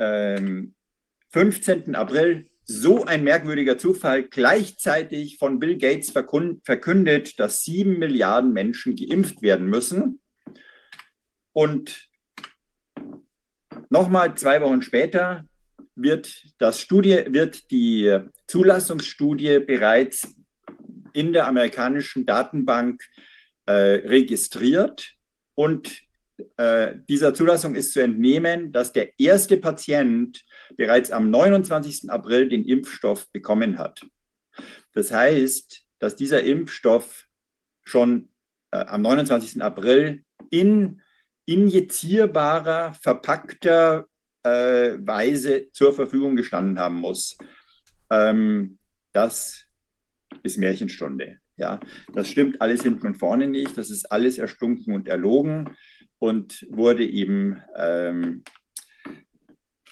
15. 0.01 1.83
Ähm, 1.87 1.95
April 1.95 2.49
so 2.63 3.05
ein 3.05 3.23
merkwürdiger 3.23 3.77
Zufall 3.77 4.23
gleichzeitig 4.23 5.37
von 5.37 5.59
Bill 5.59 5.77
Gates 5.77 6.11
verkündet, 6.11 7.39
dass 7.39 7.63
sieben 7.63 7.99
Milliarden 7.99 8.53
Menschen 8.53 8.95
geimpft 8.95 9.41
werden 9.41 9.67
müssen. 9.67 10.21
Und 11.53 12.07
nochmal 13.89 14.35
zwei 14.35 14.61
Wochen 14.61 14.81
später 14.81 15.45
wird, 15.95 16.45
das 16.59 16.79
Studie, 16.79 17.25
wird 17.27 17.69
die 17.71 18.19
Zulassungsstudie 18.47 19.59
bereits 19.59 20.33
in 21.13 21.33
der 21.33 21.47
amerikanischen 21.47 22.25
Datenbank 22.25 23.03
äh, 23.65 23.73
registriert 23.73 25.13
und 25.55 26.01
äh, 26.57 26.95
dieser 27.09 27.33
Zulassung 27.33 27.75
ist 27.75 27.93
zu 27.93 28.01
entnehmen, 28.01 28.71
dass 28.71 28.93
der 28.93 29.19
erste 29.19 29.57
Patient 29.57 30.43
bereits 30.75 31.11
am 31.11 31.29
29. 31.29 32.09
April 32.09 32.49
den 32.49 32.65
Impfstoff 32.65 33.31
bekommen 33.31 33.77
hat. 33.77 34.01
Das 34.93 35.11
heißt, 35.11 35.83
dass 35.99 36.15
dieser 36.15 36.43
Impfstoff 36.43 37.27
schon 37.83 38.29
äh, 38.71 38.77
am 38.77 39.01
29. 39.01 39.61
April 39.61 40.23
in 40.49 41.01
injizierbarer, 41.45 42.93
verpackter 42.93 44.07
äh, 44.43 44.97
Weise 44.99 45.71
zur 45.71 45.93
Verfügung 45.93 46.35
gestanden 46.35 46.79
haben 46.79 46.95
muss. 46.95 47.37
Ähm, 48.09 48.79
das 49.11 49.65
ist 50.43 50.57
Märchenstunde. 50.57 51.39
Ja, 51.57 51.79
das 52.13 52.29
stimmt 52.29 52.61
alles 52.61 52.83
hinten 52.83 53.05
und 53.07 53.15
vorne 53.15 53.47
nicht. 53.47 53.77
Das 53.77 53.91
ist 53.91 54.11
alles 54.11 54.37
erstunken 54.37 54.95
und 54.95 55.07
erlogen 55.07 55.75
und 56.21 56.67
wurde 56.69 57.03
eben 57.03 57.63
ähm, 57.75 58.43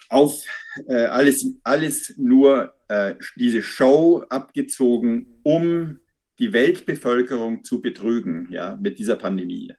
auf 0.10 0.44
äh, 0.88 1.06
alles, 1.06 1.56
alles 1.64 2.14
nur 2.18 2.76
äh, 2.88 3.16
diese 3.36 3.64
Show 3.64 4.24
abgezogen, 4.30 5.40
um 5.42 6.00
die 6.38 6.54
Weltbevölkerung 6.54 7.64
zu 7.64 7.82
betrügen, 7.82 8.48
ja, 8.52 8.78
mit 8.80 9.00
dieser 9.00 9.16
Pandemie. 9.16 9.74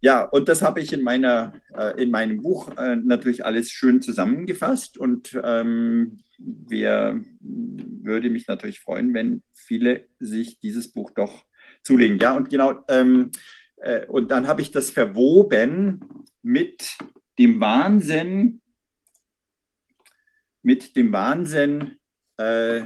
Ja, 0.00 0.24
und 0.24 0.48
das 0.48 0.60
habe 0.60 0.80
ich 0.80 0.92
in, 0.92 1.02
meiner, 1.02 1.52
äh, 1.72 2.02
in 2.02 2.10
meinem 2.10 2.42
Buch 2.42 2.76
äh, 2.76 2.96
natürlich 2.96 3.44
alles 3.44 3.70
schön 3.70 4.02
zusammengefasst 4.02 4.98
und 4.98 5.38
ähm, 5.44 6.18
wer 6.38 7.20
würde 7.40 8.28
mich 8.28 8.48
natürlich 8.48 8.80
freuen, 8.80 9.14
wenn 9.14 9.42
viele 9.54 10.08
sich 10.18 10.58
dieses 10.58 10.92
Buch 10.92 11.12
doch 11.14 11.44
zulegen. 11.84 12.18
Ja, 12.18 12.36
und 12.36 12.50
genau, 12.50 12.84
ähm, 12.88 13.30
äh, 13.80 14.06
und 14.06 14.30
dann 14.30 14.46
habe 14.46 14.62
ich 14.62 14.70
das 14.70 14.90
verwoben 14.90 16.24
mit 16.42 16.96
dem 17.38 17.60
Wahnsinn, 17.60 18.60
mit 20.62 20.96
dem 20.96 21.12
Wahnsinn, 21.12 21.98
äh, 22.36 22.84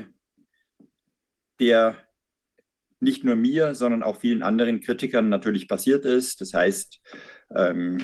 der 1.59 1.97
nicht 3.01 3.25
nur 3.25 3.35
mir, 3.35 3.75
sondern 3.75 4.03
auch 4.03 4.21
vielen 4.21 4.43
anderen 4.43 4.81
Kritikern 4.81 5.29
natürlich 5.29 5.67
passiert 5.67 6.05
ist. 6.05 6.41
Das 6.41 6.55
heißt, 6.55 7.01
ähm, 7.55 7.99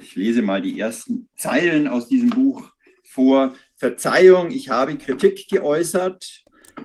ich 0.00 0.16
lese 0.16 0.42
mal 0.42 0.62
die 0.62 0.78
ersten 0.78 1.28
Zeilen 1.36 1.86
aus 1.86 2.08
diesem 2.08 2.30
Buch 2.30 2.70
vor. 3.04 3.54
Verzeihung, 3.76 4.50
ich 4.50 4.70
habe 4.70 4.96
Kritik 4.96 5.48
geäußert. 5.48 6.44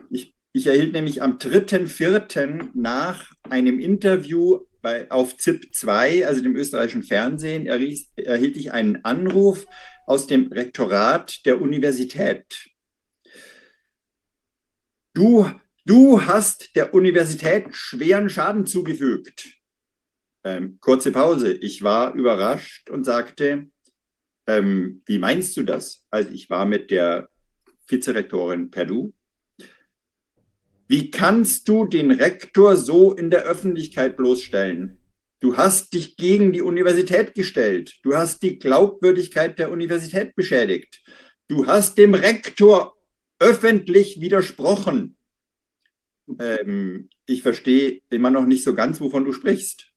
Ich, 0.09 0.35
ich 0.51 0.67
erhielt 0.67 0.93
nämlich 0.93 1.21
am 1.21 1.37
3.4. 1.37 2.69
nach 2.73 3.31
einem 3.49 3.79
Interview 3.79 4.59
bei, 4.83 5.09
auf 5.09 5.37
ZIP 5.37 5.73
2, 5.73 6.27
also 6.27 6.43
dem 6.43 6.55
österreichischen 6.55 7.01
Fernsehen, 7.01 7.65
erhielt, 7.65 8.05
erhielt 8.15 8.55
ich 8.57 8.71
einen 8.71 9.03
Anruf 9.03 9.65
aus 10.05 10.27
dem 10.27 10.51
Rektorat 10.51 11.43
der 11.47 11.59
Universität. 11.59 12.69
Du 15.15 15.49
Du 15.85 16.25
hast 16.25 16.77
der 16.77 16.93
Universität 16.93 17.75
schweren 17.75 18.29
Schaden 18.29 18.65
zugefügt. 18.65 19.53
Ähm, 20.45 20.77
kurze 20.79 21.11
Pause. 21.11 21.53
Ich 21.53 21.83
war 21.83 22.13
überrascht 22.13 22.89
und 22.89 23.03
sagte, 23.03 23.69
ähm, 24.47 25.01
wie 25.05 25.19
meinst 25.19 25.57
du 25.57 25.63
das? 25.63 26.05
Also 26.09 26.29
ich 26.31 26.49
war 26.49 26.65
mit 26.65 26.89
der 26.89 27.29
Vizerektorin 27.87 28.71
per 28.71 28.85
Du. 28.85 29.13
Wie 30.87 31.11
kannst 31.11 31.67
du 31.69 31.85
den 31.85 32.11
Rektor 32.11 32.75
so 32.75 33.13
in 33.13 33.29
der 33.29 33.43
Öffentlichkeit 33.43 34.17
bloßstellen? 34.17 34.99
Du 35.39 35.57
hast 35.57 35.93
dich 35.93 36.15
gegen 36.15 36.53
die 36.53 36.61
Universität 36.61 37.35
gestellt. 37.35 37.95
Du 38.03 38.15
hast 38.15 38.43
die 38.43 38.59
Glaubwürdigkeit 38.59 39.59
der 39.59 39.71
Universität 39.71 40.35
beschädigt. 40.35 41.01
Du 41.47 41.67
hast 41.67 41.97
dem 41.97 42.13
Rektor 42.13 42.95
öffentlich 43.39 44.21
widersprochen 44.21 45.17
ähm, 46.39 47.09
ich 47.25 47.41
verstehe 47.41 48.01
immer 48.09 48.29
noch 48.29 48.45
nicht 48.45 48.63
so 48.63 48.73
ganz, 48.73 48.99
wovon 48.99 49.25
du 49.25 49.33
sprichst. 49.33 49.89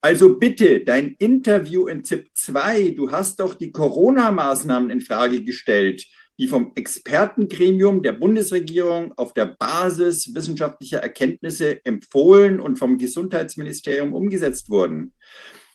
Also 0.00 0.38
bitte, 0.38 0.80
dein 0.80 1.16
Interview 1.18 1.88
in 1.88 2.04
ZIP 2.04 2.28
2, 2.34 2.90
du 2.90 3.10
hast 3.10 3.40
doch 3.40 3.54
die 3.54 3.72
Corona-Maßnahmen 3.72 4.90
in 4.90 5.00
Frage 5.00 5.42
gestellt, 5.42 6.06
die 6.38 6.46
vom 6.46 6.72
Expertengremium 6.76 8.02
der 8.02 8.12
Bundesregierung 8.12 9.12
auf 9.16 9.34
der 9.34 9.46
Basis 9.46 10.34
wissenschaftlicher 10.34 10.98
Erkenntnisse 10.98 11.84
empfohlen 11.84 12.60
und 12.60 12.78
vom 12.78 12.96
Gesundheitsministerium 12.96 14.14
umgesetzt 14.14 14.70
wurden. 14.70 15.14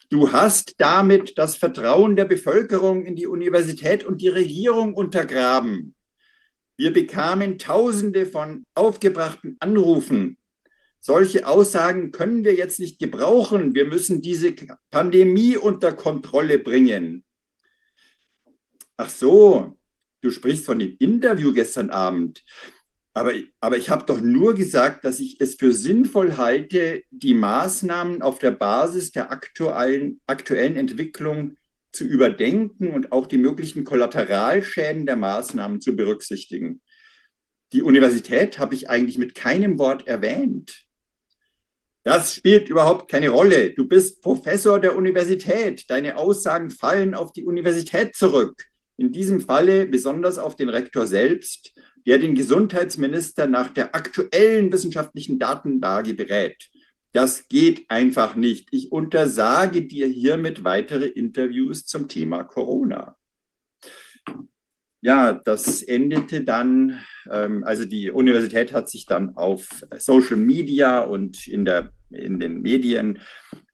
Du 0.10 0.32
hast 0.32 0.76
damit 0.78 1.38
das 1.38 1.58
Vertrauen 1.58 2.16
der 2.16 2.26
Bevölkerung 2.26 3.06
in 3.06 3.16
die 3.16 3.28
Universität 3.28 4.06
und 4.06 4.22
die 4.22 4.30
Regierung 4.30 4.94
untergraben. 4.94 5.96
Wir 6.78 6.94
bekamen 6.94 7.58
Tausende 7.58 8.26
von 8.26 8.64
aufgebrachten 8.74 9.58
Anrufen. 9.60 10.38
Solche 11.02 11.46
Aussagen 11.46 12.12
können 12.12 12.46
wir 12.46 12.56
jetzt 12.56 12.80
nicht 12.80 13.00
gebrauchen. 13.00 13.76
Wir 13.76 13.86
müssen 13.86 14.22
diese 14.22 14.54
Pandemie 14.90 15.58
unter 15.58 15.92
Kontrolle 15.92 16.60
bringen. 16.60 17.26
Ach 18.96 19.10
so, 19.10 19.78
du 20.24 20.32
sprichst 20.32 20.66
von 20.66 20.80
dem 20.80 20.96
Interview 21.00 21.54
gestern 21.54 21.90
Abend. 21.90 22.44
Aber, 23.16 23.34
aber 23.60 23.78
ich 23.78 23.90
habe 23.90 24.06
doch 24.06 24.20
nur 24.22 24.56
gesagt, 24.56 25.06
dass 25.06 25.20
ich 25.20 25.40
es 25.40 25.56
für 25.56 25.72
sinnvoll 25.72 26.38
halte, 26.38 27.04
die 27.12 27.36
Maßnahmen 27.36 28.24
auf 28.24 28.40
der 28.40 28.52
Basis 28.52 29.12
der 29.12 29.32
aktuellen, 29.32 30.20
aktuellen 30.26 30.76
Entwicklung 30.76 31.58
zu 31.92 32.06
überdenken 32.06 32.90
und 32.90 33.12
auch 33.12 33.28
die 33.28 33.38
möglichen 33.38 33.84
Kollateralschäden 33.84 35.06
der 35.06 35.16
Maßnahmen 35.16 35.80
zu 35.80 35.96
berücksichtigen. 35.96 36.82
Die 37.72 37.84
Universität 37.84 38.58
habe 38.58 38.74
ich 38.74 38.90
eigentlich 38.90 39.20
mit 39.20 39.36
keinem 39.36 39.78
Wort 39.78 40.08
erwähnt. 40.08 40.84
Das 42.04 42.36
spielt 42.36 42.68
überhaupt 42.68 43.10
keine 43.12 43.30
Rolle. 43.30 43.74
Du 43.74 43.88
bist 43.88 44.22
Professor 44.22 44.80
der 44.80 44.96
Universität. 44.96 45.90
Deine 45.90 46.18
Aussagen 46.18 46.72
fallen 46.72 47.14
auf 47.14 47.32
die 47.32 47.46
Universität 47.46 48.16
zurück. 48.16 48.66
In 48.98 49.12
diesem 49.12 49.42
Falle 49.42 49.86
besonders 49.86 50.38
auf 50.38 50.56
den 50.56 50.70
Rektor 50.70 51.08
selbst, 51.08 51.74
der 52.06 52.20
den 52.20 52.36
Gesundheitsminister 52.36 53.48
nach 53.48 53.70
der 53.70 53.96
aktuellen 53.96 54.72
wissenschaftlichen 54.72 55.40
Datenlage 55.40 56.14
berät. 56.14 56.70
Das 57.14 57.48
geht 57.48 57.86
einfach 57.90 58.36
nicht. 58.36 58.70
Ich 58.72 58.92
untersage 58.92 59.84
dir 59.84 60.08
hiermit 60.08 60.64
weitere 60.64 61.06
Interviews 61.06 61.86
zum 61.86 62.08
Thema 62.08 62.44
Corona. 62.44 63.16
Ja, 65.02 65.34
das 65.34 65.84
endete 65.84 66.44
dann, 66.44 67.04
ähm, 67.30 67.64
also 67.66 67.86
die 67.86 68.10
Universität 68.10 68.72
hat 68.72 68.90
sich 68.90 69.06
dann 69.06 69.36
auf 69.36 69.68
Social 69.98 70.38
Media 70.38 71.02
und 71.02 71.46
in, 71.46 71.66
der, 71.66 71.92
in 72.10 72.40
den 72.40 72.62
Medien 72.62 73.20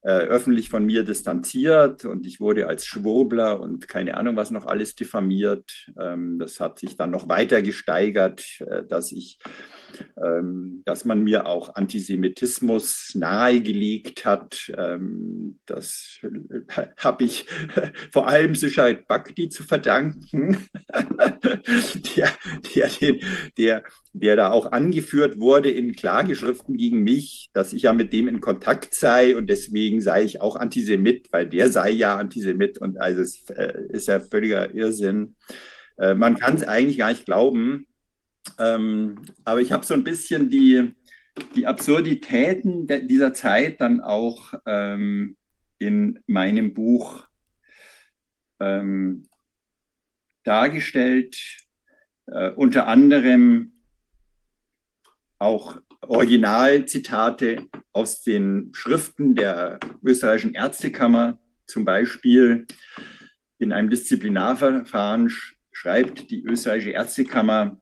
öffentlich 0.07 0.69
von 0.69 0.85
mir 0.85 1.03
distanziert 1.03 2.05
und 2.05 2.25
ich 2.25 2.39
wurde 2.39 2.67
als 2.67 2.85
Schwurbler 2.85 3.59
und 3.59 3.87
keine 3.89 4.15
Ahnung 4.15 4.37
was 4.37 4.49
noch 4.49 4.65
alles 4.65 4.95
diffamiert. 4.95 5.91
Ähm, 5.99 6.39
das 6.39 6.59
hat 6.59 6.79
sich 6.79 6.95
dann 6.95 7.11
noch 7.11 7.27
weiter 7.27 7.61
gesteigert, 7.61 8.45
äh, 8.61 8.83
dass 8.85 9.11
ich 9.11 9.39
dass 10.85 11.05
man 11.05 11.23
mir 11.23 11.45
auch 11.45 11.75
Antisemitismus 11.75 13.11
nahegelegt 13.15 14.25
hat. 14.25 14.71
Ähm, 14.77 15.59
das 15.65 16.19
habe 16.97 17.23
ich 17.23 17.45
vor 18.11 18.27
allem 18.27 18.55
Sicherheit 18.55 19.07
Bakti 19.07 19.49
zu 19.49 19.63
verdanken, 19.63 20.67
der, 22.15 22.29
der, 22.75 22.89
der, 23.57 23.83
der 24.13 24.35
da 24.35 24.51
auch 24.51 24.71
angeführt 24.71 25.39
wurde 25.39 25.69
in 25.69 25.95
Klageschriften 25.95 26.77
gegen 26.77 27.03
mich, 27.03 27.49
dass 27.53 27.73
ich 27.73 27.83
ja 27.83 27.93
mit 27.93 28.13
dem 28.13 28.27
in 28.27 28.41
Kontakt 28.41 28.95
sei 28.95 29.35
und 29.35 29.49
deswegen 29.49 30.01
sei 30.01 30.23
ich 30.23 30.41
auch 30.41 30.55
Antisemit, 30.55 31.27
weil 31.31 31.47
der 31.47 31.69
sei 31.69 31.91
ja 31.91 32.17
Antisemit 32.17 32.77
und 32.79 32.99
also 32.99 33.21
es 33.21 33.49
äh, 33.49 33.73
ist 33.89 34.07
ja 34.07 34.19
völliger 34.19 34.73
Irrsinn. 34.73 35.35
Äh, 35.97 36.15
man 36.15 36.37
kann 36.37 36.55
es 36.55 36.67
eigentlich 36.67 36.97
gar 36.97 37.09
nicht 37.09 37.25
glauben. 37.25 37.87
Ähm, 38.57 39.21
aber 39.43 39.61
ich 39.61 39.71
habe 39.71 39.85
so 39.85 39.93
ein 39.93 40.03
bisschen 40.03 40.49
die, 40.49 40.93
die 41.55 41.67
Absurditäten 41.67 42.87
dieser 43.07 43.33
Zeit 43.33 43.81
dann 43.81 44.01
auch 44.01 44.53
ähm, 44.65 45.37
in 45.77 46.19
meinem 46.27 46.73
Buch 46.73 47.27
ähm, 48.59 49.27
dargestellt. 50.43 51.37
Äh, 52.27 52.51
unter 52.51 52.87
anderem 52.87 53.73
auch 55.39 55.79
Originalzitate 56.01 57.67
aus 57.93 58.23
den 58.23 58.71
Schriften 58.73 59.35
der 59.35 59.79
österreichischen 60.03 60.53
Ärztekammer, 60.53 61.39
zum 61.65 61.85
Beispiel 61.85 62.65
in 63.57 63.73
einem 63.73 63.89
Disziplinarverfahren 63.89 65.31
schreibt 65.71 66.29
die 66.31 66.43
österreichische 66.43 66.91
Ärztekammer, 66.91 67.79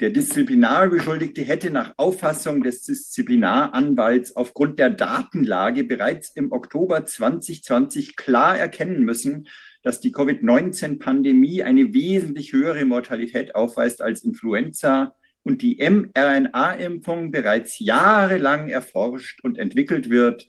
der 0.00 0.10
Disziplinarbeschuldigte 0.10 1.42
hätte 1.42 1.70
nach 1.70 1.94
Auffassung 1.96 2.62
des 2.62 2.82
Disziplinaranwalts 2.82 4.36
aufgrund 4.36 4.78
der 4.78 4.90
Datenlage 4.90 5.84
bereits 5.84 6.30
im 6.30 6.52
Oktober 6.52 7.04
2020 7.04 8.16
klar 8.16 8.56
erkennen 8.56 9.04
müssen, 9.04 9.48
dass 9.82 10.00
die 10.00 10.12
Covid-19-Pandemie 10.12 11.62
eine 11.62 11.92
wesentlich 11.94 12.52
höhere 12.52 12.84
Mortalität 12.84 13.54
aufweist 13.54 14.00
als 14.00 14.22
Influenza 14.24 15.14
und 15.42 15.62
die 15.62 15.76
mRNA-Impfung 15.76 17.30
bereits 17.30 17.78
jahrelang 17.78 18.68
erforscht 18.68 19.42
und 19.42 19.58
entwickelt 19.58 20.10
wird, 20.10 20.46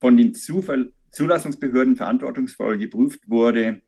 von 0.00 0.16
den 0.16 0.34
Zulassungsbehörden 0.34 1.96
verantwortungsvoll 1.96 2.76
geprüft 2.76 3.20
wurde 3.28 3.80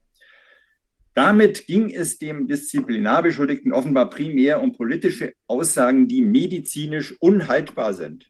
damit 1.14 1.66
ging 1.66 1.90
es 1.90 2.18
dem 2.18 2.48
Disziplinarbeschuldigten 2.48 3.72
offenbar 3.72 4.10
primär 4.10 4.60
um 4.60 4.72
politische 4.72 5.32
Aussagen, 5.46 6.08
die 6.08 6.22
medizinisch 6.22 7.14
unhaltbar 7.20 7.94
sind. 7.94 8.28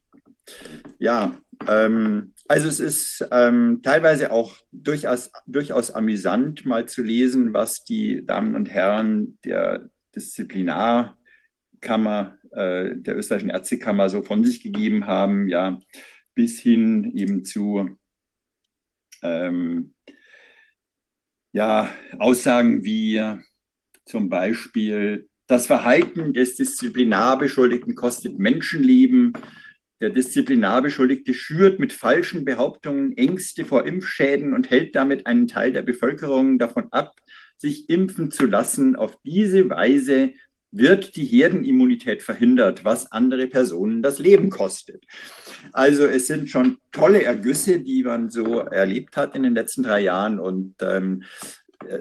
Ja, 0.98 1.38
ähm, 1.66 2.34
also 2.46 2.68
es 2.68 2.80
ist 2.80 3.26
ähm, 3.30 3.80
teilweise 3.82 4.30
auch 4.30 4.58
durchaus, 4.70 5.30
durchaus 5.46 5.90
amüsant, 5.90 6.66
mal 6.66 6.86
zu 6.86 7.02
lesen, 7.02 7.54
was 7.54 7.84
die 7.84 8.26
Damen 8.26 8.54
und 8.54 8.70
Herren 8.70 9.38
der 9.44 9.88
Disziplinarkammer, 10.14 12.36
äh, 12.50 12.96
der 12.96 13.16
österreichischen 13.16 13.50
Ärztekammer 13.50 14.10
so 14.10 14.22
von 14.22 14.44
sich 14.44 14.62
gegeben 14.62 15.06
haben, 15.06 15.48
ja, 15.48 15.80
bis 16.34 16.60
hin 16.60 17.16
eben 17.16 17.46
zu 17.46 17.96
ähm, 19.22 19.94
ja, 21.54 21.88
Aussagen 22.18 22.84
wie 22.84 23.22
zum 24.04 24.28
Beispiel, 24.28 25.28
das 25.46 25.66
Verhalten 25.66 26.34
des 26.34 26.56
Disziplinarbeschuldigten 26.56 27.94
kostet 27.94 28.38
Menschenleben. 28.38 29.34
Der 30.00 30.10
Disziplinarbeschuldigte 30.10 31.32
schürt 31.32 31.78
mit 31.78 31.92
falschen 31.92 32.44
Behauptungen 32.44 33.16
Ängste 33.16 33.64
vor 33.64 33.86
Impfschäden 33.86 34.52
und 34.52 34.70
hält 34.70 34.96
damit 34.96 35.26
einen 35.26 35.46
Teil 35.46 35.72
der 35.72 35.82
Bevölkerung 35.82 36.58
davon 36.58 36.88
ab, 36.90 37.14
sich 37.56 37.88
impfen 37.88 38.32
zu 38.32 38.46
lassen. 38.46 38.96
Auf 38.96 39.16
diese 39.22 39.70
Weise 39.70 40.32
wird 40.76 41.14
die 41.16 41.24
Herdenimmunität 41.24 42.22
verhindert, 42.22 42.84
was 42.84 43.10
andere 43.12 43.46
Personen 43.46 44.02
das 44.02 44.18
Leben 44.18 44.50
kostet. 44.50 45.04
Also 45.72 46.04
es 46.04 46.26
sind 46.26 46.50
schon 46.50 46.78
tolle 46.90 47.22
Ergüsse, 47.22 47.80
die 47.80 48.02
man 48.02 48.28
so 48.28 48.58
erlebt 48.58 49.16
hat 49.16 49.36
in 49.36 49.44
den 49.44 49.54
letzten 49.54 49.84
drei 49.84 50.00
Jahren. 50.00 50.40
Und 50.40 50.74
ähm, 50.82 51.22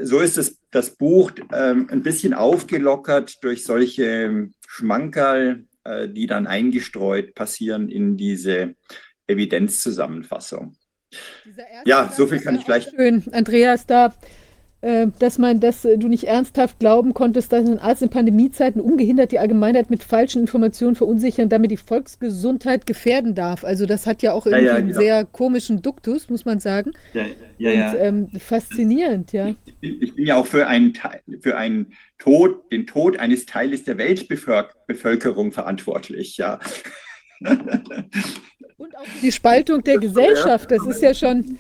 so 0.02 0.20
ist 0.20 0.38
es, 0.38 0.60
das 0.72 0.96
Buch 0.96 1.32
ähm, 1.54 1.88
ein 1.92 2.02
bisschen 2.02 2.34
aufgelockert 2.34 3.44
durch 3.44 3.64
solche 3.64 4.50
Schmankerl, 4.68 5.66
äh, 5.84 6.10
die 6.10 6.26
dann 6.26 6.48
eingestreut 6.48 7.36
passieren 7.36 7.90
in 7.90 8.18
diese 8.18 8.74
Evidenzzusammenfassung. 9.28 10.76
Ja, 11.86 12.12
so 12.16 12.26
viel 12.26 12.40
kann 12.40 12.56
ich 12.56 12.66
vielleicht. 12.66 12.90
Schön, 12.90 13.24
Andreas, 13.32 13.86
da 13.86 14.16
dass 15.20 15.38
man, 15.38 15.62
dass 15.62 15.84
du 15.84 16.08
nicht 16.10 16.26
ernsthaft 16.26 16.80
glauben 16.80 17.14
konntest, 17.14 17.54
dass 17.54 17.66
ein 17.70 17.80
Arzt 17.80 18.02
in 18.02 18.10
Pandemiezeiten 18.10 18.82
ungehindert 18.82 19.32
die 19.32 19.40
Allgemeinheit 19.40 19.90
mit 19.90 20.04
falschen 20.04 20.42
Informationen 20.42 20.96
verunsichern, 20.96 21.48
damit 21.48 21.72
die 21.72 21.78
Volksgesundheit 21.78 22.86
gefährden 22.86 23.34
darf. 23.34 23.64
Also 23.64 23.86
das 23.86 24.06
hat 24.06 24.22
ja 24.22 24.34
auch 24.34 24.46
irgendwie 24.46 24.66
ja, 24.66 24.74
ja, 24.74 24.80
genau. 24.80 24.90
einen 24.90 25.00
sehr 25.00 25.26
komischen 25.26 25.82
Duktus, 25.82 26.30
muss 26.30 26.44
man 26.44 26.60
sagen. 26.60 26.92
Ja, 27.14 27.26
ja, 27.58 27.92
Und, 27.92 27.98
ähm, 28.02 28.28
faszinierend, 28.40 29.32
ja. 29.32 29.56
Ich, 29.80 30.02
ich, 30.02 30.16
bin 30.16 30.26
ja 30.26 30.36
auch 30.36 30.48
für 30.48 30.68
einen, 30.68 30.94
für 31.40 31.56
einen 31.56 31.94
Tod, 32.18 32.70
den 32.72 32.86
Tod 32.86 33.18
eines 33.18 33.46
Teiles 33.46 33.86
der 33.86 33.98
Weltbevölkerung 33.98 35.54
verantwortlich, 35.54 36.36
ja. 36.36 36.60
Und 37.40 38.98
auch 38.98 39.06
die 39.22 39.32
Spaltung 39.32 39.82
der 39.82 39.98
Gesellschaft, 39.98 40.72
das 40.72 40.86
ist 40.86 41.02
ja 41.02 41.14
schon 41.14 41.58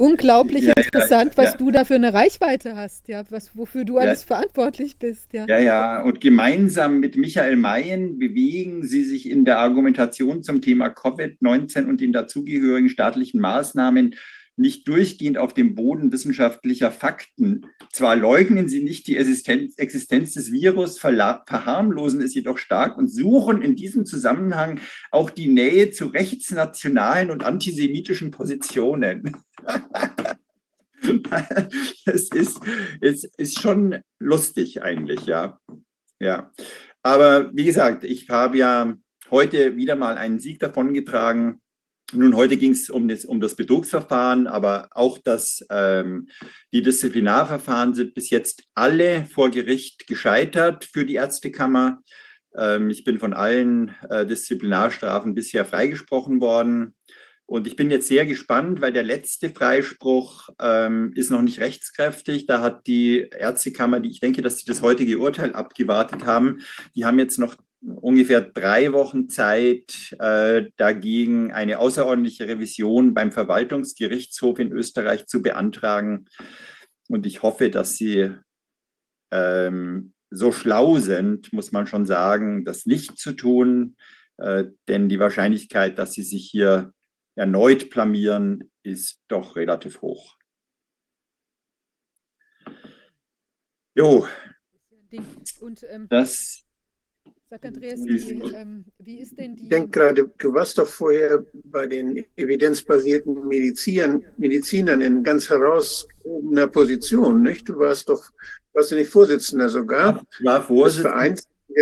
unglaublich 0.00 0.64
ja, 0.64 0.72
interessant, 0.74 1.34
ja, 1.36 1.42
was 1.42 1.52
ja. 1.52 1.56
du 1.58 1.70
da 1.70 1.84
für 1.84 1.94
eine 1.94 2.14
Reichweite 2.14 2.74
hast, 2.74 3.06
ja, 3.08 3.22
was, 3.28 3.54
wofür 3.54 3.84
du 3.84 3.98
alles 3.98 4.24
verantwortlich 4.24 4.96
bist. 4.96 5.32
Ja. 5.32 5.46
ja, 5.46 5.58
ja, 5.58 6.02
und 6.02 6.22
gemeinsam 6.22 7.00
mit 7.00 7.16
Michael 7.16 7.56
Mayen 7.56 8.18
bewegen 8.18 8.86
sie 8.86 9.04
sich 9.04 9.28
in 9.28 9.44
der 9.44 9.58
Argumentation 9.58 10.42
zum 10.42 10.62
Thema 10.62 10.86
Covid-19 10.86 11.84
und 11.84 12.00
den 12.00 12.14
dazugehörigen 12.14 12.88
staatlichen 12.88 13.40
Maßnahmen 13.40 14.14
nicht 14.60 14.86
durchgehend 14.86 15.38
auf 15.38 15.54
dem 15.54 15.74
Boden 15.74 16.12
wissenschaftlicher 16.12 16.92
Fakten. 16.92 17.66
Zwar 17.92 18.14
leugnen 18.14 18.68
sie 18.68 18.82
nicht 18.82 19.06
die 19.06 19.16
Existenz, 19.16 19.74
Existenz 19.76 20.34
des 20.34 20.52
Virus, 20.52 20.98
verharmlosen 20.98 22.20
es 22.20 22.34
jedoch 22.34 22.58
stark 22.58 22.98
und 22.98 23.08
suchen 23.08 23.62
in 23.62 23.74
diesem 23.74 24.06
Zusammenhang 24.06 24.80
auch 25.10 25.30
die 25.30 25.48
Nähe 25.48 25.90
zu 25.90 26.06
rechtsnationalen 26.06 27.30
und 27.30 27.44
antisemitischen 27.44 28.30
Positionen. 28.30 29.36
es 32.04 32.30
ist, 32.30 32.60
es 33.00 33.24
ist 33.24 33.60
schon 33.60 33.96
lustig 34.18 34.82
eigentlich, 34.82 35.26
ja. 35.26 35.58
Ja. 36.20 36.52
Aber 37.02 37.50
wie 37.54 37.64
gesagt, 37.64 38.04
ich 38.04 38.28
habe 38.28 38.58
ja 38.58 38.94
heute 39.30 39.76
wieder 39.76 39.96
mal 39.96 40.18
einen 40.18 40.38
Sieg 40.38 40.60
davongetragen, 40.60 41.62
nun, 42.12 42.34
heute 42.34 42.56
ging 42.56 42.72
es 42.72 42.90
um 42.90 43.08
das, 43.08 43.24
um 43.24 43.40
das 43.40 43.54
Betrugsverfahren, 43.54 44.46
aber 44.46 44.88
auch 44.92 45.18
das, 45.18 45.64
ähm, 45.70 46.28
die 46.72 46.82
Disziplinarverfahren 46.82 47.94
sind 47.94 48.14
bis 48.14 48.30
jetzt 48.30 48.64
alle 48.74 49.26
vor 49.26 49.50
Gericht 49.50 50.06
gescheitert 50.06 50.84
für 50.84 51.04
die 51.04 51.14
Ärztekammer. 51.14 52.02
Ähm, 52.56 52.90
ich 52.90 53.04
bin 53.04 53.18
von 53.18 53.32
allen 53.32 53.94
äh, 54.08 54.26
Disziplinarstrafen 54.26 55.34
bisher 55.34 55.64
freigesprochen 55.64 56.40
worden. 56.40 56.94
Und 57.46 57.66
ich 57.66 57.74
bin 57.74 57.90
jetzt 57.90 58.06
sehr 58.06 58.26
gespannt, 58.26 58.80
weil 58.80 58.92
der 58.92 59.02
letzte 59.02 59.50
Freispruch 59.50 60.50
ähm, 60.60 61.12
ist 61.16 61.30
noch 61.30 61.42
nicht 61.42 61.58
rechtskräftig. 61.58 62.46
Da 62.46 62.60
hat 62.60 62.86
die 62.86 63.28
Ärztekammer, 63.36 63.98
die 63.98 64.10
ich 64.10 64.20
denke, 64.20 64.40
dass 64.40 64.58
sie 64.58 64.66
das 64.66 64.82
heutige 64.82 65.18
Urteil 65.18 65.52
abgewartet 65.54 66.24
haben, 66.24 66.60
die 66.94 67.04
haben 67.04 67.18
jetzt 67.18 67.40
noch 67.40 67.56
ungefähr 67.82 68.42
drei 68.42 68.92
Wochen 68.92 69.28
Zeit, 69.28 70.14
äh, 70.18 70.66
dagegen 70.76 71.52
eine 71.52 71.78
außerordentliche 71.78 72.46
Revision 72.46 73.14
beim 73.14 73.32
Verwaltungsgerichtshof 73.32 74.58
in 74.58 74.72
Österreich 74.72 75.26
zu 75.26 75.42
beantragen. 75.42 76.26
Und 77.08 77.26
ich 77.26 77.42
hoffe, 77.42 77.70
dass 77.70 77.96
Sie 77.96 78.32
ähm, 79.30 80.12
so 80.30 80.52
schlau 80.52 80.98
sind, 80.98 81.52
muss 81.52 81.72
man 81.72 81.86
schon 81.86 82.06
sagen, 82.06 82.64
das 82.64 82.86
nicht 82.86 83.18
zu 83.18 83.32
tun. 83.32 83.96
Äh, 84.36 84.66
denn 84.88 85.08
die 85.08 85.18
Wahrscheinlichkeit, 85.18 85.98
dass 85.98 86.12
Sie 86.12 86.22
sich 86.22 86.48
hier 86.50 86.92
erneut 87.34 87.90
blamieren, 87.90 88.70
ist 88.82 89.20
doch 89.28 89.56
relativ 89.56 90.02
hoch. 90.02 90.36
Jo. 93.94 94.26
Ähm, 95.10 96.06
das 96.08 96.64
Sag 97.52 97.64
Andreas, 97.64 97.98
wie, 98.04 98.54
ähm, 98.54 98.84
wie 98.98 99.18
ist 99.18 99.36
denn 99.36 99.56
die. 99.56 99.64
Ich 99.64 99.68
denke 99.68 99.90
gerade, 99.90 100.30
du 100.38 100.54
warst 100.54 100.78
doch 100.78 100.86
vorher 100.86 101.44
bei 101.64 101.84
den 101.88 102.24
evidenzbasierten 102.36 103.48
Medizinern, 103.48 104.24
Medizinern 104.36 105.00
in 105.00 105.24
ganz 105.24 105.50
herausgehobener 105.50 106.68
Position, 106.68 107.42
nicht? 107.42 107.68
Du 107.68 107.76
warst 107.76 108.08
doch, 108.08 108.30
warst 108.72 108.92
du 108.92 108.94
nicht 108.94 109.10
Vorsitzender 109.10 109.68
sogar? 109.68 110.24
Ich 110.38 110.44
war 110.44 110.62
Vorsitzender, 110.62 111.34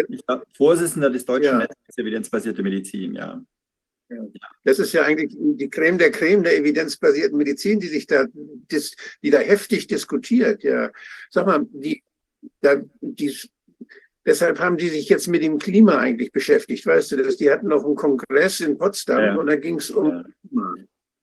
ich 0.08 0.22
war 0.26 0.42
Vorsitzender 0.56 1.10
des 1.10 1.26
Deutschen 1.26 1.44
ja. 1.44 1.58
Netzwerks 1.58 1.98
Evidenzbasierte 1.98 2.62
Medizin, 2.62 3.14
ja. 3.14 3.44
Ja. 4.08 4.26
Das 4.64 4.78
ist 4.78 4.94
ja 4.94 5.02
eigentlich 5.02 5.36
die 5.38 5.68
Creme 5.68 5.98
der 5.98 6.10
Creme 6.10 6.44
der 6.44 6.56
evidenzbasierten 6.56 7.36
Medizin, 7.36 7.78
die 7.78 7.88
sich 7.88 8.06
da, 8.06 8.24
die 9.22 9.30
da 9.30 9.38
heftig 9.38 9.86
diskutiert. 9.86 10.62
Ja, 10.62 10.90
sag 11.28 11.44
mal, 11.44 11.66
die, 11.72 12.02
da, 12.62 12.80
die 13.02 13.36
Deshalb 14.28 14.60
haben 14.60 14.76
die 14.76 14.90
sich 14.90 15.08
jetzt 15.08 15.26
mit 15.26 15.42
dem 15.42 15.58
Klima 15.58 15.97
eigentlich 15.97 16.31
beschäftigt, 16.31 16.84
weißt 16.84 17.12
du 17.12 17.16
das? 17.16 17.39
Die 17.39 17.50
hatten 17.50 17.68
noch 17.68 17.82
einen 17.82 17.97
Kongress 17.97 18.60
in 18.60 18.76
Potsdam 18.76 19.24
ja. 19.24 19.34
und 19.34 19.47
da 19.47 19.57
ging 19.57 19.78
es 19.78 19.90
um 19.90 20.23
Klima. 20.47 20.74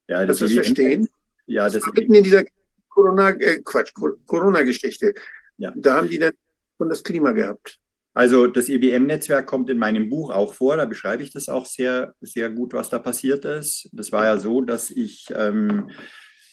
Ja, 0.08 0.26
das, 0.26 0.40
das 0.40 0.52
verstehen? 0.52 1.08
Ja, 1.46 1.70
das 1.70 1.86
mitten 1.94 2.16
in 2.16 2.24
dieser 2.24 2.44
Corona, 2.90 3.30
äh, 3.30 3.62
Quatsch, 3.64 3.94
Corona-Geschichte. 4.26 5.14
Ja. 5.58 5.72
Da 5.76 5.98
haben 5.98 6.10
die 6.10 6.18
dann 6.18 6.34
schon 6.80 6.90
das 6.90 7.04
Klima 7.04 7.32
gehabt. 7.32 7.78
Also 8.16 8.48
das 8.48 8.70
IBM-Netzwerk 8.70 9.46
kommt 9.46 9.70
in 9.70 9.78
meinem 9.78 10.10
Buch 10.10 10.32
auch 10.32 10.56
vor, 10.56 10.76
da 10.76 10.86
beschreibe 10.86 11.22
ich 11.22 11.32
das 11.32 11.48
auch 11.48 11.68
sehr, 11.68 12.16
sehr 12.22 12.50
gut, 12.50 12.74
was 12.74 12.90
da 12.90 12.98
passiert 12.98 13.46
ist. 13.46 13.88
Das 13.92 14.12
war 14.12 14.26
ja 14.26 14.40
so, 14.40 14.62
dass 14.62 14.90
ich 14.90 15.28
ähm, 15.36 15.92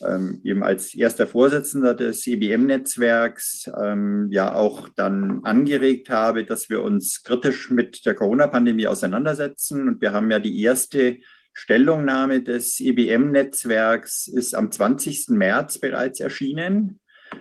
ähm, 0.07 0.41
eben 0.45 0.63
als 0.63 0.95
erster 0.95 1.27
Vorsitzender 1.27 1.95
des 1.95 2.27
IBM-Netzwerks 2.27 3.71
ähm, 3.81 4.29
ja 4.31 4.55
auch 4.55 4.89
dann 4.91 5.45
angeregt 5.45 6.11
habe, 6.11 6.45
dass 6.45 6.69
wir 6.69 6.83
uns 6.83 7.23
kritisch 7.23 7.71
mit 7.71 8.05
der 8.07 8.15
Corona-Pandemie 8.15 8.87
auseinandersetzen. 8.87 9.89
Und 9.89 10.01
wir 10.01 10.13
haben 10.13 10.31
ja 10.31 10.39
die 10.39 10.61
erste 10.63 11.19
Stellungnahme 11.55 12.43
des 12.43 12.81
IBM-Netzwerks 12.81 14.27
ist 14.29 14.55
am 14.55 14.71
20. 14.71 15.29
März 15.29 15.79
bereits 15.79 16.21
erschienen, 16.21 17.01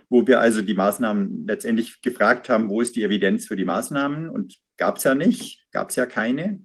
wo 0.09 0.27
wir 0.27 0.39
also 0.39 0.61
die 0.61 0.73
Maßnahmen 0.73 1.47
letztendlich 1.47 2.01
gefragt 2.01 2.49
haben, 2.49 2.69
wo 2.69 2.81
ist 2.81 2.95
die 2.95 3.03
Evidenz 3.03 3.47
für 3.47 3.55
die 3.55 3.65
Maßnahmen? 3.65 4.29
Und 4.29 4.57
gab 4.77 4.97
es 4.97 5.05
ja 5.05 5.15
nicht, 5.15 5.65
gab 5.71 5.89
es 5.89 5.95
ja 5.95 6.05
keine. 6.05 6.61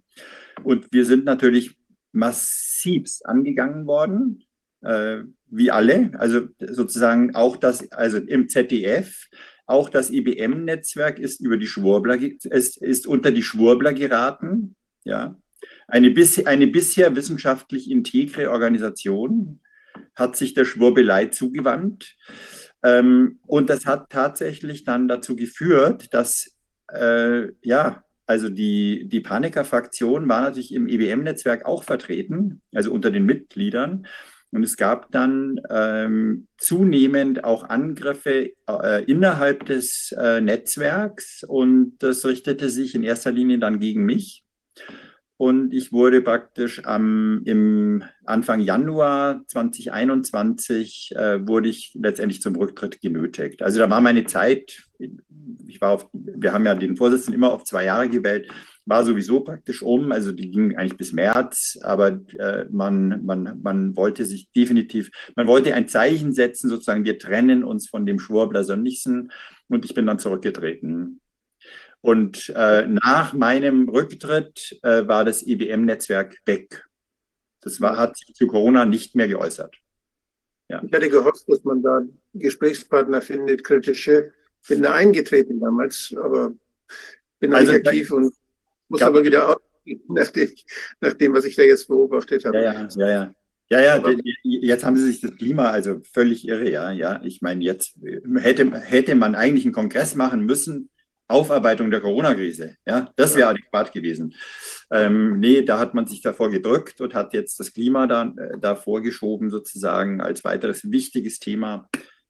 Und 0.64 0.92
wir 0.92 1.04
sind 1.04 1.24
natürlich 1.24 1.76
massivst 2.12 3.26
angegangen 3.26 3.86
worden 3.86 4.42
äh, 4.82 5.22
wie 5.48 5.70
alle, 5.70 6.10
also 6.18 6.48
sozusagen 6.60 7.34
auch 7.34 7.56
das, 7.56 7.90
also 7.92 8.18
im 8.18 8.48
ZDF, 8.48 9.26
auch 9.66 9.88
das 9.88 10.10
IBM-Netzwerk 10.10 11.18
ist 11.18 11.40
über 11.40 11.56
die 11.56 11.66
Schwurbler, 11.66 12.16
ist, 12.20 12.80
ist 12.80 13.06
unter 13.06 13.30
die 13.30 13.42
Schwurbler 13.42 13.92
geraten, 13.92 14.76
ja. 15.04 15.36
Eine, 15.88 16.10
bis, 16.10 16.44
eine 16.44 16.66
bisher 16.66 17.16
wissenschaftlich 17.16 17.90
integre 17.90 18.50
Organisation 18.50 19.60
hat 20.14 20.36
sich 20.36 20.54
der 20.54 20.64
Schwurbelei 20.64 21.26
zugewandt. 21.26 22.16
Ähm, 22.82 23.40
und 23.46 23.70
das 23.70 23.86
hat 23.86 24.10
tatsächlich 24.10 24.84
dann 24.84 25.08
dazu 25.08 25.34
geführt, 25.36 26.12
dass 26.12 26.52
äh, 26.92 27.48
ja, 27.62 28.04
also 28.26 28.48
die, 28.48 29.08
die 29.08 29.20
Paniker-Fraktion 29.20 30.28
war 30.28 30.42
natürlich 30.42 30.74
im 30.74 30.88
IBM-Netzwerk 30.88 31.64
auch 31.64 31.84
vertreten, 31.84 32.60
also 32.74 32.92
unter 32.92 33.10
den 33.10 33.24
Mitgliedern. 33.24 34.06
Und 34.52 34.62
es 34.62 34.76
gab 34.76 35.10
dann 35.12 35.60
ähm, 35.70 36.46
zunehmend 36.56 37.44
auch 37.44 37.64
Angriffe 37.68 38.52
äh, 38.68 39.04
innerhalb 39.04 39.66
des 39.66 40.14
äh, 40.18 40.40
Netzwerks 40.40 41.42
und 41.46 41.98
das 41.98 42.24
richtete 42.24 42.70
sich 42.70 42.94
in 42.94 43.02
erster 43.02 43.32
Linie 43.32 43.58
dann 43.58 43.80
gegen 43.80 44.04
mich. 44.04 44.44
Und 45.38 45.74
ich 45.74 45.92
wurde 45.92 46.22
praktisch 46.22 46.82
am, 46.86 47.42
im 47.44 48.02
Anfang 48.24 48.60
Januar 48.60 49.42
2021 49.48 51.12
äh, 51.14 51.46
wurde 51.46 51.68
ich 51.68 51.92
letztendlich 51.94 52.40
zum 52.40 52.56
Rücktritt 52.56 53.02
genötigt. 53.02 53.62
Also 53.62 53.78
da 53.78 53.90
war 53.90 54.00
meine 54.00 54.24
Zeit, 54.24 54.84
ich 54.98 55.80
war 55.82 55.90
auf, 55.90 56.08
wir 56.12 56.54
haben 56.54 56.64
ja 56.64 56.74
den 56.74 56.96
Vorsitzenden 56.96 57.34
immer 57.34 57.52
auf 57.52 57.64
zwei 57.64 57.84
Jahre 57.84 58.08
gewählt, 58.08 58.48
war 58.86 59.04
sowieso 59.04 59.40
praktisch 59.40 59.82
um. 59.82 60.12
Also 60.12 60.32
die 60.32 60.50
ging 60.50 60.76
eigentlich 60.76 60.96
bis 60.96 61.12
März, 61.12 61.78
aber 61.82 62.20
äh, 62.38 62.64
man, 62.70 63.24
man, 63.24 63.60
man 63.62 63.96
wollte 63.96 64.24
sich 64.24 64.50
definitiv, 64.52 65.10
man 65.34 65.46
wollte 65.46 65.74
ein 65.74 65.88
Zeichen 65.88 66.32
setzen, 66.32 66.70
sozusagen, 66.70 67.04
wir 67.04 67.18
trennen 67.18 67.64
uns 67.64 67.88
von 67.88 68.06
dem 68.06 68.18
Schwurbler 68.18 68.64
Sönnigsen 68.64 69.32
und 69.68 69.84
ich 69.84 69.94
bin 69.94 70.06
dann 70.06 70.20
zurückgetreten. 70.20 71.20
Und 72.00 72.52
äh, 72.54 72.86
nach 72.86 73.32
meinem 73.32 73.88
Rücktritt 73.88 74.78
äh, 74.82 75.06
war 75.08 75.24
das 75.24 75.42
IBM-Netzwerk 75.42 76.36
weg. 76.46 76.86
Das 77.62 77.80
war, 77.80 77.96
hat 77.96 78.16
sich 78.16 78.32
zu 78.34 78.46
Corona 78.46 78.84
nicht 78.84 79.16
mehr 79.16 79.26
geäußert. 79.26 79.76
Ja. 80.68 80.82
Ich 80.84 80.92
hatte 80.92 81.08
gehofft, 81.08 81.44
dass 81.48 81.64
man 81.64 81.82
da 81.82 82.02
Gesprächspartner 82.34 83.20
findet, 83.20 83.64
kritische. 83.64 84.32
Bin 84.68 84.82
da 84.82 84.94
eingetreten 84.94 85.60
damals, 85.60 86.14
aber 86.16 86.52
bin 87.40 87.54
also, 87.54 87.72
aktiv 87.72 88.10
und 88.12 88.34
muss 88.88 89.00
ja. 89.00 89.06
aber 89.06 89.24
wieder 89.24 89.48
aus, 89.48 89.56
nach, 90.08 90.28
dem, 90.28 90.50
nach 91.00 91.14
dem, 91.14 91.34
was 91.34 91.44
ich 91.44 91.56
da 91.56 91.62
jetzt 91.62 91.88
beobachtet 91.88 92.44
habe. 92.44 92.60
Ja, 92.60 92.72
ja, 92.72 92.88
ja. 92.96 93.08
ja. 93.08 93.34
Ja, 93.68 93.80
ja, 93.80 94.00
jetzt 94.44 94.84
haben 94.84 94.96
sie 94.96 95.06
sich 95.06 95.20
das 95.20 95.34
Klima, 95.34 95.70
also 95.70 96.00
völlig 96.12 96.46
irre, 96.46 96.70
ja, 96.70 96.92
ja. 96.92 97.20
Ich 97.24 97.42
meine, 97.42 97.64
jetzt 97.64 97.96
hätte, 98.36 98.78
hätte 98.78 99.16
man 99.16 99.34
eigentlich 99.34 99.64
einen 99.64 99.74
Kongress 99.74 100.14
machen 100.14 100.42
müssen, 100.42 100.88
Aufarbeitung 101.28 101.90
der 101.90 102.00
Corona-Krise. 102.00 102.76
Ja, 102.86 103.10
das 103.16 103.34
wäre 103.34 103.48
adäquat 103.48 103.92
gewesen. 103.92 104.34
Ähm, 104.90 105.40
nee, 105.40 105.62
da 105.62 105.80
hat 105.80 105.94
man 105.94 106.06
sich 106.06 106.20
davor 106.22 106.50
gedrückt 106.50 107.00
und 107.00 107.14
hat 107.14 107.34
jetzt 107.34 107.58
das 107.58 107.72
Klima 107.72 108.06
da, 108.06 108.32
äh, 108.36 108.58
da 108.60 108.76
vorgeschoben, 108.76 109.50
sozusagen 109.50 110.20
als 110.20 110.44
weiteres 110.44 110.88
wichtiges 110.90 111.40
Thema. 111.40 111.88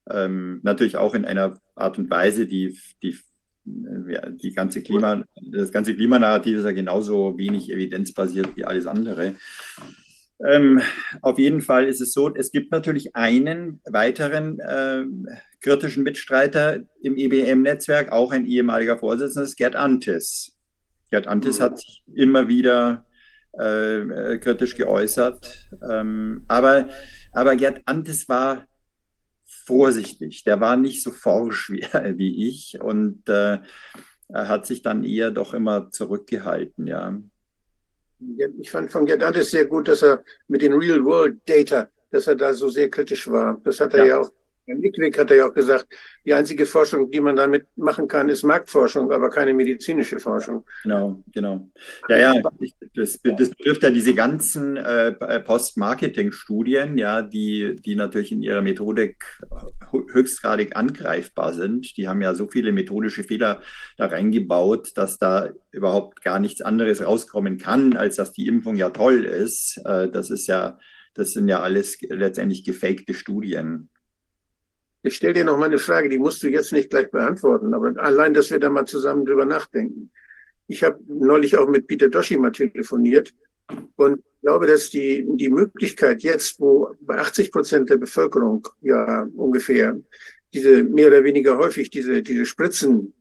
Ähm, 0.08 0.60
natürlich 0.62 0.96
auch 0.96 1.14
in 1.14 1.26
einer 1.26 1.60
Art 1.74 1.98
und 1.98 2.08
Weise, 2.08 2.46
die, 2.46 2.80
die, 3.02 3.10
ja, 3.10 3.20
die 3.66 4.52
ganze 4.52 4.82
Klima, 4.82 5.24
das 5.50 5.72
ganze 5.72 5.94
Klimanarrativ 5.94 6.58
ist 6.58 6.64
ja 6.64 6.72
genauso 6.72 7.36
wenig 7.36 7.70
evidenzbasiert 7.70 8.56
wie 8.56 8.64
alles 8.64 8.86
andere. 8.86 9.34
Ähm, 10.44 10.82
auf 11.22 11.38
jeden 11.38 11.62
Fall 11.62 11.86
ist 11.86 12.00
es 12.00 12.12
so, 12.12 12.34
es 12.34 12.52
gibt 12.52 12.70
natürlich 12.70 13.16
einen 13.16 13.80
weiteren 13.84 14.60
äh, 14.60 15.04
kritischen 15.60 16.02
Mitstreiter 16.02 16.80
im 17.00 17.16
IBM-Netzwerk, 17.16 18.12
auch 18.12 18.32
ein 18.32 18.44
ehemaliger 18.44 18.98
Vorsitzender, 18.98 19.44
ist 19.44 19.56
Gerd 19.56 19.76
Antis. 19.76 20.52
Gerd 21.10 21.26
Antis 21.26 21.58
mhm. 21.58 21.62
hat 21.62 21.78
sich 21.78 22.02
immer 22.14 22.48
wieder 22.48 23.06
äh, 23.52 24.38
kritisch 24.38 24.76
geäußert. 24.76 25.68
Ähm, 25.90 26.44
aber, 26.48 26.88
aber 27.32 27.56
Gerd 27.56 27.80
Antis 27.86 28.28
war 28.28 28.66
vorsichtig, 29.66 30.44
der 30.44 30.60
war 30.60 30.76
nicht 30.76 31.02
so 31.02 31.10
forsch 31.10 31.70
wie, 31.70 31.82
wie 32.18 32.48
ich 32.48 32.80
und 32.80 33.28
äh, 33.28 33.58
er 34.28 34.48
hat 34.48 34.66
sich 34.66 34.82
dann 34.82 35.04
eher 35.04 35.30
doch 35.30 35.54
immer 35.54 35.90
zurückgehalten, 35.90 36.86
ja. 36.86 37.16
Ich 38.58 38.70
fand 38.70 38.90
von 38.90 39.04
Gerdantes 39.04 39.50
sehr 39.50 39.66
gut, 39.66 39.88
dass 39.88 40.02
er 40.02 40.24
mit 40.48 40.62
den 40.62 40.72
Real-World-Data, 40.72 41.88
dass 42.10 42.26
er 42.26 42.34
da 42.34 42.54
so 42.54 42.70
sehr 42.70 42.90
kritisch 42.90 43.28
war. 43.28 43.60
Das 43.62 43.78
hat 43.78 43.92
er 43.92 44.00
ja, 44.00 44.06
ja 44.06 44.20
auch 44.20 44.30
Nickwick 44.66 45.18
hat 45.18 45.30
ja 45.30 45.46
auch 45.46 45.54
gesagt, 45.54 45.86
die 46.24 46.34
einzige 46.34 46.66
Forschung, 46.66 47.10
die 47.10 47.20
man 47.20 47.36
damit 47.36 47.66
machen 47.76 48.08
kann, 48.08 48.28
ist 48.28 48.42
Marktforschung, 48.42 49.12
aber 49.12 49.30
keine 49.30 49.54
medizinische 49.54 50.18
Forschung. 50.18 50.64
Genau, 50.82 51.22
genau. 51.32 51.70
Ja, 52.08 52.16
ja, 52.16 52.42
das, 52.94 53.20
das 53.22 53.50
betrifft 53.50 53.82
ja 53.82 53.90
diese 53.90 54.14
ganzen 54.14 54.76
äh, 54.76 55.12
Post-Marketing-Studien, 55.40 56.98
ja, 56.98 57.22
die, 57.22 57.76
die 57.76 57.94
natürlich 57.94 58.32
in 58.32 58.42
ihrer 58.42 58.62
Methodik 58.62 59.24
höchstgradig 60.12 60.76
angreifbar 60.76 61.52
sind. 61.52 61.96
Die 61.96 62.08
haben 62.08 62.20
ja 62.20 62.34
so 62.34 62.48
viele 62.48 62.72
methodische 62.72 63.24
Fehler 63.24 63.62
da 63.96 64.06
reingebaut, 64.06 64.92
dass 64.96 65.18
da 65.18 65.50
überhaupt 65.70 66.22
gar 66.22 66.40
nichts 66.40 66.62
anderes 66.62 67.04
rauskommen 67.04 67.58
kann, 67.58 67.96
als 67.96 68.16
dass 68.16 68.32
die 68.32 68.46
Impfung 68.46 68.76
ja 68.76 68.90
toll 68.90 69.24
ist. 69.24 69.80
Äh, 69.84 70.08
das 70.08 70.30
ist 70.30 70.46
ja, 70.48 70.78
das 71.14 71.32
sind 71.32 71.48
ja 71.48 71.60
alles 71.60 71.98
letztendlich 72.00 72.64
gefakte 72.64 73.14
Studien. 73.14 73.90
Ich 75.06 75.16
stelle 75.16 75.34
dir 75.34 75.44
noch 75.44 75.56
mal 75.56 75.66
eine 75.66 75.78
Frage, 75.78 76.08
die 76.08 76.18
musst 76.18 76.42
du 76.42 76.48
jetzt 76.48 76.72
nicht 76.72 76.90
gleich 76.90 77.10
beantworten, 77.12 77.72
aber 77.74 77.94
allein, 78.02 78.34
dass 78.34 78.50
wir 78.50 78.58
da 78.58 78.68
mal 78.68 78.86
zusammen 78.86 79.24
drüber 79.24 79.44
nachdenken. 79.44 80.10
Ich 80.66 80.82
habe 80.82 80.98
neulich 81.06 81.56
auch 81.56 81.68
mit 81.68 81.86
Peter 81.86 82.08
Doshi 82.08 82.36
mal 82.36 82.50
telefoniert 82.50 83.32
und 83.94 84.22
glaube, 84.42 84.66
dass 84.66 84.90
die, 84.90 85.24
die 85.28 85.48
Möglichkeit 85.48 86.24
jetzt, 86.24 86.60
wo 86.60 86.94
bei 87.00 87.18
80 87.18 87.52
Prozent 87.52 87.88
der 87.88 87.98
Bevölkerung 87.98 88.66
ja 88.80 89.28
ungefähr 89.36 89.96
diese 90.52 90.82
mehr 90.82 91.06
oder 91.06 91.22
weniger 91.22 91.56
häufig 91.56 91.88
diese, 91.90 92.22
diese 92.22 92.44
Spritzen, 92.44 93.14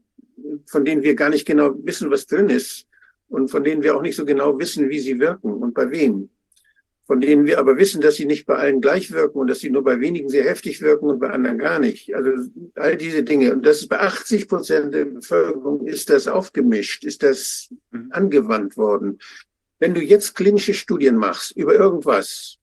von 0.66 0.84
denen 0.84 1.02
wir 1.02 1.14
gar 1.14 1.30
nicht 1.30 1.46
genau 1.46 1.72
wissen, 1.84 2.10
was 2.10 2.26
drin 2.26 2.48
ist 2.48 2.86
und 3.28 3.48
von 3.48 3.62
denen 3.62 3.82
wir 3.82 3.96
auch 3.96 4.02
nicht 4.02 4.16
so 4.16 4.24
genau 4.24 4.58
wissen, 4.58 4.88
wie 4.88 4.98
sie 4.98 5.20
wirken 5.20 5.52
und 5.52 5.72
bei 5.72 5.88
wem 5.90 6.30
von 7.06 7.20
denen 7.20 7.46
wir 7.46 7.60
aber 7.60 7.76
wissen, 7.76 8.00
dass 8.00 8.16
sie 8.16 8.26
nicht 8.26 8.46
bei 8.46 8.56
allen 8.56 8.80
gleich 8.80 9.12
wirken 9.12 9.38
und 9.38 9.46
dass 9.46 9.60
sie 9.60 9.70
nur 9.70 9.84
bei 9.84 10.00
wenigen 10.00 10.28
sehr 10.28 10.44
heftig 10.44 10.80
wirken 10.80 11.06
und 11.08 11.20
bei 11.20 11.30
anderen 11.30 11.58
gar 11.58 11.78
nicht. 11.78 12.12
Also 12.14 12.30
all 12.74 12.96
diese 12.96 13.22
Dinge. 13.22 13.52
Und 13.52 13.64
das 13.64 13.82
ist 13.82 13.88
bei 13.88 14.00
80 14.00 14.48
Prozent 14.48 14.92
der 14.92 15.04
Bevölkerung 15.04 15.86
ist 15.86 16.10
das 16.10 16.26
aufgemischt, 16.26 17.04
ist 17.04 17.22
das 17.22 17.68
mhm. 17.92 18.08
angewandt 18.10 18.76
worden. 18.76 19.20
Wenn 19.78 19.94
du 19.94 20.02
jetzt 20.02 20.34
klinische 20.34 20.74
Studien 20.74 21.16
machst 21.16 21.56
über 21.56 21.74
irgendwas, 21.74 22.58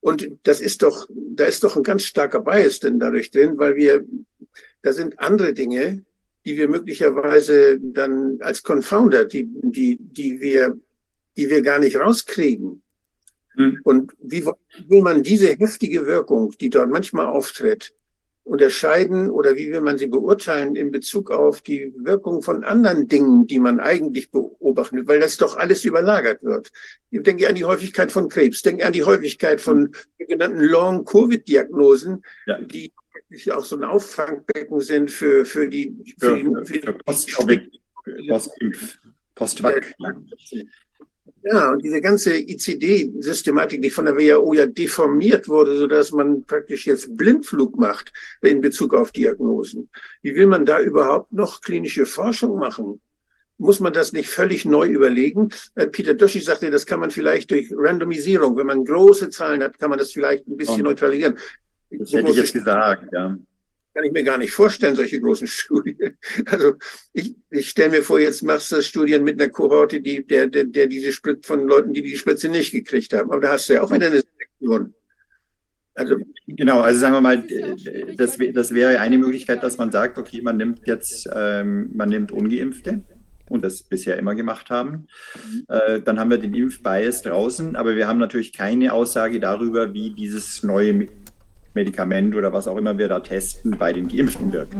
und 0.00 0.30
das 0.42 0.60
ist 0.60 0.82
doch, 0.82 1.08
da 1.10 1.46
ist 1.46 1.64
doch 1.64 1.76
ein 1.76 1.82
ganz 1.82 2.04
starker 2.04 2.40
Bias 2.40 2.80
denn 2.80 3.00
dadurch 3.00 3.30
drin, 3.30 3.56
weil 3.56 3.74
wir, 3.74 4.04
da 4.82 4.92
sind 4.92 5.18
andere 5.18 5.54
Dinge, 5.54 6.04
die 6.44 6.56
wir 6.58 6.68
möglicherweise 6.68 7.80
dann 7.80 8.38
als 8.40 8.62
Confounder, 8.62 9.24
die, 9.24 9.48
die, 9.48 9.96
die 9.98 10.40
wir, 10.40 10.78
die 11.36 11.48
wir 11.48 11.62
gar 11.62 11.78
nicht 11.78 11.96
rauskriegen 11.96 12.82
hm. 13.58 13.80
Und 13.82 14.12
wie 14.20 14.46
will 14.86 15.02
man 15.02 15.22
diese 15.24 15.48
heftige 15.48 16.06
Wirkung, 16.06 16.54
die 16.60 16.70
dort 16.70 16.90
manchmal 16.90 17.26
auftritt, 17.26 17.92
unterscheiden 18.44 19.30
oder 19.30 19.56
wie 19.56 19.70
will 19.70 19.82
man 19.82 19.98
sie 19.98 20.06
beurteilen 20.06 20.74
in 20.74 20.90
Bezug 20.90 21.30
auf 21.30 21.60
die 21.60 21.92
Wirkung 21.98 22.40
von 22.40 22.64
anderen 22.64 23.06
Dingen, 23.08 23.46
die 23.46 23.58
man 23.58 23.78
eigentlich 23.78 24.30
beobachtet, 24.30 25.06
weil 25.06 25.20
das 25.20 25.36
doch 25.36 25.56
alles 25.56 25.84
überlagert 25.84 26.42
wird. 26.42 26.70
Ich 27.10 27.22
denke 27.22 27.46
an 27.48 27.56
die 27.56 27.64
Häufigkeit 27.64 28.10
von 28.10 28.28
Krebs, 28.28 28.62
denke 28.62 28.86
an 28.86 28.94
die 28.94 29.04
Häufigkeit 29.04 29.60
von 29.60 29.92
sogenannten 30.18 30.60
Long-Covid-Diagnosen, 30.60 32.22
ja. 32.46 32.58
die 32.60 32.92
auch 33.50 33.64
so 33.64 33.76
ein 33.76 33.84
Auffangbecken 33.84 34.80
sind 34.80 35.10
für, 35.10 35.44
für 35.44 35.68
die, 35.68 35.94
für, 36.18 36.38
für, 36.38 36.64
für, 36.64 36.80
für 36.80 36.92
Post-Covid, 36.94 37.80
Post-Vac. 39.34 39.94
Ja, 41.50 41.70
und 41.70 41.82
diese 41.82 42.00
ganze 42.00 42.36
ICD-Systematik, 42.36 43.80
die 43.80 43.90
von 43.90 44.04
der 44.04 44.16
WHO 44.16 44.52
ja 44.52 44.66
deformiert 44.66 45.48
wurde, 45.48 45.78
sodass 45.78 46.12
man 46.12 46.44
praktisch 46.44 46.86
jetzt 46.86 47.16
Blindflug 47.16 47.78
macht 47.78 48.12
in 48.42 48.60
Bezug 48.60 48.92
auf 48.92 49.12
Diagnosen. 49.12 49.88
Wie 50.20 50.34
will 50.34 50.46
man 50.46 50.66
da 50.66 50.80
überhaupt 50.80 51.32
noch 51.32 51.62
klinische 51.62 52.04
Forschung 52.04 52.58
machen? 52.58 53.00
Muss 53.56 53.80
man 53.80 53.92
das 53.92 54.12
nicht 54.12 54.28
völlig 54.28 54.66
neu 54.66 54.88
überlegen? 54.88 55.48
Äh, 55.74 55.86
Peter 55.86 56.14
Doschi 56.14 56.40
sagte, 56.40 56.70
das 56.70 56.84
kann 56.84 57.00
man 57.00 57.10
vielleicht 57.10 57.50
durch 57.50 57.72
Randomisierung, 57.72 58.56
wenn 58.56 58.66
man 58.66 58.84
große 58.84 59.30
Zahlen 59.30 59.62
hat, 59.62 59.78
kann 59.78 59.90
man 59.90 59.98
das 59.98 60.12
vielleicht 60.12 60.46
ein 60.46 60.56
bisschen 60.56 60.82
neutralisieren. 60.82 61.38
Das 61.90 62.12
hätte 62.12 62.30
ich 62.30 62.36
jetzt 62.36 62.52
gesagt, 62.52 63.06
ja 63.12 63.38
kann 63.98 64.06
ich 64.06 64.12
mir 64.12 64.22
gar 64.22 64.38
nicht 64.38 64.52
vorstellen, 64.52 64.94
solche 64.94 65.20
großen 65.20 65.46
Studien. 65.48 66.16
Also 66.46 66.74
ich, 67.12 67.34
ich 67.50 67.70
stelle 67.70 67.90
mir 67.90 68.02
vor, 68.04 68.20
jetzt 68.20 68.42
machst 68.42 68.70
du 68.70 68.80
Studien 68.80 69.24
mit 69.24 69.40
einer 69.40 69.50
Kohorte, 69.50 70.00
die, 70.00 70.24
der, 70.24 70.46
der, 70.46 70.64
der 70.64 70.86
diese 70.86 71.12
Spritze 71.12 71.48
von 71.48 71.66
Leuten, 71.66 71.92
die 71.92 72.02
die 72.02 72.16
Spritze 72.16 72.48
nicht 72.48 72.70
gekriegt 72.70 73.12
haben. 73.12 73.32
Aber 73.32 73.40
da 73.40 73.52
hast 73.52 73.68
du 73.68 73.72
ja 73.72 73.82
auch 73.82 73.90
wieder 73.90 74.06
eine 74.06 74.22
Selektion. 74.22 74.94
Also, 75.94 76.14
genau, 76.46 76.80
also 76.80 77.00
sagen 77.00 77.14
wir 77.14 77.20
mal, 77.20 77.42
das, 78.14 78.38
das 78.52 78.72
wäre 78.72 79.00
eine 79.00 79.18
Möglichkeit, 79.18 79.64
dass 79.64 79.78
man 79.78 79.90
sagt, 79.90 80.16
okay, 80.16 80.42
man 80.42 80.56
nimmt 80.56 80.86
jetzt, 80.86 81.28
ähm, 81.34 81.90
man 81.92 82.10
nimmt 82.10 82.30
Ungeimpfte 82.30 83.02
und 83.48 83.64
das 83.64 83.82
bisher 83.82 84.16
immer 84.16 84.36
gemacht 84.36 84.70
haben. 84.70 85.08
Mhm. 85.34 85.64
Äh, 85.66 86.02
dann 86.02 86.20
haben 86.20 86.30
wir 86.30 86.38
den 86.38 86.54
Impfbias 86.54 87.22
draußen, 87.22 87.74
aber 87.74 87.96
wir 87.96 88.06
haben 88.06 88.20
natürlich 88.20 88.52
keine 88.52 88.92
Aussage 88.92 89.40
darüber, 89.40 89.92
wie 89.92 90.10
dieses 90.10 90.62
neue 90.62 91.08
Medikament 91.78 92.34
oder 92.34 92.52
was 92.52 92.66
auch 92.66 92.76
immer 92.76 92.98
wir 92.98 93.08
da 93.08 93.20
testen, 93.20 93.78
bei 93.78 93.92
den 93.92 94.08
Geimpften 94.08 94.52
wirkt. 94.52 94.74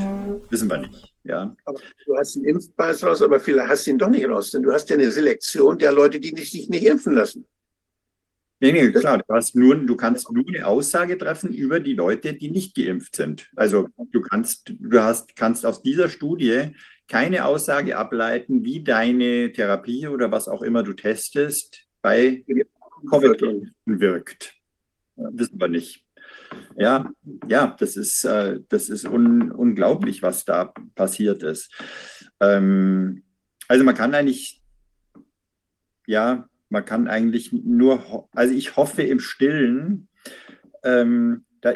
Wissen 0.51 0.68
wir 0.68 0.78
nicht. 0.78 1.15
Ja. 1.23 1.55
Aber 1.65 1.78
du 2.07 2.17
hast 2.17 2.35
den 2.35 2.44
Impfpass 2.44 3.05
raus, 3.05 3.23
aber 3.23 3.39
vielleicht 3.39 3.68
hast 3.68 3.86
du 3.86 3.93
ihn 3.93 3.99
doch 3.99 4.09
nicht 4.09 4.28
raus, 4.28 4.51
denn 4.51 4.62
du 4.62 4.73
hast 4.73 4.91
ja 4.91 4.97
eine 4.97 5.10
Selektion 5.10 5.78
der 5.78 5.93
Leute, 5.93 6.18
die 6.18 6.35
sich 6.36 6.68
nicht 6.68 6.85
impfen 6.85 7.15
lassen. 7.15 7.47
Nee, 8.60 8.73
nee, 8.73 8.91
klar, 8.91 9.18
du, 9.18 9.35
hast 9.35 9.55
nur, 9.55 9.77
du 9.77 9.94
kannst 9.94 10.33
nur 10.33 10.44
eine 10.49 10.67
Aussage 10.67 11.17
treffen 11.17 11.55
über 11.55 11.78
die 11.78 11.94
Leute, 11.94 12.35
die 12.35 12.51
nicht 12.51 12.75
geimpft 12.75 13.15
sind. 13.15 13.49
Also 13.55 13.89
du 14.10 14.20
kannst, 14.20 14.75
du 14.81 15.01
hast, 15.01 15.36
kannst 15.36 15.65
aus 15.65 15.83
dieser 15.83 16.09
Studie 16.09 16.75
keine 17.07 17.44
Aussage 17.44 17.97
ableiten, 17.97 18.65
wie 18.65 18.83
deine 18.83 19.52
Therapie 19.52 20.09
oder 20.09 20.33
was 20.33 20.49
auch 20.49 20.62
immer 20.62 20.83
du 20.83 20.93
testest 20.93 21.86
bei 22.02 22.44
Covid 23.09 23.70
wirkt. 23.86 24.55
Wissen 25.15 25.60
wir 25.60 25.68
nicht. 25.68 26.05
Ja, 26.79 27.11
ja, 27.49 27.77
das 27.79 27.97
ist, 27.97 28.25
äh, 28.25 28.61
das 28.69 28.89
ist 28.89 29.05
un, 29.05 29.51
unglaublich, 29.51 30.23
was 30.23 30.45
da 30.45 30.73
passiert 30.95 31.43
ist. 31.43 31.73
Ähm, 32.39 33.25
also 33.67 33.85
man 33.85 33.97
kann 33.97 34.15
eigentlich, 34.15 34.63
ja, 36.07 36.49
man 36.69 36.85
kann 36.85 37.09
eigentlich 37.09 37.53
nur, 37.53 38.29
also 38.31 38.55
ich 38.55 38.77
hoffe 38.77 39.03
im 39.03 39.19
Stillen, 39.19 40.09
ähm, 40.85 41.45
da 41.61 41.73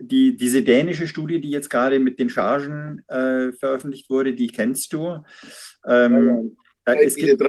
die, 0.00 0.36
diese 0.36 0.62
dänische 0.62 1.06
Studie, 1.06 1.42
die 1.42 1.50
jetzt 1.50 1.68
gerade 1.68 1.98
mit 1.98 2.18
den 2.18 2.30
Chargen 2.30 3.02
äh, 3.08 3.52
veröffentlicht 3.52 4.08
wurde, 4.08 4.34
die 4.34 4.46
kennst 4.46 4.94
du. 4.94 5.22
Ähm, 5.86 6.56
ja, 6.86 6.94
ja. 6.94 7.00
Es, 7.02 7.14
gibt, 7.14 7.42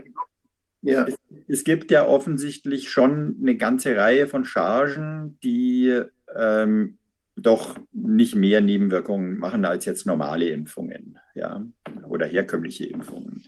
ja. 0.81 1.07
es, 1.07 1.15
es, 1.47 1.63
gibt 1.63 1.89
ja 1.89 2.05
offensichtlich 2.05 2.89
schon 2.89 3.37
eine 3.41 3.55
ganze 3.55 3.95
Reihe 3.95 4.27
von 4.27 4.43
Chargen, 4.43 5.39
die 5.41 6.03
ähm, 6.35 6.97
doch 7.35 7.77
nicht 7.91 8.35
mehr 8.35 8.61
Nebenwirkungen 8.61 9.37
machen 9.37 9.65
als 9.65 9.85
jetzt 9.85 10.05
normale 10.05 10.49
Impfungen 10.49 11.19
ja, 11.33 11.65
oder 12.07 12.25
herkömmliche 12.25 12.85
Impfungen. 12.85 13.43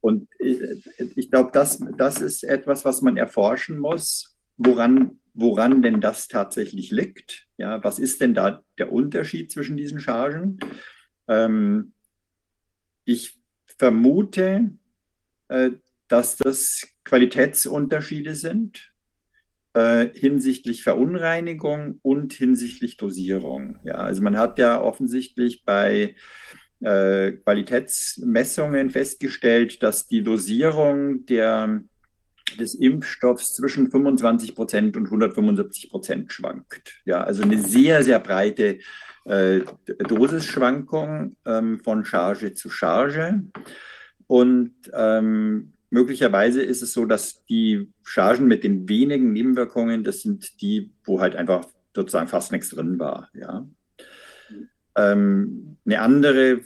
Und 0.00 0.28
äh, 0.38 0.76
ich 1.14 1.30
glaube, 1.30 1.50
das, 1.52 1.82
das 1.96 2.20
ist 2.20 2.44
etwas, 2.44 2.84
was 2.84 3.02
man 3.02 3.16
erforschen 3.16 3.78
muss, 3.78 4.36
woran, 4.56 5.20
woran 5.34 5.82
denn 5.82 6.00
das 6.00 6.28
tatsächlich 6.28 6.90
liegt. 6.90 7.46
Ja, 7.58 7.82
was 7.82 7.98
ist 7.98 8.20
denn 8.20 8.34
da 8.34 8.62
der 8.78 8.92
Unterschied 8.92 9.50
zwischen 9.50 9.76
diesen 9.76 10.00
Chargen? 10.00 10.58
Ähm, 11.28 11.92
ich 13.04 13.38
vermute, 13.78 14.70
äh, 15.48 15.72
dass 16.08 16.36
das 16.36 16.86
Qualitätsunterschiede 17.04 18.34
sind 18.34 18.92
äh, 19.76 20.08
hinsichtlich 20.14 20.82
Verunreinigung 20.82 21.98
und 22.00 22.32
hinsichtlich 22.32 22.96
Dosierung. 22.96 23.78
Ja, 23.84 23.96
also 23.96 24.22
man 24.22 24.38
hat 24.38 24.58
ja 24.58 24.80
offensichtlich 24.80 25.64
bei 25.66 26.14
äh, 26.80 27.32
Qualitätsmessungen 27.32 28.88
festgestellt, 28.88 29.82
dass 29.82 30.06
die 30.06 30.22
Dosierung 30.22 31.26
der, 31.26 31.82
des 32.58 32.74
Impfstoffs 32.74 33.54
zwischen 33.54 33.90
25 33.90 34.54
Prozent 34.54 34.96
und 34.96 35.04
175 35.04 35.90
Prozent 35.90 36.32
schwankt. 36.32 36.94
Ja, 37.04 37.22
also 37.22 37.42
eine 37.42 37.58
sehr, 37.58 38.02
sehr 38.02 38.18
breite 38.18 38.78
äh, 39.26 39.60
Dosisschwankung 40.08 41.36
ähm, 41.44 41.80
von 41.80 42.06
Charge 42.06 42.54
zu 42.54 42.70
Charge. 42.70 43.42
Und 44.26 44.74
ähm, 44.94 45.75
möglicherweise 45.90 46.62
ist 46.62 46.82
es 46.82 46.92
so, 46.92 47.04
dass 47.04 47.44
die 47.46 47.92
Chargen 48.04 48.46
mit 48.46 48.64
den 48.64 48.88
wenigen 48.88 49.32
Nebenwirkungen, 49.32 50.04
das 50.04 50.22
sind 50.22 50.60
die, 50.60 50.90
wo 51.04 51.20
halt 51.20 51.36
einfach 51.36 51.66
sozusagen 51.94 52.28
fast 52.28 52.52
nichts 52.52 52.70
drin 52.70 52.98
war. 52.98 53.30
Ja. 53.34 53.66
Ähm, 54.96 55.76
eine 55.84 56.00
andere 56.00 56.60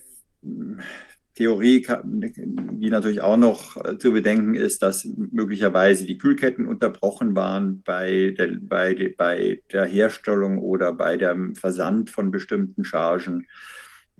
Theorie, 1.34 1.86
die 2.04 2.90
natürlich 2.90 3.22
auch 3.22 3.36
noch 3.36 3.82
äh, 3.82 3.96
zu 3.96 4.12
bedenken 4.12 4.54
ist, 4.54 4.82
dass 4.82 5.04
möglicherweise 5.04 6.04
die 6.04 6.18
Kühlketten 6.18 6.66
unterbrochen 6.66 7.34
waren 7.34 7.82
bei 7.82 8.34
der, 8.36 8.58
bei, 8.60 9.14
bei 9.16 9.62
der 9.72 9.86
Herstellung 9.86 10.58
oder 10.58 10.92
bei 10.92 11.16
dem 11.16 11.54
Versand 11.54 12.10
von 12.10 12.30
bestimmten 12.30 12.84
Chargen, 12.84 13.46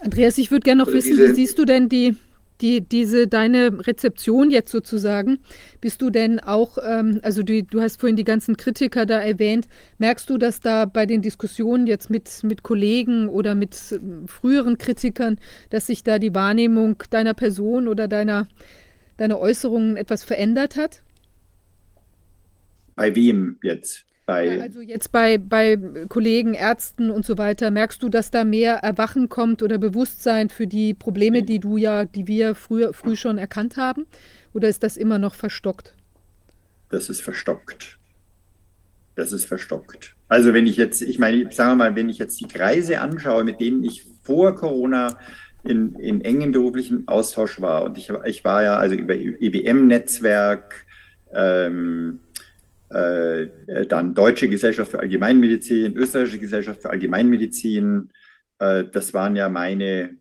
Andreas, 0.00 0.38
ich 0.38 0.50
würde 0.50 0.64
gerne 0.64 0.84
noch 0.84 0.92
wissen, 0.92 1.18
wie 1.18 1.34
siehst 1.34 1.58
du 1.58 1.66
denn 1.66 1.90
die, 1.90 2.16
die, 2.60 2.80
diese, 2.80 3.26
deine 3.26 3.86
Rezeption 3.86 4.50
jetzt 4.50 4.70
sozusagen, 4.70 5.40
bist 5.80 6.00
du 6.00 6.10
denn 6.10 6.38
auch, 6.40 6.78
ähm, 6.82 7.20
also 7.22 7.42
du, 7.42 7.62
du 7.62 7.80
hast 7.80 8.00
vorhin 8.00 8.16
die 8.16 8.24
ganzen 8.24 8.56
Kritiker 8.56 9.06
da 9.06 9.20
erwähnt, 9.20 9.66
merkst 9.98 10.30
du, 10.30 10.38
dass 10.38 10.60
da 10.60 10.84
bei 10.84 11.06
den 11.06 11.20
Diskussionen 11.20 11.86
jetzt 11.86 12.10
mit, 12.10 12.42
mit 12.42 12.62
Kollegen 12.62 13.28
oder 13.28 13.54
mit 13.54 13.76
ähm, 13.92 14.28
früheren 14.28 14.78
Kritikern, 14.78 15.38
dass 15.70 15.86
sich 15.86 16.04
da 16.04 16.18
die 16.18 16.34
Wahrnehmung 16.34 17.02
deiner 17.10 17.34
Person 17.34 17.88
oder 17.88 18.06
deiner, 18.06 18.46
deiner 19.16 19.38
Äußerungen 19.40 19.96
etwas 19.96 20.22
verändert 20.22 20.76
hat? 20.76 21.02
Bei 22.94 23.14
wem 23.16 23.58
jetzt? 23.62 24.06
Bei 24.26 24.46
ja, 24.46 24.62
also 24.62 24.80
jetzt 24.80 25.12
bei, 25.12 25.36
bei 25.36 25.76
Kollegen, 26.08 26.54
Ärzten 26.54 27.10
und 27.10 27.26
so 27.26 27.36
weiter, 27.36 27.70
merkst 27.70 28.02
du, 28.02 28.08
dass 28.08 28.30
da 28.30 28.44
mehr 28.44 28.76
Erwachen 28.76 29.28
kommt 29.28 29.62
oder 29.62 29.76
Bewusstsein 29.76 30.48
für 30.48 30.66
die 30.66 30.94
Probleme, 30.94 31.42
die 31.42 31.58
du 31.58 31.76
ja, 31.76 32.06
die 32.06 32.26
wir 32.26 32.54
früher, 32.54 32.94
früh 32.94 33.16
schon 33.16 33.36
erkannt 33.36 33.76
haben? 33.76 34.06
Oder 34.54 34.68
ist 34.68 34.82
das 34.82 34.96
immer 34.96 35.18
noch 35.18 35.34
verstockt? 35.34 35.94
Das 36.88 37.10
ist 37.10 37.20
verstockt. 37.20 37.98
Das 39.14 39.32
ist 39.32 39.44
verstockt. 39.44 40.14
Also 40.28 40.54
wenn 40.54 40.66
ich 40.66 40.76
jetzt, 40.76 41.02
ich 41.02 41.18
meine, 41.18 41.52
sagen 41.52 41.72
wir 41.72 41.76
mal, 41.76 41.96
wenn 41.96 42.08
ich 42.08 42.18
jetzt 42.18 42.40
die 42.40 42.48
Kreise 42.48 43.00
anschaue, 43.00 43.44
mit 43.44 43.60
denen 43.60 43.84
ich 43.84 44.04
vor 44.22 44.54
Corona 44.54 45.18
in, 45.64 45.94
in 45.96 46.22
engem 46.22 46.52
beruflichen 46.52 47.06
Austausch 47.08 47.60
war, 47.60 47.84
und 47.84 47.98
ich, 47.98 48.10
ich 48.24 48.44
war 48.44 48.62
ja 48.62 48.76
also 48.76 48.94
über 48.94 49.14
EBM-Netzwerk, 49.14 50.86
ähm, 51.32 52.20
äh, 52.20 52.33
dann 53.88 54.14
Deutsche 54.14 54.48
Gesellschaft 54.48 54.92
für 54.92 55.00
Allgemeinmedizin, 55.00 55.96
Österreichische 55.96 56.38
Gesellschaft 56.38 56.82
für 56.82 56.90
Allgemeinmedizin. 56.90 58.10
Äh, 58.58 58.84
das 58.92 59.12
waren 59.14 59.36
ja 59.36 59.48
meine, 59.48 60.16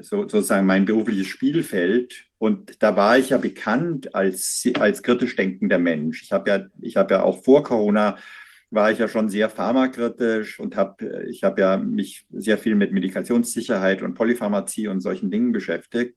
so, 0.00 0.22
sozusagen 0.22 0.66
mein 0.66 0.84
berufliches 0.84 1.26
Spielfeld. 1.26 2.26
Und 2.38 2.82
da 2.82 2.96
war 2.96 3.18
ich 3.18 3.30
ja 3.30 3.38
bekannt 3.38 4.14
als, 4.14 4.66
als 4.78 5.02
kritisch 5.02 5.36
denkender 5.36 5.78
Mensch. 5.78 6.22
Ich 6.22 6.32
habe 6.32 6.50
ja, 6.50 6.96
habe 6.96 7.14
ja 7.14 7.22
auch 7.22 7.42
vor 7.44 7.62
Corona 7.62 8.16
war 8.72 8.90
ich 8.90 8.98
ja 8.98 9.06
schon 9.06 9.28
sehr 9.28 9.50
pharmakritisch 9.50 10.58
und 10.58 10.76
habe, 10.76 11.26
ich 11.28 11.44
habe 11.44 11.60
ja 11.60 11.76
mich 11.76 12.24
sehr 12.30 12.56
viel 12.56 12.74
mit 12.74 12.90
Medikationssicherheit 12.90 14.00
und 14.00 14.14
Polypharmazie 14.14 14.88
und 14.88 15.02
solchen 15.02 15.30
Dingen 15.30 15.52
beschäftigt 15.52 16.16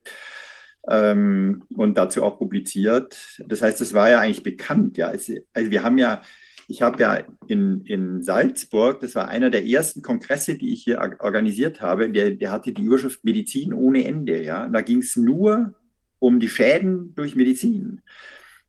ähm, 0.88 1.64
und 1.76 1.98
dazu 1.98 2.24
auch 2.24 2.38
publiziert. 2.38 3.42
Das 3.46 3.62
heißt, 3.62 3.82
es 3.82 3.94
war 3.94 4.10
ja 4.10 4.20
eigentlich 4.20 4.44
bekannt. 4.44 4.98
Ja, 4.98 5.12
es, 5.12 5.32
also 5.54 5.72
wir 5.72 5.84
haben 5.84 5.98
ja 5.98 6.22
ich 6.68 6.82
habe 6.82 7.02
ja 7.02 7.24
in, 7.48 7.86
in 7.86 8.24
Salzburg, 8.24 9.00
das 9.02 9.16
war 9.16 9.28
einer 9.28 9.50
der 9.50 9.66
ersten 9.66 10.02
Kongresse, 10.02 10.56
die 10.56 10.72
ich 10.74 10.84
hier 10.84 11.00
organisiert 11.20 11.82
habe, 11.82 12.10
der, 12.10 12.32
der 12.32 12.52
hatte 12.52 12.74
die 12.74 12.84
Überschrift 12.84 13.24
Medizin 13.24 13.74
ohne 13.74 14.06
Ende. 14.06 14.42
Ja? 14.42 14.68
Da 14.68 14.82
ging 14.82 15.00
es 15.00 15.16
nur 15.16 15.76
um 16.20 16.40
die 16.40 16.50
Schäden 16.50 17.14
durch 17.16 17.36
Medizin. 17.36 18.02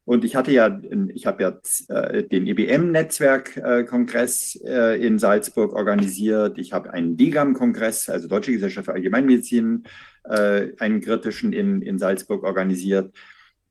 Und 0.04 0.24
ich 0.24 0.36
hatte 0.36 0.52
ja, 0.52 0.80
ich 1.14 1.26
habe 1.26 1.42
ja 1.42 1.58
äh, 1.88 2.22
den 2.22 2.46
IBM-Netzwerk-Kongress 2.46 4.60
äh, 4.64 4.94
äh, 4.94 5.04
in 5.04 5.18
Salzburg 5.18 5.72
organisiert. 5.72 6.58
Ich 6.58 6.72
habe 6.72 6.92
einen 6.92 7.16
DGAM-Kongress, 7.16 8.08
also 8.08 8.28
Deutsche 8.28 8.52
Gesellschaft 8.52 8.86
für 8.86 8.94
Allgemeinmedizin, 8.94 9.82
äh, 10.28 10.72
einen 10.78 11.00
kritischen 11.00 11.52
in, 11.52 11.82
in 11.82 11.98
Salzburg 11.98 12.44
organisiert. 12.44 13.14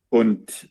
Und 0.10 0.70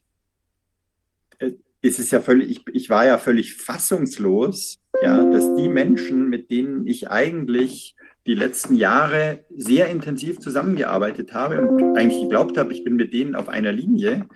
äh, 1.39 1.53
es 1.83 1.99
ist 1.99 2.13
ja 2.13 2.21
völlig, 2.21 2.51
ich, 2.51 2.75
ich 2.75 2.91
war 2.91 3.07
ja 3.07 3.19
völlig 3.19 3.55
fassungslos, 3.55 4.81
ja, 5.03 5.25
dass 5.31 5.55
die 5.57 5.69
Menschen, 5.69 6.29
mit 6.29 6.51
denen 6.51 6.87
ich 6.87 7.11
eigentlich 7.11 7.97
die 8.27 8.35
letzten 8.35 8.75
Jahre 8.75 9.45
sehr 9.55 9.89
intensiv 9.89 10.39
zusammengearbeitet 10.39 11.35
habe 11.35 11.61
und 11.67 11.97
eigentlich 11.97 12.23
geglaubt 12.23 12.57
habe, 12.57 12.73
ich 12.73 12.85
bin 12.85 12.97
mit 12.97 13.13
denen 13.13 13.35
auf 13.35 13.49
einer 13.49 13.73
Linie, 13.73 14.27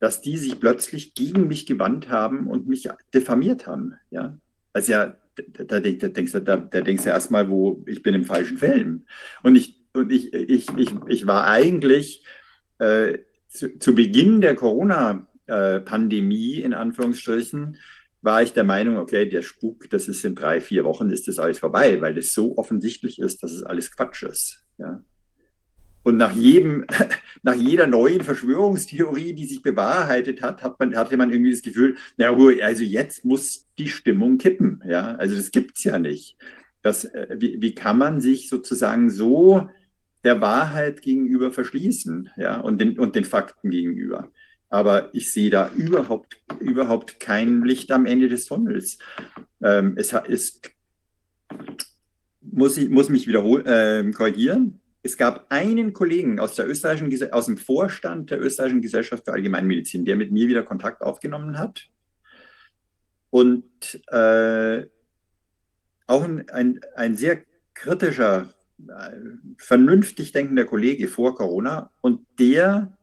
dass 0.00 0.20
die 0.20 0.36
sich 0.36 0.58
plötzlich 0.58 1.14
gegen 1.14 1.46
mich 1.46 1.66
gewandt 1.66 2.08
haben 2.08 2.48
und 2.48 2.66
mich 2.66 2.88
diffamiert 3.14 3.66
haben. 3.66 3.94
Ja? 4.10 4.36
Also 4.72 4.92
ja, 4.92 5.16
da, 5.36 5.64
da, 5.64 5.80
da 5.80 6.08
denkst 6.08 6.32
du, 6.32 6.40
da, 6.40 6.56
da 6.56 6.80
denkst 6.80 7.04
du 7.04 7.10
erstmal, 7.10 7.48
wo 7.48 7.82
ich 7.86 8.02
bin 8.02 8.14
im 8.14 8.24
falschen 8.24 8.58
Film. 8.58 9.06
Und 9.42 9.56
ich, 9.56 9.75
und 9.96 10.12
ich, 10.12 10.32
ich, 10.32 10.68
ich, 10.76 10.90
ich 11.08 11.26
war 11.26 11.46
eigentlich 11.46 12.24
äh, 12.78 13.18
zu, 13.48 13.78
zu, 13.78 13.94
Beginn 13.94 14.40
der 14.40 14.54
Corona-Pandemie, 14.54 16.60
in 16.60 16.74
Anführungsstrichen, 16.74 17.78
war 18.22 18.42
ich 18.42 18.52
der 18.52 18.64
Meinung, 18.64 18.96
okay, 18.96 19.28
der 19.28 19.42
Spuk, 19.42 19.88
das 19.90 20.08
ist 20.08 20.24
in 20.24 20.34
drei, 20.34 20.60
vier 20.60 20.84
Wochen, 20.84 21.10
ist 21.10 21.28
das 21.28 21.38
alles 21.38 21.60
vorbei, 21.60 22.00
weil 22.00 22.18
es 22.18 22.34
so 22.34 22.58
offensichtlich 22.58 23.18
ist, 23.18 23.42
dass 23.42 23.52
es 23.52 23.62
alles 23.62 23.94
Quatsch 23.94 24.24
ist. 24.24 24.64
Ja? 24.78 25.02
Und 26.02 26.18
nach, 26.18 26.34
jedem, 26.34 26.84
nach 27.42 27.54
jeder 27.54 27.86
neuen 27.86 28.22
Verschwörungstheorie, 28.22 29.32
die 29.32 29.46
sich 29.46 29.62
bewahrheitet 29.62 30.42
hat, 30.42 30.62
hat 30.62 30.78
man, 30.78 30.94
hatte 30.96 31.16
man 31.16 31.30
irgendwie 31.30 31.52
das 31.52 31.62
Gefühl, 31.62 31.96
na 32.16 32.36
also 32.62 32.84
jetzt 32.84 33.24
muss 33.24 33.66
die 33.78 33.88
Stimmung 33.88 34.36
kippen. 34.38 34.82
Ja? 34.86 35.14
Also 35.16 35.36
das 35.36 35.50
gibt 35.50 35.78
es 35.78 35.84
ja 35.84 35.98
nicht. 35.98 36.36
Das, 36.82 37.06
äh, 37.06 37.36
wie, 37.38 37.60
wie 37.60 37.74
kann 37.74 37.98
man 37.98 38.20
sich 38.20 38.48
sozusagen 38.48 39.10
so 39.10 39.68
der 40.26 40.40
Wahrheit 40.40 41.00
gegenüber 41.00 41.50
verschließen 41.50 42.30
ja? 42.36 42.60
und, 42.60 42.80
den, 42.80 42.98
und 42.98 43.16
den 43.16 43.24
Fakten 43.24 43.70
gegenüber? 43.70 44.30
Aber 44.68 45.14
ich 45.14 45.32
sehe 45.32 45.48
da 45.48 45.70
überhaupt, 45.74 46.36
überhaupt 46.60 47.20
kein 47.20 47.62
Licht 47.62 47.90
am 47.92 48.04
Ende 48.04 48.28
des 48.28 48.46
Tunnels. 48.46 48.98
Ähm, 49.62 49.94
es 49.96 50.12
ist, 50.26 50.70
muss, 52.42 52.76
ich, 52.76 52.90
muss 52.90 53.08
mich 53.08 53.26
wiederholen, 53.26 53.64
äh, 53.66 54.10
korrigieren 54.12 54.80
es 55.06 55.16
gab 55.16 55.46
einen 55.50 55.92
Kollegen 55.92 56.40
aus, 56.40 56.56
der 56.56 56.68
österreichischen, 56.68 57.32
aus 57.32 57.46
dem 57.46 57.56
Vorstand 57.56 58.30
der 58.30 58.40
österreichischen 58.40 58.82
Gesellschaft 58.82 59.24
für 59.24 59.32
Allgemeinmedizin, 59.32 60.04
der 60.04 60.16
mit 60.16 60.32
mir 60.32 60.48
wieder 60.48 60.64
Kontakt 60.64 61.00
aufgenommen 61.00 61.58
hat. 61.58 61.88
Und 63.30 63.64
äh, 64.08 64.84
auch 66.08 66.24
ein, 66.24 66.48
ein, 66.50 66.80
ein, 66.96 67.16
sehr 67.16 67.42
kritischer, 67.74 68.52
vernünftig 69.58 70.32
denkender 70.32 70.64
Kollege 70.64 71.08
vor 71.08 71.34
Corona. 71.34 71.90
Und 72.00 72.26
der 72.38 72.96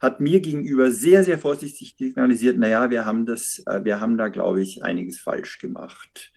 hat 0.00 0.20
mir 0.20 0.40
gegenüber 0.40 0.90
sehr, 0.90 1.24
sehr 1.24 1.38
vorsichtig 1.38 1.96
signalisiert, 1.98 2.58
naja, 2.58 2.90
wir 2.90 3.04
haben 3.04 3.26
das, 3.26 3.62
äh, 3.66 3.82
wir 3.84 4.00
haben 4.00 4.18
da, 4.18 4.28
glaube 4.28 4.62
ich, 4.62 4.84
einiges 4.84 5.18
falsch 5.18 5.58
gemacht. 5.58 6.32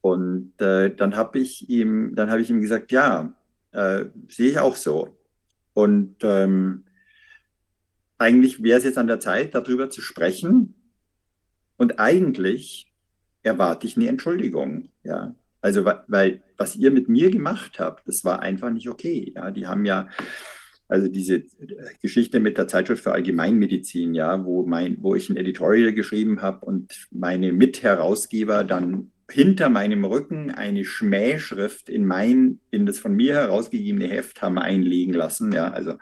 Und 0.00 0.60
äh, 0.60 0.94
dann 0.94 1.16
habe 1.16 1.38
ich 1.38 1.68
ihm, 1.70 2.14
dann 2.14 2.30
habe 2.30 2.42
ich 2.42 2.50
ihm 2.50 2.60
gesagt, 2.60 2.92
ja, 2.92 3.32
äh, 3.72 4.06
sehe 4.28 4.50
ich 4.50 4.58
auch 4.58 4.76
so. 4.76 5.16
Und 5.72 6.16
ähm, 6.22 6.84
eigentlich 8.18 8.62
wäre 8.62 8.78
es 8.78 8.84
jetzt 8.84 8.98
an 8.98 9.06
der 9.06 9.20
Zeit, 9.20 9.54
darüber 9.54 9.88
zu 9.90 10.00
sprechen. 10.00 10.74
Und 11.76 11.98
eigentlich 11.98 12.92
erwarte 13.42 13.86
ich 13.86 13.96
eine 13.96 14.08
Entschuldigung. 14.08 14.90
Ja, 15.02 15.34
also 15.64 15.86
weil 16.08 16.42
was 16.58 16.76
ihr 16.76 16.90
mit 16.90 17.08
mir 17.08 17.30
gemacht 17.30 17.80
habt, 17.80 18.06
das 18.06 18.22
war 18.22 18.40
einfach 18.40 18.68
nicht 18.68 18.86
okay. 18.86 19.32
Ja, 19.34 19.50
die 19.50 19.66
haben 19.66 19.86
ja 19.86 20.08
also 20.88 21.08
diese 21.08 21.44
Geschichte 22.02 22.38
mit 22.38 22.58
der 22.58 22.68
Zeitschrift 22.68 23.02
für 23.02 23.12
Allgemeinmedizin, 23.12 24.14
ja, 24.14 24.44
wo 24.44 24.66
mein, 24.66 24.98
wo 25.00 25.14
ich 25.14 25.30
ein 25.30 25.38
Editorial 25.38 25.94
geschrieben 25.94 26.42
habe 26.42 26.66
und 26.66 27.08
meine 27.10 27.50
Mitherausgeber 27.54 28.62
dann 28.62 29.10
hinter 29.30 29.70
meinem 29.70 30.04
Rücken 30.04 30.50
eine 30.50 30.84
Schmähschrift 30.84 31.88
in 31.88 32.04
mein, 32.04 32.60
in 32.70 32.84
das 32.84 32.98
von 32.98 33.14
mir 33.14 33.32
herausgegebene 33.32 34.06
Heft 34.06 34.42
haben 34.42 34.58
einlegen 34.58 35.14
lassen. 35.14 35.50
Ja, 35.50 35.70
also 35.70 35.94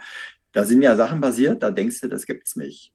da 0.51 0.65
sind 0.65 0.83
ja 0.83 0.97
Sachen 0.97 1.21
passiert, 1.21 1.63
da 1.63 1.71
denkst 1.71 2.01
du, 2.01 2.09
das 2.09 2.27
gibt's 2.27 2.57
nicht. 2.57 2.93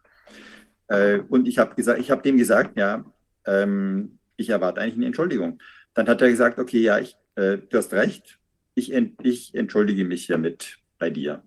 Äh, 0.90 1.20
und 1.30 1.48
ich 1.48 1.60
habe 1.60 1.76
gesagt, 1.76 2.02
ich 2.02 2.12
habe 2.12 2.24
dem 2.24 2.36
gesagt, 2.36 2.78
ja, 2.78 3.06
ähm, 3.46 4.20
ich 4.36 4.50
erwarte 4.50 4.82
eigentlich 4.82 4.96
eine 4.96 5.06
Entschuldigung. 5.06 5.60
Dann 5.98 6.08
hat 6.08 6.22
er 6.22 6.30
gesagt, 6.30 6.60
okay, 6.60 6.80
ja, 6.80 7.00
ich, 7.00 7.18
äh, 7.34 7.58
du 7.58 7.76
hast 7.76 7.92
recht, 7.92 8.40
ich, 8.76 8.94
ent, 8.94 9.16
ich 9.24 9.56
entschuldige 9.56 10.06
mich 10.06 10.28
hiermit 10.28 10.78
bei 11.00 11.10
dir. 11.10 11.42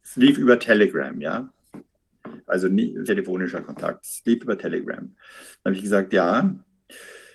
Es 0.00 0.14
lief 0.14 0.38
über 0.38 0.60
Telegram, 0.60 1.20
ja. 1.20 1.52
Also 2.46 2.68
nie 2.68 2.94
telefonischer 3.02 3.62
Kontakt, 3.62 4.04
es 4.04 4.22
lief 4.24 4.44
über 4.44 4.56
Telegram. 4.56 5.00
Dann 5.62 5.72
habe 5.72 5.74
ich 5.74 5.82
gesagt, 5.82 6.12
ja, 6.12 6.54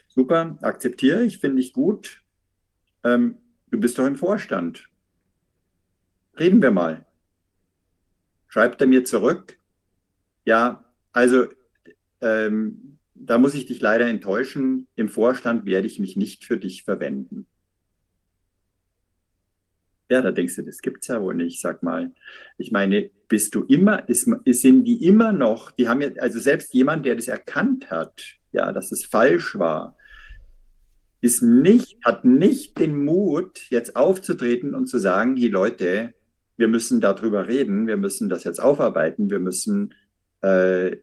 Super, 0.07 0.57
akzeptiere 0.61 1.23
ich, 1.23 1.39
finde 1.39 1.61
ich 1.61 1.71
gut. 1.71 2.21
Ähm, 3.03 3.37
du 3.69 3.79
bist 3.79 3.99
doch 3.99 4.05
im 4.05 4.15
Vorstand. 4.15 4.89
Reden 6.39 6.61
wir 6.61 6.71
mal. 6.71 7.05
Schreibt 8.47 8.81
er 8.81 8.87
mir 8.87 9.03
zurück. 9.03 9.59
Ja, 10.45 10.83
also 11.11 11.47
ähm, 12.21 12.98
da 13.19 13.37
muss 13.37 13.53
ich 13.53 13.65
dich 13.65 13.81
leider 13.81 14.07
enttäuschen. 14.07 14.87
Im 14.95 15.09
Vorstand 15.09 15.65
werde 15.65 15.87
ich 15.87 15.99
mich 15.99 16.15
nicht 16.15 16.45
für 16.45 16.57
dich 16.57 16.83
verwenden. 16.83 17.47
Ja, 20.09 20.21
da 20.21 20.31
denkst 20.31 20.55
du, 20.55 20.63
das 20.63 20.79
gibt 20.79 21.03
es 21.03 21.07
ja 21.07 21.21
wohl 21.21 21.35
nicht, 21.35 21.61
sag 21.61 21.83
mal. 21.83 22.11
Ich 22.57 22.71
meine, 22.71 23.11
bist 23.27 23.53
du 23.53 23.63
immer, 23.63 24.09
ist, 24.09 24.27
sind 24.45 24.85
die 24.85 25.05
immer 25.05 25.31
noch, 25.31 25.69
die 25.69 25.87
haben 25.87 26.01
ja, 26.01 26.09
also 26.17 26.39
selbst 26.39 26.73
jemand, 26.73 27.05
der 27.05 27.15
das 27.15 27.27
erkannt 27.27 27.91
hat, 27.91 28.23
ja, 28.51 28.71
dass 28.71 28.91
es 28.91 29.05
falsch 29.05 29.59
war, 29.59 29.95
ist 31.21 31.43
nicht, 31.43 31.97
hat 32.03 32.25
nicht 32.25 32.79
den 32.79 33.03
Mut, 33.03 33.69
jetzt 33.69 33.95
aufzutreten 33.95 34.73
und 34.73 34.87
zu 34.87 34.97
sagen, 34.97 35.35
hey 35.35 35.49
Leute, 35.49 36.15
wir 36.57 36.67
müssen 36.67 37.01
darüber 37.01 37.47
reden, 37.47 37.85
wir 37.85 37.97
müssen 37.97 38.29
das 38.29 38.45
jetzt 38.45 38.59
aufarbeiten, 38.59 39.29
wir 39.29 39.39
müssen 39.39 39.93
äh, 40.41 40.97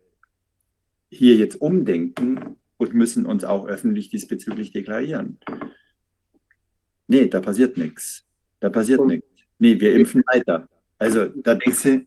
hier 1.11 1.37
jetzt 1.37 1.61
umdenken 1.61 2.57
und 2.77 2.95
müssen 2.95 3.27
uns 3.27 3.45
auch 3.45 3.67
öffentlich 3.67 4.11
diesbezüglich 4.11 4.73
deklarieren. 4.73 5.39
Nee, 7.07 7.29
da 7.29 7.41
passiert 7.41 7.77
nichts. 7.77 8.25
Da 8.61 8.69
passiert 8.69 9.05
nichts. 9.07 9.27
Nee, 9.59 9.81
wir 9.81 9.95
impfen 9.95 10.23
weiter. 10.27 10.69
Also 10.99 11.27
da 11.27 11.55
denkst 11.55 11.83
du, 11.83 12.07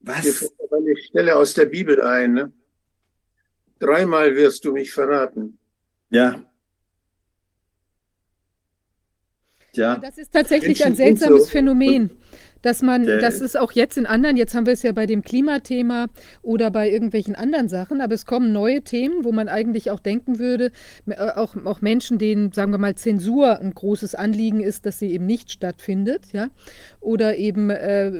was? 0.00 0.22
Hier 0.22 0.32
fällt 0.32 0.72
eine 0.72 0.96
Stelle 0.96 1.36
aus 1.36 1.54
der 1.54 1.66
Bibel 1.66 2.00
ein. 2.00 2.32
Ne? 2.34 2.52
Dreimal 3.78 4.34
wirst 4.34 4.64
du 4.64 4.72
mich 4.72 4.92
verraten. 4.92 5.58
Ja, 6.10 6.42
Ja. 9.78 9.96
Das 9.96 10.18
ist 10.18 10.32
tatsächlich 10.32 10.84
ein 10.84 10.96
seltsames 10.96 11.50
Phänomen 11.50 12.10
dass 12.62 12.82
man, 12.82 13.06
das 13.06 13.40
ist 13.40 13.58
auch 13.58 13.72
jetzt 13.72 13.96
in 13.98 14.06
anderen, 14.06 14.36
jetzt 14.36 14.54
haben 14.54 14.66
wir 14.66 14.72
es 14.72 14.82
ja 14.82 14.92
bei 14.92 15.06
dem 15.06 15.22
Klimathema 15.22 16.06
oder 16.42 16.70
bei 16.70 16.90
irgendwelchen 16.90 17.34
anderen 17.34 17.68
Sachen, 17.68 18.00
aber 18.00 18.14
es 18.14 18.26
kommen 18.26 18.52
neue 18.52 18.82
Themen, 18.82 19.24
wo 19.24 19.32
man 19.32 19.48
eigentlich 19.48 19.90
auch 19.90 20.00
denken 20.00 20.38
würde, 20.38 20.72
äh, 21.06 21.16
auch, 21.16 21.54
auch 21.64 21.80
Menschen, 21.80 22.18
denen, 22.18 22.52
sagen 22.52 22.72
wir 22.72 22.78
mal, 22.78 22.94
Zensur 22.94 23.58
ein 23.60 23.74
großes 23.74 24.14
Anliegen 24.14 24.60
ist, 24.60 24.86
dass 24.86 24.98
sie 24.98 25.12
eben 25.12 25.26
nicht 25.26 25.50
stattfindet, 25.50 26.32
ja, 26.32 26.48
oder 27.00 27.36
eben 27.36 27.70
äh, 27.70 28.12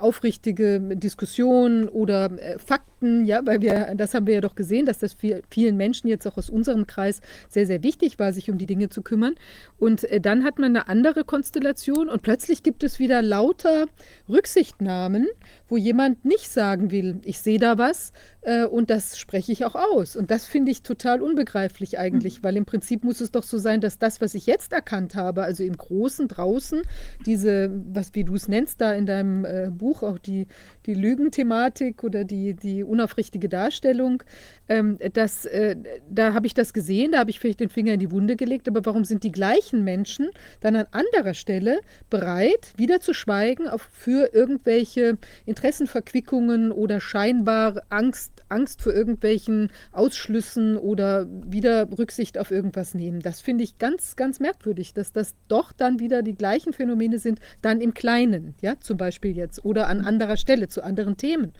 aufrichtige 0.00 0.80
Diskussionen 0.80 1.88
oder 1.88 2.30
äh, 2.38 2.58
Fakten, 2.58 2.93
ja, 3.24 3.40
weil 3.44 3.62
wir, 3.62 3.94
das 3.96 4.14
haben 4.14 4.26
wir 4.26 4.34
ja 4.34 4.40
doch 4.40 4.54
gesehen, 4.54 4.86
dass 4.86 4.98
das 4.98 5.16
vielen 5.50 5.76
Menschen 5.76 6.08
jetzt 6.08 6.26
auch 6.26 6.36
aus 6.36 6.50
unserem 6.50 6.86
Kreis 6.86 7.20
sehr, 7.48 7.66
sehr 7.66 7.82
wichtig 7.82 8.18
war, 8.18 8.32
sich 8.32 8.50
um 8.50 8.58
die 8.58 8.66
Dinge 8.66 8.88
zu 8.88 9.02
kümmern. 9.02 9.34
Und 9.78 10.04
äh, 10.04 10.20
dann 10.20 10.44
hat 10.44 10.58
man 10.58 10.76
eine 10.76 10.88
andere 10.88 11.24
Konstellation 11.24 12.08
und 12.08 12.22
plötzlich 12.22 12.62
gibt 12.62 12.82
es 12.82 12.98
wieder 12.98 13.22
laut 13.22 13.44
lauter 13.44 13.86
Rücksichtnahmen, 14.28 15.28
wo 15.68 15.76
jemand 15.76 16.24
nicht 16.24 16.50
sagen 16.50 16.90
will, 16.90 17.20
ich 17.24 17.38
sehe 17.38 17.58
da 17.58 17.78
was, 17.78 18.12
äh, 18.42 18.64
und 18.64 18.90
das 18.90 19.18
spreche 19.18 19.52
ich 19.52 19.64
auch 19.64 19.74
aus. 19.74 20.16
Und 20.16 20.30
das 20.30 20.46
finde 20.46 20.70
ich 20.70 20.82
total 20.82 21.22
unbegreiflich 21.22 21.98
eigentlich, 21.98 22.42
weil 22.42 22.56
im 22.56 22.66
Prinzip 22.66 23.02
muss 23.04 23.20
es 23.20 23.30
doch 23.30 23.42
so 23.42 23.58
sein, 23.58 23.80
dass 23.80 23.98
das, 23.98 24.20
was 24.20 24.34
ich 24.34 24.46
jetzt 24.46 24.72
erkannt 24.72 25.14
habe, 25.14 25.42
also 25.42 25.64
im 25.64 25.76
Großen 25.76 26.28
draußen, 26.28 26.82
diese, 27.24 27.70
was 27.92 28.14
wie 28.14 28.24
du 28.24 28.34
es 28.34 28.48
nennst, 28.48 28.80
da 28.80 28.92
in 28.92 29.06
deinem 29.06 29.44
äh, 29.44 29.70
Buch 29.70 30.02
auch 30.02 30.18
die, 30.18 30.46
die 30.86 30.94
Lügenthematik 30.94 32.04
oder 32.04 32.24
die, 32.24 32.54
die 32.54 32.84
unaufrichtige 32.84 33.48
Darstellung, 33.48 34.22
ähm, 34.68 34.98
das, 35.12 35.44
äh, 35.44 35.76
da 36.08 36.32
habe 36.32 36.46
ich 36.46 36.54
das 36.54 36.72
gesehen, 36.72 37.12
da 37.12 37.18
habe 37.18 37.30
ich 37.30 37.38
vielleicht 37.38 37.60
den 37.60 37.68
Finger 37.68 37.92
in 37.92 38.00
die 38.00 38.10
Wunde 38.10 38.36
gelegt, 38.36 38.66
aber 38.68 38.84
warum 38.86 39.04
sind 39.04 39.22
die 39.22 39.32
gleichen 39.32 39.84
Menschen 39.84 40.30
dann 40.60 40.76
an 40.76 40.86
anderer 40.90 41.34
Stelle 41.34 41.80
bereit, 42.08 42.72
wieder 42.76 43.00
zu 43.00 43.12
schweigen 43.12 43.68
auf, 43.68 43.88
für 43.92 44.32
irgendwelche 44.32 45.18
Interessenverquickungen 45.44 46.72
oder 46.72 47.00
scheinbar 47.00 47.82
Angst, 47.90 48.42
Angst 48.48 48.80
vor 48.80 48.94
irgendwelchen 48.94 49.70
Ausschlüssen 49.92 50.78
oder 50.78 51.26
wieder 51.28 51.86
Rücksicht 51.98 52.38
auf 52.38 52.50
irgendwas 52.50 52.94
nehmen? 52.94 53.20
Das 53.20 53.40
finde 53.40 53.64
ich 53.64 53.78
ganz, 53.78 54.16
ganz 54.16 54.40
merkwürdig, 54.40 54.94
dass 54.94 55.12
das 55.12 55.34
doch 55.48 55.72
dann 55.72 56.00
wieder 56.00 56.22
die 56.22 56.34
gleichen 56.34 56.72
Phänomene 56.72 57.18
sind, 57.18 57.40
dann 57.60 57.80
im 57.80 57.92
Kleinen, 57.92 58.54
ja, 58.62 58.74
zum 58.80 58.96
Beispiel 58.96 59.36
jetzt, 59.36 59.64
oder 59.64 59.88
an 59.88 60.06
anderer 60.06 60.38
Stelle 60.38 60.68
zu 60.68 60.82
anderen 60.82 61.16
Themen. 61.18 61.52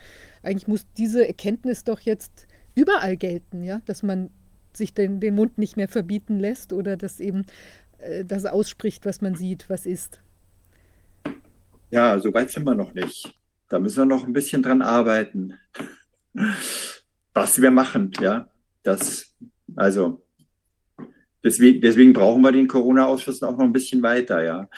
Eigentlich 0.43 0.69
muss 0.69 0.87
diese 0.97 1.27
Erkenntnis 1.27 1.85
doch 1.85 2.01
jetzt 2.01 2.47
überall 2.75 3.17
gelten, 3.17 3.63
ja, 3.63 3.81
dass 3.87 4.03
man 4.03 4.31
sich 4.73 4.95
den, 4.95 5.21
den 5.21 5.35
Mund 5.35 5.59
nicht 5.59 5.77
mehr 5.77 5.89
verbieten 5.89 6.39
lässt 6.39 6.73
oder 6.73 6.97
dass 6.97 7.21
eben 7.21 7.47
äh, 7.99 8.25
das 8.25 8.45
ausspricht, 8.47 9.07
was 9.07 9.21
man 9.21 9.35
sieht, 9.35 9.69
was 9.69 9.87
ist. 9.87 10.21
Ja, 11.91 12.19
so 12.19 12.33
weit 12.35 12.51
sind 12.51 12.65
wir 12.65 12.75
noch 12.75 12.93
nicht. 12.95 13.33
Da 13.69 13.79
müssen 13.79 13.99
wir 13.99 14.07
noch 14.07 14.27
ein 14.27 14.33
bisschen 14.33 14.63
dran 14.63 14.83
arbeiten. 14.83 15.55
Was 17.33 17.61
wir 17.61 17.71
machen, 17.71 18.11
ja, 18.21 18.49
das, 18.83 19.33
also, 19.77 20.25
deswegen, 21.43 21.81
deswegen 21.81 22.13
brauchen 22.13 22.43
wir 22.43 22.53
den 22.53 22.69
Corona-Ausschuss 22.69 23.43
auch 23.43 23.57
noch 23.57 23.65
ein 23.65 23.73
bisschen 23.73 24.03
weiter, 24.03 24.43
ja. 24.43 24.69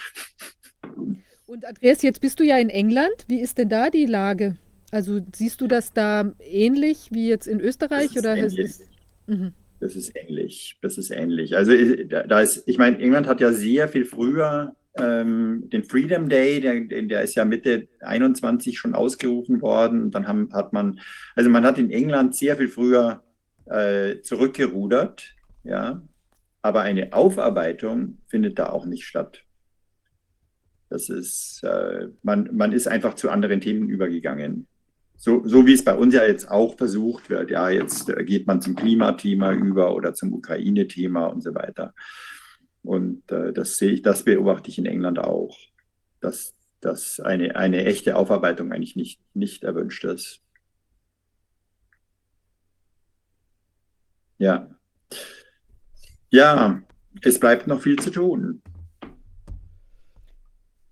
Und 1.47 1.65
Andreas, 1.65 2.03
jetzt 2.03 2.21
bist 2.21 2.39
du 2.39 2.45
ja 2.45 2.59
in 2.59 2.69
England. 2.69 3.15
Wie 3.29 3.41
ist 3.41 3.59
denn 3.59 3.69
da 3.69 3.89
die 3.89 4.07
Lage? 4.07 4.57
Also 4.97 5.21
siehst 5.35 5.61
du 5.61 5.67
das 5.67 5.93
da 5.93 6.33
ähnlich 6.41 7.09
wie 7.11 7.29
jetzt 7.29 7.47
in 7.47 7.61
Österreich 7.61 8.15
das 8.15 8.17
oder 8.17 8.35
ist 8.39 8.59
ist, 8.59 8.83
mhm. 9.27 9.53
das 9.79 9.95
ist 9.95 10.17
ähnlich. 10.17 10.79
Das 10.81 10.97
ist 10.97 11.11
ähnlich. 11.11 11.55
Also 11.55 11.73
da 12.07 12.41
ist, 12.41 12.63
ich 12.65 12.79
meine, 12.79 12.99
England 12.99 13.27
hat 13.27 13.43
ja 13.43 13.53
sehr 13.53 13.89
viel 13.89 14.07
früher 14.07 14.75
ähm, 14.95 15.69
den 15.71 15.85
Freedom 15.85 16.31
Day, 16.31 16.63
der, 16.63 17.03
der 17.03 17.21
ist 17.21 17.35
ja 17.35 17.45
Mitte 17.45 17.89
21 18.01 18.79
schon 18.79 18.95
ausgerufen 18.95 19.61
worden. 19.61 20.11
dann 20.11 20.27
haben, 20.27 20.49
hat 20.55 20.73
man, 20.73 20.99
also 21.35 21.51
man 21.51 21.67
hat 21.67 21.77
in 21.77 21.91
England 21.91 22.35
sehr 22.35 22.57
viel 22.57 22.69
früher 22.69 23.23
äh, 23.67 24.23
zurückgerudert, 24.23 25.35
ja, 25.63 26.01
aber 26.63 26.81
eine 26.81 27.13
Aufarbeitung 27.13 28.17
findet 28.29 28.59
da 28.59 28.71
auch 28.71 28.87
nicht 28.87 29.05
statt. 29.05 29.43
Das 30.89 31.11
ist, 31.11 31.63
äh, 31.65 32.09
man, 32.23 32.49
man 32.57 32.73
ist 32.73 32.89
einfach 32.89 33.13
zu 33.13 33.29
anderen 33.29 33.61
Themen 33.61 33.91
übergegangen. 33.91 34.67
So, 35.19 35.43
so 35.47 35.67
wie 35.67 35.73
es 35.73 35.85
bei 35.85 35.95
uns 35.95 36.15
ja 36.15 36.25
jetzt 36.25 36.51
auch 36.51 36.77
versucht 36.77 37.31
wird, 37.31 37.51
ja, 37.51 37.71
jetzt 37.71 38.09
äh, 38.11 38.25
geht 38.25 38.47
man 38.47 38.61
zum 38.61 38.77
Klimathema 38.77 39.53
über 39.53 39.95
oder 39.95 40.15
zum 40.15 40.33
Ukraine-Thema 40.35 41.27
und 41.27 41.43
so 41.43 41.55
weiter. 41.55 41.95
Und 42.83 43.31
äh, 43.33 43.53
das 43.53 43.77
sehe 43.77 43.93
ich, 43.93 44.03
das 44.03 44.25
beobachte 44.25 44.71
ich 44.71 44.79
in 44.79 44.87
England 44.87 45.19
auch, 45.19 45.59
dass, 46.21 46.55
dass 46.81 47.19
eine, 47.19 47.57
eine 47.57 47.85
echte 47.85 48.17
Aufarbeitung 48.17 48.73
eigentlich 48.73 48.95
nicht, 48.95 49.21
nicht 49.35 49.65
erwünscht 49.65 50.05
ist. 50.05 50.41
Ja. 54.39 54.71
Ja, 56.31 56.83
es 57.23 57.41
bleibt 57.41 57.67
noch 57.67 57.81
viel 57.81 57.97
zu 57.99 58.11
tun. 58.11 58.63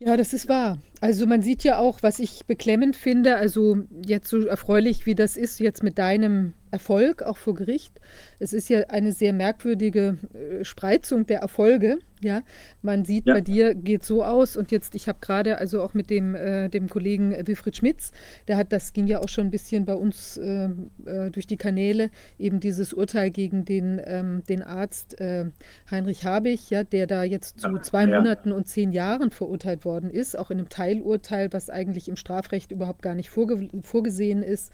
Ja, 0.07 0.19
das 0.19 0.35
ist 0.35 0.49
wahr. 0.49 0.79
Also 1.01 1.27
man 1.27 1.41
sieht 1.41 1.65
ja 1.65 1.79
auch, 1.79 2.03
was 2.03 2.19
ich 2.19 2.45
beklemmend 2.47 2.95
finde, 2.95 3.37
also 3.37 3.79
jetzt 4.05 4.29
so 4.29 4.45
erfreulich 4.47 5.07
wie 5.07 5.15
das 5.15 5.37
ist 5.37 5.61
jetzt 5.61 5.83
mit 5.83 5.99
deinem 5.99 6.53
Erfolg 6.75 7.23
auch 7.23 7.37
vor 7.37 7.55
Gericht. 7.55 8.01
Es 8.41 8.53
ist 8.53 8.69
ja 8.69 8.81
eine 8.89 9.13
sehr 9.13 9.33
merkwürdige 9.33 10.19
äh, 10.35 10.65
Spreizung 10.65 11.25
der 11.25 11.39
Erfolge. 11.39 11.99
Ja, 12.21 12.43
man 12.81 13.05
sieht, 13.05 13.27
ja. 13.27 13.35
bei 13.35 13.43
dir 13.43 13.75
geht 13.75 14.03
so 14.03 14.25
aus 14.25 14.57
und 14.57 14.71
jetzt, 14.71 14.95
ich 14.95 15.09
habe 15.09 15.19
gerade 15.21 15.59
also 15.59 15.83
auch 15.83 15.93
mit 15.93 16.09
dem, 16.09 16.35
äh, 16.35 16.71
dem 16.71 16.89
Kollegen 16.89 17.37
Wilfried 17.47 17.77
Schmitz, 17.77 18.13
der 18.49 18.57
hat, 18.57 18.73
das 18.73 18.95
ging 18.95 19.07
ja 19.07 19.21
auch 19.21 19.29
schon 19.29 19.49
ein 19.49 19.51
bisschen 19.51 19.85
bei 19.85 19.95
uns 19.95 20.39
äh, 20.39 20.71
äh 21.05 21.31
durch 21.31 21.47
die 21.47 21.59
Kanäle, 21.59 22.11
eben 22.39 22.61
dieses 22.61 22.95
Urteil 22.95 23.31
gegen 23.31 23.67
den, 23.67 24.01
ähm, 24.05 24.43
den 24.49 24.63
Arzt 24.63 25.21
äh, 25.21 25.47
Heinrich 25.91 26.25
Habich, 26.25 26.71
ja, 26.71 26.83
der 26.83 27.07
da 27.07 27.25
jetzt 27.25 27.61
zu 27.61 27.79
zwei 27.81 28.07
ja. 28.07 28.19
Monaten 28.19 28.53
und 28.53 28.69
zehn 28.69 28.93
Jahren 28.93 29.31
verurteilt 29.31 29.85
worden 29.85 30.09
ist, 30.09 30.39
auch 30.39 30.51
in 30.51 30.59
einem 30.59 30.71
Teilurteil, 30.71 31.53
was 31.53 31.69
eigentlich 31.69 32.09
im 32.09 32.17
Strafrecht 32.17 32.73
überhaupt 32.73 33.03
gar 33.03 33.15
nicht 33.15 33.29
vorge 33.29 33.69
vorgesehen 33.83 34.43
ist. 34.43 34.73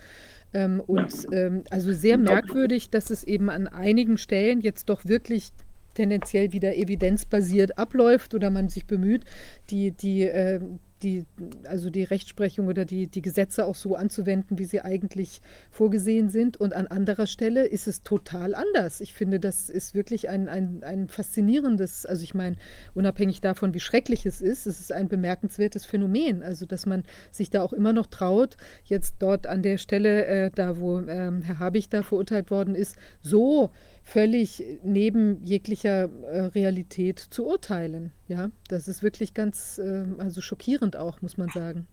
Ähm, 0.53 0.81
und 0.81 1.27
ähm, 1.33 1.65
also 1.70 1.93
sehr 1.93 2.19
merkwürdig, 2.19 2.91
dass 2.91 3.11
es 3.11 3.25
eben 3.25 3.51
an 3.51 3.69
einigen 3.69 4.19
Stellen 4.19 4.61
jetzt 4.61 4.89
doch 4.89 5.05
wirklich 5.05 5.53
tendenziell 5.94 6.52
wieder 6.52 6.77
evidenzbasiert 6.77 7.78
abläuft 7.78 8.35
oder 8.35 8.51
man 8.51 8.69
sich 8.69 8.86
bemüht, 8.86 9.25
die, 9.70 9.93
die, 9.93 10.23
äh, 10.23 10.60
die, 11.02 11.25
also 11.65 11.91
die 11.91 12.02
Rechtsprechung 12.05 12.67
oder 12.69 12.85
die, 12.85 13.07
die 13.07 13.23
Gesetze 13.23 13.65
auch 13.65 13.75
so 13.75 13.94
anzuwenden, 13.94 14.59
wie 14.59 14.65
sie 14.65 14.81
eigentlich 14.83 15.41
vorgesehen 15.70 16.28
sind. 16.28 16.59
Und 16.59 16.75
an 16.75 16.86
anderer 16.86 17.27
Stelle 17.27 17.67
ist 17.67 17.86
es 17.86 18.02
total 18.02 18.55
anders. 18.55 19.01
Ich 19.01 19.15
finde, 19.15 19.41
das 19.41 19.70
ist 19.70 19.94
wirklich 19.94 20.28
ein, 20.28 20.49
ein, 20.49 20.83
ein 20.83 21.09
faszinierendes, 21.09 22.05
also 22.07 22.23
ich 22.23 22.35
meine, 22.35 22.57
unabhängig 22.94 23.41
davon, 23.41 23.75
wie 23.75 23.81
schrecklich 23.81 24.27
es 24.27 24.41
ist, 24.41 24.67
es 24.67 24.81
ist 24.81 24.93
ein 24.93 25.09
bemerkenswertes 25.09 25.85
Phänomen. 25.85 26.43
Also, 26.43 26.67
dass 26.67 26.86
man 26.86 27.05
sich 27.31 27.51
da 27.51 27.62
auch 27.62 27.73
immer 27.73 27.93
noch 27.93 28.07
traut, 28.07 28.57
jetzt 28.85 29.17
dort 29.20 29.47
an 29.47 29.62
der 29.62 29.78
Stelle, 29.78 30.27
äh, 30.27 30.51
da 30.55 30.78
wo 30.78 31.01
ähm, 31.01 31.43
Herr 31.43 31.59
Habich 31.59 31.89
da 31.89 32.02
verurteilt 32.02 32.51
worden 32.51 32.75
ist, 32.75 32.97
so 33.23 33.70
völlig 34.11 34.63
neben 34.83 35.45
jeglicher 35.45 36.11
äh, 36.31 36.41
Realität 36.47 37.19
zu 37.19 37.47
urteilen. 37.47 38.13
Ja, 38.27 38.51
das 38.69 38.89
ist 38.89 39.03
wirklich 39.03 39.35
ganz, 39.35 39.79
äh, 39.79 40.05
also 40.19 40.41
schockierend 40.41 40.97
auch, 40.97 41.23
muss 41.23 41.37
man 41.37 41.49
sagen. 41.51 41.87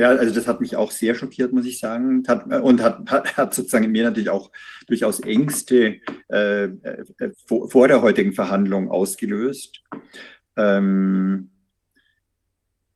Ja, 0.00 0.10
also 0.10 0.32
das 0.32 0.46
hat 0.46 0.60
mich 0.60 0.76
auch 0.76 0.92
sehr 0.92 1.14
schockiert, 1.14 1.52
muss 1.52 1.66
ich 1.66 1.80
sagen. 1.80 2.22
Hat, 2.28 2.46
und 2.46 2.82
hat, 2.82 3.36
hat, 3.36 3.54
sozusagen 3.54 3.84
in 3.84 3.92
mir 3.92 4.04
natürlich 4.04 4.30
auch 4.30 4.50
durchaus 4.86 5.20
Ängste 5.20 6.00
äh, 6.28 6.64
äh 6.64 7.04
vor, 7.46 7.68
vor, 7.68 7.88
der 7.88 8.00
heutigen 8.00 8.32
Verhandlung 8.32 8.90
ausgelöst. 8.90 9.82
Ähm, 10.56 11.50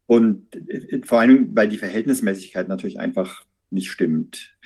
und 0.07 0.55
äh, 0.69 1.03
vor 1.05 1.21
allem, 1.21 1.55
weil 1.57 1.69
die 1.69 1.79
Verhältnismäßigkeit 1.79 2.69
natürlich 2.69 3.01
einfach 3.01 3.45
nicht 3.73 3.91
stimmt. 3.91 4.57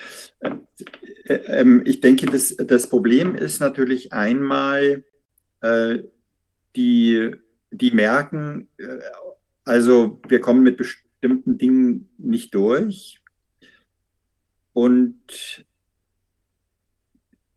Äh, 1.26 1.34
ähm, 1.46 1.82
ich 1.84 2.00
denke, 2.00 2.26
das, 2.26 2.56
das 2.56 2.88
Problem 2.88 3.34
ist 3.34 3.60
natürlich 3.60 4.12
einmal, 4.12 5.04
äh, 5.60 5.98
die, 6.76 7.32
die 7.70 7.90
merken, 7.90 8.68
äh, 8.78 8.98
also 9.64 10.20
wir 10.28 10.40
kommen 10.40 10.62
mit 10.62 10.76
bestimmten 10.76 11.58
Dingen 11.58 12.08
nicht 12.18 12.54
durch. 12.54 13.20
Und 14.72 15.64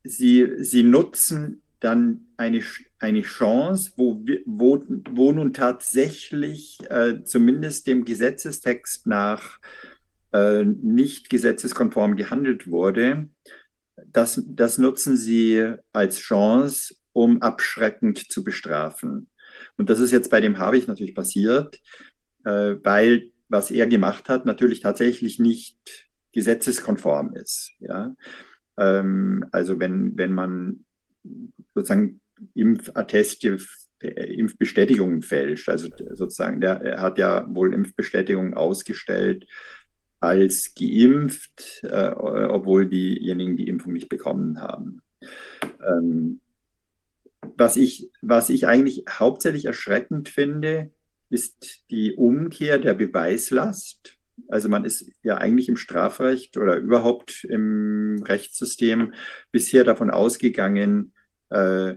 sie, 0.04 0.48
sie 0.60 0.84
nutzen 0.84 1.62
dann 1.80 2.28
eine, 2.38 2.62
eine 2.98 3.22
Chance, 3.22 3.92
wo, 3.96 4.26
wo, 4.46 4.84
wo 5.12 5.32
nun 5.32 5.54
tatsächlich 5.54 6.80
äh, 6.90 7.24
zumindest 7.24 7.88
dem 7.88 8.06
Gesetzestext 8.06 9.06
nach 9.06 9.60
äh, 10.32 10.64
nicht 10.64 11.30
gesetzeskonform 11.30 12.16
gehandelt 12.16 12.70
wurde, 12.70 13.30
das, 14.08 14.42
das 14.46 14.78
nutzen 14.78 15.18
sie 15.18 15.74
als 15.94 16.20
Chance, 16.20 16.96
um 17.14 17.42
abschreckend 17.42 18.32
zu 18.32 18.44
bestrafen. 18.44 19.30
Und 19.78 19.90
das 19.90 20.00
ist 20.00 20.12
jetzt 20.12 20.30
bei 20.30 20.42
dem 20.42 20.58
Habich 20.58 20.88
natürlich 20.88 21.16
passiert, 21.16 21.80
äh, 22.46 22.76
weil 22.84 23.32
was 23.50 23.72
er 23.72 23.88
gemacht 23.88 24.30
hat, 24.30 24.46
natürlich 24.46 24.80
tatsächlich 24.80 25.40
nicht 25.40 25.78
gesetzeskonform 26.34 27.34
ist. 27.34 27.72
Ja? 27.80 28.16
Ähm, 28.78 29.46
also 29.52 29.80
wenn, 29.80 30.18
wenn 30.18 30.34
man 30.34 30.86
sozusagen 31.74 32.22
Impfatteste, 32.54 33.58
äh, 34.02 34.34
Impfbestätigungen 34.34 35.24
fälscht, 35.24 35.68
also 35.68 35.90
sozusagen, 36.12 36.62
der 36.62 36.82
er 36.82 37.02
hat 37.02 37.18
ja 37.18 37.46
wohl 37.50 37.74
Impfbestätigungen 37.74 38.54
ausgestellt 38.54 39.46
als 40.20 40.74
geimpft, 40.76 41.82
äh, 41.84 42.12
obwohl 42.12 42.88
diejenigen 42.88 43.56
die 43.58 43.68
Impfung 43.68 43.94
nicht 43.94 44.10
bekommen 44.10 44.62
haben. 44.62 45.02
Ähm, 45.86 46.42
was, 47.56 47.78
ich, 47.78 48.12
was 48.22 48.50
ich 48.50 48.68
eigentlich 48.68 49.06
hauptsächlich 49.10 49.66
erschreckend 49.66 50.30
finde, 50.30 50.92
ist 51.30 51.84
die 51.90 52.14
Umkehr 52.16 52.80
der 52.80 52.96
Beweislast. 52.96 54.18
Also 54.48 54.70
man 54.70 54.86
ist 54.86 55.12
ja 55.24 55.38
eigentlich 55.38 55.70
im 55.70 55.78
Strafrecht 55.78 56.58
oder 56.58 56.78
überhaupt 56.78 57.44
im 57.44 58.24
Rechtssystem 58.24 59.14
bisher 59.52 59.84
davon 59.84 60.10
ausgegangen, 60.10 61.14
äh, 61.50 61.96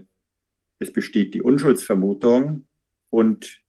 es 0.79 0.91
besteht 0.91 1.33
die 1.33 1.41
Unschuldsvermutung 1.41 2.67
und 3.09 3.61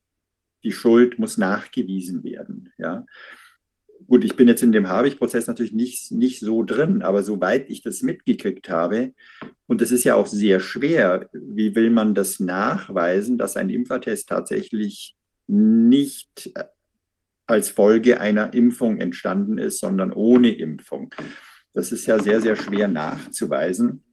die 0.65 0.73
Schuld 0.73 1.19
muss 1.19 1.39
nachgewiesen 1.39 2.25
werden. 2.25 2.73
Ja. 2.79 3.07
Gut, 4.07 4.25
ich 4.25 4.37
bin 4.37 4.49
jetzt 4.49 4.63
in 4.63 4.73
dem 4.73 4.89
Habich-Prozess 4.89 5.47
natürlich 5.47 5.73
nicht, 5.73 6.13
nicht 6.13 6.41
so 6.41 6.63
drin, 6.63 7.03
aber 7.03 7.23
soweit 7.23 7.71
ich 7.71 7.83
das 7.83 8.03
mitgekriegt 8.03 8.69
habe, 8.69 9.15
und 9.67 9.81
es 9.81 9.93
ist 9.93 10.05
ja 10.05 10.15
auch 10.15 10.27
sehr 10.27 10.61
schwer, 10.61 11.29
wie 11.33 11.75
will 11.75 11.91
man 11.91 12.15
das 12.15 12.39
nachweisen, 12.41 13.39
dass 13.39 13.57
ein 13.57 13.71
Impfertest 13.71 14.29
tatsächlich 14.29 15.17
nicht 15.47 16.53
als 17.47 17.71
Folge 17.71 18.21
einer 18.21 18.55
Impfung 18.55 18.99
entstanden 18.99 19.59
ist, 19.59 19.81
sondern 19.81 20.13
ohne 20.13 20.51
Impfung. 20.51 21.15
Das 21.73 21.93
ist 21.93 22.07
ja 22.07 22.19
sehr, 22.19 22.41
sehr 22.41 22.57
schwer 22.57 22.89
nachzuweisen. 22.89 24.05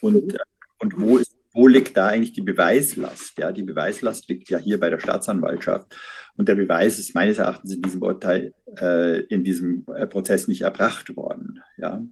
Und, 0.00 0.38
und 0.78 1.00
wo, 1.00 1.18
ist, 1.18 1.36
wo 1.52 1.66
liegt 1.68 1.96
da 1.96 2.08
eigentlich 2.08 2.32
die 2.32 2.40
Beweislast? 2.42 3.38
Ja, 3.38 3.52
die 3.52 3.62
Beweislast 3.62 4.28
liegt 4.28 4.50
ja 4.50 4.58
hier 4.58 4.80
bei 4.80 4.90
der 4.90 4.98
Staatsanwaltschaft. 4.98 5.94
Und 6.40 6.48
der 6.48 6.54
Beweis 6.54 6.98
ist 6.98 7.14
meines 7.14 7.36
Erachtens 7.36 7.74
in 7.74 7.82
diesem 7.82 8.00
Urteil, 8.00 8.54
äh, 8.80 9.24
in 9.24 9.44
diesem 9.44 9.84
äh, 9.94 10.06
Prozess 10.06 10.48
nicht 10.48 10.62
erbracht 10.62 11.14
worden. 11.14 11.62
Ja. 11.76 12.02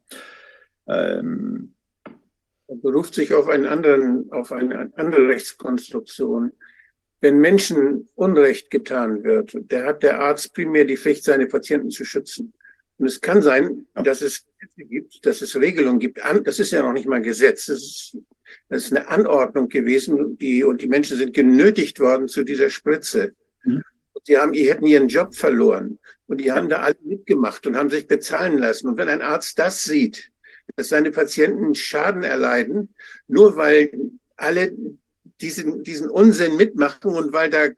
Ähm, 0.86 1.73
er 2.66 2.76
beruft 2.76 3.15
sich 3.15 3.32
auf, 3.32 3.48
einen 3.48 3.65
anderen, 3.65 4.31
auf 4.31 4.52
eine 4.52 4.92
andere 4.97 5.28
Rechtskonstruktion. 5.28 6.52
Wenn 7.23 7.39
Menschen 7.39 8.10
Unrecht 8.16 8.70
getan 8.70 9.24
wird, 9.24 9.57
der 9.70 9.86
hat 9.86 10.02
der 10.02 10.20
Arzt 10.20 10.52
primär 10.52 10.84
die 10.84 10.98
Pflicht, 10.98 11.24
seine 11.24 11.47
Patienten 11.47 11.89
zu 11.89 12.05
schützen. 12.05 12.52
Und 12.98 13.07
es 13.07 13.23
kann 13.23 13.40
sein, 13.40 13.86
dass 13.94 14.20
es 14.20 14.44
gibt, 14.76 15.24
dass 15.24 15.40
es 15.40 15.57
Regelungen 15.57 16.00
gibt. 16.00 16.20
Das 16.44 16.58
ist 16.58 16.73
ja 16.73 16.82
noch 16.82 16.92
nicht 16.92 17.08
mal 17.08 17.23
Gesetz. 17.23 17.65
Das 17.65 17.78
ist, 17.78 18.18
das 18.68 18.84
ist 18.84 18.92
eine 18.94 19.08
Anordnung 19.08 19.70
gewesen, 19.70 20.36
die, 20.36 20.65
und 20.65 20.82
die 20.82 20.89
Menschen 20.89 21.16
sind 21.16 21.32
genötigt 21.32 21.98
worden 21.98 22.28
zu 22.28 22.44
dieser 22.44 22.68
Spritze. 22.68 23.32
Die 24.28 24.36
haben, 24.36 24.52
die 24.52 24.68
hätten 24.68 24.86
ihren 24.86 25.08
Job 25.08 25.34
verloren. 25.34 25.98
Und 26.26 26.39
die 26.39 26.52
haben 26.52 26.68
da 26.68 26.81
alle 26.81 26.97
mitgemacht 27.02 27.66
und 27.66 27.76
haben 27.76 27.90
sich 27.90 28.07
bezahlen 28.07 28.58
lassen. 28.58 28.89
Und 28.89 28.98
wenn 28.98 29.08
ein 29.08 29.23
Arzt 29.23 29.58
das 29.58 29.82
sieht, 29.82 30.31
dass 30.76 30.90
seine 30.90 31.10
Patienten 31.10 31.74
Schaden 31.74 32.23
erleiden, 32.23 32.94
nur 33.26 33.57
weil 33.57 33.90
alle 34.36 34.73
diesen, 35.40 35.82
diesen 35.82 36.10
Unsinn 36.10 36.57
mitmachen 36.57 37.12
und 37.12 37.32
weil 37.32 37.48
da 37.48 37.68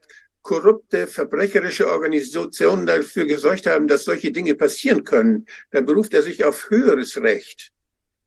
korrupte, 0.42 1.06
verbrecherische 1.06 1.88
Organisationen 1.88 2.86
dafür 2.86 3.26
gesorgt 3.26 3.66
haben, 3.66 3.86
dass 3.86 4.04
solche 4.04 4.32
Dinge 4.32 4.54
passieren 4.54 5.04
können, 5.04 5.46
dann 5.70 5.86
beruft 5.86 6.14
er 6.14 6.22
sich 6.22 6.44
auf 6.44 6.70
höheres 6.70 7.20
Recht. 7.22 7.72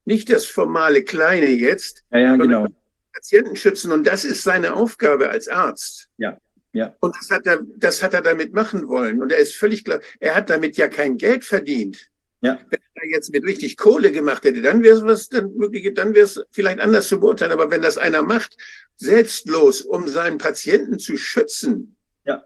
Nicht 0.06 0.32
das 0.32 0.46
formale 0.46 1.04
Kleine 1.04 1.48
jetzt, 1.48 2.04
ja, 2.12 2.20
ja, 2.20 2.36
genau. 2.36 2.68
Patienten 3.14 3.56
schützen. 3.56 3.92
Und 3.92 4.06
das 4.06 4.26
ist 4.26 4.44
seine 4.44 4.74
Aufgabe 4.74 5.30
als 5.30 5.48
Arzt. 5.48 6.10
Ja. 6.18 6.38
Ja. 6.74 6.96
Und 7.00 7.16
das 7.16 7.30
hat 7.30 7.46
er, 7.46 7.62
das 7.78 8.02
hat 8.02 8.14
er 8.14 8.22
damit 8.22 8.54
machen 8.54 8.88
wollen. 8.88 9.22
Und 9.22 9.32
er 9.32 9.38
ist 9.38 9.56
völlig 9.56 9.86
klar, 9.86 10.02
er 10.20 10.36
hat 10.36 10.50
damit 10.50 10.76
ja 10.76 10.88
kein 10.88 11.18
Geld 11.18 11.46
verdient. 11.46 12.10
Ja. 12.42 12.60
Wenn 12.70 12.80
er 12.96 13.10
jetzt 13.10 13.32
mit 13.32 13.46
richtig 13.46 13.78
Kohle 13.78 14.12
gemacht 14.12 14.44
hätte, 14.44 14.62
dann 14.62 14.84
wäre 14.84 14.98
es 14.98 15.04
was, 15.04 15.30
dann 15.30 15.58
wirklich, 15.58 15.94
dann 15.94 16.14
wäre 16.14 16.26
es 16.26 16.44
vielleicht 16.52 16.80
anders 16.80 17.08
zu 17.08 17.20
beurteilen. 17.20 17.54
Aber 17.54 17.72
wenn 17.72 17.82
das 17.82 17.98
einer 17.98 18.24
macht, 18.24 18.58
selbstlos, 18.98 19.82
um 19.82 20.08
seinen 20.08 20.40
Patienten 20.40 21.00
zu 21.00 21.16
schützen, 21.16 21.96
ja. 22.26 22.44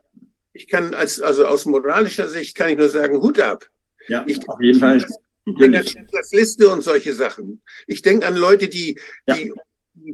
ich 0.54 0.68
kann 0.68 0.94
als, 0.94 1.22
also 1.22 1.48
aus 1.48 1.66
moralischer 1.66 2.28
Sicht 2.28 2.56
kann 2.56 2.70
ich 2.70 2.78
nur 2.78 2.90
sagen, 2.90 3.22
Hut 3.22 3.40
ab. 3.40 3.68
Ja, 4.08 4.24
ich, 4.28 4.48
auf 4.48 4.62
jeden 4.62 4.80
Fall. 4.80 5.06
Das 6.12 6.32
Liste 6.34 6.70
und 6.70 6.84
solche 6.84 7.14
Sachen. 7.14 7.62
Ich 7.88 8.02
denke 8.02 8.28
an 8.28 8.36
Leute, 8.36 8.68
die, 8.68 9.00
ja. 9.26 9.36
die 9.36 9.54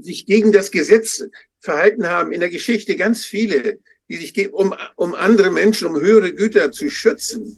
sich 0.01 0.27
gegen 0.27 0.51
das 0.51 0.69
Gesetz 0.69 1.25
verhalten 1.59 2.08
haben 2.08 2.32
in 2.32 2.40
der 2.40 2.51
Geschichte, 2.51 2.95
ganz 2.95 3.25
viele, 3.25 3.80
die 4.09 4.17
sich 4.17 4.53
um, 4.53 4.73
um 4.95 5.15
andere 5.15 5.51
Menschen, 5.51 5.88
um 5.88 5.99
höhere 5.99 6.33
Güter 6.33 6.72
zu 6.72 6.90
schützen. 6.90 7.57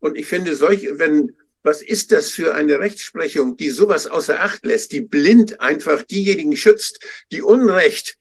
Und 0.00 0.16
ich 0.16 0.26
finde, 0.26 0.54
solch, 0.54 0.86
wenn, 0.92 1.32
was 1.62 1.82
ist 1.82 2.12
das 2.12 2.30
für 2.30 2.54
eine 2.54 2.78
Rechtsprechung, 2.78 3.56
die 3.56 3.70
sowas 3.70 4.06
außer 4.06 4.40
Acht 4.40 4.64
lässt, 4.64 4.92
die 4.92 5.00
blind 5.00 5.60
einfach 5.60 6.02
diejenigen 6.02 6.56
schützt, 6.56 7.04
die 7.32 7.42
Unrecht 7.42 8.16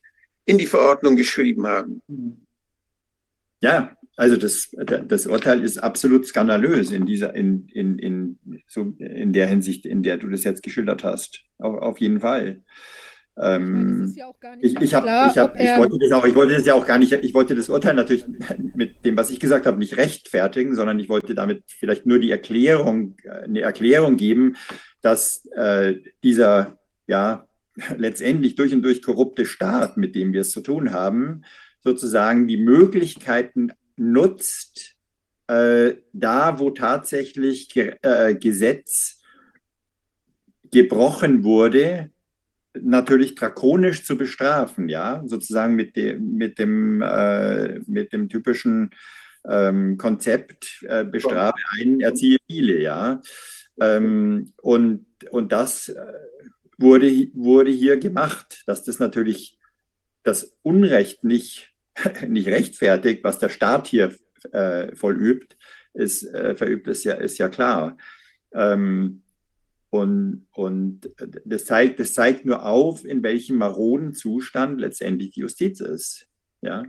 in 0.45 0.57
die 0.57 0.65
Verordnung 0.65 1.15
geschrieben 1.15 1.67
haben? 1.67 2.01
Ja, 3.61 3.95
also 4.15 4.35
das, 4.35 4.69
das 4.71 5.27
Urteil 5.27 5.63
ist 5.63 5.77
absolut 5.77 6.25
skandalös 6.25 6.91
in 6.91 7.05
dieser, 7.05 7.35
in, 7.35 7.67
in, 7.69 7.99
in, 7.99 8.39
so 8.67 8.95
in 8.97 9.33
der 9.33 9.47
Hinsicht, 9.47 9.85
in 9.85 10.01
der 10.01 10.17
du 10.17 10.29
das 10.29 10.43
jetzt 10.43 10.63
geschildert 10.63 11.03
hast. 11.03 11.43
Auf, 11.59 11.77
auf 11.77 11.99
jeden 11.99 12.21
Fall. 12.21 12.63
Ähm, 13.39 14.13
ja 14.15 14.31
ich, 14.61 14.79
ich, 14.81 14.93
hab, 14.95 15.03
klar, 15.03 15.29
ich, 15.29 15.37
hab, 15.37 15.59
ich, 15.59 15.77
wollte 15.77 15.99
das 15.99 16.11
auch, 16.11 16.25
ich 16.25 16.33
wollte 16.33 16.55
das 16.55 16.65
ja 16.65 16.73
auch 16.73 16.87
gar 16.87 16.97
nicht, 16.97 17.11
ich 17.11 17.33
wollte 17.33 17.55
das 17.55 17.69
Urteil 17.69 17.93
natürlich 17.93 18.25
mit 18.75 19.05
dem, 19.05 19.15
was 19.15 19.29
ich 19.29 19.39
gesagt 19.39 19.65
habe, 19.65 19.77
nicht 19.77 19.97
rechtfertigen, 19.97 20.75
sondern 20.75 20.99
ich 20.99 21.07
wollte 21.07 21.35
damit 21.35 21.63
vielleicht 21.67 22.05
nur 22.05 22.19
die 22.19 22.31
Erklärung, 22.31 23.15
eine 23.27 23.61
Erklärung 23.61 24.17
geben, 24.17 24.55
dass 25.01 25.45
äh, 25.55 25.95
dieser 26.23 26.79
ja 27.05 27.47
letztendlich 27.97 28.55
durch 28.55 28.73
und 28.73 28.81
durch 28.81 29.01
korrupte 29.01 29.45
Staat, 29.45 29.97
mit 29.97 30.15
dem 30.15 30.33
wir 30.33 30.41
es 30.41 30.51
zu 30.51 30.61
tun 30.61 30.91
haben, 30.91 31.43
sozusagen 31.83 32.47
die 32.47 32.57
Möglichkeiten 32.57 33.71
nutzt, 33.97 34.95
äh, 35.47 35.95
da 36.11 36.59
wo 36.59 36.71
tatsächlich 36.71 37.75
äh, 37.75 38.35
Gesetz 38.35 39.21
gebrochen 40.71 41.43
wurde, 41.43 42.11
natürlich 42.83 43.35
drakonisch 43.35 44.03
zu 44.03 44.17
bestrafen, 44.17 44.89
ja, 44.89 45.23
sozusagen 45.25 45.75
mit 45.75 45.95
dem, 45.95 46.35
mit 46.35 46.59
dem, 46.59 47.01
äh, 47.01 47.79
mit 47.87 48.13
dem 48.13 48.29
typischen 48.29 48.91
ähm, 49.47 49.97
Konzept 49.97 50.83
äh, 50.87 51.03
bestrafe 51.03 51.59
einen, 51.79 52.01
erziehe 52.01 52.37
viele, 52.47 52.79
ja. 52.79 53.21
Ähm, 53.79 54.53
und, 54.61 55.05
und 55.29 55.51
das 55.51 55.89
äh, 55.89 56.13
wurde, 56.77 57.29
wurde 57.33 57.71
hier 57.71 57.97
gemacht, 57.97 58.63
dass 58.65 58.83
das 58.83 58.99
natürlich 58.99 59.57
das 60.23 60.57
Unrecht 60.63 61.23
nicht, 61.23 61.73
nicht 62.27 62.47
rechtfertigt, 62.47 63.23
was 63.23 63.39
der 63.39 63.49
Staat 63.49 63.87
hier 63.87 64.15
äh, 64.51 64.95
vollübt, 64.95 65.57
ist, 65.93 66.23
äh, 66.23 66.55
verübt, 66.55 66.87
ist 66.87 67.03
ja, 67.03 67.13
ist 67.13 67.37
ja 67.37 67.49
klar. 67.49 67.97
Ähm, 68.53 69.23
und, 69.89 70.47
und 70.51 71.11
das, 71.45 71.65
zeigt, 71.65 71.99
das 71.99 72.13
zeigt 72.13 72.45
nur 72.45 72.65
auf, 72.65 73.05
in 73.05 73.23
welchem 73.23 73.57
maroden 73.57 74.13
Zustand 74.13 74.81
letztendlich 74.81 75.31
die 75.31 75.41
Justiz 75.41 75.79
ist. 75.79 76.27
Ja? 76.61 76.83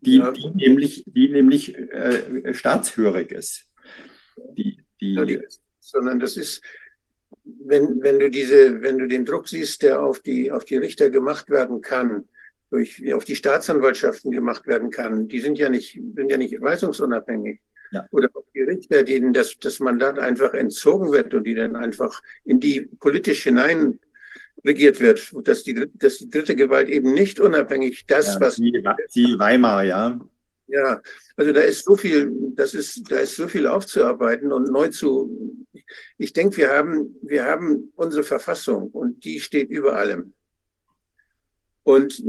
Die, 0.00 0.18
ja. 0.18 0.30
die 0.30 0.50
nämlich, 0.50 1.04
die 1.06 1.28
nämlich 1.28 1.76
äh, 1.76 2.54
staatshörig 2.54 3.32
ist. 3.32 3.66
Die, 4.56 4.82
die, 5.00 5.14
ja, 5.14 5.24
die, 5.24 5.40
sondern 5.80 6.20
das 6.20 6.36
ist, 6.36 6.62
wenn, 7.42 8.00
wenn 8.02 8.18
du 8.18 8.30
diese, 8.30 8.80
wenn 8.80 8.98
du 8.98 9.08
den 9.08 9.24
Druck 9.24 9.48
siehst, 9.48 9.82
der 9.82 10.02
auf 10.02 10.20
die, 10.20 10.52
auf 10.52 10.64
die 10.64 10.76
Richter 10.76 11.10
gemacht 11.10 11.50
werden 11.50 11.80
kann, 11.80 12.28
durch, 12.70 13.12
auf 13.12 13.24
die 13.24 13.36
Staatsanwaltschaften 13.36 14.30
gemacht 14.30 14.66
werden 14.66 14.90
kann, 14.90 15.26
die 15.28 15.40
sind 15.40 15.58
ja 15.58 15.68
nicht, 15.68 15.92
sind 15.92 16.30
ja 16.30 16.36
nicht 16.36 16.60
weisungsunabhängig. 16.60 17.60
Ja. 17.92 18.06
Oder 18.10 18.28
auch 18.34 18.44
die 18.54 18.62
Richter, 18.62 19.02
denen 19.02 19.32
das, 19.32 19.56
das 19.58 19.80
Mandat 19.80 20.18
einfach 20.18 20.54
entzogen 20.54 21.12
wird 21.12 21.34
und 21.34 21.44
die 21.44 21.54
dann 21.54 21.76
einfach 21.76 22.22
in 22.44 22.60
die 22.60 22.82
politisch 22.82 23.42
hinein 23.42 23.98
regiert 24.64 25.00
wird, 25.00 25.32
dass 25.46 25.64
die, 25.64 25.88
dass 25.94 26.18
die 26.18 26.30
dritte 26.30 26.54
Gewalt 26.54 26.88
eben 26.88 27.12
nicht 27.14 27.40
unabhängig 27.40 28.06
das, 28.06 28.34
ja, 28.34 28.40
was 28.40 28.56
die, 28.56 28.84
die 29.14 29.38
Weimar, 29.38 29.84
ja. 29.84 30.20
Ja, 30.66 31.02
also 31.36 31.52
da 31.52 31.62
ist 31.62 31.84
so 31.84 31.96
viel, 31.96 32.30
das 32.54 32.74
ist, 32.74 33.10
da 33.10 33.18
ist 33.18 33.34
so 33.34 33.48
viel 33.48 33.66
aufzuarbeiten 33.66 34.52
und 34.52 34.70
neu 34.70 34.88
zu. 34.88 35.66
Ich 36.16 36.32
denke, 36.32 36.58
wir 36.58 36.70
haben, 36.70 37.16
wir 37.22 37.44
haben 37.44 37.92
unsere 37.96 38.22
Verfassung 38.22 38.90
und 38.90 39.24
die 39.24 39.40
steht 39.40 39.68
über 39.70 39.96
allem. 39.96 40.32
Und 41.82 42.22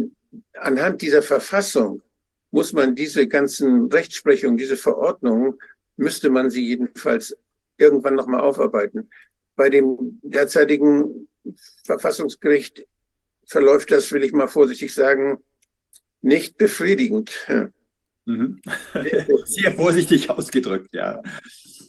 anhand 0.53 1.03
dieser 1.03 1.21
Verfassung 1.21 2.01
muss 2.51 2.73
man 2.73 2.95
diese 2.95 3.27
ganzen 3.27 3.91
Rechtsprechungen, 3.91 4.57
diese 4.57 4.77
Verordnungen, 4.77 5.57
müsste 5.95 6.29
man 6.29 6.49
sie 6.49 6.65
jedenfalls 6.65 7.37
irgendwann 7.77 8.15
nochmal 8.15 8.41
aufarbeiten. 8.41 9.09
Bei 9.55 9.69
dem 9.69 10.19
derzeitigen 10.21 11.27
Verfassungsgericht 11.85 12.85
verläuft 13.45 13.91
das, 13.91 14.11
will 14.11 14.23
ich 14.23 14.33
mal 14.33 14.47
vorsichtig 14.47 14.93
sagen, 14.93 15.39
nicht 16.21 16.57
befriedigend. 16.57 17.31
Mhm. 18.25 18.61
Sehr 19.45 19.71
vorsichtig 19.73 20.29
ausgedrückt, 20.29 20.89
ja. 20.93 21.21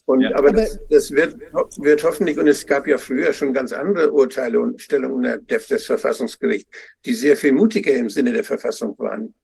Und, 0.07 0.23
ja. 0.23 0.35
Aber 0.35 0.51
das, 0.51 0.79
das 0.89 1.11
wird, 1.13 1.39
wird, 1.79 2.03
hoffentlich, 2.03 2.39
und 2.39 2.49
es 2.49 2.67
gab 2.67 2.87
ja 2.87 2.99
früher 2.99 3.33
schon 3.33 3.53
ganz 3.53 3.73
andere 3.73 4.11
Urteile 4.13 4.61
und 4.61 4.81
Stellungen 4.81 5.47
des 5.47 5.87
Verfassungsgerichts, 5.87 6.71
die 7.05 7.15
sehr 7.15 7.37
viel 7.37 7.53
mutiger 7.53 7.93
im 7.95 8.11
Sinne 8.11 8.33
der 8.33 8.45
Verfassung 8.45 8.99
waren. 8.99 9.35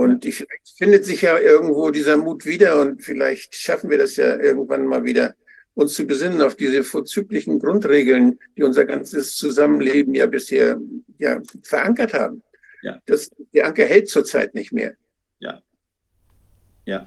Und 0.00 0.24
ich, 0.24 0.36
vielleicht 0.36 0.78
findet 0.78 1.04
sich 1.04 1.20
ja 1.20 1.38
irgendwo 1.38 1.90
dieser 1.90 2.16
Mut 2.16 2.46
wieder 2.46 2.80
und 2.80 3.02
vielleicht 3.02 3.54
schaffen 3.54 3.90
wir 3.90 3.98
das 3.98 4.16
ja 4.16 4.34
irgendwann 4.40 4.86
mal 4.86 5.04
wieder, 5.04 5.34
uns 5.74 5.92
zu 5.92 6.06
besinnen 6.06 6.40
auf 6.40 6.56
diese 6.56 6.84
vorzüglichen 6.84 7.58
Grundregeln, 7.58 8.38
die 8.56 8.62
unser 8.62 8.86
ganzes 8.86 9.36
Zusammenleben 9.36 10.14
ja 10.14 10.24
bisher 10.24 10.80
ja, 11.18 11.42
verankert 11.62 12.14
haben. 12.14 12.42
Ja. 12.80 12.98
Das, 13.04 13.30
der 13.52 13.66
Anker 13.66 13.84
hält 13.84 14.08
zurzeit 14.08 14.54
nicht 14.54 14.72
mehr. 14.72 14.94
Ja. 15.38 15.60
Ja. 16.86 17.06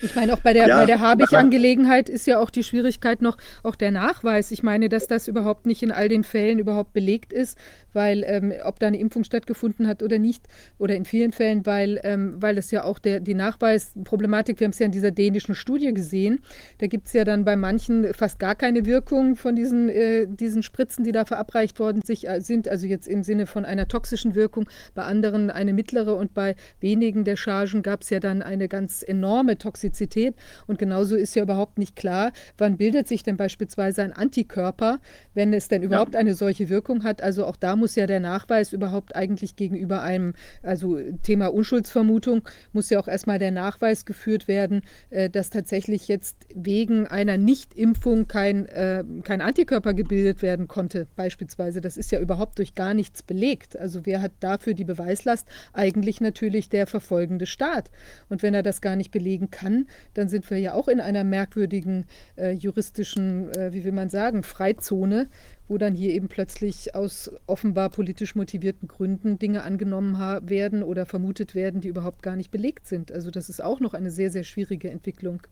Ich 0.00 0.16
meine, 0.16 0.34
auch 0.34 0.40
bei 0.40 0.52
der, 0.52 0.66
ja, 0.66 0.80
bei 0.80 0.86
der 0.86 0.98
Habich-Angelegenheit 0.98 2.08
ist 2.08 2.26
ja 2.26 2.40
auch 2.40 2.50
die 2.50 2.64
Schwierigkeit 2.64 3.22
noch, 3.22 3.36
auch 3.62 3.76
der 3.76 3.92
Nachweis. 3.92 4.50
Ich 4.50 4.64
meine, 4.64 4.88
dass 4.88 5.06
das 5.06 5.28
überhaupt 5.28 5.64
nicht 5.64 5.84
in 5.84 5.92
all 5.92 6.08
den 6.08 6.24
Fällen 6.24 6.58
überhaupt 6.58 6.92
belegt 6.92 7.32
ist, 7.32 7.56
weil 7.92 8.24
ähm, 8.26 8.52
ob 8.64 8.78
da 8.78 8.86
eine 8.88 8.98
Impfung 8.98 9.24
stattgefunden 9.24 9.86
hat 9.86 10.02
oder 10.02 10.18
nicht, 10.18 10.46
oder 10.78 10.96
in 10.96 11.04
vielen 11.04 11.32
Fällen, 11.32 11.66
weil, 11.66 12.00
ähm, 12.04 12.34
weil 12.40 12.58
es 12.58 12.70
ja 12.70 12.84
auch 12.84 12.98
der, 12.98 13.20
die 13.20 13.34
Nachweisproblematik, 13.34 14.60
wir 14.60 14.66
haben 14.66 14.72
es 14.72 14.78
ja 14.78 14.86
in 14.86 14.92
dieser 14.92 15.10
dänischen 15.10 15.54
Studie 15.54 15.92
gesehen, 15.92 16.40
da 16.78 16.86
gibt 16.86 17.06
es 17.06 17.12
ja 17.12 17.24
dann 17.24 17.44
bei 17.44 17.56
manchen 17.56 18.12
fast 18.14 18.38
gar 18.38 18.54
keine 18.54 18.86
Wirkung 18.86 19.36
von 19.36 19.56
diesen, 19.56 19.88
äh, 19.88 20.26
diesen 20.28 20.62
Spritzen, 20.62 21.04
die 21.04 21.12
da 21.12 21.24
verabreicht 21.24 21.78
worden 21.78 22.02
sich, 22.02 22.28
äh, 22.28 22.40
sind, 22.40 22.68
also 22.68 22.86
jetzt 22.86 23.08
im 23.08 23.22
Sinne 23.22 23.46
von 23.46 23.64
einer 23.64 23.88
toxischen 23.88 24.34
Wirkung, 24.34 24.68
bei 24.94 25.02
anderen 25.02 25.50
eine 25.50 25.72
mittlere 25.72 26.16
und 26.16 26.34
bei 26.34 26.54
wenigen 26.80 27.24
der 27.24 27.36
Chargen 27.36 27.82
gab 27.82 28.02
es 28.02 28.10
ja 28.10 28.20
dann 28.20 28.42
eine 28.42 28.68
ganz 28.68 29.02
enorme 29.02 29.58
Toxizität. 29.58 30.34
Und 30.66 30.78
genauso 30.78 31.16
ist 31.16 31.34
ja 31.34 31.42
überhaupt 31.42 31.78
nicht 31.78 31.96
klar, 31.96 32.32
wann 32.58 32.76
bildet 32.76 33.08
sich 33.08 33.22
denn 33.22 33.36
beispielsweise 33.36 34.02
ein 34.02 34.12
Antikörper, 34.12 35.00
wenn 35.34 35.52
es 35.52 35.68
denn 35.68 35.82
überhaupt 35.82 36.14
ja. 36.14 36.20
eine 36.20 36.34
solche 36.34 36.68
Wirkung 36.68 37.04
hat, 37.04 37.22
also 37.22 37.46
auch 37.46 37.56
da 37.56 37.76
muss 37.82 37.96
ja 37.96 38.06
der 38.06 38.20
Nachweis 38.20 38.72
überhaupt 38.72 39.16
eigentlich 39.16 39.56
gegenüber 39.56 40.02
einem, 40.02 40.34
also 40.62 41.00
Thema 41.24 41.52
Unschuldsvermutung, 41.52 42.42
muss 42.72 42.90
ja 42.90 43.00
auch 43.00 43.08
erstmal 43.08 43.40
der 43.40 43.50
Nachweis 43.50 44.04
geführt 44.04 44.46
werden, 44.46 44.82
äh, 45.10 45.28
dass 45.28 45.50
tatsächlich 45.50 46.06
jetzt 46.06 46.36
wegen 46.54 47.08
einer 47.08 47.38
Nichtimpfung 47.38 48.28
kein, 48.28 48.66
äh, 48.66 49.02
kein 49.24 49.40
Antikörper 49.40 49.94
gebildet 49.94 50.42
werden 50.42 50.68
konnte, 50.68 51.08
beispielsweise. 51.16 51.80
Das 51.80 51.96
ist 51.96 52.12
ja 52.12 52.20
überhaupt 52.20 52.58
durch 52.58 52.76
gar 52.76 52.94
nichts 52.94 53.20
belegt. 53.24 53.76
Also 53.76 54.06
wer 54.06 54.22
hat 54.22 54.30
dafür 54.38 54.74
die 54.74 54.84
Beweislast? 54.84 55.48
Eigentlich 55.72 56.20
natürlich 56.20 56.68
der 56.68 56.86
verfolgende 56.86 57.46
Staat. 57.46 57.90
Und 58.28 58.44
wenn 58.44 58.54
er 58.54 58.62
das 58.62 58.80
gar 58.80 58.94
nicht 58.94 59.10
belegen 59.10 59.50
kann, 59.50 59.88
dann 60.14 60.28
sind 60.28 60.48
wir 60.50 60.58
ja 60.58 60.74
auch 60.74 60.86
in 60.86 61.00
einer 61.00 61.24
merkwürdigen 61.24 62.06
äh, 62.36 62.52
juristischen, 62.52 63.50
äh, 63.56 63.72
wie 63.72 63.82
will 63.82 63.90
man 63.90 64.08
sagen, 64.08 64.44
Freizone, 64.44 65.26
wo 65.72 65.78
dann 65.78 65.94
hier 65.94 66.12
eben 66.12 66.28
plötzlich 66.28 66.94
aus 66.94 67.32
offenbar 67.46 67.88
politisch 67.88 68.34
motivierten 68.34 68.88
Gründen 68.88 69.38
Dinge 69.38 69.62
angenommen 69.62 70.18
werden 70.46 70.82
oder 70.82 71.06
vermutet 71.06 71.54
werden, 71.54 71.80
die 71.80 71.88
überhaupt 71.88 72.22
gar 72.22 72.36
nicht 72.36 72.50
belegt 72.50 72.86
sind. 72.86 73.10
Also 73.10 73.30
das 73.30 73.48
ist 73.48 73.64
auch 73.64 73.80
noch 73.80 73.94
eine 73.94 74.10
sehr, 74.10 74.30
sehr 74.30 74.44
schwierige 74.44 74.90
Entwicklung. 74.90 75.42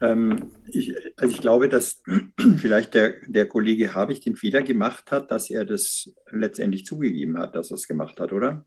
Ähm, 0.00 0.50
ich, 0.66 0.92
also 1.16 1.32
ich 1.32 1.40
glaube, 1.40 1.68
dass 1.68 2.02
vielleicht 2.56 2.94
der, 2.94 3.14
der 3.28 3.46
Kollege 3.46 3.94
Habich 3.94 4.20
den 4.20 4.34
Fehler 4.34 4.62
gemacht 4.62 5.12
hat, 5.12 5.30
dass 5.30 5.50
er 5.50 5.64
das 5.64 6.10
letztendlich 6.32 6.84
zugegeben 6.84 7.38
hat, 7.38 7.54
dass 7.54 7.70
er 7.70 7.76
es 7.76 7.86
gemacht 7.86 8.18
hat, 8.18 8.32
oder? 8.32 8.64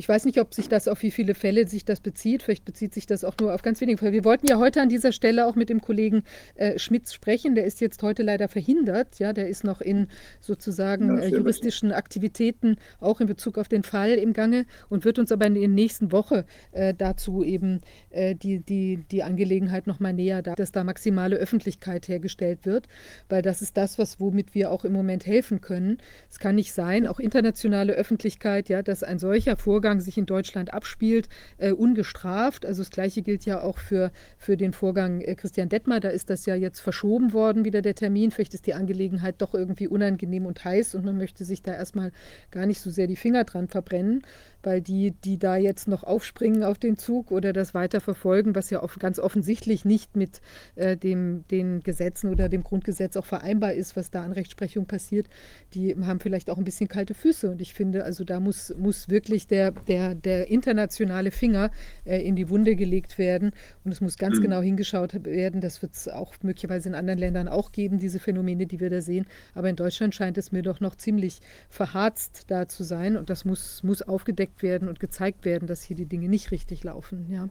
Ich 0.00 0.08
weiß 0.08 0.24
nicht, 0.24 0.40
ob 0.40 0.54
sich 0.54 0.70
das 0.70 0.88
auf 0.88 1.02
wie 1.02 1.10
viele 1.10 1.34
Fälle 1.34 1.66
sich 1.66 1.84
das 1.84 2.00
bezieht. 2.00 2.42
Vielleicht 2.42 2.64
bezieht 2.64 2.94
sich 2.94 3.04
das 3.04 3.22
auch 3.22 3.34
nur 3.38 3.54
auf 3.54 3.60
ganz 3.60 3.82
wenige 3.82 3.98
Fälle. 3.98 4.12
Wir 4.12 4.24
wollten 4.24 4.46
ja 4.46 4.56
heute 4.56 4.80
an 4.80 4.88
dieser 4.88 5.12
Stelle 5.12 5.46
auch 5.46 5.56
mit 5.56 5.68
dem 5.68 5.82
Kollegen 5.82 6.22
äh, 6.54 6.78
Schmitz 6.78 7.12
sprechen. 7.12 7.54
Der 7.54 7.66
ist 7.66 7.82
jetzt 7.82 8.02
heute 8.02 8.22
leider 8.22 8.48
verhindert. 8.48 9.18
Ja, 9.18 9.34
der 9.34 9.50
ist 9.50 9.62
noch 9.62 9.82
in 9.82 10.06
sozusagen 10.40 11.18
äh, 11.18 11.28
juristischen 11.28 11.92
Aktivitäten 11.92 12.76
auch 12.98 13.20
in 13.20 13.26
Bezug 13.26 13.58
auf 13.58 13.68
den 13.68 13.82
Fall 13.82 14.12
im 14.12 14.32
Gange 14.32 14.64
und 14.88 15.04
wird 15.04 15.18
uns 15.18 15.32
aber 15.32 15.44
in 15.44 15.54
der 15.54 15.68
nächsten 15.68 16.12
Woche 16.12 16.46
äh, 16.72 16.94
dazu 16.96 17.44
eben 17.44 17.82
äh, 18.08 18.34
die, 18.34 18.60
die, 18.60 19.04
die 19.10 19.22
Angelegenheit 19.22 19.86
noch 19.86 20.00
mal 20.00 20.14
näher 20.14 20.40
da, 20.40 20.54
dass 20.54 20.72
da 20.72 20.82
maximale 20.82 21.36
Öffentlichkeit 21.36 22.08
hergestellt 22.08 22.60
wird, 22.64 22.88
weil 23.28 23.42
das 23.42 23.60
ist 23.60 23.76
das, 23.76 23.98
was 23.98 24.18
womit 24.18 24.54
wir 24.54 24.70
auch 24.70 24.86
im 24.86 24.94
Moment 24.94 25.26
helfen 25.26 25.60
können. 25.60 25.98
Es 26.30 26.38
kann 26.38 26.54
nicht 26.54 26.72
sein, 26.72 27.06
auch 27.06 27.20
internationale 27.20 27.92
Öffentlichkeit, 27.92 28.70
ja, 28.70 28.80
dass 28.80 29.02
ein 29.02 29.18
solcher 29.18 29.58
Vorgang 29.58 29.89
Vorgang 29.90 30.00
sich 30.02 30.18
in 30.18 30.26
Deutschland 30.26 30.72
abspielt, 30.72 31.28
äh, 31.58 31.72
ungestraft. 31.72 32.64
Also 32.64 32.82
das 32.82 32.90
Gleiche 32.90 33.22
gilt 33.22 33.44
ja 33.44 33.60
auch 33.60 33.78
für, 33.78 34.12
für 34.38 34.56
den 34.56 34.72
Vorgang 34.72 35.20
äh, 35.20 35.34
Christian 35.34 35.68
Detmer. 35.68 35.98
Da 35.98 36.10
ist 36.10 36.30
das 36.30 36.46
ja 36.46 36.54
jetzt 36.54 36.78
verschoben 36.78 37.32
worden, 37.32 37.64
wieder 37.64 37.82
der 37.82 37.96
Termin. 37.96 38.30
Vielleicht 38.30 38.54
ist 38.54 38.66
die 38.66 38.74
Angelegenheit 38.74 39.34
doch 39.38 39.52
irgendwie 39.52 39.88
unangenehm 39.88 40.46
und 40.46 40.64
heiß 40.64 40.94
und 40.94 41.04
man 41.04 41.16
möchte 41.16 41.44
sich 41.44 41.64
da 41.64 41.74
erstmal 41.74 42.12
gar 42.52 42.66
nicht 42.66 42.80
so 42.80 42.88
sehr 42.88 43.08
die 43.08 43.16
Finger 43.16 43.42
dran 43.42 43.66
verbrennen 43.66 44.22
weil 44.62 44.80
die, 44.80 45.12
die 45.24 45.38
da 45.38 45.56
jetzt 45.56 45.88
noch 45.88 46.04
aufspringen 46.04 46.62
auf 46.64 46.78
den 46.78 46.98
Zug 46.98 47.30
oder 47.30 47.52
das 47.52 47.74
weiter 47.74 48.00
verfolgen, 48.00 48.54
was 48.54 48.70
ja 48.70 48.84
ganz 48.98 49.18
offensichtlich 49.18 49.84
nicht 49.84 50.16
mit 50.16 50.40
äh, 50.76 50.96
dem, 50.96 51.44
den 51.50 51.82
Gesetzen 51.82 52.30
oder 52.30 52.48
dem 52.48 52.62
Grundgesetz 52.62 53.16
auch 53.16 53.26
vereinbar 53.26 53.72
ist, 53.72 53.96
was 53.96 54.10
da 54.10 54.22
an 54.22 54.32
Rechtsprechung 54.32 54.86
passiert, 54.86 55.28
die 55.74 55.94
haben 55.94 56.20
vielleicht 56.20 56.50
auch 56.50 56.58
ein 56.58 56.64
bisschen 56.64 56.88
kalte 56.88 57.14
Füße. 57.14 57.50
Und 57.50 57.60
ich 57.60 57.74
finde, 57.74 58.04
also 58.04 58.24
da 58.24 58.40
muss, 58.40 58.74
muss 58.76 59.08
wirklich 59.08 59.46
der, 59.46 59.70
der, 59.70 60.14
der 60.14 60.48
internationale 60.50 61.30
Finger 61.30 61.70
äh, 62.04 62.20
in 62.20 62.36
die 62.36 62.48
Wunde 62.48 62.76
gelegt 62.76 63.18
werden. 63.18 63.52
Und 63.84 63.92
es 63.92 64.00
muss 64.00 64.18
ganz 64.18 64.38
mhm. 64.38 64.42
genau 64.42 64.60
hingeschaut 64.60 65.24
werden. 65.24 65.60
Das 65.60 65.82
wird 65.82 65.94
es 65.94 66.08
auch 66.08 66.34
möglicherweise 66.42 66.88
in 66.88 66.94
anderen 66.94 67.18
Ländern 67.18 67.48
auch 67.48 67.72
geben, 67.72 67.98
diese 67.98 68.18
Phänomene, 68.18 68.66
die 68.66 68.80
wir 68.80 68.90
da 68.90 69.00
sehen. 69.00 69.26
Aber 69.54 69.68
in 69.68 69.76
Deutschland 69.76 70.14
scheint 70.14 70.38
es 70.38 70.52
mir 70.52 70.62
doch 70.62 70.80
noch 70.80 70.96
ziemlich 70.96 71.40
verharzt 71.68 72.44
da 72.48 72.68
zu 72.68 72.84
sein. 72.84 73.16
Und 73.16 73.30
das 73.30 73.44
muss, 73.44 73.82
muss 73.82 74.02
aufgedeckt 74.02 74.49
aufgedeckt 74.50 74.62
werden 74.62 74.88
und 74.88 75.00
gezeigt 75.00 75.44
werden, 75.44 75.66
dass 75.66 75.82
hier 75.82 75.96
die 75.96 76.06
Dinge 76.06 76.28
nicht 76.28 76.50
richtig 76.50 76.84
laufen. 76.84 77.26
Ja. 77.30 77.48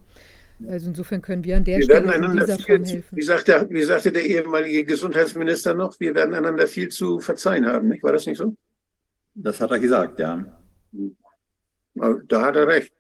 Also 0.68 0.90
insofern 0.90 1.22
können 1.22 1.44
wir 1.44 1.56
an 1.56 1.64
der 1.64 1.78
wir 1.78 1.86
Stelle 1.86 2.16
in 2.16 2.32
dieser 2.34 2.58
viel, 2.58 2.66
Form 2.66 2.86
helfen. 2.86 3.18
Wie, 3.18 3.22
sagt 3.22 3.48
der, 3.48 3.70
wie 3.70 3.84
sagte 3.84 4.12
der 4.12 4.26
ehemalige 4.26 4.84
Gesundheitsminister 4.84 5.74
noch, 5.74 6.00
wir 6.00 6.14
werden 6.16 6.34
einander 6.34 6.68
viel 6.68 6.90
zu 6.90 7.20
verzeihen 7.20 7.66
haben. 7.66 7.88
Nicht? 7.88 8.04
War 8.04 8.12
das 8.12 8.26
nicht 8.26 8.38
so? 8.38 8.56
Das 9.36 9.62
hat 9.62 9.72
er 9.72 9.80
gesagt, 9.80 10.20
ja. 10.20 10.46
Da 11.94 12.42
hat 12.42 12.56
er 12.56 12.68
recht. 12.68 12.92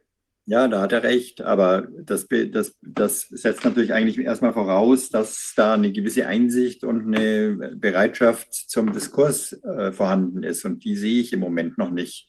Ja, 0.45 0.67
da 0.67 0.81
hat 0.81 0.93
er 0.93 1.03
recht, 1.03 1.41
aber 1.41 1.87
das, 2.01 2.27
das, 2.27 2.75
das 2.81 3.27
setzt 3.29 3.65
natürlich 3.65 3.93
eigentlich 3.93 4.17
erstmal 4.17 4.53
voraus, 4.53 5.09
dass 5.09 5.53
da 5.55 5.75
eine 5.75 5.91
gewisse 5.91 6.25
Einsicht 6.25 6.83
und 6.83 7.05
eine 7.05 7.75
Bereitschaft 7.75 8.51
zum 8.51 8.91
Diskurs 8.91 9.53
äh, 9.63 9.91
vorhanden 9.91 10.41
ist. 10.41 10.65
Und 10.65 10.83
die 10.85 10.95
sehe 10.95 11.21
ich 11.21 11.33
im 11.33 11.39
Moment 11.39 11.77
noch 11.77 11.91
nicht. 11.91 12.27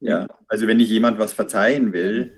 Ja, 0.00 0.26
also 0.48 0.66
wenn 0.66 0.80
ich 0.80 0.88
jemand 0.88 1.18
was 1.18 1.32
verzeihen 1.32 1.92
will, 1.92 2.32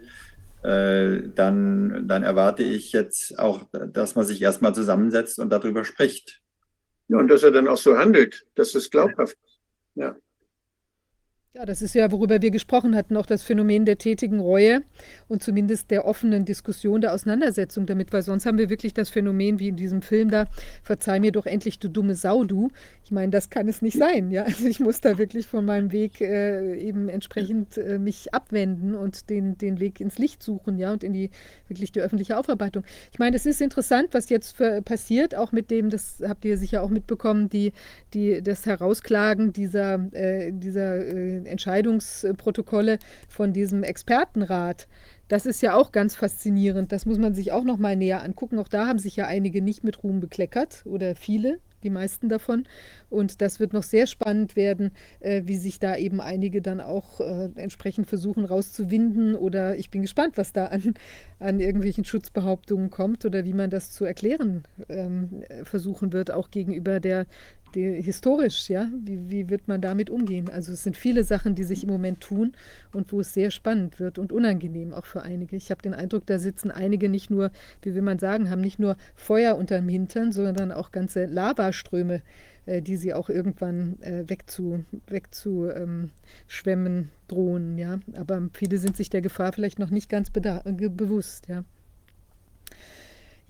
äh, 0.63 1.29
dann, 1.35 2.07
dann 2.09 2.23
erwarte 2.23 2.63
ich 2.63 2.93
jetzt 2.93 3.39
auch, 3.39 3.65
dass 3.73 4.15
man 4.15 4.25
sich 4.25 4.43
erstmal 4.43 4.75
zusammensetzt 4.75 5.39
und 5.39 5.51
darüber 5.51 5.85
spricht. 5.85 6.41
Ja, 7.09 7.19
und 7.19 7.29
dass 7.29 7.43
er 7.43 7.51
dann 7.51 7.69
auch 7.69 7.77
so 7.77 7.97
handelt, 7.97 8.47
dass 8.55 8.75
es 8.75 8.91
glaubhaft 8.91 9.37
ist. 9.45 9.61
Ja. 9.95 10.17
Ja, 11.59 11.67
das 11.67 11.83
ist 11.83 11.97
ja, 11.97 12.13
worüber 12.13 12.41
wir 12.41 12.53
gesprochen 12.53 12.95
hatten, 12.95 13.17
auch 13.17 13.27
das 13.27 13.43
Phänomen 13.43 13.85
der 13.85 13.99
tätigen 13.99 14.39
Reue 14.39 14.83
und 15.27 15.43
zumindest 15.43 15.91
der 15.91 16.05
offenen 16.05 16.45
Diskussion, 16.45 17.01
der 17.01 17.13
Auseinandersetzung 17.13 17.85
damit, 17.85 18.13
weil 18.13 18.23
sonst 18.23 18.47
haben 18.47 18.59
wir 18.59 18.71
wirklich 18.71 18.95
das 18.95 19.11
Phänomen 19.11 19.59
wie 19.59 19.67
in 19.67 19.75
diesem 19.75 20.01
Film 20.01 20.31
da, 20.31 20.47
verzeih 20.85 21.19
mir 21.19 21.33
doch 21.33 21.47
endlich, 21.47 21.81
du 21.81 21.89
dumme 21.89 22.15
Sau, 22.15 22.45
du. 22.45 22.71
Ich 23.03 23.11
meine, 23.11 23.33
das 23.33 23.51
kann 23.51 23.67
es 23.67 23.83
nicht 23.83 23.99
sein, 23.99 24.31
ja. 24.31 24.45
Also 24.45 24.69
ich 24.69 24.79
muss 24.79 25.01
da 25.01 25.19
wirklich 25.19 25.49
von 25.49 25.65
meinem 25.65 25.91
Weg 25.91 26.21
äh, 26.21 26.77
eben 26.77 27.09
entsprechend 27.09 27.77
äh, 27.77 27.99
mich 27.99 28.33
abwenden 28.33 28.95
und 28.95 29.29
den, 29.29 29.59
den 29.59 29.81
Weg 29.81 30.01
ins 30.01 30.19
Licht 30.19 30.45
suchen, 30.45 30.79
ja, 30.79 30.93
und 30.93 31.03
in 31.03 31.13
die 31.13 31.31
wirklich 31.67 31.91
die 31.91 32.01
öffentliche 32.01 32.39
Aufarbeitung. 32.39 32.85
Ich 33.11 33.19
meine, 33.19 33.35
es 33.35 33.47
ist 33.47 33.61
interessant, 33.61 34.11
was 34.13 34.29
jetzt 34.29 34.57
für, 34.57 34.81
passiert, 34.83 35.35
auch 35.35 35.51
mit 35.51 35.73
dem, 35.73 35.91
das 35.91 36.23
habt 36.23 36.45
ihr 36.45 36.57
sicher 36.57 36.85
auch 36.85 36.91
mitbekommen, 36.91 37.49
die, 37.49 37.73
die, 38.15 38.43
das 38.43 38.65
Herausklagen 38.65 39.53
dieser, 39.53 39.95
äh, 40.13 40.53
dieser 40.53 40.99
äh, 41.05 41.48
Entscheidungsprotokolle 41.49 42.99
von 43.29 43.53
diesem 43.53 43.83
Expertenrat. 43.83 44.87
Das 45.29 45.45
ist 45.45 45.61
ja 45.61 45.75
auch 45.75 45.93
ganz 45.93 46.17
faszinierend. 46.17 46.91
Das 46.93 47.05
muss 47.05 47.19
man 47.19 47.35
sich 47.35 47.53
auch 47.53 47.65
noch 47.65 47.77
mal 47.77 47.97
näher 47.97 48.23
angucken. 48.23 48.59
Auch 48.59 48.69
da 48.69 48.87
haben 48.87 48.99
sich 48.99 49.17
ja 49.17 49.27
einige 49.27 49.61
nicht 49.63 49.85
mit 49.85 50.03
Ruhm 50.03 50.21
bekleckert 50.21 50.83
oder 50.87 51.15
viele 51.15 51.61
die 51.83 51.91
meisten 51.91 52.29
davon. 52.29 52.65
Und 53.11 53.41
das 53.41 53.61
wird 53.61 53.73
noch 53.73 53.83
sehr 53.83 54.07
spannend 54.07 54.57
werden, 54.57 54.91
äh, 55.21 55.43
wie 55.45 55.57
sich 55.57 55.79
da 55.79 55.97
eben 55.97 56.21
einige 56.21 56.61
dann 56.61 56.81
auch 56.81 57.21
äh, 57.21 57.49
entsprechend 57.57 58.09
versuchen 58.09 58.45
rauszuwinden. 58.45 59.35
Oder 59.35 59.77
ich 59.77 59.91
bin 59.91 60.03
gespannt, 60.03 60.37
was 60.37 60.53
da 60.53 60.67
an, 60.67 60.95
an 61.39 61.61
irgendwelchen 61.61 62.05
Schutzbehauptungen 62.05 62.91
kommt 62.91 63.25
oder 63.25 63.45
wie 63.45 63.55
man 63.55 63.71
das 63.71 63.93
zu 63.93 64.05
erklären 64.05 64.65
ähm, 64.89 65.45
versuchen 65.65 66.13
wird, 66.13 66.31
auch 66.31 66.51
gegenüber 66.51 67.01
der, 67.01 67.27
die, 67.79 68.03
historisch, 68.03 68.69
ja, 68.69 68.89
wie, 69.05 69.31
wie 69.31 69.49
wird 69.49 69.69
man 69.69 69.81
damit 69.81 70.11
umgehen? 70.11 70.51
Also 70.51 70.73
es 70.73 70.83
sind 70.83 70.97
viele 70.97 71.25
Sachen, 71.25 71.55
die 71.55 71.65
sich 71.65 71.85
im 71.85 71.91
Moment 71.91 72.21
tun 72.21 72.53
und 72.93 73.13
wo 73.13 73.21
es 73.21 73.33
sehr 73.33 73.51
spannend 73.51 74.01
wird 74.01 74.19
und 74.19 74.33
unangenehm 74.33 74.93
auch 74.93 75.07
für 75.07 75.23
einige. 75.23 75.57
Ich 75.57 75.71
habe 75.71 75.83
den 75.83 75.95
Eindruck, 75.95 76.27
da 76.27 76.39
sitzen 76.39 76.71
einige 76.71 77.09
nicht 77.09 77.31
nur, 77.31 77.51
wie 77.83 77.95
will 77.95 78.03
man 78.03 78.19
sagen, 78.19 78.51
haben 78.51 78.61
nicht 78.61 78.79
nur 78.79 78.97
Feuer 79.15 79.57
unterm 79.57 79.89
Hintern, 79.89 80.33
sondern 80.33 80.73
auch 80.73 80.91
ganze 80.91 81.27
Lavaströme 81.27 82.23
äh, 82.67 82.83
die 82.83 82.97
sie 82.97 83.15
auch 83.15 83.31
irgendwann 83.31 84.01
äh, 84.03 84.25
wegzu, 84.29 84.85
wegzuschwemmen 85.07 86.13
ähm, 86.99 87.09
drohen. 87.29 87.79
Ja? 87.79 88.01
Aber 88.15 88.49
viele 88.53 88.79
sind 88.79 88.97
sich 88.97 89.09
der 89.09 89.23
Gefahr 89.23 89.53
vielleicht 89.53 89.79
noch 89.79 89.91
nicht 89.91 90.09
ganz 90.11 90.31
bewusst. 90.31 91.49
Ja? 91.49 91.65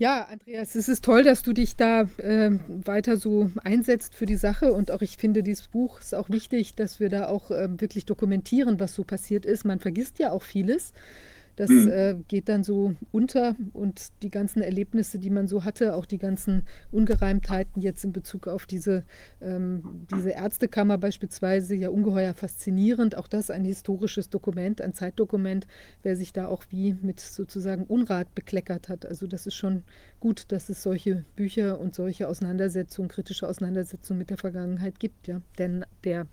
Ja, 0.01 0.27
Andreas, 0.31 0.75
es 0.75 0.87
ist 0.87 1.03
toll, 1.03 1.23
dass 1.23 1.41
du 1.43 1.51
dich 1.51 1.75
da 1.75 2.03
äh, 2.19 2.51
weiter 2.69 3.17
so 3.17 3.51
einsetzt 3.65 4.15
für 4.15 4.25
die 4.25 4.37
Sache. 4.37 4.71
Und 4.71 4.91
auch 4.91 5.01
ich 5.01 5.17
finde, 5.17 5.43
dieses 5.43 5.67
Buch 5.67 5.99
ist 5.99 6.15
auch 6.15 6.29
wichtig, 6.29 6.73
dass 6.75 7.01
wir 7.01 7.09
da 7.09 7.27
auch 7.27 7.51
äh, 7.51 7.67
wirklich 7.81 8.05
dokumentieren, 8.05 8.79
was 8.79 8.95
so 8.95 9.03
passiert 9.03 9.45
ist. 9.45 9.65
Man 9.65 9.79
vergisst 9.81 10.17
ja 10.17 10.31
auch 10.31 10.43
vieles. 10.43 10.93
Das 11.59 11.69
mhm. 11.69 11.89
äh, 11.89 12.15
geht 12.29 12.47
dann 12.47 12.63
so 12.63 12.95
unter 13.11 13.53
und 13.73 14.13
die 14.23 14.29
ganzen 14.29 14.61
Erlebnisse, 14.61 15.19
die 15.19 15.29
man 15.29 15.49
so 15.49 15.65
hatte, 15.65 15.93
auch 15.93 16.05
die 16.05 16.17
ganzen 16.17 16.63
Ungereimtheiten 16.89 17.81
jetzt 17.81 18.05
in 18.05 18.13
Bezug 18.13 18.47
auf 18.47 18.65
diese, 18.65 19.03
ähm, 19.41 20.05
diese 20.09 20.29
Ärztekammer 20.29 20.97
beispielsweise, 20.97 21.75
ja 21.75 21.89
ungeheuer 21.89 22.33
faszinierend. 22.33 23.17
Auch 23.17 23.27
das 23.27 23.51
ein 23.51 23.65
historisches 23.65 24.29
Dokument, 24.29 24.79
ein 24.81 24.93
Zeitdokument, 24.93 25.67
wer 26.01 26.15
sich 26.15 26.31
da 26.31 26.47
auch 26.47 26.63
wie 26.69 26.95
mit 27.01 27.19
sozusagen 27.19 27.83
Unrat 27.83 28.33
bekleckert 28.35 28.87
hat. 28.87 29.05
Also 29.05 29.27
das 29.27 29.45
ist 29.45 29.55
schon 29.55 29.83
gut, 30.21 30.53
dass 30.53 30.69
es 30.69 30.81
solche 30.81 31.25
Bücher 31.35 31.77
und 31.77 31.93
solche 31.93 32.29
Auseinandersetzungen, 32.29 33.09
kritische 33.09 33.49
Auseinandersetzungen 33.49 34.17
mit 34.17 34.29
der 34.29 34.37
Vergangenheit 34.37 34.97
gibt. 34.97 35.27
Ja. 35.27 35.41
Denn 35.57 35.83
der 36.05 36.25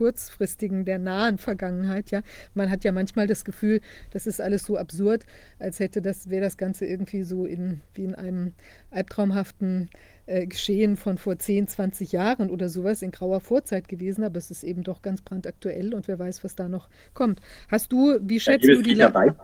kurzfristigen, 0.00 0.86
der 0.86 0.98
nahen 0.98 1.36
Vergangenheit. 1.36 2.10
Ja, 2.10 2.22
man 2.54 2.70
hat 2.70 2.84
ja 2.84 2.92
manchmal 2.92 3.26
das 3.26 3.44
Gefühl, 3.44 3.82
das 4.12 4.26
ist 4.26 4.40
alles 4.40 4.64
so 4.64 4.78
absurd, 4.78 5.26
als 5.58 5.78
hätte 5.78 6.00
das 6.00 6.30
wäre 6.30 6.40
das 6.40 6.56
Ganze 6.56 6.86
irgendwie 6.86 7.22
so 7.22 7.44
in 7.44 7.82
wie 7.92 8.04
in 8.04 8.14
einem 8.14 8.54
albtraumhaften 8.90 9.90
äh, 10.24 10.46
Geschehen 10.46 10.96
von 10.96 11.18
vor 11.18 11.38
10, 11.38 11.68
20 11.68 12.12
Jahren 12.12 12.48
oder 12.48 12.70
sowas 12.70 13.02
in 13.02 13.10
grauer 13.10 13.40
Vorzeit 13.40 13.88
gewesen, 13.88 14.24
aber 14.24 14.38
es 14.38 14.50
ist 14.50 14.64
eben 14.64 14.84
doch 14.84 15.02
ganz 15.02 15.20
brandaktuell 15.20 15.92
und 15.92 16.08
wer 16.08 16.18
weiß, 16.18 16.44
was 16.44 16.54
da 16.54 16.66
noch 16.66 16.88
kommt. 17.12 17.42
Hast 17.68 17.92
du, 17.92 18.18
wie 18.22 18.40
schätzt 18.40 18.64
du 18.64 18.80
die 18.80 18.94
Lage? 18.94 19.36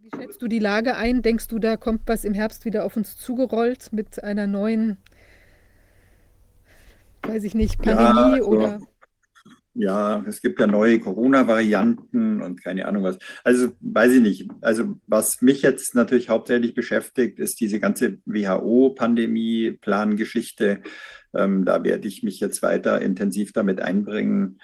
Wie 0.00 0.10
schätzt 0.10 0.42
du 0.42 0.48
die 0.48 0.58
Lage 0.58 0.96
ein? 0.96 1.22
Denkst 1.22 1.46
du, 1.46 1.60
da 1.60 1.76
kommt 1.76 2.02
was 2.06 2.24
im 2.24 2.34
Herbst 2.34 2.64
wieder 2.64 2.84
auf 2.84 2.96
uns 2.96 3.16
zugerollt 3.18 3.92
mit 3.92 4.24
einer 4.24 4.48
neuen, 4.48 4.96
weiß 7.22 7.44
ich 7.44 7.54
nicht, 7.54 7.80
Pandemie 7.80 7.98
ja, 7.98 8.32
also, 8.32 8.48
oder? 8.48 8.80
Ja, 9.76 10.24
es 10.28 10.40
gibt 10.40 10.60
ja 10.60 10.68
neue 10.68 11.00
Corona-Varianten 11.00 12.40
und 12.40 12.62
keine 12.62 12.86
Ahnung 12.86 13.02
was. 13.02 13.18
Also 13.42 13.72
weiß 13.80 14.12
ich 14.12 14.22
nicht. 14.22 14.48
Also 14.60 15.00
was 15.08 15.42
mich 15.42 15.62
jetzt 15.62 15.96
natürlich 15.96 16.28
hauptsächlich 16.28 16.74
beschäftigt, 16.74 17.40
ist 17.40 17.58
diese 17.60 17.80
ganze 17.80 18.18
WHO-Pandemie-Plangeschichte. 18.24 20.80
Ähm, 21.34 21.64
da 21.64 21.82
werde 21.82 22.06
ich 22.06 22.22
mich 22.22 22.38
jetzt 22.38 22.62
weiter 22.62 23.02
intensiv 23.02 23.52
damit 23.52 23.80
einbringen, 23.80 24.60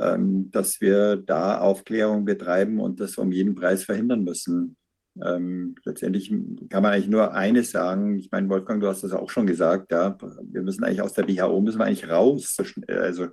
ähm, 0.00 0.52
dass 0.52 0.80
wir 0.80 1.16
da 1.16 1.58
Aufklärung 1.58 2.24
betreiben 2.24 2.78
und 2.78 3.00
das 3.00 3.18
um 3.18 3.32
jeden 3.32 3.56
Preis 3.56 3.82
verhindern 3.82 4.22
müssen. 4.22 4.76
Ähm, 5.20 5.74
letztendlich 5.84 6.30
kann 6.70 6.82
man 6.82 6.92
eigentlich 6.92 7.08
nur 7.08 7.34
eines 7.34 7.70
sagen. 7.70 8.16
Ich 8.18 8.30
meine, 8.30 8.48
Wolfgang, 8.48 8.80
du 8.80 8.88
hast 8.88 9.04
das 9.04 9.12
auch 9.12 9.30
schon 9.30 9.46
gesagt. 9.46 9.92
Ja, 9.92 10.16
wir 10.42 10.62
müssen 10.62 10.84
eigentlich 10.84 11.02
aus 11.02 11.12
der 11.12 11.28
WHO 11.28 11.60
müssen 11.60 11.78
wir 11.78 11.84
eigentlich 11.84 12.08
raus. 12.08 12.56
Also 12.88 13.28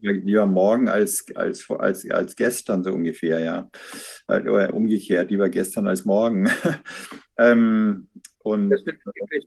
lieber 0.00 0.46
morgen 0.46 0.88
als, 0.88 1.26
als, 1.34 1.68
als, 1.70 2.08
als 2.10 2.36
gestern, 2.36 2.84
so 2.84 2.92
ungefähr, 2.92 3.40
ja. 3.40 3.70
Oder 4.28 4.72
umgekehrt, 4.72 5.30
lieber 5.30 5.48
gestern 5.48 5.88
als 5.88 6.04
morgen. 6.04 6.48
ähm, 7.38 8.08
und 8.38 8.70
das 8.70 8.86
wird 8.86 8.98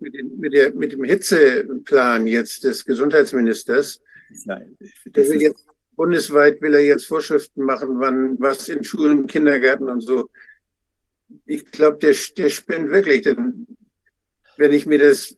mit, 0.02 0.14
den, 0.14 0.40
mit, 0.40 0.54
der, 0.54 0.74
mit 0.76 0.92
dem 0.92 1.04
Hitzeplan 1.04 2.28
jetzt 2.28 2.64
des 2.64 2.86
Gesundheitsministers. 2.86 4.02
Nein, 4.46 4.78
der 5.06 5.28
will 5.28 5.42
jetzt 5.42 5.66
bundesweit 5.96 6.62
will 6.62 6.74
er 6.74 6.84
jetzt 6.84 7.06
Vorschriften 7.06 7.64
machen, 7.64 8.00
wann 8.00 8.40
was 8.40 8.70
in 8.70 8.84
Schulen, 8.84 9.28
Kindergärten 9.28 9.90
und 9.90 10.02
so. 10.02 10.30
Ich 11.45 11.66
glaube, 11.72 11.98
der, 11.98 12.16
der 12.38 12.50
spinnt 12.50 12.90
wirklich. 12.90 13.24
Denn 13.24 13.68
wenn 14.58 14.74
ich 14.74 14.85
mir 14.85 15.00
das 15.00 15.35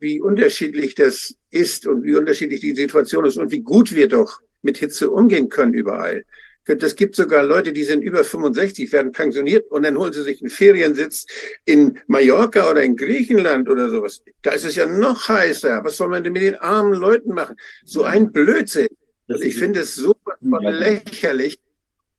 wie 0.00 0.20
unterschiedlich 0.20 0.94
das 0.94 1.34
ist 1.50 1.86
und 1.86 2.04
wie 2.04 2.14
unterschiedlich 2.14 2.60
die 2.60 2.74
Situation 2.74 3.24
ist 3.24 3.36
und 3.36 3.50
wie 3.50 3.62
gut 3.62 3.94
wir 3.94 4.08
doch 4.08 4.40
mit 4.62 4.78
Hitze 4.78 5.10
umgehen 5.10 5.48
können 5.48 5.74
überall. 5.74 6.24
Es 6.64 6.96
gibt 6.96 7.16
sogar 7.16 7.44
Leute, 7.44 7.72
die 7.72 7.84
sind 7.84 8.02
über 8.02 8.22
65, 8.22 8.92
werden 8.92 9.12
pensioniert 9.12 9.70
und 9.70 9.84
dann 9.84 9.96
holen 9.96 10.12
sie 10.12 10.22
sich 10.22 10.42
einen 10.42 10.50
Feriensitz 10.50 11.24
in 11.64 11.98
Mallorca 12.08 12.70
oder 12.70 12.82
in 12.82 12.94
Griechenland 12.94 13.70
oder 13.70 13.88
sowas. 13.88 14.22
Da 14.42 14.50
ist 14.50 14.66
es 14.66 14.76
ja 14.76 14.84
noch 14.84 15.28
heißer. 15.28 15.82
Was 15.82 15.96
soll 15.96 16.08
man 16.08 16.22
denn 16.22 16.34
mit 16.34 16.42
den 16.42 16.56
armen 16.56 16.92
Leuten 16.92 17.32
machen? 17.32 17.56
So 17.86 18.02
ein 18.02 18.32
Blödsinn. 18.32 18.88
Ich 19.28 19.56
finde 19.56 19.80
es 19.80 19.94
so 19.94 20.14
lächerlich, 20.60 21.58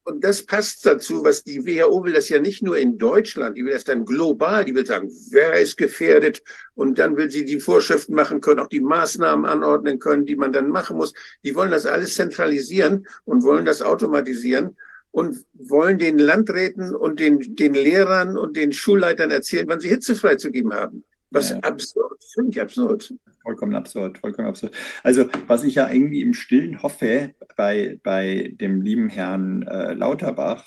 und 0.10 0.24
das 0.24 0.44
passt 0.44 0.86
dazu, 0.86 1.24
was 1.24 1.44
die 1.44 1.64
WHO 1.66 2.04
will 2.04 2.14
das 2.14 2.30
ja 2.30 2.40
nicht 2.40 2.64
nur 2.64 2.78
in 2.78 2.98
Deutschland, 2.98 3.56
die 3.56 3.64
will 3.64 3.74
das 3.74 3.84
dann 3.84 4.06
global, 4.06 4.66
die 4.66 4.74
will 4.74 4.86
sagen, 4.86 5.12
wer 5.30 5.54
ist 5.54 5.78
gefährdet 5.78 6.42
und 6.74 6.98
dann 6.98 7.16
will 7.16 7.30
sie 7.30 7.46
die 7.46 7.60
Vorschriften 7.60 8.16
machen 8.16 8.42
können, 8.42 8.60
auch 8.60 8.68
die 8.68 8.80
Maßnahmen 8.80 9.46
anordnen 9.46 10.00
können, 10.00 10.26
die 10.26 10.36
man 10.36 10.52
dann 10.52 10.70
machen 10.70 10.98
muss. 10.98 11.14
Die 11.44 11.54
wollen 11.54 11.70
das 11.70 11.86
alles 11.86 12.16
zentralisieren 12.16 13.08
und 13.26 13.44
wollen 13.44 13.66
das 13.66 13.84
automatisieren 13.84 14.76
und 15.12 15.46
wollen 15.54 16.00
den 16.00 16.18
Landräten 16.18 16.96
und 16.96 17.20
den, 17.20 17.56
den 17.56 17.76
Lehrern 17.76 18.36
und 18.36 18.58
den 18.58 18.74
Schulleitern 18.74 19.30
erzählen, 19.30 19.68
wann 19.68 19.80
sie 19.80 19.90
Hitze 19.90 20.16
freizugeben 20.16 20.74
haben. 20.74 21.04
Was 21.32 21.52
ja. 21.52 21.60
absurd, 21.60 22.24
völlig 22.34 22.60
absurd. 22.60 23.14
Vollkommen 23.44 23.76
absurd, 23.76 24.18
vollkommen 24.18 24.48
absurd. 24.48 24.76
Also, 25.04 25.30
was 25.48 25.64
ich 25.64 25.76
ja 25.76 25.90
irgendwie 25.90 26.22
im 26.22 26.34
Stillen 26.34 26.82
hoffe 26.82 27.36
bei, 27.56 28.00
bei 28.04 28.56
dem 28.60 28.82
lieben 28.82 29.10
Herrn 29.10 29.64
äh, 29.64 29.94
Lauterbach, 29.94 30.66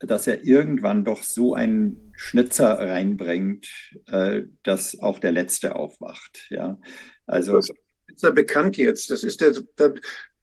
dass 0.00 0.26
er 0.26 0.44
irgendwann 0.44 1.04
doch 1.04 1.22
so 1.22 1.54
einen 1.54 2.12
Schnitzer 2.16 2.78
reinbringt, 2.78 3.68
äh, 4.06 4.42
dass 4.62 4.98
auch 5.00 5.18
der 5.18 5.32
Letzte 5.32 5.76
aufwacht. 5.76 6.46
Ja, 6.50 6.78
also. 7.26 7.56
Das 7.56 7.68
ist 7.68 8.22
ja 8.22 8.30
bekannt 8.30 8.76
jetzt. 8.76 9.10
Das 9.10 9.24
ist 9.24 9.40
der, 9.40 9.52
der, 9.78 9.94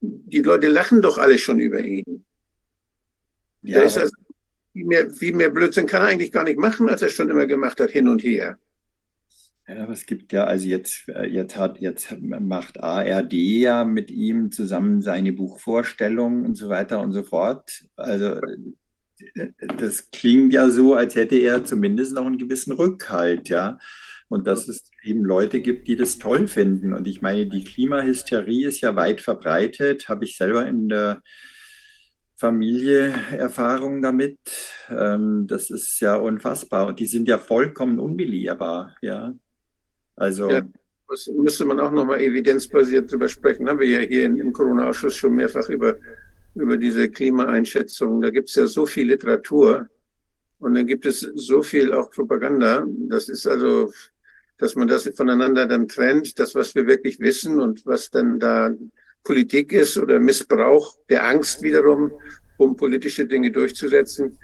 die 0.02 0.42
Leute 0.42 0.68
lachen 0.68 1.02
doch 1.02 1.18
alle 1.18 1.38
schon 1.38 1.60
über 1.60 1.80
ihn. 1.80 2.26
Ja, 3.62 3.82
ist 3.82 3.98
also, 3.98 4.14
viel, 4.74 4.86
mehr, 4.86 5.10
viel 5.12 5.36
mehr 5.36 5.50
Blödsinn 5.50 5.88
kann 5.88 6.04
er 6.04 6.08
eigentlich 6.08 6.32
gar 6.32 6.44
nicht 6.44 6.60
machen, 6.60 6.88
als 6.88 7.02
er 7.02 7.10
schon 7.10 7.30
immer 7.30 7.46
gemacht 7.46 7.80
hat, 7.80 7.92
hin 7.92 8.08
und 8.08 8.24
her. 8.24 8.58
Ja, 9.70 9.84
aber 9.84 9.94
es 9.94 10.08
gibt 10.08 10.34
ja, 10.34 10.46
also 10.46 10.68
jetzt, 10.68 11.08
äh, 11.10 11.28
jetzt 11.28 11.56
hat, 11.56 11.80
jetzt 11.80 12.12
macht 12.20 12.80
ARD 12.80 13.34
ja 13.34 13.84
mit 13.84 14.10
ihm 14.10 14.52
zusammen 14.52 15.04
seine 15.04 15.32
Buchvorstellung 15.32 16.44
und 16.44 16.56
so 16.56 16.70
weiter 16.70 17.00
und 17.02 17.14
so 17.14 17.22
fort. 17.22 17.86
Also 17.96 18.42
äh, 19.36 19.50
das 19.78 20.10
klingt 20.12 20.54
ja 20.54 20.70
so, 20.72 20.96
als 20.96 21.14
hätte 21.16 21.36
er 21.38 21.66
zumindest 21.66 22.14
noch 22.14 22.26
einen 22.26 22.40
gewissen 22.40 22.74
Rückhalt, 22.74 23.50
ja. 23.50 23.78
Und 24.28 24.48
dass 24.48 24.68
es 24.68 24.90
eben 25.04 25.24
Leute 25.24 25.62
gibt, 25.62 25.88
die 25.88 25.96
das 25.96 26.18
toll 26.18 26.48
finden. 26.48 26.94
Und 26.94 27.08
ich 27.08 27.22
meine, 27.22 27.46
die 27.48 27.64
Klimahysterie 27.64 28.68
ist 28.68 28.82
ja 28.82 28.96
weit 28.96 29.22
verbreitet, 29.22 30.10
habe 30.10 30.26
ich 30.26 30.38
selber 30.38 30.66
in 30.68 30.90
der 30.90 31.22
Familie 32.38 33.14
Erfahrung 33.38 34.02
damit. 34.02 34.40
Ähm, 34.90 35.46
das 35.48 35.70
ist 35.70 36.00
ja 36.00 36.16
unfassbar. 36.16 36.88
Und 36.88 37.00
die 37.00 37.08
sind 37.08 37.28
ja 37.28 37.38
vollkommen 37.38 38.00
unbelehrbar, 38.00 38.96
ja. 39.02 39.34
Also. 40.20 40.50
Ja, 40.50 40.62
müsste 41.34 41.66
man 41.66 41.80
auch 41.80 41.92
nochmal 41.92 42.22
evidenzbasiert 42.22 43.12
drüber 43.12 43.30
sprechen. 43.30 43.68
Haben 43.68 43.80
wir 43.80 43.88
ja 43.88 44.00
hier 44.00 44.26
im 44.26 44.54
Corona-Ausschuss 44.54 45.16
schon 45.16 45.36
mehrfach 45.36 45.68
über, 45.70 45.98
über 46.56 46.78
diese 46.78 47.10
Klimaeinschätzung. 47.10 48.22
Da 48.22 48.30
gibt 48.30 48.50
es 48.50 48.56
ja 48.56 48.68
so 48.68 48.86
viel 48.86 49.08
Literatur 49.08 49.88
und 50.60 50.76
dann 50.76 50.86
gibt 50.86 51.06
es 51.06 51.22
so 51.22 51.64
viel 51.64 51.94
auch 51.94 52.12
Propaganda. 52.12 52.86
Das 53.08 53.30
ist 53.30 53.48
also, 53.48 53.92
dass 54.58 54.76
man 54.76 54.88
das 54.88 55.10
voneinander 55.16 55.66
dann 55.66 55.88
trennt, 55.88 56.38
das, 56.38 56.54
was 56.54 56.76
wir 56.76 56.86
wirklich 56.86 57.20
wissen 57.20 57.60
und 57.60 57.86
was 57.86 58.12
dann 58.12 58.40
da 58.40 58.76
Politik 59.24 59.72
ist 59.74 59.98
oder 59.98 60.20
Missbrauch 60.20 60.98
der 61.10 61.26
Angst 61.26 61.64
wiederum, 61.64 62.12
um 62.58 62.76
politische 62.76 63.26
Dinge 63.26 63.52
durchzusetzen. 63.52 64.38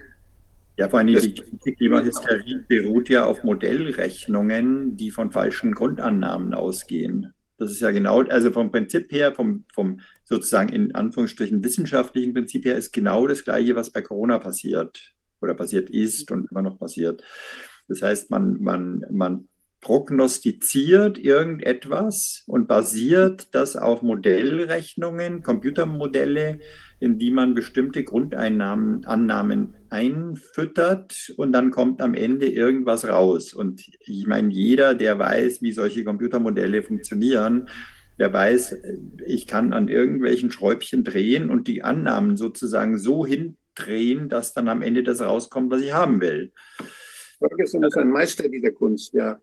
Ja, 0.77 0.89
vor 0.89 0.99
allem 0.99 1.07
die, 1.07 1.33
die 1.33 1.73
Klimahysterie 1.73 2.65
beruht 2.67 3.07
ja 3.07 3.25
auf 3.25 3.43
Modellrechnungen, 3.43 4.97
die 4.97 5.11
von 5.11 5.31
falschen 5.31 5.73
Grundannahmen 5.73 6.53
ausgehen. 6.53 7.33
Das 7.57 7.71
ist 7.71 7.79
ja 7.79 7.91
genau, 7.91 8.21
also 8.23 8.51
vom 8.51 8.71
Prinzip 8.71 9.11
her, 9.13 9.33
vom, 9.33 9.63
vom 9.73 10.01
sozusagen 10.25 10.73
in 10.73 10.93
Anführungsstrichen 10.93 11.63
wissenschaftlichen 11.63 12.33
Prinzip 12.33 12.65
her, 12.65 12.75
ist 12.75 12.91
genau 12.91 13.27
das 13.27 13.45
Gleiche, 13.45 13.75
was 13.75 13.91
bei 13.91 14.01
Corona 14.01 14.39
passiert 14.39 15.13
oder 15.41 15.53
passiert 15.53 15.89
ist 15.89 16.31
und 16.31 16.51
immer 16.51 16.61
noch 16.61 16.77
passiert. 16.77 17.23
Das 17.87 18.01
heißt, 18.01 18.29
man, 18.29 18.61
man, 18.61 19.05
man 19.09 19.47
prognostiziert 19.79 21.17
irgendetwas 21.17 22.43
und 22.47 22.67
basiert 22.67 23.53
das 23.53 23.77
auf 23.77 24.01
Modellrechnungen, 24.01 25.43
Computermodelle, 25.43 26.59
in 27.05 27.19
die 27.19 27.29
man 27.29 27.53
bestimmte 27.53 28.03
Grundeinnahmen 28.03 29.05
Annahmen 29.05 29.75
einfüttert 29.89 31.31
und 31.37 31.53
dann 31.53 31.69
kommt 31.69 32.01
am 32.01 32.15
Ende 32.15 32.47
irgendwas 32.47 33.07
raus. 33.07 33.53
Und 33.53 33.87
ich 33.99 34.25
meine, 34.25 34.51
jeder, 34.51 34.95
der 34.95 35.19
weiß, 35.19 35.61
wie 35.61 35.71
solche 35.71 36.03
Computermodelle 36.03 36.81
funktionieren, 36.81 37.69
der 38.17 38.33
weiß, 38.33 38.77
ich 39.27 39.45
kann 39.45 39.71
an 39.71 39.87
irgendwelchen 39.87 40.49
Schräubchen 40.49 41.03
drehen 41.03 41.51
und 41.51 41.67
die 41.67 41.83
Annahmen 41.83 42.37
sozusagen 42.37 42.97
so 42.97 43.23
hindrehen, 43.23 44.27
dass 44.27 44.53
dann 44.53 44.67
am 44.67 44.81
Ende 44.81 45.03
das 45.03 45.21
rauskommt, 45.21 45.69
was 45.69 45.81
ich 45.81 45.93
haben 45.93 46.21
will. 46.21 46.53
Ferguson 47.37 47.83
ist 47.83 47.97
ein 47.97 48.09
Meister 48.09 48.49
dieser 48.49 48.71
Kunst, 48.71 49.13
ja. 49.13 49.39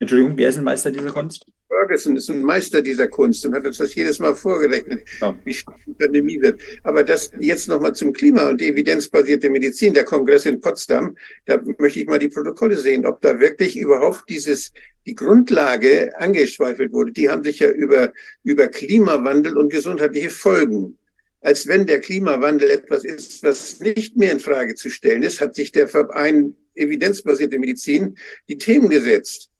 Entschuldigung, 0.00 0.36
wer 0.36 0.48
ist 0.48 0.58
ein 0.58 0.64
Meister 0.64 0.90
dieser 0.90 1.12
Kunst? 1.12 1.46
Ferguson 1.68 2.16
ist 2.16 2.30
ein 2.30 2.42
Meister 2.42 2.82
dieser 2.82 3.08
Kunst 3.08 3.44
und 3.46 3.54
hat 3.54 3.66
uns 3.66 3.78
das 3.78 3.94
jedes 3.94 4.18
Mal 4.18 4.34
vorgerechnet, 4.34 5.04
ja. 5.20 5.36
wie 5.44 5.54
schlimm 5.54 5.76
die 5.86 5.94
Pandemie 5.94 6.40
wird. 6.40 6.60
Aber 6.82 7.02
das 7.02 7.30
jetzt 7.40 7.68
nochmal 7.68 7.94
zum 7.94 8.12
Klima 8.12 8.48
und 8.48 8.60
die 8.60 8.68
evidenzbasierte 8.68 9.50
Medizin, 9.50 9.94
der 9.94 10.04
Kongress 10.04 10.46
in 10.46 10.60
Potsdam, 10.60 11.16
da 11.46 11.60
möchte 11.78 12.00
ich 12.00 12.06
mal 12.06 12.18
die 12.18 12.28
Protokolle 12.28 12.76
sehen, 12.76 13.06
ob 13.06 13.20
da 13.22 13.38
wirklich 13.40 13.76
überhaupt 13.76 14.28
dieses, 14.28 14.72
die 15.06 15.14
Grundlage 15.14 16.12
angeschweifelt 16.18 16.92
wurde. 16.92 17.12
Die 17.12 17.28
haben 17.28 17.44
sich 17.44 17.58
ja 17.58 17.70
über, 17.70 18.12
über 18.42 18.68
Klimawandel 18.68 19.56
und 19.56 19.70
gesundheitliche 19.70 20.30
Folgen 20.30 20.98
als 21.44 21.66
wenn 21.66 21.86
der 21.86 22.00
Klimawandel 22.00 22.70
etwas 22.70 23.04
ist, 23.04 23.42
was 23.42 23.78
nicht 23.80 24.16
mehr 24.16 24.32
in 24.32 24.40
Frage 24.40 24.74
zu 24.76 24.88
stellen 24.88 25.22
ist, 25.22 25.42
hat 25.42 25.54
sich 25.54 25.72
der 25.72 25.88
Verein 25.88 26.56
evidenzbasierte 26.74 27.58
Medizin 27.58 28.16
die 28.48 28.56
Themen 28.56 28.88
gesetzt. 28.88 29.50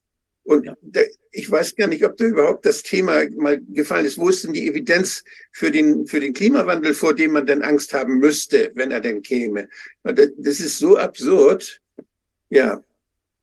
Und 0.44 0.70
ich 1.32 1.50
weiß 1.50 1.74
gar 1.74 1.88
nicht, 1.88 2.04
ob 2.04 2.16
da 2.16 2.24
überhaupt 2.26 2.66
das 2.66 2.82
Thema 2.82 3.24
mal 3.36 3.60
gefallen 3.68 4.04
ist. 4.04 4.18
Wo 4.18 4.28
ist 4.28 4.44
denn 4.44 4.52
die 4.52 4.68
Evidenz 4.68 5.24
für 5.52 5.70
den, 5.70 6.06
für 6.06 6.20
den 6.20 6.34
Klimawandel, 6.34 6.94
vor 6.94 7.14
dem 7.14 7.32
man 7.32 7.46
denn 7.46 7.62
Angst 7.62 7.94
haben 7.94 8.18
müsste, 8.18 8.70
wenn 8.74 8.90
er 8.90 9.00
denn 9.00 9.22
käme? 9.22 9.68
Das 10.02 10.60
ist 10.60 10.78
so 10.78 10.98
absurd. 10.98 11.80
Ja, 12.50 12.84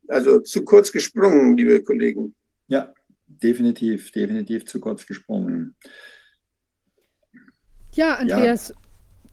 also 0.08 0.40
zu 0.42 0.64
kurz 0.64 0.92
gesprungen, 0.92 1.58
liebe 1.58 1.84
Kollegen. 1.84 2.36
Ja, 2.68 2.94
definitiv, 3.26 4.12
definitiv 4.12 4.66
zu 4.66 4.80
kurz 4.80 5.06
gesprungen. 5.06 5.76
Ja, 7.94 8.16
Andreas, 8.16 8.70
ja. 8.70 8.76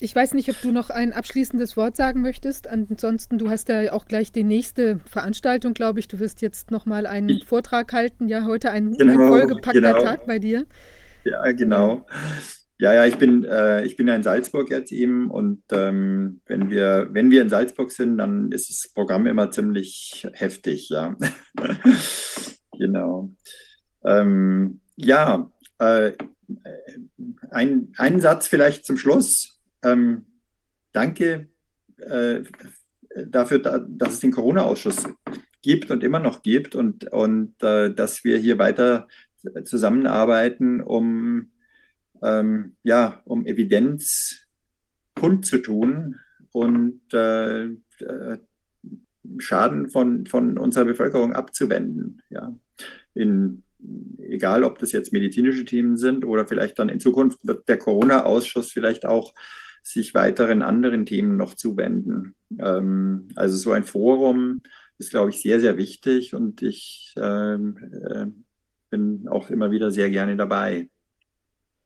Ich 0.01 0.15
weiß 0.15 0.35
nicht, 0.35 0.49
ob 0.49 0.61
du 0.63 0.71
noch 0.71 0.91
ein 0.91 1.13
abschließendes 1.13 1.77
Wort 1.77 1.97
sagen 1.97 2.23
möchtest. 2.23 2.69
Ansonsten, 2.69 3.37
du 3.37 3.51
hast 3.51 3.69
ja 3.69 3.93
auch 3.93 4.07
gleich 4.07 4.31
die 4.31 4.45
nächste 4.45 5.01
Veranstaltung, 5.07 5.75
glaube 5.75 5.99
ich. 5.99 6.07
Du 6.07 6.21
wirst 6.21 6.41
jetzt 6.41 6.71
nochmal 6.71 7.07
einen 7.07 7.29
ich, 7.29 7.45
Vortrag 7.45 7.93
halten. 7.93 8.29
Ja, 8.29 8.45
heute 8.45 8.71
ein, 8.71 8.93
genau, 8.93 9.13
ein 9.13 9.29
vollgepackter 9.29 9.81
genau. 9.81 10.03
Tag 10.03 10.27
bei 10.27 10.39
dir. 10.39 10.67
Ja, 11.25 11.51
genau. 11.51 12.07
Ja, 12.81 12.95
ja, 12.95 13.07
ich 13.07 13.17
bin, 13.17 13.45
äh, 13.45 13.85
ich 13.85 13.97
bin 13.97 14.07
ja 14.07 14.15
in 14.15 14.23
Salzburg 14.23 14.71
jetzt 14.71 14.93
eben 14.93 15.33
und 15.33 15.65
ähm, 15.73 16.43
wenn, 16.47 16.71
wir, 16.71 17.09
wenn 17.11 17.33
wir 17.33 17.43
in 17.43 17.49
Salzburg 17.49 17.91
sind, 17.91 18.19
dann 18.19 18.53
ist 18.53 18.71
das 18.71 18.93
Programm 18.93 19.27
immer 19.27 19.51
ziemlich 19.51 20.29
heftig, 20.33 20.89
ja. 20.91 21.17
genau. 22.79 23.33
Ähm, 24.05 24.81
ja, 24.95 25.51
äh, 25.79 26.13
ein, 27.51 27.93
ein 27.97 28.21
Satz 28.21 28.47
vielleicht 28.47 28.87
zum 28.87 28.97
Schluss. 28.97 29.58
Ähm, 29.83 30.27
danke 30.93 31.49
äh, 31.99 32.43
dafür, 33.27 33.59
dass 33.59 34.15
es 34.15 34.21
den 34.21 34.33
Corona-Ausschuss 34.33 35.05
gibt 35.63 35.91
und 35.91 36.05
immer 36.05 36.21
noch 36.21 36.43
gibt 36.43 36.75
und, 36.75 37.11
und 37.13 37.63
äh, 37.63 37.93
dass 37.93 38.25
wir 38.25 38.39
hier 38.39 38.59
weiter 38.59 39.09
zusammenarbeiten, 39.65 40.81
um, 40.81 41.53
ähm, 42.23 42.77
ja, 42.83 43.23
um 43.25 43.47
Evidenz 43.47 44.47
kundzutun 45.15 46.19
und 46.53 47.01
äh, 47.13 47.65
äh, 47.65 48.39
Schaden 49.39 49.89
von, 49.91 50.27
von 50.27 50.59
unserer 50.59 50.87
Bevölkerung 50.87 51.33
abzuwenden. 51.33 52.23
Ja. 52.31 52.57
In, 53.15 53.65
egal, 54.19 54.65
ob 54.65 54.79
das 54.79 54.93
jetzt 54.93 55.13
medizinische 55.13 55.65
Themen 55.65 55.97
sind 55.97 56.25
oder 56.25 56.47
vielleicht 56.47 56.79
dann 56.79 56.89
in 56.89 57.01
Zukunft 57.01 57.39
wird 57.43 57.69
der 57.69 57.79
Corona-Ausschuss 57.79 58.73
vielleicht 58.73 59.05
auch 59.05 59.35
sich 59.89 60.15
weiteren 60.15 60.63
anderen 60.63 61.07
Themen 61.07 61.37
noch 61.37 61.55
zuwenden. 61.55 62.35
Ähm, 62.59 63.29
also 63.37 63.57
so 63.57 63.73
ein 63.73 63.85
Forum 63.85 64.61
ist, 64.99 65.11
glaube 65.11 65.31
ich, 65.31 65.41
sehr, 65.41 65.61
sehr 65.61 65.79
wichtig 65.79 66.35
und 66.35 66.61
ich 66.61 67.15
ähm, 67.17 67.79
äh, 68.05 68.27
bin 68.91 69.29
auch 69.29 69.49
immer 69.49 69.71
wieder 69.71 69.91
sehr 69.91 70.11
gerne 70.11 70.37
dabei. 70.37 70.91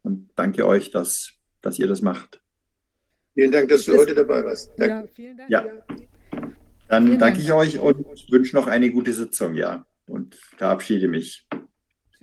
Und 0.02 0.30
danke 0.34 0.66
euch, 0.66 0.90
dass, 0.90 1.32
dass 1.60 1.78
ihr 1.78 1.86
das 1.86 2.02
macht. 2.02 2.42
Vielen 3.34 3.52
Dank, 3.52 3.68
dass 3.68 3.84
du 3.84 3.96
heute 3.96 4.14
dabei 4.14 4.44
warst. 4.44 4.72
Danke. 4.76 4.94
Ja, 4.94 5.06
vielen 5.14 5.36
Dank. 5.36 5.50
Ja. 5.50 5.64
Dann 6.88 7.06
vielen 7.06 7.18
danke 7.20 7.38
Dank. 7.38 7.38
ich 7.38 7.52
euch 7.52 7.78
und 7.78 8.30
wünsche 8.30 8.56
noch 8.56 8.66
eine 8.66 8.90
gute 8.90 9.12
Sitzung, 9.12 9.54
ja. 9.54 9.86
Und 10.06 10.34
verabschiede 10.34 11.06
mich. 11.06 11.46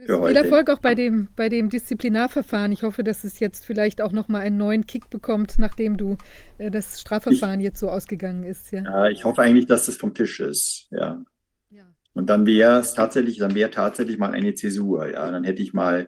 Für. 0.06 0.28
Viel 0.28 0.36
Erfolg 0.36 0.69
auch 0.69 0.80
bei 0.80 0.95
dem, 0.95 1.28
bei 1.36 1.50
dem 1.50 1.69
Disziplinarverfahren. 1.69 2.72
Ich 2.72 2.84
hoffe, 2.84 3.03
dass 3.03 3.24
es 3.24 3.40
jetzt 3.40 3.66
vielleicht 3.66 4.02
auch 4.02 4.11
nochmal 4.11 4.42
einen 4.42 4.58
neuen 4.58 4.86
Kick 4.86 5.10
bekommt, 5.10 5.56
nachdem 5.58 5.98
du 5.98 6.18
äh, 6.58 6.72
das 6.72 7.02
Strafverfahren 7.02 7.60
ich, 7.60 7.66
jetzt 7.66 7.80
so 7.80 7.90
ausgegangen 7.90 8.44
ist. 8.44 8.72
Ja. 8.72 8.84
ja, 8.84 9.10
ich 9.10 9.26
hoffe 9.26 9.42
eigentlich, 9.42 9.68
dass 9.68 9.88
das 9.88 9.98
vom 9.98 10.14
Tisch 10.14 10.40
ist. 10.40 10.88
Ja. 10.92 11.24
ja. 11.69 11.84
Und 12.14 12.30
dann 12.30 12.45
wäre 12.45 12.80
es 12.80 12.94
tatsächlich, 12.94 13.38
dann 13.38 13.56
wäre 13.56 13.72
tatsächlich 13.72 14.18
mal 14.18 14.32
eine 14.32 14.53
Zäsur. 14.53 15.10
Ja, 15.10 15.30
dann 15.32 15.44
hätte 15.44 15.61
ich 15.61 15.74
mal, 15.74 16.08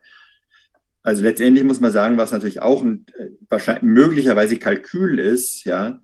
also 1.03 1.24
letztendlich 1.24 1.64
muss 1.64 1.82
man 1.82 1.92
sagen, 1.92 2.18
was 2.18 2.32
natürlich 2.32 2.61
auch 2.61 2.82
ein, 2.84 3.06
äh, 3.18 3.30
wahrscheinlich 3.50 3.84
möglicherweise 3.84 4.58
Kalkül 4.58 5.20
ist, 5.20 5.66
ja, 5.66 6.00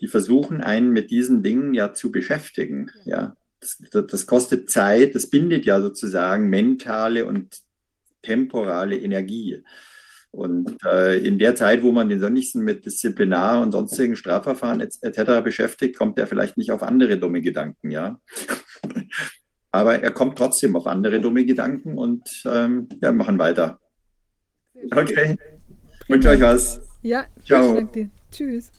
die 0.00 0.08
versuchen 0.08 0.60
einen 0.60 0.90
mit 0.90 1.10
diesen 1.10 1.42
Dingen 1.42 1.74
ja 1.74 1.92
zu 1.92 2.12
beschäftigen. 2.12 2.90
Ja. 3.04 3.20
ja 3.20 3.36
das, 3.62 4.06
das 4.06 4.26
kostet 4.26 4.70
Zeit, 4.70 5.14
das 5.14 5.28
bindet 5.28 5.64
ja 5.64 5.80
sozusagen 5.80 6.50
mentale 6.50 7.24
und 7.26 7.60
temporale 8.22 8.98
Energie. 8.98 9.62
Und 10.30 10.78
äh, 10.84 11.18
in 11.18 11.38
der 11.38 11.54
Zeit, 11.54 11.82
wo 11.82 11.92
man 11.92 12.08
den 12.08 12.20
Sonnigsten 12.20 12.64
mit 12.64 12.86
Disziplinar 12.86 13.60
und 13.60 13.72
sonstigen 13.72 14.16
Strafverfahren 14.16 14.80
etc. 14.80 15.42
beschäftigt, 15.44 15.96
kommt 15.96 16.18
er 16.18 16.26
vielleicht 16.26 16.56
nicht 16.56 16.72
auf 16.72 16.82
andere 16.82 17.18
dumme 17.18 17.42
Gedanken, 17.42 17.90
ja. 17.90 18.18
Aber 19.70 20.02
er 20.02 20.10
kommt 20.10 20.36
trotzdem 20.36 20.76
auf 20.76 20.86
andere 20.86 21.20
dumme 21.20 21.44
Gedanken 21.44 21.96
und 21.98 22.42
ähm, 22.46 22.88
ja, 23.02 23.12
machen 23.12 23.38
weiter. 23.38 23.78
Okay. 24.90 25.36
Wünsche 26.08 26.28
euch 26.28 26.40
was. 26.40 26.80
Ja, 27.02 27.26
ciao. 27.44 27.88
Tschüss. 28.30 28.70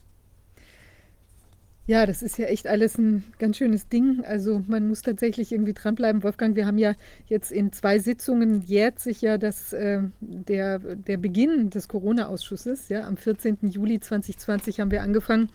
Ja, 1.86 2.06
das 2.06 2.22
ist 2.22 2.38
ja 2.38 2.46
echt 2.46 2.66
alles 2.66 2.98
ein 2.98 3.26
ganz 3.40 3.58
schönes 3.58 3.90
Ding. 3.90 4.24
Also 4.26 4.64
man 4.68 4.88
muss 4.88 5.02
tatsächlich 5.02 5.52
irgendwie 5.52 5.74
dranbleiben. 5.74 6.24
Wolfgang, 6.24 6.56
wir 6.56 6.66
haben 6.66 6.78
ja 6.78 6.94
jetzt 7.26 7.52
in 7.52 7.74
zwei 7.74 8.00
Sitzungen 8.00 8.62
jährt 8.62 9.00
sich 9.00 9.22
ja 9.22 9.38
das, 9.38 9.74
äh, 9.74 10.00
der, 10.22 10.80
der 10.80 11.18
Beginn 11.18 11.72
des 11.72 11.90
Corona-Ausschusses. 11.90 12.88
Ja, 12.88 13.06
am 13.06 13.18
14. 13.18 13.58
Juli 13.64 14.00
2020 14.00 14.80
haben 14.80 14.92
wir 14.92 15.02
angefangen 15.02 15.50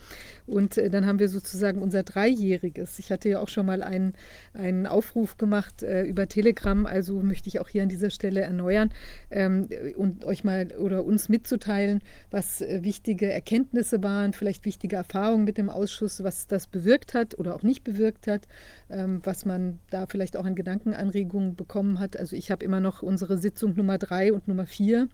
und 0.48 0.78
äh, 0.78 0.90
dann 0.90 1.06
haben 1.06 1.18
wir 1.18 1.28
sozusagen 1.28 1.82
unser 1.82 2.02
Dreijähriges. 2.02 2.98
Ich 2.98 3.10
hatte 3.10 3.28
ja 3.28 3.40
auch 3.40 3.48
schon 3.48 3.66
mal 3.66 3.82
einen, 3.82 4.14
einen 4.54 4.86
Aufruf 4.86 5.36
gemacht 5.36 5.82
äh, 5.82 6.02
über 6.04 6.26
Telegram, 6.26 6.86
also 6.86 7.20
möchte 7.20 7.48
ich 7.48 7.60
auch 7.60 7.68
hier 7.68 7.82
an 7.82 7.88
dieser 7.88 8.10
Stelle 8.10 8.40
erneuern 8.40 8.90
ähm, 9.30 9.68
und 9.96 10.24
euch 10.24 10.44
mal 10.44 10.68
oder 10.78 11.04
uns 11.04 11.28
mitzuteilen, 11.28 12.00
was 12.30 12.60
äh, 12.60 12.82
wichtige 12.82 13.30
Erkenntnisse 13.30 14.02
waren, 14.02 14.32
vielleicht 14.32 14.64
wichtige 14.64 14.96
Erfahrungen 14.96 15.44
mit 15.44 15.58
dem 15.58 15.70
Ausschuss, 15.70 16.22
was 16.24 16.46
das 16.46 16.66
bewirkt 16.66 17.14
hat 17.14 17.38
oder 17.38 17.54
auch 17.54 17.62
nicht 17.62 17.84
bewirkt 17.84 18.26
hat, 18.26 18.48
ähm, 18.90 19.20
was 19.24 19.44
man 19.44 19.78
da 19.90 20.06
vielleicht 20.06 20.36
auch 20.36 20.44
an 20.44 20.54
Gedankenanregungen 20.54 21.56
bekommen 21.56 21.98
hat. 21.98 22.16
Also 22.16 22.36
ich 22.36 22.50
habe 22.50 22.64
immer 22.64 22.80
noch 22.80 23.02
unsere 23.02 23.38
Sitzung 23.38 23.74
Nummer 23.74 23.98
drei 23.98 24.32
und 24.32 24.48
Nummer 24.48 24.66
vier 24.66 25.08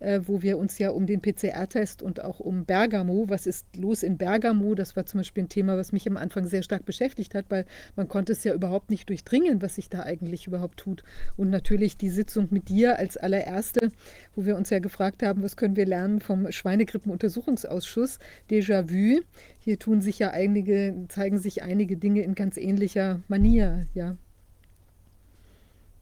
äh, 0.00 0.20
wo 0.24 0.42
wir 0.42 0.58
uns 0.58 0.78
ja 0.78 0.90
um 0.90 1.06
den 1.06 1.20
PCR-Test 1.20 2.02
und 2.02 2.22
auch 2.22 2.40
um 2.40 2.64
Bergamo, 2.64 3.28
was 3.28 3.46
ist 3.46 3.66
los 3.76 4.02
in 4.02 4.18
Bergamo, 4.18 4.74
das 4.74 4.96
war 4.96 5.06
zum 5.06 5.20
Beispiel 5.20 5.44
ein 5.44 5.48
Thema, 5.48 5.76
was 5.76 5.92
mich 5.92 6.08
am 6.08 6.16
Anfang 6.16 6.46
sehr 6.46 6.62
stark 6.62 6.84
beschäftigt 6.84 7.34
hat, 7.34 7.46
weil 7.48 7.66
man 7.96 8.08
konnte 8.08 8.32
es 8.32 8.44
ja 8.44 8.54
überhaupt 8.54 8.90
nicht 8.90 9.08
durchdringen, 9.08 9.62
was 9.62 9.76
sich 9.76 9.88
da 9.88 10.02
eigentlich 10.02 10.46
überhaupt 10.46 10.78
tut. 10.78 11.02
Und 11.36 11.50
natürlich 11.50 11.96
die 11.96 12.10
Sitzung 12.10 12.48
mit 12.50 12.68
dir 12.68 12.98
als 12.98 13.16
allererste, 13.16 13.92
wo 14.34 14.44
wir 14.44 14.56
uns 14.56 14.70
ja 14.70 14.78
gefragt 14.78 15.22
haben, 15.22 15.42
was 15.42 15.56
können 15.56 15.76
wir 15.76 15.86
lernen 15.86 16.20
vom 16.20 16.50
Schweinegrippenuntersuchungsausschuss, 16.50 18.18
Déjà-vu. 18.50 19.20
Hier 19.60 19.78
tun 19.78 20.00
sich 20.00 20.18
ja 20.18 20.30
einige, 20.30 20.94
zeigen 21.08 21.38
sich 21.38 21.62
einige 21.62 21.96
Dinge 21.96 22.22
in 22.22 22.34
ganz 22.34 22.56
ähnlicher 22.56 23.22
Manier, 23.28 23.86
ja. 23.94 24.16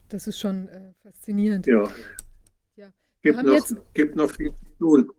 Das 0.09 0.27
ist 0.27 0.39
schon 0.39 0.69
äh, 0.69 0.93
faszinierend. 1.03 1.67
Ja, 1.67 1.89
gibt, 3.33 3.43
noch, 3.43 3.53
jetzt... 3.53 3.75
gibt 3.93 4.15
noch 4.15 4.31
viel 4.31 4.51
zu 4.51 4.77
tun. 4.79 5.11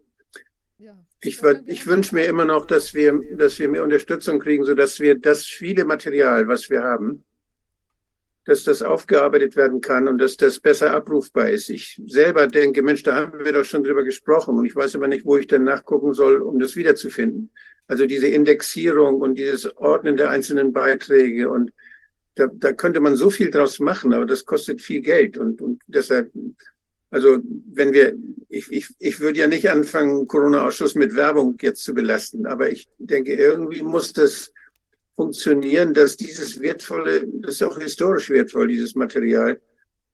Ja. 0.79 0.97
Ich, 1.21 1.43
ich 1.67 1.87
wünsche 1.87 2.15
mir 2.15 2.27
immer 2.27 2.45
noch, 2.45 2.67
dass 2.67 2.95
wir, 2.95 3.21
dass 3.33 3.59
wir 3.59 3.69
mehr 3.69 3.83
Unterstützung 3.83 4.39
kriegen, 4.39 4.65
sodass 4.65 5.01
wir 5.01 5.19
das 5.19 5.45
viele 5.45 5.85
Material, 5.85 6.47
was 6.47 6.71
wir 6.71 6.83
haben, 6.83 7.25
dass 8.45 8.65
das 8.65 8.83
aufgearbeitet 8.83 9.57
werden 9.57 9.81
kann 9.81 10.09
und 10.09 10.19
dass 10.19 10.37
das 10.37 10.59
besser 10.59 10.93
abrufbar 10.93 11.51
ist. 11.51 11.69
Ich 11.69 12.01
selber 12.07 12.47
denke, 12.47 12.83
Mensch, 12.83 13.03
da 13.03 13.15
haben 13.15 13.45
wir 13.45 13.53
doch 13.53 13.65
schon 13.65 13.85
drüber 13.85 14.05
gesprochen 14.05 14.57
und 14.57 14.65
ich 14.65 14.75
weiß 14.75 14.95
aber 14.95 15.07
nicht, 15.07 15.27
wo 15.27 15.37
ich 15.37 15.47
dann 15.47 15.65
nachgucken 15.65 16.15
soll, 16.15 16.41
um 16.41 16.59
das 16.59 16.75
wiederzufinden. 16.75 17.51
Also 17.89 18.07
diese 18.07 18.29
Indexierung 18.29 19.21
und 19.21 19.35
dieses 19.35 19.77
Ordnen 19.77 20.17
der 20.17 20.31
einzelnen 20.31 20.73
Beiträge 20.73 21.51
und 21.51 21.73
da, 22.37 22.47
da 22.47 22.73
könnte 22.73 23.01
man 23.01 23.17
so 23.17 23.31
viel 23.31 23.51
draus 23.51 23.81
machen, 23.81 24.15
aber 24.15 24.25
das 24.25 24.45
kostet 24.45 24.81
viel 24.81 25.03
Geld 25.03 25.37
und, 25.37 25.61
und 25.61 25.83
deshalb, 25.87 26.31
also 27.11 27.39
wenn 27.73 27.93
wir, 27.93 28.17
ich, 28.49 28.71
ich, 28.71 28.89
ich 28.99 29.21
würde 29.21 29.39
ja 29.39 29.47
nicht 29.47 29.71
anfangen, 29.71 30.27
Corona-Ausschuss 30.27 30.95
mit 30.95 31.15
Werbung 31.15 31.57
jetzt 31.61 31.83
zu 31.83 31.95
belasten, 31.95 32.47
aber 32.47 32.71
ich 32.71 32.89
denke, 32.99 33.35
irgendwie 33.35 33.83
muss 33.83 34.13
das 34.13 34.53
funktionieren, 35.17 35.95
dass 35.95 36.17
dieses 36.17 36.61
wertvolle, 36.61 37.27
das 37.27 37.55
ist 37.55 37.63
auch 37.63 37.79
historisch 37.79 38.31
wertvoll, 38.31 38.69
dieses 38.69 38.95
Material, 38.95 39.61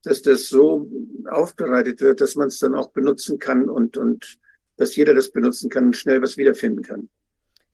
dass 0.02 0.22
das 0.22 0.48
so 0.48 0.88
aufbereitet 1.28 2.00
wird, 2.00 2.20
dass 2.20 2.36
man 2.36 2.48
es 2.48 2.58
dann 2.58 2.74
auch 2.74 2.90
benutzen 2.90 3.38
kann 3.38 3.68
und, 3.68 3.96
und 3.96 4.38
dass 4.76 4.94
jeder 4.96 5.14
das 5.14 5.30
benutzen 5.30 5.70
kann 5.70 5.86
und 5.86 5.96
schnell 5.96 6.22
was 6.22 6.36
wiederfinden 6.36 6.82
kann. 6.82 7.08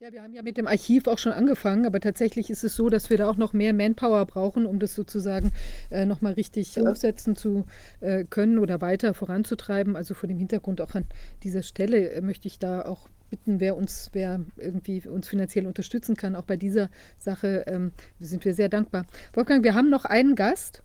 Ja, 0.03 0.11
wir 0.13 0.23
haben 0.23 0.33
ja 0.33 0.41
mit 0.41 0.57
dem 0.57 0.67
Archiv 0.67 1.07
auch 1.09 1.19
schon 1.19 1.33
angefangen, 1.33 1.85
aber 1.85 2.01
tatsächlich 2.01 2.49
ist 2.49 2.65
es 2.65 2.75
so, 2.75 2.89
dass 2.89 3.11
wir 3.11 3.19
da 3.19 3.29
auch 3.29 3.37
noch 3.37 3.53
mehr 3.53 3.75
Manpower 3.75 4.25
brauchen, 4.25 4.65
um 4.65 4.79
das 4.79 4.95
sozusagen 4.95 5.53
äh, 5.91 6.07
nochmal 6.07 6.33
richtig 6.33 6.75
ja. 6.75 6.85
aufsetzen 6.85 7.37
zu 7.37 7.67
äh, 8.01 8.25
können 8.25 8.59
oder 8.59 8.81
weiter 8.81 9.13
voranzutreiben. 9.13 9.97
Also 9.97 10.15
vor 10.15 10.27
dem 10.27 10.39
Hintergrund 10.39 10.81
auch 10.81 10.95
an 10.95 11.05
dieser 11.43 11.63
Stelle 11.63 12.13
äh, 12.13 12.23
möchte 12.23 12.49
ich 12.49 12.59
da 12.59 12.87
auch 12.87 13.11
bitten, 13.29 13.61
wer 13.61 13.77
uns, 13.77 14.09
wer 14.15 14.41
irgendwie 14.57 15.07
uns 15.07 15.29
finanziell 15.29 15.67
unterstützen 15.67 16.17
kann. 16.17 16.35
Auch 16.35 16.45
bei 16.45 16.57
dieser 16.57 16.89
Sache 17.19 17.65
ähm, 17.67 17.93
sind 18.21 18.47
wir 18.47 18.55
sehr 18.55 18.71
dankbar. 18.71 19.05
Wolfgang, 19.35 19.63
wir 19.65 19.75
haben 19.75 19.91
noch 19.91 20.07
einen 20.07 20.35
Gast. 20.35 20.83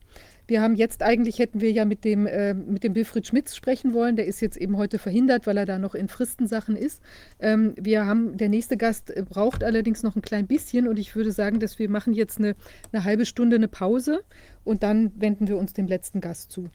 Wir 0.48 0.61
haben 0.61 0.75
jetzt 0.75 1.01
eigentlich, 1.01 1.40
hätten 1.40 1.61
wir 1.61 1.72
ja 1.72 1.85
mit 1.85 2.03
dem, 2.03 2.27
äh, 2.27 2.53
mit 2.53 2.83
dem 2.83 2.95
Wilfried 2.95 3.27
Schmitz 3.27 3.56
sprechen 3.56 3.93
wollen. 3.93 4.15
Der 4.15 4.25
ist 4.25 4.41
jetzt 4.41 4.57
eben 4.57 4.77
heute 4.77 4.99
verhindert, 4.99 5.48
weil 5.48 5.57
er 5.57 5.65
da 5.65 5.80
noch 5.80 5.95
in 5.95 6.07
Fristensachen 6.07 6.75
ist. 6.75 7.01
Ähm, 7.40 7.74
wir 7.80 8.06
haben, 8.06 8.38
der 8.38 8.49
nächste 8.49 8.77
Gast 8.77 9.14
braucht 9.30 9.64
allerdings 9.64 10.03
noch 10.03 10.15
ein 10.15 10.22
klein 10.22 10.48
bisschen 10.48 10.88
und 10.88 10.98
ich 10.98 11.15
würde 11.15 11.32
sagen, 11.32 11.59
dass 11.59 11.80
wir 11.80 11.90
machen 11.90 12.14
jetzt 12.14 12.38
eine, 12.38 12.56
eine 12.91 13.03
halbe 13.03 13.25
Stunde 13.25 13.56
eine 13.56 13.67
Pause 13.67 14.24
und 14.64 14.83
dann 14.83 15.11
wenden 15.15 15.48
wir 15.48 15.57
uns 15.57 15.74
dem 15.74 15.88
letzten 15.88 16.22
Gast 16.22 16.51
zu. 16.51 16.69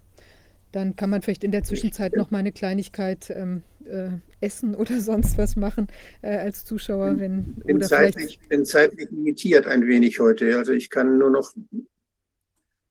Dann 0.72 0.94
kann 0.94 1.10
man 1.10 1.20
vielleicht 1.20 1.42
in 1.42 1.50
der 1.50 1.64
Zwischenzeit 1.64 2.14
noch 2.16 2.30
mal 2.30 2.38
eine 2.38 2.52
Kleinigkeit 2.52 3.30
ähm, 3.30 3.62
äh, 3.86 4.10
essen 4.40 4.74
oder 4.74 5.00
sonst 5.00 5.36
was 5.36 5.56
machen 5.56 5.88
äh, 6.22 6.36
als 6.36 6.64
Zuschauer, 6.64 7.18
wenn 7.18 7.54
bin 7.54 7.76
oder 7.76 7.86
zeitlich, 7.86 8.38
bin 8.48 8.64
zeitlich 8.64 9.10
limitiert 9.10 9.66
ein 9.66 9.86
wenig 9.86 10.20
heute. 10.20 10.56
Also 10.56 10.72
ich 10.72 10.90
kann 10.90 11.18
nur 11.18 11.30
noch 11.30 11.52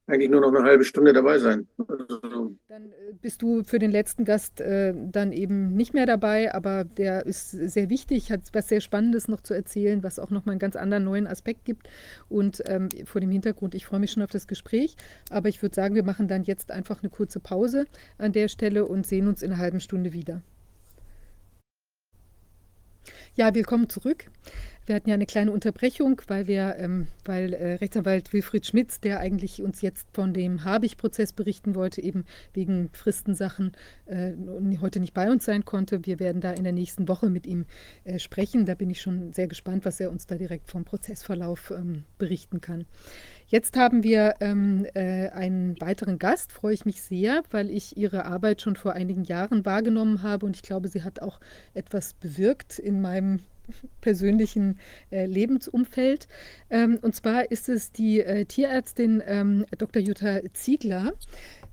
eigentlich 0.09 0.29
nur 0.29 0.41
noch 0.41 0.53
eine 0.53 0.63
halbe 0.63 0.83
Stunde 0.83 1.13
dabei 1.13 1.39
sein. 1.39 1.67
Also, 1.87 2.55
dann 2.67 2.85
äh, 2.85 3.13
bist 3.21 3.41
du 3.41 3.63
für 3.63 3.79
den 3.79 3.91
letzten 3.91 4.25
Gast 4.25 4.59
äh, 4.61 4.93
dann 4.95 5.31
eben 5.31 5.75
nicht 5.75 5.93
mehr 5.93 6.05
dabei, 6.05 6.53
aber 6.53 6.83
der 6.83 7.25
ist 7.25 7.51
sehr 7.51 7.89
wichtig, 7.89 8.31
hat 8.31 8.41
was 8.53 8.67
sehr 8.67 8.81
Spannendes 8.81 9.27
noch 9.27 9.41
zu 9.41 9.53
erzählen, 9.53 10.03
was 10.03 10.19
auch 10.19 10.29
nochmal 10.29 10.53
einen 10.53 10.59
ganz 10.59 10.75
anderen 10.75 11.03
neuen 11.03 11.27
Aspekt 11.27 11.65
gibt. 11.65 11.89
Und 12.27 12.63
ähm, 12.65 12.89
vor 13.05 13.21
dem 13.21 13.31
Hintergrund, 13.31 13.75
ich 13.75 13.85
freue 13.85 13.99
mich 13.99 14.11
schon 14.11 14.23
auf 14.23 14.31
das 14.31 14.47
Gespräch, 14.47 14.95
aber 15.29 15.49
ich 15.49 15.61
würde 15.61 15.75
sagen, 15.75 15.95
wir 15.95 16.03
machen 16.03 16.27
dann 16.27 16.43
jetzt 16.43 16.71
einfach 16.71 17.01
eine 17.01 17.09
kurze 17.09 17.39
Pause 17.39 17.85
an 18.17 18.31
der 18.31 18.47
Stelle 18.47 18.85
und 18.85 19.05
sehen 19.05 19.27
uns 19.27 19.43
in 19.43 19.51
einer 19.51 19.61
halben 19.61 19.79
Stunde 19.79 20.13
wieder. 20.13 20.41
Ja, 23.35 23.53
willkommen 23.53 23.89
zurück. 23.89 24.25
Wir 24.89 24.95
hatten 24.95 25.09
ja 25.09 25.13
eine 25.13 25.27
kleine 25.27 25.51
Unterbrechung, 25.51 26.19
weil 26.25 26.47
wir, 26.47 26.77
ähm, 26.79 27.05
weil 27.23 27.53
äh, 27.53 27.73
Rechtsanwalt 27.73 28.33
Wilfried 28.33 28.65
Schmitz, 28.65 28.99
der 28.99 29.19
eigentlich 29.19 29.61
uns 29.61 29.83
jetzt 29.83 30.07
von 30.13 30.33
dem 30.33 30.63
Habich-Prozess 30.63 31.31
berichten 31.31 31.75
wollte, 31.75 32.01
eben 32.01 32.25
wegen 32.53 32.89
Fristensachen 32.93 33.73
äh, 34.07 34.31
heute 34.81 34.99
nicht 34.99 35.13
bei 35.13 35.29
uns 35.29 35.45
sein 35.45 35.63
konnte. 35.63 36.07
Wir 36.07 36.19
werden 36.19 36.41
da 36.41 36.53
in 36.53 36.63
der 36.63 36.73
nächsten 36.73 37.07
Woche 37.07 37.29
mit 37.29 37.45
ihm 37.45 37.67
äh, 38.03 38.17
sprechen. 38.17 38.65
Da 38.65 38.73
bin 38.73 38.89
ich 38.89 38.99
schon 38.99 39.31
sehr 39.31 39.47
gespannt, 39.47 39.85
was 39.85 39.99
er 39.99 40.09
uns 40.09 40.25
da 40.25 40.37
direkt 40.37 40.71
vom 40.71 40.85
Prozessverlauf 40.85 41.69
ähm, 41.69 42.05
berichten 42.17 42.59
kann. 42.59 42.85
Jetzt 43.45 43.77
haben 43.77 44.01
wir 44.01 44.37
ähm, 44.39 44.87
äh, 44.95 45.29
einen 45.29 45.79
weiteren 45.79 46.17
Gast, 46.17 46.51
freue 46.51 46.73
ich 46.73 46.85
mich 46.85 47.03
sehr, 47.03 47.43
weil 47.51 47.69
ich 47.69 47.95
ihre 47.95 48.25
Arbeit 48.25 48.63
schon 48.63 48.75
vor 48.75 48.93
einigen 48.93 49.23
Jahren 49.23 49.67
wahrgenommen 49.67 50.23
habe 50.23 50.47
und 50.47 50.55
ich 50.55 50.63
glaube, 50.63 50.87
sie 50.87 51.03
hat 51.03 51.21
auch 51.21 51.39
etwas 51.75 52.15
bewirkt 52.15 52.79
in 52.79 53.01
meinem 53.01 53.41
persönlichen 54.01 54.79
äh, 55.11 55.25
Lebensumfeld. 55.25 56.27
Ähm, 56.69 56.99
und 57.01 57.15
zwar 57.15 57.51
ist 57.51 57.69
es 57.69 57.91
die 57.91 58.21
äh, 58.21 58.45
Tierärztin 58.45 59.21
ähm, 59.25 59.65
Dr. 59.77 60.01
Jutta 60.01 60.41
Ziegler. 60.53 61.13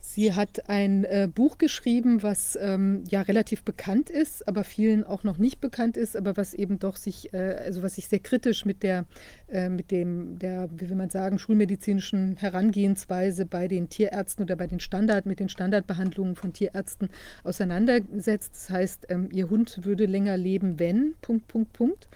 Sie 0.09 0.33
hat 0.33 0.71
ein 0.71 1.05
äh, 1.05 1.29
Buch 1.33 1.59
geschrieben, 1.59 2.23
was 2.23 2.57
ähm, 2.63 3.03
ja 3.11 3.23
relativ 3.23 3.65
bekannt 3.65 4.09
ist, 4.09 4.47
aber 4.47 4.63
vielen 4.63 5.03
auch 5.03 5.25
noch 5.25 5.37
nicht 5.37 5.61
bekannt 5.61 5.97
ist, 5.97 6.17
aber 6.17 6.37
was 6.37 6.55
eben 6.55 6.79
doch 6.79 6.95
sich, 6.95 7.35
äh, 7.35 7.57
also 7.65 7.83
was 7.83 7.97
sich 7.97 8.07
sehr 8.07 8.21
kritisch 8.21 8.65
mit 8.65 8.85
der, 8.85 9.05
äh, 9.49 9.69
mit 9.69 9.91
dem, 9.91 10.39
der, 10.39 10.71
wie 10.73 10.89
will 10.89 10.97
man 10.97 11.11
sagen, 11.11 11.41
schulmedizinischen 11.41 12.37
Herangehensweise 12.37 13.47
bei 13.47 13.67
den 13.67 13.89
Tierärzten 13.89 14.45
oder 14.45 14.55
bei 14.55 14.69
den 14.69 14.79
Standard, 14.79 15.27
mit 15.27 15.41
den 15.41 15.49
Standardbehandlungen 15.49 16.37
von 16.37 16.53
Tierärzten 16.53 17.09
auseinandersetzt. 17.43 18.53
Das 18.55 18.71
heißt, 18.71 19.07
ähm, 19.09 19.29
ihr 19.33 19.51
Hund 19.51 19.85
würde 19.85 20.07
länger 20.07 20.37
leben, 20.37 20.79
wenn, 20.79 21.17
Punkt, 21.21 21.49
Punkt, 21.49 21.73
Punkt. 21.73 22.09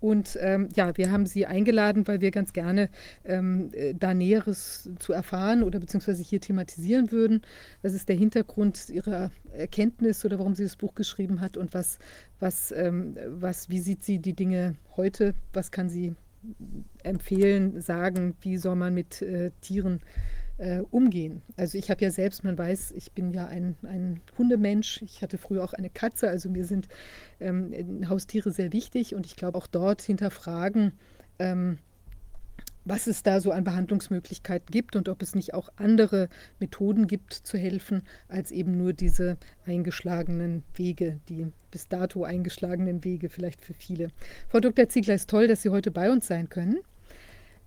Und 0.00 0.38
ähm, 0.40 0.68
ja, 0.74 0.96
wir 0.96 1.12
haben 1.12 1.26
Sie 1.26 1.46
eingeladen, 1.46 2.08
weil 2.08 2.20
wir 2.20 2.30
ganz 2.30 2.52
gerne 2.52 2.88
ähm, 3.24 3.70
äh, 3.72 3.94
da 3.94 4.14
Näheres 4.14 4.88
zu 4.98 5.12
erfahren 5.12 5.62
oder 5.62 5.78
beziehungsweise 5.78 6.22
hier 6.22 6.40
thematisieren 6.40 7.12
würden. 7.12 7.42
Was 7.82 7.92
ist 7.92 8.08
der 8.08 8.16
Hintergrund 8.16 8.88
Ihrer 8.88 9.30
Erkenntnis 9.52 10.24
oder 10.24 10.38
warum 10.38 10.54
sie 10.54 10.64
das 10.64 10.76
Buch 10.76 10.94
geschrieben 10.94 11.40
hat 11.40 11.56
und 11.56 11.74
was, 11.74 11.98
was, 12.38 12.72
ähm, 12.72 13.16
was, 13.26 13.68
wie 13.68 13.80
sieht 13.80 14.04
sie 14.04 14.18
die 14.18 14.34
Dinge 14.34 14.76
heute? 14.96 15.34
Was 15.52 15.70
kann 15.70 15.88
sie 15.88 16.14
empfehlen, 17.02 17.80
sagen? 17.80 18.34
Wie 18.40 18.56
soll 18.56 18.76
man 18.76 18.94
mit 18.94 19.20
äh, 19.20 19.50
Tieren 19.60 20.00
äh, 20.60 20.82
umgehen. 20.90 21.42
Also 21.56 21.78
ich 21.78 21.90
habe 21.90 22.04
ja 22.04 22.10
selbst, 22.10 22.44
man 22.44 22.56
weiß, 22.56 22.92
ich 22.92 23.12
bin 23.12 23.32
ja 23.32 23.46
ein, 23.46 23.76
ein 23.82 24.20
Hundemensch. 24.36 25.00
Ich 25.02 25.22
hatte 25.22 25.38
früher 25.38 25.64
auch 25.64 25.72
eine 25.72 25.88
Katze, 25.88 26.28
also 26.28 26.50
mir 26.50 26.66
sind 26.66 26.86
ähm, 27.40 28.08
Haustiere 28.08 28.52
sehr 28.52 28.72
wichtig 28.72 29.14
und 29.14 29.24
ich 29.24 29.36
glaube 29.36 29.56
auch 29.56 29.66
dort 29.66 30.02
hinterfragen, 30.02 30.92
ähm, 31.38 31.78
was 32.84 33.06
es 33.06 33.22
da 33.22 33.40
so 33.40 33.52
an 33.52 33.64
Behandlungsmöglichkeiten 33.64 34.70
gibt 34.70 34.96
und 34.96 35.08
ob 35.08 35.22
es 35.22 35.34
nicht 35.34 35.54
auch 35.54 35.70
andere 35.76 36.28
Methoden 36.58 37.06
gibt 37.06 37.32
zu 37.32 37.56
helfen, 37.56 38.02
als 38.28 38.50
eben 38.50 38.76
nur 38.76 38.92
diese 38.92 39.38
eingeschlagenen 39.64 40.62
Wege, 40.74 41.20
die 41.28 41.46
bis 41.70 41.88
dato 41.88 42.24
eingeschlagenen 42.24 43.02
Wege 43.02 43.30
vielleicht 43.30 43.62
für 43.62 43.74
viele. 43.74 44.08
Frau 44.48 44.60
Dr. 44.60 44.88
Ziegler, 44.88 45.14
ist 45.14 45.30
toll, 45.30 45.48
dass 45.48 45.62
Sie 45.62 45.70
heute 45.70 45.90
bei 45.90 46.10
uns 46.10 46.26
sein 46.26 46.50
können. 46.50 46.80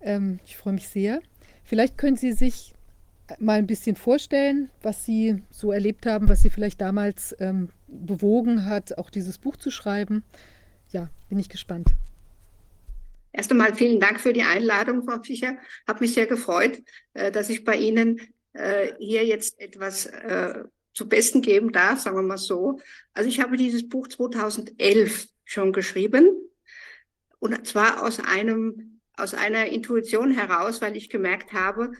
Ähm, 0.00 0.38
ich 0.44 0.56
freue 0.56 0.74
mich 0.74 0.88
sehr. 0.88 1.20
Vielleicht 1.64 1.96
können 1.96 2.16
Sie 2.16 2.32
sich 2.32 2.73
mal 3.38 3.58
ein 3.58 3.66
bisschen 3.66 3.96
vorstellen, 3.96 4.70
was 4.82 5.04
Sie 5.04 5.42
so 5.50 5.72
erlebt 5.72 6.06
haben, 6.06 6.28
was 6.28 6.42
Sie 6.42 6.50
vielleicht 6.50 6.80
damals 6.80 7.34
ähm, 7.38 7.70
bewogen 7.86 8.66
hat, 8.66 8.98
auch 8.98 9.10
dieses 9.10 9.38
Buch 9.38 9.56
zu 9.56 9.70
schreiben. 9.70 10.24
Ja, 10.90 11.10
bin 11.28 11.38
ich 11.38 11.48
gespannt. 11.48 11.88
Erst 13.32 13.50
einmal 13.50 13.74
vielen 13.74 13.98
Dank 13.98 14.20
für 14.20 14.32
die 14.32 14.42
Einladung, 14.42 15.04
Frau 15.04 15.20
Fischer. 15.22 15.56
Habe 15.88 16.00
mich 16.00 16.14
sehr 16.14 16.26
gefreut, 16.26 16.82
äh, 17.14 17.32
dass 17.32 17.50
ich 17.50 17.64
bei 17.64 17.76
Ihnen 17.76 18.20
äh, 18.52 18.92
hier 18.98 19.24
jetzt 19.24 19.58
etwas 19.60 20.06
äh, 20.06 20.62
zu 20.92 21.08
Besten 21.08 21.42
geben 21.42 21.72
darf, 21.72 22.00
sagen 22.00 22.16
wir 22.16 22.22
mal 22.22 22.38
so. 22.38 22.78
Also 23.12 23.28
ich 23.28 23.40
habe 23.40 23.56
dieses 23.56 23.88
Buch 23.88 24.06
2011 24.06 25.26
schon 25.44 25.72
geschrieben 25.72 26.30
und 27.40 27.66
zwar 27.66 28.02
aus 28.04 28.20
einem 28.20 29.00
aus 29.16 29.34
einer 29.34 29.66
Intuition 29.66 30.32
heraus, 30.32 30.80
weil 30.80 30.96
ich 30.96 31.08
gemerkt 31.08 31.52
habe, 31.52 31.92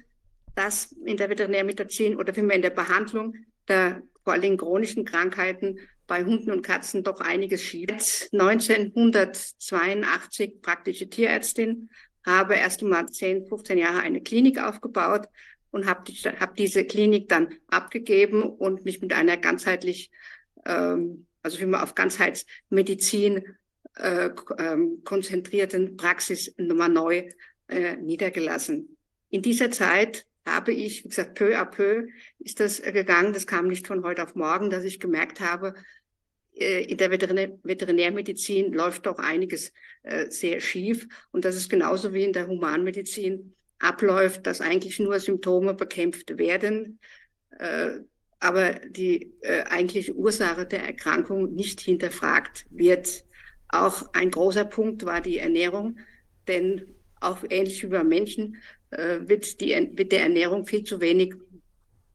dass 0.54 0.92
in 1.04 1.16
der 1.16 1.30
Veterinärmedizin 1.30 2.16
oder 2.16 2.34
vielmehr 2.34 2.56
in 2.56 2.62
der 2.62 2.70
Behandlung 2.70 3.34
der 3.68 4.02
vor 4.22 4.34
allem 4.34 4.56
chronischen 4.56 5.04
Krankheiten 5.04 5.78
bei 6.06 6.24
Hunden 6.24 6.50
und 6.50 6.62
Katzen 6.62 7.02
doch 7.02 7.20
einiges 7.20 7.62
schief. 7.62 8.28
1982 8.32 10.60
praktische 10.60 11.08
Tierärztin, 11.08 11.88
habe 12.24 12.54
erst 12.54 12.82
einmal 12.82 13.08
10, 13.08 13.46
15 13.46 13.78
Jahre 13.78 14.00
eine 14.00 14.22
Klinik 14.22 14.58
aufgebaut 14.58 15.28
und 15.70 15.86
habe 15.86 16.10
die, 16.10 16.14
hab 16.14 16.56
diese 16.56 16.84
Klinik 16.84 17.28
dann 17.28 17.54
abgegeben 17.68 18.42
und 18.42 18.84
mich 18.84 19.00
mit 19.00 19.12
einer 19.12 19.36
ganzheitlich, 19.36 20.10
ähm, 20.64 21.26
also 21.42 21.60
wie 21.60 21.66
man 21.66 21.82
auf 21.82 21.94
Ganzheitsmedizin 21.94 23.56
äh, 23.96 24.30
ähm, 24.58 25.02
konzentrierten 25.04 25.96
Praxis 25.96 26.54
nochmal 26.56 26.88
neu 26.88 27.30
äh, 27.68 27.96
niedergelassen. 27.96 28.96
In 29.28 29.42
dieser 29.42 29.70
Zeit 29.70 30.26
habe 30.46 30.72
ich, 30.72 31.04
wie 31.04 31.08
gesagt, 31.08 31.34
peu 31.34 31.58
à 31.58 31.64
peu 31.64 32.06
ist 32.38 32.60
das 32.60 32.82
gegangen. 32.82 33.32
Das 33.32 33.46
kam 33.46 33.68
nicht 33.68 33.86
von 33.86 34.04
heute 34.04 34.22
auf 34.22 34.34
morgen, 34.34 34.70
dass 34.70 34.84
ich 34.84 35.00
gemerkt 35.00 35.40
habe, 35.40 35.74
äh, 36.56 36.84
in 36.84 36.96
der 36.96 37.10
Veterinär 37.10 37.58
Veterinärmedizin 37.62 38.72
läuft 38.72 39.06
doch 39.06 39.18
einiges 39.18 39.72
äh, 40.02 40.30
sehr 40.30 40.60
schief. 40.60 41.06
Und 41.32 41.44
das 41.44 41.56
ist 41.56 41.68
genauso 41.68 42.12
wie 42.12 42.24
in 42.24 42.32
der 42.32 42.46
Humanmedizin 42.46 43.54
abläuft, 43.78 44.46
dass 44.46 44.60
eigentlich 44.60 44.98
nur 44.98 45.18
Symptome 45.18 45.74
bekämpft 45.74 46.38
werden, 46.38 47.00
äh, 47.58 47.98
aber 48.38 48.72
die 48.74 49.32
eigentliche 49.42 50.12
Ursache 50.12 50.66
der 50.66 50.84
Erkrankung 50.84 51.54
nicht 51.54 51.80
hinterfragt 51.80 52.66
wird. 52.68 53.24
Auch 53.68 54.12
ein 54.12 54.30
großer 54.30 54.66
Punkt 54.66 55.06
war 55.06 55.22
die 55.22 55.38
Ernährung, 55.38 55.98
denn 56.46 56.94
auch 57.20 57.38
ähnlich 57.48 57.82
wie 57.82 57.86
bei 57.86 58.04
Menschen 58.04 58.60
äh, 58.90 59.20
wird, 59.20 59.60
die, 59.60 59.70
wird 59.92 60.12
der 60.12 60.22
Ernährung 60.22 60.66
viel 60.66 60.84
zu 60.84 61.00
wenig 61.00 61.34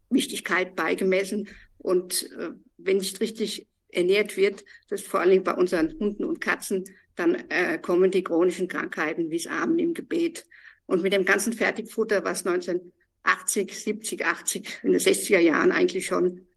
Wichtigkeit 0.10 0.76
beigemessen. 0.76 1.50
Und 1.78 2.30
äh, 2.38 2.52
wenn 2.78 2.98
nicht 2.98 3.20
richtig 3.22 3.68
ernährt 3.90 4.38
wird, 4.38 4.64
das 4.90 5.02
ist 5.02 5.08
vor 5.08 5.20
allem 5.22 5.44
bei 5.44 5.54
unseren 5.54 5.98
Hunden 6.00 6.24
und 6.24 6.42
Katzen, 6.42 6.86
dann 7.16 7.36
äh, 7.50 7.78
kommen 7.80 8.12
die 8.12 8.24
chronischen 8.24 8.68
Krankheiten 8.68 9.30
wie 9.30 9.38
das 9.38 9.48
Armen 9.48 9.80
im 9.80 9.94
Gebet. 9.94 10.46
Und 10.86 11.04
mit 11.04 11.14
dem 11.14 11.26
ganzen 11.26 11.54
Fertigfutter, 11.54 12.24
was 12.24 12.46
1980, 12.46 13.78
70, 13.78 14.26
80, 14.26 14.80
in 14.84 14.92
den 14.94 15.02
60er 15.02 15.40
Jahren 15.40 15.72
eigentlich 15.72 16.06
schon 16.06 16.48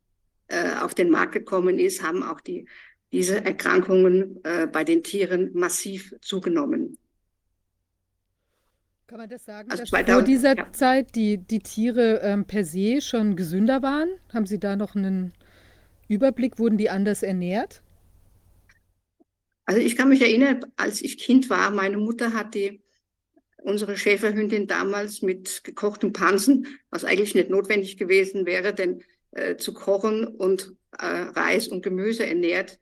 äh, 0.49 0.77
auf 0.81 0.95
den 0.95 1.11
Markt 1.11 1.33
gekommen 1.33 1.79
ist, 1.79 2.03
haben 2.03 2.23
auch 2.23 2.41
die, 2.41 2.67
diese 3.13 3.45
Erkrankungen 3.45 4.43
äh, 4.45 4.67
bei 4.67 4.85
den 4.85 5.03
Tieren 5.03 5.51
massiv 5.53 6.15
zugenommen. 6.21 6.99
Kann 9.07 9.19
man 9.19 9.29
das 9.29 9.45
sagen, 9.45 9.71
also 9.71 9.83
dass 9.83 9.91
2000, 9.91 10.15
vor 10.15 10.23
dieser 10.23 10.57
ja. 10.57 10.73
Zeit 10.73 11.15
die, 11.15 11.39
die 11.39 11.59
Tiere 11.59 12.21
ähm, 12.23 12.45
per 12.47 12.65
se 12.65 13.01
schon 13.01 13.37
gesünder 13.37 13.83
waren? 13.83 14.09
Haben 14.33 14.47
Sie 14.47 14.59
da 14.59 14.77
noch 14.77 14.95
einen 14.95 15.33
Überblick? 16.09 16.59
Wurden 16.59 16.79
die 16.79 16.89
anders 16.89 17.23
ernährt? 17.23 17.83
Also 19.65 19.81
ich 19.81 19.97
kann 19.97 20.09
mich 20.09 20.23
erinnern, 20.23 20.65
als 20.77 21.03
ich 21.03 21.19
Kind 21.19 21.51
war, 21.51 21.71
meine 21.71 21.97
Mutter 21.99 22.33
hat 22.33 22.55
die, 22.55 22.83
unsere 23.63 23.97
Schäferhündin 23.97 24.67
damals 24.67 25.23
mit 25.23 25.63
gekochtem 25.63 26.13
Pansen, 26.13 26.67
was 26.91 27.05
eigentlich 27.05 27.35
nicht 27.35 27.51
notwendig 27.51 27.97
gewesen 27.97 28.45
wäre, 28.45 28.75
denn 28.75 29.03
äh, 29.33 29.57
zu 29.57 29.73
kochen 29.73 30.27
und 30.27 30.75
äh, 30.99 31.07
Reis 31.07 31.69
und 31.69 31.83
Gemüse 31.83 32.27
ernährt. 32.27 32.79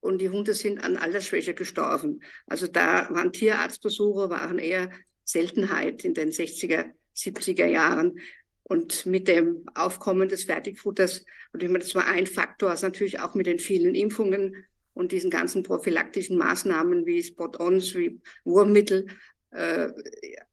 Und 0.00 0.18
die 0.18 0.28
Hunde 0.28 0.54
sind 0.54 0.82
an 0.82 0.96
Altersschwäche 0.96 1.54
gestorben. 1.54 2.20
Also 2.46 2.66
da 2.66 3.08
waren 3.10 3.32
Tierarztbesuche, 3.32 4.28
waren 4.28 4.58
eher 4.58 4.90
Seltenheit 5.24 6.04
in 6.04 6.14
den 6.14 6.30
60er, 6.30 6.90
70er 7.16 7.66
Jahren. 7.66 8.18
Und 8.62 9.04
mit 9.04 9.28
dem 9.28 9.68
Aufkommen 9.74 10.28
des 10.28 10.44
Fertigfutters, 10.44 11.24
und 11.52 11.62
ich 11.62 11.68
meine, 11.68 11.84
das 11.84 11.94
war 11.94 12.06
ein 12.06 12.26
Faktor, 12.26 12.70
was 12.70 12.82
natürlich 12.82 13.20
auch 13.20 13.34
mit 13.34 13.46
den 13.46 13.58
vielen 13.58 13.94
Impfungen 13.94 14.64
und 14.94 15.12
diesen 15.12 15.30
ganzen 15.30 15.62
prophylaktischen 15.62 16.38
Maßnahmen 16.38 17.04
wie 17.04 17.22
Spot-ons, 17.22 17.94
wie 17.94 18.20
Wurmmittel, 18.44 19.08
äh, 19.50 19.90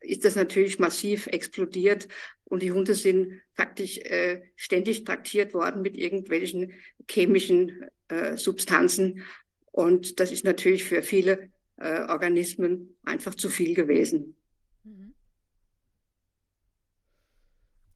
ist 0.01 0.25
das 0.25 0.35
natürlich 0.35 0.77
massiv 0.77 1.27
explodiert. 1.27 2.07
Und 2.43 2.63
die 2.63 2.71
Hunde 2.71 2.95
sind 2.95 3.41
faktisch 3.53 3.97
äh, 3.99 4.41
ständig 4.55 5.05
traktiert 5.05 5.53
worden 5.53 5.81
mit 5.81 5.95
irgendwelchen 5.95 6.73
chemischen 7.09 7.85
äh, 8.09 8.35
Substanzen. 8.35 9.23
Und 9.71 10.19
das 10.19 10.31
ist 10.31 10.43
natürlich 10.43 10.83
für 10.83 11.01
viele 11.01 11.49
äh, 11.77 12.01
Organismen 12.09 12.97
einfach 13.03 13.35
zu 13.35 13.49
viel 13.49 13.73
gewesen. 13.73 14.35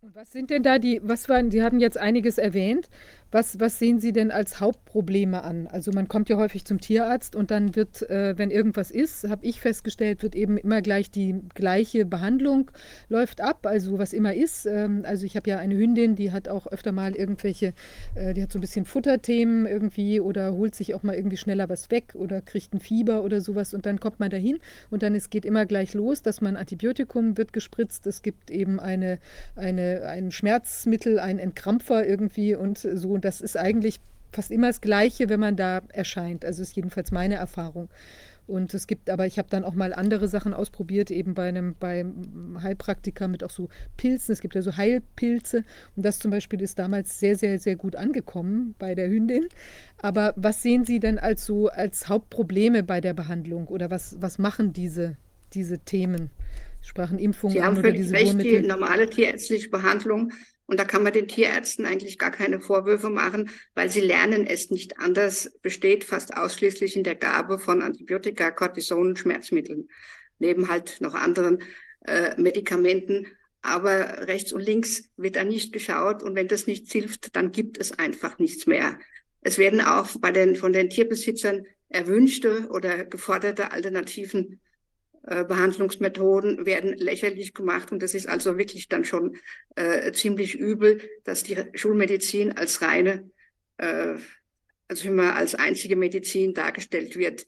Und 0.05 0.15
was 0.15 0.31
sind 0.31 0.51
denn 0.51 0.61
da 0.61 0.77
die, 0.77 1.01
was 1.03 1.27
waren, 1.29 1.49
Sie 1.49 1.63
hatten 1.63 1.79
jetzt 1.79 1.97
einiges 1.97 2.37
erwähnt, 2.37 2.89
was, 3.35 3.59
was 3.59 3.77
sehen 3.79 3.99
Sie 3.99 4.13
denn 4.13 4.31
als 4.31 4.61
Hauptprobleme 4.61 5.43
an? 5.43 5.67
Also 5.67 5.91
man 5.91 6.07
kommt 6.07 6.29
ja 6.29 6.37
häufig 6.37 6.63
zum 6.63 6.79
Tierarzt 6.79 7.35
und 7.35 7.51
dann 7.51 7.75
wird, 7.75 8.09
äh, 8.09 8.37
wenn 8.37 8.49
irgendwas 8.49 8.91
ist, 8.91 9.27
habe 9.27 9.45
ich 9.45 9.59
festgestellt, 9.59 10.23
wird 10.23 10.35
eben 10.35 10.57
immer 10.57 10.81
gleich 10.81 11.11
die 11.11 11.41
gleiche 11.53 12.05
Behandlung 12.05 12.71
läuft 13.09 13.41
ab, 13.41 13.67
also 13.67 13.99
was 13.99 14.13
immer 14.13 14.33
ist. 14.33 14.65
Ähm, 14.65 15.03
also 15.05 15.25
ich 15.25 15.35
habe 15.35 15.49
ja 15.49 15.57
eine 15.57 15.75
Hündin, 15.75 16.15
die 16.15 16.31
hat 16.31 16.47
auch 16.47 16.65
öfter 16.67 16.93
mal 16.93 17.13
irgendwelche, 17.13 17.73
äh, 18.15 18.33
die 18.33 18.41
hat 18.41 18.53
so 18.53 18.57
ein 18.57 18.61
bisschen 18.61 18.85
Futterthemen 18.85 19.65
irgendwie 19.65 20.21
oder 20.21 20.53
holt 20.53 20.73
sich 20.73 20.95
auch 20.95 21.03
mal 21.03 21.15
irgendwie 21.15 21.37
schneller 21.37 21.67
was 21.67 21.91
weg 21.91 22.13
oder 22.15 22.39
kriegt 22.41 22.73
ein 22.73 22.79
Fieber 22.79 23.21
oder 23.21 23.41
sowas 23.41 23.73
und 23.73 23.85
dann 23.85 23.99
kommt 23.99 24.21
man 24.21 24.29
dahin 24.29 24.59
und 24.89 25.03
dann 25.03 25.13
es 25.13 25.29
geht 25.29 25.43
immer 25.43 25.65
gleich 25.65 25.93
los, 25.93 26.21
dass 26.21 26.39
man 26.39 26.55
Antibiotikum 26.55 27.37
wird 27.37 27.51
gespritzt, 27.51 28.07
es 28.07 28.21
gibt 28.21 28.49
eben 28.49 28.79
eine, 28.79 29.19
eine, 29.57 30.03
ein 30.03 30.31
Schmerzmittel, 30.31 31.19
ein 31.19 31.37
Entkrampfer 31.37 32.07
irgendwie 32.07 32.55
und 32.55 32.77
so 32.77 33.11
und 33.11 33.24
das 33.25 33.41
ist 33.41 33.57
eigentlich 33.57 33.99
fast 34.31 34.51
immer 34.51 34.67
das 34.67 34.81
Gleiche, 34.81 35.29
wenn 35.29 35.39
man 35.39 35.55
da 35.55 35.81
erscheint. 35.89 36.45
Also 36.45 36.61
ist 36.61 36.75
jedenfalls 36.75 37.11
meine 37.11 37.35
Erfahrung. 37.35 37.89
Und 38.47 38.75
es 38.75 38.85
gibt, 38.85 39.09
aber 39.09 39.25
ich 39.25 39.39
habe 39.39 39.49
dann 39.49 39.63
auch 39.63 39.73
mal 39.73 39.91
andere 39.91 40.27
Sachen 40.27 40.53
ausprobiert, 40.53 41.09
eben 41.09 41.33
bei 41.33 41.47
einem 41.47 41.73
beim 41.79 42.59
Heilpraktiker 42.61 43.27
mit 43.27 43.43
auch 43.43 43.49
so 43.49 43.69
Pilzen. 43.97 44.33
Es 44.33 44.41
gibt 44.41 44.53
ja 44.53 44.61
so 44.61 44.77
Heilpilze 44.77 45.63
und 45.95 46.05
das 46.05 46.19
zum 46.19 46.29
Beispiel 46.29 46.61
ist 46.61 46.77
damals 46.77 47.19
sehr, 47.19 47.37
sehr, 47.37 47.57
sehr 47.57 47.75
gut 47.75 47.95
angekommen 47.95 48.75
bei 48.77 48.93
der 48.93 49.09
Hündin. 49.09 49.47
Aber 49.97 50.33
was 50.35 50.61
sehen 50.61 50.85
Sie 50.85 50.99
denn 50.99 51.17
als 51.17 51.43
so 51.43 51.69
als 51.69 52.07
Hauptprobleme 52.07 52.83
bei 52.83 53.01
der 53.01 53.15
Behandlung 53.15 53.67
oder 53.67 53.89
was, 53.89 54.15
was 54.19 54.37
machen 54.37 54.73
diese, 54.73 55.17
diese 55.53 55.79
Themen? 55.79 56.29
Sie 56.81 56.89
sprachen 56.89 57.17
Impfungen 57.17 57.55
Sie 57.55 57.63
haben 57.63 57.77
an 57.77 57.79
oder 57.79 57.91
diese 57.93 58.13
recht, 58.13 58.39
die 58.43 58.59
normale 58.59 59.09
tierärztliche 59.09 59.69
Behandlung 59.69 60.31
und 60.67 60.79
da 60.79 60.85
kann 60.85 61.03
man 61.03 61.13
den 61.13 61.27
Tierärzten 61.27 61.85
eigentlich 61.85 62.17
gar 62.17 62.31
keine 62.31 62.59
Vorwürfe 62.59 63.09
machen, 63.09 63.51
weil 63.75 63.89
sie 63.89 64.01
lernen 64.01 64.47
es 64.47 64.71
nicht 64.71 64.99
anders, 64.99 65.51
besteht 65.61 66.03
fast 66.03 66.35
ausschließlich 66.35 66.95
in 66.95 67.03
der 67.03 67.15
Gabe 67.15 67.59
von 67.59 67.81
Antibiotika, 67.81 68.51
Cortison, 68.51 69.15
Schmerzmitteln, 69.15 69.89
neben 70.39 70.69
halt 70.69 71.01
noch 71.01 71.13
anderen 71.13 71.63
äh, 72.05 72.39
Medikamenten. 72.39 73.27
Aber 73.61 74.27
rechts 74.27 74.53
und 74.53 74.61
links 74.61 75.09
wird 75.17 75.35
da 75.35 75.43
nicht 75.43 75.73
geschaut 75.73 76.21
und 76.21 76.35
wenn 76.35 76.47
das 76.47 76.67
nichts 76.67 76.91
hilft, 76.91 77.35
dann 77.35 77.51
gibt 77.51 77.79
es 77.79 77.97
einfach 77.97 78.37
nichts 78.37 78.67
mehr. 78.67 78.99
Es 79.41 79.57
werden 79.57 79.81
auch 79.81 80.09
bei 80.19 80.31
den, 80.31 80.55
von 80.55 80.73
den 80.73 80.89
Tierbesitzern 80.89 81.65
erwünschte 81.89 82.67
oder 82.69 83.05
geforderte 83.05 83.71
Alternativen 83.71 84.61
Behandlungsmethoden 85.25 86.67
werden 86.67 86.95
lächerlich 86.97 87.53
gemacht 87.55 87.91
und 87.91 88.03
das 88.03 88.13
ist 88.13 88.27
also 88.27 88.59
wirklich 88.59 88.89
dann 88.89 89.05
schon 89.05 89.37
äh, 89.75 90.11
ziemlich 90.11 90.53
übel, 90.53 91.01
dass 91.23 91.41
die 91.41 91.57
Schulmedizin 91.73 92.55
als 92.55 92.81
reine, 92.83 93.31
äh, 93.77 94.15
also 94.87 95.07
immer 95.07 95.35
als 95.35 95.55
einzige 95.55 95.95
Medizin 95.95 96.53
dargestellt 96.53 97.15
wird. 97.15 97.47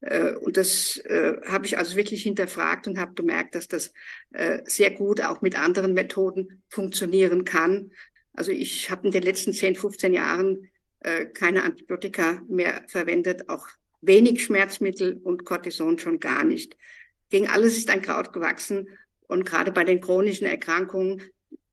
Äh, 0.00 0.34
und 0.36 0.56
das 0.56 0.96
äh, 0.98 1.36
habe 1.44 1.66
ich 1.66 1.76
also 1.76 1.96
wirklich 1.96 2.22
hinterfragt 2.22 2.86
und 2.86 2.98
habe 2.98 3.14
gemerkt, 3.14 3.54
dass 3.54 3.68
das 3.68 3.92
äh, 4.32 4.60
sehr 4.64 4.90
gut 4.90 5.20
auch 5.20 5.42
mit 5.42 5.58
anderen 5.58 5.92
Methoden 5.94 6.62
funktionieren 6.68 7.44
kann. 7.44 7.92
Also 8.32 8.52
ich 8.52 8.90
habe 8.90 9.06
in 9.06 9.12
den 9.12 9.22
letzten 9.22 9.52
10, 9.52 9.74
15 9.74 10.14
Jahren 10.14 10.70
äh, 11.00 11.26
keine 11.26 11.62
Antibiotika 11.62 12.42
mehr 12.48 12.84
verwendet, 12.88 13.48
auch 13.48 13.68
wenig 14.00 14.44
Schmerzmittel 14.44 15.20
und 15.22 15.44
Cortison 15.44 15.98
schon 15.98 16.20
gar 16.20 16.44
nicht. 16.44 16.76
Gegen 17.30 17.48
alles 17.48 17.76
ist 17.76 17.90
ein 17.90 18.02
Kraut 18.02 18.32
gewachsen. 18.32 18.88
Und 19.26 19.44
gerade 19.44 19.72
bei 19.72 19.84
den 19.84 20.00
chronischen 20.00 20.46
Erkrankungen, 20.46 21.22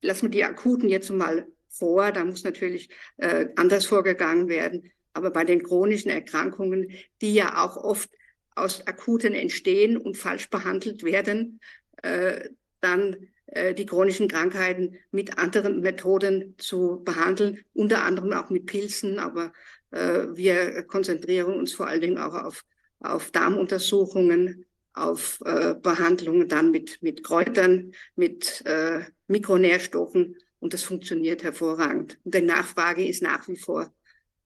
lassen 0.01 0.23
wir 0.23 0.29
die 0.29 0.43
akuten 0.43 0.89
jetzt 0.89 1.09
mal 1.09 1.47
vor, 1.69 2.11
da 2.11 2.23
muss 2.23 2.43
natürlich 2.43 2.89
äh, 3.17 3.47
anders 3.55 3.85
vorgegangen 3.85 4.47
werden. 4.47 4.91
Aber 5.13 5.31
bei 5.31 5.45
den 5.45 5.63
chronischen 5.63 6.11
Erkrankungen, 6.11 6.91
die 7.21 7.33
ja 7.33 7.63
auch 7.63 7.77
oft 7.77 8.09
aus 8.55 8.85
akuten 8.87 9.33
entstehen 9.33 9.97
und 9.97 10.17
falsch 10.17 10.49
behandelt 10.49 11.03
werden, 11.03 11.59
äh, 12.01 12.49
dann 12.81 13.27
äh, 13.47 13.73
die 13.73 13.85
chronischen 13.85 14.27
Krankheiten 14.27 14.97
mit 15.11 15.37
anderen 15.37 15.81
Methoden 15.81 16.55
zu 16.57 17.01
behandeln, 17.03 17.63
unter 17.73 18.03
anderem 18.03 18.33
auch 18.33 18.49
mit 18.49 18.65
Pilzen. 18.65 19.19
Aber 19.19 19.53
äh, 19.91 20.27
wir 20.33 20.83
konzentrieren 20.83 21.55
uns 21.55 21.73
vor 21.73 21.87
allen 21.87 22.01
Dingen 22.01 22.17
auch 22.17 22.33
auf, 22.33 22.63
auf 22.99 23.31
Darmuntersuchungen, 23.31 24.64
auf 24.95 25.41
äh, 25.45 25.75
Behandlungen 25.75 26.47
dann 26.47 26.71
mit, 26.71 27.01
mit 27.01 27.23
Kräutern, 27.23 27.91
mit 28.15 28.65
äh, 28.65 29.01
Mikronährstoffen 29.27 30.37
und 30.59 30.73
das 30.73 30.83
funktioniert 30.83 31.43
hervorragend. 31.43 32.17
Und 32.23 32.33
die 32.33 32.41
Nachfrage 32.41 33.05
ist 33.05 33.21
nach 33.21 33.47
wie 33.47 33.57
vor 33.57 33.93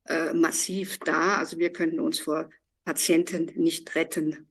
äh, 0.06 0.34
massiv 0.34 0.98
da. 1.00 1.38
Also 1.38 1.58
wir 1.60 1.72
können 1.72 2.00
uns 2.00 2.20
vor 2.20 2.50
Patienten 2.84 3.52
nicht 3.56 3.96
retten. 3.96 4.49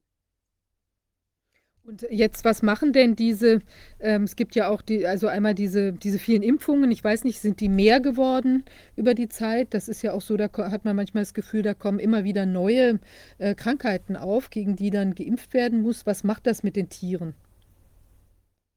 Und 1.89 2.07
jetzt, 2.10 2.44
was 2.44 2.60
machen 2.62 2.92
denn 2.92 3.17
diese, 3.17 3.62
ähm, 3.99 4.25
es 4.25 4.36
gibt 4.36 4.55
ja 4.55 4.68
auch 4.68 4.83
die, 4.83 5.07
also 5.07 5.26
einmal 5.26 5.55
diese, 5.55 5.94
diese 5.94 6.18
vielen 6.18 6.42
Impfungen, 6.42 6.91
ich 6.91 7.02
weiß 7.02 7.25
nicht, 7.25 7.41
sind 7.41 7.60
die 7.60 7.70
mehr 7.70 7.99
geworden 8.00 8.67
über 8.94 9.15
die 9.15 9.31
Zeit? 9.31 9.68
Das 9.73 9.89
ist 9.89 10.02
ja 10.02 10.12
auch 10.12 10.20
so, 10.20 10.36
da 10.36 10.50
hat 10.70 10.84
man 10.84 10.97
manchmal 10.97 11.23
das 11.23 11.33
Gefühl, 11.33 11.62
da 11.62 11.73
kommen 11.73 11.99
immer 11.99 12.25
wieder 12.25 12.44
neue 12.44 13.00
äh, 13.39 13.55
Krankheiten 13.55 14.17
auf, 14.17 14.50
gegen 14.50 14.76
die 14.76 14.91
dann 14.91 15.15
geimpft 15.15 15.55
werden 15.55 15.81
muss. 15.81 16.05
Was 16.05 16.25
macht 16.25 16.47
das 16.47 16.62
mit 16.62 16.76
den 16.76 16.91
Tieren? 16.91 17.33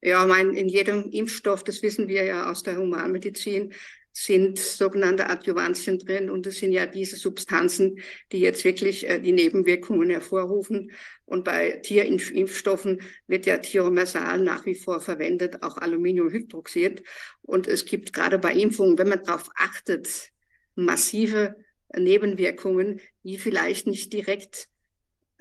Ja, 0.02 0.26
mein, 0.26 0.52
in 0.52 0.70
jedem 0.70 1.10
Impfstoff, 1.12 1.66
das 1.66 1.84
wissen 1.84 2.08
wir 2.08 2.24
ja 2.24 2.50
aus 2.50 2.64
der 2.64 2.78
Humanmedizin, 2.78 3.74
sind 4.14 4.60
sogenannte 4.60 5.30
Adjuvantien 5.30 6.00
drin 6.00 6.30
und 6.30 6.46
das 6.46 6.56
sind 6.56 6.74
ja 6.74 6.86
diese 6.86 7.16
Substanzen, 7.16 8.00
die 8.32 8.40
jetzt 8.40 8.64
wirklich 8.64 9.08
äh, 9.10 9.20
die 9.20 9.32
Nebenwirkungen 9.32 10.10
hervorrufen. 10.10 10.92
Und 11.32 11.46
bei 11.46 11.78
Tierimpfstoffen 11.78 13.04
wird 13.26 13.46
ja 13.46 13.58
Thiomersal 13.58 14.40
nach 14.40 14.66
wie 14.66 14.76
vor 14.76 15.00
verwendet, 15.00 15.64
auch 15.64 15.78
Aluminiumhydroxid. 15.78 17.04
Und 17.42 17.68
es 17.68 17.86
gibt 17.86 18.12
gerade 18.12 18.38
bei 18.38 18.52
Impfungen, 18.52 18.98
wenn 18.98 19.08
man 19.08 19.24
darauf 19.24 19.50
achtet, 19.56 20.30
massive 20.76 21.56
Nebenwirkungen, 21.96 23.00
die 23.24 23.38
vielleicht 23.38 23.88
nicht 23.88 24.12
direkt 24.12 24.68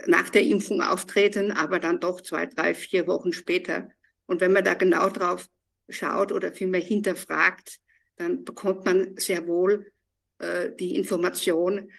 nach 0.06 0.30
der 0.30 0.42
Impfung 0.42 0.80
auftreten, 0.80 1.50
aber 1.50 1.80
dann 1.80 1.98
doch 1.98 2.20
zwei, 2.20 2.46
drei, 2.46 2.72
vier 2.74 3.08
Wochen 3.08 3.32
später. 3.32 3.88
Und 4.26 4.40
wenn 4.40 4.52
man 4.52 4.62
da 4.62 4.74
genau 4.74 5.10
drauf 5.10 5.48
schaut 5.88 6.30
oder 6.30 6.52
vielmehr 6.52 6.80
hinterfragt, 6.80 7.80
dann 8.14 8.44
bekommt 8.44 8.84
man 8.84 9.16
sehr 9.16 9.48
wohl 9.48 9.90
äh, 10.38 10.70
die 10.70 10.94
Information, 10.94 11.90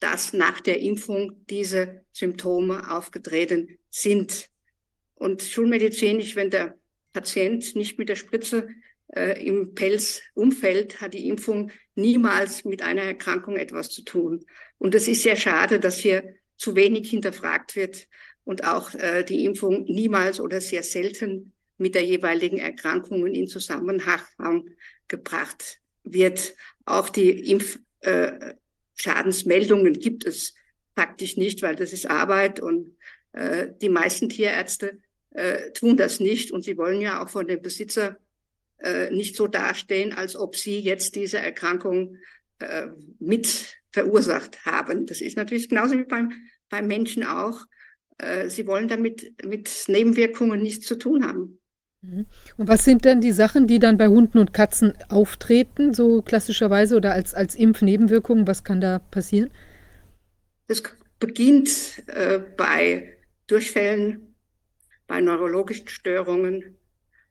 dass 0.00 0.32
nach 0.32 0.60
der 0.60 0.80
Impfung 0.80 1.44
diese 1.46 2.04
Symptome 2.12 2.90
aufgetreten 2.90 3.78
sind. 3.90 4.48
Und 5.14 5.42
schulmedizinisch, 5.42 6.36
wenn 6.36 6.50
der 6.50 6.78
Patient 7.12 7.74
nicht 7.74 7.98
mit 7.98 8.08
der 8.08 8.16
Spritze 8.16 8.68
äh, 9.08 9.44
im 9.44 9.74
Pelz 9.74 10.22
umfällt, 10.34 11.00
hat 11.00 11.14
die 11.14 11.28
Impfung 11.28 11.72
niemals 11.94 12.64
mit 12.64 12.82
einer 12.82 13.02
Erkrankung 13.02 13.56
etwas 13.56 13.90
zu 13.90 14.02
tun. 14.02 14.44
Und 14.78 14.94
es 14.94 15.08
ist 15.08 15.22
sehr 15.22 15.36
schade, 15.36 15.80
dass 15.80 15.98
hier 15.98 16.36
zu 16.56 16.76
wenig 16.76 17.10
hinterfragt 17.10 17.74
wird 17.74 18.06
und 18.44 18.64
auch 18.64 18.94
äh, 18.94 19.24
die 19.24 19.44
Impfung 19.44 19.84
niemals 19.84 20.40
oder 20.40 20.60
sehr 20.60 20.82
selten 20.82 21.52
mit 21.76 21.94
der 21.94 22.04
jeweiligen 22.04 22.58
Erkrankung 22.58 23.26
in 23.26 23.48
Zusammenhang 23.48 24.64
gebracht 25.06 25.80
wird. 26.04 26.54
Auch 26.84 27.08
die 27.08 27.50
Impfschadensmeldungen 27.50 28.54
äh, 28.54 28.54
gibt 28.98 30.24
es 30.26 30.54
praktisch 30.94 31.36
nicht, 31.36 31.62
weil 31.62 31.76
das 31.76 31.92
ist 31.92 32.10
Arbeit 32.10 32.60
und 32.60 32.96
äh, 33.32 33.68
die 33.80 33.88
meisten 33.88 34.28
Tierärzte 34.28 35.00
äh, 35.30 35.70
tun 35.72 35.96
das 35.96 36.20
nicht 36.20 36.50
und 36.50 36.64
sie 36.64 36.76
wollen 36.76 37.00
ja 37.00 37.22
auch 37.22 37.28
von 37.28 37.46
dem 37.46 37.62
Besitzer 37.62 38.18
äh, 38.78 39.10
nicht 39.10 39.36
so 39.36 39.46
dastehen, 39.46 40.12
als 40.12 40.36
ob 40.36 40.56
sie 40.56 40.80
jetzt 40.80 41.14
diese 41.16 41.38
Erkrankung 41.38 42.16
äh, 42.58 42.88
mit 43.18 43.76
verursacht 43.92 44.64
haben. 44.64 45.06
Das 45.06 45.20
ist 45.20 45.36
natürlich 45.36 45.68
genauso 45.68 45.98
wie 45.98 46.04
beim, 46.04 46.32
beim 46.68 46.86
Menschen 46.86 47.24
auch. 47.24 47.60
Äh, 48.18 48.48
sie 48.48 48.66
wollen 48.66 48.88
damit 48.88 49.44
mit 49.44 49.84
Nebenwirkungen 49.88 50.62
nichts 50.62 50.86
zu 50.86 50.96
tun 50.96 51.26
haben. 51.26 51.60
Mhm. 52.02 52.26
Und 52.56 52.68
was 52.68 52.84
sind 52.84 53.04
denn 53.04 53.20
die 53.20 53.32
Sachen, 53.32 53.66
die 53.66 53.78
dann 53.78 53.98
bei 53.98 54.08
Hunden 54.08 54.38
und 54.38 54.52
Katzen 54.52 54.94
auftreten, 55.08 55.94
so 55.94 56.22
klassischerweise 56.22 56.96
oder 56.96 57.12
als, 57.12 57.34
als 57.34 57.54
Impfnebenwirkungen? 57.54 58.46
Was 58.46 58.64
kann 58.64 58.80
da 58.80 58.98
passieren? 58.98 59.50
Das 60.68 60.82
beginnt 61.18 62.02
äh, 62.06 62.38
bei 62.38 63.16
Durchfällen, 63.46 64.34
bei 65.06 65.20
neurologischen 65.20 65.88
Störungen, 65.88 66.76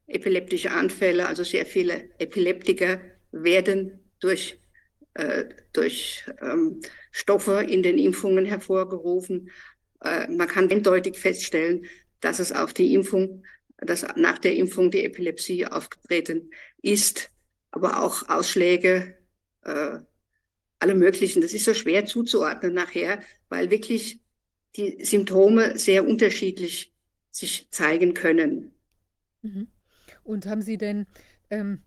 epileptische 0.07 0.71
Anfälle, 0.71 1.27
also 1.27 1.43
sehr 1.43 1.65
viele 1.65 2.09
Epileptiker 2.17 2.99
werden 3.31 3.99
durch, 4.19 4.59
äh, 5.13 5.45
durch 5.73 6.25
ähm, 6.41 6.81
Stoffe 7.11 7.63
in 7.63 7.83
den 7.83 7.97
Impfungen 7.97 8.45
hervorgerufen. 8.45 9.51
Äh, 10.01 10.27
man 10.29 10.47
kann 10.47 10.71
eindeutig 10.71 11.17
feststellen, 11.17 11.85
dass 12.19 12.39
es 12.39 12.51
auf 12.51 12.73
die 12.73 12.93
Impfung 12.93 13.43
dass 13.77 14.05
nach 14.15 14.39
der 14.39 14.55
Impfung 14.55 14.91
die 14.91 15.03
Epilepsie 15.03 15.65
aufgetreten 15.65 16.51
ist, 16.81 17.31
aber 17.71 18.03
auch 18.03 18.27
Ausschläge, 18.29 19.17
äh, 19.63 19.99
alle 20.79 20.95
möglichen. 20.95 21.41
Das 21.41 21.53
ist 21.53 21.65
so 21.65 21.73
schwer 21.73 22.05
zuzuordnen 22.05 22.73
nachher, 22.73 23.21
weil 23.49 23.69
wirklich 23.69 24.19
die 24.75 25.03
Symptome 25.03 25.77
sehr 25.77 26.07
unterschiedlich 26.07 26.93
sich 27.31 27.67
zeigen 27.71 28.13
können. 28.13 28.73
Mhm. 29.41 29.67
Und 30.23 30.45
haben 30.45 30.61
Sie 30.61 30.77
denn 30.77 31.07
ähm, 31.49 31.81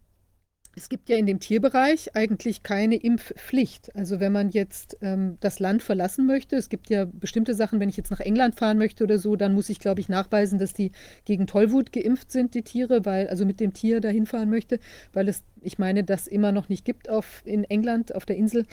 es 0.77 0.89
gibt 0.89 1.09
ja 1.09 1.17
in 1.17 1.27
dem 1.27 1.41
Tierbereich 1.41 2.15
eigentlich 2.15 2.63
keine 2.63 2.97
Impfpflicht. 2.97 3.95
Also 3.97 4.21
wenn 4.21 4.33
man 4.33 4.51
jetzt 4.51 4.97
ähm, 5.03 5.37
das 5.41 5.59
Land 5.59 5.83
verlassen 5.83 6.27
möchte, 6.27 6.57
es 6.57 6.69
gibt 6.69 6.91
ja 6.91 7.07
bestimmte 7.07 7.55
Sachen, 7.55 7.81
wenn 7.81 7.89
ich 7.89 7.97
jetzt 7.97 8.11
nach 8.11 8.21
England 8.21 8.55
fahren 8.55 8.79
möchte 8.79 9.05
oder 9.05 9.19
so, 9.19 9.37
dann 9.37 9.53
muss 9.53 9.69
ich, 9.69 9.81
glaube 9.81 10.01
ich, 10.01 10.09
nachweisen, 10.09 10.59
dass 10.59 10.73
die 10.73 10.93
gegen 11.25 11.47
Tollwut 11.47 11.93
geimpft 11.93 12.31
sind, 12.31 12.55
die 12.55 12.63
Tiere, 12.63 13.05
weil, 13.05 13.29
also 13.29 13.45
mit 13.45 13.59
dem 13.59 13.73
Tier 13.73 14.01
dahin 14.01 14.27
fahren 14.27 14.49
möchte, 14.49 14.79
weil 15.13 15.29
es, 15.29 15.43
ich 15.61 15.79
meine, 15.79 16.05
das 16.05 16.27
immer 16.27 16.53
noch 16.53 16.69
nicht 16.69 16.85
gibt 16.85 17.09
auf, 17.09 17.43
in 17.45 17.65
England, 17.65 18.15
auf 18.15 18.25
der 18.25 18.37
Insel 18.37 18.67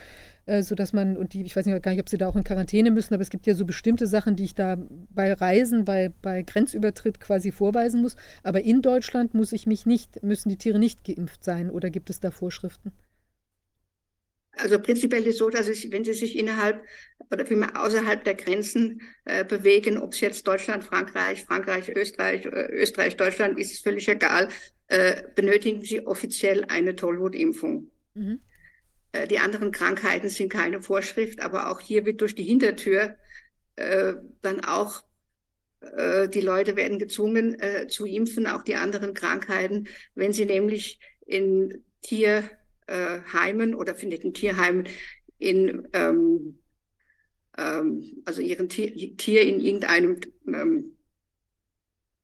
äh, 0.48 0.64
sodass 0.64 0.94
man, 0.94 1.18
und 1.18 1.34
die, 1.34 1.44
ich 1.44 1.56
weiß 1.56 1.66
nicht, 1.66 1.84
gar 1.84 1.92
nicht, 1.92 2.00
ob 2.00 2.10
sie 2.10 2.18
da 2.18 2.28
auch 2.28 2.36
in 2.36 2.44
Quarantäne 2.44 2.90
müssen, 2.90 3.14
aber 3.14 3.22
es 3.22 3.30
gibt 3.30 3.46
ja 3.46 3.54
so 3.54 3.66
bestimmte 3.66 4.08
Sachen, 4.08 4.36
die 4.36 4.46
ich 4.46 4.56
da 4.56 4.78
bei 5.10 5.34
Reisen, 5.34 5.86
bei, 5.86 6.12
bei 6.22 6.42
Grenzübertritt 6.42 7.20
quasi 7.20 7.52
vorweisen 7.52 8.02
muss. 8.02 8.16
Aber 8.44 8.62
in 8.62 8.82
Deutschland 8.82 9.34
muss 9.34 9.52
ich 9.52 9.68
mich 9.68 9.86
nicht, 9.86 10.24
müssen 10.24 10.50
die 10.50 10.58
Tiere 10.58 10.80
nicht 10.80 11.04
geimpft 11.04 11.44
sein 11.44 11.70
oder 11.70 11.90
gibt 11.90 12.10
es 12.10 12.20
da 12.20 12.32
Vorschriften? 12.32 12.94
Also 14.54 14.80
prinzipiell 14.80 15.22
ist 15.24 15.34
es 15.34 15.38
so, 15.38 15.50
dass 15.50 15.68
es, 15.68 15.92
wenn 15.92 16.04
sie 16.04 16.14
sich 16.14 16.38
innerhalb 16.38 16.82
oder 17.30 17.46
außerhalb 17.76 18.24
der 18.24 18.36
Grenzen 18.36 19.02
äh, 19.26 19.46
bewegen, 19.46 19.98
ob 20.00 20.14
es 20.14 20.22
jetzt 20.22 20.48
Deutschland, 20.48 20.84
Frankreich, 20.84 21.44
Frankreich, 21.46 21.90
Österreich, 21.90 22.46
äh, 22.46 22.72
Österreich, 22.72 23.18
Deutschland, 23.18 23.60
ist 23.60 23.74
es 23.74 23.80
völlig 23.80 24.08
egal, 24.08 24.50
äh, 24.88 25.24
benötigen 25.36 25.82
sie 25.84 26.06
offiziell 26.08 26.64
eine 26.70 26.96
Tollwutimpfung. 26.96 27.92
Mhm. 28.16 28.40
Äh, 29.18 29.28
die 29.28 29.40
anderen 29.40 29.72
Krankheiten 29.72 30.30
sind 30.30 30.50
keine 30.50 30.82
Vorschrift, 30.82 31.42
aber 31.42 31.72
auch 31.72 31.80
hier 31.80 32.06
wird 32.06 32.22
durch 32.22 32.36
die 32.36 32.44
Hintertür 32.44 33.16
äh, 33.76 34.14
dann 34.42 34.64
auch 34.64 35.04
äh, 35.82 36.28
die 36.30 36.42
Leute 36.42 36.76
werden 36.76 37.00
gezwungen 37.00 37.60
äh, 37.60 37.88
zu 37.88 38.06
impfen, 38.06 38.48
auch 38.48 38.64
die 38.64 38.76
anderen 38.76 39.14
Krankheiten, 39.14 39.88
wenn 40.16 40.34
sie 40.34 40.46
nämlich 40.46 41.00
in 41.26 41.84
Tierheimen 42.02 43.76
oder 43.76 43.96
findet 43.96 44.24
in 44.24 44.34
Tierheimen 44.34 44.88
in 45.40 45.88
ähm, 45.94 46.60
ähm, 47.58 48.24
also 48.26 48.42
ihren 48.42 48.70
Tier, 48.70 49.18
Tier 49.18 49.42
in 49.42 49.60
irgendeinem 49.60 50.20
ähm, 50.48 50.98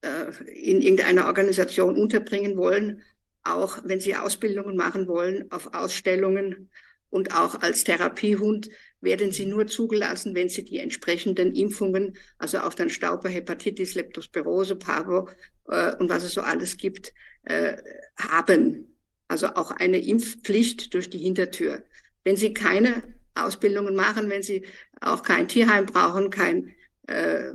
äh, 0.01 0.31
in 0.53 0.81
irgendeiner 0.81 1.27
Organisation 1.27 1.97
unterbringen 1.97 2.57
wollen 2.57 3.03
auch 3.43 3.79
wenn 3.83 3.99
sie 3.99 4.15
Ausbildungen 4.15 4.75
machen 4.75 5.07
wollen, 5.07 5.51
auf 5.51 5.73
Ausstellungen 5.73 6.69
und 7.13 7.35
auch 7.35 7.61
als 7.61 7.83
Therapiehund 7.83 8.69
werden 8.99 9.31
sie 9.31 9.45
nur 9.45 9.67
zugelassen, 9.67 10.33
wenn 10.33 10.49
sie 10.49 10.65
die 10.65 10.79
entsprechenden 10.79 11.53
Impfungen, 11.53 12.17
also 12.39 12.57
auch 12.59 12.73
dann 12.73 12.89
Stauber, 12.89 13.29
Hepatitis, 13.29 13.93
Leptospirose, 13.93 14.75
Pavo 14.75 15.29
äh, 15.67 15.95
und 15.97 16.09
was 16.09 16.23
es 16.23 16.33
so 16.33 16.41
alles 16.41 16.75
gibt, 16.75 17.13
äh, 17.43 17.77
haben. 18.17 18.97
Also 19.27 19.47
auch 19.49 19.69
eine 19.69 19.99
Impfpflicht 19.99 20.91
durch 20.95 21.07
die 21.07 21.19
Hintertür. 21.19 21.83
Wenn 22.23 22.35
sie 22.35 22.51
keine 22.51 23.03
Ausbildungen 23.35 23.95
machen, 23.95 24.31
wenn 24.31 24.41
sie 24.41 24.65
auch 24.99 25.21
kein 25.21 25.47
Tierheim 25.47 25.85
brauchen, 25.85 26.31
kein, 26.31 26.73
äh, 27.05 27.51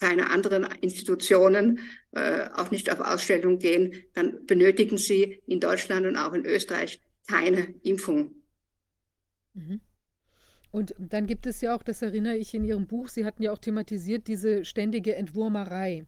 keine 0.00 0.30
anderen 0.30 0.66
Institutionen, 0.80 1.80
äh, 2.12 2.48
auch 2.54 2.70
nicht 2.70 2.90
auf 2.90 3.00
Ausstellung 3.00 3.58
gehen, 3.58 4.04
dann 4.14 4.46
benötigen 4.46 4.96
sie 4.96 5.42
in 5.46 5.60
Deutschland 5.60 6.06
und 6.06 6.16
auch 6.16 6.32
in 6.32 6.46
Österreich 6.46 7.02
keine 7.26 7.74
Impfung. 7.82 8.37
Mhm. 9.54 9.80
Und 10.70 10.94
dann 10.98 11.26
gibt 11.26 11.46
es 11.46 11.60
ja 11.60 11.74
auch, 11.74 11.82
das 11.82 12.02
erinnere 12.02 12.36
ich 12.36 12.54
in 12.54 12.64
Ihrem 12.64 12.86
Buch, 12.86 13.08
Sie 13.08 13.24
hatten 13.24 13.42
ja 13.42 13.52
auch 13.52 13.58
thematisiert, 13.58 14.26
diese 14.28 14.64
ständige 14.64 15.16
Entwurmerei. 15.16 16.04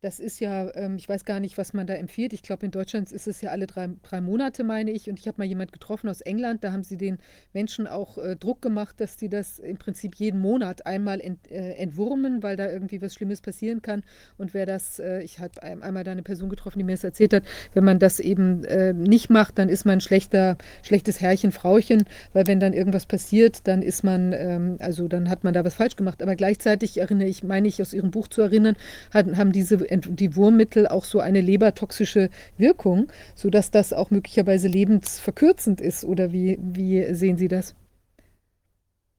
Das 0.00 0.20
ist 0.20 0.38
ja, 0.38 0.72
ähm, 0.76 0.94
ich 0.94 1.08
weiß 1.08 1.24
gar 1.24 1.40
nicht, 1.40 1.58
was 1.58 1.72
man 1.72 1.88
da 1.88 1.94
empfiehlt. 1.94 2.32
Ich 2.32 2.42
glaube, 2.42 2.64
in 2.64 2.70
Deutschland 2.70 3.10
ist 3.10 3.26
es 3.26 3.40
ja 3.40 3.50
alle 3.50 3.66
drei, 3.66 3.88
drei 4.04 4.20
Monate, 4.20 4.62
meine 4.62 4.92
ich. 4.92 5.10
Und 5.10 5.18
ich 5.18 5.26
habe 5.26 5.38
mal 5.38 5.44
jemand 5.44 5.72
getroffen 5.72 6.08
aus 6.08 6.20
England, 6.20 6.62
da 6.62 6.70
haben 6.70 6.84
sie 6.84 6.96
den 6.96 7.18
Menschen 7.52 7.88
auch 7.88 8.16
äh, 8.16 8.36
Druck 8.36 8.62
gemacht, 8.62 9.00
dass 9.00 9.18
sie 9.18 9.28
das 9.28 9.58
im 9.58 9.76
Prinzip 9.76 10.14
jeden 10.14 10.40
Monat 10.40 10.86
einmal 10.86 11.20
ent, 11.20 11.50
äh, 11.50 11.72
entwurmen, 11.72 12.44
weil 12.44 12.56
da 12.56 12.70
irgendwie 12.70 13.02
was 13.02 13.12
Schlimmes 13.12 13.40
passieren 13.40 13.82
kann. 13.82 14.04
Und 14.36 14.54
wer 14.54 14.66
das, 14.66 15.00
äh, 15.00 15.20
ich 15.22 15.40
habe 15.40 15.60
einmal 15.64 16.04
da 16.04 16.12
eine 16.12 16.22
Person 16.22 16.48
getroffen, 16.48 16.78
die 16.78 16.84
mir 16.84 16.92
das 16.92 17.02
erzählt 17.02 17.34
hat, 17.34 17.42
wenn 17.74 17.82
man 17.82 17.98
das 17.98 18.20
eben 18.20 18.62
äh, 18.66 18.92
nicht 18.92 19.30
macht, 19.30 19.58
dann 19.58 19.68
ist 19.68 19.84
man 19.84 19.94
ein 19.94 20.00
schlechter, 20.00 20.58
schlechtes 20.84 21.20
Herrchen, 21.20 21.50
Frauchen, 21.50 22.04
weil 22.32 22.46
wenn 22.46 22.60
dann 22.60 22.72
irgendwas 22.72 23.06
passiert, 23.06 23.66
dann 23.66 23.82
ist 23.82 24.04
man, 24.04 24.32
ähm, 24.32 24.76
also 24.78 25.08
dann 25.08 25.28
hat 25.28 25.42
man 25.42 25.54
da 25.54 25.64
was 25.64 25.74
falsch 25.74 25.96
gemacht. 25.96 26.22
Aber 26.22 26.36
gleichzeitig 26.36 26.98
erinnere 26.98 27.26
ich, 27.26 27.42
meine 27.42 27.66
ich 27.66 27.82
aus 27.82 27.92
Ihrem 27.92 28.12
Buch 28.12 28.28
zu 28.28 28.42
erinnern, 28.42 28.76
hat, 29.12 29.26
haben 29.36 29.50
diese 29.50 29.87
die 29.90 30.36
Wurmmittel 30.36 30.86
auch 30.86 31.04
so 31.04 31.20
eine 31.20 31.40
lebertoxische 31.40 32.30
Wirkung, 32.56 33.10
sodass 33.34 33.70
das 33.70 33.92
auch 33.92 34.10
möglicherweise 34.10 34.68
lebensverkürzend 34.68 35.80
ist? 35.80 36.04
Oder 36.04 36.32
wie, 36.32 36.58
wie 36.60 37.14
sehen 37.14 37.36
Sie 37.38 37.48
das? 37.48 37.74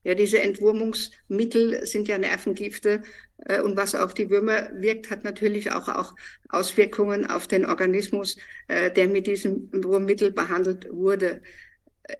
Ja, 0.03 0.15
diese 0.15 0.39
Entwurmungsmittel 0.41 1.85
sind 1.85 2.07
ja 2.07 2.17
Nervengifte 2.17 3.03
Äh, 3.45 3.61
und 3.61 3.77
was 3.77 3.95
auf 3.95 4.13
die 4.13 4.29
Würmer 4.29 4.69
wirkt, 4.73 5.09
hat 5.09 5.23
natürlich 5.23 5.71
auch, 5.71 5.87
auch 5.87 6.13
Auswirkungen 6.49 7.25
auf 7.29 7.47
den 7.47 7.65
Organismus, 7.65 8.37
äh, 8.67 8.91
der 8.91 9.07
mit 9.07 9.27
diesem 9.27 9.69
Wurmmittel 9.71 10.31
behandelt 10.31 10.87
wurde. 10.91 11.41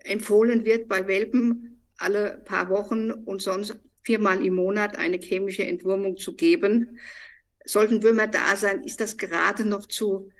Empfohlen 0.04 0.64
wird 0.64 0.88
bei 0.88 1.06
Welpen 1.06 1.82
alle 1.98 2.40
paar 2.44 2.70
Wochen 2.70 3.10
und 3.10 3.42
sonst 3.42 3.78
viermal 4.02 4.44
im 4.44 4.54
Monat 4.54 4.96
eine 4.96 5.18
chemische 5.18 5.64
Entwurmung 5.64 6.16
zu 6.16 6.34
geben. 6.36 6.98
Sollten 7.70 8.02
Würmer 8.02 8.26
da 8.26 8.56
sein, 8.56 8.82
ist 8.82 9.00
das 9.00 9.16
gerade 9.16 9.64
noch 9.64 9.86
zu 9.86 10.30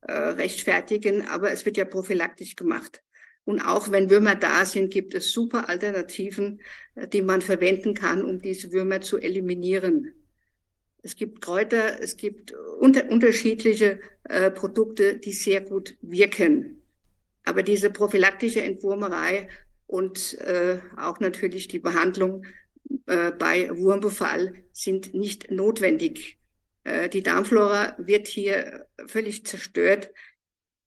äh, 0.00 0.12
rechtfertigen, 0.12 1.28
aber 1.28 1.52
es 1.52 1.64
wird 1.64 1.76
ja 1.76 1.84
prophylaktisch 1.84 2.56
gemacht. 2.56 3.04
Und 3.44 3.60
auch 3.60 3.92
wenn 3.92 4.10
Würmer 4.10 4.34
da 4.34 4.64
sind, 4.64 4.92
gibt 4.92 5.14
es 5.14 5.30
super 5.30 5.68
Alternativen, 5.68 6.60
äh, 6.96 7.06
die 7.06 7.22
man 7.22 7.40
verwenden 7.40 7.94
kann, 7.94 8.24
um 8.24 8.42
diese 8.42 8.72
Würmer 8.72 9.00
zu 9.00 9.18
eliminieren. 9.18 10.12
Es 11.04 11.14
gibt 11.14 11.40
Kräuter, 11.40 12.02
es 12.02 12.16
gibt 12.16 12.52
unter, 12.80 13.08
unterschiedliche 13.08 14.00
äh, 14.24 14.50
Produkte, 14.50 15.18
die 15.18 15.34
sehr 15.34 15.60
gut 15.60 15.96
wirken. 16.00 16.82
Aber 17.44 17.62
diese 17.62 17.90
prophylaktische 17.90 18.62
Entwurmerei 18.62 19.48
und 19.86 20.36
äh, 20.40 20.80
auch 20.96 21.20
natürlich 21.20 21.68
die 21.68 21.78
Behandlung 21.78 22.44
äh, 23.06 23.30
bei 23.30 23.70
Wurmbefall 23.70 24.64
sind 24.72 25.14
nicht 25.14 25.48
notwendig. 25.52 26.41
Äh, 26.84 27.08
die 27.08 27.22
Darmflora 27.22 27.94
wird 27.98 28.26
hier 28.26 28.86
völlig 29.06 29.46
zerstört. 29.46 30.10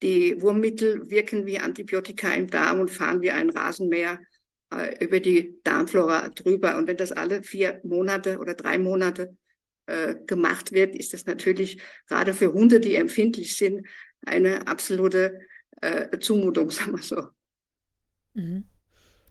Die 0.01 0.41
Wurmmittel 0.41 1.09
wirken 1.09 1.45
wie 1.45 1.59
Antibiotika 1.59 2.33
im 2.33 2.49
Darm 2.49 2.79
und 2.79 2.91
fahren 2.91 3.21
wie 3.21 3.31
ein 3.31 3.49
Rasenmäher 3.49 4.19
äh, 4.73 5.03
über 5.03 5.19
die 5.19 5.59
Darmflora 5.63 6.29
drüber. 6.29 6.77
Und 6.77 6.87
wenn 6.87 6.97
das 6.97 7.11
alle 7.11 7.43
vier 7.43 7.79
Monate 7.83 8.39
oder 8.39 8.53
drei 8.53 8.77
Monate 8.77 9.35
äh, 9.87 10.15
gemacht 10.25 10.71
wird, 10.71 10.95
ist 10.95 11.13
das 11.13 11.25
natürlich 11.25 11.81
gerade 12.07 12.33
für 12.33 12.53
Hunde, 12.53 12.79
die 12.79 12.95
empfindlich 12.95 13.55
sind, 13.55 13.87
eine 14.25 14.67
absolute 14.67 15.39
äh, 15.81 16.17
Zumutung, 16.19 16.69
sagen 16.71 16.93
wir 16.93 17.03
so. 17.03 17.27
Mhm. 18.33 18.65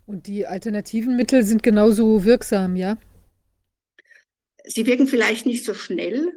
Und 0.06 0.26
die 0.26 0.46
alternativen 0.46 1.16
Mittel 1.16 1.44
sind 1.44 1.62
genauso 1.62 2.24
wirksam, 2.24 2.76
ja? 2.76 2.98
Sie 4.66 4.86
wirken 4.86 5.06
vielleicht 5.06 5.46
nicht 5.46 5.64
so 5.64 5.74
schnell, 5.74 6.32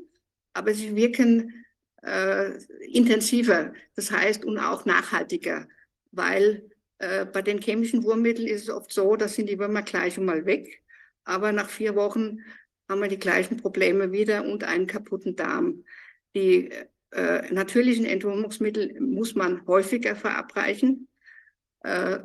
aber 0.58 0.74
sie 0.74 0.95
wirken 0.95 1.66
äh, 2.03 2.52
intensiver, 2.92 3.74
das 3.95 4.11
heißt 4.11 4.44
und 4.44 4.58
auch 4.58 4.86
nachhaltiger, 4.86 5.68
weil 6.11 6.69
äh, 6.98 7.26
bei 7.26 7.42
den 7.42 7.61
chemischen 7.61 8.03
Wurmmitteln 8.03 8.48
ist 8.48 8.64
es 8.64 8.69
oft 8.69 8.92
so, 8.92 9.16
da 9.16 9.27
sind 9.27 9.50
die 9.50 9.60
Würmer 9.60 9.84
gleich 9.84 10.18
mal 10.18 10.45
weg, 10.45 10.82
aber 11.24 11.52
nach 11.52 11.69
vier 11.69 11.95
Wochen 11.95 12.40
haben 12.90 13.02
wir 13.02 13.08
die 13.08 13.19
gleichen 13.19 13.58
Probleme 13.58 14.11
wieder 14.11 14.45
und 14.45 14.64
einen 14.64 14.88
kaputten 14.88 15.36
Darm. 15.36 15.84
Die 16.36 16.72
äh, 17.11 17.53
natürlichen 17.53 18.06
Entwurmungsmittel 18.06 19.00
muss 19.00 19.36
man 19.36 19.66
häufiger 19.68 20.16
verabreichen, 20.16 21.08
äh, 21.84 22.19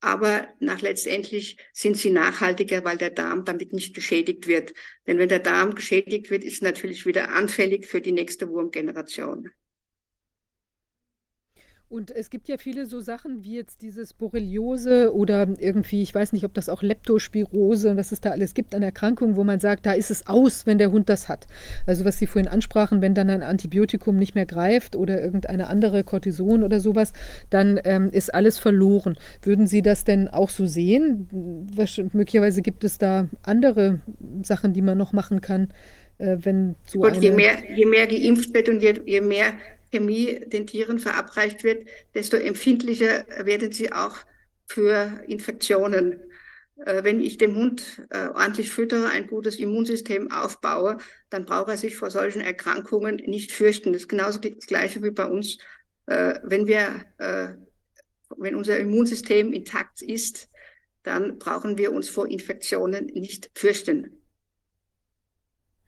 aber 0.00 0.48
nach 0.60 0.80
letztendlich 0.80 1.56
sind 1.72 1.96
sie 1.96 2.10
nachhaltiger, 2.10 2.84
weil 2.84 2.96
der 2.96 3.10
Darm 3.10 3.44
damit 3.44 3.72
nicht 3.72 3.94
geschädigt 3.94 4.46
wird. 4.46 4.72
Denn 5.06 5.18
wenn 5.18 5.28
der 5.28 5.40
Darm 5.40 5.74
geschädigt 5.74 6.30
wird, 6.30 6.44
ist 6.44 6.62
natürlich 6.62 7.04
wieder 7.04 7.30
anfällig 7.30 7.86
für 7.86 8.00
die 8.00 8.12
nächste 8.12 8.48
Wurmgeneration. 8.48 9.50
Und 11.90 12.10
es 12.10 12.28
gibt 12.28 12.48
ja 12.48 12.58
viele 12.58 12.84
so 12.84 13.00
Sachen 13.00 13.44
wie 13.44 13.54
jetzt 13.54 13.80
dieses 13.80 14.12
Borreliose 14.12 15.14
oder 15.14 15.48
irgendwie, 15.58 16.02
ich 16.02 16.14
weiß 16.14 16.34
nicht, 16.34 16.44
ob 16.44 16.52
das 16.52 16.68
auch 16.68 16.82
Leptospirose 16.82 17.90
und 17.90 17.96
was 17.96 18.12
es 18.12 18.20
da 18.20 18.30
alles 18.30 18.52
gibt 18.52 18.74
an 18.74 18.82
Erkrankungen, 18.82 19.36
wo 19.36 19.44
man 19.44 19.58
sagt, 19.58 19.86
da 19.86 19.92
ist 19.92 20.10
es 20.10 20.26
aus, 20.26 20.66
wenn 20.66 20.76
der 20.76 20.92
Hund 20.92 21.08
das 21.08 21.30
hat. 21.30 21.46
Also 21.86 22.04
was 22.04 22.18
Sie 22.18 22.26
vorhin 22.26 22.46
ansprachen, 22.46 23.00
wenn 23.00 23.14
dann 23.14 23.30
ein 23.30 23.42
Antibiotikum 23.42 24.16
nicht 24.16 24.34
mehr 24.34 24.44
greift 24.44 24.96
oder 24.96 25.18
irgendeine 25.22 25.68
andere 25.68 26.04
Cortison 26.04 26.62
oder 26.62 26.80
sowas, 26.80 27.14
dann 27.48 27.80
ähm, 27.84 28.10
ist 28.10 28.34
alles 28.34 28.58
verloren. 28.58 29.16
Würden 29.40 29.66
Sie 29.66 29.80
das 29.80 30.04
denn 30.04 30.28
auch 30.28 30.50
so 30.50 30.66
sehen? 30.66 31.26
Möglicherweise 32.12 32.60
gibt 32.60 32.84
es 32.84 32.98
da 32.98 33.28
andere 33.42 34.00
Sachen, 34.42 34.74
die 34.74 34.82
man 34.82 34.98
noch 34.98 35.14
machen 35.14 35.40
kann, 35.40 35.72
äh, 36.18 36.36
wenn 36.42 36.76
so 36.84 37.00
Gut, 37.00 37.16
je 37.16 37.30
mehr, 37.30 37.56
je 37.74 37.86
mehr 37.86 38.06
geimpft 38.06 38.52
wird 38.52 38.68
und 38.68 38.82
je, 38.82 39.00
je 39.06 39.22
mehr 39.22 39.54
Chemie 39.92 40.40
den 40.46 40.66
Tieren 40.66 40.98
verabreicht 40.98 41.64
wird, 41.64 41.88
desto 42.14 42.36
empfindlicher 42.36 43.26
werden 43.44 43.72
sie 43.72 43.92
auch 43.92 44.18
für 44.66 45.22
Infektionen. 45.26 46.20
Äh, 46.84 47.02
wenn 47.04 47.20
ich 47.20 47.38
dem 47.38 47.56
Hund 47.56 48.02
äh, 48.10 48.28
ordentlich 48.28 48.70
füttere, 48.70 49.08
ein 49.08 49.26
gutes 49.26 49.56
Immunsystem 49.56 50.30
aufbaue, 50.30 50.98
dann 51.30 51.44
braucht 51.44 51.68
er 51.68 51.76
sich 51.76 51.96
vor 51.96 52.10
solchen 52.10 52.40
Erkrankungen 52.40 53.16
nicht 53.16 53.52
fürchten. 53.52 53.92
Das 53.92 54.02
ist 54.02 54.08
genauso 54.08 54.38
das 54.38 54.66
Gleiche 54.66 55.02
wie 55.02 55.10
bei 55.10 55.26
uns. 55.26 55.58
Äh, 56.06 56.38
wenn 56.42 56.66
wir, 56.66 57.04
wenn 58.36 58.54
unser 58.54 58.78
Immunsystem 58.78 59.52
intakt 59.52 60.02
ist, 60.02 60.48
dann 61.02 61.38
brauchen 61.38 61.78
wir 61.78 61.92
uns 61.92 62.08
vor 62.08 62.28
Infektionen 62.28 63.06
nicht 63.06 63.50
fürchten. 63.54 64.17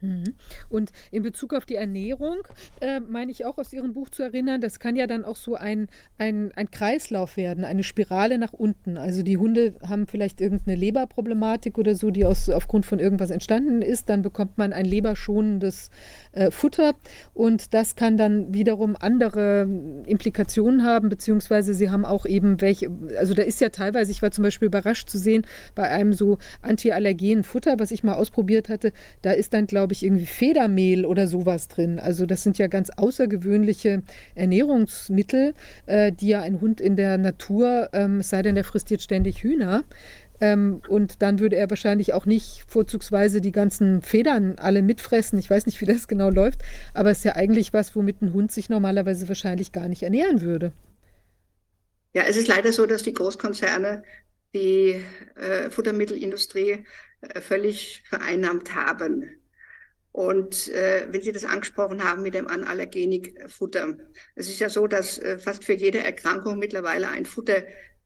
Mhm. 0.01 0.35
Und 0.69 0.91
in 1.11 1.23
Bezug 1.23 1.55
auf 1.55 1.67
die 1.67 1.75
Ernährung, 1.75 2.39
äh, 2.81 3.01
meine 3.01 3.31
ich 3.31 3.45
auch 3.45 3.59
aus 3.59 3.73
Ihrem 3.73 3.93
Buch 3.93 4.09
zu 4.09 4.23
erinnern, 4.23 4.61
das 4.61 4.79
kann 4.79 4.97
ja 4.97 5.07
dann 5.07 5.25
auch 5.25 5.37
so 5.37 5.55
ein, 5.55 5.89
ein, 6.19 6.53
ein 6.57 6.71
Kreislauf 6.71 7.37
werden, 7.37 7.65
eine 7.65 7.83
Spirale 7.83 8.39
nach 8.39 8.53
unten. 8.53 8.97
Also 8.97 9.23
die 9.23 9.37
Hunde 9.37 9.75
haben 9.87 10.07
vielleicht 10.07 10.41
irgendeine 10.41 10.77
Leberproblematik 10.77 11.79
oder 11.79 11.95
so, 11.95 12.11
die 12.11 12.25
aus, 12.25 12.49
aufgrund 12.49 12.87
von 12.87 12.99
irgendwas 12.99 13.31
entstanden 13.31 13.83
ist. 13.83 14.09
Dann 14.09 14.23
bekommt 14.23 14.59
man 14.59 14.73
ein 14.73 14.85
leberschonendes 14.85 15.91
äh, 16.33 16.51
Futter 16.51 16.95
und 17.35 17.75
das 17.75 17.97
kann 17.97 18.17
dann 18.17 18.55
wiederum 18.55 18.97
andere 18.99 19.69
Implikationen 20.07 20.85
haben, 20.85 21.09
beziehungsweise 21.09 21.75
sie 21.75 21.91
haben 21.91 22.05
auch 22.05 22.27
eben 22.27 22.61
welche, 22.61 22.91
also 23.19 23.35
da 23.35 23.43
ist 23.43 23.61
ja 23.61 23.69
teilweise, 23.69 24.11
ich 24.11 24.23
war 24.23 24.31
zum 24.31 24.45
Beispiel 24.45 24.67
überrascht 24.67 25.09
zu 25.11 25.19
sehen, 25.19 25.47
bei 25.75 25.89
einem 25.89 26.13
so 26.13 26.39
antiallergenen 26.63 27.45
Futter, 27.45 27.79
was 27.79 27.91
ich 27.91 28.03
mal 28.03 28.15
ausprobiert 28.15 28.69
hatte, 28.69 28.93
da 29.23 29.33
ist 29.33 29.53
dann, 29.53 29.67
glaube 29.67 29.90
ich, 29.93 30.03
irgendwie 30.03 30.27
Federmehl 30.27 31.05
oder 31.05 31.27
sowas 31.27 31.69
drin. 31.69 31.99
Also 31.99 32.27
das 32.27 32.43
sind 32.43 32.59
ja 32.59 32.67
ganz 32.67 32.91
außergewöhnliche 32.91 34.03
Ernährungsmittel, 34.35 35.55
äh, 35.87 36.13
die 36.13 36.29
ja 36.29 36.43
ein 36.43 36.61
Hund 36.61 36.81
in 36.81 36.97
der 36.97 37.19
Natur, 37.19 37.91
ähm, 37.93 38.21
es 38.21 38.31
sei 38.31 38.43
denn, 38.43 38.55
der 38.55 38.65
frisst 38.65 38.91
jetzt 38.91 39.05
ständig 39.05 39.43
Hühner, 39.43 39.85
ähm, 40.41 40.81
und 40.89 41.21
dann 41.23 41.39
würde 41.39 41.57
er 41.57 41.69
wahrscheinlich 41.69 42.15
auch 42.15 42.25
nicht 42.25 42.65
vorzugsweise 42.67 43.41
die 43.41 43.53
ganzen 43.53 44.01
Federn 44.01 44.57
alle 44.59 44.83
mitfressen. 44.83 45.39
Ich 45.39 45.51
weiß 45.51 45.67
nicht, 45.67 45.81
wie 45.81 45.87
das 45.87 46.09
genau 46.09 46.31
läuft, 46.31 46.63
aber 46.95 47.11
es 47.11 47.19
ist 47.19 47.25
ja 47.25 47.37
eigentlich 47.37 47.73
was, 47.73 47.95
womit 47.95 48.23
ein 48.23 48.33
Hund 48.33 48.51
sich 48.51 48.71
normalerweise 48.71 49.29
wahrscheinlich 49.29 49.73
gar 49.73 49.89
nicht 49.89 50.03
ernähren 50.03 50.41
würde. 50.41 50.73
Ja, 52.15 52.23
es 52.23 52.37
ist 52.37 52.49
leider 52.49 52.73
so, 52.73 52.87
dass 52.87 53.03
die 53.03 53.13
Großkonzerne 53.13 54.03
die 54.55 55.05
äh, 55.37 55.71
Futtermittelindustrie 55.71 56.85
äh, 57.21 57.41
völlig 57.41 58.03
vereinnahmt 58.09 58.75
haben. 58.75 59.31
Und 60.13 60.69
äh, 60.69 61.07
wenn 61.11 61.23
Sie 61.23 61.33
das 61.33 61.45
angesprochen 61.45 62.03
haben 62.03 62.23
mit 62.23 62.35
dem 62.35 62.49
Analergenik-Futter, 62.49 63.97
es 64.35 64.49
ist 64.49 64.59
ja 64.59 64.69
so, 64.69 64.87
dass 64.87 65.19
äh, 65.19 65.39
fast 65.39 65.65
für 65.65 65.75
jede 65.75 65.99
Erkrankung 65.99 66.59
mittlerweile 66.59 67.09
ein 67.09 67.27
Futter 67.27 67.63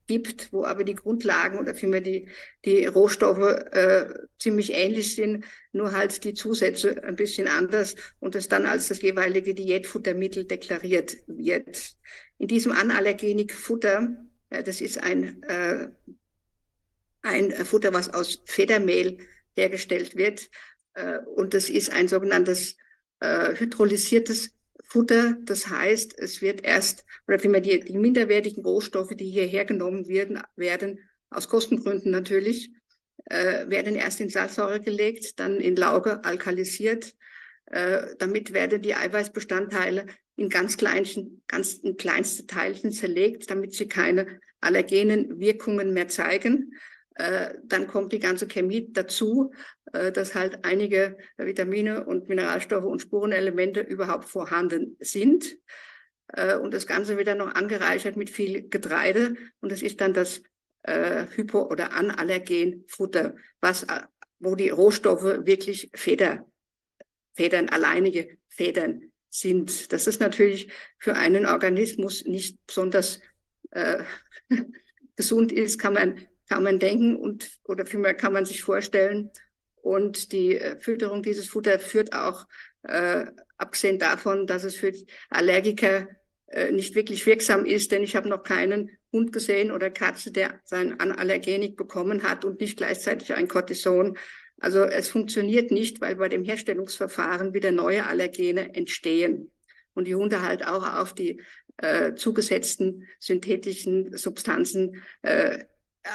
gibt, 0.06 0.52
wo 0.52 0.64
aber 0.64 0.84
die 0.84 0.94
Grundlagen 0.94 1.58
oder 1.58 1.74
vielmehr 1.74 2.02
die, 2.02 2.28
die 2.64 2.84
Rohstoffe 2.84 3.38
äh, 3.72 4.06
ziemlich 4.38 4.72
ähnlich 4.74 5.14
sind, 5.14 5.46
nur 5.72 5.92
halt 5.92 6.24
die 6.24 6.34
Zusätze 6.34 7.02
ein 7.04 7.16
bisschen 7.16 7.48
anders 7.48 7.94
und 8.20 8.34
das 8.34 8.48
dann 8.48 8.66
als 8.66 8.88
das 8.88 9.00
jeweilige 9.00 9.54
Diätfuttermittel 9.54 10.44
deklariert 10.44 11.16
wird. 11.26 11.94
In 12.36 12.48
diesem 12.48 12.72
Analergenik-Futter, 12.72 14.14
äh, 14.50 14.62
das 14.62 14.82
ist 14.82 15.02
ein, 15.02 15.42
äh, 15.44 15.88
ein 17.22 17.52
Futter, 17.64 17.94
was 17.94 18.12
aus 18.12 18.42
Federmehl 18.44 19.16
hergestellt 19.56 20.16
wird 20.16 20.50
und 21.34 21.54
das 21.54 21.68
ist 21.68 21.92
ein 21.92 22.08
sogenanntes 22.08 22.76
äh, 23.20 23.54
hydrolysiertes 23.56 24.50
Futter. 24.84 25.36
Das 25.44 25.68
heißt, 25.68 26.18
es 26.18 26.42
wird 26.42 26.64
erst, 26.64 27.04
oder 27.26 27.38
vielmehr 27.38 27.60
die, 27.60 27.80
die 27.80 27.98
minderwertigen 27.98 28.64
Rohstoffe, 28.64 29.14
die 29.14 29.30
hier 29.30 29.46
hergenommen 29.46 30.08
werden, 30.08 30.42
werden 30.56 31.00
aus 31.30 31.48
Kostengründen 31.48 32.10
natürlich, 32.10 32.70
äh, 33.26 33.68
werden 33.68 33.94
erst 33.94 34.20
in 34.20 34.30
Salzsäure 34.30 34.80
gelegt, 34.80 35.40
dann 35.40 35.58
in 35.58 35.76
Lauge 35.76 36.24
alkalisiert. 36.24 37.14
Äh, 37.66 38.14
damit 38.18 38.52
werden 38.52 38.82
die 38.82 38.94
Eiweißbestandteile 38.94 40.06
in 40.36 40.48
ganz 40.48 40.76
kleinsten, 40.76 41.42
ganz 41.46 41.74
in 41.74 41.96
kleinste 41.96 42.46
Teilchen 42.46 42.92
zerlegt, 42.92 43.50
damit 43.50 43.74
sie 43.74 43.88
keine 43.88 44.40
allergenen 44.60 45.40
Wirkungen 45.40 45.92
mehr 45.92 46.08
zeigen. 46.08 46.74
Äh, 47.14 47.54
dann 47.62 47.86
kommt 47.86 48.12
die 48.12 48.18
ganze 48.18 48.48
Chemie 48.48 48.92
dazu, 48.92 49.52
äh, 49.92 50.10
dass 50.10 50.34
halt 50.34 50.64
einige 50.64 51.16
Vitamine 51.36 52.04
und 52.04 52.28
Mineralstoffe 52.28 52.84
und 52.84 53.02
Spurenelemente 53.02 53.80
überhaupt 53.80 54.24
vorhanden 54.24 54.96
sind. 55.00 55.56
Äh, 56.28 56.56
und 56.56 56.74
das 56.74 56.86
Ganze 56.86 57.16
wird 57.16 57.28
dann 57.28 57.38
noch 57.38 57.54
angereichert 57.54 58.16
mit 58.16 58.30
viel 58.30 58.68
Getreide. 58.68 59.36
Und 59.60 59.72
das 59.72 59.82
ist 59.82 60.00
dann 60.00 60.12
das 60.14 60.42
Hypo- 60.86 61.70
oder 61.70 61.94
Anallergenfutter, 61.94 63.36
was, 63.62 63.86
wo 64.38 64.54
die 64.54 64.68
Rohstoffe 64.68 65.46
wirklich 65.46 65.90
Feder 65.94 66.44
Federn, 67.34 67.68
alleinige 67.68 68.38
Federn 68.48 69.12
sind. 69.28 69.92
Das 69.92 70.06
ist 70.06 70.20
natürlich 70.20 70.68
für 70.98 71.14
einen 71.16 71.46
Organismus 71.46 72.24
nicht 72.24 72.58
besonders 72.66 73.20
äh, 73.70 74.04
gesund 75.16 75.52
ist, 75.52 75.78
kann 75.78 75.94
man, 75.94 76.26
kann 76.48 76.62
man 76.62 76.78
denken 76.78 77.16
und 77.16 77.50
oder 77.64 77.86
vielmehr 77.86 78.14
kann 78.14 78.32
man 78.32 78.46
sich 78.46 78.62
vorstellen. 78.62 79.30
Und 79.76 80.32
die 80.32 80.58
äh, 80.58 80.80
Fütterung 80.80 81.22
dieses 81.22 81.48
Futter 81.48 81.78
führt 81.78 82.14
auch, 82.14 82.46
äh, 82.82 83.26
abgesehen 83.56 83.98
davon, 83.98 84.46
dass 84.46 84.64
es 84.64 84.76
für 84.76 84.92
Allergiker 85.30 86.08
äh, 86.48 86.70
nicht 86.72 86.94
wirklich 86.94 87.26
wirksam 87.26 87.66
ist, 87.66 87.92
denn 87.92 88.02
ich 88.02 88.16
habe 88.16 88.28
noch 88.28 88.42
keinen 88.42 88.90
Hund 89.12 89.32
gesehen 89.32 89.70
oder 89.70 89.90
Katze, 89.90 90.32
der 90.32 90.60
sein 90.64 90.98
Allergenik 91.00 91.76
bekommen 91.76 92.22
hat 92.22 92.44
und 92.44 92.60
nicht 92.60 92.76
gleichzeitig 92.76 93.34
ein 93.34 93.48
Cortison. 93.48 94.18
Also 94.58 94.84
es 94.84 95.08
funktioniert 95.08 95.70
nicht, 95.70 96.00
weil 96.00 96.16
bei 96.16 96.28
dem 96.28 96.44
Herstellungsverfahren 96.44 97.54
wieder 97.54 97.72
neue 97.72 98.06
Allergene 98.06 98.74
entstehen 98.74 99.52
und 99.94 100.06
die 100.06 100.14
Hunde 100.14 100.42
halt 100.42 100.66
auch 100.66 101.00
auf 101.00 101.14
die 101.14 101.40
äh, 101.78 102.14
zugesetzten 102.14 103.06
synthetischen 103.18 104.16
Substanzen 104.16 105.02
äh, 105.22 105.64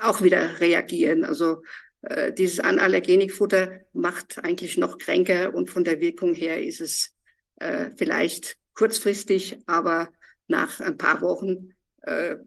auch 0.03 0.21
wieder 0.21 0.59
reagieren. 0.59 1.23
Also 1.23 1.61
äh, 2.01 2.31
dieses 2.33 2.59
Analergenikfutter 2.59 3.81
macht 3.93 4.43
eigentlich 4.43 4.77
noch 4.77 4.97
kränker 4.97 5.53
und 5.53 5.69
von 5.69 5.83
der 5.83 5.99
Wirkung 5.99 6.33
her 6.33 6.63
ist 6.63 6.81
es 6.81 7.15
äh, 7.57 7.89
vielleicht 7.97 8.57
kurzfristig, 8.73 9.57
aber 9.65 10.09
nach 10.47 10.79
ein 10.79 10.97
paar 10.97 11.21
Wochen 11.21 11.73
äh, 12.03 12.37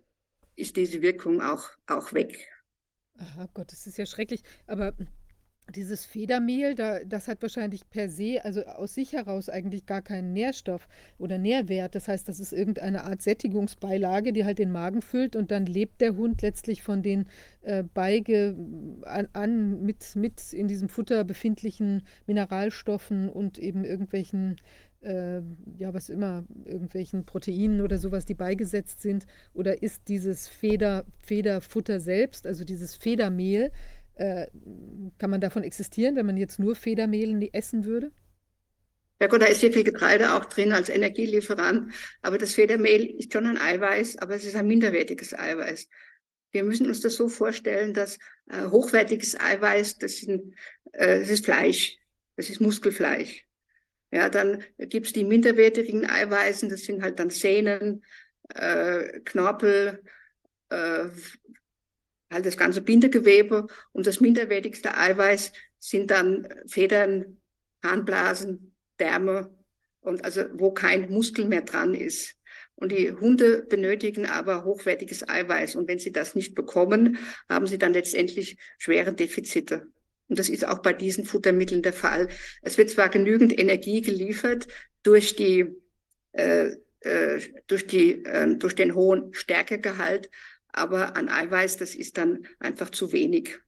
ist 0.57 0.77
diese 0.77 1.03
Wirkung 1.03 1.43
auch, 1.43 1.69
auch 1.87 2.13
weg. 2.13 2.49
Aha, 3.19 3.49
Gott, 3.53 3.71
das 3.73 3.87
ist 3.87 3.99
ja 3.99 4.07
schrecklich. 4.07 4.43
Aber 4.67 4.95
dieses 5.73 6.05
Federmehl, 6.05 6.75
da, 6.75 7.01
das 7.05 7.29
hat 7.29 7.43
wahrscheinlich 7.43 7.89
per 7.91 8.09
se, 8.09 8.41
also 8.45 8.65
aus 8.65 8.95
sich 8.95 9.13
heraus 9.13 9.49
eigentlich 9.49 9.87
gar 9.87 10.03
keinen 10.03 10.33
Nährstoff 10.33 10.87
oder 11.19 11.39
Nährwert. 11.39 11.95
Das 11.95 12.09
heißt, 12.09 12.29
das 12.29 12.41
ist 12.41 12.53
irgendeine 12.53 13.05
Art 13.05 13.23
Sättigungsbeilage, 13.23 14.33
die 14.33 14.45
halt 14.45 14.59
den 14.59 14.73
Magen 14.73 15.03
füllt 15.03 15.37
und 15.37 15.51
dann 15.51 15.67
lebt 15.67 16.01
der 16.01 16.17
Hund 16.17 16.43
letztlich 16.43 16.83
von 16.83 17.03
den 17.03 17.27
äh, 17.63 17.83
beige 17.83 18.57
an, 19.03 19.29
an 19.33 19.83
mit, 19.83 20.15
mit 20.15 20.53
in 20.53 20.69
diesem 20.69 20.89
Futter 20.89 21.25
befindlichen 21.25 22.03
Mineralstoffen 22.27 23.29
und 23.29 23.59
eben 23.59 23.85
irgendwelchen 23.85 24.57
äh, 25.03 25.41
ja, 25.79 25.93
was 25.93 26.09
immer, 26.09 26.45
irgendwelchen 26.65 27.25
Proteinen 27.25 27.81
oder 27.81 27.99
sowas, 27.99 28.25
die 28.25 28.35
beigesetzt 28.35 29.03
sind? 29.03 29.27
Oder 29.53 29.83
ist 29.83 30.09
dieses 30.09 30.49
Feder, 30.49 31.05
Federfutter 31.21 32.01
selbst, 32.01 32.47
also 32.47 32.65
dieses 32.65 32.95
Federmehl, 32.95 33.73
äh, 34.15 34.47
kann 35.19 35.31
man 35.31 35.41
davon 35.41 35.63
existieren, 35.63 36.17
wenn 36.17 36.27
man 36.27 36.37
jetzt 36.37 36.59
nur 36.59 36.77
Federmehl 36.77 37.49
essen 37.53 37.85
würde? 37.85 38.13
Ja 39.21 39.29
gut, 39.29 39.41
da 39.41 39.47
ist 39.47 39.61
sehr 39.61 39.73
viel 39.73 39.85
Getreide 39.85 40.35
auch 40.35 40.47
drin 40.47 40.73
als 40.73 40.89
Energielieferant, 40.89 41.95
aber 42.23 42.39
das 42.39 42.55
Federmehl 42.55 43.05
ist 43.19 43.33
schon 43.33 43.47
ein 43.47 43.57
Eiweiß, 43.57 44.19
aber 44.19 44.35
es 44.35 44.45
ist 44.45 44.57
ein 44.57 44.67
minderwertiges 44.67 45.33
Eiweiß. 45.33 45.89
Wir 46.51 46.65
müssen 46.65 46.89
uns 46.89 47.01
das 47.01 47.15
so 47.15 47.29
vorstellen, 47.29 47.95
dass 47.95 48.19
äh, 48.51 48.67
hochwertiges 48.69 49.39
Eiweiß, 49.39 49.99
das, 49.99 50.17
sind, 50.17 50.55
äh, 50.93 51.21
das 51.21 51.31
ist 51.31 51.45
Fleisch, 51.45 51.97
das 52.37 52.51
ist 52.51 52.61
Muskelfleisch. 52.61 53.45
Ja, 54.11 54.29
dann 54.29 54.65
gibt 54.77 55.07
es 55.07 55.13
die 55.13 55.25
minderwertigen 55.25 56.05
Eiweißen, 56.05 56.69
das 56.69 56.83
sind 56.83 57.03
halt 57.03 57.21
dann 57.21 57.31
Sehnen, 57.31 58.05
äh, 58.55 59.21
Knorpel, 59.21 60.03
äh, 60.69 61.09
halt 62.33 62.47
das 62.47 62.57
ganze 62.57 62.83
Bindegewebe 62.83 63.67
und 63.93 64.07
das 64.07 64.21
minderwertigste 64.21 64.97
Eiweiß 64.97 65.53
sind 65.79 66.11
dann 66.11 66.49
Federn, 66.67 67.41
Harnblasen, 67.85 68.75
Därme 68.99 69.55
und 70.01 70.25
also 70.25 70.45
wo 70.55 70.73
kein 70.73 71.11
Muskel 71.11 71.45
mehr 71.47 71.63
dran 71.63 71.95
ist. 71.95 72.37
Und 72.75 72.91
die 72.91 73.13
Hunde 73.13 73.63
benötigen 73.69 74.27
aber 74.27 74.65
hochwertiges 74.65 75.29
Eiweiß. 75.29 75.77
Und 75.77 75.89
wenn 75.89 75.99
sie 75.99 76.11
das 76.11 76.35
nicht 76.35 76.55
bekommen, 76.55 77.19
haben 77.49 77.67
sie 77.67 77.79
dann 77.79 77.93
letztendlich 77.93 78.57
schwere 78.79 79.13
Defizite. 79.13 79.87
Und 80.29 80.39
das 80.39 80.49
ist 80.49 80.67
auch 80.67 80.81
bei 80.81 80.93
diesen 80.93 81.25
Futtermitteln 81.25 81.83
der 81.83 81.93
Fall. 81.93 82.29
Es 82.63 82.79
wird 82.79 82.91
zwar 82.91 83.09
genügend 83.09 83.57
Energie 83.57 84.01
geliefert 84.01 84.67
durch 85.03 85.37
die, 85.37 85.67
äh, 86.33 86.71
äh, 87.01 87.41
durch 87.67 87.87
die, 87.87 88.25
äh, 88.25 88.57
durch 88.57 88.75
den 88.75 88.95
hohen 88.95 89.33
Stärkegehalt, 89.35 90.31
aber 90.73 91.17
an 91.17 91.29
Eiweiß, 91.29 91.77
das 91.77 91.95
ist 91.95 92.19
dann 92.19 92.47
einfach 92.59 92.91
zu 92.91 93.13
wenig. 93.13 93.61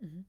Mhm. 0.00 0.24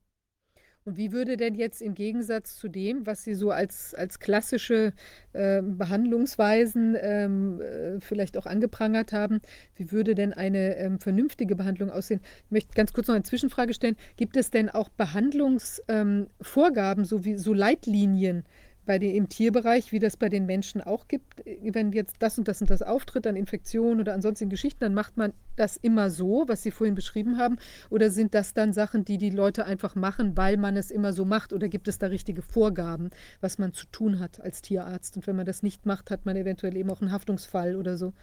Und 0.85 0.97
wie 0.97 1.13
würde 1.13 1.37
denn 1.37 1.55
jetzt 1.55 1.81
im 1.81 1.93
Gegensatz 1.93 2.57
zu 2.57 2.67
dem, 2.67 3.05
was 3.05 3.23
Sie 3.23 3.35
so 3.35 3.51
als, 3.51 3.95
als 3.95 4.19
klassische 4.19 4.91
äh, 5.31 5.61
Behandlungsweisen 5.61 6.97
ähm, 6.99 7.61
äh, 7.61 8.01
vielleicht 8.01 8.35
auch 8.37 8.45
angeprangert 8.45 9.13
haben, 9.13 9.39
wie 9.75 9.93
würde 9.93 10.13
denn 10.13 10.33
eine 10.33 10.75
ähm, 10.75 10.99
vernünftige 10.99 11.55
Behandlung 11.55 11.89
aussehen? 11.89 12.19
Ich 12.45 12.51
möchte 12.51 12.73
ganz 12.73 12.91
kurz 12.91 13.07
noch 13.07 13.15
eine 13.15 13.23
Zwischenfrage 13.23 13.73
stellen. 13.73 13.95
Gibt 14.17 14.35
es 14.35 14.51
denn 14.51 14.69
auch 14.69 14.89
Behandlungsvorgaben, 14.89 17.03
ähm, 17.03 17.05
so 17.05 17.23
wie 17.23 17.37
so 17.37 17.53
Leitlinien, 17.53 18.43
bei 18.85 18.99
den, 18.99 19.15
im 19.15 19.29
Tierbereich, 19.29 19.91
wie 19.91 19.99
das 19.99 20.17
bei 20.17 20.29
den 20.29 20.45
Menschen 20.45 20.81
auch 20.81 21.07
gibt, 21.07 21.43
wenn 21.45 21.91
jetzt 21.91 22.15
das 22.19 22.37
und 22.37 22.47
das 22.47 22.61
und 22.61 22.69
das 22.69 22.81
auftritt 22.81 23.27
an 23.27 23.35
Infektionen 23.35 23.99
oder 23.99 24.13
an 24.13 24.21
sonstigen 24.21 24.49
Geschichten, 24.49 24.79
dann 24.81 24.93
macht 24.93 25.17
man 25.17 25.33
das 25.55 25.77
immer 25.77 26.09
so, 26.09 26.45
was 26.47 26.63
Sie 26.63 26.71
vorhin 26.71 26.95
beschrieben 26.95 27.37
haben? 27.37 27.57
Oder 27.89 28.09
sind 28.09 28.33
das 28.33 28.53
dann 28.53 28.73
Sachen, 28.73 29.05
die 29.05 29.17
die 29.17 29.29
Leute 29.29 29.65
einfach 29.65 29.95
machen, 29.95 30.35
weil 30.35 30.57
man 30.57 30.77
es 30.77 30.91
immer 30.91 31.13
so 31.13 31.25
macht? 31.25 31.53
Oder 31.53 31.69
gibt 31.69 31.87
es 31.87 31.99
da 31.99 32.07
richtige 32.07 32.41
Vorgaben, 32.41 33.09
was 33.41 33.57
man 33.57 33.73
zu 33.73 33.85
tun 33.87 34.19
hat 34.19 34.41
als 34.41 34.61
Tierarzt? 34.61 35.15
Und 35.15 35.27
wenn 35.27 35.35
man 35.35 35.45
das 35.45 35.63
nicht 35.63 35.85
macht, 35.85 36.11
hat 36.11 36.25
man 36.25 36.35
eventuell 36.35 36.75
eben 36.75 36.89
auch 36.89 37.01
einen 37.01 37.11
Haftungsfall 37.11 37.75
oder 37.75 37.97
so? 37.97 38.13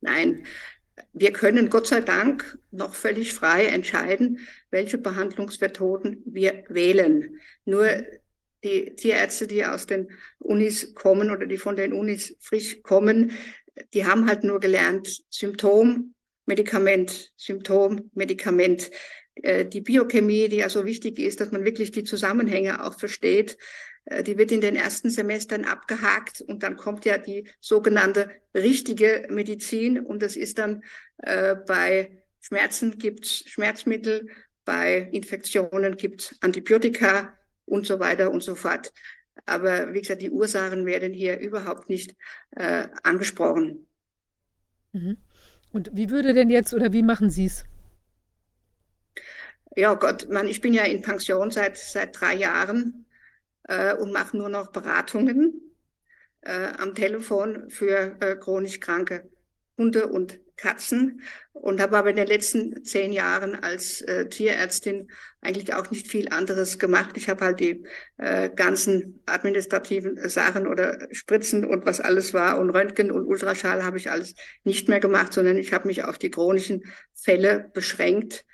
Nein, 0.00 0.44
wir 1.12 1.32
können 1.32 1.70
Gott 1.70 1.86
sei 1.86 2.00
Dank 2.00 2.58
noch 2.70 2.94
völlig 2.94 3.32
frei 3.32 3.66
entscheiden, 3.66 4.40
welche 4.70 4.98
Behandlungsmethoden 4.98 6.22
wir 6.26 6.64
wählen. 6.68 7.40
Nur 7.64 7.88
die 8.64 8.94
Tierärzte, 8.96 9.46
die 9.46 9.64
aus 9.64 9.86
den 9.86 10.10
Unis 10.38 10.94
kommen 10.94 11.30
oder 11.30 11.46
die 11.46 11.58
von 11.58 11.76
den 11.76 11.92
Unis 11.92 12.36
frisch 12.40 12.82
kommen, 12.82 13.32
die 13.92 14.06
haben 14.06 14.28
halt 14.28 14.44
nur 14.44 14.60
gelernt, 14.60 15.22
Symptom, 15.30 16.14
Medikament, 16.46 17.32
Symptom, 17.36 18.10
Medikament. 18.14 18.90
Äh, 19.36 19.64
die 19.64 19.80
Biochemie, 19.80 20.48
die 20.48 20.56
ja 20.56 20.68
so 20.68 20.84
wichtig 20.84 21.18
ist, 21.18 21.40
dass 21.40 21.50
man 21.50 21.64
wirklich 21.64 21.90
die 21.90 22.04
Zusammenhänge 22.04 22.84
auch 22.84 22.98
versteht, 22.98 23.56
äh, 24.06 24.22
die 24.22 24.38
wird 24.38 24.52
in 24.52 24.60
den 24.60 24.76
ersten 24.76 25.10
Semestern 25.10 25.64
abgehakt 25.64 26.40
und 26.40 26.62
dann 26.62 26.76
kommt 26.76 27.04
ja 27.04 27.18
die 27.18 27.48
sogenannte 27.60 28.30
richtige 28.54 29.26
Medizin 29.30 29.98
und 29.98 30.22
das 30.22 30.36
ist 30.36 30.58
dann 30.58 30.84
äh, 31.18 31.54
bei 31.54 32.22
Schmerzen 32.40 32.98
gibt 32.98 33.24
es 33.24 33.44
Schmerzmittel, 33.46 34.28
bei 34.64 35.08
Infektionen 35.12 35.96
gibt 35.96 36.22
es 36.22 36.36
Antibiotika, 36.40 37.36
und 37.66 37.86
so 37.86 38.00
weiter 38.00 38.30
und 38.30 38.42
so 38.42 38.54
fort. 38.54 38.92
Aber 39.46 39.92
wie 39.92 40.00
gesagt, 40.00 40.22
die 40.22 40.30
Ursachen 40.30 40.86
werden 40.86 41.12
hier 41.12 41.38
überhaupt 41.38 41.88
nicht 41.88 42.14
äh, 42.52 42.88
angesprochen. 43.02 43.86
Mhm. 44.92 45.16
Und 45.72 45.90
wie 45.92 46.10
würde 46.10 46.34
denn 46.34 46.50
jetzt 46.50 46.72
oder 46.72 46.92
wie 46.92 47.02
machen 47.02 47.30
Sie 47.30 47.46
es? 47.46 47.64
Ja, 49.76 49.94
Gott, 49.94 50.28
man, 50.30 50.46
ich 50.46 50.60
bin 50.60 50.72
ja 50.72 50.84
in 50.84 51.02
Pension 51.02 51.50
seit, 51.50 51.76
seit 51.76 52.18
drei 52.20 52.34
Jahren 52.34 53.06
äh, 53.64 53.94
und 53.94 54.12
mache 54.12 54.36
nur 54.36 54.48
noch 54.48 54.70
Beratungen 54.70 55.60
äh, 56.42 56.68
am 56.78 56.94
Telefon 56.94 57.70
für 57.70 58.16
äh, 58.20 58.36
chronisch 58.36 58.78
kranke 58.78 59.28
Hunde 59.76 60.06
und 60.06 60.38
Katzen 60.56 61.22
und 61.52 61.80
habe 61.80 61.96
aber 61.96 62.10
in 62.10 62.16
den 62.16 62.26
letzten 62.26 62.84
zehn 62.84 63.12
Jahren 63.12 63.54
als 63.54 64.00
äh, 64.02 64.28
Tierärztin 64.28 65.08
eigentlich 65.40 65.74
auch 65.74 65.90
nicht 65.90 66.08
viel 66.08 66.28
anderes 66.28 66.78
gemacht. 66.78 67.16
Ich 67.16 67.28
habe 67.28 67.44
halt 67.44 67.60
die 67.60 67.84
äh, 68.18 68.50
ganzen 68.50 69.22
administrativen 69.26 70.28
Sachen 70.28 70.66
oder 70.66 71.08
Spritzen 71.12 71.64
und 71.64 71.86
was 71.86 72.00
alles 72.00 72.34
war 72.34 72.58
und 72.58 72.70
Röntgen 72.70 73.10
und 73.10 73.26
Ultraschall 73.26 73.84
habe 73.84 73.98
ich 73.98 74.10
alles 74.10 74.34
nicht 74.64 74.88
mehr 74.88 75.00
gemacht, 75.00 75.32
sondern 75.32 75.56
ich 75.56 75.72
habe 75.72 75.86
mich 75.86 76.04
auf 76.04 76.18
die 76.18 76.30
chronischen 76.30 76.82
Fälle 77.14 77.70
beschränkt, 77.74 78.44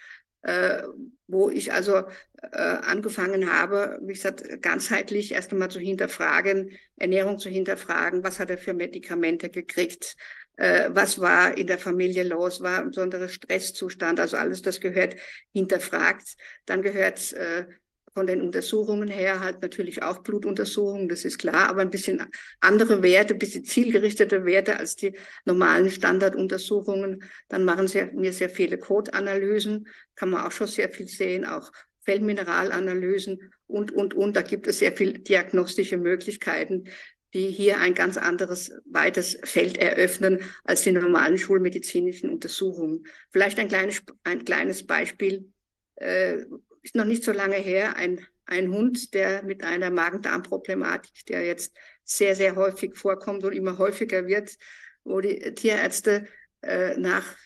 äh, 0.43 0.83
wo 1.27 1.49
ich 1.49 1.73
also 1.73 2.03
äh, 2.43 2.59
angefangen 2.59 3.53
habe, 3.53 3.99
wie 4.03 4.15
gesagt, 4.15 4.63
ganzheitlich 4.63 5.33
erst 5.33 5.53
einmal 5.53 5.71
zu 5.71 5.79
hinterfragen, 5.79 6.71
Ernährung 6.97 7.39
zu 7.39 7.49
hinterfragen, 7.49 8.25
was 8.25 8.41
hat 8.41 8.51
er 8.51 8.59
für 8.59 8.75
Medikamente 8.75 9.51
gekriegt, 9.51 10.17
äh, 10.61 10.91
was 10.93 11.19
war 11.19 11.57
in 11.57 11.67
der 11.67 11.79
Familie 11.79 12.23
los, 12.23 12.61
war 12.61 12.81
ein 12.81 12.89
besonderer 12.89 13.31
Stresszustand, 13.31 14.21
also 14.21 14.37
alles 14.37 14.61
das 14.61 14.79
gehört 14.79 15.17
hinterfragt. 15.55 16.37
Dann 16.67 16.83
gehört 16.83 17.33
äh, 17.33 17.65
von 18.13 18.27
den 18.27 18.43
Untersuchungen 18.43 19.09
her 19.09 19.41
halt 19.41 19.63
natürlich 19.63 20.03
auch 20.03 20.19
Blutuntersuchungen, 20.19 21.09
das 21.09 21.25
ist 21.25 21.39
klar, 21.39 21.71
aber 21.71 21.81
ein 21.81 21.89
bisschen 21.89 22.27
andere 22.61 23.03
Werte, 23.03 23.35
ein 23.35 23.39
bisschen 23.39 23.65
zielgerichtete 23.65 24.45
Werte 24.45 24.79
als 24.79 24.97
die 24.97 25.17
normalen 25.47 25.91
Standarduntersuchungen. 25.91 27.25
Dann 27.49 27.65
machen 27.65 27.89
sie 27.89 28.11
mir 28.13 28.35
sehr 28.35 28.51
viele 28.51 28.77
Code-Analysen, 28.77 29.89
kann 30.15 30.29
man 30.29 30.45
auch 30.45 30.53
schon 30.53 30.67
sehr 30.67 30.91
viel 30.91 31.09
sehen, 31.09 31.47
auch 31.47 31.73
Feldmineralanalysen 32.03 33.51
und, 33.67 33.93
und, 33.93 34.13
und. 34.13 34.37
Da 34.37 34.43
gibt 34.43 34.67
es 34.67 34.81
sehr 34.81 34.93
viele 34.93 35.21
diagnostische 35.21 35.97
Möglichkeiten, 35.97 36.85
die 37.33 37.51
hier 37.51 37.79
ein 37.79 37.95
ganz 37.95 38.17
anderes, 38.17 38.73
weites 38.87 39.39
Feld 39.45 39.79
eröffnen 39.79 40.41
als 40.65 40.83
die 40.83 40.93
normalen 40.93 41.39
schulmedizinischen 41.39 42.31
Untersuchungen. 42.31 43.07
Vielleicht 43.31 43.59
ein 43.59 43.69
kleines, 43.69 44.03
ein 44.25 44.45
kleines 44.45 44.87
Beispiel, 44.87 45.53
äh, 45.97 46.39
ist 46.83 46.95
noch 46.95 47.05
nicht 47.05 47.25
so 47.25 47.33
lange 47.33 47.57
her, 47.57 47.97
ein, 47.97 48.27
ein 48.47 48.73
Hund, 48.73 49.15
der 49.15 49.43
mit 49.43 49.63
einer 49.63 49.91
Magen-Darm-Problematik, 49.91 51.27
der 51.27 51.45
jetzt 51.45 51.77
sehr, 52.05 52.35
sehr 52.35 52.57
häufig 52.57 52.97
vorkommt 52.97 53.45
und 53.45 53.53
immer 53.53 53.79
häufiger 53.79 54.27
wird, 54.27 54.57
wo 55.05 55.21
die 55.21 55.55
Tierärzte 55.55 56.27
äh, 56.63 56.97
nach 56.97 57.37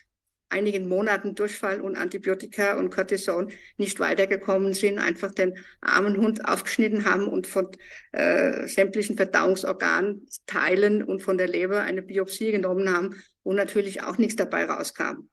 einigen 0.54 0.88
Monaten 0.88 1.34
Durchfall 1.34 1.80
und 1.80 1.96
Antibiotika 1.96 2.78
und 2.78 2.90
Cortison 2.90 3.50
nicht 3.76 3.98
weitergekommen 3.98 4.72
sind, 4.72 5.00
einfach 5.00 5.34
den 5.34 5.58
armen 5.80 6.16
Hund 6.16 6.44
aufgeschnitten 6.48 7.04
haben 7.04 7.26
und 7.26 7.48
von 7.48 7.68
äh, 8.12 8.68
sämtlichen 8.68 9.16
Verdauungsorganteilen 9.16 11.02
und 11.02 11.22
von 11.22 11.36
der 11.38 11.48
Leber 11.48 11.82
eine 11.82 12.02
Biopsie 12.02 12.52
genommen 12.52 12.88
haben, 12.94 13.20
wo 13.42 13.52
natürlich 13.52 14.02
auch 14.04 14.16
nichts 14.16 14.36
dabei 14.36 14.64
rauskam. 14.66 15.28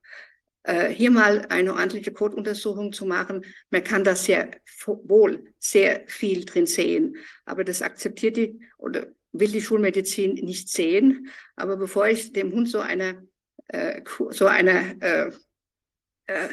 Äh, 0.64 0.90
hier 0.90 1.12
mal 1.12 1.46
eine 1.50 1.74
ordentliche 1.74 2.12
Kotuntersuchung 2.12 2.92
zu 2.92 3.06
machen, 3.06 3.46
man 3.70 3.84
kann 3.84 4.04
da 4.04 4.16
sehr 4.16 4.50
wohl 4.86 5.54
sehr 5.60 6.02
viel 6.08 6.46
drin 6.46 6.66
sehen, 6.66 7.16
aber 7.46 7.64
das 7.64 7.84
akzeptiert 7.84 8.38
die 8.38 8.60
oder 8.80 9.06
will 9.34 9.52
die 9.52 9.62
Schulmedizin 9.62 10.34
nicht 10.34 10.70
sehen. 10.70 11.30
Aber 11.56 11.78
bevor 11.78 12.08
ich 12.08 12.34
dem 12.34 12.52
Hund 12.52 12.70
so 12.70 12.80
eine 12.80 13.28
so 14.32 14.48
eine 14.48 15.02
äh, 15.02 15.32
äh, 16.28 16.50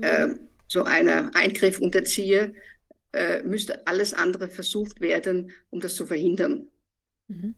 äh, 0.00 0.34
so 0.66 0.84
eine 0.84 1.34
Eingriff 1.34 1.80
unterziehe, 1.80 2.54
äh, 3.12 3.42
müsste 3.42 3.86
alles 3.86 4.14
andere 4.14 4.48
versucht 4.48 5.00
werden, 5.00 5.52
um 5.70 5.80
das 5.80 5.96
zu 5.96 6.06
verhindern. 6.06 6.68
Mhm. 7.26 7.54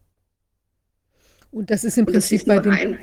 Und 1.51 1.71
das 1.71 1.85
ist 1.85 1.99
im 1.99 2.07
und 2.07 2.13
Prinzip 2.13 2.47
bei 2.47 2.59
den, 2.59 2.73
ein, 2.73 2.99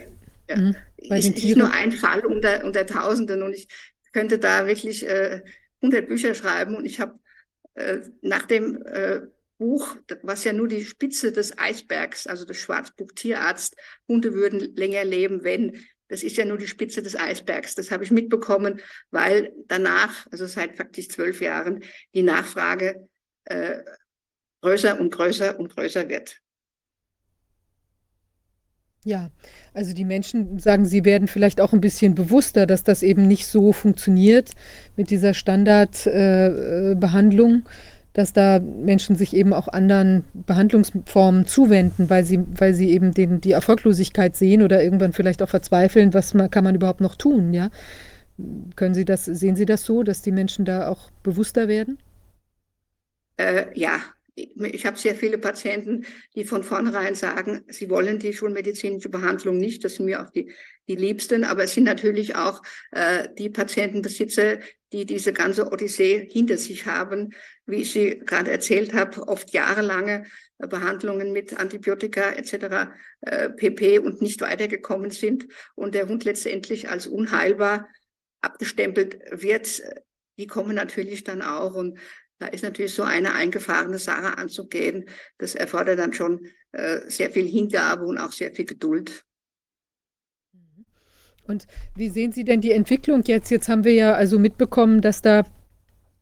ja, 0.49 0.57
mhm. 0.57 0.75
bei 1.09 1.19
ist, 1.19 1.25
den 1.25 1.35
Tieren. 1.35 1.59
Ist 1.61 1.67
nur 1.67 1.73
ein 1.73 1.91
Fall 1.91 2.25
unter, 2.25 2.63
unter 2.65 2.87
Tausenden 2.87 3.43
und 3.43 3.53
ich 3.53 3.67
könnte 4.11 4.39
da 4.39 4.65
wirklich 4.65 5.07
äh, 5.07 5.43
100 5.81 6.07
Bücher 6.07 6.33
schreiben 6.33 6.75
und 6.75 6.85
ich 6.85 6.99
habe 6.99 7.19
äh, 7.75 7.99
nach 8.21 8.47
dem 8.47 8.81
äh, 8.83 9.21
Buch, 9.59 9.95
was 10.23 10.45
ja 10.45 10.53
nur 10.53 10.67
die 10.67 10.83
Spitze 10.83 11.31
des 11.31 11.55
Eisbergs, 11.57 12.25
also 12.25 12.45
das 12.45 12.57
Schwarzbuch 12.57 13.11
Tierarzt, 13.13 13.75
Hunde 14.07 14.33
würden 14.33 14.75
länger 14.75 15.03
leben, 15.03 15.43
wenn. 15.43 15.85
Das 16.07 16.23
ist 16.23 16.37
ja 16.37 16.45
nur 16.45 16.57
die 16.57 16.67
Spitze 16.67 17.03
des 17.03 17.15
Eisbergs. 17.15 17.75
Das 17.75 17.91
habe 17.91 18.03
ich 18.03 18.09
mitbekommen, 18.09 18.81
weil 19.11 19.53
danach, 19.67 20.25
also 20.31 20.47
seit 20.47 20.75
faktisch 20.75 21.09
zwölf 21.09 21.39
Jahren, 21.39 21.83
die 22.15 22.23
Nachfrage 22.23 23.07
äh, 23.45 23.83
größer 24.61 24.99
und 24.99 25.11
größer 25.11 25.59
und 25.59 25.75
größer 25.75 26.09
wird. 26.09 26.37
Ja, 29.03 29.29
also 29.73 29.93
die 29.93 30.05
Menschen 30.05 30.59
sagen, 30.59 30.85
sie 30.85 31.05
werden 31.05 31.27
vielleicht 31.27 31.61
auch 31.61 31.73
ein 31.73 31.81
bisschen 31.81 32.15
bewusster, 32.15 32.65
dass 32.65 32.83
das 32.83 33.03
eben 33.03 33.27
nicht 33.27 33.45
so 33.45 33.71
funktioniert 33.71 34.51
mit 34.95 35.09
dieser 35.09 35.33
Standardbehandlung. 35.33 37.65
Äh 37.65 37.69
dass 38.19 38.33
da 38.33 38.59
Menschen 38.59 39.15
sich 39.15 39.33
eben 39.33 39.53
auch 39.53 39.69
anderen 39.69 40.25
Behandlungsformen 40.33 41.47
zuwenden, 41.47 42.09
weil 42.09 42.25
sie, 42.25 42.41
weil 42.59 42.73
sie 42.73 42.89
eben 42.89 43.13
den, 43.13 43.39
die 43.39 43.53
Erfolglosigkeit 43.53 44.35
sehen 44.35 44.61
oder 44.61 44.83
irgendwann 44.83 45.13
vielleicht 45.13 45.41
auch 45.41 45.47
verzweifeln, 45.47 46.13
was 46.13 46.33
man, 46.33 46.51
kann 46.51 46.65
man 46.65 46.75
überhaupt 46.75 46.99
noch 46.99 47.15
tun, 47.15 47.53
ja? 47.53 47.69
Können 48.75 48.93
Sie 48.93 49.05
das, 49.05 49.23
sehen 49.23 49.55
Sie 49.55 49.65
das 49.65 49.85
so, 49.85 50.03
dass 50.03 50.21
die 50.21 50.33
Menschen 50.33 50.65
da 50.65 50.89
auch 50.89 51.09
bewusster 51.23 51.69
werden? 51.69 51.97
Äh, 53.37 53.67
ja, 53.73 53.99
ich 54.39 54.85
habe 54.85 54.97
sehr 54.97 55.15
viele 55.15 55.37
Patienten, 55.37 56.05
die 56.35 56.45
von 56.45 56.63
vornherein 56.63 57.15
sagen, 57.15 57.63
sie 57.67 57.89
wollen 57.89 58.19
die 58.19 58.33
schulmedizinische 58.33 59.09
Behandlung 59.09 59.57
nicht. 59.57 59.83
Das 59.83 59.95
sind 59.95 60.05
mir 60.05 60.21
auch 60.21 60.29
die, 60.29 60.51
die 60.87 60.95
Liebsten. 60.95 61.43
Aber 61.43 61.63
es 61.63 61.73
sind 61.73 61.83
natürlich 61.85 62.35
auch 62.35 62.61
äh, 62.91 63.27
die 63.37 63.49
Patientenbesitzer, 63.49 64.59
die 64.91 65.05
diese 65.05 65.33
ganze 65.33 65.71
Odyssee 65.71 66.27
hinter 66.31 66.57
sich 66.57 66.85
haben, 66.85 67.33
wie 67.65 67.81
ich 67.81 67.91
sie 67.91 68.19
gerade 68.19 68.51
erzählt 68.51 68.93
habe, 68.93 69.27
oft 69.27 69.51
jahrelange 69.51 70.25
äh, 70.57 70.67
Behandlungen 70.67 71.31
mit 71.31 71.57
Antibiotika 71.57 72.31
etc. 72.31 72.91
Äh, 73.21 73.49
pp. 73.49 73.99
und 73.99 74.21
nicht 74.21 74.41
weitergekommen 74.41 75.11
sind 75.11 75.47
und 75.75 75.95
der 75.95 76.07
Hund 76.07 76.23
letztendlich 76.23 76.89
als 76.89 77.07
unheilbar 77.07 77.87
abgestempelt 78.41 79.19
wird. 79.31 79.81
Die 80.37 80.47
kommen 80.47 80.75
natürlich 80.75 81.23
dann 81.25 81.41
auch 81.41 81.75
und 81.75 81.99
da 82.39 82.47
ist 82.47 82.63
natürlich 82.63 82.93
so 82.93 83.03
eine 83.03 83.33
eingefahrene 83.33 83.99
Sache 83.99 84.37
anzugehen. 84.37 85.05
Das 85.37 85.55
erfordert 85.55 85.99
dann 85.99 86.13
schon 86.13 86.47
äh, 86.71 87.01
sehr 87.07 87.29
viel 87.31 87.45
Hingabe 87.45 88.05
und 88.05 88.17
auch 88.17 88.31
sehr 88.31 88.51
viel 88.51 88.65
Geduld. 88.65 89.25
Und 91.43 91.67
wie 91.95 92.09
sehen 92.09 92.31
Sie 92.31 92.43
denn 92.43 92.61
die 92.61 92.71
Entwicklung 92.71 93.23
jetzt? 93.25 93.49
Jetzt 93.49 93.69
haben 93.69 93.83
wir 93.83 93.93
ja 93.93 94.13
also 94.13 94.39
mitbekommen, 94.39 95.01
dass 95.01 95.21
da 95.21 95.45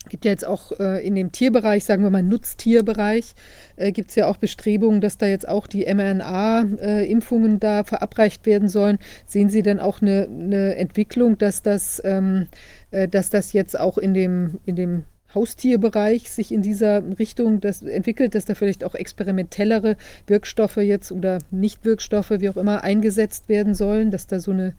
gibt 0.08 0.24
ja 0.24 0.32
jetzt 0.32 0.46
auch 0.46 0.72
äh, 0.80 1.06
in 1.06 1.16
dem 1.16 1.34
Tierbereich, 1.34 1.84
sagen 1.84 2.02
wir 2.02 2.10
mal 2.10 2.24
Nutztierbereich, 2.24 3.34
äh, 3.76 3.92
gibt 3.92 4.10
es 4.10 4.16
ja 4.16 4.28
auch 4.28 4.38
Bestrebungen, 4.38 5.02
dass 5.02 5.18
da 5.18 5.28
jetzt 5.28 5.48
auch 5.48 5.68
die 5.68 5.86
mRNA-Impfungen 5.94 7.56
äh, 7.56 7.60
da 7.60 7.84
verabreicht 7.84 8.46
werden 8.46 8.70
sollen. 8.70 9.00
Sehen 9.26 9.50
Sie 9.50 9.64
denn 9.64 9.82
auch 9.82 10.02
eine, 10.02 10.30
eine 10.30 10.76
Entwicklung, 10.78 11.38
dass 11.38 11.62
das, 11.62 12.02
ähm, 12.06 12.48
äh, 12.92 13.10
dass 13.10 13.30
das 13.30 13.52
jetzt 13.52 13.78
auch 13.78 13.98
in 13.98 14.14
dem, 14.14 14.60
in 14.66 14.78
dem 14.78 15.04
Haustierbereich 15.38 16.32
sich 16.32 16.52
in 16.52 16.64
dieser 16.64 17.04
Richtung 17.20 17.62
das 17.62 17.84
entwickelt, 17.84 18.34
dass 18.34 18.46
da 18.46 18.56
vielleicht 18.56 18.84
auch 18.84 18.96
experimentellere 18.96 19.98
Wirkstoffe 20.26 20.78
jetzt 20.78 21.12
oder 21.12 21.38
Nichtwirkstoffe, 21.52 22.32
wie 22.32 22.50
auch 22.50 22.58
immer, 22.58 22.84
eingesetzt 22.84 23.48
werden 23.48 23.76
sollen, 23.76 24.10
dass 24.10 24.26
da 24.26 24.40
so 24.40 24.50
eine, 24.50 24.74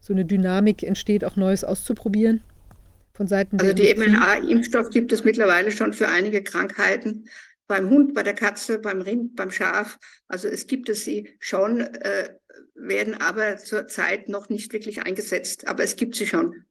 so 0.00 0.12
eine 0.12 0.24
Dynamik 0.24 0.84
entsteht, 0.84 1.24
auch 1.24 1.34
Neues 1.34 1.64
auszuprobieren? 1.64 2.42
Von 3.12 3.26
Seiten 3.26 3.58
also 3.58 3.72
die 3.72 3.92
mRNA-Impfstoff 3.92 4.90
gibt 4.90 5.12
es 5.12 5.24
mittlerweile 5.24 5.72
schon 5.72 5.92
für 5.92 6.08
einige 6.08 6.42
Krankheiten. 6.42 7.28
Beim 7.66 7.90
Hund, 7.90 8.14
bei 8.14 8.22
der 8.22 8.34
Katze, 8.34 8.78
beim 8.78 9.00
Rind, 9.00 9.34
beim 9.34 9.50
Schaf. 9.50 9.98
Also 10.28 10.46
es 10.46 10.68
gibt 10.68 10.88
es 10.88 11.04
sie 11.04 11.28
schon, 11.40 11.80
äh, 11.80 12.28
werden 12.76 13.14
aber 13.14 13.56
zurzeit 13.56 14.28
noch 14.28 14.48
nicht 14.48 14.72
wirklich 14.72 15.02
eingesetzt. 15.02 15.66
Aber 15.66 15.82
es 15.82 15.96
gibt 15.96 16.14
sie 16.14 16.26
schon 16.26 16.64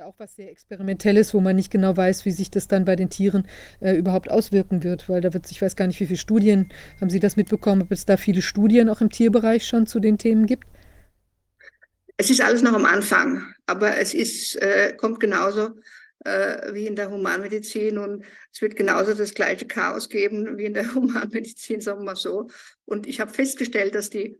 ja 0.00 0.06
auch 0.06 0.18
was 0.18 0.34
sehr 0.34 0.50
Experimentelles, 0.50 1.34
wo 1.34 1.40
man 1.40 1.56
nicht 1.56 1.70
genau 1.70 1.94
weiß, 1.94 2.24
wie 2.24 2.30
sich 2.30 2.50
das 2.50 2.68
dann 2.68 2.86
bei 2.86 2.96
den 2.96 3.10
Tieren 3.10 3.46
äh, 3.80 3.94
überhaupt 3.94 4.30
auswirken 4.30 4.82
wird, 4.82 5.10
weil 5.10 5.20
da 5.20 5.34
wird, 5.34 5.50
ich 5.50 5.60
weiß 5.60 5.76
gar 5.76 5.86
nicht, 5.86 6.00
wie 6.00 6.06
viele 6.06 6.18
Studien, 6.18 6.72
haben 7.00 7.10
Sie 7.10 7.20
das 7.20 7.36
mitbekommen, 7.36 7.82
ob 7.82 7.92
es 7.92 8.06
da 8.06 8.16
viele 8.16 8.40
Studien 8.40 8.88
auch 8.88 9.02
im 9.02 9.10
Tierbereich 9.10 9.66
schon 9.66 9.86
zu 9.86 10.00
den 10.00 10.16
Themen 10.16 10.46
gibt? 10.46 10.66
Es 12.16 12.30
ist 12.30 12.40
alles 12.40 12.62
noch 12.62 12.72
am 12.72 12.86
Anfang, 12.86 13.44
aber 13.66 13.98
es 13.98 14.14
ist, 14.14 14.56
äh, 14.56 14.94
kommt 14.96 15.20
genauso 15.20 15.70
äh, 16.24 16.72
wie 16.72 16.86
in 16.86 16.96
der 16.96 17.10
Humanmedizin 17.10 17.98
und 17.98 18.24
es 18.52 18.62
wird 18.62 18.76
genauso 18.76 19.12
das 19.12 19.34
gleiche 19.34 19.66
Chaos 19.66 20.08
geben 20.08 20.56
wie 20.56 20.64
in 20.64 20.74
der 20.74 20.94
Humanmedizin, 20.94 21.82
sagen 21.82 22.00
wir 22.00 22.06
mal 22.06 22.16
so. 22.16 22.48
Und 22.86 23.06
ich 23.06 23.20
habe 23.20 23.34
festgestellt, 23.34 23.94
dass 23.94 24.08
die, 24.08 24.38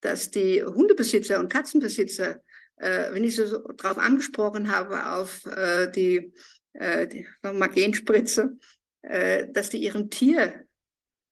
dass 0.00 0.30
die 0.30 0.62
Hundebesitzer 0.62 1.40
und 1.40 1.52
Katzenbesitzer 1.52 2.40
äh, 2.82 3.12
wenn 3.12 3.24
ich 3.24 3.36
so 3.36 3.58
darauf 3.74 3.98
angesprochen 3.98 4.70
habe, 4.70 5.12
auf 5.12 5.46
äh, 5.46 5.90
die, 5.90 6.32
äh, 6.72 7.06
die 7.06 7.26
Genspritze, 7.74 8.58
äh, 9.02 9.46
dass 9.50 9.70
die 9.70 9.78
ihrem 9.78 10.10
Tier 10.10 10.64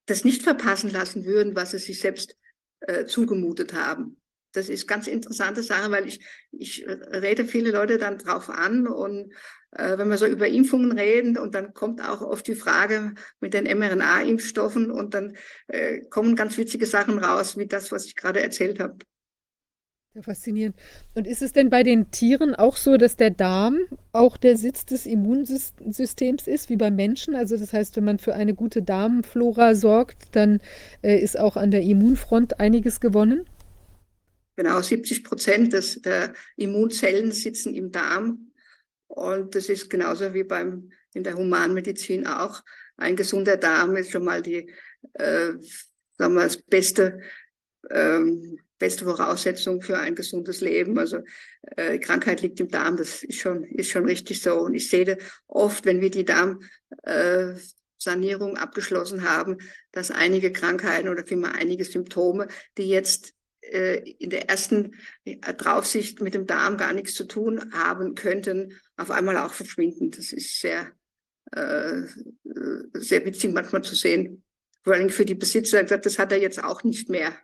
das 0.06 0.24
nicht 0.24 0.42
verpassen 0.42 0.90
lassen 0.90 1.24
würden, 1.24 1.56
was 1.56 1.72
sie 1.72 1.78
sich 1.78 2.00
selbst 2.00 2.36
äh, 2.80 3.04
zugemutet 3.04 3.74
haben. 3.74 4.16
Das 4.52 4.68
ist 4.68 4.88
ganz 4.88 5.06
interessante 5.06 5.62
Sache, 5.62 5.90
weil 5.90 6.08
ich, 6.08 6.24
ich 6.50 6.84
rede 6.86 7.44
viele 7.44 7.70
Leute 7.70 7.98
dann 7.98 8.18
drauf 8.18 8.48
an 8.48 8.88
und 8.88 9.32
äh, 9.72 9.96
wenn 9.98 10.08
wir 10.08 10.18
so 10.18 10.26
über 10.26 10.48
Impfungen 10.48 10.92
reden 10.98 11.38
und 11.38 11.54
dann 11.54 11.72
kommt 11.74 12.00
auch 12.00 12.20
oft 12.20 12.46
die 12.46 12.56
Frage 12.56 13.14
mit 13.40 13.54
den 13.54 13.66
mRNA-Impfstoffen 13.66 14.90
und 14.90 15.14
dann 15.14 15.36
äh, 15.68 16.00
kommen 16.10 16.34
ganz 16.34 16.56
witzige 16.58 16.86
Sachen 16.86 17.18
raus, 17.18 17.56
wie 17.56 17.66
das, 17.66 17.92
was 17.92 18.06
ich 18.06 18.16
gerade 18.16 18.40
erzählt 18.40 18.80
habe. 18.80 18.98
Ja, 20.14 20.22
faszinierend. 20.22 20.74
Und 21.14 21.28
ist 21.28 21.40
es 21.40 21.52
denn 21.52 21.70
bei 21.70 21.84
den 21.84 22.10
Tieren 22.10 22.56
auch 22.56 22.76
so, 22.76 22.96
dass 22.96 23.16
der 23.16 23.30
Darm 23.30 23.78
auch 24.10 24.36
der 24.36 24.56
Sitz 24.56 24.84
des 24.84 25.06
Immunsystems 25.06 26.48
ist, 26.48 26.68
wie 26.68 26.76
beim 26.76 26.96
Menschen? 26.96 27.36
Also 27.36 27.56
das 27.56 27.72
heißt, 27.72 27.94
wenn 27.94 28.04
man 28.04 28.18
für 28.18 28.34
eine 28.34 28.54
gute 28.54 28.82
Darmflora 28.82 29.76
sorgt, 29.76 30.34
dann 30.34 30.60
äh, 31.02 31.16
ist 31.16 31.38
auch 31.38 31.56
an 31.56 31.70
der 31.70 31.82
Immunfront 31.82 32.58
einiges 32.58 32.98
gewonnen? 32.98 33.46
Genau, 34.56 34.80
70 34.80 35.22
Prozent 35.22 35.72
des, 35.74 36.02
der 36.02 36.34
Immunzellen 36.56 37.30
sitzen 37.30 37.72
im 37.74 37.92
Darm. 37.92 38.50
Und 39.06 39.54
das 39.54 39.68
ist 39.68 39.90
genauso 39.90 40.34
wie 40.34 40.42
beim, 40.42 40.90
in 41.14 41.22
der 41.22 41.36
Humanmedizin 41.36 42.26
auch. 42.26 42.64
Ein 42.96 43.14
gesunder 43.14 43.56
Darm 43.56 43.94
ist 43.94 44.10
schon 44.10 44.24
mal 44.24 44.42
die, 44.42 44.68
äh, 45.12 45.52
sagen 46.18 46.34
wir, 46.34 46.42
das 46.42 46.60
beste 46.60 47.20
ähm, 47.90 48.58
beste 48.80 49.04
Voraussetzung 49.04 49.82
für 49.82 49.98
ein 49.98 50.16
gesundes 50.16 50.60
Leben. 50.60 50.98
Also 50.98 51.20
äh, 51.76 52.00
Krankheit 52.00 52.42
liegt 52.42 52.58
im 52.58 52.68
Darm, 52.68 52.96
das 52.96 53.22
ist 53.22 53.38
schon, 53.38 53.62
ist 53.62 53.90
schon 53.90 54.06
richtig 54.06 54.42
so. 54.42 54.58
Und 54.58 54.74
ich 54.74 54.90
sehe 54.90 55.18
oft, 55.46 55.84
wenn 55.84 56.00
wir 56.00 56.10
die 56.10 56.24
Darmsanierung 56.24 58.56
äh, 58.56 58.58
abgeschlossen 58.58 59.22
haben, 59.22 59.58
dass 59.92 60.10
einige 60.10 60.50
Krankheiten 60.50 61.08
oder 61.08 61.24
vielmehr 61.24 61.54
einige 61.54 61.84
Symptome, 61.84 62.48
die 62.76 62.88
jetzt 62.88 63.34
äh, 63.60 63.98
in 64.18 64.30
der 64.30 64.48
ersten 64.48 64.96
äh, 65.24 65.54
Draufsicht 65.54 66.20
mit 66.20 66.34
dem 66.34 66.46
Darm 66.46 66.76
gar 66.76 66.92
nichts 66.92 67.14
zu 67.14 67.24
tun 67.24 67.72
haben 67.72 68.14
könnten, 68.14 68.80
auf 68.96 69.10
einmal 69.10 69.36
auch 69.36 69.52
verschwinden. 69.52 70.10
Das 70.10 70.32
ist 70.32 70.58
sehr, 70.58 70.92
äh, 71.52 72.02
sehr 72.94 73.24
witzig 73.26 73.52
manchmal 73.52 73.82
zu 73.82 73.94
sehen. 73.94 74.42
Vor 74.82 74.94
allem 74.94 75.10
für 75.10 75.26
die 75.26 75.34
Besitzer, 75.34 75.84
das 75.84 76.18
hat 76.18 76.32
er 76.32 76.40
jetzt 76.40 76.64
auch 76.64 76.82
nicht 76.82 77.10
mehr. 77.10 77.36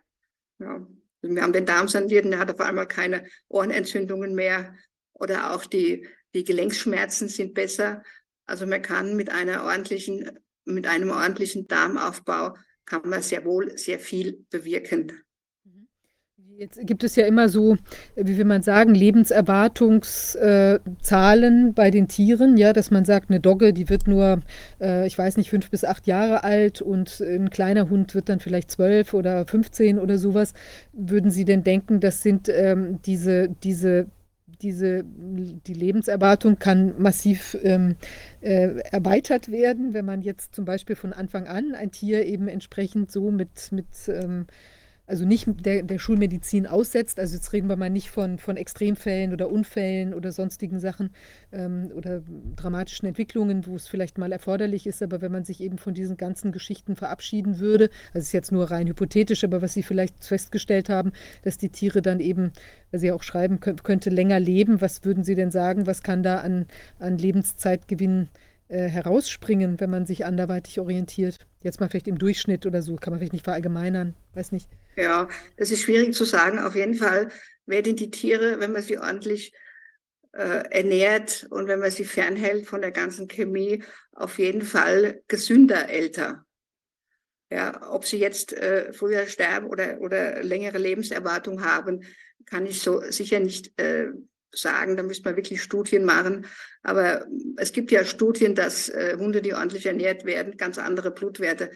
Ja. 0.59 0.87
Wir 1.35 1.43
haben 1.43 1.53
den 1.53 1.65
Darm 1.65 1.87
saniert 1.87 2.25
und 2.25 2.33
er 2.33 2.39
hat 2.39 2.51
auf 2.51 2.59
einmal 2.59 2.87
keine 2.87 3.25
Ohrenentzündungen 3.47 4.35
mehr 4.35 4.75
oder 5.13 5.53
auch 5.53 5.65
die, 5.65 6.07
die 6.33 6.43
Gelenkschmerzen 6.43 7.29
sind 7.29 7.53
besser. 7.53 8.03
Also 8.45 8.65
man 8.65 8.81
kann 8.81 9.15
mit 9.15 9.29
einer 9.29 9.63
ordentlichen, 9.63 10.39
mit 10.65 10.87
einem 10.87 11.11
ordentlichen 11.11 11.67
Darmaufbau 11.67 12.55
kann 12.85 13.07
man 13.09 13.21
sehr 13.21 13.43
wohl 13.45 13.77
sehr 13.77 13.99
viel 13.99 14.45
bewirken. 14.49 15.21
Jetzt 16.59 16.79
gibt 16.87 17.03
es 17.03 17.15
ja 17.15 17.27
immer 17.27 17.49
so, 17.49 17.77
wie 18.15 18.35
will 18.35 18.45
man 18.45 18.63
sagen, 18.63 18.95
Lebenserwartungszahlen 18.95 21.75
bei 21.75 21.91
den 21.91 22.07
Tieren, 22.07 22.57
ja, 22.57 22.73
dass 22.73 22.89
man 22.89 23.05
sagt, 23.05 23.29
eine 23.29 23.39
Dogge, 23.39 23.73
die 23.73 23.89
wird 23.89 24.07
nur, 24.07 24.41
äh, 24.81 25.05
ich 25.05 25.15
weiß 25.15 25.37
nicht, 25.37 25.51
fünf 25.51 25.69
bis 25.69 25.83
acht 25.83 26.07
Jahre 26.07 26.43
alt 26.43 26.81
und 26.81 27.21
ein 27.21 27.51
kleiner 27.51 27.91
Hund 27.91 28.15
wird 28.15 28.29
dann 28.29 28.39
vielleicht 28.39 28.71
zwölf 28.71 29.13
oder 29.13 29.45
15 29.45 29.99
oder 29.99 30.17
sowas. 30.17 30.53
Würden 30.93 31.29
Sie 31.29 31.45
denn 31.45 31.63
denken, 31.63 31.99
das 31.99 32.23
sind 32.23 32.49
ähm, 32.49 33.03
diese, 33.05 33.49
diese 33.61 34.07
diese, 34.63 35.03
die 35.05 35.75
Lebenserwartung 35.75 36.57
kann 36.57 36.99
massiv 36.99 37.55
ähm, 37.61 37.95
äh, 38.41 38.79
erweitert 38.91 39.51
werden, 39.51 39.93
wenn 39.93 40.05
man 40.05 40.23
jetzt 40.23 40.55
zum 40.55 40.65
Beispiel 40.65 40.95
von 40.95 41.13
Anfang 41.13 41.45
an 41.45 41.75
ein 41.75 41.91
Tier 41.91 42.25
eben 42.25 42.47
entsprechend 42.47 43.11
so 43.11 43.29
mit, 43.29 43.71
mit 43.71 43.85
ähm, 44.07 44.47
also 45.07 45.25
nicht 45.25 45.47
der, 45.65 45.83
der 45.83 45.99
Schulmedizin 45.99 46.67
aussetzt. 46.67 47.17
Also 47.17 47.35
jetzt 47.35 47.53
reden 47.53 47.69
wir 47.69 47.77
mal 47.77 47.89
nicht 47.89 48.11
von, 48.11 48.37
von 48.37 48.57
Extremfällen 48.57 49.31
oder 49.33 49.49
Unfällen 49.49 50.13
oder 50.13 50.33
sonstigen 50.33 50.79
Sachen 50.79 51.11
ähm, 51.53 51.89
oder 51.95 52.21
dramatischen 52.57 53.07
Entwicklungen, 53.07 53.65
wo 53.65 53.75
es 53.77 53.87
vielleicht 53.87 54.17
mal 54.17 54.33
erforderlich 54.33 54.85
ist, 54.85 55.01
aber 55.01 55.21
wenn 55.21 55.31
man 55.31 55.45
sich 55.45 55.61
eben 55.61 55.77
von 55.77 55.93
diesen 55.93 56.17
ganzen 56.17 56.51
Geschichten 56.51 56.97
verabschieden 56.97 57.59
würde, 57.59 57.89
also 58.13 58.25
ist 58.25 58.33
jetzt 58.33 58.51
nur 58.51 58.69
rein 58.69 58.87
hypothetisch, 58.87 59.45
aber 59.45 59.61
was 59.61 59.73
Sie 59.73 59.83
vielleicht 59.83 60.25
festgestellt 60.25 60.89
haben, 60.89 61.13
dass 61.43 61.57
die 61.57 61.69
Tiere 61.69 62.01
dann 62.01 62.19
eben, 62.19 62.51
weil 62.91 62.99
Sie 62.99 63.11
auch 63.13 63.23
schreiben, 63.23 63.61
könnt, 63.61 63.85
könnte 63.85 64.09
länger 64.09 64.41
leben, 64.41 64.81
was 64.81 65.05
würden 65.05 65.23
Sie 65.23 65.35
denn 65.35 65.51
sagen, 65.51 65.87
was 65.87 66.03
kann 66.03 66.21
da 66.21 66.41
an, 66.41 66.65
an 66.99 67.17
Lebenszeitgewinn 67.17 68.27
äh, 68.67 68.89
herausspringen, 68.89 69.79
wenn 69.79 69.89
man 69.89 70.05
sich 70.05 70.25
anderweitig 70.25 70.81
orientiert? 70.81 71.47
Jetzt 71.61 71.79
mal 71.79 71.87
vielleicht 71.87 72.09
im 72.09 72.17
Durchschnitt 72.17 72.65
oder 72.65 72.81
so, 72.81 72.97
kann 72.97 73.11
man 73.11 73.19
vielleicht 73.19 73.33
nicht 73.33 73.45
verallgemeinern, 73.45 74.13
weiß 74.33 74.51
nicht. 74.51 74.67
Ja, 74.97 75.29
das 75.57 75.69
ist 75.69 75.83
schwierig 75.83 76.15
zu 76.15 76.25
sagen. 76.25 76.57
Auf 76.57 76.75
jeden 76.75 76.95
Fall 76.95 77.29
werden 77.67 77.95
die 77.95 78.09
Tiere, 78.09 78.59
wenn 78.59 78.71
man 78.71 78.81
sie 78.81 78.97
ordentlich 78.97 79.53
äh, 80.33 80.63
ernährt 80.71 81.45
und 81.51 81.67
wenn 81.67 81.79
man 81.79 81.91
sie 81.91 82.03
fernhält 82.03 82.65
von 82.65 82.81
der 82.81 82.91
ganzen 82.91 83.27
Chemie, 83.27 83.83
auf 84.13 84.39
jeden 84.39 84.63
Fall 84.63 85.21
gesünder 85.27 85.87
älter. 85.87 86.45
Ja, 87.51 87.91
ob 87.91 88.05
sie 88.05 88.17
jetzt 88.17 88.53
äh, 88.53 88.91
früher 88.91 89.27
sterben 89.27 89.67
oder, 89.67 90.01
oder 90.01 90.43
längere 90.43 90.79
Lebenserwartung 90.79 91.63
haben, 91.63 92.03
kann 92.47 92.65
ich 92.65 92.81
so 92.81 92.99
sicher 93.11 93.39
nicht 93.39 93.79
äh, 93.79 94.07
sagen. 94.51 94.97
Da 94.97 95.03
müsste 95.03 95.25
man 95.25 95.37
wirklich 95.37 95.61
Studien 95.61 96.05
machen. 96.05 96.47
Aber 96.81 97.27
es 97.57 97.71
gibt 97.71 97.91
ja 97.91 98.03
Studien, 98.03 98.55
dass 98.55 98.89
äh, 98.89 99.15
Hunde, 99.19 99.43
die 99.43 99.53
ordentlich 99.53 99.85
ernährt 99.85 100.25
werden, 100.25 100.57
ganz 100.57 100.79
andere 100.79 101.11
Blutwerte 101.11 101.71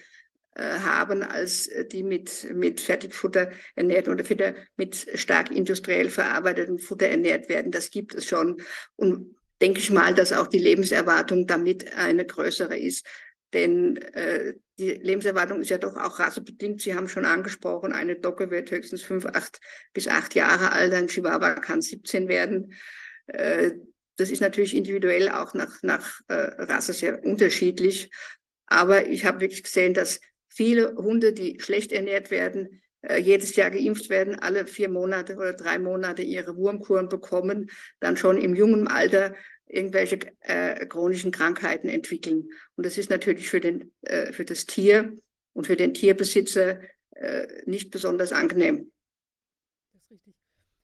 haben, 0.55 1.23
als 1.23 1.69
die 1.91 2.03
mit, 2.03 2.47
mit 2.53 2.81
Fertigfutter 2.81 3.51
ernährt 3.75 4.09
oder 4.09 4.29
wieder 4.29 4.53
mit 4.75 5.07
stark 5.15 5.49
industriell 5.49 6.09
verarbeitetem 6.09 6.77
Futter 6.77 7.07
ernährt 7.07 7.47
werden. 7.47 7.71
Das 7.71 7.89
gibt 7.89 8.13
es 8.13 8.25
schon. 8.25 8.61
Und 8.95 9.35
denke 9.61 9.79
ich 9.79 9.91
mal, 9.91 10.13
dass 10.13 10.33
auch 10.33 10.47
die 10.47 10.59
Lebenserwartung 10.59 11.47
damit 11.47 11.95
eine 11.95 12.25
größere 12.25 12.77
ist. 12.77 13.05
Denn 13.53 13.97
äh, 13.97 14.55
die 14.77 14.91
Lebenserwartung 14.91 15.61
ist 15.61 15.69
ja 15.69 15.77
doch 15.77 15.95
auch 15.95 16.19
rassebedingt. 16.19 16.81
Sie 16.81 16.95
haben 16.95 17.09
schon 17.09 17.25
angesprochen, 17.25 17.91
eine 17.91 18.15
Docke 18.15 18.49
wird 18.49 18.71
höchstens 18.71 19.03
fünf, 19.03 19.25
acht 19.25 19.59
bis 19.93 20.07
acht 20.07 20.35
Jahre 20.35 20.71
alt, 20.71 20.93
ein 20.93 21.07
Chihuahua 21.07 21.55
kann 21.55 21.81
17 21.81 22.27
werden. 22.27 22.73
Äh, 23.27 23.71
das 24.15 24.31
ist 24.31 24.41
natürlich 24.41 24.75
individuell 24.75 25.29
auch 25.29 25.53
nach, 25.53 25.81
nach 25.83 26.21
äh, 26.27 26.33
Rasse 26.33 26.93
sehr 26.93 27.23
unterschiedlich. 27.23 28.09
Aber 28.67 29.07
ich 29.07 29.25
habe 29.25 29.41
wirklich 29.41 29.63
gesehen, 29.63 29.93
dass 29.93 30.21
viele 30.51 30.95
Hunde, 30.95 31.33
die 31.33 31.59
schlecht 31.59 31.91
ernährt 31.91 32.29
werden, 32.29 32.81
äh, 33.01 33.17
jedes 33.17 33.55
Jahr 33.55 33.71
geimpft 33.71 34.09
werden, 34.09 34.35
alle 34.35 34.67
vier 34.67 34.89
Monate 34.89 35.35
oder 35.35 35.53
drei 35.53 35.79
Monate 35.79 36.21
ihre 36.21 36.55
Wurmkuren 36.55 37.09
bekommen, 37.09 37.71
dann 37.99 38.17
schon 38.17 38.37
im 38.37 38.55
jungen 38.55 38.87
Alter 38.87 39.33
irgendwelche 39.67 40.19
äh, 40.41 40.85
chronischen 40.85 41.31
Krankheiten 41.31 41.87
entwickeln. 41.87 42.49
Und 42.75 42.85
das 42.85 42.97
ist 42.97 43.09
natürlich 43.09 43.49
für, 43.49 43.61
den, 43.61 43.91
äh, 44.01 44.33
für 44.33 44.45
das 44.45 44.65
Tier 44.65 45.17
und 45.53 45.67
für 45.67 45.77
den 45.77 45.93
Tierbesitzer 45.93 46.81
äh, 47.11 47.47
nicht 47.65 47.89
besonders 47.89 48.33
angenehm. 48.33 48.91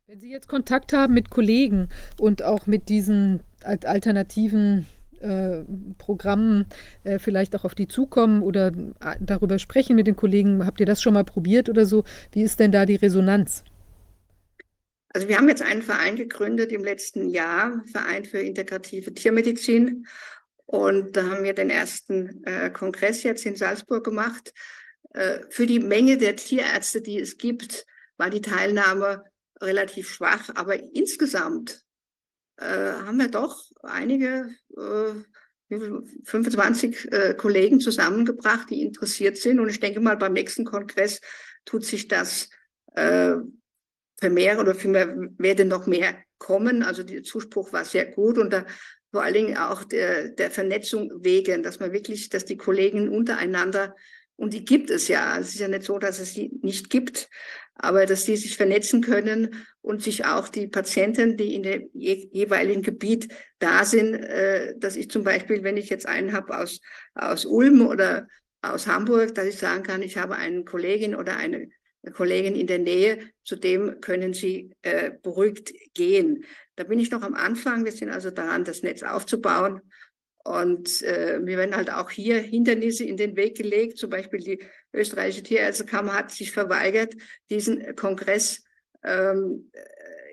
Wenn 0.06 0.22
Sie 0.22 0.32
jetzt 0.32 0.48
Kontakt 0.48 0.94
haben 0.94 1.14
mit 1.14 1.30
Kollegen 1.30 1.90
und 2.18 2.42
auch 2.42 2.66
mit 2.66 2.88
diesen 2.88 3.44
alternativen 3.62 4.88
äh, 5.22 5.64
Programmen 5.98 6.66
äh, 7.04 7.20
vielleicht 7.20 7.56
auch 7.56 7.66
auf 7.66 7.76
die 7.76 7.88
zukommen 7.88 8.42
oder 8.42 8.68
äh, 8.68 9.16
darüber 9.20 9.60
sprechen 9.60 9.96
mit 9.96 10.08
den 10.08 10.16
Kollegen? 10.16 10.66
Habt 10.66 10.80
ihr 10.80 10.86
das 10.86 11.02
schon 11.02 11.14
mal 11.14 11.24
probiert 11.24 11.70
oder 11.70 11.86
so? 11.86 12.04
Wie 12.32 12.44
ist 12.44 12.60
denn 12.60 12.72
da 12.72 12.86
die 12.86 12.96
Resonanz? 12.96 13.64
Also 15.10 15.28
wir 15.28 15.38
haben 15.38 15.50
jetzt 15.50 15.64
einen 15.64 15.82
Verein 15.82 16.16
gegründet 16.16 16.72
im 16.72 16.84
letzten 16.84 17.30
Jahr, 17.30 17.82
Verein 17.92 18.26
für 18.26 18.40
integrative 18.40 19.14
Tiermedizin. 19.14 20.06
Und 20.68 21.16
da 21.16 21.24
haben 21.24 21.44
wir 21.44 21.54
den 21.54 21.70
ersten 21.70 22.44
äh, 22.44 22.70
Kongress 22.70 23.24
jetzt 23.24 23.46
in 23.46 23.56
Salzburg 23.56 24.04
gemacht. 24.04 24.54
Äh, 25.14 25.40
für 25.50 25.66
die 25.66 25.80
Menge 25.80 26.18
der 26.18 26.36
Tierärzte, 26.36 27.02
die 27.02 27.20
es 27.20 27.38
gibt, 27.38 27.86
war 28.18 28.30
die 28.30 28.42
Teilnahme 28.42 29.24
relativ 29.62 30.10
schwach. 30.10 30.50
Aber 30.56 30.76
insgesamt 30.94 31.82
haben 32.66 33.18
wir 33.18 33.30
doch 33.30 33.64
einige, 33.84 34.50
äh, 34.76 35.14
25 35.69 37.11
äh, 37.11 37.34
Kollegen 37.36 37.80
zusammengebracht, 37.80 38.69
die 38.69 38.82
interessiert 38.82 39.38
sind. 39.38 39.60
Und 39.60 39.69
ich 39.69 39.80
denke 39.80 40.00
mal, 40.00 40.16
beim 40.16 40.34
nächsten 40.34 40.64
Kongress 40.64 41.19
tut 41.66 41.84
sich 41.84 42.08
das 42.08 42.50
äh, 42.95 43.34
vermehren 44.18 44.60
oder 44.60 44.76
vielmehr 44.76 45.14
werden 45.38 45.68
noch 45.68 45.88
mehr 45.88 46.16
kommen. 46.38 46.84
Also 46.84 47.03
der 47.03 47.24
Zuspruch 47.24 47.74
war 47.74 47.84
sehr 47.84 48.06
gut 48.06 48.38
und 48.38 48.52
da 48.52 48.66
vor 49.11 49.24
allen 49.24 49.34
Dingen 49.34 49.58
auch 49.58 49.84
der, 49.84 50.30
der 50.30 50.52
Vernetzung 50.52 51.11
wegen, 51.24 51.64
dass 51.64 51.80
man 51.80 51.94
wirklich, 51.94 52.30
dass 52.30 52.45
die 52.45 52.58
Kollegen 52.58 53.10
untereinander, 53.10 53.95
und 54.36 54.53
die 54.53 54.64
gibt 54.64 54.92
es 54.92 55.08
ja, 55.08 55.40
es 55.40 55.50
ist 55.50 55.60
ja 55.60 55.68
nicht 55.68 55.84
so, 55.84 55.98
dass 55.98 56.19
es 56.19 56.34
sie 56.34 56.52
nicht 56.61 56.92
gibt, 56.92 57.27
aber 57.78 58.06
dass 58.06 58.26
die 58.26 58.38
sich 58.38 58.58
vernetzen 58.58 59.02
können 59.02 59.56
und 59.82 60.04
sich 60.04 60.26
auch 60.26 60.50
die 60.50 60.68
Patienten, 60.68 61.38
die 61.38 61.56
in 61.56 61.64
dem 61.64 61.90
jeweiligen 61.94 62.82
Gebiet 62.82 63.30
da 63.60 63.86
sind, 63.86 64.16
äh, 64.16 64.76
dass 64.78 64.96
ich 64.96 65.10
zum 65.10 65.24
Beispiel, 65.24 65.64
wenn 65.64 65.78
ich 65.78 65.90
jetzt 65.90 66.08
einen 66.08 66.34
habe 66.34 66.58
aus, 66.58 66.80
aus 67.16 67.46
Ulm 67.46 67.86
oder 67.86 68.28
aus 68.62 68.88
Hamburg, 68.88 69.36
dass 69.36 69.46
ich 69.46 69.58
sagen 69.58 69.84
kann, 69.84 70.02
ich 70.02 70.18
habe 70.18 70.36
einen 70.36 70.66
Kollegin 70.66 71.16
oder 71.16 71.38
eine 71.38 71.70
Kollegin 72.14 72.56
in 72.56 72.68
der 72.68 72.80
Nähe, 72.80 73.20
zu 73.44 73.56
dem 73.56 74.02
können 74.02 74.34
Sie 74.34 74.72
äh, 74.82 75.12
beruhigt 75.22 75.74
gehen. 75.94 76.46
Da 76.76 76.84
bin 76.84 77.00
ich 77.00 77.12
noch 77.12 77.22
am 77.22 77.34
Anfang. 77.34 77.86
Wir 77.86 77.92
sind 77.92 78.10
also 78.10 78.32
daran, 78.32 78.64
das 78.64 78.84
Netz 78.84 79.04
aufzubauen. 79.04 79.82
Und 80.48 81.01
äh, 81.01 81.40
mir 81.40 81.58
werden 81.58 81.76
halt 81.76 81.92
auch 81.92 82.09
hier 82.09 82.40
Hindernisse 82.40 83.03
in 83.03 83.17
den 83.17 83.35
Weg 83.35 83.58
gelegt. 83.58 83.98
Zum 83.98 84.09
Beispiel 84.09 84.40
die 84.40 84.59
österreichische 84.93 85.43
Tierärztekammer 85.43 86.14
hat 86.14 86.32
sich 86.32 86.53
verweigert, 86.53 87.16
diesen 87.50 87.98
Kongress 87.98 88.64
ähm, 89.03 89.69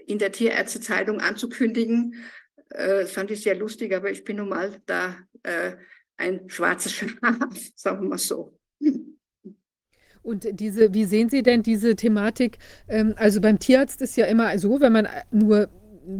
in 0.06 0.20
der 0.20 0.30
Tierärztezeitung 0.30 1.18
anzukündigen. 1.18 2.14
Äh, 2.70 3.00
das 3.00 3.10
fand 3.10 3.32
ich 3.32 3.42
sehr 3.42 3.56
lustig, 3.56 3.92
aber 3.92 4.08
ich 4.08 4.22
bin 4.22 4.36
nun 4.36 4.50
mal 4.50 4.80
da 4.86 5.16
äh, 5.42 5.72
ein 6.16 6.48
schwarzes 6.48 6.92
Schaf, 6.92 7.10
sagen 7.74 8.02
wir 8.02 8.10
mal 8.10 8.18
so. 8.18 8.56
Und 10.22 10.46
diese, 10.60 10.94
wie 10.94 11.06
sehen 11.06 11.28
Sie 11.28 11.42
denn 11.42 11.64
diese 11.64 11.96
Thematik? 11.96 12.58
Ähm, 12.86 13.14
also 13.16 13.40
beim 13.40 13.58
Tierarzt 13.58 14.00
ist 14.00 14.16
ja 14.16 14.26
immer 14.26 14.56
so, 14.60 14.80
wenn 14.80 14.92
man 14.92 15.08
nur 15.32 15.68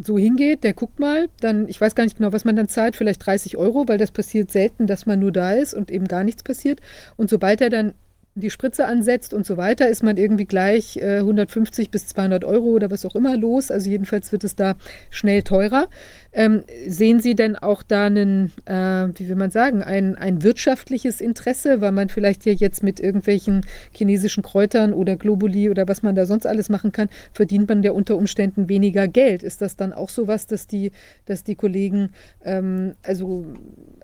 so 0.04 0.18
hingeht, 0.18 0.64
der 0.64 0.74
guckt 0.74 0.98
mal, 0.98 1.28
dann, 1.40 1.68
ich 1.68 1.80
weiß 1.80 1.94
gar 1.94 2.04
nicht 2.04 2.16
genau, 2.16 2.32
was 2.32 2.44
man 2.44 2.56
dann 2.56 2.68
zahlt, 2.68 2.96
vielleicht 2.96 3.24
30 3.24 3.56
Euro, 3.56 3.86
weil 3.88 3.98
das 3.98 4.10
passiert 4.10 4.50
selten, 4.50 4.86
dass 4.86 5.06
man 5.06 5.20
nur 5.20 5.32
da 5.32 5.52
ist 5.52 5.74
und 5.74 5.90
eben 5.90 6.08
gar 6.08 6.24
nichts 6.24 6.42
passiert. 6.42 6.80
Und 7.16 7.30
sobald 7.30 7.60
er 7.60 7.70
dann 7.70 7.94
die 8.36 8.50
Spritze 8.50 8.86
ansetzt 8.86 9.32
und 9.32 9.46
so 9.46 9.56
weiter, 9.56 9.88
ist 9.88 10.02
man 10.02 10.16
irgendwie 10.16 10.44
gleich 10.44 10.96
äh, 10.96 11.18
150 11.18 11.90
bis 11.90 12.08
200 12.08 12.44
Euro 12.44 12.66
oder 12.70 12.90
was 12.90 13.04
auch 13.04 13.14
immer 13.14 13.36
los. 13.36 13.70
Also 13.70 13.88
jedenfalls 13.88 14.32
wird 14.32 14.42
es 14.42 14.56
da 14.56 14.74
schnell 15.10 15.42
teurer. 15.42 15.88
Ähm, 16.36 16.64
sehen 16.88 17.20
Sie 17.20 17.36
denn 17.36 17.54
auch 17.54 17.84
da 17.84 18.06
einen, 18.06 18.52
äh, 18.66 19.08
wie 19.14 19.28
will 19.28 19.36
man 19.36 19.52
sagen, 19.52 19.82
ein, 19.84 20.16
ein 20.16 20.42
wirtschaftliches 20.42 21.20
Interesse, 21.20 21.80
weil 21.80 21.92
man 21.92 22.08
vielleicht 22.08 22.42
hier 22.42 22.54
jetzt 22.54 22.82
mit 22.82 22.98
irgendwelchen 22.98 23.64
chinesischen 23.94 24.42
Kräutern 24.42 24.92
oder 24.92 25.16
Globuli 25.16 25.70
oder 25.70 25.86
was 25.86 26.02
man 26.02 26.16
da 26.16 26.26
sonst 26.26 26.46
alles 26.46 26.68
machen 26.68 26.90
kann, 26.90 27.08
verdient 27.32 27.68
man 27.68 27.84
ja 27.84 27.92
unter 27.92 28.16
Umständen 28.16 28.68
weniger 28.68 29.06
Geld. 29.06 29.44
Ist 29.44 29.62
das 29.62 29.76
dann 29.76 29.92
auch 29.92 30.08
so 30.08 30.26
was, 30.26 30.48
dass 30.48 30.66
die, 30.66 30.90
dass 31.26 31.44
die 31.44 31.54
Kollegen, 31.54 32.10
ähm, 32.44 32.94
also, 33.04 33.46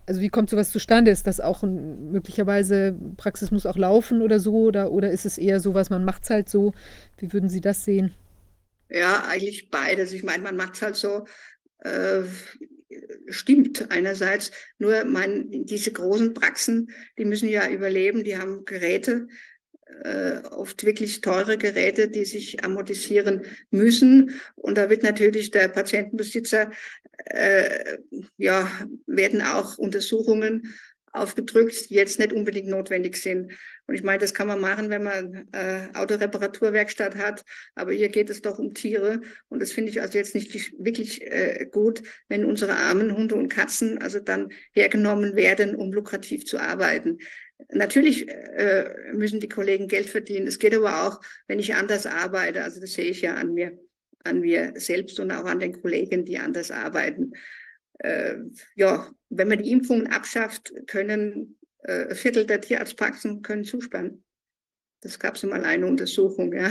also 0.06 0.20
wie 0.20 0.28
kommt 0.28 0.50
sowas 0.50 0.70
zustande? 0.70 1.10
Ist 1.10 1.26
das 1.26 1.40
auch 1.40 1.64
ein, 1.64 2.12
möglicherweise, 2.12 2.94
Praxis 3.16 3.50
muss 3.50 3.66
auch 3.66 3.76
laufen 3.76 4.22
oder 4.22 4.38
so, 4.38 4.54
oder, 4.66 4.92
oder 4.92 5.10
ist 5.10 5.26
es 5.26 5.36
eher 5.36 5.58
so 5.58 5.74
was, 5.74 5.90
man 5.90 6.04
macht 6.04 6.22
es 6.24 6.30
halt 6.30 6.48
so? 6.48 6.72
Wie 7.18 7.32
würden 7.32 7.48
Sie 7.48 7.60
das 7.60 7.84
sehen? 7.84 8.14
Ja, 8.88 9.24
eigentlich 9.26 9.70
beides. 9.70 10.12
Ich 10.12 10.22
meine, 10.24 10.42
man 10.42 10.56
macht 10.56 10.74
es 10.74 10.82
halt 10.82 10.96
so, 10.96 11.26
äh, 11.80 12.22
stimmt 13.28 13.90
einerseits. 13.90 14.50
Nur 14.78 15.04
mein, 15.04 15.64
diese 15.66 15.92
großen 15.92 16.34
Praxen, 16.34 16.90
die 17.18 17.24
müssen 17.24 17.48
ja 17.48 17.68
überleben, 17.68 18.24
die 18.24 18.36
haben 18.36 18.64
Geräte, 18.64 19.28
äh, 20.02 20.40
oft 20.50 20.84
wirklich 20.84 21.20
teure 21.20 21.58
Geräte, 21.58 22.08
die 22.08 22.24
sich 22.24 22.64
amortisieren 22.64 23.42
müssen. 23.70 24.40
Und 24.56 24.78
da 24.78 24.88
wird 24.88 25.02
natürlich 25.02 25.50
der 25.50 25.68
Patientenbesitzer, 25.68 26.70
äh, 27.26 27.98
ja, 28.38 28.70
werden 29.06 29.42
auch 29.42 29.78
Untersuchungen 29.78 30.74
aufgedrückt, 31.12 31.90
die 31.90 31.94
jetzt 31.94 32.18
nicht 32.18 32.32
unbedingt 32.32 32.68
notwendig 32.68 33.16
sind. 33.16 33.52
Und 33.86 33.94
ich 33.94 34.02
meine, 34.02 34.18
das 34.18 34.34
kann 34.34 34.46
man 34.46 34.60
machen, 34.60 34.90
wenn 34.90 35.02
man 35.02 35.48
äh, 35.52 35.88
Autoreparaturwerkstatt 35.94 37.16
hat, 37.16 37.44
aber 37.74 37.92
hier 37.92 38.08
geht 38.08 38.30
es 38.30 38.42
doch 38.42 38.58
um 38.58 38.74
Tiere 38.74 39.20
und 39.48 39.60
das 39.60 39.72
finde 39.72 39.90
ich 39.90 40.00
also 40.00 40.16
jetzt 40.16 40.34
nicht 40.34 40.72
wirklich 40.78 41.22
äh, 41.22 41.66
gut, 41.70 42.02
wenn 42.28 42.44
unsere 42.44 42.76
armen 42.76 43.16
Hunde 43.16 43.34
und 43.34 43.48
Katzen 43.48 44.00
also 44.00 44.20
dann 44.20 44.50
hergenommen 44.72 45.34
werden, 45.34 45.74
um 45.74 45.92
lukrativ 45.92 46.46
zu 46.46 46.58
arbeiten. 46.58 47.18
Natürlich 47.72 48.28
äh, 48.28 49.12
müssen 49.12 49.40
die 49.40 49.48
Kollegen 49.48 49.88
Geld 49.88 50.08
verdienen. 50.08 50.46
Es 50.46 50.58
geht 50.58 50.74
aber 50.74 51.06
auch, 51.06 51.20
wenn 51.46 51.58
ich 51.58 51.74
anders 51.74 52.06
arbeite. 52.06 52.62
Also 52.62 52.80
das 52.80 52.92
sehe 52.92 53.10
ich 53.10 53.20
ja 53.20 53.34
an 53.34 53.52
mir, 53.52 53.78
an 54.24 54.40
mir 54.40 54.72
selbst 54.76 55.20
und 55.20 55.30
auch 55.30 55.44
an 55.44 55.58
den 55.58 55.80
Kollegen, 55.82 56.24
die 56.24 56.38
anders 56.38 56.70
arbeiten 56.70 57.32
äh, 58.00 58.36
ja, 58.74 59.10
wenn 59.28 59.48
man 59.48 59.62
die 59.62 59.70
Impfungen 59.70 60.06
abschafft, 60.08 60.72
können 60.86 61.58
äh, 61.82 62.14
Viertel 62.14 62.46
der 62.46 62.60
Tierarztpraxen 62.60 63.42
können 63.42 63.64
zusperren. 63.64 64.24
Das 65.02 65.18
gab 65.18 65.36
es 65.36 65.42
mal 65.42 65.64
eine 65.64 65.86
Untersuchung, 65.86 66.52
ja. 66.52 66.70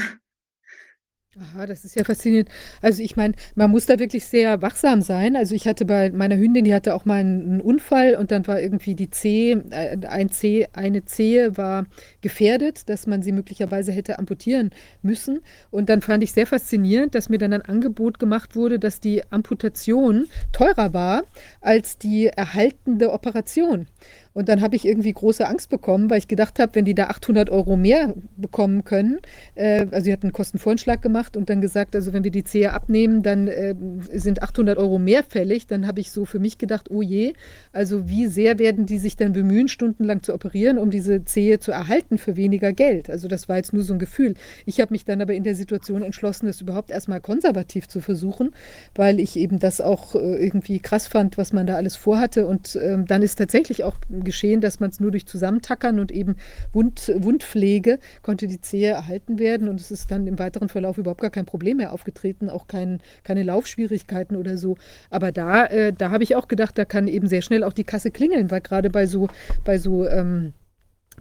Aha, 1.42 1.66
das 1.68 1.86
ist 1.86 1.96
ja 1.96 2.04
faszinierend. 2.04 2.50
Also 2.82 3.02
ich 3.02 3.16
meine, 3.16 3.34
man 3.56 3.72
muss 3.72 3.86
da 3.86 3.98
wirklich 3.98 4.26
sehr 4.26 4.62
wachsam 4.62 5.02
sein. 5.02 5.38
Also 5.38 5.56
ich 5.56 5.68
hatte 5.68 5.86
bei 5.86 6.10
meiner 6.12 6.36
Hündin, 6.36 6.66
die 6.66 6.74
hatte 6.74 6.94
auch 6.94 7.06
mal 7.06 7.20
einen 7.20 7.62
Unfall 7.62 8.16
und 8.16 8.32
dann 8.32 8.46
war 8.46 8.60
irgendwie 8.60 8.94
die 8.94 9.10
Zehe, 9.10 9.64
äh, 9.70 9.96
ein 10.06 10.30
Zeh, 10.32 10.68
eine 10.74 11.06
Zehe 11.06 11.56
war 11.56 11.86
gefährdet, 12.20 12.90
dass 12.90 13.08
man 13.08 13.22
sie 13.22 13.32
möglicherweise 13.32 13.94
hätte 13.94 14.20
amputieren 14.20 14.72
müssen. 15.02 15.40
Und 15.72 15.88
dann 15.88 16.02
fand 16.02 16.26
ich 16.26 16.34
sehr 16.34 16.46
faszinierend, 16.46 17.16
dass 17.16 17.30
mir 17.30 17.38
dann 17.38 17.54
ein 17.54 17.62
Angebot 17.62 18.20
gemacht 18.20 18.58
wurde, 18.58 18.78
dass 18.78 19.00
die 19.00 19.24
Amputation 19.32 20.28
teurer 20.52 20.94
war 20.94 21.24
als 21.62 21.98
die 21.98 22.28
erhaltende 22.28 23.14
Operation. 23.14 23.88
Und 24.34 24.48
dann 24.48 24.62
habe 24.62 24.76
ich 24.76 24.86
irgendwie 24.86 25.12
große 25.12 25.48
Angst 25.48 25.70
bekommen, 25.70 26.10
weil 26.10 26.20
ich 26.20 26.28
gedacht 26.28 26.60
habe, 26.60 26.76
wenn 26.76 26.86
die 26.86 26.94
da 26.94 27.06
800 27.08 27.50
Euro 27.50 27.76
mehr 27.76 28.14
bekommen 28.38 28.84
können, 28.84 29.20
äh, 29.56 29.88
also 29.92 30.06
sie 30.06 30.14
hatten 30.14 30.28
einen 30.28 30.34
Kostenvorschlag 30.34 31.02
gemacht 31.02 31.36
und 31.36 31.50
dann 31.50 31.62
gesagt, 31.62 31.96
also 31.96 32.14
wenn 32.14 32.24
wir 32.24 32.32
die 32.32 32.44
Zehe 32.44 32.74
abnehmen, 32.74 33.24
dann 33.24 33.48
äh, 33.48 33.76
sind 34.14 34.42
800 34.42 34.78
Euro 34.78 35.00
mehr 35.00 35.24
fällig. 35.24 35.68
Dann 35.68 35.88
habe 35.88 36.00
ich 36.00 36.12
so 36.12 36.26
für 36.26 36.40
mich 36.40 36.58
gedacht, 36.58 36.92
oh 36.92 37.02
je, 37.02 37.34
also 37.72 38.08
wie 38.08 38.28
sehr 38.28 38.60
werden 38.60 38.86
die 38.86 39.00
sich 39.00 39.16
dann 39.16 39.34
bemühen, 39.34 39.68
stundenlang 39.68 40.24
zu 40.24 40.34
operieren, 40.34 40.78
um 40.78 40.92
diese 40.92 41.26
Zehe 41.26 41.60
zu 41.60 41.72
erhalten 41.72 42.18
für 42.18 42.36
weniger 42.36 42.72
Geld. 42.72 43.10
Also 43.10 43.28
das 43.28 43.50
war 43.50 43.58
jetzt 43.58 43.74
nur 43.74 43.84
so 43.84 43.94
ein 43.94 44.00
Gefühl. 44.00 44.36
Ich 44.66 44.80
habe 44.80 44.94
mich 44.94 45.06
dann 45.06 45.22
aber 45.22 45.34
in 45.34 45.44
der 45.44 45.56
Situation 45.56 46.04
entschlossen, 46.04 46.46
das 46.46 46.62
überhaupt 46.62 46.92
erstmal 46.92 47.20
konservativ 47.20 47.88
zu 47.88 48.00
versuchen, 48.00 48.52
weil 48.96 49.20
ich 49.20 49.36
eben 49.36 49.60
das 49.60 49.82
auch 49.82 50.16
äh, 50.16 50.20
irgendwie 50.20 50.80
krass 50.80 51.08
fand, 51.08 51.38
was 51.38 51.52
man 51.52 51.66
da 51.66 51.76
alles 51.76 51.96
vorhatte. 51.96 52.48
Und 52.48 52.78
ähm, 52.82 53.06
dann 53.06 53.22
ist 53.22 53.36
tatsächlich 53.36 53.84
auch 53.84 53.96
geschehen, 54.24 54.62
dass 54.62 54.80
man 54.80 54.90
es 54.90 55.00
nur 55.00 55.12
durch 55.12 55.26
Zusammentackern 55.26 56.00
und 56.00 56.12
eben 56.12 56.36
Wund, 56.74 57.12
Wundpflege 57.16 58.00
konnte 58.22 58.48
die 58.48 58.62
Zehe 58.62 58.90
erhalten 58.92 59.40
werden 59.40 59.68
und 59.70 59.80
es 59.80 59.92
ist 59.92 60.12
dann 60.12 60.28
im 60.28 60.40
weiteren 60.40 60.70
Verlauf 60.70 60.98
überhaupt 60.98 61.22
gar 61.22 61.30
kein 61.30 61.46
Problem 61.46 61.78
mehr 61.78 61.94
aufgetreten, 61.94 62.50
auch 62.50 62.68
kein, 62.68 63.00
keine 63.24 63.44
Laufschwierigkeiten 63.44 64.36
oder 64.36 64.58
so. 64.58 64.78
Aber 65.10 65.32
da, 65.32 65.66
äh, 65.66 65.94
da 65.94 66.12
habe 66.12 66.24
ich 66.24 66.36
auch 66.36 66.48
gedacht, 66.48 66.78
da 66.78 66.86
kann 66.86 67.08
eben 67.08 67.28
sehr 67.28 67.42
schnell 67.42 67.64
auch 67.64 67.74
die 67.74 67.84
Kasse 67.84 68.12
klingeln, 68.12 68.52
weil 68.52 68.62
gerade 68.62 68.90
bei 68.90 69.06
so, 69.06 69.28
bei 69.64 69.78
so 69.78 70.08
ähm, 70.08 70.54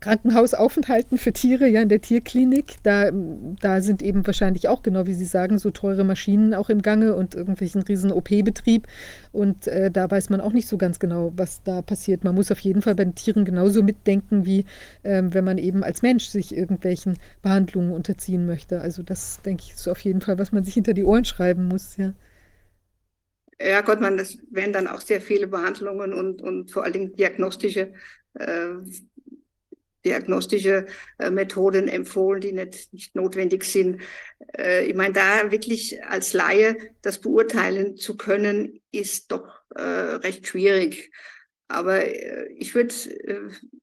Krankenhausaufenthalten 0.01 1.19
für 1.19 1.33
Tiere, 1.33 1.69
ja, 1.69 1.83
in 1.83 1.89
der 1.89 2.01
Tierklinik. 2.01 2.77
Da, 2.83 3.11
da 3.61 3.81
sind 3.81 4.03
eben 4.03 4.27
wahrscheinlich 4.27 4.69
auch, 4.69 4.83
genau 4.83 5.07
wie 5.07 5.15
Sie 5.15 5.25
sagen, 5.25 5.59
so 5.59 5.71
teure 5.71 6.05
Maschinen 6.05 6.55
auch 6.55 6.69
im 6.71 6.83
Gange 6.83 7.15
und 7.15 7.35
irgendwelchen 7.35 7.83
riesen 7.83 8.13
OP-Betrieb. 8.13 8.87
Und 9.33 9.67
äh, 9.67 9.91
da 9.91 10.11
weiß 10.11 10.31
man 10.31 10.41
auch 10.41 10.53
nicht 10.53 10.69
so 10.69 10.79
ganz 10.79 10.99
genau, 10.99 11.33
was 11.37 11.63
da 11.63 11.83
passiert. 11.83 12.25
Man 12.25 12.35
muss 12.35 12.51
auf 12.51 12.61
jeden 12.61 12.83
Fall 12.83 12.95
bei 12.95 13.05
den 13.05 13.15
Tieren 13.15 13.45
genauso 13.45 13.83
mitdenken, 13.83 14.45
wie 14.45 14.65
ähm, 15.05 15.35
wenn 15.35 15.45
man 15.45 15.59
eben 15.59 15.83
als 15.83 16.03
Mensch 16.03 16.27
sich 16.27 16.57
irgendwelchen 16.57 17.19
Behandlungen 17.43 17.93
unterziehen 17.93 18.47
möchte. 18.47 18.81
Also 18.81 19.03
das, 19.03 19.43
denke 19.43 19.65
ich, 19.67 19.75
ist 19.75 19.89
auf 19.89 20.01
jeden 20.01 20.21
Fall, 20.21 20.39
was 20.39 20.53
man 20.53 20.65
sich 20.65 20.75
hinter 20.75 20.95
die 20.95 21.05
Ohren 21.05 21.25
schreiben 21.25 21.69
muss, 21.69 21.97
ja. 21.97 22.13
Ja, 23.61 23.81
Gott, 23.81 24.01
man, 24.01 24.17
das 24.17 24.39
wären 24.51 24.73
dann 24.73 24.87
auch 24.87 25.01
sehr 25.01 25.21
viele 25.21 25.49
Behandlungen 25.49 26.13
und, 26.13 26.43
und 26.43 26.71
vor 26.71 26.85
allen 26.85 26.93
Dingen 26.93 27.17
diagnostische 27.17 27.93
äh, 28.35 28.69
diagnostische 30.09 30.87
äh, 31.19 31.31
Methoden 31.31 31.89
empfohlen, 31.89 32.41
die 32.41 32.53
nicht, 32.53 32.93
nicht 32.93 33.15
notwendig 33.15 33.65
sind. 33.65 34.01
Äh, 34.57 34.87
ich 34.87 34.95
meine, 34.95 35.13
da 35.13 35.51
wirklich 35.53 36.03
als 36.05 36.33
Laie 36.33 36.77
das 37.03 37.21
beurteilen 37.21 37.97
zu 37.97 38.17
können, 38.17 38.81
ist 38.91 39.31
doch 39.31 39.61
äh, 39.75 39.83
recht 39.83 40.47
schwierig. 40.47 41.13
Aber 41.71 42.03
ich 42.57 42.75
würde, 42.75 42.95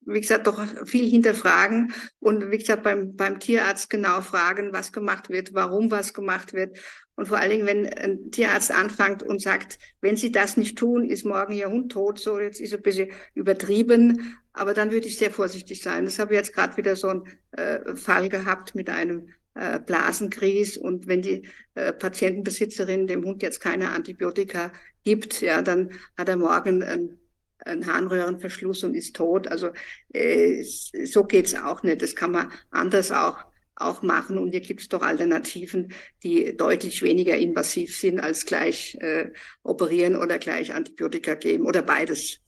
wie 0.06 0.22
gesagt, 0.22 0.48
doch 0.48 0.64
viel 0.85 1.09
hinterfragen 1.09 1.93
und 2.19 2.51
wie 2.51 2.58
gesagt, 2.58 2.84
beim, 2.84 3.16
beim 3.16 3.40
Tierarzt 3.40 3.90
genau 3.90 4.22
fragen, 4.22 4.72
was 4.72 4.92
gemacht 4.92 5.30
wird, 5.30 5.53
warum 5.53 5.92
was 5.92 6.14
gemacht 6.14 6.53
wird. 6.53 6.77
Und 7.16 7.27
vor 7.27 7.38
allen 7.38 7.50
Dingen, 7.50 7.66
wenn 7.66 7.88
ein 7.93 8.32
Tierarzt 8.32 8.72
anfängt 8.72 9.24
und 9.24 9.42
sagt, 9.42 9.80
wenn 10.01 10.17
Sie 10.17 10.32
das 10.32 10.58
nicht 10.58 10.77
tun, 10.77 11.09
ist 11.09 11.25
morgen 11.25 11.53
Ihr 11.53 11.69
Hund 11.69 11.92
tot, 11.92 12.19
so 12.19 12.40
jetzt 12.40 12.59
ist 12.59 12.74
ein 12.74 12.82
bisschen 12.82 13.09
übertrieben. 13.34 14.38
Aber 14.51 14.74
dann 14.74 14.92
würde 14.92 15.08
ich 15.08 15.17
sehr 15.17 15.32
vorsichtig 15.32 15.82
sein. 15.82 16.06
Das 16.06 16.19
habe 16.19 16.34
ich 16.34 16.40
jetzt 16.40 16.53
gerade 16.53 16.75
wieder 16.77 16.95
so 16.95 17.08
einen 17.08 17.24
äh, 17.51 17.95
Fall 17.95 18.27
gehabt 18.30 18.75
mit 18.75 18.90
einem 18.90 19.30
äh, 19.53 19.80
Blasenkries. 19.80 20.77
Und 20.77 21.08
wenn 21.08 21.22
die 21.22 21.48
äh, 21.75 21.93
Patientenbesitzerin 21.93 23.08
dem 23.08 23.24
Hund 23.24 23.42
jetzt 23.42 23.61
keine 23.61 23.92
Antibiotika 23.92 24.74
gibt, 25.06 25.42
ja, 25.42 25.61
dann 25.61 25.92
hat 26.17 26.27
er 26.27 26.35
morgen 26.35 26.84
ein 26.84 27.17
ein 27.64 27.85
Harnröhrenverschluss 27.85 28.84
und 28.84 28.95
ist 28.95 29.16
tot. 29.16 29.48
Also 29.48 29.69
äh, 30.14 30.64
so 30.64 31.24
geht's 31.24 31.56
auch 31.56 31.84
nicht. 31.84 32.01
Das 32.01 32.16
kann 32.16 32.32
man 32.32 32.51
anders 32.72 33.11
auch, 33.11 33.38
auch 33.75 34.01
machen. 34.01 34.38
Und 34.38 34.51
hier 34.51 34.61
gibt 34.61 34.82
es 34.82 34.90
doch 34.90 35.01
Alternativen, 35.01 35.93
die 36.24 36.56
deutlich 36.56 37.01
weniger 37.01 37.38
invasiv 37.38 37.95
sind 37.98 38.19
als 38.19 38.45
gleich 38.45 38.95
äh, 39.01 39.32
operieren 39.64 40.16
oder 40.16 40.40
gleich 40.40 40.74
Antibiotika 40.74 41.35
geben 41.35 41.66
oder 41.66 41.82
beides. 41.82 42.40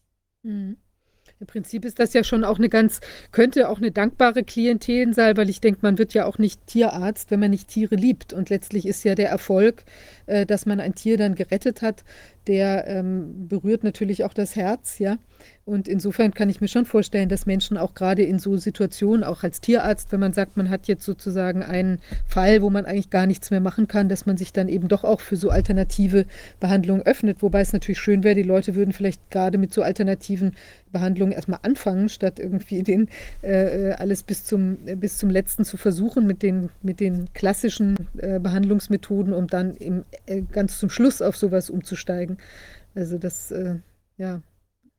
Mhm. 0.43 0.77
Im 1.39 1.45
Prinzip 1.45 1.85
ist 1.85 1.99
das 1.99 2.13
ja 2.13 2.23
schon 2.23 2.43
auch 2.43 2.57
eine 2.57 2.69
ganz, 2.69 2.99
könnte 3.31 3.69
auch 3.69 3.77
eine 3.77 3.91
dankbare 3.91 4.43
Klientel 4.43 5.13
sein, 5.13 5.37
weil 5.37 5.51
ich 5.51 5.61
denke, 5.61 5.81
man 5.83 5.99
wird 5.99 6.15
ja 6.15 6.25
auch 6.25 6.39
nicht 6.39 6.65
Tierarzt, 6.65 7.29
wenn 7.29 7.39
man 7.39 7.51
nicht 7.51 7.67
Tiere 7.67 7.95
liebt. 7.95 8.33
Und 8.33 8.49
letztlich 8.49 8.87
ist 8.87 9.03
ja 9.03 9.13
der 9.13 9.29
Erfolg, 9.29 9.83
äh, 10.27 10.45
dass 10.45 10.65
man 10.65 10.79
ein 10.79 10.95
Tier 10.95 11.17
dann 11.17 11.35
gerettet 11.35 11.81
hat, 11.81 12.03
der 12.47 12.87
ähm, 12.87 13.47
berührt 13.47 13.83
natürlich 13.83 14.23
auch 14.23 14.33
das 14.33 14.55
Herz, 14.55 14.99
ja. 14.99 15.17
Und 15.65 15.89
insofern 15.89 16.33
kann 16.33 16.49
ich 16.49 16.61
mir 16.61 16.69
schon 16.69 16.85
vorstellen, 16.85 17.27
dass 17.27 17.45
Menschen 17.45 17.77
auch 17.77 17.93
gerade 17.93 18.23
in 18.23 18.39
so 18.39 18.55
Situationen, 18.55 19.25
auch 19.25 19.43
als 19.43 19.59
Tierarzt, 19.59 20.11
wenn 20.13 20.21
man 20.21 20.31
sagt, 20.31 20.55
man 20.55 20.69
hat 20.69 20.87
jetzt 20.87 21.03
sozusagen 21.03 21.61
einen 21.61 21.99
Fall, 22.25 22.61
wo 22.61 22.69
man 22.69 22.85
eigentlich 22.85 23.09
gar 23.09 23.27
nichts 23.27 23.51
mehr 23.51 23.59
machen 23.59 23.87
kann, 23.89 24.07
dass 24.07 24.25
man 24.25 24.37
sich 24.37 24.53
dann 24.53 24.69
eben 24.69 24.87
doch 24.87 25.03
auch 25.03 25.19
für 25.19 25.35
so 25.35 25.49
alternative 25.49 26.25
Behandlungen 26.61 27.05
öffnet. 27.05 27.41
Wobei 27.41 27.59
es 27.59 27.73
natürlich 27.73 27.99
schön 27.99 28.23
wäre, 28.23 28.35
die 28.35 28.43
Leute 28.43 28.75
würden 28.75 28.93
vielleicht 28.93 29.29
gerade 29.29 29.57
mit 29.57 29.73
so 29.73 29.81
alternativen 29.81 30.53
Behandlungen 30.93 31.33
erstmal 31.33 31.59
anfangen, 31.63 32.07
statt 32.07 32.39
irgendwie 32.39 32.81
den 32.81 33.09
äh, 33.41 33.91
alles 33.91 34.23
bis 34.23 34.45
zum, 34.45 34.77
bis 34.77 35.17
zum 35.17 35.29
letzten 35.29 35.65
zu 35.65 35.75
versuchen 35.75 36.25
mit 36.25 36.43
den, 36.43 36.69
mit 36.81 37.01
den 37.01 37.27
klassischen 37.33 37.97
äh, 38.17 38.39
Behandlungsmethoden, 38.39 39.33
um 39.33 39.47
dann 39.47 39.75
im, 39.75 40.05
äh, 40.11 40.16
ganz 40.51 40.79
zum 40.79 40.89
Schluss 40.89 41.21
auf 41.21 41.37
sowas 41.37 41.69
umzusteigen. 41.69 42.37
Also 42.95 43.17
das, 43.17 43.51
äh, 43.51 43.75
ja. 44.17 44.41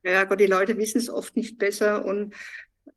Ja 0.03 0.23
Gott, 0.23 0.39
die 0.39 0.45
Leute 0.45 0.77
wissen 0.77 0.97
es 0.99 1.09
oft 1.09 1.35
nicht 1.35 1.57
besser 1.57 2.05
und 2.05 2.33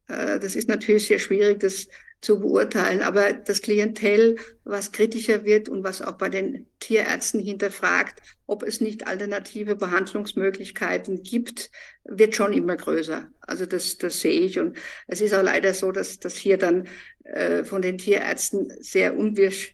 Äh, 0.08 0.40
das 0.40 0.56
ist 0.56 0.68
natürlich 0.68 1.08
sehr 1.08 1.20
schwierig, 1.20 1.60
das 1.60 1.88
zu 2.22 2.40
beurteilen. 2.40 3.02
Aber 3.02 3.32
das 3.34 3.62
Klientel, 3.62 4.38
was 4.64 4.92
kritischer 4.92 5.44
wird 5.44 5.68
und 5.70 5.84
was 5.84 6.02
auch 6.02 6.18
bei 6.18 6.28
den 6.30 6.68
Tierärzten 6.80 7.40
hinterfragt, 7.40 8.20
ob 8.46 8.64
es 8.64 8.80
nicht 8.82 9.06
alternative 9.08 9.76
Behandlungsmöglichkeiten 9.76 11.22
gibt, 11.24 11.70
wird 12.04 12.36
schon 12.36 12.52
immer 12.54 12.76
größer. 12.76 13.30
Also 13.40 13.66
das, 13.66 13.98
das 13.98 14.20
sehe 14.20 14.42
ich. 14.42 14.58
Und 14.60 14.78
es 15.08 15.22
ist 15.22 15.34
auch 15.34 15.42
leider 15.44 15.74
so, 15.74 15.92
dass, 15.92 16.20
dass 16.20 16.36
hier 16.36 16.58
dann 16.58 16.88
äh, 17.24 17.64
von 17.64 17.82
den 17.82 17.98
Tierärzten 17.98 18.72
sehr 18.80 19.16
unwirsch 19.16 19.72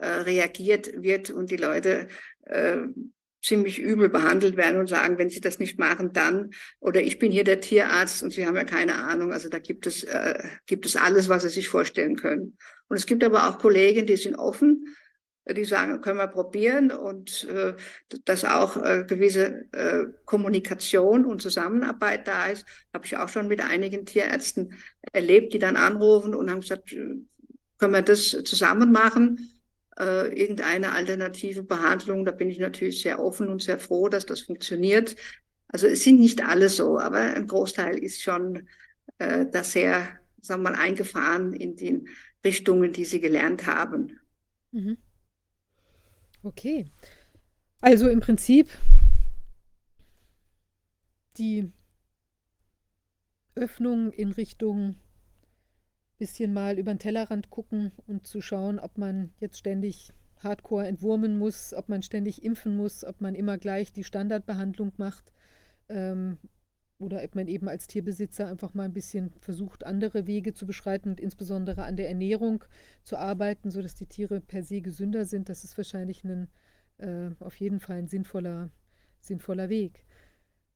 äh, 0.00 0.06
reagiert 0.06 1.02
wird 1.02 1.30
und 1.30 1.50
die 1.50 1.56
Leute 1.56 2.08
äh, 2.44 2.78
ziemlich 3.44 3.78
übel 3.78 4.08
behandelt 4.08 4.56
werden 4.56 4.80
und 4.80 4.88
sagen, 4.88 5.18
wenn 5.18 5.28
Sie 5.28 5.40
das 5.40 5.58
nicht 5.58 5.78
machen, 5.78 6.12
dann, 6.12 6.52
oder 6.80 7.02
ich 7.02 7.18
bin 7.18 7.30
hier 7.30 7.44
der 7.44 7.60
Tierarzt 7.60 8.22
und 8.22 8.32
Sie 8.32 8.46
haben 8.46 8.56
ja 8.56 8.64
keine 8.64 8.94
Ahnung. 8.94 9.32
Also 9.32 9.48
da 9.48 9.58
gibt 9.58 9.86
es, 9.86 10.02
äh, 10.04 10.42
gibt 10.66 10.86
es 10.86 10.96
alles, 10.96 11.28
was 11.28 11.42
Sie 11.42 11.50
sich 11.50 11.68
vorstellen 11.68 12.16
können. 12.16 12.56
Und 12.88 12.96
es 12.96 13.06
gibt 13.06 13.22
aber 13.22 13.48
auch 13.48 13.58
Kollegen, 13.58 14.06
die 14.06 14.16
sind 14.16 14.36
offen, 14.36 14.96
die 15.46 15.64
sagen, 15.66 16.00
können 16.00 16.18
wir 16.18 16.28
probieren 16.28 16.90
und 16.90 17.44
äh, 17.44 17.74
dass 18.24 18.46
auch 18.46 18.82
äh, 18.82 19.04
gewisse 19.06 19.66
äh, 19.72 20.06
Kommunikation 20.24 21.26
und 21.26 21.42
Zusammenarbeit 21.42 22.26
da 22.26 22.46
ist, 22.46 22.64
habe 22.94 23.04
ich 23.04 23.18
auch 23.18 23.28
schon 23.28 23.48
mit 23.48 23.60
einigen 23.60 24.06
Tierärzten 24.06 24.72
erlebt, 25.12 25.52
die 25.52 25.58
dann 25.58 25.76
anrufen 25.76 26.34
und 26.34 26.50
haben 26.50 26.62
gesagt, 26.62 26.92
äh, 26.92 27.16
können 27.76 27.92
wir 27.92 28.02
das 28.02 28.30
zusammen 28.44 28.90
machen? 28.90 29.53
Äh, 29.98 30.28
irgendeine 30.38 30.92
alternative 30.92 31.62
Behandlung. 31.62 32.24
Da 32.24 32.32
bin 32.32 32.50
ich 32.50 32.58
natürlich 32.58 33.02
sehr 33.02 33.20
offen 33.20 33.48
und 33.48 33.62
sehr 33.62 33.78
froh, 33.78 34.08
dass 34.08 34.26
das 34.26 34.40
funktioniert. 34.40 35.16
Also 35.68 35.86
es 35.86 36.04
sind 36.04 36.20
nicht 36.20 36.44
alle 36.44 36.68
so, 36.68 36.98
aber 36.98 37.18
ein 37.18 37.46
Großteil 37.46 37.98
ist 37.98 38.22
schon 38.22 38.68
äh, 39.18 39.46
da 39.50 39.64
sehr, 39.64 40.18
sagen 40.40 40.62
wir 40.62 40.70
mal, 40.70 40.78
eingefahren 40.78 41.52
in 41.52 41.76
den 41.76 42.08
Richtungen, 42.44 42.92
die 42.92 43.04
sie 43.04 43.20
gelernt 43.20 43.66
haben. 43.66 44.20
Mhm. 44.72 44.98
Okay. 46.42 46.86
Also 47.80 48.08
im 48.08 48.20
Prinzip 48.20 48.68
die 51.38 51.72
Öffnung 53.54 54.10
in 54.12 54.32
Richtung 54.32 54.96
bisschen 56.24 56.54
mal 56.54 56.78
über 56.78 56.94
den 56.94 56.98
Tellerrand 56.98 57.50
gucken 57.50 57.92
und 58.06 58.26
zu 58.26 58.40
schauen, 58.40 58.78
ob 58.78 58.96
man 58.96 59.30
jetzt 59.40 59.58
ständig 59.58 60.10
hardcore 60.38 60.86
entwurmen 60.86 61.38
muss, 61.38 61.74
ob 61.74 61.90
man 61.90 62.02
ständig 62.02 62.42
impfen 62.42 62.78
muss, 62.78 63.04
ob 63.04 63.20
man 63.20 63.34
immer 63.34 63.58
gleich 63.58 63.92
die 63.92 64.04
Standardbehandlung 64.04 64.92
macht 64.96 65.34
ähm, 65.90 66.38
oder 66.98 67.22
ob 67.22 67.34
man 67.34 67.46
eben 67.46 67.68
als 67.68 67.88
Tierbesitzer 67.88 68.48
einfach 68.48 68.72
mal 68.72 68.84
ein 68.84 68.94
bisschen 68.94 69.34
versucht, 69.40 69.84
andere 69.84 70.26
Wege 70.26 70.54
zu 70.54 70.64
beschreiten 70.64 71.10
und 71.10 71.20
insbesondere 71.20 71.84
an 71.84 71.96
der 71.96 72.08
Ernährung 72.08 72.64
zu 73.02 73.18
arbeiten, 73.18 73.70
sodass 73.70 73.94
die 73.94 74.06
Tiere 74.06 74.40
per 74.40 74.62
se 74.62 74.80
gesünder 74.80 75.26
sind. 75.26 75.50
Das 75.50 75.62
ist 75.62 75.76
wahrscheinlich 75.76 76.24
ein, 76.24 76.48
äh, 76.96 77.32
auf 77.38 77.56
jeden 77.56 77.80
Fall 77.80 77.98
ein 77.98 78.08
sinnvoller, 78.08 78.70
sinnvoller 79.20 79.68
Weg. 79.68 80.04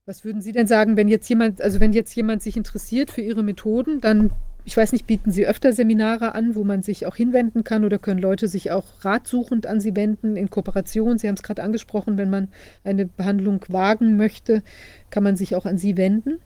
Was 0.04 0.24
würden 0.26 0.42
Sie 0.42 0.52
denn 0.52 0.66
sagen, 0.66 0.98
wenn 0.98 1.08
jetzt 1.08 1.26
jemand, 1.30 1.62
also 1.62 1.80
wenn 1.80 1.94
jetzt 1.94 2.14
jemand 2.14 2.42
sich 2.42 2.58
interessiert 2.58 3.10
für 3.10 3.22
Ihre 3.22 3.42
Methoden, 3.42 4.02
dann 4.02 4.30
ich 4.68 4.76
weiß 4.76 4.92
nicht, 4.92 5.06
bieten 5.06 5.32
Sie 5.32 5.46
öfter 5.46 5.72
Seminare 5.72 6.34
an, 6.34 6.54
wo 6.54 6.62
man 6.62 6.82
sich 6.82 7.06
auch 7.06 7.16
hinwenden 7.16 7.64
kann 7.64 7.86
oder 7.86 7.98
können 7.98 8.20
Leute 8.20 8.48
sich 8.48 8.70
auch 8.70 8.84
ratsuchend 9.02 9.66
an 9.66 9.80
Sie 9.80 9.96
wenden 9.96 10.36
in 10.36 10.50
Kooperation? 10.50 11.16
Sie 11.16 11.26
haben 11.26 11.36
es 11.36 11.42
gerade 11.42 11.62
angesprochen, 11.62 12.18
wenn 12.18 12.28
man 12.28 12.52
eine 12.84 13.06
Behandlung 13.06 13.64
wagen 13.68 14.18
möchte, 14.18 14.62
kann 15.08 15.22
man 15.22 15.38
sich 15.38 15.56
auch 15.56 15.64
an 15.64 15.78
Sie 15.78 15.96
wenden? 15.96 16.42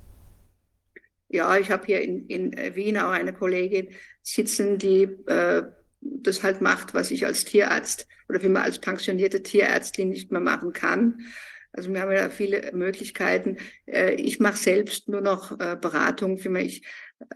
Ja, 1.30 1.56
ich 1.58 1.72
habe 1.72 1.84
hier 1.84 2.00
in, 2.00 2.28
in 2.28 2.52
Wien 2.76 2.96
auch 2.96 3.10
eine 3.10 3.32
Kollegin 3.32 3.88
sitzen, 4.22 4.78
die 4.78 5.02
äh, 5.26 5.64
das 6.00 6.44
halt 6.44 6.60
macht, 6.60 6.94
was 6.94 7.10
ich 7.10 7.26
als 7.26 7.44
Tierarzt 7.44 8.06
oder 8.28 8.40
wie 8.40 8.48
man 8.48 8.62
als 8.62 8.78
pensionierte 8.78 9.42
Tierärztin 9.42 10.10
nicht 10.10 10.30
mehr 10.30 10.40
machen 10.40 10.72
kann. 10.72 11.26
Also 11.72 11.92
wir 11.92 12.02
haben 12.02 12.12
ja 12.12 12.28
viele 12.30 12.70
Möglichkeiten. 12.72 13.56
Äh, 13.86 14.14
ich 14.14 14.38
mache 14.38 14.58
selbst 14.58 15.08
nur 15.08 15.22
noch 15.22 15.58
äh, 15.58 15.76
Beratung 15.80 16.38
für 16.38 16.50
mich 16.50 16.84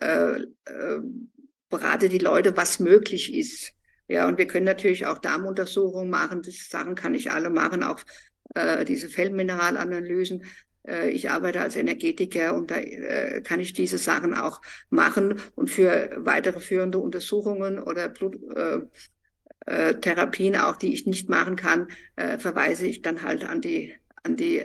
äh, 0.01 0.41
äh, 0.41 1.01
berate 1.69 2.09
die 2.09 2.19
Leute, 2.19 2.57
was 2.57 2.81
möglich 2.81 3.35
ist. 3.35 3.73
Ja, 4.09 4.29
und 4.29 4.39
wir 4.39 4.47
können 4.47 4.67
natürlich 4.67 5.07
auch 5.07 5.19
Darmuntersuchungen 5.19 6.09
machen. 6.09 6.43
Das 6.43 6.71
Sachen 6.71 6.95
kann 6.95 7.15
ich 7.15 7.33
alle 7.33 7.51
machen, 7.51 7.83
auch 7.83 8.01
äh, 8.55 8.85
diese 8.85 9.09
Feldmineralanalysen. 9.09 10.45
Äh, 10.87 11.11
ich 11.11 11.31
arbeite 11.31 11.61
als 11.61 11.77
Energetiker 11.77 12.55
und 12.55 12.71
da 12.71 12.77
äh, 12.77 13.41
kann 13.43 13.61
ich 13.61 13.73
diese 13.73 13.99
Sachen 13.99 14.35
auch 14.35 14.61
machen. 14.91 15.41
Und 15.55 15.71
für 15.71 16.11
weitere 16.17 16.61
führende 16.61 16.99
Untersuchungen 16.99 17.81
oder 17.81 18.09
Bluttherapien, 18.09 20.55
äh, 20.55 20.59
auch 20.59 20.77
die 20.77 20.95
ich 20.95 21.07
nicht 21.07 21.29
machen 21.29 21.57
kann, 21.57 21.89
verweise 22.39 22.87
ich 22.87 23.03
dann 23.03 23.23
halt 23.23 23.45
an 23.45 23.61
die, 23.61 23.95
an 24.23 24.37
die 24.37 24.63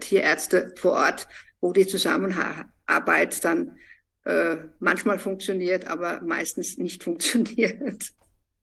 Tierärzte 0.00 0.74
vor 0.76 0.92
Ort, 0.92 1.28
wo 1.60 1.72
die 1.72 1.86
Zusammenarbeit 1.86 3.44
dann 3.44 3.76
äh, 4.24 4.56
manchmal 4.78 5.18
funktioniert, 5.18 5.86
aber 5.86 6.20
meistens 6.20 6.78
nicht 6.78 7.02
funktioniert. 7.04 8.12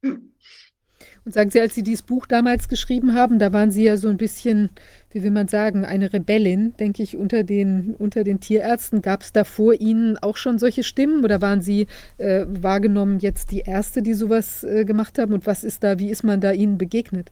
Und 0.01 1.33
sagen 1.33 1.51
Sie, 1.51 1.59
als 1.59 1.75
Sie 1.75 1.83
dieses 1.83 2.03
Buch 2.03 2.25
damals 2.25 2.69
geschrieben 2.69 3.13
haben, 3.13 3.37
da 3.37 3.51
waren 3.51 3.71
Sie 3.71 3.83
ja 3.83 3.97
so 3.97 4.07
ein 4.07 4.17
bisschen, 4.17 4.69
wie 5.11 5.23
will 5.23 5.31
man 5.31 5.47
sagen, 5.47 5.83
eine 5.83 6.13
Rebellin, 6.13 6.73
denke 6.77 7.03
ich, 7.03 7.17
unter 7.17 7.43
den, 7.43 7.95
unter 7.95 8.23
den 8.23 8.39
Tierärzten. 8.39 9.01
Gab 9.01 9.23
es 9.23 9.33
da 9.33 9.43
vor 9.43 9.73
Ihnen 9.73 10.17
auch 10.17 10.37
schon 10.37 10.57
solche 10.57 10.83
Stimmen 10.83 11.25
oder 11.25 11.41
waren 11.41 11.61
Sie 11.61 11.87
äh, 12.17 12.45
wahrgenommen 12.47 13.19
jetzt 13.19 13.51
die 13.51 13.59
Erste, 13.59 14.01
die 14.01 14.13
sowas 14.13 14.63
äh, 14.63 14.85
gemacht 14.85 15.19
haben? 15.19 15.33
Und 15.33 15.45
was 15.45 15.63
ist 15.63 15.83
da, 15.83 15.99
wie 15.99 16.11
ist 16.11 16.23
man 16.23 16.39
da 16.39 16.53
Ihnen 16.53 16.77
begegnet? 16.77 17.31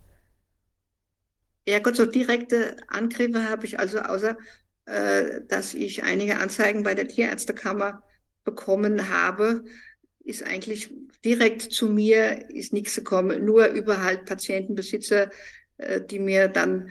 Ja, 1.68 1.80
Gott, 1.80 1.96
so 1.96 2.06
direkte 2.06 2.76
Angriffe 2.88 3.50
habe 3.50 3.66
ich 3.66 3.80
also, 3.80 4.00
außer 4.00 4.38
äh, 4.86 5.42
dass 5.48 5.74
ich 5.74 6.04
einige 6.04 6.40
Anzeigen 6.40 6.84
bei 6.84 6.96
der 6.96 7.08
Tierärztekammer 7.08 8.04
bekommen 8.46 9.10
habe, 9.10 9.66
ist 10.24 10.44
eigentlich 10.44 10.90
direkt 11.24 11.62
zu 11.62 11.90
mir 11.90 12.50
ist 12.50 12.74
nichts 12.74 12.96
gekommen, 12.96 13.46
nur 13.46 13.68
über 13.68 14.02
halt 14.02 14.26
Patientenbesitzer, 14.26 15.30
äh, 15.78 16.02
die 16.02 16.20
mir 16.20 16.48
dann 16.48 16.90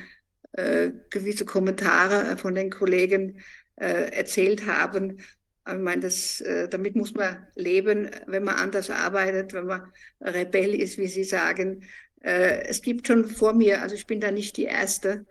äh, 0.52 0.91
gewisse 1.10 1.44
Kommentare 1.44 2.36
von 2.36 2.55
den 2.55 2.70
Kollegen 2.70 3.41
äh, 3.76 4.10
erzählt 4.12 4.66
haben. 4.66 5.18
Ich 5.66 5.78
meine, 5.78 6.02
das, 6.02 6.41
äh, 6.42 6.68
damit 6.68 6.94
muss 6.94 7.15
man 7.15 7.47
leben, 7.55 8.10
wenn 8.26 8.44
man 8.44 8.57
anders 8.57 8.91
arbeitet, 8.91 9.52
wenn 9.52 9.66
man 9.66 9.92
Rebell 10.20 10.74
ist, 10.74 10.99
wie 10.99 11.08
Sie 11.08 11.24
sagen. 11.24 11.84
Äh, 12.20 12.66
es 12.66 12.83
gibt 12.83 13.07
schon 13.07 13.24
vor 13.24 13.55
mir, 13.55 13.83
also 13.83 13.94
ich 13.94 14.07
bin 14.07 14.20
da 14.20 14.31
nicht 14.31 14.57
die 14.57 14.65
Erste, 14.65 15.26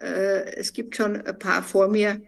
äh, 0.00 0.54
es 0.56 0.72
gibt 0.72 0.96
schon 0.96 1.20
ein 1.20 1.38
paar 1.38 1.62
vor 1.62 1.88
mir, 1.88 2.20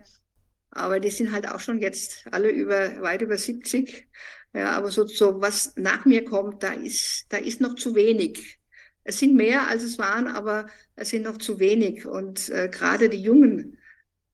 aber 0.71 1.01
die 1.01 1.11
sind 1.11 1.33
halt 1.33 1.49
auch 1.49 1.61
schon 1.61 1.81
jetzt 1.81 2.27
alle 2.31 2.51
über, 2.51 3.01
weit 3.01 3.23
über 3.23 3.37
70. 3.37 4.09
Ja, 4.55 4.73
aber 4.73 4.91
so, 4.91 5.07
so 5.07 5.41
was 5.41 5.75
nach 5.77 6.05
mir 6.05 6.25
kommt, 6.25 6.63
da 6.63 6.73
ist, 6.73 7.27
da 7.29 7.37
ist 7.37 7.61
noch 7.61 7.75
zu 7.75 7.95
wenig. 7.95 8.59
Es 9.05 9.19
sind 9.19 9.35
mehr, 9.35 9.69
als 9.69 9.83
es 9.83 9.99
waren, 9.99 10.27
aber 10.27 10.69
es 10.97 11.11
sind 11.11 11.23
noch 11.23 11.39
zu 11.39 11.59
wenig. 11.59 12.07
Und 12.07 12.49
äh, 12.51 12.69
gerade 12.69 13.09
die 13.09 13.23
jungen 13.23 13.79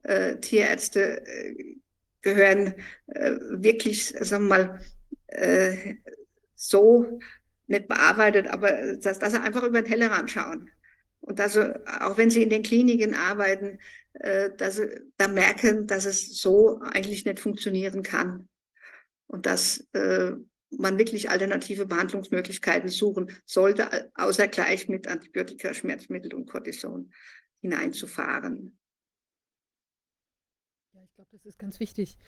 äh, 0.03 0.37
Tierärzte 0.37 1.27
äh, 1.27 1.77
gehören 2.23 2.75
äh, 3.07 3.33
wirklich, 3.51 4.09
sagen 4.09 4.49
wir 4.49 4.57
mal, 4.57 4.81
äh, 5.27 5.97
so 6.55 7.19
nicht 7.67 7.89
bearbeitet, 7.89 8.47
aber 8.47 8.97
dass, 8.97 9.19
dass 9.19 9.33
sie 9.33 9.41
einfach 9.41 9.63
über 9.63 9.83
den 9.83 9.91
Tellerrand 9.91 10.31
schauen. 10.31 10.71
Und 11.21 11.39
dass 11.39 11.55
sie, 11.55 11.75
auch 12.01 12.19
wenn 12.19 12.31
sie 12.31 12.43
in 12.43 12.51
den 12.51 12.63
Kliniken 12.63 13.15
arbeiten, 13.15 13.79
dass 14.21 14.77
sie 14.77 15.01
da 15.17 15.29
merken, 15.29 15.87
dass 15.87 16.05
es 16.05 16.41
so 16.41 16.81
eigentlich 16.81 17.25
nicht 17.25 17.41
funktionieren 17.41 18.03
kann. 18.03 18.49
Und 19.27 19.47
dass 19.47 19.87
äh, 19.93 20.33
man 20.79 20.99
wirklich 20.99 21.31
alternative 21.31 21.87
Behandlungsmöglichkeiten 21.87 22.89
suchen 22.89 23.31
sollte, 23.45 24.11
außer 24.15 24.49
gleich 24.49 24.89
mit 24.89 25.07
Antibiotika, 25.09 25.75
Schmerzmittel 25.75 26.35
und 26.35 26.47
Cortison 26.47 27.13
hineinzufahren. 27.61 28.79
Ja, 30.93 31.01
ich 31.03 31.15
glaube, 31.15 31.31
das 31.33 31.45
ist 31.45 31.59
ganz 31.59 31.81
wichtig. 31.81 32.19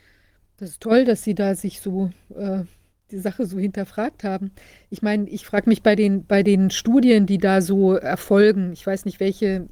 Das 0.56 0.70
ist 0.70 0.80
toll, 0.80 1.04
dass 1.04 1.22
Sie 1.22 1.34
da 1.34 1.54
sich 1.54 1.80
so 1.80 2.10
äh, 2.34 2.64
die 3.10 3.18
Sache 3.18 3.46
so 3.46 3.58
hinterfragt 3.58 4.24
haben. 4.24 4.52
Ich 4.90 5.02
meine, 5.02 5.28
ich 5.28 5.46
frage 5.46 5.68
mich 5.68 5.82
bei 5.82 5.94
den, 5.94 6.26
bei 6.26 6.42
den 6.42 6.70
Studien, 6.70 7.26
die 7.26 7.38
da 7.38 7.60
so 7.60 7.94
erfolgen, 7.94 8.72
ich 8.72 8.86
weiß 8.86 9.04
nicht, 9.04 9.20
welche 9.20 9.68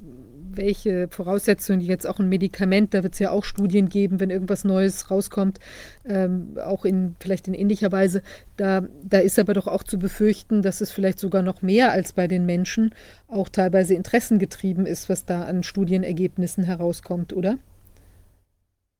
welche 0.57 1.07
Voraussetzungen 1.09 1.81
jetzt 1.81 2.07
auch 2.07 2.19
ein 2.19 2.29
Medikament, 2.29 2.93
da 2.93 3.03
wird 3.03 3.13
es 3.13 3.19
ja 3.19 3.31
auch 3.31 3.43
Studien 3.43 3.89
geben, 3.89 4.19
wenn 4.19 4.29
irgendwas 4.29 4.63
Neues 4.63 5.11
rauskommt, 5.11 5.59
ähm, 6.05 6.57
auch 6.63 6.85
in 6.85 7.15
vielleicht 7.19 7.47
in 7.47 7.53
ähnlicher 7.53 7.91
Weise. 7.91 8.21
Da, 8.57 8.87
da 9.03 9.19
ist 9.19 9.39
aber 9.39 9.53
doch 9.53 9.67
auch 9.67 9.83
zu 9.83 9.99
befürchten, 9.99 10.61
dass 10.61 10.81
es 10.81 10.91
vielleicht 10.91 11.19
sogar 11.19 11.41
noch 11.41 11.61
mehr 11.61 11.91
als 11.91 12.13
bei 12.13 12.27
den 12.27 12.45
Menschen 12.45 12.93
auch 13.27 13.49
teilweise 13.49 13.93
interessengetrieben 13.93 14.85
ist, 14.85 15.09
was 15.09 15.25
da 15.25 15.43
an 15.43 15.63
Studienergebnissen 15.63 16.63
herauskommt, 16.63 17.33
oder? 17.33 17.57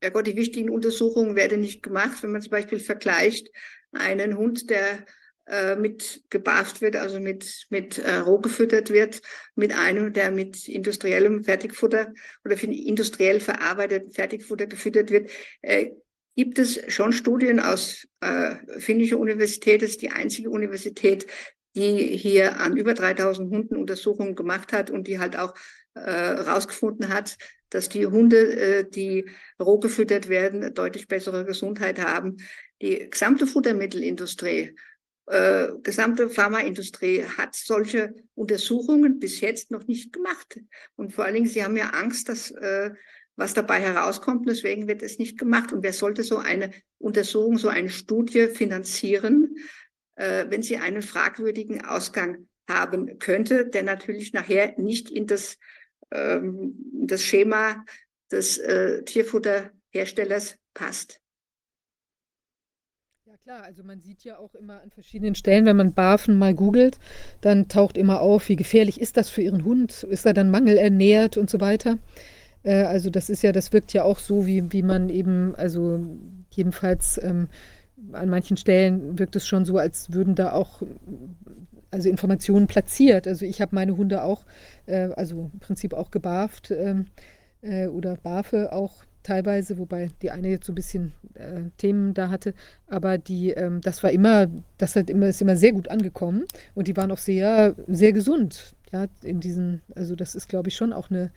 ja 0.02 0.10
Gott, 0.10 0.26
die 0.26 0.36
wichtigen 0.36 0.70
Untersuchungen 0.70 1.36
werden 1.36 1.60
nicht 1.60 1.82
gemacht, 1.82 2.22
wenn 2.22 2.32
man 2.32 2.42
zum 2.42 2.50
Beispiel 2.50 2.78
vergleicht 2.78 3.48
einen 3.92 4.36
Hund, 4.36 4.70
der 4.70 5.04
äh, 5.46 5.76
mit 5.76 6.24
gebarft 6.30 6.80
wird, 6.80 6.96
also 6.96 7.20
mit, 7.20 7.66
mit 7.70 7.98
äh, 7.98 8.16
roh 8.16 8.38
gefüttert 8.38 8.90
wird, 8.90 9.20
mit 9.54 9.76
einem, 9.76 10.12
der 10.12 10.30
mit 10.30 10.68
industriellem 10.68 11.44
Fertigfutter 11.44 12.12
oder 12.44 12.60
industriell 12.62 13.40
verarbeitetem 13.40 14.12
Fertigfutter 14.12 14.66
gefüttert 14.66 15.10
wird, 15.10 15.30
äh, 15.62 15.90
gibt 16.34 16.58
es 16.58 16.80
schon 16.92 17.12
Studien 17.12 17.60
aus 17.60 18.06
äh, 18.20 18.56
finnischer 18.78 19.18
Universität, 19.18 19.82
das 19.82 19.90
ist 19.90 20.02
die 20.02 20.10
einzige 20.10 20.50
Universität, 20.50 21.26
die 21.74 22.16
hier 22.16 22.58
an 22.60 22.76
über 22.76 22.94
3000 22.94 23.50
Hunden 23.50 23.76
Untersuchungen 23.76 24.34
gemacht 24.34 24.72
hat 24.72 24.90
und 24.90 25.06
die 25.06 25.18
halt 25.18 25.38
auch 25.38 25.54
herausgefunden 25.94 27.10
äh, 27.10 27.14
hat, 27.14 27.38
dass 27.70 27.88
die 27.88 28.06
Hunde, 28.06 28.56
äh, 28.56 28.84
die 28.88 29.28
roh 29.60 29.78
gefüttert 29.78 30.28
werden, 30.28 30.74
deutlich 30.74 31.08
bessere 31.08 31.44
Gesundheit 31.44 32.00
haben. 32.00 32.38
Die 32.82 33.08
gesamte 33.10 33.46
Futtermittelindustrie 33.46 34.76
äh, 35.26 35.68
gesamte 35.82 36.30
Pharmaindustrie 36.30 37.24
hat 37.24 37.56
solche 37.56 38.14
Untersuchungen 38.34 39.18
bis 39.18 39.40
jetzt 39.40 39.70
noch 39.70 39.86
nicht 39.86 40.12
gemacht. 40.12 40.60
Und 40.94 41.12
vor 41.12 41.24
allen 41.24 41.34
Dingen, 41.34 41.48
sie 41.48 41.64
haben 41.64 41.76
ja 41.76 41.90
Angst, 41.90 42.28
dass 42.28 42.52
äh, 42.52 42.90
was 43.36 43.54
dabei 43.54 43.80
herauskommt. 43.80 44.48
Deswegen 44.48 44.88
wird 44.88 45.02
es 45.02 45.18
nicht 45.18 45.38
gemacht. 45.38 45.72
Und 45.72 45.82
wer 45.82 45.92
sollte 45.92 46.22
so 46.22 46.38
eine 46.38 46.70
Untersuchung, 46.98 47.58
so 47.58 47.68
eine 47.68 47.90
Studie 47.90 48.48
finanzieren, 48.48 49.56
äh, 50.14 50.46
wenn 50.48 50.62
sie 50.62 50.78
einen 50.78 51.02
fragwürdigen 51.02 51.84
Ausgang 51.84 52.48
haben 52.68 53.18
könnte, 53.18 53.66
der 53.66 53.82
natürlich 53.82 54.32
nachher 54.32 54.74
nicht 54.78 55.10
in 55.10 55.26
das, 55.26 55.58
ähm, 56.10 56.74
das 56.92 57.22
Schema 57.22 57.84
des 58.30 58.58
äh, 58.58 59.02
Tierfutterherstellers 59.04 60.56
passt. 60.74 61.20
Klar, 63.46 63.62
also 63.62 63.84
man 63.84 64.00
sieht 64.00 64.24
ja 64.24 64.38
auch 64.38 64.56
immer 64.56 64.82
an 64.82 64.90
verschiedenen 64.90 65.36
Stellen, 65.36 65.66
wenn 65.66 65.76
man 65.76 65.92
Barfen 65.92 66.36
mal 66.36 66.52
googelt, 66.52 66.98
dann 67.42 67.68
taucht 67.68 67.96
immer 67.96 68.20
auf, 68.20 68.48
wie 68.48 68.56
gefährlich 68.56 69.00
ist 69.00 69.16
das 69.16 69.30
für 69.30 69.40
Ihren 69.40 69.64
Hund? 69.64 70.02
Ist 70.02 70.26
er 70.26 70.34
dann 70.34 70.50
mangelernährt 70.50 71.36
und 71.36 71.48
so 71.48 71.60
weiter? 71.60 71.98
Äh, 72.64 72.82
also 72.82 73.08
das 73.08 73.30
ist 73.30 73.42
ja, 73.44 73.52
das 73.52 73.72
wirkt 73.72 73.92
ja 73.92 74.02
auch 74.02 74.18
so, 74.18 74.46
wie, 74.46 74.72
wie 74.72 74.82
man 74.82 75.10
eben, 75.10 75.54
also 75.54 76.04
jedenfalls 76.50 77.22
ähm, 77.22 77.46
an 78.10 78.30
manchen 78.30 78.56
Stellen 78.56 79.16
wirkt 79.16 79.36
es 79.36 79.46
schon 79.46 79.64
so, 79.64 79.78
als 79.78 80.12
würden 80.12 80.34
da 80.34 80.50
auch 80.50 80.82
also 81.92 82.08
Informationen 82.08 82.66
platziert. 82.66 83.28
Also 83.28 83.44
ich 83.44 83.60
habe 83.60 83.76
meine 83.76 83.96
Hunde 83.96 84.24
auch, 84.24 84.44
äh, 84.86 85.10
also 85.14 85.52
im 85.52 85.60
Prinzip 85.60 85.94
auch 85.94 86.10
gebarft 86.10 86.72
ähm, 86.72 87.06
äh, 87.62 87.86
oder 87.86 88.16
barfe 88.16 88.72
auch 88.72 89.05
teilweise, 89.26 89.76
wobei 89.78 90.10
die 90.22 90.30
eine 90.30 90.48
jetzt 90.48 90.66
so 90.66 90.72
ein 90.72 90.76
bisschen 90.76 91.12
äh, 91.34 91.62
Themen 91.78 92.14
da 92.14 92.30
hatte, 92.30 92.54
aber 92.86 93.18
die, 93.18 93.50
ähm, 93.50 93.80
das 93.80 94.02
war 94.04 94.10
immer, 94.12 94.46
das 94.78 94.94
hat 94.94 95.10
immer, 95.10 95.26
ist 95.26 95.42
immer 95.42 95.56
sehr 95.56 95.72
gut 95.72 95.88
angekommen 95.88 96.44
und 96.74 96.86
die 96.86 96.96
waren 96.96 97.10
auch 97.10 97.18
sehr, 97.18 97.74
sehr 97.88 98.12
gesund, 98.12 98.74
ja, 98.92 99.06
in 99.22 99.40
diesen, 99.40 99.82
also 99.96 100.14
das 100.14 100.36
ist, 100.36 100.48
glaube 100.48 100.68
ich, 100.68 100.76
schon 100.76 100.92
auch 100.92 101.10
eine, 101.10 101.32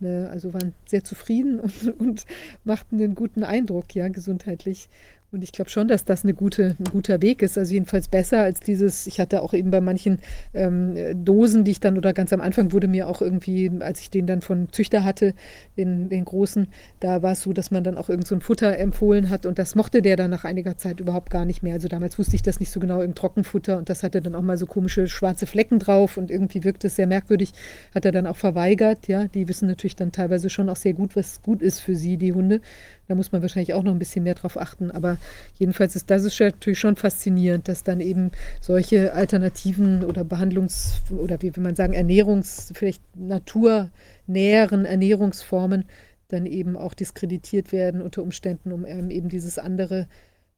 eine 0.00 0.30
also 0.30 0.54
waren 0.54 0.74
sehr 0.86 1.04
zufrieden 1.04 1.60
und, 1.60 2.00
und 2.00 2.24
machten 2.64 2.96
einen 2.96 3.14
guten 3.14 3.44
Eindruck, 3.44 3.94
ja, 3.94 4.08
gesundheitlich. 4.08 4.88
Und 5.34 5.42
ich 5.42 5.50
glaube 5.50 5.68
schon, 5.68 5.88
dass 5.88 6.04
das 6.04 6.22
eine 6.22 6.32
gute, 6.32 6.76
ein 6.78 6.84
guter 6.92 7.20
Weg 7.20 7.42
ist. 7.42 7.58
Also 7.58 7.74
jedenfalls 7.74 8.06
besser 8.06 8.38
als 8.38 8.60
dieses, 8.60 9.08
ich 9.08 9.18
hatte 9.18 9.42
auch 9.42 9.52
eben 9.52 9.72
bei 9.72 9.80
manchen 9.80 10.20
ähm, 10.54 10.94
Dosen, 11.24 11.64
die 11.64 11.72
ich 11.72 11.80
dann, 11.80 11.98
oder 11.98 12.12
ganz 12.12 12.32
am 12.32 12.40
Anfang 12.40 12.70
wurde 12.70 12.86
mir 12.86 13.08
auch 13.08 13.20
irgendwie, 13.20 13.68
als 13.80 14.00
ich 14.00 14.10
den 14.10 14.28
dann 14.28 14.42
von 14.42 14.68
Züchter 14.70 15.02
hatte, 15.02 15.34
den, 15.76 16.08
den 16.08 16.24
großen, 16.24 16.68
da 17.00 17.22
war 17.22 17.32
es 17.32 17.42
so, 17.42 17.52
dass 17.52 17.72
man 17.72 17.82
dann 17.82 17.98
auch 17.98 18.08
irgend 18.08 18.28
so 18.28 18.36
ein 18.36 18.42
Futter 18.42 18.78
empfohlen 18.78 19.28
hat 19.28 19.44
und 19.44 19.58
das 19.58 19.74
mochte 19.74 20.02
der 20.02 20.14
dann 20.14 20.30
nach 20.30 20.44
einiger 20.44 20.76
Zeit 20.76 21.00
überhaupt 21.00 21.30
gar 21.30 21.44
nicht 21.44 21.64
mehr. 21.64 21.74
Also 21.74 21.88
damals 21.88 22.16
wusste 22.16 22.36
ich 22.36 22.42
das 22.42 22.60
nicht 22.60 22.70
so 22.70 22.78
genau 22.78 23.00
im 23.00 23.16
Trockenfutter 23.16 23.76
und 23.76 23.90
das 23.90 24.04
hatte 24.04 24.22
dann 24.22 24.36
auch 24.36 24.42
mal 24.42 24.56
so 24.56 24.66
komische 24.66 25.08
schwarze 25.08 25.48
Flecken 25.48 25.80
drauf 25.80 26.16
und 26.16 26.30
irgendwie 26.30 26.62
wirkte 26.62 26.86
es 26.86 26.94
sehr 26.94 27.08
merkwürdig, 27.08 27.54
hat 27.92 28.04
er 28.04 28.12
dann 28.12 28.28
auch 28.28 28.36
verweigert. 28.36 29.08
Ja, 29.08 29.26
die 29.26 29.48
wissen 29.48 29.66
natürlich 29.66 29.96
dann 29.96 30.12
teilweise 30.12 30.48
schon 30.48 30.68
auch 30.68 30.76
sehr 30.76 30.92
gut, 30.92 31.16
was 31.16 31.42
gut 31.42 31.60
ist 31.60 31.80
für 31.80 31.96
sie, 31.96 32.18
die 32.18 32.32
Hunde. 32.32 32.60
Da 33.08 33.14
muss 33.14 33.32
man 33.32 33.42
wahrscheinlich 33.42 33.74
auch 33.74 33.82
noch 33.82 33.92
ein 33.92 33.98
bisschen 33.98 34.24
mehr 34.24 34.34
drauf 34.34 34.58
achten. 34.58 34.90
Aber 34.90 35.18
jedenfalls 35.58 35.96
ist 35.96 36.10
das 36.10 36.24
ist 36.24 36.40
natürlich 36.40 36.78
schon 36.78 36.96
faszinierend, 36.96 37.68
dass 37.68 37.84
dann 37.84 38.00
eben 38.00 38.30
solche 38.60 39.12
Alternativen 39.12 40.04
oder 40.04 40.22
Behandlungs- 40.22 41.00
oder 41.10 41.40
wie 41.42 41.54
will 41.54 41.62
man 41.62 41.76
sagen, 41.76 41.94
Ernährungs-, 41.94 42.72
vielleicht 42.74 43.02
naturnäheren 43.16 44.84
Ernährungsformen 44.84 45.84
dann 46.28 46.46
eben 46.46 46.76
auch 46.76 46.94
diskreditiert 46.94 47.72
werden 47.72 48.00
unter 48.00 48.22
Umständen, 48.22 48.72
um 48.72 48.86
eben 48.86 49.28
dieses 49.28 49.58
andere 49.58 50.08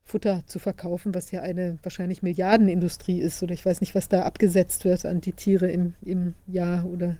Futter 0.04 0.44
zu 0.46 0.60
verkaufen, 0.60 1.14
was 1.14 1.32
ja 1.32 1.42
eine 1.42 1.78
wahrscheinlich 1.82 2.22
Milliardenindustrie 2.22 3.20
ist. 3.20 3.42
Oder 3.42 3.54
ich 3.54 3.66
weiß 3.66 3.80
nicht, 3.80 3.94
was 3.94 4.08
da 4.08 4.22
abgesetzt 4.22 4.84
wird 4.84 5.04
an 5.04 5.20
die 5.20 5.32
Tiere 5.32 5.68
im, 5.70 5.94
im 6.02 6.34
Jahr 6.46 6.86
oder. 6.86 7.16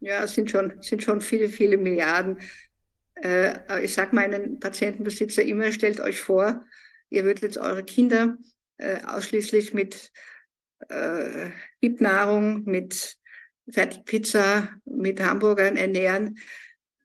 Ja, 0.00 0.24
es 0.24 0.34
sind 0.34 0.50
schon, 0.50 0.72
sind 0.80 1.02
schon 1.02 1.20
viele, 1.20 1.50
viele 1.50 1.76
Milliarden. 1.76 2.38
Äh, 3.22 3.84
ich 3.84 3.94
sage 3.94 4.14
meinen 4.14 4.60
Patientenbesitzer 4.60 5.42
immer, 5.42 5.72
stellt 5.72 6.00
euch 6.00 6.20
vor, 6.20 6.64
ihr 7.10 7.24
würdet 7.24 7.42
jetzt 7.42 7.58
eure 7.58 7.84
Kinder 7.84 8.36
äh, 8.78 9.02
ausschließlich 9.04 9.74
mit 9.74 10.10
äh, 10.88 11.50
Nahrung, 11.80 12.64
mit 12.64 13.16
Fertigpizza, 13.70 14.68
mit 14.84 15.20
Hamburgern 15.20 15.76
ernähren. 15.76 16.38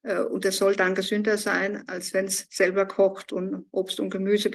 Äh, 0.04 0.22
und 0.22 0.46
das 0.46 0.58
soll 0.58 0.76
dann 0.76 0.96
gesünder 0.96 1.38
sein, 1.38 1.88
als 1.88 2.14
wenn 2.14 2.26
es 2.26 2.48
selber 2.50 2.86
kocht 2.86 3.34
und 3.34 3.66
Obst 3.72 4.00
und 4.00 4.10
Gemüse 4.10 4.52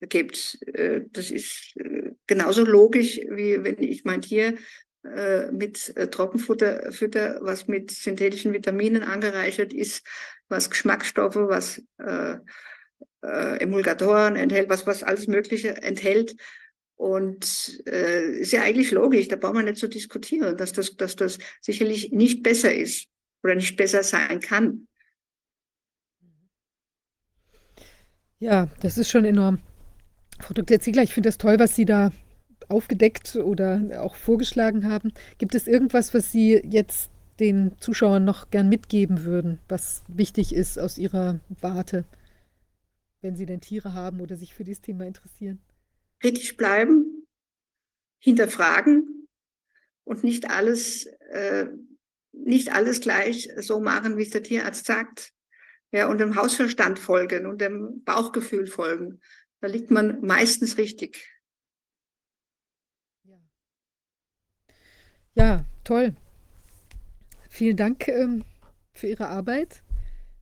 gibt. 0.00 0.58
Äh, 0.74 1.02
das 1.12 1.30
ist 1.30 1.76
äh, 1.76 2.12
genauso 2.26 2.64
logisch, 2.64 3.18
wie 3.30 3.62
wenn 3.62 3.82
ich 3.82 4.04
mein 4.04 4.22
Tier 4.22 4.56
äh, 5.04 5.50
mit 5.52 5.94
Trockenfutter 6.10 6.92
fütter, 6.92 7.38
was 7.42 7.68
mit 7.68 7.90
synthetischen 7.90 8.52
Vitaminen 8.52 9.02
angereichert 9.02 9.72
ist, 9.72 10.04
was 10.48 10.70
Geschmacksstoffe, 10.70 11.36
was 11.36 11.82
äh, 11.98 12.36
äh, 13.22 13.60
Emulgatoren 13.60 14.36
enthält, 14.36 14.68
was, 14.68 14.86
was 14.86 15.02
alles 15.02 15.26
Mögliche 15.26 15.82
enthält. 15.82 16.36
Und 16.96 17.82
äh, 17.86 18.38
ist 18.38 18.52
ja 18.52 18.62
eigentlich 18.62 18.90
logisch, 18.90 19.28
da 19.28 19.36
braucht 19.36 19.54
man 19.54 19.66
nicht 19.66 19.76
zu 19.76 19.88
diskutieren, 19.88 20.56
dass 20.56 20.72
das, 20.72 20.96
dass 20.96 21.14
das 21.14 21.38
sicherlich 21.60 22.10
nicht 22.10 22.42
besser 22.42 22.74
ist 22.74 23.06
oder 23.42 23.54
nicht 23.54 23.76
besser 23.76 24.02
sein 24.02 24.40
kann. 24.40 24.88
Ja, 28.38 28.68
das 28.80 28.96
ist 28.96 29.10
schon 29.10 29.24
enorm. 29.24 29.60
Frau 30.40 30.54
Dr. 30.54 30.80
Ziegler, 30.80 31.02
ich 31.02 31.12
finde 31.12 31.28
das 31.28 31.38
toll, 31.38 31.58
was 31.58 31.74
Sie 31.74 31.84
da 31.84 32.12
aufgedeckt 32.68 33.36
oder 33.36 34.02
auch 34.02 34.16
vorgeschlagen 34.16 34.90
haben. 34.90 35.12
Gibt 35.38 35.54
es 35.54 35.66
irgendwas, 35.66 36.14
was 36.14 36.32
Sie 36.32 36.60
jetzt 36.64 37.10
den 37.40 37.76
Zuschauern 37.80 38.24
noch 38.24 38.50
gern 38.50 38.68
mitgeben 38.68 39.24
würden, 39.24 39.58
was 39.68 40.02
wichtig 40.08 40.54
ist 40.54 40.78
aus 40.78 40.98
Ihrer 40.98 41.40
Warte, 41.60 42.04
wenn 43.20 43.36
Sie 43.36 43.46
denn 43.46 43.60
Tiere 43.60 43.92
haben 43.94 44.20
oder 44.20 44.36
sich 44.36 44.54
für 44.54 44.64
dieses 44.64 44.82
Thema 44.82 45.06
interessieren? 45.06 45.60
Kritisch 46.20 46.56
bleiben, 46.56 47.26
hinterfragen 48.18 49.28
und 50.04 50.24
nicht 50.24 50.50
alles, 50.50 51.06
äh, 51.30 51.66
nicht 52.32 52.72
alles 52.72 53.00
gleich 53.00 53.50
so 53.58 53.80
machen, 53.80 54.16
wie 54.16 54.22
es 54.22 54.30
der 54.30 54.42
Tierarzt 54.42 54.86
sagt. 54.86 55.32
Ja, 55.92 56.08
und 56.08 56.18
dem 56.18 56.36
Hausverstand 56.36 56.98
folgen 56.98 57.46
und 57.46 57.60
dem 57.60 58.02
Bauchgefühl 58.04 58.66
folgen. 58.66 59.20
Da 59.60 59.68
liegt 59.68 59.90
man 59.90 60.20
meistens 60.20 60.78
richtig. 60.78 61.26
Ja, 63.24 63.38
ja 65.34 65.64
toll. 65.84 66.16
Vielen 67.56 67.78
Dank 67.78 68.06
ähm, 68.08 68.44
für 68.92 69.06
Ihre 69.06 69.28
Arbeit. 69.28 69.82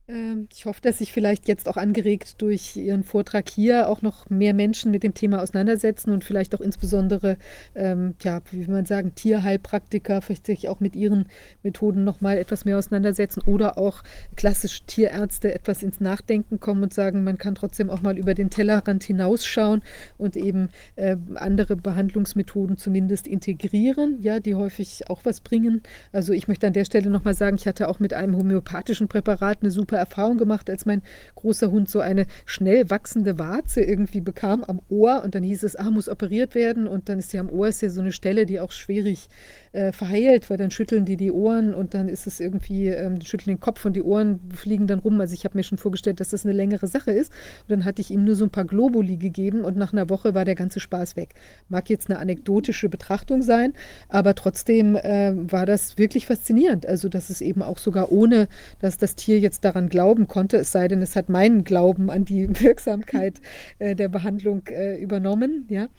Ähm, 0.07 0.47
ich 0.53 0.65
hoffe, 0.65 0.81
dass 0.81 0.99
sich 0.99 1.11
vielleicht 1.11 1.47
jetzt 1.47 1.67
auch 1.67 1.77
angeregt 1.77 2.39
durch 2.41 2.75
Ihren 2.75 3.03
Vortrag 3.03 3.49
hier 3.49 3.89
auch 3.89 4.03
noch 4.03 4.29
mehr 4.29 4.53
Menschen 4.53 4.91
mit 4.91 5.01
dem 5.01 5.15
Thema 5.15 5.41
auseinandersetzen 5.41 6.11
und 6.11 6.23
vielleicht 6.23 6.53
auch 6.53 6.61
insbesondere, 6.61 7.37
ähm, 7.73 8.13
ja, 8.21 8.41
wie 8.51 8.67
will 8.67 8.73
man 8.73 8.85
sagen, 8.85 9.15
Tierheilpraktiker 9.15 10.21
vielleicht 10.21 10.45
sich 10.45 10.69
auch 10.69 10.79
mit 10.79 10.95
ihren 10.95 11.27
Methoden 11.63 12.03
noch 12.03 12.21
mal 12.21 12.37
etwas 12.37 12.65
mehr 12.65 12.77
auseinandersetzen 12.77 13.41
oder 13.47 13.79
auch 13.79 14.03
klassische 14.35 14.83
Tierärzte 14.85 15.53
etwas 15.53 15.81
ins 15.81 15.99
Nachdenken 15.99 16.59
kommen 16.59 16.83
und 16.83 16.93
sagen, 16.93 17.23
man 17.23 17.39
kann 17.39 17.55
trotzdem 17.55 17.89
auch 17.89 18.01
mal 18.01 18.17
über 18.17 18.35
den 18.35 18.51
Tellerrand 18.51 19.03
hinausschauen 19.03 19.81
und 20.17 20.35
eben 20.35 20.69
äh, 20.97 21.17
andere 21.35 21.75
Behandlungsmethoden 21.75 22.77
zumindest 22.77 23.27
integrieren, 23.27 24.21
ja, 24.21 24.39
die 24.39 24.53
häufig 24.53 25.09
auch 25.09 25.21
was 25.23 25.41
bringen. 25.41 25.81
Also 26.11 26.33
ich 26.33 26.47
möchte 26.47 26.67
an 26.67 26.73
der 26.73 26.85
Stelle 26.85 27.09
noch 27.09 27.23
mal 27.23 27.33
sagen, 27.33 27.55
ich 27.55 27.65
hatte 27.65 27.87
auch 27.87 27.99
mit 27.99 28.13
einem 28.13 28.37
homöopathischen 28.37 29.07
Präparat 29.07 29.59
eine 29.61 29.71
super 29.71 29.94
super 29.95 29.97
Erfahrung 29.97 30.37
gemacht, 30.37 30.69
als 30.69 30.85
mein 30.85 31.01
großer 31.35 31.71
Hund 31.71 31.89
so 31.89 31.99
eine 31.99 32.25
schnell 32.45 32.89
wachsende 32.89 33.39
Warze 33.39 33.81
irgendwie 33.81 34.21
bekam 34.21 34.63
am 34.63 34.81
Ohr 34.89 35.23
und 35.23 35.35
dann 35.35 35.43
hieß 35.43 35.63
es, 35.63 35.75
ah, 35.75 35.89
muss 35.89 36.09
operiert 36.09 36.55
werden 36.55 36.87
und 36.87 37.09
dann 37.09 37.19
ist 37.19 37.33
ja 37.33 37.41
am 37.41 37.49
Ohr 37.49 37.67
ist 37.67 37.81
ja 37.81 37.89
so 37.89 38.01
eine 38.01 38.11
Stelle, 38.11 38.45
die 38.45 38.59
auch 38.59 38.71
schwierig 38.71 39.29
äh, 39.75 39.91
verheilt, 39.91 40.49
weil 40.49 40.57
dann 40.57 40.71
schütteln 40.71 41.05
die 41.05 41.17
die 41.17 41.31
Ohren 41.31 41.73
und 41.73 41.93
dann 41.93 42.07
ist 42.07 42.27
es 42.27 42.39
irgendwie, 42.39 42.87
ähm, 42.87 43.19
schütteln 43.21 43.55
den 43.55 43.59
Kopf 43.59 43.83
und 43.85 43.93
die 43.93 44.03
Ohren 44.03 44.39
fliegen 44.55 44.87
dann 44.87 44.99
rum. 44.99 45.19
Also 45.19 45.33
ich 45.33 45.43
habe 45.43 45.57
mir 45.57 45.63
schon 45.63 45.77
vorgestellt, 45.77 46.19
dass 46.19 46.29
das 46.29 46.45
eine 46.45 46.53
längere 46.53 46.87
Sache 46.87 47.11
ist. 47.11 47.31
Und 47.63 47.71
dann 47.71 47.85
hatte 47.85 48.01
ich 48.01 48.09
ihm 48.09 48.23
nur 48.23 48.35
so 48.35 48.45
ein 48.45 48.49
paar 48.49 48.65
Globuli 48.65 49.17
gegeben 49.17 49.65
und 49.65 49.75
nach 49.75 49.91
einer 49.91 50.09
Woche 50.09 50.33
war 50.33 50.45
der 50.45 50.55
ganze 50.55 50.79
Spaß 50.79 51.17
weg. 51.17 51.35
Mag 51.67 51.89
jetzt 51.89 52.09
eine 52.09 52.19
anekdotische 52.19 52.87
Betrachtung 52.87 53.41
sein, 53.41 53.73
aber 54.07 54.33
trotzdem 54.33 54.95
äh, 54.95 55.33
war 55.35 55.65
das 55.65 55.97
wirklich 55.97 56.25
faszinierend. 56.25 56.85
Also 56.85 57.09
dass 57.09 57.29
es 57.29 57.41
eben 57.41 57.61
auch 57.61 57.77
sogar 57.77 58.11
ohne, 58.11 58.47
dass 58.79 58.97
das 58.97 59.15
Tier 59.15 59.39
jetzt 59.39 59.65
daran 59.65 59.89
glauben 59.89 60.27
konnte, 60.27 60.57
es 60.57 60.71
sei 60.71 60.87
denn, 60.87 61.01
es 61.01 61.17
hat 61.17 61.27
meinen 61.27 61.65
Glauben 61.65 62.09
an 62.09 62.23
die 62.23 62.47
Wirksamkeit 62.61 63.41
äh, 63.79 63.95
der 63.95 64.07
Behandlung 64.07 64.63
äh, 64.67 64.95
übernommen, 64.95 65.65
ja, 65.69 65.89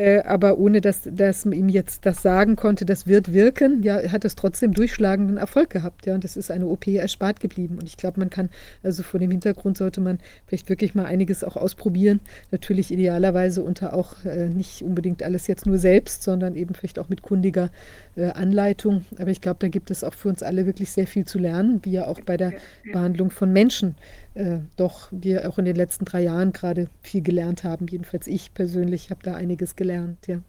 äh, 0.00 0.22
aber 0.22 0.56
ohne 0.56 0.80
dass, 0.80 1.02
dass 1.04 1.44
man 1.44 1.52
ihm 1.52 1.68
jetzt 1.68 2.06
das 2.06 2.22
sagen 2.22 2.56
konnte, 2.56 2.86
das 2.86 3.06
wird 3.06 3.34
wirken, 3.34 3.82
ja, 3.82 4.10
hat 4.10 4.24
es 4.24 4.34
trotzdem 4.34 4.72
durchschlagenden 4.72 5.36
Erfolg 5.36 5.68
gehabt, 5.68 6.06
ja, 6.06 6.14
und 6.14 6.24
das 6.24 6.38
ist 6.38 6.50
eine 6.50 6.64
OP 6.68 6.86
erspart 6.86 7.38
geblieben. 7.38 7.76
Und 7.78 7.86
ich 7.86 7.98
glaube, 7.98 8.18
man 8.18 8.30
kann, 8.30 8.48
also 8.82 9.02
vor 9.02 9.20
dem 9.20 9.30
Hintergrund 9.30 9.76
sollte 9.76 10.00
man 10.00 10.18
vielleicht 10.46 10.70
wirklich 10.70 10.94
mal 10.94 11.04
einiges 11.04 11.44
auch 11.44 11.54
ausprobieren. 11.54 12.20
Natürlich 12.50 12.90
idealerweise 12.90 13.62
unter 13.62 13.92
auch 13.92 14.24
äh, 14.24 14.48
nicht 14.48 14.80
unbedingt 14.80 15.22
alles 15.22 15.46
jetzt 15.48 15.66
nur 15.66 15.76
selbst, 15.76 16.22
sondern 16.22 16.56
eben 16.56 16.74
vielleicht 16.74 16.98
auch 16.98 17.10
mit 17.10 17.20
kundiger 17.20 17.68
äh, 18.16 18.30
Anleitung. 18.30 19.04
Aber 19.18 19.30
ich 19.30 19.42
glaube, 19.42 19.58
da 19.60 19.68
gibt 19.68 19.90
es 19.90 20.02
auch 20.02 20.14
für 20.14 20.30
uns 20.30 20.42
alle 20.42 20.64
wirklich 20.64 20.92
sehr 20.92 21.06
viel 21.06 21.26
zu 21.26 21.38
lernen, 21.38 21.80
wie 21.82 21.92
ja 21.92 22.06
auch 22.06 22.22
bei 22.22 22.38
der 22.38 22.54
Behandlung 22.90 23.30
von 23.30 23.52
Menschen 23.52 23.96
äh, 24.34 24.60
doch 24.76 25.08
wir 25.10 25.48
auch 25.48 25.58
in 25.58 25.64
den 25.64 25.76
letzten 25.76 26.04
drei 26.04 26.22
Jahren 26.22 26.52
gerade 26.52 26.88
viel 27.02 27.22
gelernt 27.22 27.64
haben. 27.64 27.86
Jedenfalls 27.88 28.26
ich 28.26 28.54
persönlich 28.54 29.10
habe 29.10 29.22
da 29.22 29.34
einiges 29.34 29.76
gelernt, 29.76 30.26
ja. 30.26 30.40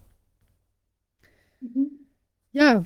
Mhm. 1.61 1.91
Ja, 2.51 2.85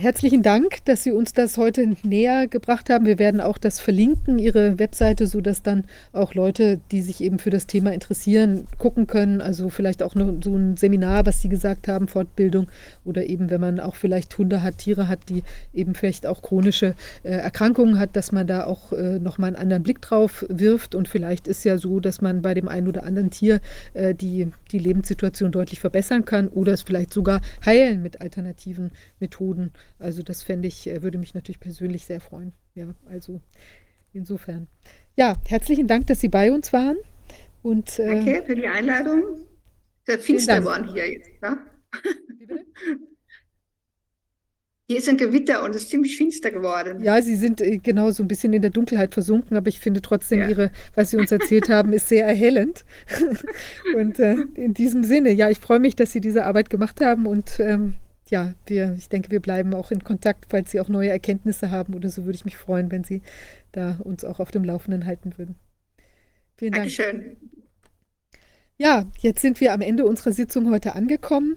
Herzlichen 0.00 0.44
Dank, 0.44 0.84
dass 0.84 1.02
Sie 1.02 1.10
uns 1.10 1.32
das 1.32 1.58
heute 1.58 1.96
näher 2.04 2.46
gebracht 2.46 2.88
haben. 2.88 3.04
Wir 3.04 3.18
werden 3.18 3.40
auch 3.40 3.58
das 3.58 3.80
verlinken, 3.80 4.38
Ihre 4.38 4.78
Webseite, 4.78 5.26
sodass 5.26 5.64
dann 5.64 5.86
auch 6.12 6.34
Leute, 6.34 6.78
die 6.92 7.02
sich 7.02 7.20
eben 7.20 7.40
für 7.40 7.50
das 7.50 7.66
Thema 7.66 7.92
interessieren, 7.92 8.68
gucken 8.78 9.08
können. 9.08 9.40
Also 9.40 9.70
vielleicht 9.70 10.04
auch 10.04 10.14
noch 10.14 10.32
so 10.40 10.54
ein 10.54 10.76
Seminar, 10.76 11.26
was 11.26 11.42
Sie 11.42 11.48
gesagt 11.48 11.88
haben, 11.88 12.06
Fortbildung 12.06 12.68
oder 13.04 13.26
eben, 13.26 13.50
wenn 13.50 13.60
man 13.60 13.80
auch 13.80 13.96
vielleicht 13.96 14.38
Hunde 14.38 14.62
hat, 14.62 14.78
Tiere 14.78 15.08
hat, 15.08 15.18
die 15.28 15.42
eben 15.74 15.96
vielleicht 15.96 16.26
auch 16.26 16.42
chronische 16.42 16.94
äh, 17.24 17.30
Erkrankungen 17.30 17.98
hat, 17.98 18.14
dass 18.14 18.30
man 18.30 18.46
da 18.46 18.66
auch 18.66 18.92
äh, 18.92 19.18
nochmal 19.18 19.48
einen 19.48 19.56
anderen 19.56 19.82
Blick 19.82 20.00
drauf 20.00 20.46
wirft. 20.48 20.94
Und 20.94 21.08
vielleicht 21.08 21.48
ist 21.48 21.64
ja 21.64 21.76
so, 21.76 21.98
dass 21.98 22.20
man 22.20 22.40
bei 22.40 22.54
dem 22.54 22.68
einen 22.68 22.86
oder 22.86 23.02
anderen 23.02 23.30
Tier 23.30 23.60
äh, 23.94 24.14
die, 24.14 24.46
die 24.70 24.78
Lebenssituation 24.78 25.50
deutlich 25.50 25.80
verbessern 25.80 26.24
kann 26.24 26.46
oder 26.46 26.72
es 26.72 26.82
vielleicht 26.82 27.12
sogar 27.12 27.40
heilen 27.66 28.00
mit 28.00 28.20
alternativen 28.20 28.92
Methoden. 29.20 29.72
Also 29.98 30.22
das 30.22 30.42
fände 30.42 30.68
ich, 30.68 30.86
äh, 30.86 31.02
würde 31.02 31.18
mich 31.18 31.34
natürlich 31.34 31.60
persönlich 31.60 32.04
sehr 32.04 32.20
freuen. 32.20 32.52
Ja, 32.74 32.94
also 33.06 33.40
insofern. 34.12 34.68
Ja, 35.16 35.36
herzlichen 35.46 35.86
Dank, 35.86 36.06
dass 36.06 36.20
Sie 36.20 36.28
bei 36.28 36.52
uns 36.52 36.72
waren. 36.72 36.96
Und, 37.62 37.98
äh, 37.98 38.14
Danke 38.14 38.42
für 38.46 38.54
die 38.54 38.68
Einladung. 38.68 39.22
Sehr 40.06 40.18
finster 40.18 40.60
geworden 40.60 40.88
hier 40.92 41.10
jetzt. 41.10 41.30
Ja? 41.42 41.58
Hier 44.90 44.96
ist 44.96 45.08
ein 45.10 45.18
Gewitter 45.18 45.62
und 45.64 45.74
es 45.74 45.82
ist 45.82 45.90
ziemlich 45.90 46.16
finster 46.16 46.50
geworden. 46.50 47.02
Ja, 47.02 47.20
Sie 47.20 47.36
sind 47.36 47.60
äh, 47.60 47.76
genau 47.76 48.10
so 48.10 48.22
ein 48.22 48.28
bisschen 48.28 48.54
in 48.54 48.62
der 48.62 48.70
Dunkelheit 48.70 49.12
versunken, 49.12 49.54
aber 49.54 49.68
ich 49.68 49.80
finde 49.80 50.00
trotzdem, 50.00 50.40
ja. 50.40 50.48
Ihre, 50.48 50.70
was 50.94 51.10
Sie 51.10 51.18
uns 51.18 51.30
erzählt 51.30 51.68
haben, 51.68 51.92
ist 51.92 52.08
sehr 52.08 52.26
erhellend. 52.26 52.86
und 53.94 54.18
äh, 54.18 54.36
in 54.54 54.72
diesem 54.72 55.04
Sinne, 55.04 55.32
ja, 55.32 55.50
ich 55.50 55.58
freue 55.58 55.78
mich, 55.78 55.94
dass 55.94 56.12
Sie 56.12 56.22
diese 56.22 56.46
Arbeit 56.46 56.70
gemacht 56.70 57.02
haben 57.02 57.26
und 57.26 57.60
ähm, 57.60 57.96
ja, 58.30 58.54
wir, 58.66 58.94
ich 58.96 59.08
denke, 59.08 59.30
wir 59.30 59.40
bleiben 59.40 59.74
auch 59.74 59.90
in 59.90 60.04
Kontakt, 60.04 60.46
falls 60.48 60.70
Sie 60.70 60.80
auch 60.80 60.88
neue 60.88 61.10
Erkenntnisse 61.10 61.70
haben 61.70 61.94
oder 61.94 62.08
so, 62.10 62.24
würde 62.24 62.36
ich 62.36 62.44
mich 62.44 62.56
freuen, 62.56 62.90
wenn 62.90 63.04
Sie 63.04 63.22
da 63.72 63.96
uns 64.02 64.24
auch 64.24 64.40
auf 64.40 64.50
dem 64.50 64.64
Laufenden 64.64 65.06
halten 65.06 65.36
würden. 65.36 65.56
Vielen 66.56 66.72
Dank. 66.72 66.84
Dankeschön. 66.84 67.36
Ja, 68.76 69.06
jetzt 69.20 69.42
sind 69.42 69.60
wir 69.60 69.72
am 69.72 69.80
Ende 69.80 70.04
unserer 70.04 70.32
Sitzung 70.32 70.70
heute 70.70 70.94
angekommen. 70.94 71.56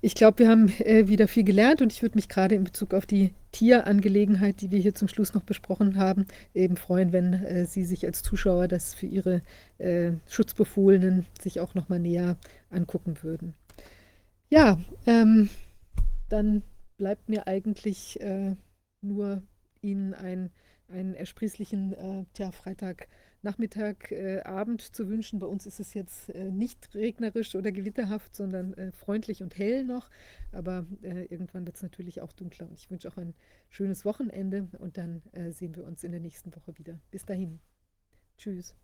Ich 0.00 0.14
glaube, 0.14 0.40
wir 0.40 0.48
haben 0.48 0.68
äh, 0.78 1.08
wieder 1.08 1.26
viel 1.26 1.42
gelernt 1.42 1.82
und 1.82 1.92
ich 1.92 2.02
würde 2.02 2.16
mich 2.16 2.28
gerade 2.28 2.54
in 2.54 2.62
Bezug 2.62 2.94
auf 2.94 3.04
die 3.04 3.34
Tierangelegenheit, 3.50 4.60
die 4.60 4.70
wir 4.70 4.78
hier 4.78 4.94
zum 4.94 5.08
Schluss 5.08 5.34
noch 5.34 5.42
besprochen 5.42 5.96
haben, 5.96 6.26
eben 6.54 6.76
freuen, 6.76 7.12
wenn 7.12 7.32
äh, 7.32 7.66
Sie 7.66 7.84
sich 7.84 8.06
als 8.06 8.22
Zuschauer 8.22 8.68
das 8.68 8.94
für 8.94 9.06
Ihre 9.06 9.42
äh, 9.78 10.12
Schutzbefohlenen 10.28 11.26
sich 11.40 11.58
auch 11.58 11.74
nochmal 11.74 11.98
näher 11.98 12.36
angucken 12.70 13.16
würden. 13.22 13.54
Ja, 14.50 14.78
ähm, 15.06 15.48
dann 16.28 16.62
bleibt 16.96 17.28
mir 17.28 17.46
eigentlich 17.46 18.20
äh, 18.20 18.56
nur 19.00 19.42
Ihnen 19.80 20.14
ein, 20.14 20.50
einen 20.88 21.14
ersprießlichen 21.14 21.92
äh, 21.92 22.24
tja, 22.34 22.50
Freitagnachmittag, 22.50 24.10
äh, 24.10 24.40
Abend 24.40 24.82
zu 24.82 25.08
wünschen. 25.08 25.38
Bei 25.38 25.46
uns 25.46 25.66
ist 25.66 25.80
es 25.80 25.94
jetzt 25.94 26.30
äh, 26.30 26.50
nicht 26.50 26.94
regnerisch 26.94 27.54
oder 27.54 27.72
gewitterhaft, 27.72 28.34
sondern 28.34 28.74
äh, 28.74 28.92
freundlich 28.92 29.42
und 29.42 29.56
hell 29.56 29.84
noch. 29.84 30.10
Aber 30.52 30.86
äh, 31.02 31.24
irgendwann 31.26 31.66
wird 31.66 31.76
es 31.76 31.82
natürlich 31.82 32.20
auch 32.20 32.32
dunkler. 32.32 32.68
Und 32.68 32.78
ich 32.78 32.90
wünsche 32.90 33.08
auch 33.08 33.16
ein 33.16 33.34
schönes 33.70 34.04
Wochenende 34.04 34.68
und 34.78 34.96
dann 34.96 35.22
sehen 35.50 35.76
wir 35.76 35.84
uns 35.84 36.04
in 36.04 36.12
der 36.12 36.20
nächsten 36.20 36.54
Woche 36.54 36.76
wieder. 36.78 36.98
Bis 37.10 37.24
dahin. 37.24 37.60
Tschüss. 38.38 38.74